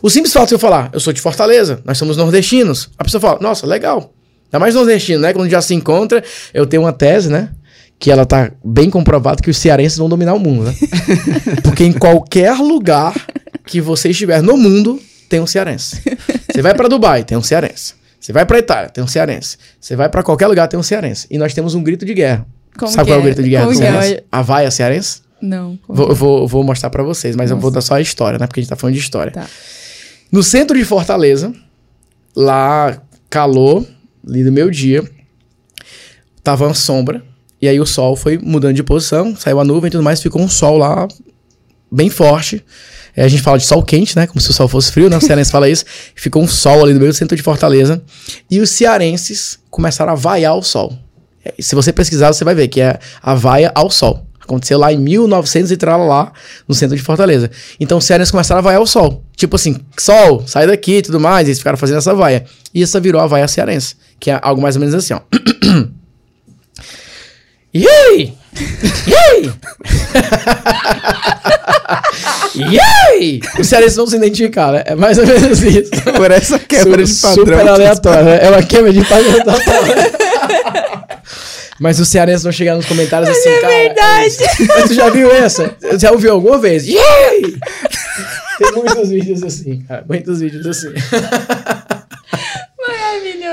O 0.00 0.08
simples 0.08 0.32
fato 0.32 0.48
de 0.48 0.54
eu 0.54 0.58
falar, 0.58 0.90
eu 0.92 1.00
sou 1.00 1.12
de 1.12 1.20
Fortaleza, 1.20 1.80
nós 1.84 1.98
somos 1.98 2.16
nordestinos, 2.16 2.90
a 2.96 3.04
pessoa 3.04 3.20
fala, 3.20 3.38
nossa, 3.40 3.66
legal. 3.66 4.12
Ainda 4.46 4.60
mais 4.60 4.74
nordestino, 4.74 5.20
né? 5.20 5.32
Quando 5.32 5.50
já 5.50 5.60
se 5.60 5.74
encontra, 5.74 6.22
eu 6.52 6.64
tenho 6.64 6.82
uma 6.82 6.92
tese, 6.92 7.28
né? 7.28 7.50
Que 7.98 8.10
ela 8.10 8.24
tá 8.24 8.52
bem 8.64 8.88
comprovada 8.88 9.42
que 9.42 9.50
os 9.50 9.56
cearenses 9.56 9.98
vão 9.98 10.08
dominar 10.08 10.34
o 10.34 10.38
mundo, 10.38 10.64
né? 10.64 10.74
Porque 11.64 11.84
em 11.84 11.92
qualquer 11.92 12.54
lugar 12.58 13.14
que 13.66 13.80
você 13.80 14.10
estiver 14.10 14.42
no 14.42 14.56
mundo, 14.56 15.00
tem 15.28 15.40
um 15.40 15.46
cearense. 15.46 16.02
Você 16.52 16.62
vai 16.62 16.74
para 16.74 16.86
Dubai, 16.86 17.24
tem 17.24 17.36
um 17.36 17.42
cearense. 17.42 17.94
Você 18.20 18.32
vai 18.32 18.46
para 18.46 18.58
Itália, 18.58 18.88
tem 18.88 19.02
um 19.02 19.08
cearense. 19.08 19.56
Você 19.80 19.96
vai 19.96 20.08
para 20.08 20.22
qualquer 20.22 20.46
lugar, 20.46 20.68
tem 20.68 20.78
um 20.78 20.82
cearense. 20.82 21.26
E 21.30 21.36
nós 21.36 21.52
temos 21.52 21.74
um 21.74 21.82
grito 21.82 22.06
de 22.06 22.14
guerra. 22.14 22.46
Como 22.78 22.90
Sabe 22.90 23.10
qual 23.10 23.18
é 23.18 23.20
o 23.20 23.24
grito 23.24 23.42
de 23.42 23.50
guerra 23.50 23.66
do 23.66 23.74
cearense? 23.74 24.14
É? 24.14 24.24
A 24.30 24.40
vaia 24.40 24.70
cearense? 24.70 25.22
Não. 25.42 25.78
Vou, 25.88 26.14
vou, 26.14 26.48
vou, 26.48 26.64
mostrar 26.64 26.90
para 26.90 27.02
vocês, 27.02 27.36
mas 27.36 27.50
Nossa. 27.50 27.58
eu 27.58 27.60
vou 27.60 27.70
dar 27.70 27.80
só 27.80 27.94
a 27.94 28.00
história, 28.00 28.38
né? 28.38 28.46
Porque 28.46 28.60
a 28.60 28.62
gente 28.62 28.70
tá 28.70 28.76
falando 28.76 28.94
de 28.94 29.00
história. 29.00 29.32
Tá. 29.32 29.46
No 30.30 30.42
centro 30.42 30.76
de 30.78 30.84
Fortaleza, 30.84 31.52
lá 32.34 33.02
calor, 33.28 33.84
ali 34.26 34.42
do 34.42 34.52
meu 34.52 34.70
dia, 34.70 35.04
tava 36.42 36.66
uma 36.66 36.74
sombra, 36.74 37.22
e 37.60 37.68
aí 37.68 37.78
o 37.78 37.86
sol 37.86 38.16
foi 38.16 38.38
mudando 38.38 38.74
de 38.74 38.82
posição, 38.82 39.36
saiu 39.36 39.60
a 39.60 39.64
nuvem 39.64 39.88
e 39.88 39.90
tudo 39.90 40.02
mais, 40.02 40.22
ficou 40.22 40.40
um 40.40 40.48
sol 40.48 40.78
lá 40.78 41.06
bem 41.90 42.08
forte. 42.08 42.64
É, 43.16 43.24
a 43.24 43.28
gente 43.28 43.42
fala 43.42 43.58
de 43.58 43.64
sol 43.64 43.82
quente, 43.82 44.16
né? 44.16 44.26
Como 44.26 44.40
se 44.40 44.50
o 44.50 44.52
sol 44.52 44.66
fosse 44.66 44.90
frio, 44.90 45.08
né? 45.08 45.16
O 45.16 45.20
cearense 45.20 45.50
fala 45.50 45.68
isso. 45.68 45.84
Ficou 46.14 46.42
um 46.42 46.48
sol 46.48 46.82
ali 46.82 46.92
no 46.92 47.00
meio 47.00 47.12
do 47.12 47.16
centro 47.16 47.36
de 47.36 47.42
Fortaleza. 47.42 48.02
E 48.50 48.60
os 48.60 48.70
cearenses 48.70 49.58
começaram 49.70 50.12
a 50.12 50.16
vaiar 50.16 50.56
o 50.56 50.62
sol. 50.62 50.98
É, 51.44 51.54
se 51.58 51.74
você 51.74 51.92
pesquisar, 51.92 52.32
você 52.32 52.44
vai 52.44 52.54
ver 52.54 52.68
que 52.68 52.80
é 52.80 52.98
a 53.22 53.34
vaia 53.34 53.70
ao 53.74 53.90
sol. 53.90 54.26
Aconteceu 54.40 54.78
lá 54.78 54.92
em 54.92 54.98
1900 54.98 55.70
e 55.70 55.76
lá 55.86 56.32
no 56.68 56.74
centro 56.74 56.96
de 56.96 57.02
Fortaleza. 57.02 57.50
Então 57.80 57.98
os 57.98 58.04
cearenses 58.04 58.30
começaram 58.30 58.58
a 58.58 58.62
vaiar 58.62 58.80
o 58.80 58.86
sol. 58.86 59.24
Tipo 59.34 59.56
assim, 59.56 59.76
sol, 59.98 60.44
sai 60.46 60.66
daqui 60.66 60.98
e 60.98 61.02
tudo 61.02 61.18
mais. 61.18 61.46
E 61.46 61.50
eles 61.50 61.58
ficaram 61.58 61.78
fazendo 61.78 61.98
essa 61.98 62.14
vaia. 62.14 62.44
E 62.74 62.82
essa 62.82 63.00
virou 63.00 63.20
a 63.20 63.26
vaia 63.26 63.48
cearense. 63.48 63.96
Que 64.20 64.30
é 64.30 64.38
algo 64.42 64.60
mais 64.60 64.76
ou 64.76 64.80
menos 64.80 64.94
assim, 64.94 65.14
ó. 65.14 65.20
E 67.76 67.88
aí? 67.88 68.32
E 69.06 69.14
aí? 69.14 69.50
e 72.72 72.80
aí? 72.80 73.40
Os 73.58 73.66
cearenses 73.66 73.96
não 73.96 74.06
se 74.06 74.16
identificaram, 74.16 74.74
né? 74.74 74.84
É 74.86 74.94
mais 74.94 75.18
ou 75.18 75.26
menos 75.26 75.62
isso. 75.62 75.90
Por 76.16 76.30
essa 76.30 76.58
quebra 76.58 77.04
de 77.04 77.14
padrão. 77.14 77.44
Super 77.44 77.68
aleatório, 77.68 78.24
né? 78.24 78.38
É 78.42 78.50
uma 78.50 78.62
quebra 78.62 78.92
de 78.92 79.04
padrão 79.04 79.34
Mas 81.80 81.98
os 81.98 82.08
cearenses 82.08 82.44
vão 82.44 82.52
chegar 82.52 82.76
nos 82.76 82.86
comentários 82.86 83.28
Mas 83.28 83.38
assim, 83.38 83.48
é 83.48 83.60
cara. 83.60 83.72
verdade. 83.74 84.36
Mas 84.68 84.84
tu 84.88 84.94
já 84.94 85.10
viu 85.10 85.30
essa? 85.32 85.76
Já 85.98 86.12
ouviu 86.12 86.32
alguma 86.32 86.58
vez? 86.58 86.86
Yay! 86.86 87.56
Tem 88.58 88.72
muitos 88.72 89.08
vídeos 89.08 89.42
assim, 89.42 89.82
cara. 89.82 90.04
Muitos 90.08 90.40
vídeos 90.40 90.66
assim. 90.66 90.92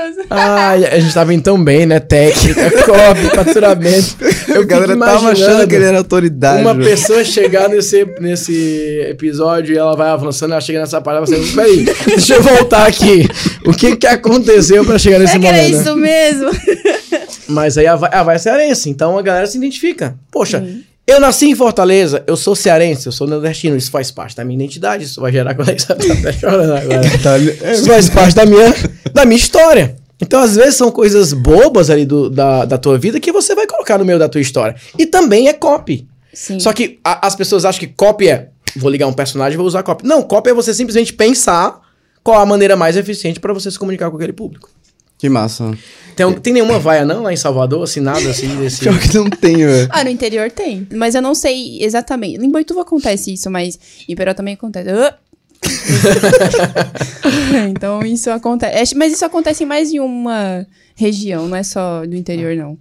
Maravilhoso. 0.02 0.28
Ai, 0.30 0.84
a 0.86 1.00
gente 1.00 1.14
tava 1.14 1.34
indo 1.34 1.42
tão 1.42 1.62
bem, 1.62 1.86
né? 1.86 2.00
Técnica, 2.00 2.70
copy, 2.84 3.36
faturamento. 3.36 4.16
Eu 4.48 4.66
galera 4.66 4.96
tava 4.96 5.30
achando 5.30 5.66
que 5.66 5.74
ele 5.74 5.84
era 5.84 5.98
autoridade. 5.98 6.62
Uma 6.62 6.74
pessoa 6.74 7.24
chegar 7.24 7.68
nesse, 7.68 8.04
nesse 8.20 9.06
episódio 9.08 9.74
e 9.74 9.78
ela 9.78 9.96
vai 9.96 10.08
avançando, 10.08 10.52
ela 10.52 10.60
chega 10.60 10.80
nessa 10.80 11.00
parte 11.00 11.22
e 11.22 11.36
você, 11.36 11.54
peraí, 11.54 11.84
deixa 12.06 12.34
eu 12.34 12.42
voltar 12.42 12.86
aqui. 12.86 13.28
O 13.64 13.72
que 13.72 13.96
que 13.96 14.06
aconteceu 14.06 14.84
pra 14.84 14.98
chegar 14.98 15.18
nesse 15.18 15.36
é 15.36 15.38
momento? 15.38 15.54
Era 15.54 15.68
isso 15.68 15.96
mesmo. 15.96 16.50
Mas 17.48 17.76
aí 17.76 17.86
a, 17.86 17.94
a 17.94 18.22
vai 18.22 18.38
cearense, 18.38 18.88
então 18.88 19.18
a 19.18 19.22
galera 19.22 19.46
se 19.46 19.58
identifica. 19.58 20.14
Poxa, 20.30 20.64
eu 21.06 21.20
nasci 21.20 21.46
em 21.46 21.54
Fortaleza, 21.54 22.22
eu 22.26 22.36
sou 22.36 22.54
cearense, 22.54 23.06
eu 23.06 23.12
sou 23.12 23.26
nordestino, 23.26 23.76
isso 23.76 23.90
faz 23.90 24.10
parte 24.10 24.36
da 24.36 24.44
minha 24.44 24.56
identidade, 24.56 25.04
isso 25.04 25.20
vai 25.20 25.32
gerar 25.32 25.54
conexão. 25.54 25.96
Tá 25.96 26.32
chorando 26.32 26.72
agora. 26.72 27.02
Tá 27.22 27.38
isso 27.38 27.86
faz 27.86 28.08
parte 28.08 28.36
da 28.36 28.46
minha, 28.46 28.72
da 29.12 29.24
minha 29.24 29.38
história. 29.38 29.96
Então, 30.20 30.40
às 30.40 30.54
vezes, 30.54 30.76
são 30.76 30.90
coisas 30.90 31.32
bobas 31.32 31.90
ali 31.90 32.04
do, 32.04 32.30
da, 32.30 32.64
da 32.64 32.78
tua 32.78 32.96
vida 32.96 33.18
que 33.18 33.32
você 33.32 33.54
vai 33.54 33.66
colocar 33.66 33.98
no 33.98 34.04
meio 34.04 34.18
da 34.18 34.28
tua 34.28 34.40
história. 34.40 34.76
E 34.98 35.04
também 35.04 35.48
é 35.48 35.52
copy. 35.52 36.06
Sim. 36.32 36.60
Só 36.60 36.72
que 36.72 37.00
a, 37.02 37.26
as 37.26 37.34
pessoas 37.34 37.64
acham 37.64 37.80
que 37.80 37.88
copy 37.88 38.28
é 38.28 38.48
vou 38.76 38.90
ligar 38.90 39.06
um 39.06 39.12
personagem 39.12 39.54
e 39.54 39.56
vou 39.56 39.66
usar 39.66 39.82
copy. 39.82 40.06
Não, 40.06 40.22
copy 40.22 40.50
é 40.50 40.54
você 40.54 40.72
simplesmente 40.72 41.12
pensar 41.12 41.80
qual 42.22 42.40
a 42.40 42.46
maneira 42.46 42.76
mais 42.76 42.96
eficiente 42.96 43.40
para 43.40 43.52
você 43.52 43.70
se 43.70 43.78
comunicar 43.78 44.10
com 44.10 44.16
aquele 44.16 44.32
público. 44.32 44.70
Que 45.18 45.28
massa. 45.28 45.72
Tem, 46.16 46.32
tem 46.34 46.52
nenhuma 46.52 46.78
vaia 46.78 47.04
não 47.04 47.22
lá 47.22 47.32
em 47.32 47.36
Salvador, 47.36 47.84
assim, 47.84 48.00
nada 48.00 48.28
assim 48.28 48.48
desse... 48.58 48.80
Pior 48.80 48.98
que 48.98 49.14
não 49.16 49.30
tem, 49.30 49.56
velho. 49.56 49.88
ah, 49.90 50.02
no 50.02 50.10
interior 50.10 50.50
tem. 50.50 50.86
Mas 50.92 51.14
eu 51.14 51.22
não 51.22 51.34
sei 51.34 51.82
exatamente. 51.82 52.44
Em 52.44 52.50
Boituva 52.50 52.82
acontece 52.82 53.32
isso, 53.32 53.50
mas 53.50 53.78
em 54.08 54.16
Peró 54.16 54.34
também 54.34 54.54
acontece. 54.54 54.90
Uh! 54.90 55.21
então 57.70 58.02
isso 58.02 58.30
acontece. 58.30 58.94
É, 58.94 58.98
mas 58.98 59.12
isso 59.12 59.24
acontece 59.24 59.64
em 59.64 59.66
mais 59.66 59.90
de 59.90 60.00
uma 60.00 60.66
região, 60.94 61.48
não 61.48 61.56
é 61.56 61.62
só 61.62 62.04
do 62.06 62.16
interior, 62.16 62.54
não. 62.56 62.76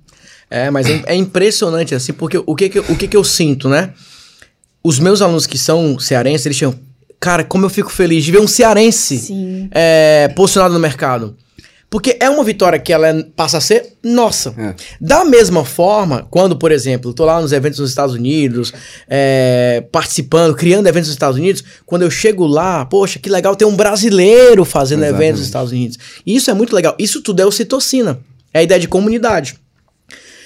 É, 0.49 0.69
mas 0.69 0.87
é, 0.87 1.01
é 1.05 1.15
impressionante, 1.15 1.95
assim, 1.95 2.11
porque 2.11 2.41
o 2.45 2.55
que, 2.55 2.69
que, 2.69 2.79
o 2.79 2.97
que, 2.97 3.07
que 3.07 3.15
eu 3.15 3.23
sinto, 3.23 3.69
né? 3.69 3.93
Os 4.83 4.99
meus 4.99 5.21
alunos 5.21 5.47
que 5.47 5.57
são 5.57 5.97
cearenses, 5.99 6.45
eles 6.45 6.57
tinham. 6.57 6.75
Cara, 7.19 7.43
como 7.43 7.65
eu 7.65 7.69
fico 7.69 7.91
feliz 7.91 8.25
de 8.25 8.31
ver 8.31 8.39
um 8.39 8.47
cearense 8.47 9.67
é, 9.71 10.27
posicionado 10.35 10.73
no 10.73 10.79
mercado. 10.79 11.37
Porque 11.91 12.15
é 12.21 12.29
uma 12.29 12.41
vitória 12.45 12.79
que 12.79 12.93
ela 12.93 13.05
é, 13.09 13.21
passa 13.35 13.57
a 13.57 13.61
ser 13.61 13.97
nossa. 14.01 14.55
É. 14.57 14.73
Da 14.99 15.25
mesma 15.25 15.65
forma, 15.65 16.25
quando, 16.31 16.55
por 16.55 16.71
exemplo, 16.71 17.11
eu 17.11 17.13
tô 17.13 17.25
lá 17.25 17.41
nos 17.41 17.51
eventos 17.51 17.79
nos 17.79 17.89
Estados 17.89 18.15
Unidos, 18.15 18.71
é, 19.09 19.83
participando, 19.91 20.55
criando 20.55 20.87
eventos 20.87 21.09
nos 21.09 21.15
Estados 21.15 21.37
Unidos, 21.37 21.61
quando 21.85 22.03
eu 22.03 22.09
chego 22.09 22.47
lá, 22.47 22.85
poxa, 22.85 23.19
que 23.19 23.29
legal 23.29 23.57
ter 23.57 23.65
um 23.65 23.75
brasileiro 23.75 24.63
fazendo 24.63 24.99
Exatamente. 24.99 25.21
eventos 25.21 25.39
nos 25.41 25.47
Estados 25.49 25.71
Unidos. 25.73 25.97
E 26.25 26.33
isso 26.33 26.49
é 26.49 26.53
muito 26.53 26.73
legal. 26.73 26.95
Isso 26.97 27.21
tudo 27.21 27.41
é 27.41 27.45
ocitocina. 27.45 28.19
É 28.53 28.59
a 28.59 28.63
ideia 28.63 28.79
de 28.79 28.87
comunidade. 28.87 29.55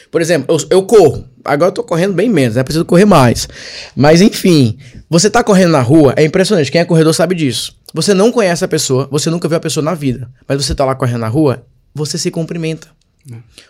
Por 0.09 0.21
exemplo, 0.21 0.55
eu, 0.55 0.77
eu 0.77 0.83
corro. 0.83 1.25
Agora 1.43 1.69
eu 1.69 1.73
tô 1.73 1.83
correndo 1.83 2.13
bem 2.13 2.27
menos, 2.27 2.55
né? 2.55 2.63
Preciso 2.63 2.85
correr 2.85 3.05
mais. 3.05 3.47
Mas 3.95 4.19
enfim, 4.19 4.79
você 5.07 5.29
tá 5.29 5.43
correndo 5.43 5.73
na 5.73 5.81
rua, 5.81 6.15
é 6.17 6.25
impressionante. 6.25 6.71
Quem 6.71 6.81
é 6.81 6.85
corredor 6.85 7.13
sabe 7.13 7.35
disso. 7.35 7.75
Você 7.95 8.13
não 8.13 8.29
conhece 8.29 8.65
a 8.65 8.67
pessoa, 8.67 9.07
você 9.09 9.29
nunca 9.29 9.47
viu 9.47 9.55
a 9.55 9.59
pessoa 9.61 9.81
na 9.81 9.93
vida. 9.93 10.29
Mas 10.45 10.65
você 10.65 10.75
tá 10.75 10.83
lá 10.83 10.93
correndo 10.93 11.19
na 11.19 11.29
rua, 11.29 11.65
você 11.93 12.17
se 12.17 12.29
cumprimenta. 12.29 12.89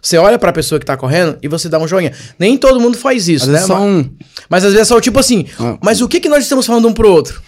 Você 0.02 0.18
olha 0.18 0.40
para 0.40 0.50
a 0.50 0.54
pessoa 0.54 0.80
que 0.80 0.86
tá 0.86 0.98
correndo 0.98 1.38
e 1.44 1.48
você 1.48 1.70
dá 1.70 1.78
um 1.78 1.88
joinha. 1.88 2.12
Nem 2.40 2.58
todo 2.58 2.80
mundo 2.80 2.98
faz 2.98 3.30
isso, 3.30 3.46
às 3.46 3.52
né? 3.52 3.60
Só 3.60 3.80
um... 3.80 4.10
Mas 4.50 4.66
às 4.66 4.74
vezes 4.74 4.88
é 4.88 4.90
só 4.90 5.00
tipo 5.00 5.20
assim, 5.20 5.46
ah. 5.60 5.78
mas 5.80 6.02
o 6.02 6.08
que 6.08 6.20
que 6.20 6.28
nós 6.28 6.44
estamos 6.44 6.66
falando 6.66 6.88
um 6.88 6.94
pro 6.94 7.08
outro? 7.08 7.40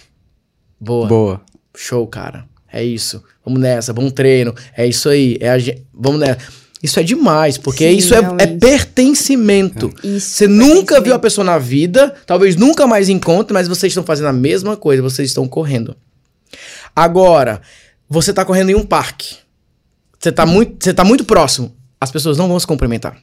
Boa. 0.80 1.08
Boa. 1.08 1.40
Show, 1.76 2.06
cara. 2.06 2.46
É 2.72 2.82
isso. 2.84 3.24
Vamos 3.44 3.60
nessa, 3.60 3.92
vamos 3.92 4.12
treino. 4.12 4.54
É 4.76 4.86
isso 4.86 5.08
aí. 5.08 5.36
É 5.40 5.50
a... 5.50 5.56
Vamos 5.92 6.20
nessa. 6.20 6.38
Isso 6.80 7.00
é 7.00 7.02
demais, 7.02 7.58
porque 7.58 7.90
Sim, 7.90 7.96
isso 7.96 8.14
é, 8.14 8.20
é, 8.38 8.46
pertencimento. 8.46 9.92
É. 10.04 10.06
Isso, 10.06 10.30
você 10.30 10.46
nunca 10.46 11.00
viu 11.00 11.12
a 11.12 11.18
pessoa 11.18 11.44
na 11.44 11.58
vida, 11.58 12.14
talvez 12.24 12.54
nunca 12.54 12.86
mais 12.86 13.08
encontre, 13.08 13.52
mas 13.52 13.66
vocês 13.66 13.90
estão 13.90 14.04
fazendo 14.04 14.28
a 14.28 14.32
mesma 14.32 14.76
coisa, 14.76 15.02
vocês 15.02 15.28
estão 15.28 15.48
correndo. 15.48 15.96
Agora, 16.94 17.60
você 18.08 18.30
está 18.30 18.44
correndo 18.44 18.70
em 18.70 18.74
um 18.74 18.84
parque. 18.84 19.36
Você 20.18 20.30
está 20.30 20.44
muito, 20.44 20.84
você 20.84 20.92
tá 20.92 21.04
muito 21.04 21.24
próximo. 21.24 21.74
As 22.00 22.10
pessoas 22.10 22.36
não 22.36 22.48
vão 22.48 22.58
se 22.58 22.66
cumprimentar. 22.66 23.16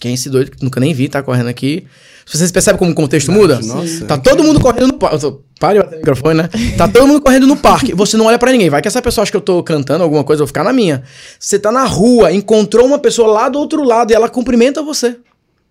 Quem 0.00 0.10
é 0.10 0.14
esse 0.14 0.28
doido 0.28 0.50
que 0.50 0.62
nunca 0.62 0.80
nem 0.80 0.92
vi, 0.92 1.08
tá 1.08 1.22
correndo 1.22 1.48
aqui. 1.48 1.86
Vocês 2.26 2.50
percebem 2.50 2.78
como 2.78 2.90
o 2.90 2.94
contexto 2.94 3.30
muda? 3.30 3.60
Nossa. 3.60 4.06
Tá 4.06 4.16
todo 4.16 4.42
mundo 4.42 4.60
correndo 4.60 4.88
no 4.88 4.98
parque. 4.98 5.18
Pare 5.60 5.78
o 5.78 5.90
microfone, 5.90 6.42
né? 6.42 6.50
Tá 6.76 6.88
todo 6.88 7.06
mundo 7.06 7.20
correndo 7.20 7.46
no 7.46 7.56
parque. 7.56 7.94
Você 7.94 8.16
não 8.16 8.26
olha 8.26 8.38
para 8.38 8.50
ninguém. 8.50 8.70
Vai 8.70 8.80
que 8.80 8.88
essa 8.88 9.02
pessoa 9.02 9.22
acha 9.22 9.30
que 9.30 9.36
eu 9.36 9.42
tô 9.42 9.62
cantando 9.62 10.02
alguma 10.02 10.24
coisa, 10.24 10.40
eu 10.40 10.44
vou 10.44 10.48
ficar 10.48 10.64
na 10.64 10.72
minha. 10.72 11.02
Você 11.38 11.58
tá 11.58 11.70
na 11.70 11.84
rua, 11.84 12.32
encontrou 12.32 12.86
uma 12.86 12.98
pessoa 12.98 13.28
lá 13.28 13.48
do 13.48 13.58
outro 13.58 13.84
lado 13.84 14.10
e 14.10 14.14
ela 14.14 14.28
cumprimenta 14.28 14.82
você. 14.82 15.18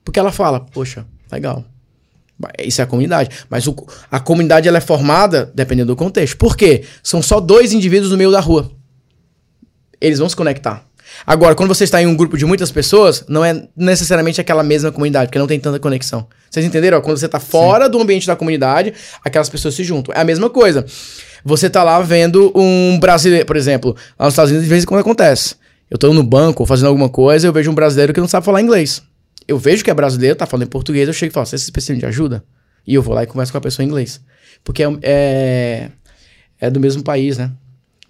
Porque 0.06 0.20
ela 0.20 0.32
fala, 0.32 0.60
poxa, 0.60 1.06
legal. 1.32 1.66
Isso 2.60 2.82
é 2.82 2.84
a 2.84 2.88
comunidade. 2.88 3.30
Mas 3.50 3.68
o, 3.68 3.76
a 4.12 4.20
comunidade 4.20 4.68
ela 4.68 4.78
é 4.78 4.82
formada 4.82 5.52
dependendo 5.54 5.94
do 5.94 5.96
contexto. 5.96 6.38
Por 6.38 6.56
quê? 6.56 6.84
São 7.02 7.22
só 7.22 7.40
dois 7.40 7.74
indivíduos 7.74 8.12
no 8.12 8.18
meio 8.18 8.32
da 8.32 8.40
rua. 8.40 8.72
Eles 10.00 10.20
vão 10.20 10.28
se 10.28 10.36
conectar. 10.36 10.86
Agora, 11.26 11.56
quando 11.56 11.74
você 11.74 11.84
está 11.84 12.02
em 12.02 12.08
um 12.08 12.16
grupo 12.16 12.38
de 12.38 12.46
muitas 12.46 12.72
pessoas, 12.72 13.24
não 13.28 13.46
é 13.46 13.68
necessariamente 13.76 14.42
aquela 14.42 14.64
mesma 14.64 14.92
comunidade, 14.92 15.28
porque 15.28 15.40
não 15.40 15.48
tem 15.48 15.60
tanta 15.60 15.80
conexão. 15.80 16.28
Vocês 16.50 16.66
entenderam? 16.66 17.00
Quando 17.02 17.18
você 17.18 17.28
está 17.28 17.40
fora 17.40 17.86
Sim. 17.86 17.92
do 17.92 18.02
ambiente 18.02 18.28
da 18.28 18.36
comunidade, 18.36 18.94
aquelas 19.24 19.50
pessoas 19.50 19.74
se 19.76 19.84
juntam. 19.84 20.14
É 20.16 20.22
a 20.22 20.24
mesma 20.24 20.50
coisa. 20.50 20.86
Você 21.46 21.68
está 21.68 21.84
lá 21.84 22.00
vendo 22.02 22.52
um 22.56 22.98
brasileiro, 23.00 23.46
por 23.46 23.56
exemplo, 23.56 23.96
lá 24.18 24.26
nos 24.26 24.34
Estados 24.34 24.52
Unidos, 24.52 24.66
de 24.66 24.70
vez 24.70 24.84
em 24.84 24.86
quando 24.86 25.02
acontece. 25.02 25.56
Eu 25.90 25.96
estou 25.96 26.14
no 26.14 26.24
banco 26.24 26.66
fazendo 26.66 26.88
alguma 26.88 27.10
coisa, 27.10 27.48
eu 27.48 27.54
vejo 27.54 27.70
um 27.70 27.76
brasileiro 27.76 28.14
que 28.14 28.20
não 28.20 28.28
sabe 28.28 28.46
falar 28.46 28.62
inglês. 28.62 29.02
Eu 29.48 29.58
vejo 29.58 29.84
que 29.84 29.92
é 29.92 29.94
brasileiro, 29.94 30.36
tá 30.36 30.46
falando 30.46 30.66
em 30.66 30.70
português, 30.70 31.08
eu 31.08 31.14
chego 31.14 31.32
e 31.32 31.34
falo, 31.34 31.46
você 31.46 31.56
é 31.56 31.58
especialista 31.58 32.08
de 32.08 32.10
ajuda? 32.10 32.44
E 32.86 32.94
eu 32.94 33.02
vou 33.02 33.14
lá 33.14 33.24
e 33.24 33.28
converso 33.28 33.52
com 33.52 33.58
a 33.58 33.62
pessoa 33.62 33.84
em 33.84 33.88
inglês. 33.88 34.22
Porque 34.64 34.84
é, 34.84 34.88
é, 35.02 35.90
é 36.60 36.70
do 36.70 36.80
mesmo 36.80 37.04
país, 37.04 37.38
né? 37.38 37.52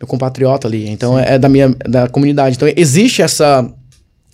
meu 0.03 0.07
compatriota 0.07 0.67
ali. 0.67 0.87
Então 0.89 1.17
é, 1.17 1.35
é 1.35 1.39
da 1.39 1.49
minha 1.49 1.69
da 1.69 2.07
comunidade. 2.07 2.55
Então 2.55 2.67
existe 2.75 3.21
essa 3.21 3.67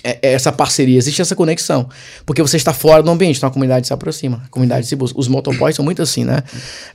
essa 0.03 0.51
parceria, 0.51 0.97
existe 0.97 1.21
essa 1.21 1.35
conexão. 1.35 1.89
Porque 2.25 2.41
você 2.41 2.57
está 2.57 2.73
fora 2.73 3.03
do 3.03 3.09
ambiente, 3.11 3.37
então 3.37 3.49
a 3.49 3.51
comunidade 3.51 3.85
se 3.85 3.93
aproxima, 3.93 4.43
a 4.45 4.49
comunidade 4.49 4.87
se 4.87 4.95
busca. 4.95 5.19
Os 5.19 5.27
motoboys 5.27 5.75
são 5.75 5.83
muito 5.83 6.01
assim, 6.01 6.23
né? 6.23 6.41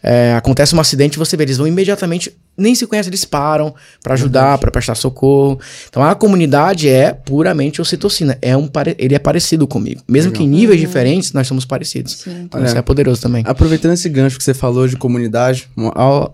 É, 0.03 0.35
acontece 0.35 0.75
um 0.75 0.81
acidente, 0.81 1.19
você 1.19 1.37
vê, 1.37 1.45
eles 1.45 1.59
vão 1.59 1.67
imediatamente, 1.67 2.35
nem 2.57 2.75
se 2.75 2.87
conhecem, 2.87 3.11
eles 3.11 3.25
param 3.25 3.75
para 4.03 4.15
ajudar, 4.15 4.57
para 4.59 4.71
prestar 4.71 4.95
socorro. 4.95 5.61
Então 5.89 6.03
a 6.03 6.15
comunidade 6.15 6.89
é 6.89 7.13
puramente 7.13 7.81
ocitocina. 7.81 8.39
É 8.41 8.57
um, 8.57 8.71
ele 8.99 9.15
é 9.15 9.19
parecido 9.19 9.67
comigo. 9.67 10.01
Mesmo 10.09 10.31
Legal. 10.31 10.47
que 10.47 10.49
em 10.49 10.51
níveis 10.51 10.81
uhum. 10.81 10.87
diferentes, 10.87 11.33
nós 11.33 11.47
somos 11.47 11.65
parecidos. 11.65 12.27
Então 12.27 12.65
isso 12.65 12.77
é 12.77 12.83
poderoso 12.83 13.21
também. 13.21 13.45
Aproveitando 13.47 13.93
esse 13.93 14.09
gancho 14.09 14.39
que 14.39 14.45
você 14.45 14.55
falou 14.55 14.89
de 14.89 14.97
comunidade, 14.97 15.69
um, 15.77 15.91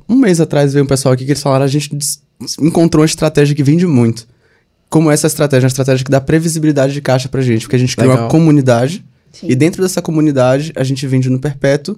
um 0.09 0.17
mês 0.17 0.41
atrás 0.41 0.73
veio 0.73 0.85
um 0.85 0.89
pessoal 0.89 1.15
aqui 1.15 1.25
que 1.25 1.33
eles 1.33 1.43
falaram, 1.43 1.65
a 1.65 1.69
gente 1.69 1.91
encontrou 2.61 3.03
uma 3.03 3.07
estratégia 3.07 3.55
que 3.57 3.63
vende 3.63 3.87
muito. 3.87 4.27
Como 4.91 5.11
essa 5.11 5.27
estratégia, 5.27 5.67
uma 5.67 5.71
estratégia 5.71 6.05
que 6.05 6.11
dá 6.11 6.21
previsibilidade 6.21 6.93
de 6.93 7.01
caixa 7.01 7.29
pra 7.29 7.41
gente, 7.41 7.62
porque 7.62 7.77
a 7.77 7.79
gente 7.79 7.97
cria 7.97 8.11
uma 8.11 8.29
comunidade 8.29 9.05
Sim. 9.33 9.47
e 9.49 9.55
dentro 9.55 9.81
dessa 9.81 10.03
comunidade 10.03 10.73
a 10.77 10.85
gente 10.85 11.07
vende 11.07 11.31
no 11.31 11.39
perpétuo, 11.39 11.97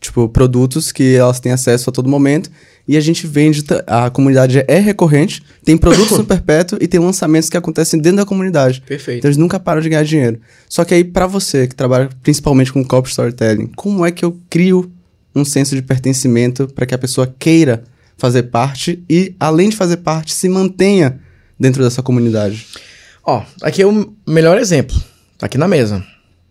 tipo, 0.00 0.28
produtos 0.28 0.90
que 0.90 1.14
elas 1.14 1.38
têm 1.38 1.52
acesso 1.52 1.90
a 1.90 1.92
todo 1.92 2.08
momento 2.08 2.50
e 2.88 2.96
a 2.96 3.00
gente 3.00 3.26
vende, 3.26 3.62
a 3.86 4.10
comunidade 4.10 4.64
é 4.66 4.78
recorrente, 4.78 5.42
tem 5.64 5.76
produtos 5.76 6.18
no 6.18 6.24
perpétuo 6.26 6.78
e 6.80 6.88
tem 6.88 6.98
lançamentos 6.98 7.48
que 7.48 7.56
acontecem 7.56 8.00
dentro 8.00 8.18
da 8.18 8.26
comunidade. 8.26 8.82
Perfeito. 8.86 9.18
Então 9.18 9.28
eles 9.28 9.36
nunca 9.36 9.60
param 9.60 9.80
de 9.80 9.88
ganhar 9.88 10.02
dinheiro. 10.02 10.40
Só 10.68 10.84
que 10.84 10.92
aí, 10.94 11.04
para 11.04 11.26
você 11.26 11.68
que 11.68 11.74
trabalha 11.74 12.10
principalmente 12.22 12.72
com 12.72 12.84
copy 12.84 13.08
storytelling, 13.08 13.68
como 13.76 14.04
é 14.04 14.10
que 14.10 14.24
eu 14.24 14.36
crio 14.50 14.90
um 15.34 15.44
senso 15.44 15.74
de 15.74 15.82
pertencimento 15.82 16.66
para 16.66 16.84
que 16.84 16.94
a 16.94 16.98
pessoa 16.98 17.32
queira 17.38 17.84
fazer 18.16 18.44
parte 18.44 19.02
e, 19.08 19.34
além 19.38 19.68
de 19.68 19.76
fazer 19.76 19.98
parte, 19.98 20.34
se 20.34 20.48
mantenha 20.48 21.20
dentro 21.62 21.82
dessa 21.82 22.02
comunidade? 22.02 22.66
Ó, 23.24 23.42
aqui 23.62 23.82
é 23.82 23.86
o 23.86 24.12
melhor 24.26 24.58
exemplo. 24.58 24.96
Tá 25.38 25.46
aqui 25.46 25.56
na 25.56 25.68
mesa. 25.68 26.04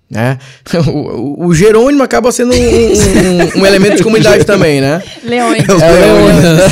Né? 0.09 0.37
O, 0.87 1.47
o, 1.47 1.53
Jerônimo 1.53 2.03
acaba 2.03 2.31
sendo 2.31 2.53
um, 2.53 2.57
um, 2.57 3.61
um 3.61 3.65
elemento 3.65 3.97
de 3.97 4.03
comunidade 4.03 4.43
também, 4.45 4.81
né? 4.81 5.01
Leônidas. 5.23 5.81
É, 5.81 5.91
Leônidas, 5.91 6.57
né? 6.57 6.71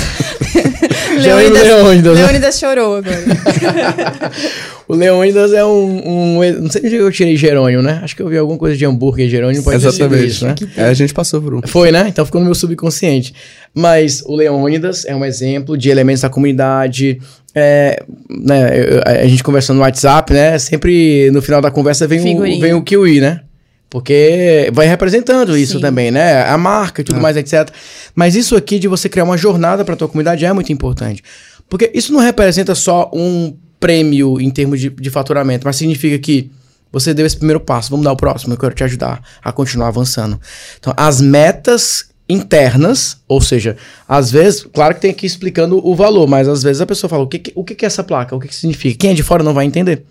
Leônidas, 1.20 1.64
Leônidas, 1.64 2.16
né? 2.16 2.22
Leônidas 2.22 2.60
chorou 2.60 2.98
agora. 2.98 3.18
o 4.88 4.96
Leônidas 4.96 5.54
é 5.54 5.64
um, 5.64 6.40
um, 6.40 6.62
Não 6.62 6.70
sei 6.70 6.90
se 6.90 6.96
eu 6.96 7.12
tirei 7.12 7.36
Jerônimo, 7.36 7.82
né? 7.82 8.00
Acho 8.04 8.16
que 8.16 8.22
eu 8.22 8.28
vi 8.28 8.38
alguma 8.38 8.58
coisa 8.58 8.76
de 8.76 8.86
hambúrguer 8.86 9.30
Jerônimo. 9.30 9.64
Pode 9.64 9.78
Exatamente. 9.78 10.28
Isso, 10.28 10.46
né? 10.46 10.56
É, 10.76 10.84
a 10.86 10.94
gente 10.94 11.14
passou 11.14 11.42
por 11.42 11.54
um. 11.54 11.62
Foi, 11.66 11.92
né? 11.92 12.06
Então 12.08 12.26
ficou 12.26 12.40
no 12.40 12.46
meu 12.46 12.56
subconsciente. 12.56 13.34
Mas 13.74 14.24
o 14.26 14.36
Leônidas 14.36 15.06
é 15.06 15.16
um 15.16 15.24
exemplo 15.24 15.78
de 15.78 15.90
elementos 15.90 16.22
da 16.22 16.30
comunidade. 16.30 17.20
É, 17.56 18.04
né, 18.30 19.02
a 19.06 19.28
gente 19.28 19.44
conversando 19.44 19.78
no 19.78 19.84
WhatsApp, 19.84 20.32
né? 20.34 20.58
Sempre 20.60 21.32
no 21.32 21.42
final 21.42 21.62
da 21.62 21.72
conversa 21.72 22.08
vem, 22.08 22.38
o, 22.38 22.42
vem 22.60 22.74
o 22.74 22.84
Kiwi, 22.84 23.20
né? 23.20 23.42
Porque 23.90 24.70
vai 24.72 24.86
representando 24.86 25.58
isso 25.58 25.78
Sim. 25.78 25.82
também, 25.82 26.12
né? 26.12 26.44
A 26.44 26.58
marca 26.58 27.02
e 27.02 27.04
tudo 27.04 27.18
ah. 27.18 27.22
mais, 27.22 27.36
etc. 27.36 27.70
Mas 28.14 28.36
isso 28.36 28.56
aqui 28.56 28.78
de 28.78 28.88
você 28.88 29.10
criar 29.10 29.24
uma 29.24 29.38
jornada 29.38 29.84
para 29.84 29.96
tua 29.96 30.08
comunidade 30.08 30.46
é 30.46 30.54
muito 30.54 30.72
importante. 30.72 31.24
Porque 31.68 31.90
isso 31.94 32.14
não 32.14 32.20
representa 32.20 32.76
só 32.76 33.10
um 33.14 33.56
prêmio 33.80 34.40
em 34.40 34.50
termos 34.50 34.80
de, 34.80 34.90
de 34.90 35.10
faturamento, 35.10 35.66
mas 35.66 35.76
significa 35.76 36.20
que 36.20 36.52
você 36.92 37.14
deu 37.14 37.26
esse 37.26 37.38
primeiro 37.38 37.60
passo, 37.60 37.90
vamos 37.92 38.04
dar 38.04 38.12
o 38.12 38.16
próximo, 38.16 38.54
eu 38.54 38.58
quero 38.58 38.74
te 38.74 38.84
ajudar 38.84 39.22
a 39.44 39.52
continuar 39.52 39.88
avançando. 39.88 40.40
Então, 40.80 40.94
as 40.98 41.22
metas 41.22 42.09
internas, 42.30 43.18
ou 43.28 43.42
seja, 43.42 43.76
às 44.08 44.32
vezes, 44.32 44.66
claro 44.72 44.94
que 44.94 45.02
tem 45.02 45.12
aqui 45.12 45.26
explicando 45.26 45.86
o 45.86 45.96
valor, 45.96 46.28
mas 46.28 46.48
às 46.48 46.62
vezes 46.62 46.80
a 46.80 46.86
pessoa 46.86 47.10
fala, 47.10 47.24
o 47.24 47.28
que, 47.28 47.52
o 47.56 47.64
que 47.64 47.84
é 47.84 47.88
essa 47.88 48.04
placa? 48.04 48.36
O 48.36 48.40
que, 48.40 48.48
que 48.48 48.56
significa? 48.56 49.00
Quem 49.00 49.12
é 49.12 49.14
de 49.14 49.24
fora 49.24 49.44
não 49.44 49.54
vai 49.54 49.66
entender. 49.66 50.04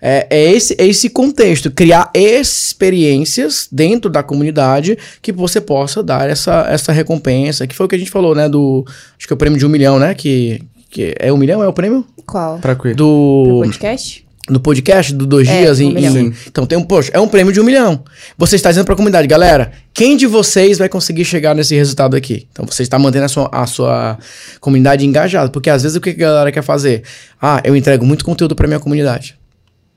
É, 0.00 0.26
é, 0.30 0.52
esse, 0.52 0.74
é 0.78 0.86
esse 0.86 1.10
contexto, 1.10 1.70
criar 1.70 2.10
experiências 2.14 3.68
dentro 3.70 4.10
da 4.10 4.22
comunidade 4.22 4.96
que 5.20 5.30
você 5.30 5.60
possa 5.60 6.02
dar 6.02 6.30
essa, 6.30 6.66
essa 6.70 6.90
recompensa, 6.90 7.66
que 7.66 7.74
foi 7.74 7.84
o 7.84 7.88
que 7.88 7.96
a 7.96 7.98
gente 7.98 8.10
falou, 8.10 8.34
né? 8.34 8.48
Do. 8.48 8.84
Acho 9.18 9.26
que 9.26 9.32
é 9.32 9.34
o 9.34 9.36
prêmio 9.36 9.58
de 9.58 9.66
um 9.66 9.68
milhão, 9.68 9.98
né? 9.98 10.14
Que, 10.14 10.62
que 10.88 11.14
é 11.18 11.30
um 11.30 11.36
milhão, 11.36 11.62
é 11.62 11.68
o 11.68 11.72
prêmio? 11.72 12.06
Qual? 12.24 12.58
Pra 12.60 12.74
quê? 12.74 12.94
Do... 12.94 13.44
Pro 13.44 13.60
podcast? 13.60 14.29
No 14.48 14.58
podcast 14.58 15.12
do 15.14 15.26
dois 15.26 15.46
É, 15.48 15.60
dias 15.60 15.78
um 15.78 15.82
em, 15.82 16.06
em- 16.06 16.34
então 16.46 16.66
tem 16.66 16.76
um 16.76 16.82
poxa 16.82 17.10
é 17.14 17.20
um 17.20 17.28
prêmio 17.28 17.52
de 17.52 17.60
um 17.60 17.64
milhão. 17.64 18.02
Você 18.38 18.56
está 18.56 18.70
dizendo 18.70 18.84
para 18.84 18.94
a 18.94 18.96
comunidade 18.96 19.26
galera 19.28 19.70
quem 19.94 20.16
de 20.16 20.26
vocês 20.26 20.78
vai 20.78 20.88
conseguir 20.88 21.24
chegar 21.24 21.54
nesse 21.54 21.74
resultado 21.76 22.16
aqui? 22.16 22.48
Então 22.50 22.64
você 22.66 22.82
está 22.82 22.98
mantendo 22.98 23.26
a 23.26 23.28
sua, 23.28 23.48
a 23.52 23.66
sua 23.66 24.18
comunidade 24.60 25.04
engajada 25.06 25.50
porque 25.50 25.68
às 25.70 25.82
vezes 25.82 25.96
o 25.96 26.00
que 26.00 26.10
a 26.10 26.14
galera 26.14 26.50
quer 26.52 26.62
fazer? 26.62 27.02
Ah 27.40 27.60
eu 27.64 27.76
entrego 27.76 28.04
muito 28.04 28.24
conteúdo 28.24 28.56
para 28.56 28.66
minha 28.66 28.80
comunidade. 28.80 29.38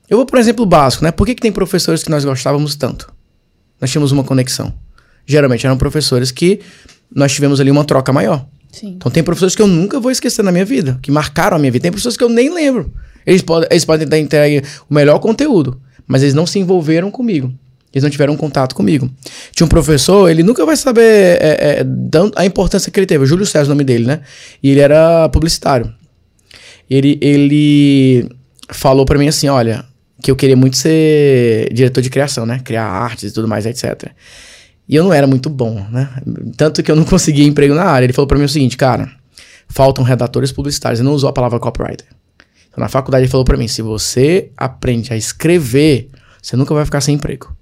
Eu 0.08 0.18
vou 0.18 0.26
por 0.26 0.38
exemplo 0.38 0.64
básico 0.66 1.02
né? 1.04 1.10
Por 1.10 1.26
que, 1.26 1.34
que 1.34 1.42
tem 1.42 1.50
professores 1.50 2.02
que 2.02 2.10
nós 2.10 2.24
gostávamos 2.24 2.74
tanto? 2.76 3.12
Nós 3.80 3.90
tínhamos 3.90 4.12
uma 4.12 4.22
conexão. 4.22 4.72
Geralmente 5.26 5.66
eram 5.66 5.76
professores 5.78 6.30
que 6.30 6.60
nós 7.12 7.32
tivemos 7.32 7.60
ali 7.60 7.70
uma 7.70 7.84
troca 7.84 8.12
maior. 8.12 8.44
Sim. 8.70 8.94
então 8.96 9.08
tem 9.10 9.22
professores 9.22 9.54
que 9.54 9.62
eu 9.62 9.68
nunca 9.68 10.00
vou 10.00 10.10
esquecer 10.10 10.42
na 10.42 10.50
minha 10.50 10.64
vida, 10.64 10.98
que 11.00 11.08
marcaram 11.10 11.56
a 11.56 11.60
minha 11.60 11.70
vida. 11.70 11.84
Tem 11.84 11.92
professores 11.92 12.16
que 12.16 12.24
eu 12.24 12.28
nem 12.28 12.52
lembro. 12.52 12.92
Eles 13.26 13.42
podem, 13.42 13.68
eles 13.70 13.84
podem 13.84 14.06
ter 14.06 14.18
entregue 14.18 14.62
o 14.88 14.94
melhor 14.94 15.18
conteúdo, 15.18 15.80
mas 16.06 16.22
eles 16.22 16.34
não 16.34 16.46
se 16.46 16.58
envolveram 16.58 17.10
comigo. 17.10 17.52
Eles 17.94 18.02
não 18.02 18.10
tiveram 18.10 18.36
contato 18.36 18.74
comigo. 18.74 19.08
Tinha 19.52 19.64
um 19.64 19.68
professor, 19.68 20.28
ele 20.28 20.42
nunca 20.42 20.66
vai 20.66 20.76
saber 20.76 21.38
é, 21.40 21.80
é, 21.80 21.86
a 22.34 22.44
importância 22.44 22.90
que 22.90 22.98
ele 22.98 23.06
teve. 23.06 23.24
Júlio 23.24 23.46
César, 23.46 23.66
o 23.66 23.68
nome 23.68 23.84
dele, 23.84 24.04
né? 24.04 24.20
E 24.60 24.70
ele 24.70 24.80
era 24.80 25.28
publicitário. 25.28 25.94
Ele, 26.90 27.16
ele 27.22 28.28
falou 28.68 29.04
pra 29.04 29.16
mim 29.16 29.28
assim: 29.28 29.46
olha, 29.48 29.84
que 30.20 30.30
eu 30.30 30.34
queria 30.34 30.56
muito 30.56 30.76
ser 30.76 31.72
diretor 31.72 32.00
de 32.00 32.10
criação, 32.10 32.44
né? 32.44 32.60
Criar 32.64 32.84
artes 32.84 33.30
e 33.30 33.34
tudo 33.34 33.46
mais, 33.46 33.64
etc. 33.64 34.10
E 34.88 34.96
eu 34.96 35.04
não 35.04 35.12
era 35.12 35.26
muito 35.26 35.48
bom, 35.48 35.86
né? 35.90 36.08
Tanto 36.56 36.82
que 36.82 36.90
eu 36.90 36.96
não 36.96 37.04
conseguia 37.06 37.46
emprego 37.46 37.74
na 37.74 37.84
área. 37.84 38.06
Ele 38.06 38.12
falou 38.12 38.26
pra 38.26 38.36
mim 38.36 38.44
o 38.44 38.48
seguinte, 38.48 38.76
cara, 38.76 39.08
faltam 39.68 40.04
redatores 40.04 40.50
publicitários. 40.50 40.98
Ele 40.98 41.08
não 41.08 41.14
usou 41.14 41.30
a 41.30 41.32
palavra 41.32 41.60
copywriter. 41.60 42.06
Então, 42.74 42.82
na 42.82 42.88
faculdade 42.88 43.22
ele 43.22 43.30
falou 43.30 43.44
pra 43.44 43.56
mim, 43.56 43.68
se 43.68 43.80
você 43.80 44.50
aprende 44.56 45.12
a 45.12 45.16
escrever, 45.16 46.10
você 46.42 46.56
nunca 46.56 46.74
vai 46.74 46.84
ficar 46.84 47.00
sem 47.00 47.14
emprego. 47.14 47.54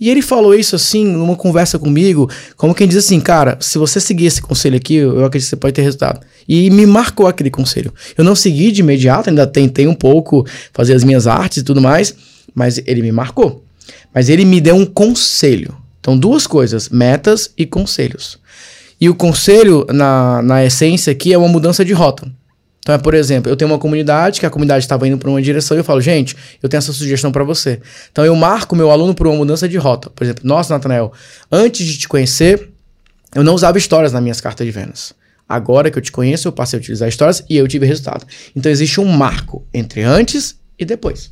E 0.00 0.10
ele 0.10 0.22
falou 0.22 0.54
isso 0.54 0.74
assim, 0.74 1.04
numa 1.04 1.36
conversa 1.36 1.78
comigo, 1.78 2.28
como 2.56 2.74
quem 2.74 2.88
diz 2.88 2.96
assim, 2.96 3.20
cara, 3.20 3.58
se 3.60 3.78
você 3.78 4.00
seguir 4.00 4.26
esse 4.26 4.42
conselho 4.42 4.76
aqui, 4.76 4.94
eu 4.94 5.18
eu 5.18 5.24
acredito 5.24 5.46
que 5.46 5.50
você 5.50 5.56
pode 5.56 5.74
ter 5.74 5.82
resultado. 5.82 6.20
E 6.48 6.68
me 6.70 6.84
marcou 6.84 7.26
aquele 7.26 7.50
conselho. 7.50 7.92
Eu 8.16 8.24
não 8.24 8.34
segui 8.34 8.72
de 8.72 8.80
imediato, 8.80 9.28
ainda 9.28 9.46
tentei 9.46 9.86
um 9.86 9.94
pouco 9.94 10.44
fazer 10.72 10.94
as 10.94 11.04
minhas 11.04 11.26
artes 11.26 11.58
e 11.58 11.62
tudo 11.62 11.80
mais, 11.80 12.14
mas 12.54 12.78
ele 12.86 13.02
me 13.02 13.12
marcou. 13.12 13.62
Mas 14.12 14.28
ele 14.28 14.44
me 14.44 14.60
deu 14.60 14.74
um 14.74 14.86
conselho. 14.86 15.76
Então, 16.00 16.18
duas 16.18 16.46
coisas: 16.46 16.88
metas 16.88 17.52
e 17.56 17.64
conselhos. 17.64 18.38
E 19.00 19.08
o 19.08 19.14
conselho, 19.14 19.86
na, 19.92 20.42
na 20.42 20.64
essência 20.64 21.12
aqui, 21.12 21.32
é 21.32 21.38
uma 21.38 21.48
mudança 21.48 21.84
de 21.84 21.92
rota. 21.92 22.30
Então, 22.84 22.94
é, 22.94 22.98
por 22.98 23.14
exemplo, 23.14 23.50
eu 23.50 23.56
tenho 23.56 23.70
uma 23.70 23.78
comunidade, 23.78 24.38
que 24.38 24.44
a 24.44 24.50
comunidade 24.50 24.84
estava 24.84 25.08
indo 25.08 25.16
para 25.16 25.30
uma 25.30 25.40
direção 25.40 25.74
e 25.74 25.80
eu 25.80 25.84
falo, 25.84 26.02
gente, 26.02 26.36
eu 26.62 26.68
tenho 26.68 26.78
essa 26.78 26.92
sugestão 26.92 27.32
para 27.32 27.42
você. 27.42 27.80
Então, 28.12 28.26
eu 28.26 28.36
marco 28.36 28.76
meu 28.76 28.90
aluno 28.90 29.14
por 29.14 29.26
uma 29.26 29.36
mudança 29.36 29.66
de 29.66 29.78
rota. 29.78 30.10
Por 30.10 30.22
exemplo, 30.22 30.42
nossa, 30.46 30.74
Natanael, 30.74 31.10
antes 31.50 31.86
de 31.86 31.96
te 31.96 32.06
conhecer, 32.06 32.68
eu 33.34 33.42
não 33.42 33.54
usava 33.54 33.78
histórias 33.78 34.12
nas 34.12 34.22
minhas 34.22 34.38
cartas 34.38 34.66
de 34.66 34.70
vendas. 34.70 35.14
Agora 35.48 35.90
que 35.90 35.96
eu 35.96 36.02
te 36.02 36.12
conheço, 36.12 36.46
eu 36.46 36.52
passei 36.52 36.78
a 36.78 36.80
utilizar 36.80 37.08
histórias 37.08 37.42
e 37.48 37.56
eu 37.56 37.66
tive 37.66 37.86
resultado. 37.86 38.26
Então, 38.54 38.70
existe 38.70 39.00
um 39.00 39.06
marco 39.06 39.66
entre 39.72 40.02
antes 40.02 40.54
e 40.78 40.84
depois. 40.84 41.30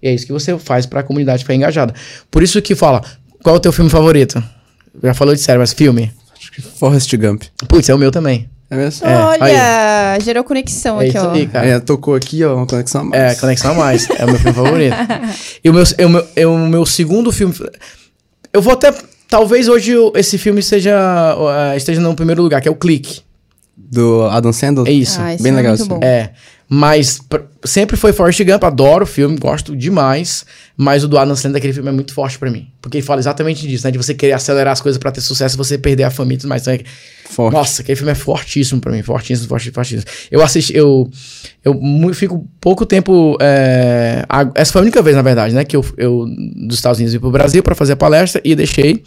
E 0.00 0.06
é 0.06 0.14
isso 0.14 0.24
que 0.24 0.32
você 0.32 0.56
faz 0.56 0.86
para 0.86 1.00
a 1.00 1.02
comunidade 1.02 1.42
ficar 1.42 1.56
engajada. 1.56 1.94
Por 2.30 2.44
isso 2.44 2.62
que 2.62 2.76
fala, 2.76 3.02
qual 3.42 3.56
é 3.56 3.58
o 3.58 3.60
teu 3.60 3.72
filme 3.72 3.90
favorito? 3.90 4.40
Já 5.02 5.14
falou 5.14 5.34
de 5.34 5.40
série, 5.40 5.58
mas 5.58 5.72
filme? 5.72 6.12
Acho 6.38 6.52
que 6.52 6.62
Forrest 6.62 7.12
Gump. 7.16 7.42
Putz, 7.66 7.88
é 7.88 7.94
o 7.94 7.98
meu 7.98 8.12
também. 8.12 8.48
É 8.72 8.76
mesmo? 8.76 9.06
É, 9.06 9.16
Olha, 9.18 10.18
gerou 10.24 10.42
conexão 10.42 10.98
É 10.98 11.06
aqui, 11.08 11.18
isso 11.18 11.26
ó. 11.26 11.32
aí, 11.32 11.46
cara. 11.46 11.66
É, 11.66 11.78
tocou 11.78 12.14
aqui, 12.14 12.42
ó, 12.42 12.56
uma 12.56 12.66
conexão 12.66 13.02
a 13.02 13.04
mais. 13.04 13.22
É, 13.22 13.34
Conexão 13.38 13.70
a 13.72 13.74
Mais. 13.74 14.08
É 14.10 14.24
o 14.24 14.28
meu 14.28 14.36
filme 14.38 14.54
favorito. 14.54 14.96
E 15.62 15.68
o 15.68 15.74
meu, 15.74 15.84
é 15.98 16.06
o 16.06 16.08
meu, 16.08 16.26
é 16.36 16.46
o 16.46 16.58
meu 16.58 16.86
segundo 16.86 17.30
filme. 17.30 17.54
Eu 18.50 18.62
vou 18.62 18.72
até. 18.72 18.90
Talvez 19.28 19.68
hoje 19.68 19.92
eu- 19.92 20.10
esse 20.16 20.38
filme 20.38 20.62
seja, 20.62 20.96
uh, 21.36 21.76
esteja 21.76 22.00
no 22.00 22.14
primeiro 22.14 22.42
lugar, 22.42 22.62
que 22.62 22.68
é 22.68 22.70
o 22.70 22.74
Clique. 22.74 23.20
Do 23.90 24.24
Adam 24.30 24.52
Sandler. 24.52 24.86
É 24.88 24.92
isso. 24.92 25.18
Ah, 25.20 25.34
esse 25.34 25.42
Bem 25.42 25.52
é 25.52 25.56
legal 25.56 25.76
bom. 25.86 26.00
É. 26.02 26.30
Mas 26.74 27.18
pr- 27.18 27.42
sempre 27.64 27.98
foi 27.98 28.14
Forrest 28.14 28.42
Gump, 28.44 28.64
adoro 28.64 29.04
o 29.04 29.06
filme, 29.06 29.36
gosto 29.36 29.76
demais. 29.76 30.46
Mas 30.74 31.04
o 31.04 31.08
do 31.08 31.18
Adam 31.18 31.36
Sandler 31.36 31.54
daquele 31.54 31.74
filme 31.74 31.90
é 31.90 31.92
muito 31.92 32.14
forte 32.14 32.38
pra 32.38 32.50
mim. 32.50 32.68
Porque 32.80 32.96
ele 32.96 33.04
fala 33.04 33.20
exatamente 33.20 33.66
disso, 33.68 33.86
né? 33.86 33.90
De 33.90 33.98
você 33.98 34.14
querer 34.14 34.32
acelerar 34.32 34.72
as 34.72 34.80
coisas 34.80 34.98
pra 34.98 35.10
ter 35.12 35.20
sucesso, 35.20 35.54
você 35.56 35.76
perder 35.76 36.04
a 36.04 36.10
família 36.10 36.36
e 36.36 36.40
tudo 36.40 36.48
mais. 36.48 36.62
Então, 36.62 36.72
é- 36.72 36.80
Forte. 37.28 37.54
Nossa, 37.54 37.80
aquele 37.82 37.96
filme 37.96 38.12
é 38.12 38.14
fortíssimo 38.14 38.78
pra 38.80 38.92
mim, 38.92 39.02
fortíssimo, 39.02 39.48
fortíssimo, 39.48 39.74
fortíssimo. 39.74 40.04
Eu 40.30 40.42
assisti, 40.42 40.74
eu, 40.76 41.10
eu 41.64 41.72
mu- 41.74 42.12
fico 42.14 42.46
pouco 42.60 42.84
tempo. 42.86 43.36
é, 43.40 44.22
essa 44.54 44.70
foi 44.72 44.80
a 44.80 44.82
única 44.82 45.00
vez, 45.02 45.16
na 45.16 45.22
verdade, 45.22 45.54
né, 45.54 45.64
que 45.64 45.74
eu, 45.76 45.82
eu 45.96 46.26
dos 46.66 46.76
Estados 46.76 46.98
Unidos 46.98 47.12
vim 47.14 47.20
pro 47.20 47.30
Brasil 47.30 47.62
pra 47.62 47.74
fazer 47.74 47.94
a 47.94 47.96
palestra 47.96 48.40
e 48.44 48.54
deixei. 48.54 49.02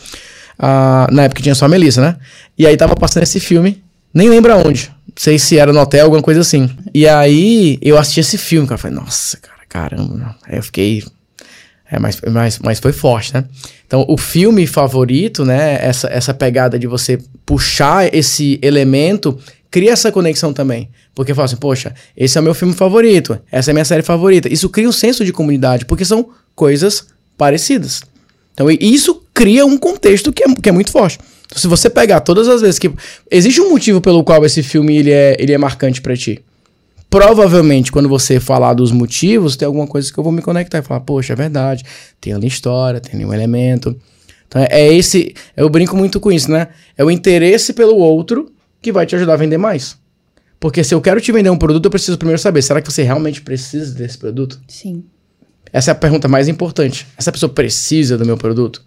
ah, 0.57 1.07
na 1.11 1.23
época 1.23 1.41
tinha 1.43 1.53
só 1.53 1.65
a 1.65 1.69
Melissa, 1.69 2.01
né? 2.01 2.15
E 2.57 2.65
aí 2.65 2.75
tava 2.77 2.95
passando 2.95 3.23
esse 3.23 3.39
filme, 3.39 3.83
nem 4.15 4.29
lembro 4.29 4.53
aonde. 4.53 4.87
Não 5.07 5.13
sei 5.17 5.37
se 5.37 5.57
era 5.57 5.73
no 5.73 5.79
hotel, 5.79 6.05
alguma 6.05 6.21
coisa 6.21 6.39
assim. 6.39 6.69
E 6.93 7.05
aí 7.07 7.77
eu 7.81 7.97
assisti 7.97 8.21
esse 8.21 8.37
filme, 8.37 8.67
cara. 8.67 8.77
Falei, 8.77 8.95
nossa, 8.95 9.37
cara, 9.37 9.59
caramba. 9.67 10.35
Aí 10.47 10.57
eu 10.57 10.63
fiquei. 10.63 11.03
É, 11.91 11.99
mas, 11.99 12.19
mas, 12.31 12.59
mas 12.59 12.79
foi 12.79 12.93
forte, 12.93 13.33
né? 13.33 13.43
Então, 13.85 14.05
o 14.07 14.17
filme 14.17 14.65
favorito, 14.65 15.45
né? 15.45 15.77
Essa, 15.81 16.07
essa 16.07 16.33
pegada 16.33 16.79
de 16.79 16.87
você 16.87 17.19
puxar 17.45 18.11
esse 18.13 18.57
elemento, 18.61 19.37
cria 19.69 19.91
essa 19.91 20.11
conexão 20.11 20.53
também. 20.53 20.89
Porque 21.13 21.33
fala 21.33 21.45
assim, 21.45 21.57
poxa, 21.57 21.93
esse 22.15 22.37
é 22.37 22.41
o 22.41 22.43
meu 22.43 22.53
filme 22.53 22.73
favorito, 22.73 23.39
essa 23.51 23.69
é 23.69 23.71
a 23.71 23.75
minha 23.75 23.85
série 23.85 24.01
favorita. 24.01 24.51
Isso 24.51 24.69
cria 24.69 24.87
um 24.87 24.91
senso 24.91 25.23
de 25.23 25.31
comunidade, 25.31 25.85
porque 25.85 26.03
são 26.03 26.29
coisas 26.55 27.07
parecidas. 27.37 28.01
Então, 28.53 28.67
isso 28.71 29.21
cria 29.33 29.65
um 29.65 29.77
contexto 29.77 30.31
que 30.31 30.43
é, 30.43 30.53
que 30.55 30.69
é 30.69 30.71
muito 30.71 30.91
forte. 30.91 31.19
Se 31.55 31.67
você 31.67 31.89
pegar 31.89 32.19
todas 32.19 32.47
as 32.47 32.61
vezes 32.61 32.77
que. 32.77 32.91
Existe 33.31 33.61
um 33.61 33.69
motivo 33.69 34.01
pelo 34.01 34.23
qual 34.23 34.45
esse 34.45 34.61
filme 34.61 34.97
ele 34.97 35.11
é, 35.11 35.35
ele 35.39 35.53
é 35.53 35.57
marcante 35.57 36.01
pra 36.01 36.15
ti. 36.15 36.43
Provavelmente, 37.09 37.91
quando 37.91 38.09
você 38.09 38.39
falar 38.39 38.73
dos 38.73 38.91
motivos, 38.91 39.55
tem 39.55 39.65
alguma 39.65 39.87
coisa 39.87 40.11
que 40.11 40.19
eu 40.19 40.23
vou 40.23 40.33
me 40.33 40.41
conectar 40.41 40.79
e 40.79 40.81
falar, 40.81 40.99
poxa, 40.99 41.31
é 41.31 41.35
verdade, 41.35 41.85
tem 42.19 42.33
ali 42.33 42.47
história, 42.47 42.99
tem 42.99 43.15
ali 43.15 43.25
um 43.25 43.33
elemento. 43.33 43.95
Então 44.47 44.61
é, 44.61 44.67
é 44.69 44.93
esse. 44.93 45.33
Eu 45.55 45.69
brinco 45.69 45.95
muito 45.95 46.19
com 46.19 46.31
isso, 46.31 46.51
né? 46.51 46.67
É 46.97 47.03
o 47.03 47.09
interesse 47.09 47.73
pelo 47.73 47.95
outro 47.95 48.51
que 48.81 48.91
vai 48.91 49.05
te 49.05 49.15
ajudar 49.15 49.33
a 49.33 49.37
vender 49.37 49.57
mais. 49.57 49.97
Porque 50.59 50.83
se 50.83 50.93
eu 50.93 51.01
quero 51.01 51.21
te 51.21 51.31
vender 51.31 51.49
um 51.49 51.57
produto, 51.57 51.85
eu 51.85 51.91
preciso 51.91 52.17
primeiro 52.17 52.41
saber, 52.41 52.61
será 52.61 52.81
que 52.81 52.91
você 52.91 53.03
realmente 53.03 53.41
precisa 53.41 53.93
desse 53.93 54.17
produto? 54.17 54.59
Sim. 54.67 55.03
Essa 55.71 55.91
é 55.91 55.93
a 55.93 55.95
pergunta 55.95 56.27
mais 56.27 56.47
importante. 56.47 57.05
Essa 57.17 57.31
pessoa 57.31 57.51
precisa 57.51 58.17
do 58.17 58.25
meu 58.25 58.37
produto? 58.37 58.83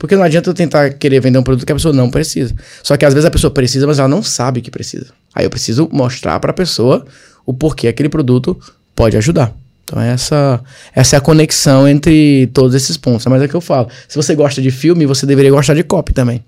Porque 0.00 0.16
não 0.16 0.22
adianta 0.22 0.48
eu 0.48 0.54
tentar 0.54 0.94
querer 0.94 1.20
vender 1.20 1.38
um 1.38 1.42
produto 1.42 1.66
que 1.66 1.72
a 1.72 1.74
pessoa 1.74 1.92
não 1.92 2.10
precisa. 2.10 2.54
Só 2.82 2.96
que 2.96 3.04
às 3.04 3.12
vezes 3.12 3.26
a 3.26 3.30
pessoa 3.30 3.50
precisa, 3.50 3.86
mas 3.86 3.98
ela 3.98 4.08
não 4.08 4.22
sabe 4.22 4.62
que 4.62 4.70
precisa. 4.70 5.08
Aí 5.34 5.44
eu 5.44 5.50
preciso 5.50 5.90
mostrar 5.92 6.40
para 6.40 6.52
a 6.52 6.54
pessoa 6.54 7.04
o 7.44 7.52
porquê 7.52 7.86
aquele 7.86 8.08
produto 8.08 8.58
pode 8.96 9.14
ajudar. 9.18 9.54
Então 9.84 10.00
essa, 10.00 10.58
essa 10.94 11.16
é 11.16 11.18
a 11.18 11.20
conexão 11.20 11.86
entre 11.86 12.46
todos 12.54 12.74
esses 12.74 12.96
pontos. 12.96 13.26
Mas 13.26 13.42
é 13.42 13.44
o 13.44 13.48
que 13.50 13.54
eu 13.54 13.60
falo. 13.60 13.88
Se 14.08 14.16
você 14.16 14.34
gosta 14.34 14.62
de 14.62 14.70
filme, 14.70 15.04
você 15.04 15.26
deveria 15.26 15.50
gostar 15.50 15.74
de 15.74 15.82
copy 15.82 16.14
também. 16.14 16.42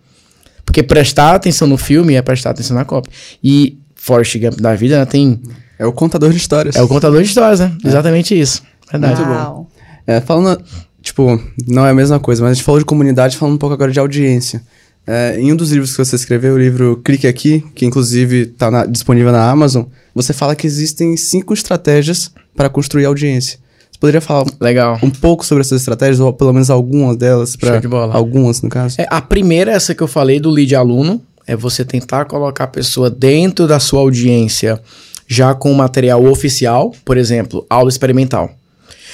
Porque 0.64 0.82
prestar 0.82 1.34
atenção 1.34 1.68
no 1.68 1.76
filme 1.76 2.14
é 2.14 2.22
prestar 2.22 2.50
atenção 2.50 2.74
na 2.74 2.86
copy. 2.86 3.10
E 3.44 3.76
Forrest 3.94 4.34
Gump 4.38 4.62
da 4.62 4.74
vida 4.74 4.98
né, 4.98 5.04
tem... 5.04 5.38
É 5.78 5.84
o 5.84 5.92
contador 5.92 6.30
de 6.30 6.38
histórias. 6.38 6.74
É 6.74 6.80
o 6.80 6.88
contador 6.88 7.20
de 7.20 7.28
histórias, 7.28 7.60
né? 7.60 7.76
Exatamente 7.84 8.38
isso. 8.38 8.62
Verdade. 8.90 9.20
Uau. 9.20 9.70
É, 10.06 10.22
falando, 10.22 10.62
tipo, 11.02 11.40
não 11.66 11.84
é 11.84 11.90
a 11.90 11.94
mesma 11.94 12.18
coisa, 12.18 12.42
mas 12.42 12.52
a 12.52 12.54
gente 12.54 12.64
falou 12.64 12.78
de 12.78 12.84
comunidade, 12.84 13.36
falando 13.36 13.54
um 13.54 13.58
pouco 13.58 13.74
agora 13.74 13.90
de 13.90 13.98
audiência. 13.98 14.62
É, 15.06 15.36
em 15.38 15.52
um 15.52 15.56
dos 15.56 15.72
livros 15.72 15.90
que 15.90 16.04
você 16.04 16.14
escreveu, 16.14 16.54
o 16.54 16.58
livro 16.58 17.00
Clique 17.04 17.26
Aqui, 17.26 17.64
que 17.74 17.84
inclusive 17.84 18.42
está 18.42 18.86
disponível 18.86 19.32
na 19.32 19.50
Amazon, 19.50 19.84
você 20.14 20.32
fala 20.32 20.54
que 20.54 20.66
existem 20.66 21.16
cinco 21.16 21.52
estratégias 21.52 22.30
para 22.54 22.68
construir 22.68 23.04
audiência. 23.04 23.58
Você 23.90 23.98
poderia 23.98 24.20
falar 24.20 24.46
Legal. 24.60 24.98
um 25.02 25.10
pouco 25.10 25.44
sobre 25.44 25.62
essas 25.62 25.80
estratégias, 25.80 26.20
ou 26.20 26.32
pelo 26.32 26.52
menos 26.52 26.70
algumas 26.70 27.16
delas, 27.16 27.56
para 27.56 27.72
Show 27.72 27.80
de 27.80 27.88
bola. 27.88 28.14
algumas, 28.14 28.62
no 28.62 28.68
caso? 28.68 29.00
É, 29.00 29.06
a 29.10 29.20
primeira, 29.20 29.72
essa 29.72 29.94
que 29.94 30.02
eu 30.02 30.08
falei 30.08 30.38
do 30.38 30.50
lead 30.50 30.74
aluno, 30.76 31.20
é 31.46 31.56
você 31.56 31.84
tentar 31.84 32.24
colocar 32.26 32.64
a 32.64 32.68
pessoa 32.68 33.10
dentro 33.10 33.66
da 33.66 33.80
sua 33.80 34.00
audiência 34.00 34.80
já 35.26 35.54
com 35.54 35.72
material 35.72 36.24
oficial, 36.26 36.94
por 37.04 37.16
exemplo, 37.16 37.66
aula 37.68 37.88
experimental. 37.88 38.50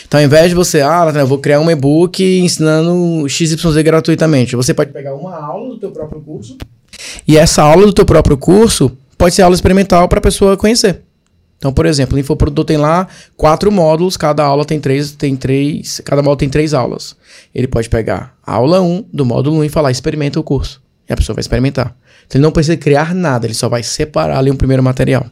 Então, 0.08 0.18
ao 0.18 0.24
invés 0.24 0.48
de 0.48 0.54
você, 0.54 0.80
ah, 0.80 1.12
eu 1.14 1.26
vou 1.26 1.38
criar 1.38 1.60
um 1.60 1.70
e-book 1.70 2.24
ensinando 2.40 3.28
XYZ 3.28 3.76
gratuitamente, 3.84 4.56
você 4.56 4.72
pode 4.72 4.90
pegar 4.90 5.14
uma 5.14 5.36
aula 5.36 5.68
do 5.68 5.78
teu 5.78 5.90
próprio 5.90 6.20
curso 6.22 6.56
e 7.26 7.36
essa 7.36 7.62
aula 7.62 7.84
do 7.84 7.92
teu 7.92 8.06
próprio 8.06 8.38
curso 8.38 8.90
pode 9.18 9.34
ser 9.34 9.42
aula 9.42 9.54
experimental 9.54 10.08
para 10.08 10.18
a 10.18 10.22
pessoa 10.22 10.56
conhecer. 10.56 11.02
Então, 11.58 11.72
por 11.72 11.84
exemplo, 11.84 12.16
o 12.16 12.18
infoprodutor 12.18 12.64
tem 12.64 12.76
lá 12.78 13.06
quatro 13.36 13.70
módulos, 13.70 14.16
cada 14.16 14.44
aula 14.44 14.64
tem 14.64 14.80
três, 14.80 15.12
tem 15.12 15.36
três, 15.36 16.00
cada 16.04 16.22
módulo 16.22 16.38
tem 16.38 16.48
três 16.48 16.72
aulas. 16.72 17.14
Ele 17.54 17.66
pode 17.66 17.90
pegar 17.90 18.34
a 18.46 18.54
aula 18.54 18.80
1 18.80 19.06
do 19.12 19.26
módulo 19.26 19.58
1 19.58 19.64
e 19.64 19.68
falar, 19.68 19.90
experimenta 19.90 20.38
o 20.40 20.42
curso. 20.42 20.80
E 21.08 21.12
a 21.12 21.16
pessoa 21.16 21.34
vai 21.34 21.40
experimentar. 21.40 21.96
Então, 22.26 22.38
ele 22.38 22.44
não 22.44 22.52
precisa 22.52 22.76
criar 22.76 23.12
nada, 23.12 23.46
ele 23.46 23.54
só 23.54 23.68
vai 23.68 23.82
separar 23.82 24.38
ali 24.38 24.50
um 24.50 24.56
primeiro 24.56 24.82
material. 24.82 25.26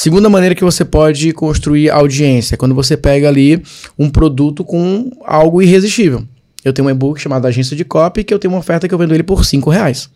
Segunda 0.00 0.30
maneira 0.30 0.54
que 0.54 0.64
você 0.64 0.82
pode 0.82 1.30
construir 1.34 1.90
audiência 1.90 2.54
é 2.54 2.56
quando 2.56 2.74
você 2.74 2.96
pega 2.96 3.28
ali 3.28 3.62
um 3.98 4.08
produto 4.08 4.64
com 4.64 5.10
algo 5.26 5.60
irresistível. 5.60 6.24
Eu 6.64 6.72
tenho 6.72 6.88
um 6.88 6.90
e-book 6.90 7.20
chamado 7.20 7.46
Agência 7.46 7.76
de 7.76 7.84
Copy 7.84 8.24
que 8.24 8.32
eu 8.32 8.38
tenho 8.38 8.54
uma 8.54 8.60
oferta 8.60 8.88
que 8.88 8.94
eu 8.94 8.98
vendo 8.98 9.12
ele 9.12 9.22
por 9.22 9.44
5 9.44 9.68
reais. 9.68 10.08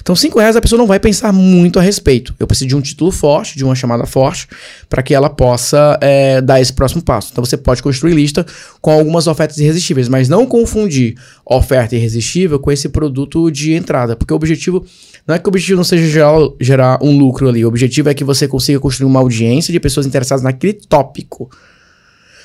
Então, 0.00 0.16
5 0.16 0.38
reais 0.38 0.56
a 0.56 0.62
pessoa 0.62 0.78
não 0.78 0.86
vai 0.86 0.98
pensar 0.98 1.30
muito 1.30 1.78
a 1.78 1.82
respeito. 1.82 2.34
Eu 2.38 2.46
preciso 2.46 2.68
de 2.68 2.76
um 2.76 2.80
título 2.80 3.10
forte, 3.10 3.54
de 3.54 3.64
uma 3.64 3.74
chamada 3.74 4.06
forte, 4.06 4.48
para 4.88 5.02
que 5.02 5.12
ela 5.12 5.28
possa 5.28 5.98
é, 6.00 6.40
dar 6.40 6.58
esse 6.58 6.72
próximo 6.72 7.02
passo. 7.02 7.28
Então, 7.30 7.44
você 7.44 7.58
pode 7.58 7.82
construir 7.82 8.14
lista 8.14 8.46
com 8.80 8.90
algumas 8.90 9.26
ofertas 9.26 9.58
irresistíveis, 9.58 10.08
mas 10.08 10.26
não 10.26 10.46
confundir 10.46 11.16
oferta 11.44 11.94
irresistível 11.94 12.58
com 12.58 12.72
esse 12.72 12.88
produto 12.88 13.50
de 13.50 13.74
entrada, 13.74 14.16
porque 14.16 14.32
o 14.32 14.36
objetivo 14.36 14.86
não 15.28 15.34
é 15.34 15.38
que 15.38 15.46
o 15.46 15.50
objetivo 15.50 15.76
não 15.76 15.84
seja 15.84 16.06
gerar, 16.06 16.34
gerar 16.58 16.98
um 17.02 17.18
lucro 17.18 17.48
ali, 17.48 17.64
o 17.64 17.68
objetivo 17.68 18.08
é 18.08 18.14
que 18.14 18.24
você 18.24 18.48
consiga 18.48 18.80
construir 18.80 19.06
uma 19.06 19.20
audiência 19.20 19.70
de 19.70 19.78
pessoas 19.78 20.06
interessadas 20.06 20.42
naquele 20.42 20.72
tópico. 20.72 21.50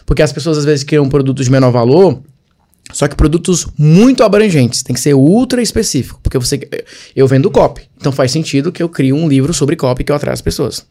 Porque 0.05 0.21
as 0.21 0.33
pessoas 0.33 0.57
às 0.57 0.65
vezes 0.65 0.83
criam 0.83 1.07
produtos 1.07 1.45
de 1.45 1.51
menor 1.51 1.71
valor 1.71 2.21
só 2.91 3.07
que 3.07 3.15
produtos 3.15 3.65
muito 3.77 4.23
abrangentes, 4.23 4.83
tem 4.83 4.93
que 4.93 4.99
ser 4.99 5.13
ultra 5.13 5.61
específico, 5.61 6.19
porque 6.21 6.37
você 6.37 6.59
eu 7.15 7.27
vendo 7.27 7.49
copy, 7.49 7.83
então 7.97 8.11
faz 8.11 8.31
sentido 8.31 8.71
que 8.71 8.83
eu 8.83 8.89
crie 8.89 9.13
um 9.13 9.27
livro 9.27 9.53
sobre 9.53 9.75
copy 9.75 10.03
que 10.03 10.11
eu 10.11 10.15
atraia 10.15 10.33
as 10.33 10.41
pessoas. 10.41 10.85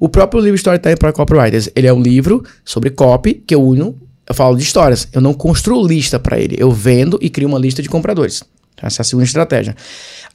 O 0.00 0.08
próprio 0.08 0.40
livro 0.40 0.56
Storytelling 0.56 0.96
para 0.96 1.12
Copywriters, 1.12 1.68
ele 1.76 1.86
é 1.86 1.92
um 1.92 2.00
livro 2.00 2.42
sobre 2.64 2.90
copy 2.90 3.34
que 3.34 3.54
eu 3.54 3.62
uno, 3.62 3.94
eu 4.26 4.34
falo 4.34 4.56
de 4.56 4.62
histórias, 4.62 5.06
eu 5.12 5.20
não 5.20 5.34
construo 5.34 5.86
lista 5.86 6.18
para 6.18 6.40
ele, 6.40 6.56
eu 6.58 6.70
vendo 6.72 7.18
e 7.20 7.28
crio 7.28 7.46
uma 7.46 7.58
lista 7.58 7.82
de 7.82 7.88
compradores. 7.88 8.42
Essa 8.82 9.00
é 9.00 9.02
a 9.02 9.04
segunda 9.04 9.26
estratégia. 9.26 9.74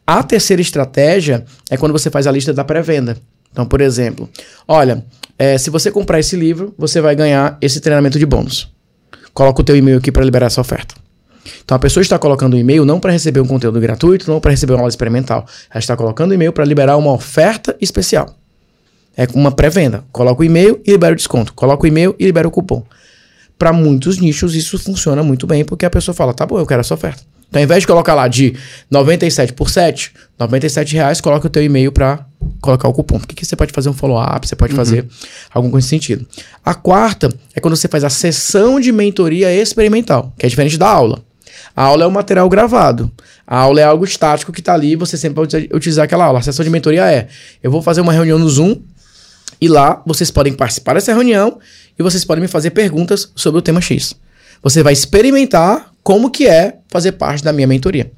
A 0.06 0.24
terceira 0.24 0.62
estratégia 0.62 1.46
é 1.70 1.78
quando 1.78 1.92
você 1.92 2.10
faz 2.10 2.26
a 2.28 2.32
lista 2.32 2.54
da 2.54 2.64
pré-venda. 2.64 3.18
Então, 3.52 3.66
por 3.66 3.82
exemplo, 3.82 4.30
olha, 4.68 5.04
é, 5.38 5.58
se 5.58 5.70
você 5.70 5.92
comprar 5.92 6.20
esse 6.20 6.36
livro, 6.36 6.74
você 6.78 7.02
vai 7.02 7.16
ganhar 7.16 7.58
esse 7.62 7.80
treinamento 7.80 8.18
de 8.18 8.26
bônus 8.26 8.72
coloca 9.40 9.62
o 9.62 9.64
teu 9.64 9.76
e-mail 9.76 9.98
aqui 9.98 10.12
para 10.12 10.24
liberar 10.24 10.48
essa 10.48 10.60
oferta. 10.60 10.96
Então 11.64 11.76
a 11.76 11.80
pessoa 11.80 12.02
está 12.02 12.20
colocando 12.20 12.56
o 12.56 12.58
e-mail 12.58 12.84
não 12.84 13.00
para 13.00 13.12
receber 13.12 13.40
um 13.40 13.48
conteúdo 13.48 13.80
gratuito, 13.80 14.30
não 14.30 14.40
para 14.40 14.52
receber 14.52 14.74
uma 14.74 14.80
aula 14.80 14.90
experimental. 14.90 15.46
Ela 15.70 15.80
está 15.80 15.96
colocando 15.96 16.32
o 16.32 16.34
e-mail 16.34 16.52
para 16.52 16.66
liberar 16.66 16.98
uma 16.98 17.14
oferta 17.14 17.76
especial. 17.80 18.36
É 19.16 19.26
uma 19.34 19.52
pré-venda. 19.52 20.04
Coloca 20.12 20.42
o 20.42 20.44
e-mail 20.44 20.82
e 20.86 20.92
libera 20.92 21.14
o 21.14 21.16
desconto. 21.16 21.54
Coloca 21.54 21.86
o 21.86 21.88
e-mail 21.88 22.14
e 22.20 22.26
libera 22.26 22.48
o 22.48 22.52
cupom. 22.52 22.84
Para 23.58 23.72
muitos 23.74 24.18
nichos 24.18 24.56
isso 24.56 24.78
funciona 24.78 25.24
muito 25.24 25.48
bem, 25.48 25.64
porque 25.64 25.86
a 25.86 25.90
pessoa 25.90 26.14
fala, 26.14 26.34
tá 26.34 26.46
bom, 26.46 26.60
eu 26.60 26.66
quero 26.66 26.82
essa 26.82 26.94
oferta. 26.94 27.24
Então, 27.50 27.60
ao 27.60 27.64
invés 27.64 27.82
de 27.82 27.88
colocar 27.88 28.14
lá 28.14 28.28
de 28.28 28.56
97 28.90 29.54
por 29.54 29.70
7, 29.70 30.14
97 30.40 30.94
reais, 30.94 31.20
coloca 31.20 31.48
o 31.48 31.50
teu 31.50 31.64
e-mail 31.64 31.92
para 31.92 32.26
colocar 32.62 32.88
o 32.88 32.94
cupom. 32.94 33.20
Porque 33.20 33.44
você 33.44 33.56
pode 33.56 33.74
fazer 33.74 33.90
um 33.90 33.94
follow-up, 33.94 34.48
você 34.48 34.56
pode 34.56 34.74
uhum. 34.74 34.78
fazer 34.78 35.08
algum 35.52 35.72
com 35.72 35.80
esse 35.80 35.88
sentido. 35.88 36.26
A 36.64 36.76
quarta 36.76 37.30
é 37.56 37.60
quando 37.60 37.76
você 37.76 37.88
faz 37.88 38.04
a 38.04 38.10
sessão 38.10 38.80
de 38.80 38.92
mentoria 38.92 39.52
experimental, 39.52 40.34
que 40.38 40.46
é 40.46 40.50
diferente 40.50 40.78
da 40.78 40.88
aula. 40.88 41.24
A 41.76 41.84
aula 41.84 42.04
é 42.04 42.08
um 42.08 42.12
material 42.12 42.48
gravado. 42.50 43.12
A 43.48 43.58
aula 43.58 43.82
é 43.82 43.84
algo 43.84 44.06
estático 44.06 44.52
que 44.52 44.60
está 44.60 44.74
ali, 44.74 44.96
você 44.96 45.18
sempre 45.18 45.36
pode 45.36 45.70
utilizar 45.74 46.06
aquela 46.06 46.26
aula. 46.26 46.40
A 46.40 46.42
sessão 46.42 46.64
de 46.64 46.70
mentoria 46.70 47.12
é: 47.12 47.28
eu 47.64 47.72
vou 47.72 47.82
fazer 47.82 48.02
uma 48.02 48.14
reunião 48.14 48.38
no 48.38 48.48
Zoom 48.48 48.80
e 49.60 49.68
lá 49.68 50.02
vocês 50.06 50.30
podem 50.30 50.54
participar 50.54 50.94
dessa 50.94 51.12
reunião 51.12 51.60
e 51.98 52.04
vocês 52.04 52.24
podem 52.24 52.42
me 52.42 52.48
fazer 52.48 52.70
perguntas 52.72 53.32
sobre 53.36 53.60
o 53.60 53.62
tema 53.62 53.82
X. 53.82 54.16
Você 54.62 54.84
vai 54.84 54.94
experimentar 54.94 55.92
como 56.10 56.32
que 56.32 56.48
é 56.48 56.78
fazer 56.88 57.12
parte 57.12 57.44
da 57.44 57.54
minha 57.54 57.68
mentoria. 57.68 58.12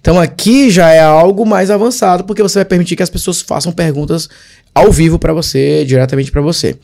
Então 0.00 0.18
aqui 0.18 0.70
já 0.70 0.92
é 0.92 1.02
algo 1.02 1.44
mais 1.44 1.70
avançado, 1.70 2.24
porque 2.24 2.42
você 2.42 2.60
vai 2.60 2.64
permitir 2.64 2.96
que 2.96 3.02
as 3.02 3.10
pessoas 3.10 3.42
façam 3.42 3.70
perguntas 3.70 4.30
ao 4.74 4.90
vivo 4.90 5.18
para 5.18 5.30
você, 5.34 5.84
diretamente 5.84 6.32
para 6.32 6.40
você. 6.40 6.74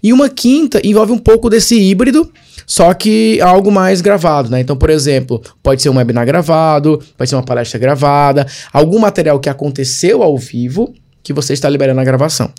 E 0.00 0.12
uma 0.12 0.28
quinta 0.28 0.80
envolve 0.86 1.10
um 1.10 1.18
pouco 1.18 1.50
desse 1.50 1.74
híbrido, 1.76 2.32
só 2.64 2.94
que 2.94 3.40
algo 3.40 3.72
mais 3.72 4.00
gravado, 4.00 4.48
né? 4.48 4.60
Então, 4.60 4.76
por 4.76 4.88
exemplo, 4.88 5.42
pode 5.60 5.82
ser 5.82 5.88
um 5.88 5.96
webinar 5.96 6.24
gravado, 6.24 7.02
pode 7.18 7.28
ser 7.28 7.34
uma 7.34 7.42
palestra 7.42 7.80
gravada, 7.80 8.46
algum 8.72 9.00
material 9.00 9.40
que 9.40 9.48
aconteceu 9.48 10.22
ao 10.22 10.38
vivo 10.38 10.94
que 11.24 11.32
você 11.32 11.54
está 11.54 11.68
liberando 11.68 12.00
a 12.00 12.04
gravação. 12.04 12.52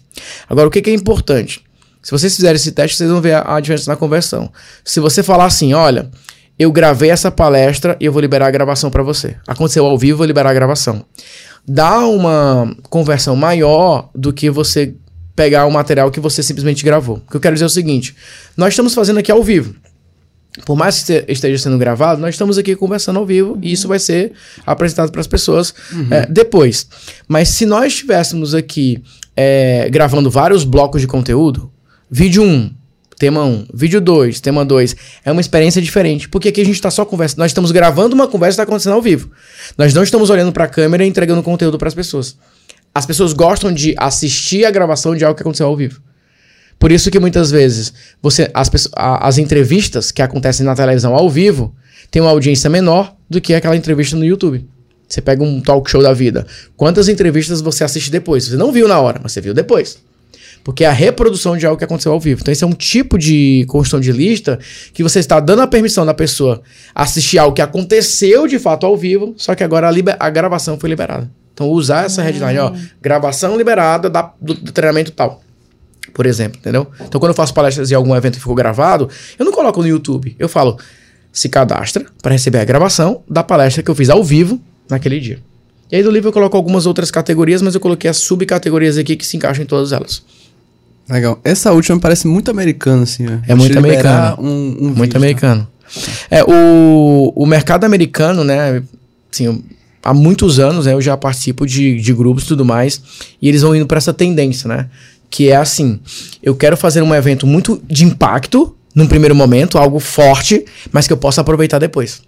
Agora, 0.50 0.68
o 0.68 0.70
que, 0.72 0.90
é 0.90 0.94
importante? 0.94 1.62
Se 2.04 2.12
vocês 2.12 2.36
fizerem 2.36 2.58
esse 2.58 2.74
teste, 2.74 2.98
vocês 2.98 3.10
vão 3.10 3.22
ver 3.22 3.42
a 3.48 3.58
diferença 3.62 3.90
na 3.90 3.96
conversão. 3.96 4.52
Se 4.84 5.00
você 5.00 5.24
falar 5.24 5.46
assim, 5.46 5.74
olha, 5.74 6.12
eu 6.58 6.72
gravei 6.72 7.10
essa 7.10 7.30
palestra 7.30 7.98
e 8.00 8.06
eu 8.06 8.12
vou 8.12 8.22
liberar 8.22 8.48
a 8.48 8.52
gravação 8.52 8.90
para 8.90 9.04
você. 9.04 9.36
Aconteceu 9.48 9.86
ao 9.86 9.98
vivo, 9.98 10.20
vou 10.20 10.28
liberar 10.28 10.52
a 10.52 10.54
gravação. 10.54 11.06
Dá 11.68 12.00
uma 12.06 12.76
conversão 12.90 13.36
maior 13.36 14.10
do 14.16 14.32
que 14.32 14.50
você 14.50 14.96
pegar 15.36 15.66
o 15.66 15.72
material 15.72 16.10
que 16.10 16.20
você 16.20 16.42
simplesmente 16.42 16.84
gravou. 16.84 17.18
O 17.18 17.32
que 17.32 17.38
eu 17.38 17.42
quero 17.42 17.56
dizer 17.56 17.66
é 17.66 17.68
o 17.68 17.70
seguinte: 17.70 18.16
nós 18.56 18.70
estamos 18.70 18.94
fazendo 18.94 19.20
aqui 19.20 19.32
ao 19.32 19.44
vivo. 19.44 19.76
Por 20.66 20.78
mais 20.78 21.04
que 21.04 21.26
esteja 21.28 21.62
sendo 21.62 21.78
gravado, 21.78 22.22
nós 22.22 22.36
estamos 22.36 22.58
aqui 22.58 22.78
conversando 22.78 23.20
ao 23.20 23.26
vivo 23.26 23.60
e 23.62 23.74
isso 23.74 23.90
vai 23.90 24.00
ser 24.00 24.32
apresentado 24.66 25.12
para 25.12 25.20
as 25.20 25.28
pessoas 25.28 25.74
uhum. 25.92 26.08
é, 26.10 26.26
depois. 26.28 26.88
Mas 27.28 27.50
se 27.50 27.66
nós 27.66 27.88
estivéssemos 27.88 28.56
aqui 28.56 29.04
é, 29.36 29.90
gravando 29.90 30.32
vários 30.32 30.64
blocos 30.64 31.02
de 31.02 31.08
conteúdo, 31.08 31.70
Vídeo 32.10 32.44
1, 32.44 32.72
tema 33.18 33.44
1. 33.44 33.68
Vídeo 33.74 34.02
2, 34.02 34.40
tema 34.40 34.66
2. 34.66 34.96
É 35.24 35.32
uma 35.32 35.42
experiência 35.42 35.82
diferente. 35.82 36.28
Porque 36.30 36.50
aqui 36.50 36.62
a 36.62 36.66
gente 36.66 36.76
está 36.76 36.92
só 36.92 37.06
conversando. 37.06 37.40
Nós 37.40 37.52
estamos 37.52 37.72
gravando 37.72 38.16
uma 38.16 38.28
conversa 38.28 38.56
que 38.56 38.62
está 38.62 38.64
acontecendo 38.64 38.94
ao 38.94 39.02
vivo. 39.02 39.32
Nós 39.78 39.94
não 39.94 40.04
estamos 40.04 40.30
olhando 40.30 40.52
para 40.52 40.66
a 40.66 40.68
câmera 40.68 41.04
e 41.04 41.08
entregando 41.08 41.42
conteúdo 41.44 41.78
para 41.78 41.88
as 41.88 41.94
pessoas. 41.94 42.38
As 42.94 43.06
pessoas 43.06 43.34
gostam 43.34 43.74
de 43.74 43.94
assistir 43.98 44.66
a 44.66 44.72
gravação 44.72 45.16
de 45.16 45.26
algo 45.26 45.36
que 45.36 45.44
aconteceu 45.44 45.68
ao 45.68 45.76
vivo. 45.76 46.02
Por 46.80 46.92
isso 46.92 47.10
que 47.10 47.20
muitas 47.20 47.52
vezes 47.52 47.94
você 48.22 48.50
as, 48.54 48.70
as 48.96 49.38
entrevistas 49.38 50.12
que 50.12 50.22
acontecem 50.22 50.66
na 50.66 50.76
televisão 50.76 51.16
ao 51.16 51.30
vivo 51.30 51.74
têm 52.12 52.22
uma 52.22 52.32
audiência 52.32 52.70
menor 52.70 53.16
do 53.30 53.42
que 53.42 53.54
aquela 53.54 53.76
entrevista 53.76 54.16
no 54.16 54.26
YouTube. 54.26 54.68
Você 55.08 55.22
pega 55.22 55.44
um 55.44 55.62
talk 55.62 55.90
show 55.90 56.02
da 56.02 56.14
vida. 56.14 56.46
Quantas 56.76 57.08
entrevistas 57.08 57.62
você 57.62 57.84
assiste 57.84 58.12
depois? 58.12 58.46
Você 58.46 58.58
não 58.58 58.72
viu 58.72 58.88
na 58.88 59.00
hora, 59.00 59.20
mas 59.22 59.32
você 59.32 59.42
viu 59.42 59.54
depois. 59.54 59.98
Porque 60.66 60.84
é 60.84 60.88
a 60.88 60.92
reprodução 60.92 61.56
de 61.56 61.66
algo 61.66 61.78
que 61.78 61.84
aconteceu 61.84 62.12
ao 62.12 62.20
vivo. 62.20 62.42
Então, 62.42 62.52
esse 62.52 62.64
é 62.64 62.68
um 62.68 62.74
tipo 62.74 63.20
de 63.20 63.66
construção 63.68 64.00
de 64.00 64.12
lista 64.12 64.60
que 64.92 65.04
você 65.04 65.20
está 65.20 65.40
dando 65.40 65.62
a 65.62 65.68
permissão 65.68 66.04
da 66.04 66.14
pessoa 66.14 66.64
assistir 66.94 67.38
algo 67.38 67.56
que 67.56 67.62
aconteceu 67.62 68.48
de 68.48 68.58
fato 68.58 68.84
ao 68.84 68.98
vivo, 68.98 69.36
só 69.38 69.54
que 69.54 69.64
agora 69.64 69.88
a, 69.88 69.94
a 70.20 70.30
gravação 70.32 70.80
foi 70.80 70.90
liberada. 70.90 71.30
Então, 71.54 71.70
usar 71.70 72.06
essa 72.06 72.24
headline, 72.24 72.58
ó, 72.58 72.74
gravação 73.00 73.56
liberada 73.56 74.10
da, 74.10 74.34
do, 74.42 74.56
do 74.56 74.72
treinamento 74.72 75.12
tal 75.12 75.46
por 76.14 76.26
exemplo, 76.26 76.58
entendeu? 76.58 76.88
Então, 77.02 77.20
quando 77.20 77.32
eu 77.32 77.36
faço 77.36 77.54
palestras 77.54 77.92
em 77.92 77.96
algum 77.96 78.16
evento 78.16 78.40
ficou 78.40 78.56
gravado, 78.56 79.10
eu 79.38 79.44
não 79.44 79.52
coloco 79.52 79.82
no 79.82 79.88
YouTube. 79.88 80.34
Eu 80.40 80.48
falo, 80.48 80.80
se 81.30 81.50
cadastra 81.50 82.06
para 82.24 82.32
receber 82.32 82.60
a 82.60 82.64
gravação 82.64 83.22
da 83.30 83.44
palestra 83.44 83.84
que 83.84 83.92
eu 83.92 83.96
fiz 83.96 84.10
ao 84.10 84.24
vivo 84.24 84.58
naquele 84.90 85.20
dia. 85.20 85.40
E 85.92 85.98
aí 85.98 86.04
do 86.04 86.10
livro 86.10 86.30
eu 86.30 86.34
coloco 86.34 86.56
algumas 86.56 86.86
outras 86.86 87.12
categorias, 87.12 87.62
mas 87.62 87.76
eu 87.76 87.82
coloquei 87.82 88.10
as 88.10 88.18
subcategorias 88.18 88.98
aqui 88.98 89.18
que 89.18 89.26
se 89.26 89.36
encaixam 89.36 89.64
em 89.64 89.68
todas 89.68 89.92
elas. 89.92 90.24
Legal. 91.10 91.40
Essa 91.44 91.72
última 91.72 92.00
parece 92.00 92.28
muito 92.28 92.50
americana, 92.50 93.04
assim. 93.04 93.24
Né? 93.24 93.42
É 93.48 93.56
muito 93.56 93.78
americano. 93.78 94.38
Um, 94.40 94.48
um 94.48 94.88
muito 94.88 95.02
vídeo, 95.02 95.18
americano. 95.18 95.68
É, 96.30 96.44
o, 96.44 97.32
o 97.36 97.46
mercado 97.46 97.84
americano, 97.84 98.44
né? 98.44 98.82
Assim, 99.32 99.64
há 100.04 100.14
muitos 100.14 100.60
anos 100.60 100.86
né, 100.86 100.94
eu 100.94 101.02
já 101.02 101.18
participo 101.18 101.66
de, 101.66 102.00
de 102.00 102.14
grupos 102.14 102.44
e 102.44 102.48
tudo 102.48 102.64
mais, 102.64 103.02
e 103.42 103.50
eles 103.50 103.64
vão 103.64 103.76
indo 103.76 103.88
para 103.88 103.98
essa 103.98 104.14
tendência, 104.14 104.68
né? 104.68 104.88
Que 105.30 105.50
é 105.50 105.56
assim: 105.56 106.00
eu 106.42 106.56
quero 106.56 106.78
fazer 106.78 107.02
um 107.02 107.14
evento 107.14 107.46
muito 107.46 107.82
de 107.88 108.06
impacto 108.06 108.76
num 108.94 109.08
primeiro 109.08 109.36
momento, 109.36 109.78
algo 109.78 110.00
forte, 110.00 110.64
mas 110.92 111.06
que 111.06 111.14
eu 111.14 111.18
possa 111.18 111.42
aproveitar 111.42 111.80
depois. 111.80 112.22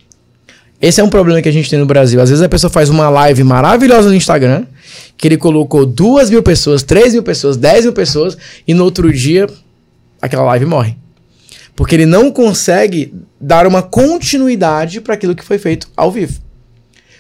Esse 0.80 1.02
é 1.02 1.04
um 1.04 1.10
problema 1.10 1.42
que 1.42 1.50
a 1.50 1.52
gente 1.52 1.70
tem 1.70 1.80
no 1.80 1.86
Brasil. 1.86 2.22
Às 2.22 2.30
vezes 2.30 2.44
a 2.44 2.50
pessoa 2.50 2.70
faz 2.70 2.90
uma 2.90 3.10
live 3.10 3.44
maravilhosa 3.44 4.10
no 4.10 4.16
Instagram, 4.16 4.66
que 5.18 5.28
ele 5.28 5.38
colocou 5.38 5.86
duas 5.86 6.30
mil 6.30 6.44
pessoas, 6.44 6.84
três 6.84 7.14
mil 7.14 7.24
pessoas, 7.24 7.58
dez 7.58 7.84
mil 7.84 7.94
pessoas, 7.94 8.38
e 8.68 8.74
no 8.74 8.84
outro 8.84 9.12
dia 9.12 9.48
aquela 10.22 10.44
live 10.44 10.66
morre. 10.66 10.96
Porque 11.76 11.96
ele 11.96 12.06
não 12.06 12.32
consegue 12.32 13.14
dar 13.40 13.66
uma 13.66 13.82
continuidade 13.82 15.02
para 15.02 15.16
aquilo 15.16 15.36
que 15.36 15.44
foi 15.44 15.58
feito 15.58 15.88
ao 15.96 16.12
vivo. 16.12 16.40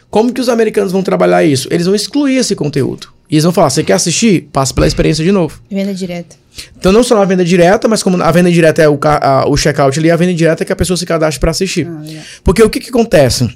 Como 0.09 0.31
que 0.31 0.41
os 0.41 0.49
americanos 0.49 0.91
vão 0.91 1.03
trabalhar 1.03 1.43
isso? 1.43 1.67
Eles 1.71 1.85
vão 1.85 1.95
excluir 1.95 2.37
esse 2.37 2.55
conteúdo. 2.55 3.09
E 3.29 3.35
eles 3.35 3.43
vão 3.43 3.53
falar: 3.53 3.69
você 3.69 3.83
quer 3.83 3.93
assistir? 3.93 4.49
Passa 4.51 4.73
pela 4.73 4.87
experiência 4.87 5.23
de 5.23 5.31
novo. 5.31 5.61
Venda 5.69 5.93
direta. 5.93 6.35
Então, 6.77 6.91
não 6.91 7.03
só 7.03 7.15
na 7.15 7.25
venda 7.25 7.45
direta, 7.45 7.87
mas 7.87 8.01
como 8.01 8.21
a 8.21 8.31
venda 8.31 8.51
direta 8.51 8.81
é 8.81 8.89
o, 8.89 8.97
a, 9.03 9.47
o 9.47 9.55
checkout 9.55 9.99
ali, 9.99 10.09
a 10.09 10.15
venda 10.15 10.33
direta 10.33 10.63
é 10.63 10.65
que 10.65 10.73
a 10.73 10.75
pessoa 10.75 10.97
se 10.97 11.05
cadastre 11.05 11.39
para 11.39 11.51
assistir. 11.51 11.87
Ah. 11.87 12.03
Porque 12.43 12.63
o 12.63 12.69
que, 12.69 12.79
que 12.79 12.89
acontece? 12.89 13.47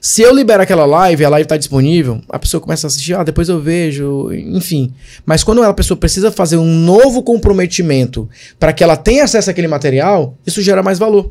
Se 0.00 0.20
eu 0.20 0.34
libero 0.34 0.60
aquela 0.60 0.84
live, 0.84 1.24
a 1.24 1.28
live 1.28 1.44
está 1.44 1.56
disponível, 1.56 2.20
a 2.28 2.36
pessoa 2.36 2.60
começa 2.60 2.86
a 2.86 2.88
assistir, 2.88 3.14
ah, 3.14 3.22
depois 3.22 3.48
eu 3.48 3.60
vejo, 3.60 4.32
enfim. 4.32 4.92
Mas 5.24 5.44
quando 5.44 5.62
a 5.62 5.72
pessoa 5.72 5.96
precisa 5.96 6.32
fazer 6.32 6.56
um 6.56 6.66
novo 6.66 7.22
comprometimento 7.22 8.28
para 8.58 8.72
que 8.72 8.82
ela 8.82 8.96
tenha 8.96 9.22
acesso 9.22 9.48
àquele 9.48 9.68
material, 9.68 10.36
isso 10.44 10.60
gera 10.60 10.82
mais 10.82 10.98
valor. 10.98 11.30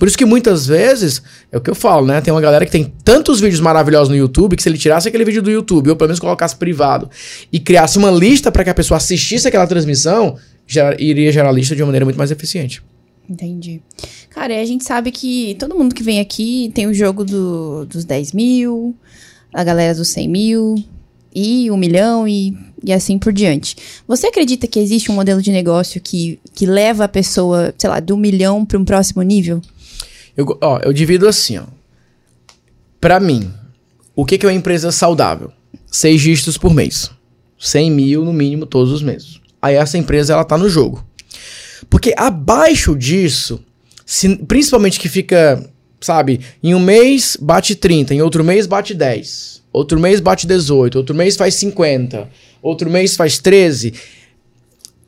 Por 0.00 0.08
isso 0.08 0.16
que 0.16 0.24
muitas 0.24 0.66
vezes, 0.66 1.22
é 1.52 1.58
o 1.58 1.60
que 1.60 1.68
eu 1.68 1.74
falo, 1.74 2.06
né? 2.06 2.22
Tem 2.22 2.32
uma 2.32 2.40
galera 2.40 2.64
que 2.64 2.72
tem 2.72 2.90
tantos 3.04 3.38
vídeos 3.38 3.60
maravilhosos 3.60 4.08
no 4.08 4.16
YouTube 4.16 4.56
que 4.56 4.62
se 4.62 4.68
ele 4.70 4.78
tirasse 4.78 5.06
aquele 5.06 5.26
vídeo 5.26 5.42
do 5.42 5.50
YouTube, 5.50 5.90
ou 5.90 5.96
pelo 5.96 6.08
menos 6.08 6.18
colocasse 6.18 6.56
privado, 6.56 7.10
e 7.52 7.60
criasse 7.60 7.98
uma 7.98 8.10
lista 8.10 8.50
para 8.50 8.64
que 8.64 8.70
a 8.70 8.74
pessoa 8.74 8.96
assistisse 8.96 9.46
aquela 9.46 9.66
transmissão, 9.66 10.38
já 10.66 10.96
iria 10.98 11.30
gerar 11.30 11.50
a 11.50 11.52
lista 11.52 11.76
de 11.76 11.82
uma 11.82 11.88
maneira 11.88 12.06
muito 12.06 12.16
mais 12.16 12.30
eficiente. 12.30 12.82
Entendi. 13.28 13.82
Cara, 14.30 14.58
a 14.58 14.64
gente 14.64 14.84
sabe 14.84 15.12
que 15.12 15.54
todo 15.58 15.74
mundo 15.74 15.94
que 15.94 16.02
vem 16.02 16.18
aqui 16.18 16.72
tem 16.74 16.86
o 16.86 16.94
jogo 16.94 17.22
do, 17.22 17.84
dos 17.84 18.06
10 18.06 18.32
mil, 18.32 18.96
a 19.52 19.62
galera 19.62 19.94
dos 19.94 20.08
100 20.08 20.28
mil, 20.30 20.82
e 21.34 21.70
um 21.70 21.76
milhão 21.76 22.26
e, 22.26 22.56
e 22.82 22.90
assim 22.90 23.18
por 23.18 23.34
diante. 23.34 23.76
Você 24.08 24.28
acredita 24.28 24.66
que 24.66 24.80
existe 24.80 25.10
um 25.10 25.14
modelo 25.14 25.42
de 25.42 25.52
negócio 25.52 26.00
que, 26.00 26.40
que 26.54 26.64
leva 26.64 27.04
a 27.04 27.08
pessoa, 27.08 27.74
sei 27.76 27.90
lá, 27.90 28.00
do 28.00 28.16
milhão 28.16 28.64
para 28.64 28.78
um 28.78 28.84
próximo 28.84 29.20
nível? 29.20 29.60
Eu, 30.40 30.58
ó, 30.62 30.78
eu 30.82 30.92
divido 30.92 31.28
assim, 31.28 31.58
ó. 31.58 31.64
Pra 32.98 33.20
mim, 33.20 33.52
o 34.16 34.24
que, 34.24 34.38
que 34.38 34.46
é 34.46 34.48
uma 34.48 34.54
empresa 34.54 34.90
saudável? 34.90 35.52
Seis 35.86 36.20
dígitos 36.20 36.56
por 36.56 36.72
mês. 36.72 37.10
100 37.58 37.90
mil 37.90 38.24
no 38.24 38.32
mínimo 38.32 38.64
todos 38.64 38.90
os 38.90 39.02
meses. 39.02 39.38
Aí 39.60 39.74
essa 39.74 39.98
empresa, 39.98 40.32
ela 40.32 40.44
tá 40.44 40.56
no 40.56 40.68
jogo. 40.68 41.04
Porque 41.90 42.14
abaixo 42.16 42.96
disso, 42.96 43.62
se, 44.06 44.34
principalmente 44.36 44.98
que 44.98 45.10
fica, 45.10 45.70
sabe, 46.00 46.40
em 46.62 46.74
um 46.74 46.80
mês 46.80 47.36
bate 47.38 47.74
30, 47.74 48.14
em 48.14 48.22
outro 48.22 48.42
mês 48.42 48.66
bate 48.66 48.94
10, 48.94 49.62
outro 49.70 50.00
mês 50.00 50.20
bate 50.20 50.46
18, 50.46 50.96
outro 50.96 51.14
mês 51.14 51.36
faz 51.36 51.54
50, 51.56 52.30
outro 52.62 52.88
mês 52.88 53.14
faz 53.14 53.38
13 53.38 53.92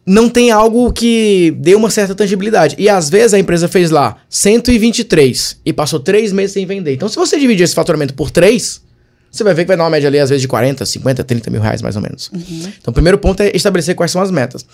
não 0.04 0.28
tem 0.28 0.50
algo 0.50 0.92
que 0.92 1.54
dê 1.58 1.74
uma 1.74 1.90
certa 1.90 2.14
tangibilidade. 2.14 2.74
E 2.78 2.88
às 2.88 3.08
vezes 3.08 3.34
a 3.34 3.38
empresa 3.38 3.68
fez 3.68 3.90
lá 3.90 4.16
123 4.28 5.60
e 5.64 5.72
passou 5.72 6.00
três 6.00 6.32
meses 6.32 6.52
sem 6.52 6.66
vender. 6.66 6.94
Então, 6.94 7.08
se 7.08 7.16
você 7.16 7.38
dividir 7.38 7.62
esse 7.62 7.74
faturamento 7.74 8.14
por 8.14 8.30
três, 8.30 8.82
você 9.30 9.44
vai 9.44 9.54
ver 9.54 9.62
que 9.62 9.68
vai 9.68 9.76
dar 9.76 9.84
uma 9.84 9.90
média 9.90 10.08
ali, 10.08 10.18
às 10.18 10.28
vezes, 10.28 10.42
de 10.42 10.48
40, 10.48 10.84
50, 10.84 11.24
30 11.24 11.50
mil 11.50 11.60
reais, 11.60 11.80
mais 11.80 11.96
ou 11.96 12.02
menos. 12.02 12.30
Uhum. 12.32 12.72
Então, 12.80 12.90
o 12.90 12.92
primeiro 12.92 13.16
ponto 13.16 13.40
é 13.42 13.52
estabelecer 13.54 13.94
quais 13.94 14.10
são 14.10 14.20
as 14.20 14.30
metas. 14.30 14.66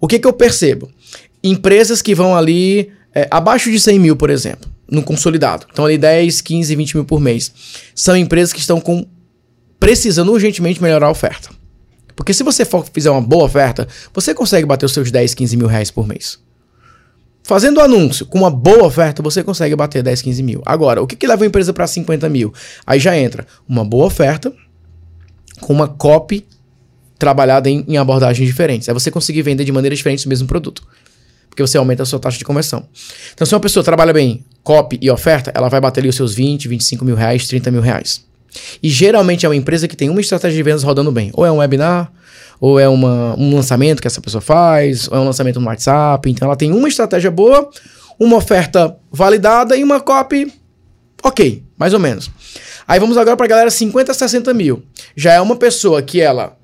O 0.00 0.06
que, 0.06 0.18
que 0.18 0.26
eu 0.26 0.32
percebo? 0.32 0.90
Empresas 1.42 2.02
que 2.02 2.14
vão 2.14 2.36
ali 2.36 2.92
é, 3.14 3.26
abaixo 3.30 3.70
de 3.70 3.80
100 3.80 3.98
mil, 3.98 4.14
por 4.14 4.30
exemplo, 4.30 4.70
no 4.88 5.02
consolidado. 5.02 5.66
Então, 5.72 5.86
ali 5.86 5.96
10, 5.96 6.40
15, 6.42 6.76
20 6.76 6.94
mil 6.96 7.04
por 7.04 7.18
mês. 7.18 7.50
São 7.94 8.16
empresas 8.16 8.52
que 8.52 8.60
estão 8.60 8.80
com 8.80 9.06
precisando 9.80 10.32
urgentemente 10.32 10.82
melhorar 10.82 11.06
a 11.06 11.10
oferta. 11.10 11.48
Porque 12.16 12.32
se 12.32 12.42
você 12.42 12.64
for, 12.64 12.84
fizer 12.90 13.10
uma 13.10 13.20
boa 13.20 13.44
oferta, 13.44 13.86
você 14.12 14.34
consegue 14.34 14.66
bater 14.66 14.86
os 14.86 14.92
seus 14.92 15.10
10, 15.10 15.34
15 15.34 15.56
mil 15.56 15.66
reais 15.66 15.90
por 15.90 16.08
mês. 16.08 16.38
Fazendo 17.42 17.80
anúncio 17.80 18.26
com 18.26 18.38
uma 18.38 18.50
boa 18.50 18.86
oferta, 18.86 19.22
você 19.22 19.44
consegue 19.44 19.76
bater 19.76 20.02
10, 20.02 20.22
15 20.22 20.42
mil. 20.42 20.62
Agora, 20.66 21.00
o 21.00 21.06
que, 21.06 21.14
que 21.14 21.26
leva 21.28 21.44
a 21.44 21.46
empresa 21.46 21.72
para 21.72 21.86
50 21.86 22.28
mil? 22.28 22.52
Aí 22.84 22.98
já 22.98 23.16
entra 23.16 23.46
uma 23.68 23.84
boa 23.84 24.06
oferta 24.06 24.52
com 25.60 25.72
uma 25.72 25.86
copy 25.86 26.44
trabalhada 27.18 27.70
em, 27.70 27.84
em 27.86 27.96
abordagens 27.98 28.48
diferentes. 28.48 28.88
É 28.88 28.92
você 28.92 29.10
conseguir 29.10 29.42
vender 29.42 29.64
de 29.64 29.70
maneira 29.70 29.94
diferente 29.94 30.26
o 30.26 30.28
mesmo 30.28 30.48
produto. 30.48 30.82
Porque 31.48 31.62
você 31.62 31.78
aumenta 31.78 32.02
a 32.02 32.06
sua 32.06 32.18
taxa 32.18 32.38
de 32.38 32.44
conversão. 32.44 32.88
Então, 33.32 33.46
se 33.46 33.54
uma 33.54 33.60
pessoa 33.60 33.84
trabalha 33.84 34.12
bem 34.12 34.44
copy 34.64 34.98
e 35.00 35.10
oferta, 35.10 35.52
ela 35.54 35.68
vai 35.68 35.80
bater 35.80 36.00
ali 36.00 36.08
os 36.08 36.16
seus 36.16 36.34
20, 36.34 36.66
25 36.66 37.04
mil 37.04 37.14
reais, 37.14 37.46
30 37.46 37.70
mil 37.70 37.80
reais. 37.80 38.24
E 38.82 38.88
geralmente 38.88 39.44
é 39.44 39.48
uma 39.48 39.56
empresa 39.56 39.88
que 39.88 39.96
tem 39.96 40.10
uma 40.10 40.20
estratégia 40.20 40.56
de 40.56 40.62
vendas 40.62 40.82
rodando 40.82 41.10
bem. 41.12 41.30
Ou 41.34 41.44
é 41.44 41.50
um 41.50 41.58
webinar, 41.58 42.12
ou 42.60 42.78
é 42.78 42.88
uma, 42.88 43.34
um 43.38 43.54
lançamento 43.54 44.00
que 44.00 44.06
essa 44.06 44.20
pessoa 44.20 44.40
faz, 44.40 45.08
ou 45.08 45.16
é 45.16 45.20
um 45.20 45.24
lançamento 45.24 45.60
no 45.60 45.66
WhatsApp. 45.66 46.30
Então 46.30 46.46
ela 46.46 46.56
tem 46.56 46.72
uma 46.72 46.88
estratégia 46.88 47.30
boa, 47.30 47.68
uma 48.18 48.36
oferta 48.36 48.96
validada 49.10 49.76
e 49.76 49.84
uma 49.84 50.00
copy 50.00 50.52
ok, 51.22 51.64
mais 51.76 51.92
ou 51.92 52.00
menos. 52.00 52.30
Aí 52.86 53.00
vamos 53.00 53.16
agora 53.16 53.36
para 53.36 53.46
a 53.46 53.48
galera 53.48 53.70
50 53.70 54.12
a 54.12 54.14
60 54.14 54.54
mil. 54.54 54.82
Já 55.16 55.32
é 55.32 55.40
uma 55.40 55.56
pessoa 55.56 56.00
que 56.02 56.20
ela 56.20 56.56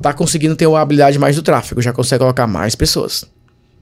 tá 0.00 0.12
conseguindo 0.12 0.56
ter 0.56 0.66
uma 0.66 0.80
habilidade 0.80 1.18
mais 1.18 1.36
do 1.36 1.42
tráfego, 1.42 1.80
já 1.80 1.92
consegue 1.92 2.20
colocar 2.20 2.46
mais 2.46 2.74
pessoas. 2.74 3.24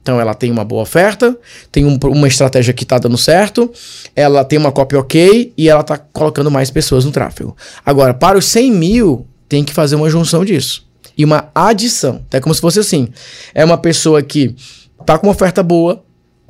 Então 0.07 0.21
ela 0.21 0.33
tem 0.33 0.49
uma 0.49 0.63
boa 0.63 0.83
oferta, 0.83 1.37
tem 1.69 1.83
um, 1.83 1.99
uma 2.01 2.29
estratégia 2.29 2.73
que 2.73 2.83
está 2.83 2.97
dando 2.97 3.17
certo, 3.17 3.69
ela 4.15 4.45
tem 4.45 4.57
uma 4.57 4.71
copy 4.71 4.95
ok 4.95 5.51
e 5.57 5.67
ela 5.67 5.81
está 5.81 5.97
colocando 5.97 6.49
mais 6.49 6.71
pessoas 6.71 7.03
no 7.03 7.11
tráfego. 7.11 7.53
Agora, 7.85 8.13
para 8.13 8.37
os 8.37 8.45
100 8.45 8.71
mil, 8.71 9.27
tem 9.49 9.65
que 9.65 9.73
fazer 9.73 9.97
uma 9.97 10.09
junção 10.09 10.45
disso. 10.45 10.87
E 11.17 11.25
uma 11.25 11.49
adição. 11.53 12.21
É 12.31 12.39
como 12.39 12.55
se 12.55 12.61
fosse 12.61 12.79
assim. 12.79 13.09
É 13.53 13.65
uma 13.65 13.77
pessoa 13.77 14.21
que 14.21 14.55
tá 15.05 15.17
com 15.17 15.27
uma 15.27 15.33
oferta 15.33 15.61
boa, 15.61 16.01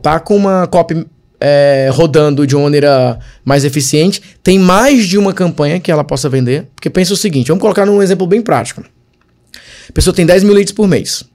tá 0.04 0.20
com 0.20 0.36
uma 0.36 0.68
copy 0.68 1.08
é, 1.42 1.90
rodando 1.92 2.46
de 2.46 2.56
uma 2.56 2.66
maneira 2.66 3.18
mais 3.44 3.66
eficiente, 3.66 4.22
tem 4.44 4.60
mais 4.60 5.08
de 5.08 5.18
uma 5.18 5.34
campanha 5.34 5.80
que 5.80 5.92
ela 5.92 6.04
possa 6.04 6.30
vender. 6.30 6.68
Porque 6.76 6.92
pensa 6.92 7.12
o 7.12 7.18
seguinte, 7.18 7.48
vamos 7.48 7.62
colocar 7.64 7.88
num 7.88 8.04
exemplo 8.04 8.28
bem 8.28 8.40
prático. 8.40 8.84
A 9.90 9.92
pessoa 9.94 10.14
tem 10.14 10.28
10 10.28 10.44
mil 10.44 10.54
leads 10.54 10.74
por 10.74 10.88
mês 10.88 11.26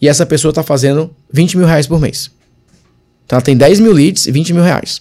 e 0.00 0.08
essa 0.08 0.24
pessoa 0.24 0.50
está 0.50 0.62
fazendo 0.62 1.14
20 1.32 1.56
mil 1.56 1.66
reais 1.66 1.86
por 1.86 2.00
mês. 2.00 2.30
Então 3.24 3.36
ela 3.36 3.44
tem 3.44 3.56
10 3.56 3.80
mil 3.80 3.92
leads 3.92 4.26
e 4.26 4.32
20 4.32 4.54
mil 4.54 4.62
reais. 4.62 5.00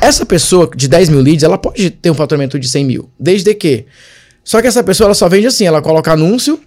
Essa 0.00 0.26
pessoa 0.26 0.70
de 0.74 0.88
10 0.88 1.08
mil 1.08 1.20
leads, 1.20 1.42
ela 1.42 1.58
pode 1.58 1.90
ter 1.90 2.10
um 2.10 2.14
faturamento 2.14 2.58
de 2.58 2.68
100 2.68 2.84
mil, 2.84 3.10
desde 3.18 3.54
que. 3.54 3.86
Só 4.44 4.60
que 4.60 4.66
essa 4.66 4.82
pessoa 4.82 5.06
ela 5.06 5.14
só 5.14 5.28
vende 5.28 5.46
assim, 5.46 5.66
ela 5.66 5.82
coloca 5.82 6.12
anúncio, 6.12 6.60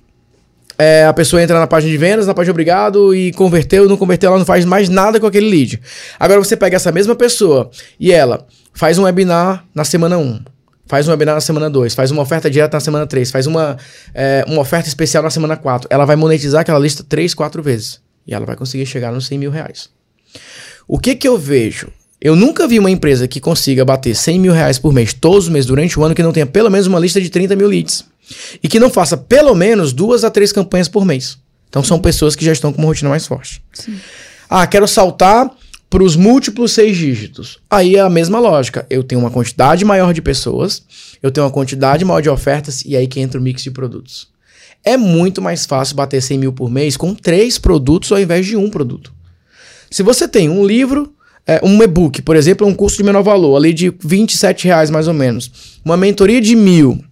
é, 0.78 1.06
a 1.06 1.14
pessoa 1.14 1.42
entra 1.42 1.60
na 1.60 1.68
página 1.68 1.92
de 1.92 1.98
vendas, 1.98 2.28
na 2.28 2.34
página 2.34 2.46
de 2.46 2.52
obrigado 2.52 3.14
e 3.14 3.32
converteu, 3.34 3.88
não 3.88 3.98
converteu, 3.98 4.30
ela 4.30 4.40
não 4.40 4.46
faz 4.46 4.66
mais 4.66 4.90
nada 4.90 5.20
com 5.20 5.28
aquele 5.28 5.50
lead. 5.50 5.80
Agora 6.20 6.40
você 6.44 6.58
pega 6.58 6.76
essa 6.76 6.92
mesma 6.92 7.16
pessoa 7.16 7.70
e 8.00 8.12
ela 8.12 8.46
faz 8.74 8.98
um 8.98 9.04
webinar 9.04 9.66
na 9.76 9.84
semana 9.84 10.18
1, 10.18 10.40
Faz 10.92 11.08
um 11.08 11.12
webinar 11.12 11.36
na 11.36 11.40
semana 11.40 11.70
2, 11.70 11.96
faz 11.96 12.12
uma 12.12 12.22
oferta 12.22 12.50
direta 12.50 12.76
na 12.76 12.82
semana 12.82 13.08
3, 13.08 13.32
faz 13.32 13.48
uma, 13.48 13.78
é, 14.14 14.44
uma 14.46 14.60
oferta 14.60 14.90
especial 14.90 15.24
na 15.24 15.30
semana 15.30 15.56
4. 15.56 15.88
Ela 15.90 16.04
vai 16.04 16.18
monetizar 16.18 16.60
aquela 16.60 16.78
lista 16.78 17.02
3, 17.02 17.34
4 17.34 17.64
vezes. 17.64 18.02
E 18.28 18.34
ela 18.34 18.46
vai 18.46 18.58
conseguir 18.58 18.86
chegar 18.86 19.10
nos 19.10 19.26
100 19.28 19.38
mil 19.38 19.52
reais. 19.52 19.90
O 20.86 21.00
que 21.00 21.16
que 21.16 21.26
eu 21.26 21.38
vejo? 21.38 21.88
Eu 22.20 22.36
nunca 22.36 22.68
vi 22.68 22.78
uma 22.78 22.92
empresa 22.92 23.26
que 23.26 23.40
consiga 23.40 23.86
bater 23.86 24.14
100 24.14 24.38
mil 24.38 24.52
reais 24.52 24.78
por 24.78 24.92
mês, 24.92 25.14
todos 25.14 25.46
os 25.46 25.50
meses, 25.50 25.66
durante 25.66 25.98
o 25.98 26.04
ano, 26.04 26.14
que 26.14 26.22
não 26.22 26.34
tenha 26.34 26.46
pelo 26.46 26.70
menos 26.70 26.88
uma 26.88 27.00
lista 27.00 27.22
de 27.22 27.30
30 27.30 27.56
mil 27.56 27.70
leads. 27.70 28.04
E 28.62 28.68
que 28.68 28.78
não 28.78 28.90
faça 28.90 29.16
pelo 29.16 29.56
menos 29.56 29.94
duas 29.94 30.26
a 30.26 30.30
três 30.30 30.52
campanhas 30.52 30.90
por 30.90 31.06
mês. 31.06 31.38
Então 31.70 31.82
são 31.82 32.00
pessoas 32.00 32.36
que 32.36 32.44
já 32.44 32.52
estão 32.52 32.74
com 32.74 32.80
uma 32.80 32.90
rotina 32.90 33.10
mais 33.10 33.26
forte. 33.26 33.64
Sim. 33.72 33.98
Ah, 34.50 34.68
quero 34.68 34.86
saltar 34.90 35.50
para 35.92 36.04
os 36.04 36.16
múltiplos 36.16 36.72
seis 36.72 36.96
dígitos. 36.96 37.60
Aí 37.70 37.98
é 37.98 38.00
a 38.00 38.10
mesma 38.10 38.40
lógica. 38.40 38.88
Eu 38.90 39.04
tenho 39.04 39.20
uma 39.20 39.30
quantidade 39.30 39.84
maior 39.84 40.14
de 40.14 40.22
pessoas, 40.22 40.82
eu 41.22 41.30
tenho 41.30 41.46
uma 41.46 41.52
quantidade 41.52 42.06
maior 42.06 42.22
de 42.22 42.30
ofertas 42.30 42.82
e 42.86 42.96
aí 42.96 43.06
que 43.08 43.20
entra 43.20 43.38
o 43.38 43.44
mix 43.44 43.62
de 43.62 43.70
produtos. 43.70 44.30
É 44.86 44.96
muito 44.96 45.42
mais 45.42 45.66
fácil 45.66 45.98
bater 45.98 46.22
100 46.22 46.38
mil 46.38 46.54
por 46.54 46.72
mês 46.72 46.96
com 46.96 47.14
três 47.14 47.58
produtos 47.58 48.10
ao 48.10 48.20
invés 48.20 48.46
de 48.46 48.56
um 48.56 48.70
produto. 48.70 49.14
Se 49.92 50.02
você 50.02 50.30
tem 50.30 50.50
um 50.50 50.66
livro, 50.66 51.14
é, 51.46 51.60
um 51.62 51.84
e-book, 51.84 52.22
por 52.22 52.38
exemplo, 52.38 52.66
um 52.66 52.74
curso 52.74 52.96
de 52.96 53.04
menor 53.04 53.22
valor, 53.22 53.58
ali 53.58 53.74
de 53.74 53.94
27 54.00 54.64
reais 54.68 54.90
mais 54.90 55.10
ou 55.10 55.14
menos, 55.14 55.82
uma 55.84 55.98
mentoria 55.98 56.40
de 56.40 56.56
mil 56.56 57.04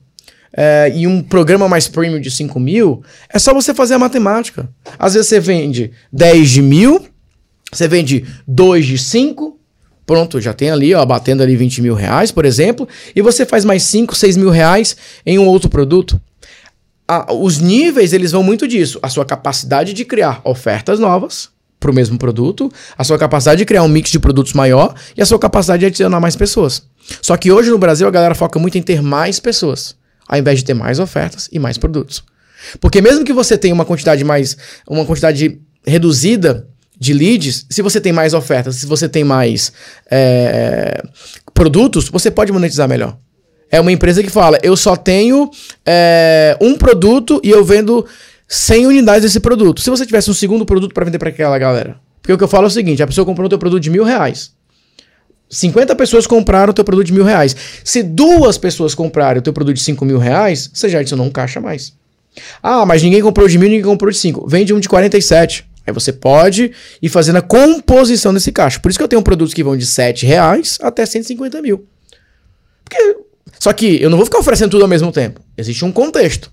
é, 0.54 0.90
e 0.96 1.06
um 1.06 1.22
programa 1.22 1.68
mais 1.68 1.90
premium 1.90 2.22
de 2.22 2.32
5 2.32 2.58
mil, 2.62 3.04
é 3.30 3.38
só 3.38 3.54
você 3.54 3.74
fazer 3.74 3.96
a 3.96 4.00
matemática. 4.00 4.70
Às 4.98 5.16
vezes 5.16 5.28
você 5.28 5.42
vende 5.42 5.92
10 6.14 6.50
de 6.50 6.62
mil 6.62 7.09
você 7.72 7.88
vende 7.88 8.26
dois 8.48 8.86
de 8.86 8.98
cinco, 8.98 9.60
pronto, 10.06 10.42
já 10.42 10.54
tem 10.54 10.72
ali, 10.72 10.94
ó, 10.96 11.06
batendo 11.06 11.44
ali 11.44 11.56
20 11.56 11.84
mil 11.84 11.94
reais, 11.94 12.32
por 12.32 12.44
exemplo, 12.46 12.88
e 13.16 13.22
você 13.22 13.46
faz 13.46 13.64
mais 13.64 13.84
5, 13.84 14.16
6 14.16 14.38
mil 14.38 14.50
reais 14.50 14.98
em 15.26 15.38
um 15.38 15.46
outro 15.46 15.70
produto. 15.70 16.20
os 17.30 17.60
níveis, 17.60 18.12
eles 18.12 18.32
vão 18.32 18.42
muito 18.42 18.68
disso. 18.68 19.00
A 19.04 19.10
sua 19.10 19.26
capacidade 19.26 19.94
de 19.94 20.06
criar 20.06 20.42
ofertas 20.44 21.00
novas 21.00 21.50
para 21.80 21.92
o 21.92 21.94
mesmo 21.94 22.18
produto, 22.18 22.72
a 22.98 23.04
sua 23.04 23.18
capacidade 23.18 23.60
de 23.60 23.66
criar 23.66 23.84
um 23.84 23.88
mix 23.88 24.10
de 24.10 24.20
produtos 24.20 24.54
maior 24.54 24.96
e 25.16 25.22
a 25.22 25.26
sua 25.26 25.40
capacidade 25.40 25.82
de 25.82 25.86
adicionar 25.86 26.20
mais 26.20 26.36
pessoas. 26.36 26.84
Só 27.22 27.38
que 27.38 27.52
hoje 27.52 27.70
no 27.70 27.78
Brasil 27.78 28.08
a 28.08 28.12
galera 28.12 28.36
foca 28.36 28.60
muito 28.60 28.78
em 28.78 28.82
ter 28.82 29.02
mais 29.02 29.40
pessoas, 29.40 29.96
ao 30.28 30.38
invés 30.38 30.60
de 30.60 30.66
ter 30.66 30.74
mais 30.74 31.00
ofertas 31.00 31.48
e 31.52 31.60
mais 31.60 31.78
produtos. 31.78 32.24
Porque 32.82 33.02
mesmo 33.02 33.24
que 33.24 33.32
você 33.32 33.58
tenha 33.58 33.74
uma 33.74 33.86
quantidade 33.86 34.24
mais, 34.24 34.58
uma 34.88 35.06
quantidade 35.06 35.62
reduzida 35.86 36.68
de 37.00 37.14
leads, 37.14 37.66
se 37.70 37.82
você 37.82 38.02
tem 38.02 38.12
mais 38.12 38.34
ofertas, 38.34 38.76
se 38.76 38.86
você 38.86 39.08
tem 39.08 39.24
mais 39.24 39.72
é, 40.12 41.02
produtos, 41.54 42.10
você 42.10 42.30
pode 42.30 42.52
monetizar 42.52 42.90
melhor. 42.90 43.18
É 43.72 43.80
uma 43.80 43.92
empresa 43.92 44.22
que 44.22 44.30
fala, 44.30 44.58
eu 44.62 44.76
só 44.76 44.96
tenho 44.96 45.50
é, 45.86 46.58
um 46.60 46.76
produto 46.76 47.40
e 47.44 47.50
eu 47.50 47.64
vendo 47.64 48.06
100 48.48 48.88
unidades 48.88 49.24
desse 49.24 49.40
produto. 49.40 49.80
Se 49.80 49.90
você 49.90 50.06
tivesse 50.06 50.30
um 50.30 50.34
segundo 50.34 50.66
produto 50.66 50.94
para 50.94 51.06
vender 51.06 51.20
para 51.20 51.30
aquela 51.30 51.58
galera. 51.58 51.98
Porque 52.22 52.34
o 52.34 52.38
que 52.38 52.44
eu 52.44 52.48
falo 52.48 52.66
é 52.66 52.68
o 52.68 52.72
seguinte, 52.72 53.02
a 53.02 53.08
pessoa 53.08 53.26
comprou 53.26 53.46
o 53.46 53.50
teu 53.50 53.60
produto 53.60 53.82
de 53.82 53.90
mil 53.90 54.04
reais. 54.04 54.52
50 55.50 55.96
pessoas 55.96 56.28
compraram 56.28 56.72
o 56.72 56.74
teu 56.74 56.84
produto 56.84 57.08
de 57.08 57.14
mil 57.14 57.24
reais. 57.24 57.56
Se 57.84 58.04
duas 58.04 58.58
pessoas 58.58 58.94
comprarem 58.94 59.40
o 59.40 59.42
teu 59.42 59.54
produto 59.54 59.76
de 59.76 59.82
5 59.82 60.04
mil 60.04 60.18
reais, 60.18 60.70
você 60.74 60.90
já 60.90 61.00
adicionou 61.00 61.26
um 61.26 61.32
caixa 61.32 61.62
mais. 61.62 61.94
Ah, 62.62 62.86
mas 62.86 63.02
ninguém 63.02 63.22
comprou 63.22 63.48
de 63.48 63.58
mil, 63.58 63.70
ninguém 63.70 63.86
comprou 63.86 64.12
de 64.12 64.18
5. 64.18 64.48
Vende 64.48 64.74
um 64.74 64.80
de 64.80 64.88
47. 64.88 65.69
Aí 65.90 65.94
você 65.94 66.14
pode 66.14 66.72
ir 67.02 67.10
fazendo 67.10 67.38
a 67.38 67.42
composição 67.42 68.34
desse 68.34 68.52
caixa. 68.52 68.80
Por 68.80 68.90
isso 68.90 68.98
que 68.98 69.04
eu 69.04 69.08
tenho 69.08 69.22
produtos 69.22 69.54
que 69.54 69.64
vão 69.64 69.76
de 69.76 69.86
7 69.86 70.26
reais 70.26 70.78
até 70.82 71.06
150 71.06 71.62
mil. 71.62 71.86
Porque, 72.84 73.18
só 73.60 73.74
que 73.74 74.02
eu 74.02 74.10
não 74.10 74.18
vou 74.18 74.26
ficar 74.26 74.40
oferecendo 74.40 74.72
tudo 74.72 74.84
ao 74.84 74.88
mesmo 74.88 75.12
tempo. 75.12 75.42
Existe 75.58 75.84
um 75.84 75.92
contexto. 75.92 76.52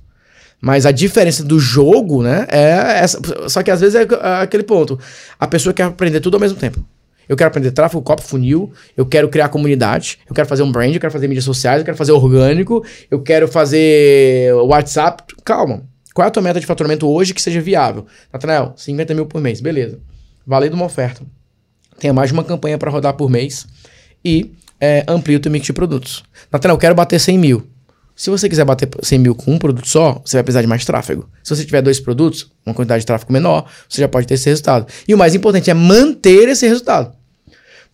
Mas 0.60 0.86
a 0.86 0.90
diferença 0.90 1.44
do 1.44 1.60
jogo, 1.60 2.22
né, 2.22 2.46
é 2.50 3.00
essa. 3.02 3.20
Só 3.48 3.62
que 3.62 3.70
às 3.70 3.80
vezes 3.80 3.94
é 3.94 4.06
aquele 4.40 4.62
ponto. 4.62 4.98
A 5.38 5.46
pessoa 5.46 5.72
quer 5.72 5.84
aprender 5.84 6.20
tudo 6.20 6.34
ao 6.34 6.40
mesmo 6.40 6.58
tempo. 6.58 6.82
Eu 7.28 7.36
quero 7.36 7.48
aprender 7.48 7.72
tráfego, 7.72 8.02
copy, 8.02 8.22
funil, 8.22 8.72
eu 8.96 9.04
quero 9.04 9.28
criar 9.28 9.48
comunidade, 9.48 10.20
eu 10.28 10.34
quero 10.34 10.46
fazer 10.46 10.62
um 10.62 10.70
brand, 10.70 10.94
eu 10.94 11.00
quero 11.00 11.12
fazer 11.12 11.26
mídias 11.26 11.44
sociais, 11.44 11.80
eu 11.80 11.84
quero 11.84 11.96
fazer 11.96 12.12
orgânico, 12.12 12.84
eu 13.10 13.20
quero 13.20 13.48
fazer 13.48 14.54
WhatsApp. 14.54 15.24
Calma. 15.44 15.82
Qual 16.16 16.24
é 16.24 16.28
a 16.28 16.30
tua 16.30 16.42
meta 16.42 16.58
de 16.58 16.64
faturamento 16.64 17.06
hoje 17.06 17.34
que 17.34 17.42
seja 17.42 17.60
viável? 17.60 18.06
Nathanael, 18.32 18.72
50 18.74 19.12
mil 19.12 19.26
por 19.26 19.38
mês, 19.38 19.60
beleza. 19.60 20.00
Valendo 20.46 20.72
uma 20.72 20.86
oferta. 20.86 21.20
Tenha 21.98 22.10
mais 22.14 22.30
de 22.30 22.32
uma 22.32 22.42
campanha 22.42 22.78
para 22.78 22.90
rodar 22.90 23.12
por 23.12 23.28
mês 23.28 23.66
e 24.24 24.50
é, 24.80 25.04
amplie 25.06 25.36
o 25.36 25.40
teu 25.40 25.52
mix 25.52 25.66
de 25.66 25.74
produtos. 25.74 26.24
Nathanael, 26.50 26.76
eu 26.76 26.80
quero 26.80 26.94
bater 26.94 27.20
100 27.20 27.38
mil. 27.38 27.66
Se 28.14 28.30
você 28.30 28.48
quiser 28.48 28.64
bater 28.64 28.88
100 29.02 29.18
mil 29.18 29.34
com 29.34 29.52
um 29.52 29.58
produto 29.58 29.86
só, 29.86 30.22
você 30.24 30.38
vai 30.38 30.42
precisar 30.42 30.62
de 30.62 30.66
mais 30.66 30.86
tráfego. 30.86 31.28
Se 31.44 31.54
você 31.54 31.66
tiver 31.66 31.82
dois 31.82 32.00
produtos, 32.00 32.50
uma 32.64 32.74
quantidade 32.74 33.00
de 33.00 33.06
tráfego 33.06 33.30
menor, 33.30 33.70
você 33.86 34.00
já 34.00 34.08
pode 34.08 34.26
ter 34.26 34.34
esse 34.34 34.48
resultado. 34.48 34.90
E 35.06 35.12
o 35.12 35.18
mais 35.18 35.34
importante 35.34 35.70
é 35.70 35.74
manter 35.74 36.48
esse 36.48 36.66
resultado. 36.66 37.12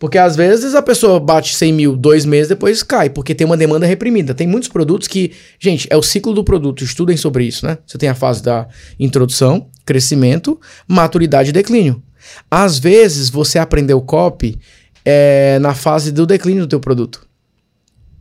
Porque 0.03 0.17
às 0.17 0.35
vezes 0.35 0.75
a 0.75 0.81
pessoa 0.81 1.17
bate 1.17 1.55
100 1.55 1.71
mil 1.71 1.95
dois 1.95 2.25
meses, 2.25 2.49
depois 2.49 2.83
cai, 2.83 3.09
porque 3.09 3.33
tem 3.33 3.47
uma 3.47 3.55
demanda 3.55 3.85
reprimida. 3.85 4.33
Tem 4.33 4.45
muitos 4.45 4.67
produtos 4.67 5.07
que, 5.07 5.31
gente, 5.57 5.87
é 5.89 5.95
o 5.95 6.03
ciclo 6.03 6.33
do 6.33 6.43
produto, 6.43 6.83
estudem 6.83 7.15
sobre 7.15 7.45
isso, 7.45 7.65
né? 7.65 7.77
Você 7.87 7.97
tem 7.97 8.09
a 8.09 8.13
fase 8.13 8.43
da 8.43 8.67
introdução, 8.99 9.69
crescimento, 9.85 10.59
maturidade 10.85 11.51
e 11.51 11.53
declínio. 11.53 12.03
Às 12.51 12.77
vezes 12.79 13.29
você 13.29 13.57
aprendeu 13.57 14.01
copy 14.01 14.59
é, 15.05 15.57
na 15.59 15.73
fase 15.73 16.11
do 16.11 16.25
declínio 16.25 16.63
do 16.63 16.67
teu 16.67 16.81
produto. 16.81 17.25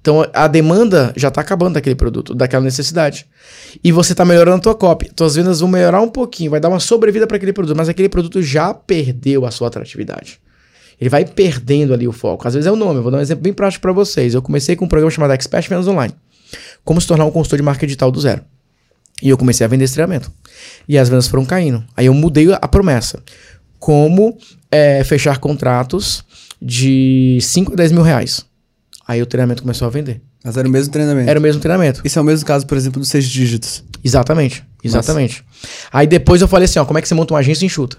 Então 0.01 0.25
a 0.33 0.47
demanda 0.47 1.13
já 1.17 1.27
está 1.27 1.41
acabando 1.41 1.75
daquele 1.75 1.97
produto, 1.97 2.33
daquela 2.33 2.63
necessidade. 2.63 3.27
E 3.83 3.91
você 3.91 4.13
está 4.13 4.25
melhorando 4.25 4.59
a 4.59 4.61
tua 4.61 4.75
copy. 4.77 5.11
Tuas 5.17 5.35
vendas 5.35 5.59
vão 5.59 5.69
melhorar 5.69 6.01
um 6.01 6.09
pouquinho, 6.09 6.53
vai 6.53 6.61
dar 6.61 6.69
uma 6.69 6.79
sobrevida 6.79 7.27
para 7.27 7.39
aquele 7.39 7.53
produto, 7.53 7.77
mas 7.77 7.89
aquele 7.89 8.09
produto 8.09 8.41
já 8.41 8.73
perdeu 8.73 9.45
a 9.45 9.51
sua 9.51 9.67
atratividade. 9.67 10.41
Ele 11.03 11.09
vai 11.09 11.25
perdendo 11.25 11.93
ali 11.93 12.07
o 12.07 12.13
foco. 12.13 12.47
Às 12.47 12.55
vezes 12.55 12.65
é 12.65 12.71
o 12.71 12.77
nome. 12.77 13.01
Eu 13.01 13.03
vou 13.03 13.11
dar 13.11 13.19
um 13.19 13.21
exemplo 13.21 13.43
bem 13.43 13.53
prático 13.53 13.83
para 13.83 13.93
vocês. 13.93 14.35
Eu 14.35 14.41
comecei 14.41 14.77
com 14.77 14.85
um 14.85 14.89
programa 14.89 15.11
chamado 15.11 15.33
Expert 15.33 15.69
Vendas 15.69 15.89
Online. 15.89 16.15
Como 16.85 17.01
se 17.01 17.09
tornar 17.09 17.25
um 17.25 17.31
consultor 17.33 17.57
de 17.57 17.65
marketing 17.65 17.87
digital 17.87 18.13
do 18.13 18.21
zero. 18.21 18.41
E 19.21 19.29
eu 19.29 19.37
comecei 19.37 19.65
a 19.65 19.69
vender 19.69 19.83
esse 19.83 19.95
treinamento. 19.95 20.31
E 20.89 20.97
as 20.97 21.09
vendas 21.09 21.27
foram 21.27 21.45
caindo. 21.45 21.85
Aí 21.97 22.07
eu 22.07 22.15
mudei 22.15 22.53
a 22.53 22.69
promessa. 22.69 23.21
Como 23.81 24.39
é, 24.71 25.03
fechar 25.03 25.39
contratos 25.39 26.23
de 26.63 27.37
5 27.41 27.73
a 27.73 27.75
10 27.75 27.91
mil 27.91 28.03
reais. 28.03 28.47
Aí 29.05 29.21
o 29.21 29.27
treinamento 29.27 29.63
começou 29.63 29.89
a 29.89 29.91
vender. 29.91 30.23
Mas 30.45 30.57
era 30.57 30.69
o 30.69 30.71
mesmo 30.71 30.93
treinamento. 30.93 31.29
Era 31.29 31.41
o 31.41 31.43
mesmo 31.43 31.61
treinamento. 31.61 32.01
Isso 32.05 32.17
é 32.17 32.23
o 32.23 32.25
mesmo 32.25 32.47
caso, 32.47 32.65
por 32.65 32.79
exemplo, 32.79 33.01
dos 33.01 33.09
seis 33.09 33.25
dígitos. 33.25 33.83
Exatamente. 34.05 34.65
Exatamente. 34.85 35.45
Mas... 35.61 35.71
Aí 35.93 36.07
depois 36.07 36.41
eu 36.41 36.47
falei 36.47 36.67
assim, 36.67 36.79
ó, 36.79 36.85
como 36.85 37.01
é 37.01 37.03
que 37.03 37.09
você 37.09 37.15
monta 37.17 37.35
uma 37.35 37.41
agência 37.41 37.67
enxuta? 37.67 37.99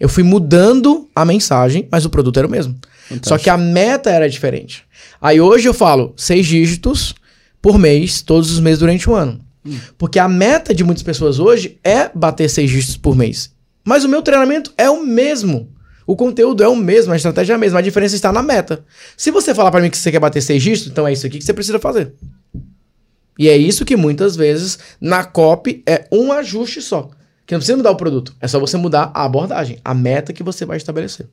Eu 0.00 0.08
fui 0.08 0.22
mudando 0.22 1.06
a 1.14 1.26
mensagem, 1.26 1.86
mas 1.92 2.06
o 2.06 2.10
produto 2.10 2.38
era 2.38 2.48
o 2.48 2.50
mesmo. 2.50 2.74
Fantástico. 3.06 3.28
Só 3.28 3.36
que 3.36 3.50
a 3.50 3.58
meta 3.58 4.08
era 4.08 4.30
diferente. 4.30 4.84
Aí 5.20 5.40
hoje 5.40 5.68
eu 5.68 5.74
falo 5.74 6.14
seis 6.16 6.46
dígitos 6.46 7.14
por 7.60 7.78
mês, 7.78 8.22
todos 8.22 8.50
os 8.50 8.58
meses 8.58 8.78
durante 8.78 9.10
um 9.10 9.14
ano. 9.14 9.38
Hum. 9.64 9.78
Porque 9.98 10.18
a 10.18 10.26
meta 10.26 10.74
de 10.74 10.82
muitas 10.82 11.02
pessoas 11.02 11.38
hoje 11.38 11.78
é 11.84 12.10
bater 12.14 12.48
seis 12.48 12.70
dígitos 12.70 12.96
por 12.96 13.14
mês. 13.14 13.52
Mas 13.84 14.02
o 14.02 14.08
meu 14.08 14.22
treinamento 14.22 14.72
é 14.78 14.88
o 14.88 15.04
mesmo. 15.04 15.68
O 16.06 16.16
conteúdo 16.16 16.62
é 16.62 16.68
o 16.68 16.74
mesmo, 16.74 17.12
a 17.12 17.16
estratégia 17.16 17.52
é 17.52 17.56
a 17.56 17.58
mesma, 17.58 17.78
a 17.78 17.82
diferença 17.82 18.14
está 18.14 18.32
na 18.32 18.42
meta. 18.42 18.84
Se 19.16 19.30
você 19.30 19.54
falar 19.54 19.70
para 19.70 19.80
mim 19.80 19.90
que 19.90 19.98
você 19.98 20.10
quer 20.10 20.18
bater 20.18 20.40
seis 20.40 20.62
dígitos, 20.62 20.90
então 20.90 21.06
é 21.06 21.12
isso 21.12 21.26
aqui 21.26 21.38
que 21.38 21.44
você 21.44 21.52
precisa 21.52 21.78
fazer. 21.78 22.12
E 23.38 23.48
é 23.48 23.56
isso 23.56 23.84
que 23.84 23.96
muitas 23.96 24.34
vezes 24.34 24.78
na 25.00 25.24
copy 25.24 25.82
é 25.86 26.06
um 26.10 26.32
ajuste 26.32 26.80
só. 26.80 27.10
Que 27.50 27.54
não 27.54 27.58
precisa 27.58 27.76
mudar 27.76 27.90
o 27.90 27.96
produto, 27.96 28.32
é 28.40 28.46
só 28.46 28.60
você 28.60 28.76
mudar 28.76 29.10
a 29.12 29.24
abordagem, 29.24 29.80
a 29.84 29.92
meta 29.92 30.32
que 30.32 30.40
você 30.40 30.64
vai 30.64 30.76
estabelecer. 30.76 31.26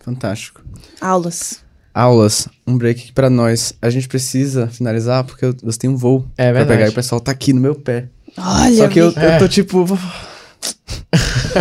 Fantástico. 0.00 0.60
Aulas. 1.00 1.60
Aulas, 1.94 2.46
um 2.66 2.76
break 2.76 3.12
para 3.12 3.30
nós. 3.30 3.72
A 3.80 3.88
gente 3.88 4.06
precisa 4.06 4.66
finalizar 4.66 5.24
porque 5.24 5.46
você 5.62 5.78
tem 5.78 5.88
um 5.88 5.96
voo 5.96 6.26
é 6.36 6.52
verdade. 6.52 6.66
pra 6.66 6.76
pegar 6.76 6.86
e 6.88 6.90
o 6.90 6.94
pessoal 6.94 7.22
tá 7.22 7.32
aqui 7.32 7.54
no 7.54 7.60
meu 7.62 7.74
pé. 7.74 8.08
Olha, 8.36 8.76
Só 8.76 8.88
que 8.88 8.98
eu, 8.98 9.14
é. 9.16 9.36
eu 9.36 9.38
tô 9.38 9.48
tipo. 9.48 9.86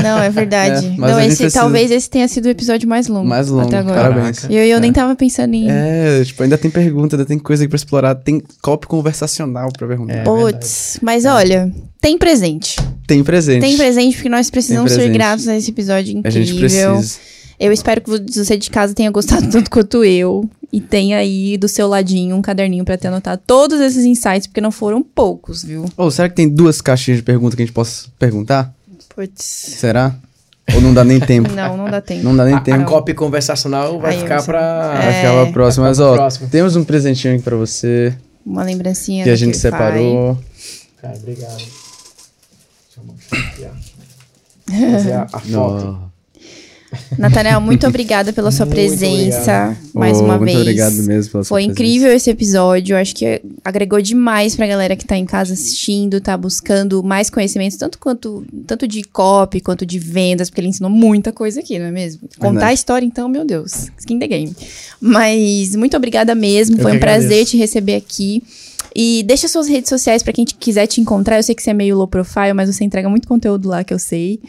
Não, 0.03 0.19
é 0.19 0.29
verdade. 0.29 0.87
É, 0.87 0.97
não, 0.97 1.19
esse, 1.19 1.37
precisa... 1.37 1.59
talvez 1.59 1.91
esse 1.91 2.09
tenha 2.09 2.27
sido 2.27 2.45
o 2.45 2.49
episódio 2.49 2.87
mais 2.87 3.07
longo. 3.07 3.27
Mais 3.27 3.49
longo, 3.49 3.67
até 3.67 3.77
agora. 3.77 4.01
parabéns. 4.01 4.43
E 4.49 4.55
eu, 4.55 4.63
eu 4.63 4.77
é. 4.77 4.79
nem 4.79 4.93
tava 4.93 5.15
pensando 5.15 5.53
em. 5.53 5.69
É, 5.69 6.23
tipo, 6.23 6.43
ainda 6.43 6.57
tem 6.57 6.69
pergunta, 6.69 7.15
ainda 7.15 7.25
tem 7.25 7.39
coisa 7.39 7.63
aqui 7.63 7.69
pra 7.69 7.75
explorar. 7.75 8.15
Tem 8.15 8.41
copo 8.61 8.87
conversacional 8.87 9.69
pra 9.71 9.87
perguntar. 9.87 10.13
É, 10.13 10.23
Putz, 10.23 10.99
mas 11.01 11.25
olha, 11.25 11.71
tem 11.99 12.17
presente. 12.17 12.77
Tem 13.07 13.23
presente. 13.23 13.61
Tem 13.61 13.77
presente, 13.77 14.15
porque 14.15 14.29
nós 14.29 14.49
precisamos 14.49 14.91
ser 14.91 15.09
gratos 15.09 15.47
a 15.47 15.55
esse 15.55 15.71
episódio 15.71 16.17
incrível. 16.17 16.41
A 16.41 16.45
gente 16.45 16.59
precisa. 16.59 17.19
Eu 17.59 17.71
espero 17.71 18.01
que 18.01 18.09
você 18.09 18.57
de 18.57 18.71
casa 18.71 18.91
tenha 18.95 19.11
gostado 19.11 19.47
tanto 19.51 19.69
quanto 19.69 20.03
eu. 20.03 20.49
E 20.73 20.79
tenha 20.79 21.17
aí 21.17 21.57
do 21.57 21.67
seu 21.67 21.85
ladinho 21.85 22.35
um 22.35 22.41
caderninho 22.41 22.85
para 22.85 22.97
ter 22.97 23.09
anotado 23.09 23.41
todos 23.45 23.79
esses 23.81 24.05
insights, 24.05 24.47
porque 24.47 24.61
não 24.61 24.71
foram 24.71 25.03
poucos, 25.03 25.63
viu? 25.63 25.83
Ou 25.97 26.07
oh, 26.07 26.11
será 26.11 26.29
que 26.29 26.35
tem 26.35 26.47
duas 26.47 26.79
caixinhas 26.79 27.17
de 27.17 27.23
pergunta 27.23 27.57
que 27.57 27.61
a 27.61 27.65
gente 27.65 27.75
possa 27.75 28.07
perguntar? 28.17 28.73
Puts. 29.21 29.43
Será? 29.43 30.15
Ou 30.73 30.81
não 30.81 30.93
dá 30.93 31.03
nem 31.03 31.19
tempo? 31.21 31.51
não, 31.51 31.77
não 31.77 31.89
dá 31.89 32.01
tempo. 32.01 32.23
Não 32.23 32.35
dá 32.35 32.45
nem 32.45 32.55
a, 32.55 32.59
tempo. 32.59 32.81
A 32.81 32.85
copy 32.85 33.13
conversacional 33.13 33.99
vai 33.99 34.15
Aí 34.15 34.21
ficar 34.21 34.41
pra... 34.43 34.93
É... 34.95 35.05
Vai 35.05 35.13
ficar 35.13 35.43
pra 35.43 35.53
próxima. 35.53 35.87
Mas, 35.87 35.99
ó, 35.99 36.15
próxima. 36.15 36.49
temos 36.49 36.75
um 36.75 36.83
presentinho 36.83 37.35
aqui 37.35 37.43
pra 37.43 37.55
você. 37.55 38.15
Uma 38.43 38.63
lembrancinha 38.63 39.23
que 39.23 39.29
a 39.29 39.35
gente 39.35 39.57
separou. 39.57 40.39
Cara, 40.99 41.15
obrigado. 41.17 41.57
Deixa 41.57 41.69
eu 42.97 43.03
mostrar 43.03 43.39
aqui, 43.39 43.65
ó. 43.65 44.91
Fazer 44.91 45.13
a, 45.13 45.27
a 45.31 45.39
foto. 45.39 46.10
Nathaniel, 47.17 47.61
muito 47.61 47.87
obrigada 47.87 48.33
pela 48.33 48.51
sua 48.51 48.65
presença 48.65 49.77
mais 49.93 50.19
oh, 50.19 50.23
uma 50.23 50.37
muito 50.37 50.45
vez. 50.45 50.57
Muito 50.57 50.69
obrigado 50.69 51.03
mesmo 51.03 51.31
pela 51.31 51.43
Foi 51.43 51.63
incrível 51.63 52.07
presença. 52.07 52.15
esse 52.15 52.29
episódio. 52.29 52.97
Acho 52.97 53.15
que 53.15 53.41
agregou 53.63 54.01
demais 54.01 54.55
pra 54.55 54.67
galera 54.67 54.95
que 54.95 55.05
tá 55.05 55.17
em 55.17 55.25
casa 55.25 55.53
assistindo, 55.53 56.19
tá 56.19 56.35
buscando 56.35 57.03
mais 57.03 57.29
conhecimentos, 57.29 57.77
tanto 57.77 57.97
quanto 57.99 58.43
tanto 58.67 58.87
de 58.87 59.03
copy 59.03 59.61
quanto 59.61 59.85
de 59.85 59.99
vendas, 59.99 60.49
porque 60.49 60.61
ele 60.61 60.67
ensinou 60.67 60.89
muita 60.89 61.31
coisa 61.31 61.59
aqui, 61.59 61.77
não 61.79 61.85
é 61.85 61.91
mesmo? 61.91 62.21
Contar 62.39 62.67
a 62.67 62.73
história, 62.73 63.05
então, 63.05 63.27
meu 63.27 63.45
Deus, 63.45 63.89
skin 63.99 64.19
the 64.19 64.27
game. 64.27 64.55
Mas 64.99 65.75
muito 65.75 65.95
obrigada 65.95 66.35
mesmo. 66.35 66.77
Eu 66.77 66.81
Foi 66.81 66.91
um 66.91 66.95
agradeço. 66.95 67.27
prazer 67.27 67.45
te 67.45 67.57
receber 67.57 67.95
aqui. 67.95 68.43
E 68.93 69.23
deixa 69.23 69.47
suas 69.47 69.69
redes 69.69 69.87
sociais 69.87 70.21
para 70.21 70.33
quem 70.33 70.43
quiser 70.43 70.85
te 70.85 70.99
encontrar. 70.99 71.37
Eu 71.37 71.43
sei 71.43 71.55
que 71.55 71.63
você 71.63 71.69
é 71.69 71.73
meio 71.73 71.97
low 71.97 72.07
profile, 72.07 72.53
mas 72.53 72.73
você 72.73 72.83
entrega 72.83 73.09
muito 73.09 73.25
conteúdo 73.27 73.69
lá 73.69 73.83
que 73.85 73.93
eu 73.93 73.99
sei. 73.99 74.39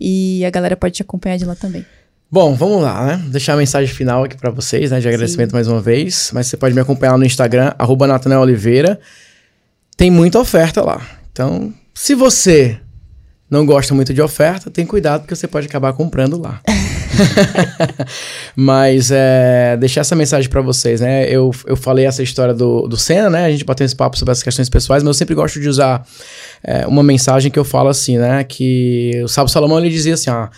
E 0.00 0.44
a 0.44 0.50
galera 0.50 0.76
pode 0.76 0.94
te 0.94 1.02
acompanhar 1.02 1.36
de 1.36 1.44
lá 1.44 1.54
também. 1.54 1.84
Bom, 2.30 2.54
vamos 2.54 2.82
lá, 2.82 3.06
né? 3.06 3.24
Deixar 3.28 3.54
a 3.54 3.56
mensagem 3.56 3.92
final 3.92 4.24
aqui 4.24 4.36
para 4.36 4.50
vocês, 4.50 4.90
né? 4.90 5.00
De 5.00 5.08
agradecimento 5.08 5.50
Sim. 5.50 5.56
mais 5.56 5.66
uma 5.66 5.80
vez. 5.80 6.30
Mas 6.34 6.46
você 6.46 6.56
pode 6.56 6.74
me 6.74 6.80
acompanhar 6.80 7.16
no 7.16 7.24
Instagram, 7.24 7.72
arroba 7.78 8.06
Oliveira. 8.40 9.00
Tem 9.96 10.10
muita 10.10 10.38
oferta 10.38 10.82
lá. 10.82 11.00
Então, 11.32 11.72
se 11.94 12.14
você 12.14 12.78
não 13.50 13.64
gosta 13.64 13.94
muito 13.94 14.12
de 14.12 14.20
oferta, 14.20 14.70
tem 14.70 14.84
cuidado 14.84 15.22
porque 15.22 15.34
você 15.34 15.48
pode 15.48 15.66
acabar 15.66 15.92
comprando 15.94 16.38
lá. 16.38 16.60
Mas 18.54 19.10
é, 19.10 19.76
deixar 19.76 20.02
essa 20.02 20.14
mensagem 20.14 20.48
para 20.48 20.60
vocês, 20.60 21.00
né? 21.00 21.28
Eu, 21.28 21.50
eu 21.66 21.76
falei 21.76 22.06
essa 22.06 22.22
história 22.22 22.54
do, 22.54 22.86
do 22.86 22.96
Senna, 22.96 23.30
né? 23.30 23.44
A 23.46 23.50
gente 23.50 23.64
bateu 23.64 23.84
esse 23.84 23.96
papo 23.96 24.18
sobre 24.18 24.32
as 24.32 24.42
questões 24.42 24.68
pessoais, 24.68 25.02
mas 25.02 25.08
eu 25.08 25.14
sempre 25.14 25.34
gosto 25.34 25.60
de 25.60 25.68
usar 25.68 26.06
é, 26.62 26.86
uma 26.86 27.02
mensagem 27.02 27.50
que 27.50 27.58
eu 27.58 27.64
falo 27.64 27.88
assim, 27.88 28.18
né? 28.18 28.44
Que 28.44 29.20
o 29.24 29.28
Sábio 29.28 29.52
Salomão 29.52 29.78
ele 29.78 29.90
dizia 29.90 30.14
assim: 30.14 30.30
ó, 30.30 30.48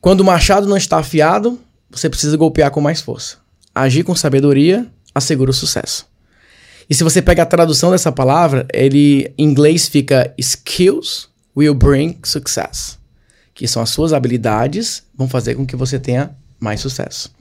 quando 0.00 0.20
o 0.20 0.24
machado 0.24 0.66
não 0.66 0.76
está 0.76 0.98
afiado, 0.98 1.58
você 1.90 2.08
precisa 2.08 2.36
golpear 2.36 2.70
com 2.70 2.80
mais 2.80 3.00
força. 3.00 3.36
Agir 3.74 4.02
com 4.02 4.14
sabedoria 4.14 4.86
assegura 5.14 5.50
o 5.50 5.54
sucesso. 5.54 6.06
E 6.88 6.94
se 6.94 7.02
você 7.02 7.20
pega 7.20 7.42
a 7.42 7.46
tradução 7.46 7.90
dessa 7.90 8.12
palavra, 8.12 8.66
ele 8.72 9.32
em 9.36 9.44
inglês 9.44 9.88
fica 9.88 10.32
skills 10.38 11.28
will 11.56 11.74
bring 11.74 12.18
success 12.22 12.98
que 13.56 13.66
são 13.66 13.82
as 13.82 13.88
suas 13.88 14.12
habilidades, 14.12 15.02
vão 15.16 15.26
fazer 15.26 15.54
com 15.54 15.66
que 15.66 15.74
você 15.74 15.98
tenha 15.98 16.30
mais 16.60 16.78
sucesso. 16.78 17.34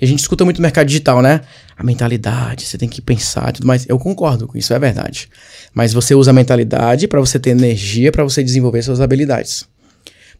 E 0.00 0.04
a 0.04 0.08
gente 0.08 0.20
escuta 0.20 0.42
muito 0.42 0.56
no 0.56 0.62
mercado 0.62 0.86
digital, 0.86 1.20
né? 1.20 1.42
A 1.76 1.84
mentalidade, 1.84 2.64
você 2.64 2.78
tem 2.78 2.88
que 2.88 3.02
pensar 3.02 3.52
tudo 3.52 3.66
mais. 3.66 3.84
Eu 3.86 3.98
concordo 3.98 4.48
com 4.48 4.56
isso, 4.56 4.72
é 4.72 4.78
verdade. 4.78 5.28
Mas 5.74 5.92
você 5.92 6.14
usa 6.14 6.30
a 6.30 6.34
mentalidade 6.34 7.06
para 7.06 7.20
você 7.20 7.38
ter 7.38 7.50
energia, 7.50 8.10
para 8.10 8.24
você 8.24 8.42
desenvolver 8.42 8.80
suas 8.80 9.02
habilidades. 9.02 9.66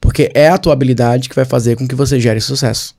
Porque 0.00 0.30
é 0.34 0.48
a 0.48 0.56
tua 0.56 0.72
habilidade 0.72 1.28
que 1.28 1.36
vai 1.36 1.44
fazer 1.44 1.76
com 1.76 1.86
que 1.86 1.94
você 1.94 2.18
gere 2.18 2.40
sucesso. 2.40 2.94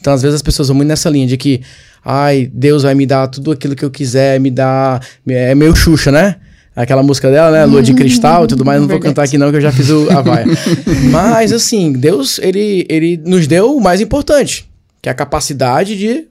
Então, 0.00 0.14
às 0.14 0.22
vezes, 0.22 0.36
as 0.36 0.42
pessoas 0.42 0.68
vão 0.68 0.78
muito 0.78 0.88
nessa 0.88 1.10
linha 1.10 1.26
de 1.26 1.36
que, 1.36 1.60
ai, 2.02 2.50
Deus 2.52 2.84
vai 2.84 2.94
me 2.94 3.04
dar 3.04 3.28
tudo 3.28 3.52
aquilo 3.52 3.76
que 3.76 3.84
eu 3.84 3.90
quiser, 3.90 4.40
me 4.40 4.50
dá. 4.50 4.98
É 5.28 5.54
meio 5.54 5.76
Xuxa, 5.76 6.10
né? 6.10 6.36
Aquela 6.76 7.02
música 7.02 7.30
dela, 7.30 7.50
né? 7.50 7.64
Lua 7.64 7.82
de 7.82 7.94
cristal 7.96 8.44
e 8.44 8.48
tudo 8.48 8.64
mais. 8.64 8.80
Não 8.80 8.86
vou 8.86 9.00
cantar 9.00 9.24
aqui 9.24 9.38
não, 9.38 9.50
que 9.50 9.56
eu 9.56 9.60
já 9.62 9.72
fiz 9.72 9.88
o, 9.88 10.10
a 10.10 10.20
vaia. 10.20 10.46
Mas, 11.10 11.52
assim, 11.52 11.90
Deus, 11.90 12.38
ele, 12.38 12.86
ele 12.88 13.16
nos 13.24 13.46
deu 13.46 13.74
o 13.74 13.80
mais 13.80 14.00
importante, 14.00 14.68
que 15.00 15.08
é 15.08 15.12
a 15.12 15.14
capacidade 15.14 15.96
de 15.96 16.26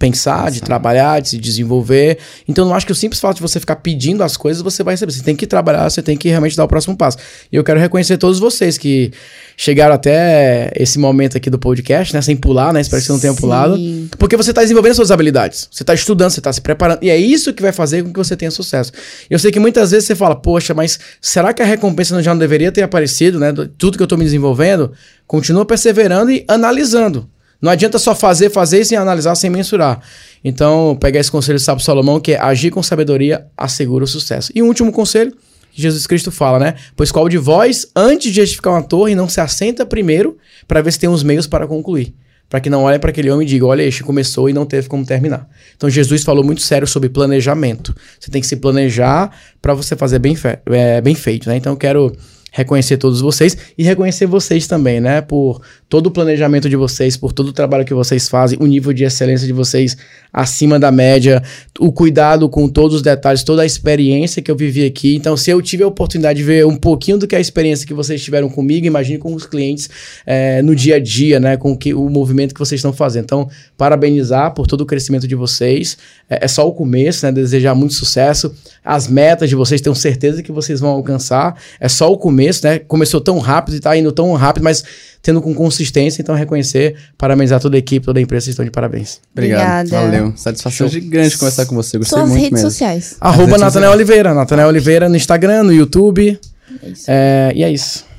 pensar, 0.00 0.50
de 0.50 0.62
trabalhar, 0.62 1.20
de 1.20 1.28
se 1.28 1.38
desenvolver. 1.38 2.18
Então, 2.48 2.64
não 2.64 2.74
acho 2.74 2.86
que 2.86 2.92
o 2.92 2.94
simples 2.94 3.20
fato 3.20 3.36
de 3.36 3.42
você 3.42 3.60
ficar 3.60 3.76
pedindo 3.76 4.24
as 4.24 4.34
coisas, 4.34 4.62
você 4.62 4.82
vai 4.82 4.94
receber. 4.94 5.12
Você 5.12 5.22
tem 5.22 5.36
que 5.36 5.46
trabalhar, 5.46 5.88
você 5.90 6.02
tem 6.02 6.16
que 6.16 6.26
realmente 6.26 6.56
dar 6.56 6.64
o 6.64 6.68
próximo 6.68 6.96
passo. 6.96 7.18
E 7.52 7.56
eu 7.56 7.62
quero 7.62 7.78
reconhecer 7.78 8.16
todos 8.16 8.38
vocês 8.38 8.78
que 8.78 9.12
chegaram 9.58 9.94
até 9.94 10.72
esse 10.74 10.98
momento 10.98 11.36
aqui 11.36 11.50
do 11.50 11.58
podcast, 11.58 12.14
né? 12.14 12.22
Sem 12.22 12.34
pular, 12.34 12.72
né? 12.72 12.80
Espero 12.80 13.02
que 13.02 13.06
você 13.06 13.12
não 13.12 13.20
tenha 13.20 13.34
Sim. 13.34 13.40
pulado. 13.40 13.78
Porque 14.18 14.38
você 14.38 14.50
está 14.50 14.62
desenvolvendo 14.62 14.94
suas 14.94 15.10
habilidades. 15.10 15.68
Você 15.70 15.82
está 15.82 15.92
estudando, 15.92 16.30
você 16.30 16.40
está 16.40 16.50
se 16.50 16.62
preparando. 16.62 17.00
E 17.02 17.10
é 17.10 17.18
isso 17.18 17.52
que 17.52 17.60
vai 17.60 17.72
fazer 17.72 18.02
com 18.02 18.10
que 18.10 18.18
você 18.18 18.34
tenha 18.34 18.50
sucesso. 18.50 18.90
Eu 19.28 19.38
sei 19.38 19.52
que 19.52 19.60
muitas 19.60 19.90
vezes 19.90 20.06
você 20.06 20.14
fala, 20.14 20.34
poxa, 20.34 20.72
mas 20.72 20.98
será 21.20 21.52
que 21.52 21.60
a 21.60 21.66
recompensa 21.66 22.22
já 22.22 22.32
não 22.32 22.38
deveria 22.38 22.72
ter 22.72 22.80
aparecido, 22.80 23.38
né? 23.38 23.52
Tudo 23.76 23.98
que 23.98 24.02
eu 24.02 24.06
estou 24.06 24.16
me 24.16 24.24
desenvolvendo. 24.24 24.92
Continua 25.26 25.66
perseverando 25.66 26.30
e 26.30 26.42
analisando. 26.48 27.28
Não 27.60 27.70
adianta 27.70 27.98
só 27.98 28.14
fazer, 28.14 28.50
fazer 28.50 28.84
sem 28.84 28.96
analisar, 28.96 29.34
sem 29.34 29.50
mensurar. 29.50 30.00
Então, 30.42 30.96
pegar 31.00 31.20
esse 31.20 31.30
conselho 31.30 31.58
do 31.58 31.62
Sábio 31.62 31.84
Salomão, 31.84 32.18
que 32.18 32.32
é 32.32 32.40
agir 32.40 32.70
com 32.70 32.82
sabedoria, 32.82 33.46
assegura 33.56 34.04
o 34.04 34.06
sucesso. 34.06 34.50
E 34.54 34.62
um 34.62 34.66
último 34.66 34.90
conselho, 34.90 35.32
Jesus 35.72 36.06
Cristo 36.06 36.30
fala, 36.30 36.58
né? 36.58 36.74
Pois 36.96 37.12
qual 37.12 37.28
de 37.28 37.38
vós, 37.38 37.86
antes 37.94 38.32
de 38.32 38.40
edificar 38.40 38.72
uma 38.72 38.82
torre, 38.82 39.14
não 39.14 39.28
se 39.28 39.40
assenta 39.40 39.84
primeiro 39.84 40.36
para 40.66 40.80
ver 40.80 40.92
se 40.92 40.98
tem 40.98 41.08
os 41.08 41.22
meios 41.22 41.46
para 41.46 41.66
concluir? 41.66 42.14
Para 42.48 42.60
que 42.60 42.68
não 42.68 42.82
olhem 42.82 42.98
para 42.98 43.10
aquele 43.10 43.30
homem 43.30 43.46
e 43.46 43.48
digam, 43.48 43.68
olha, 43.68 43.82
este 43.82 44.02
começou 44.02 44.50
e 44.50 44.52
não 44.52 44.66
teve 44.66 44.88
como 44.88 45.04
terminar. 45.06 45.48
Então 45.76 45.88
Jesus 45.88 46.24
falou 46.24 46.42
muito 46.42 46.62
sério 46.62 46.86
sobre 46.86 47.08
planejamento. 47.08 47.94
Você 48.18 48.28
tem 48.28 48.40
que 48.40 48.46
se 48.46 48.56
planejar 48.56 49.30
para 49.62 49.72
você 49.72 49.94
fazer 49.94 50.18
bem, 50.18 50.36
é, 50.66 51.00
bem 51.00 51.14
feito, 51.14 51.48
né? 51.48 51.56
Então 51.56 51.74
eu 51.74 51.76
quero 51.76 52.12
reconhecer 52.50 52.96
todos 52.96 53.20
vocês 53.20 53.56
e 53.78 53.84
reconhecer 53.84 54.26
vocês 54.26 54.66
também, 54.66 55.00
né? 55.00 55.20
Por 55.20 55.60
todo 55.90 56.06
o 56.06 56.10
planejamento 56.10 56.70
de 56.70 56.76
vocês, 56.76 57.16
por 57.16 57.32
todo 57.32 57.48
o 57.48 57.52
trabalho 57.52 57.84
que 57.84 57.92
vocês 57.92 58.28
fazem, 58.28 58.56
o 58.60 58.66
nível 58.66 58.92
de 58.92 59.02
excelência 59.02 59.44
de 59.44 59.52
vocês 59.52 59.96
acima 60.32 60.78
da 60.78 60.92
média, 60.92 61.42
o 61.80 61.90
cuidado 61.90 62.48
com 62.48 62.68
todos 62.68 62.98
os 62.98 63.02
detalhes, 63.02 63.42
toda 63.42 63.62
a 63.62 63.66
experiência 63.66 64.40
que 64.40 64.48
eu 64.48 64.54
vivi 64.54 64.86
aqui. 64.86 65.16
Então, 65.16 65.36
se 65.36 65.50
eu 65.50 65.60
tive 65.60 65.82
a 65.82 65.88
oportunidade 65.88 66.38
de 66.38 66.44
ver 66.44 66.64
um 66.64 66.76
pouquinho 66.76 67.18
do 67.18 67.26
que 67.26 67.34
é 67.34 67.38
a 67.38 67.40
experiência 67.40 67.84
que 67.84 67.92
vocês 67.92 68.22
tiveram 68.22 68.48
comigo, 68.48 68.86
imagine 68.86 69.18
com 69.18 69.34
os 69.34 69.44
clientes 69.44 69.90
é, 70.24 70.62
no 70.62 70.76
dia 70.76 70.94
a 70.94 71.00
dia, 71.00 71.40
né? 71.40 71.56
Com 71.56 71.76
que, 71.76 71.92
o 71.92 72.08
movimento 72.08 72.54
que 72.54 72.60
vocês 72.60 72.78
estão 72.78 72.92
fazendo. 72.92 73.24
Então, 73.24 73.48
parabenizar 73.76 74.54
por 74.54 74.68
todo 74.68 74.82
o 74.82 74.86
crescimento 74.86 75.26
de 75.26 75.34
vocês. 75.34 75.98
É, 76.28 76.44
é 76.44 76.48
só 76.48 76.68
o 76.68 76.72
começo, 76.72 77.26
né? 77.26 77.32
Desejar 77.32 77.74
muito 77.74 77.94
sucesso. 77.94 78.54
As 78.84 79.08
metas 79.08 79.48
de 79.48 79.56
vocês, 79.56 79.80
tenho 79.80 79.96
certeza 79.96 80.40
que 80.40 80.52
vocês 80.52 80.78
vão 80.78 80.90
alcançar. 80.90 81.60
É 81.80 81.88
só 81.88 82.12
o 82.12 82.16
começo, 82.16 82.64
né? 82.64 82.78
Começou 82.78 83.20
tão 83.20 83.40
rápido 83.40 83.74
e 83.74 83.80
tá 83.80 83.96
indo 83.96 84.12
tão 84.12 84.32
rápido, 84.34 84.62
mas 84.62 84.84
tendo 85.22 85.40
com 85.40 85.54
consistência. 85.54 86.22
Então, 86.22 86.34
reconhecer, 86.34 86.96
parabenizar 87.16 87.60
toda 87.60 87.76
a 87.76 87.78
equipe, 87.78 88.04
toda 88.04 88.18
a 88.18 88.22
empresa, 88.22 88.44
vocês 88.44 88.54
estão 88.54 88.64
de 88.64 88.70
parabéns. 88.70 89.20
Obrigado. 89.32 89.86
Obrigada. 89.86 90.10
Valeu. 90.10 90.32
Satisfação 90.36 90.88
Show. 90.88 91.00
gigante 91.00 91.36
conversar 91.38 91.66
com 91.66 91.74
você. 91.74 91.98
Gostei 91.98 92.18
Suas 92.18 92.28
muito 92.28 92.42
redes 92.42 92.52
mesmo. 92.52 92.70
sociais. 92.70 93.16
Arroba 93.20 93.58
Natanel 93.58 93.90
Oliveira. 93.90 94.34
Natanel 94.34 94.68
Oliveira 94.68 95.08
no 95.08 95.16
Instagram, 95.16 95.64
no 95.64 95.72
YouTube. 95.72 96.38
É, 97.06 97.52
é 97.52 97.52
e 97.56 97.62
é 97.62 97.70
isso. 97.70 98.09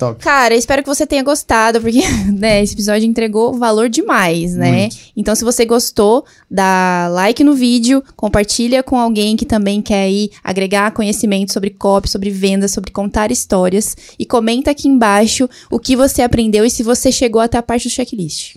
Top. 0.00 0.18
Cara, 0.24 0.54
espero 0.54 0.82
que 0.82 0.88
você 0.88 1.06
tenha 1.06 1.22
gostado, 1.22 1.78
porque 1.78 2.00
né, 2.32 2.62
esse 2.62 2.72
episódio 2.72 3.06
entregou 3.06 3.52
valor 3.52 3.90
demais, 3.90 4.56
né? 4.56 4.80
Muito. 4.80 4.96
Então, 5.14 5.34
se 5.34 5.44
você 5.44 5.66
gostou, 5.66 6.24
dá 6.50 7.06
like 7.10 7.44
no 7.44 7.52
vídeo, 7.52 8.02
compartilha 8.16 8.82
com 8.82 8.98
alguém 8.98 9.36
que 9.36 9.44
também 9.44 9.82
quer 9.82 10.10
ir 10.10 10.30
agregar 10.42 10.90
conhecimento 10.92 11.52
sobre 11.52 11.68
copy, 11.68 12.08
sobre 12.08 12.30
vendas, 12.30 12.70
sobre 12.70 12.90
contar 12.90 13.30
histórias. 13.30 13.94
E 14.18 14.24
comenta 14.24 14.70
aqui 14.70 14.88
embaixo 14.88 15.46
o 15.70 15.78
que 15.78 15.94
você 15.94 16.22
aprendeu 16.22 16.64
e 16.64 16.70
se 16.70 16.82
você 16.82 17.12
chegou 17.12 17.42
até 17.42 17.58
a 17.58 17.62
parte 17.62 17.86
do 17.86 17.90
checklist. 17.90 18.56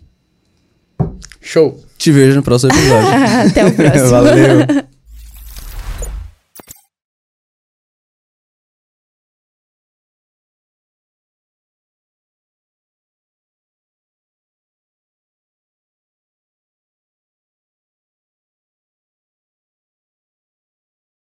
Show! 1.41 1.77
Te 1.97 2.09
vejo 2.09 2.37
no 2.37 2.43
próximo 2.43 2.71
episódio. 2.71 3.09
até 3.51 3.65
o 3.65 3.71
próximo. 3.75 4.09
Valeu! 4.09 4.92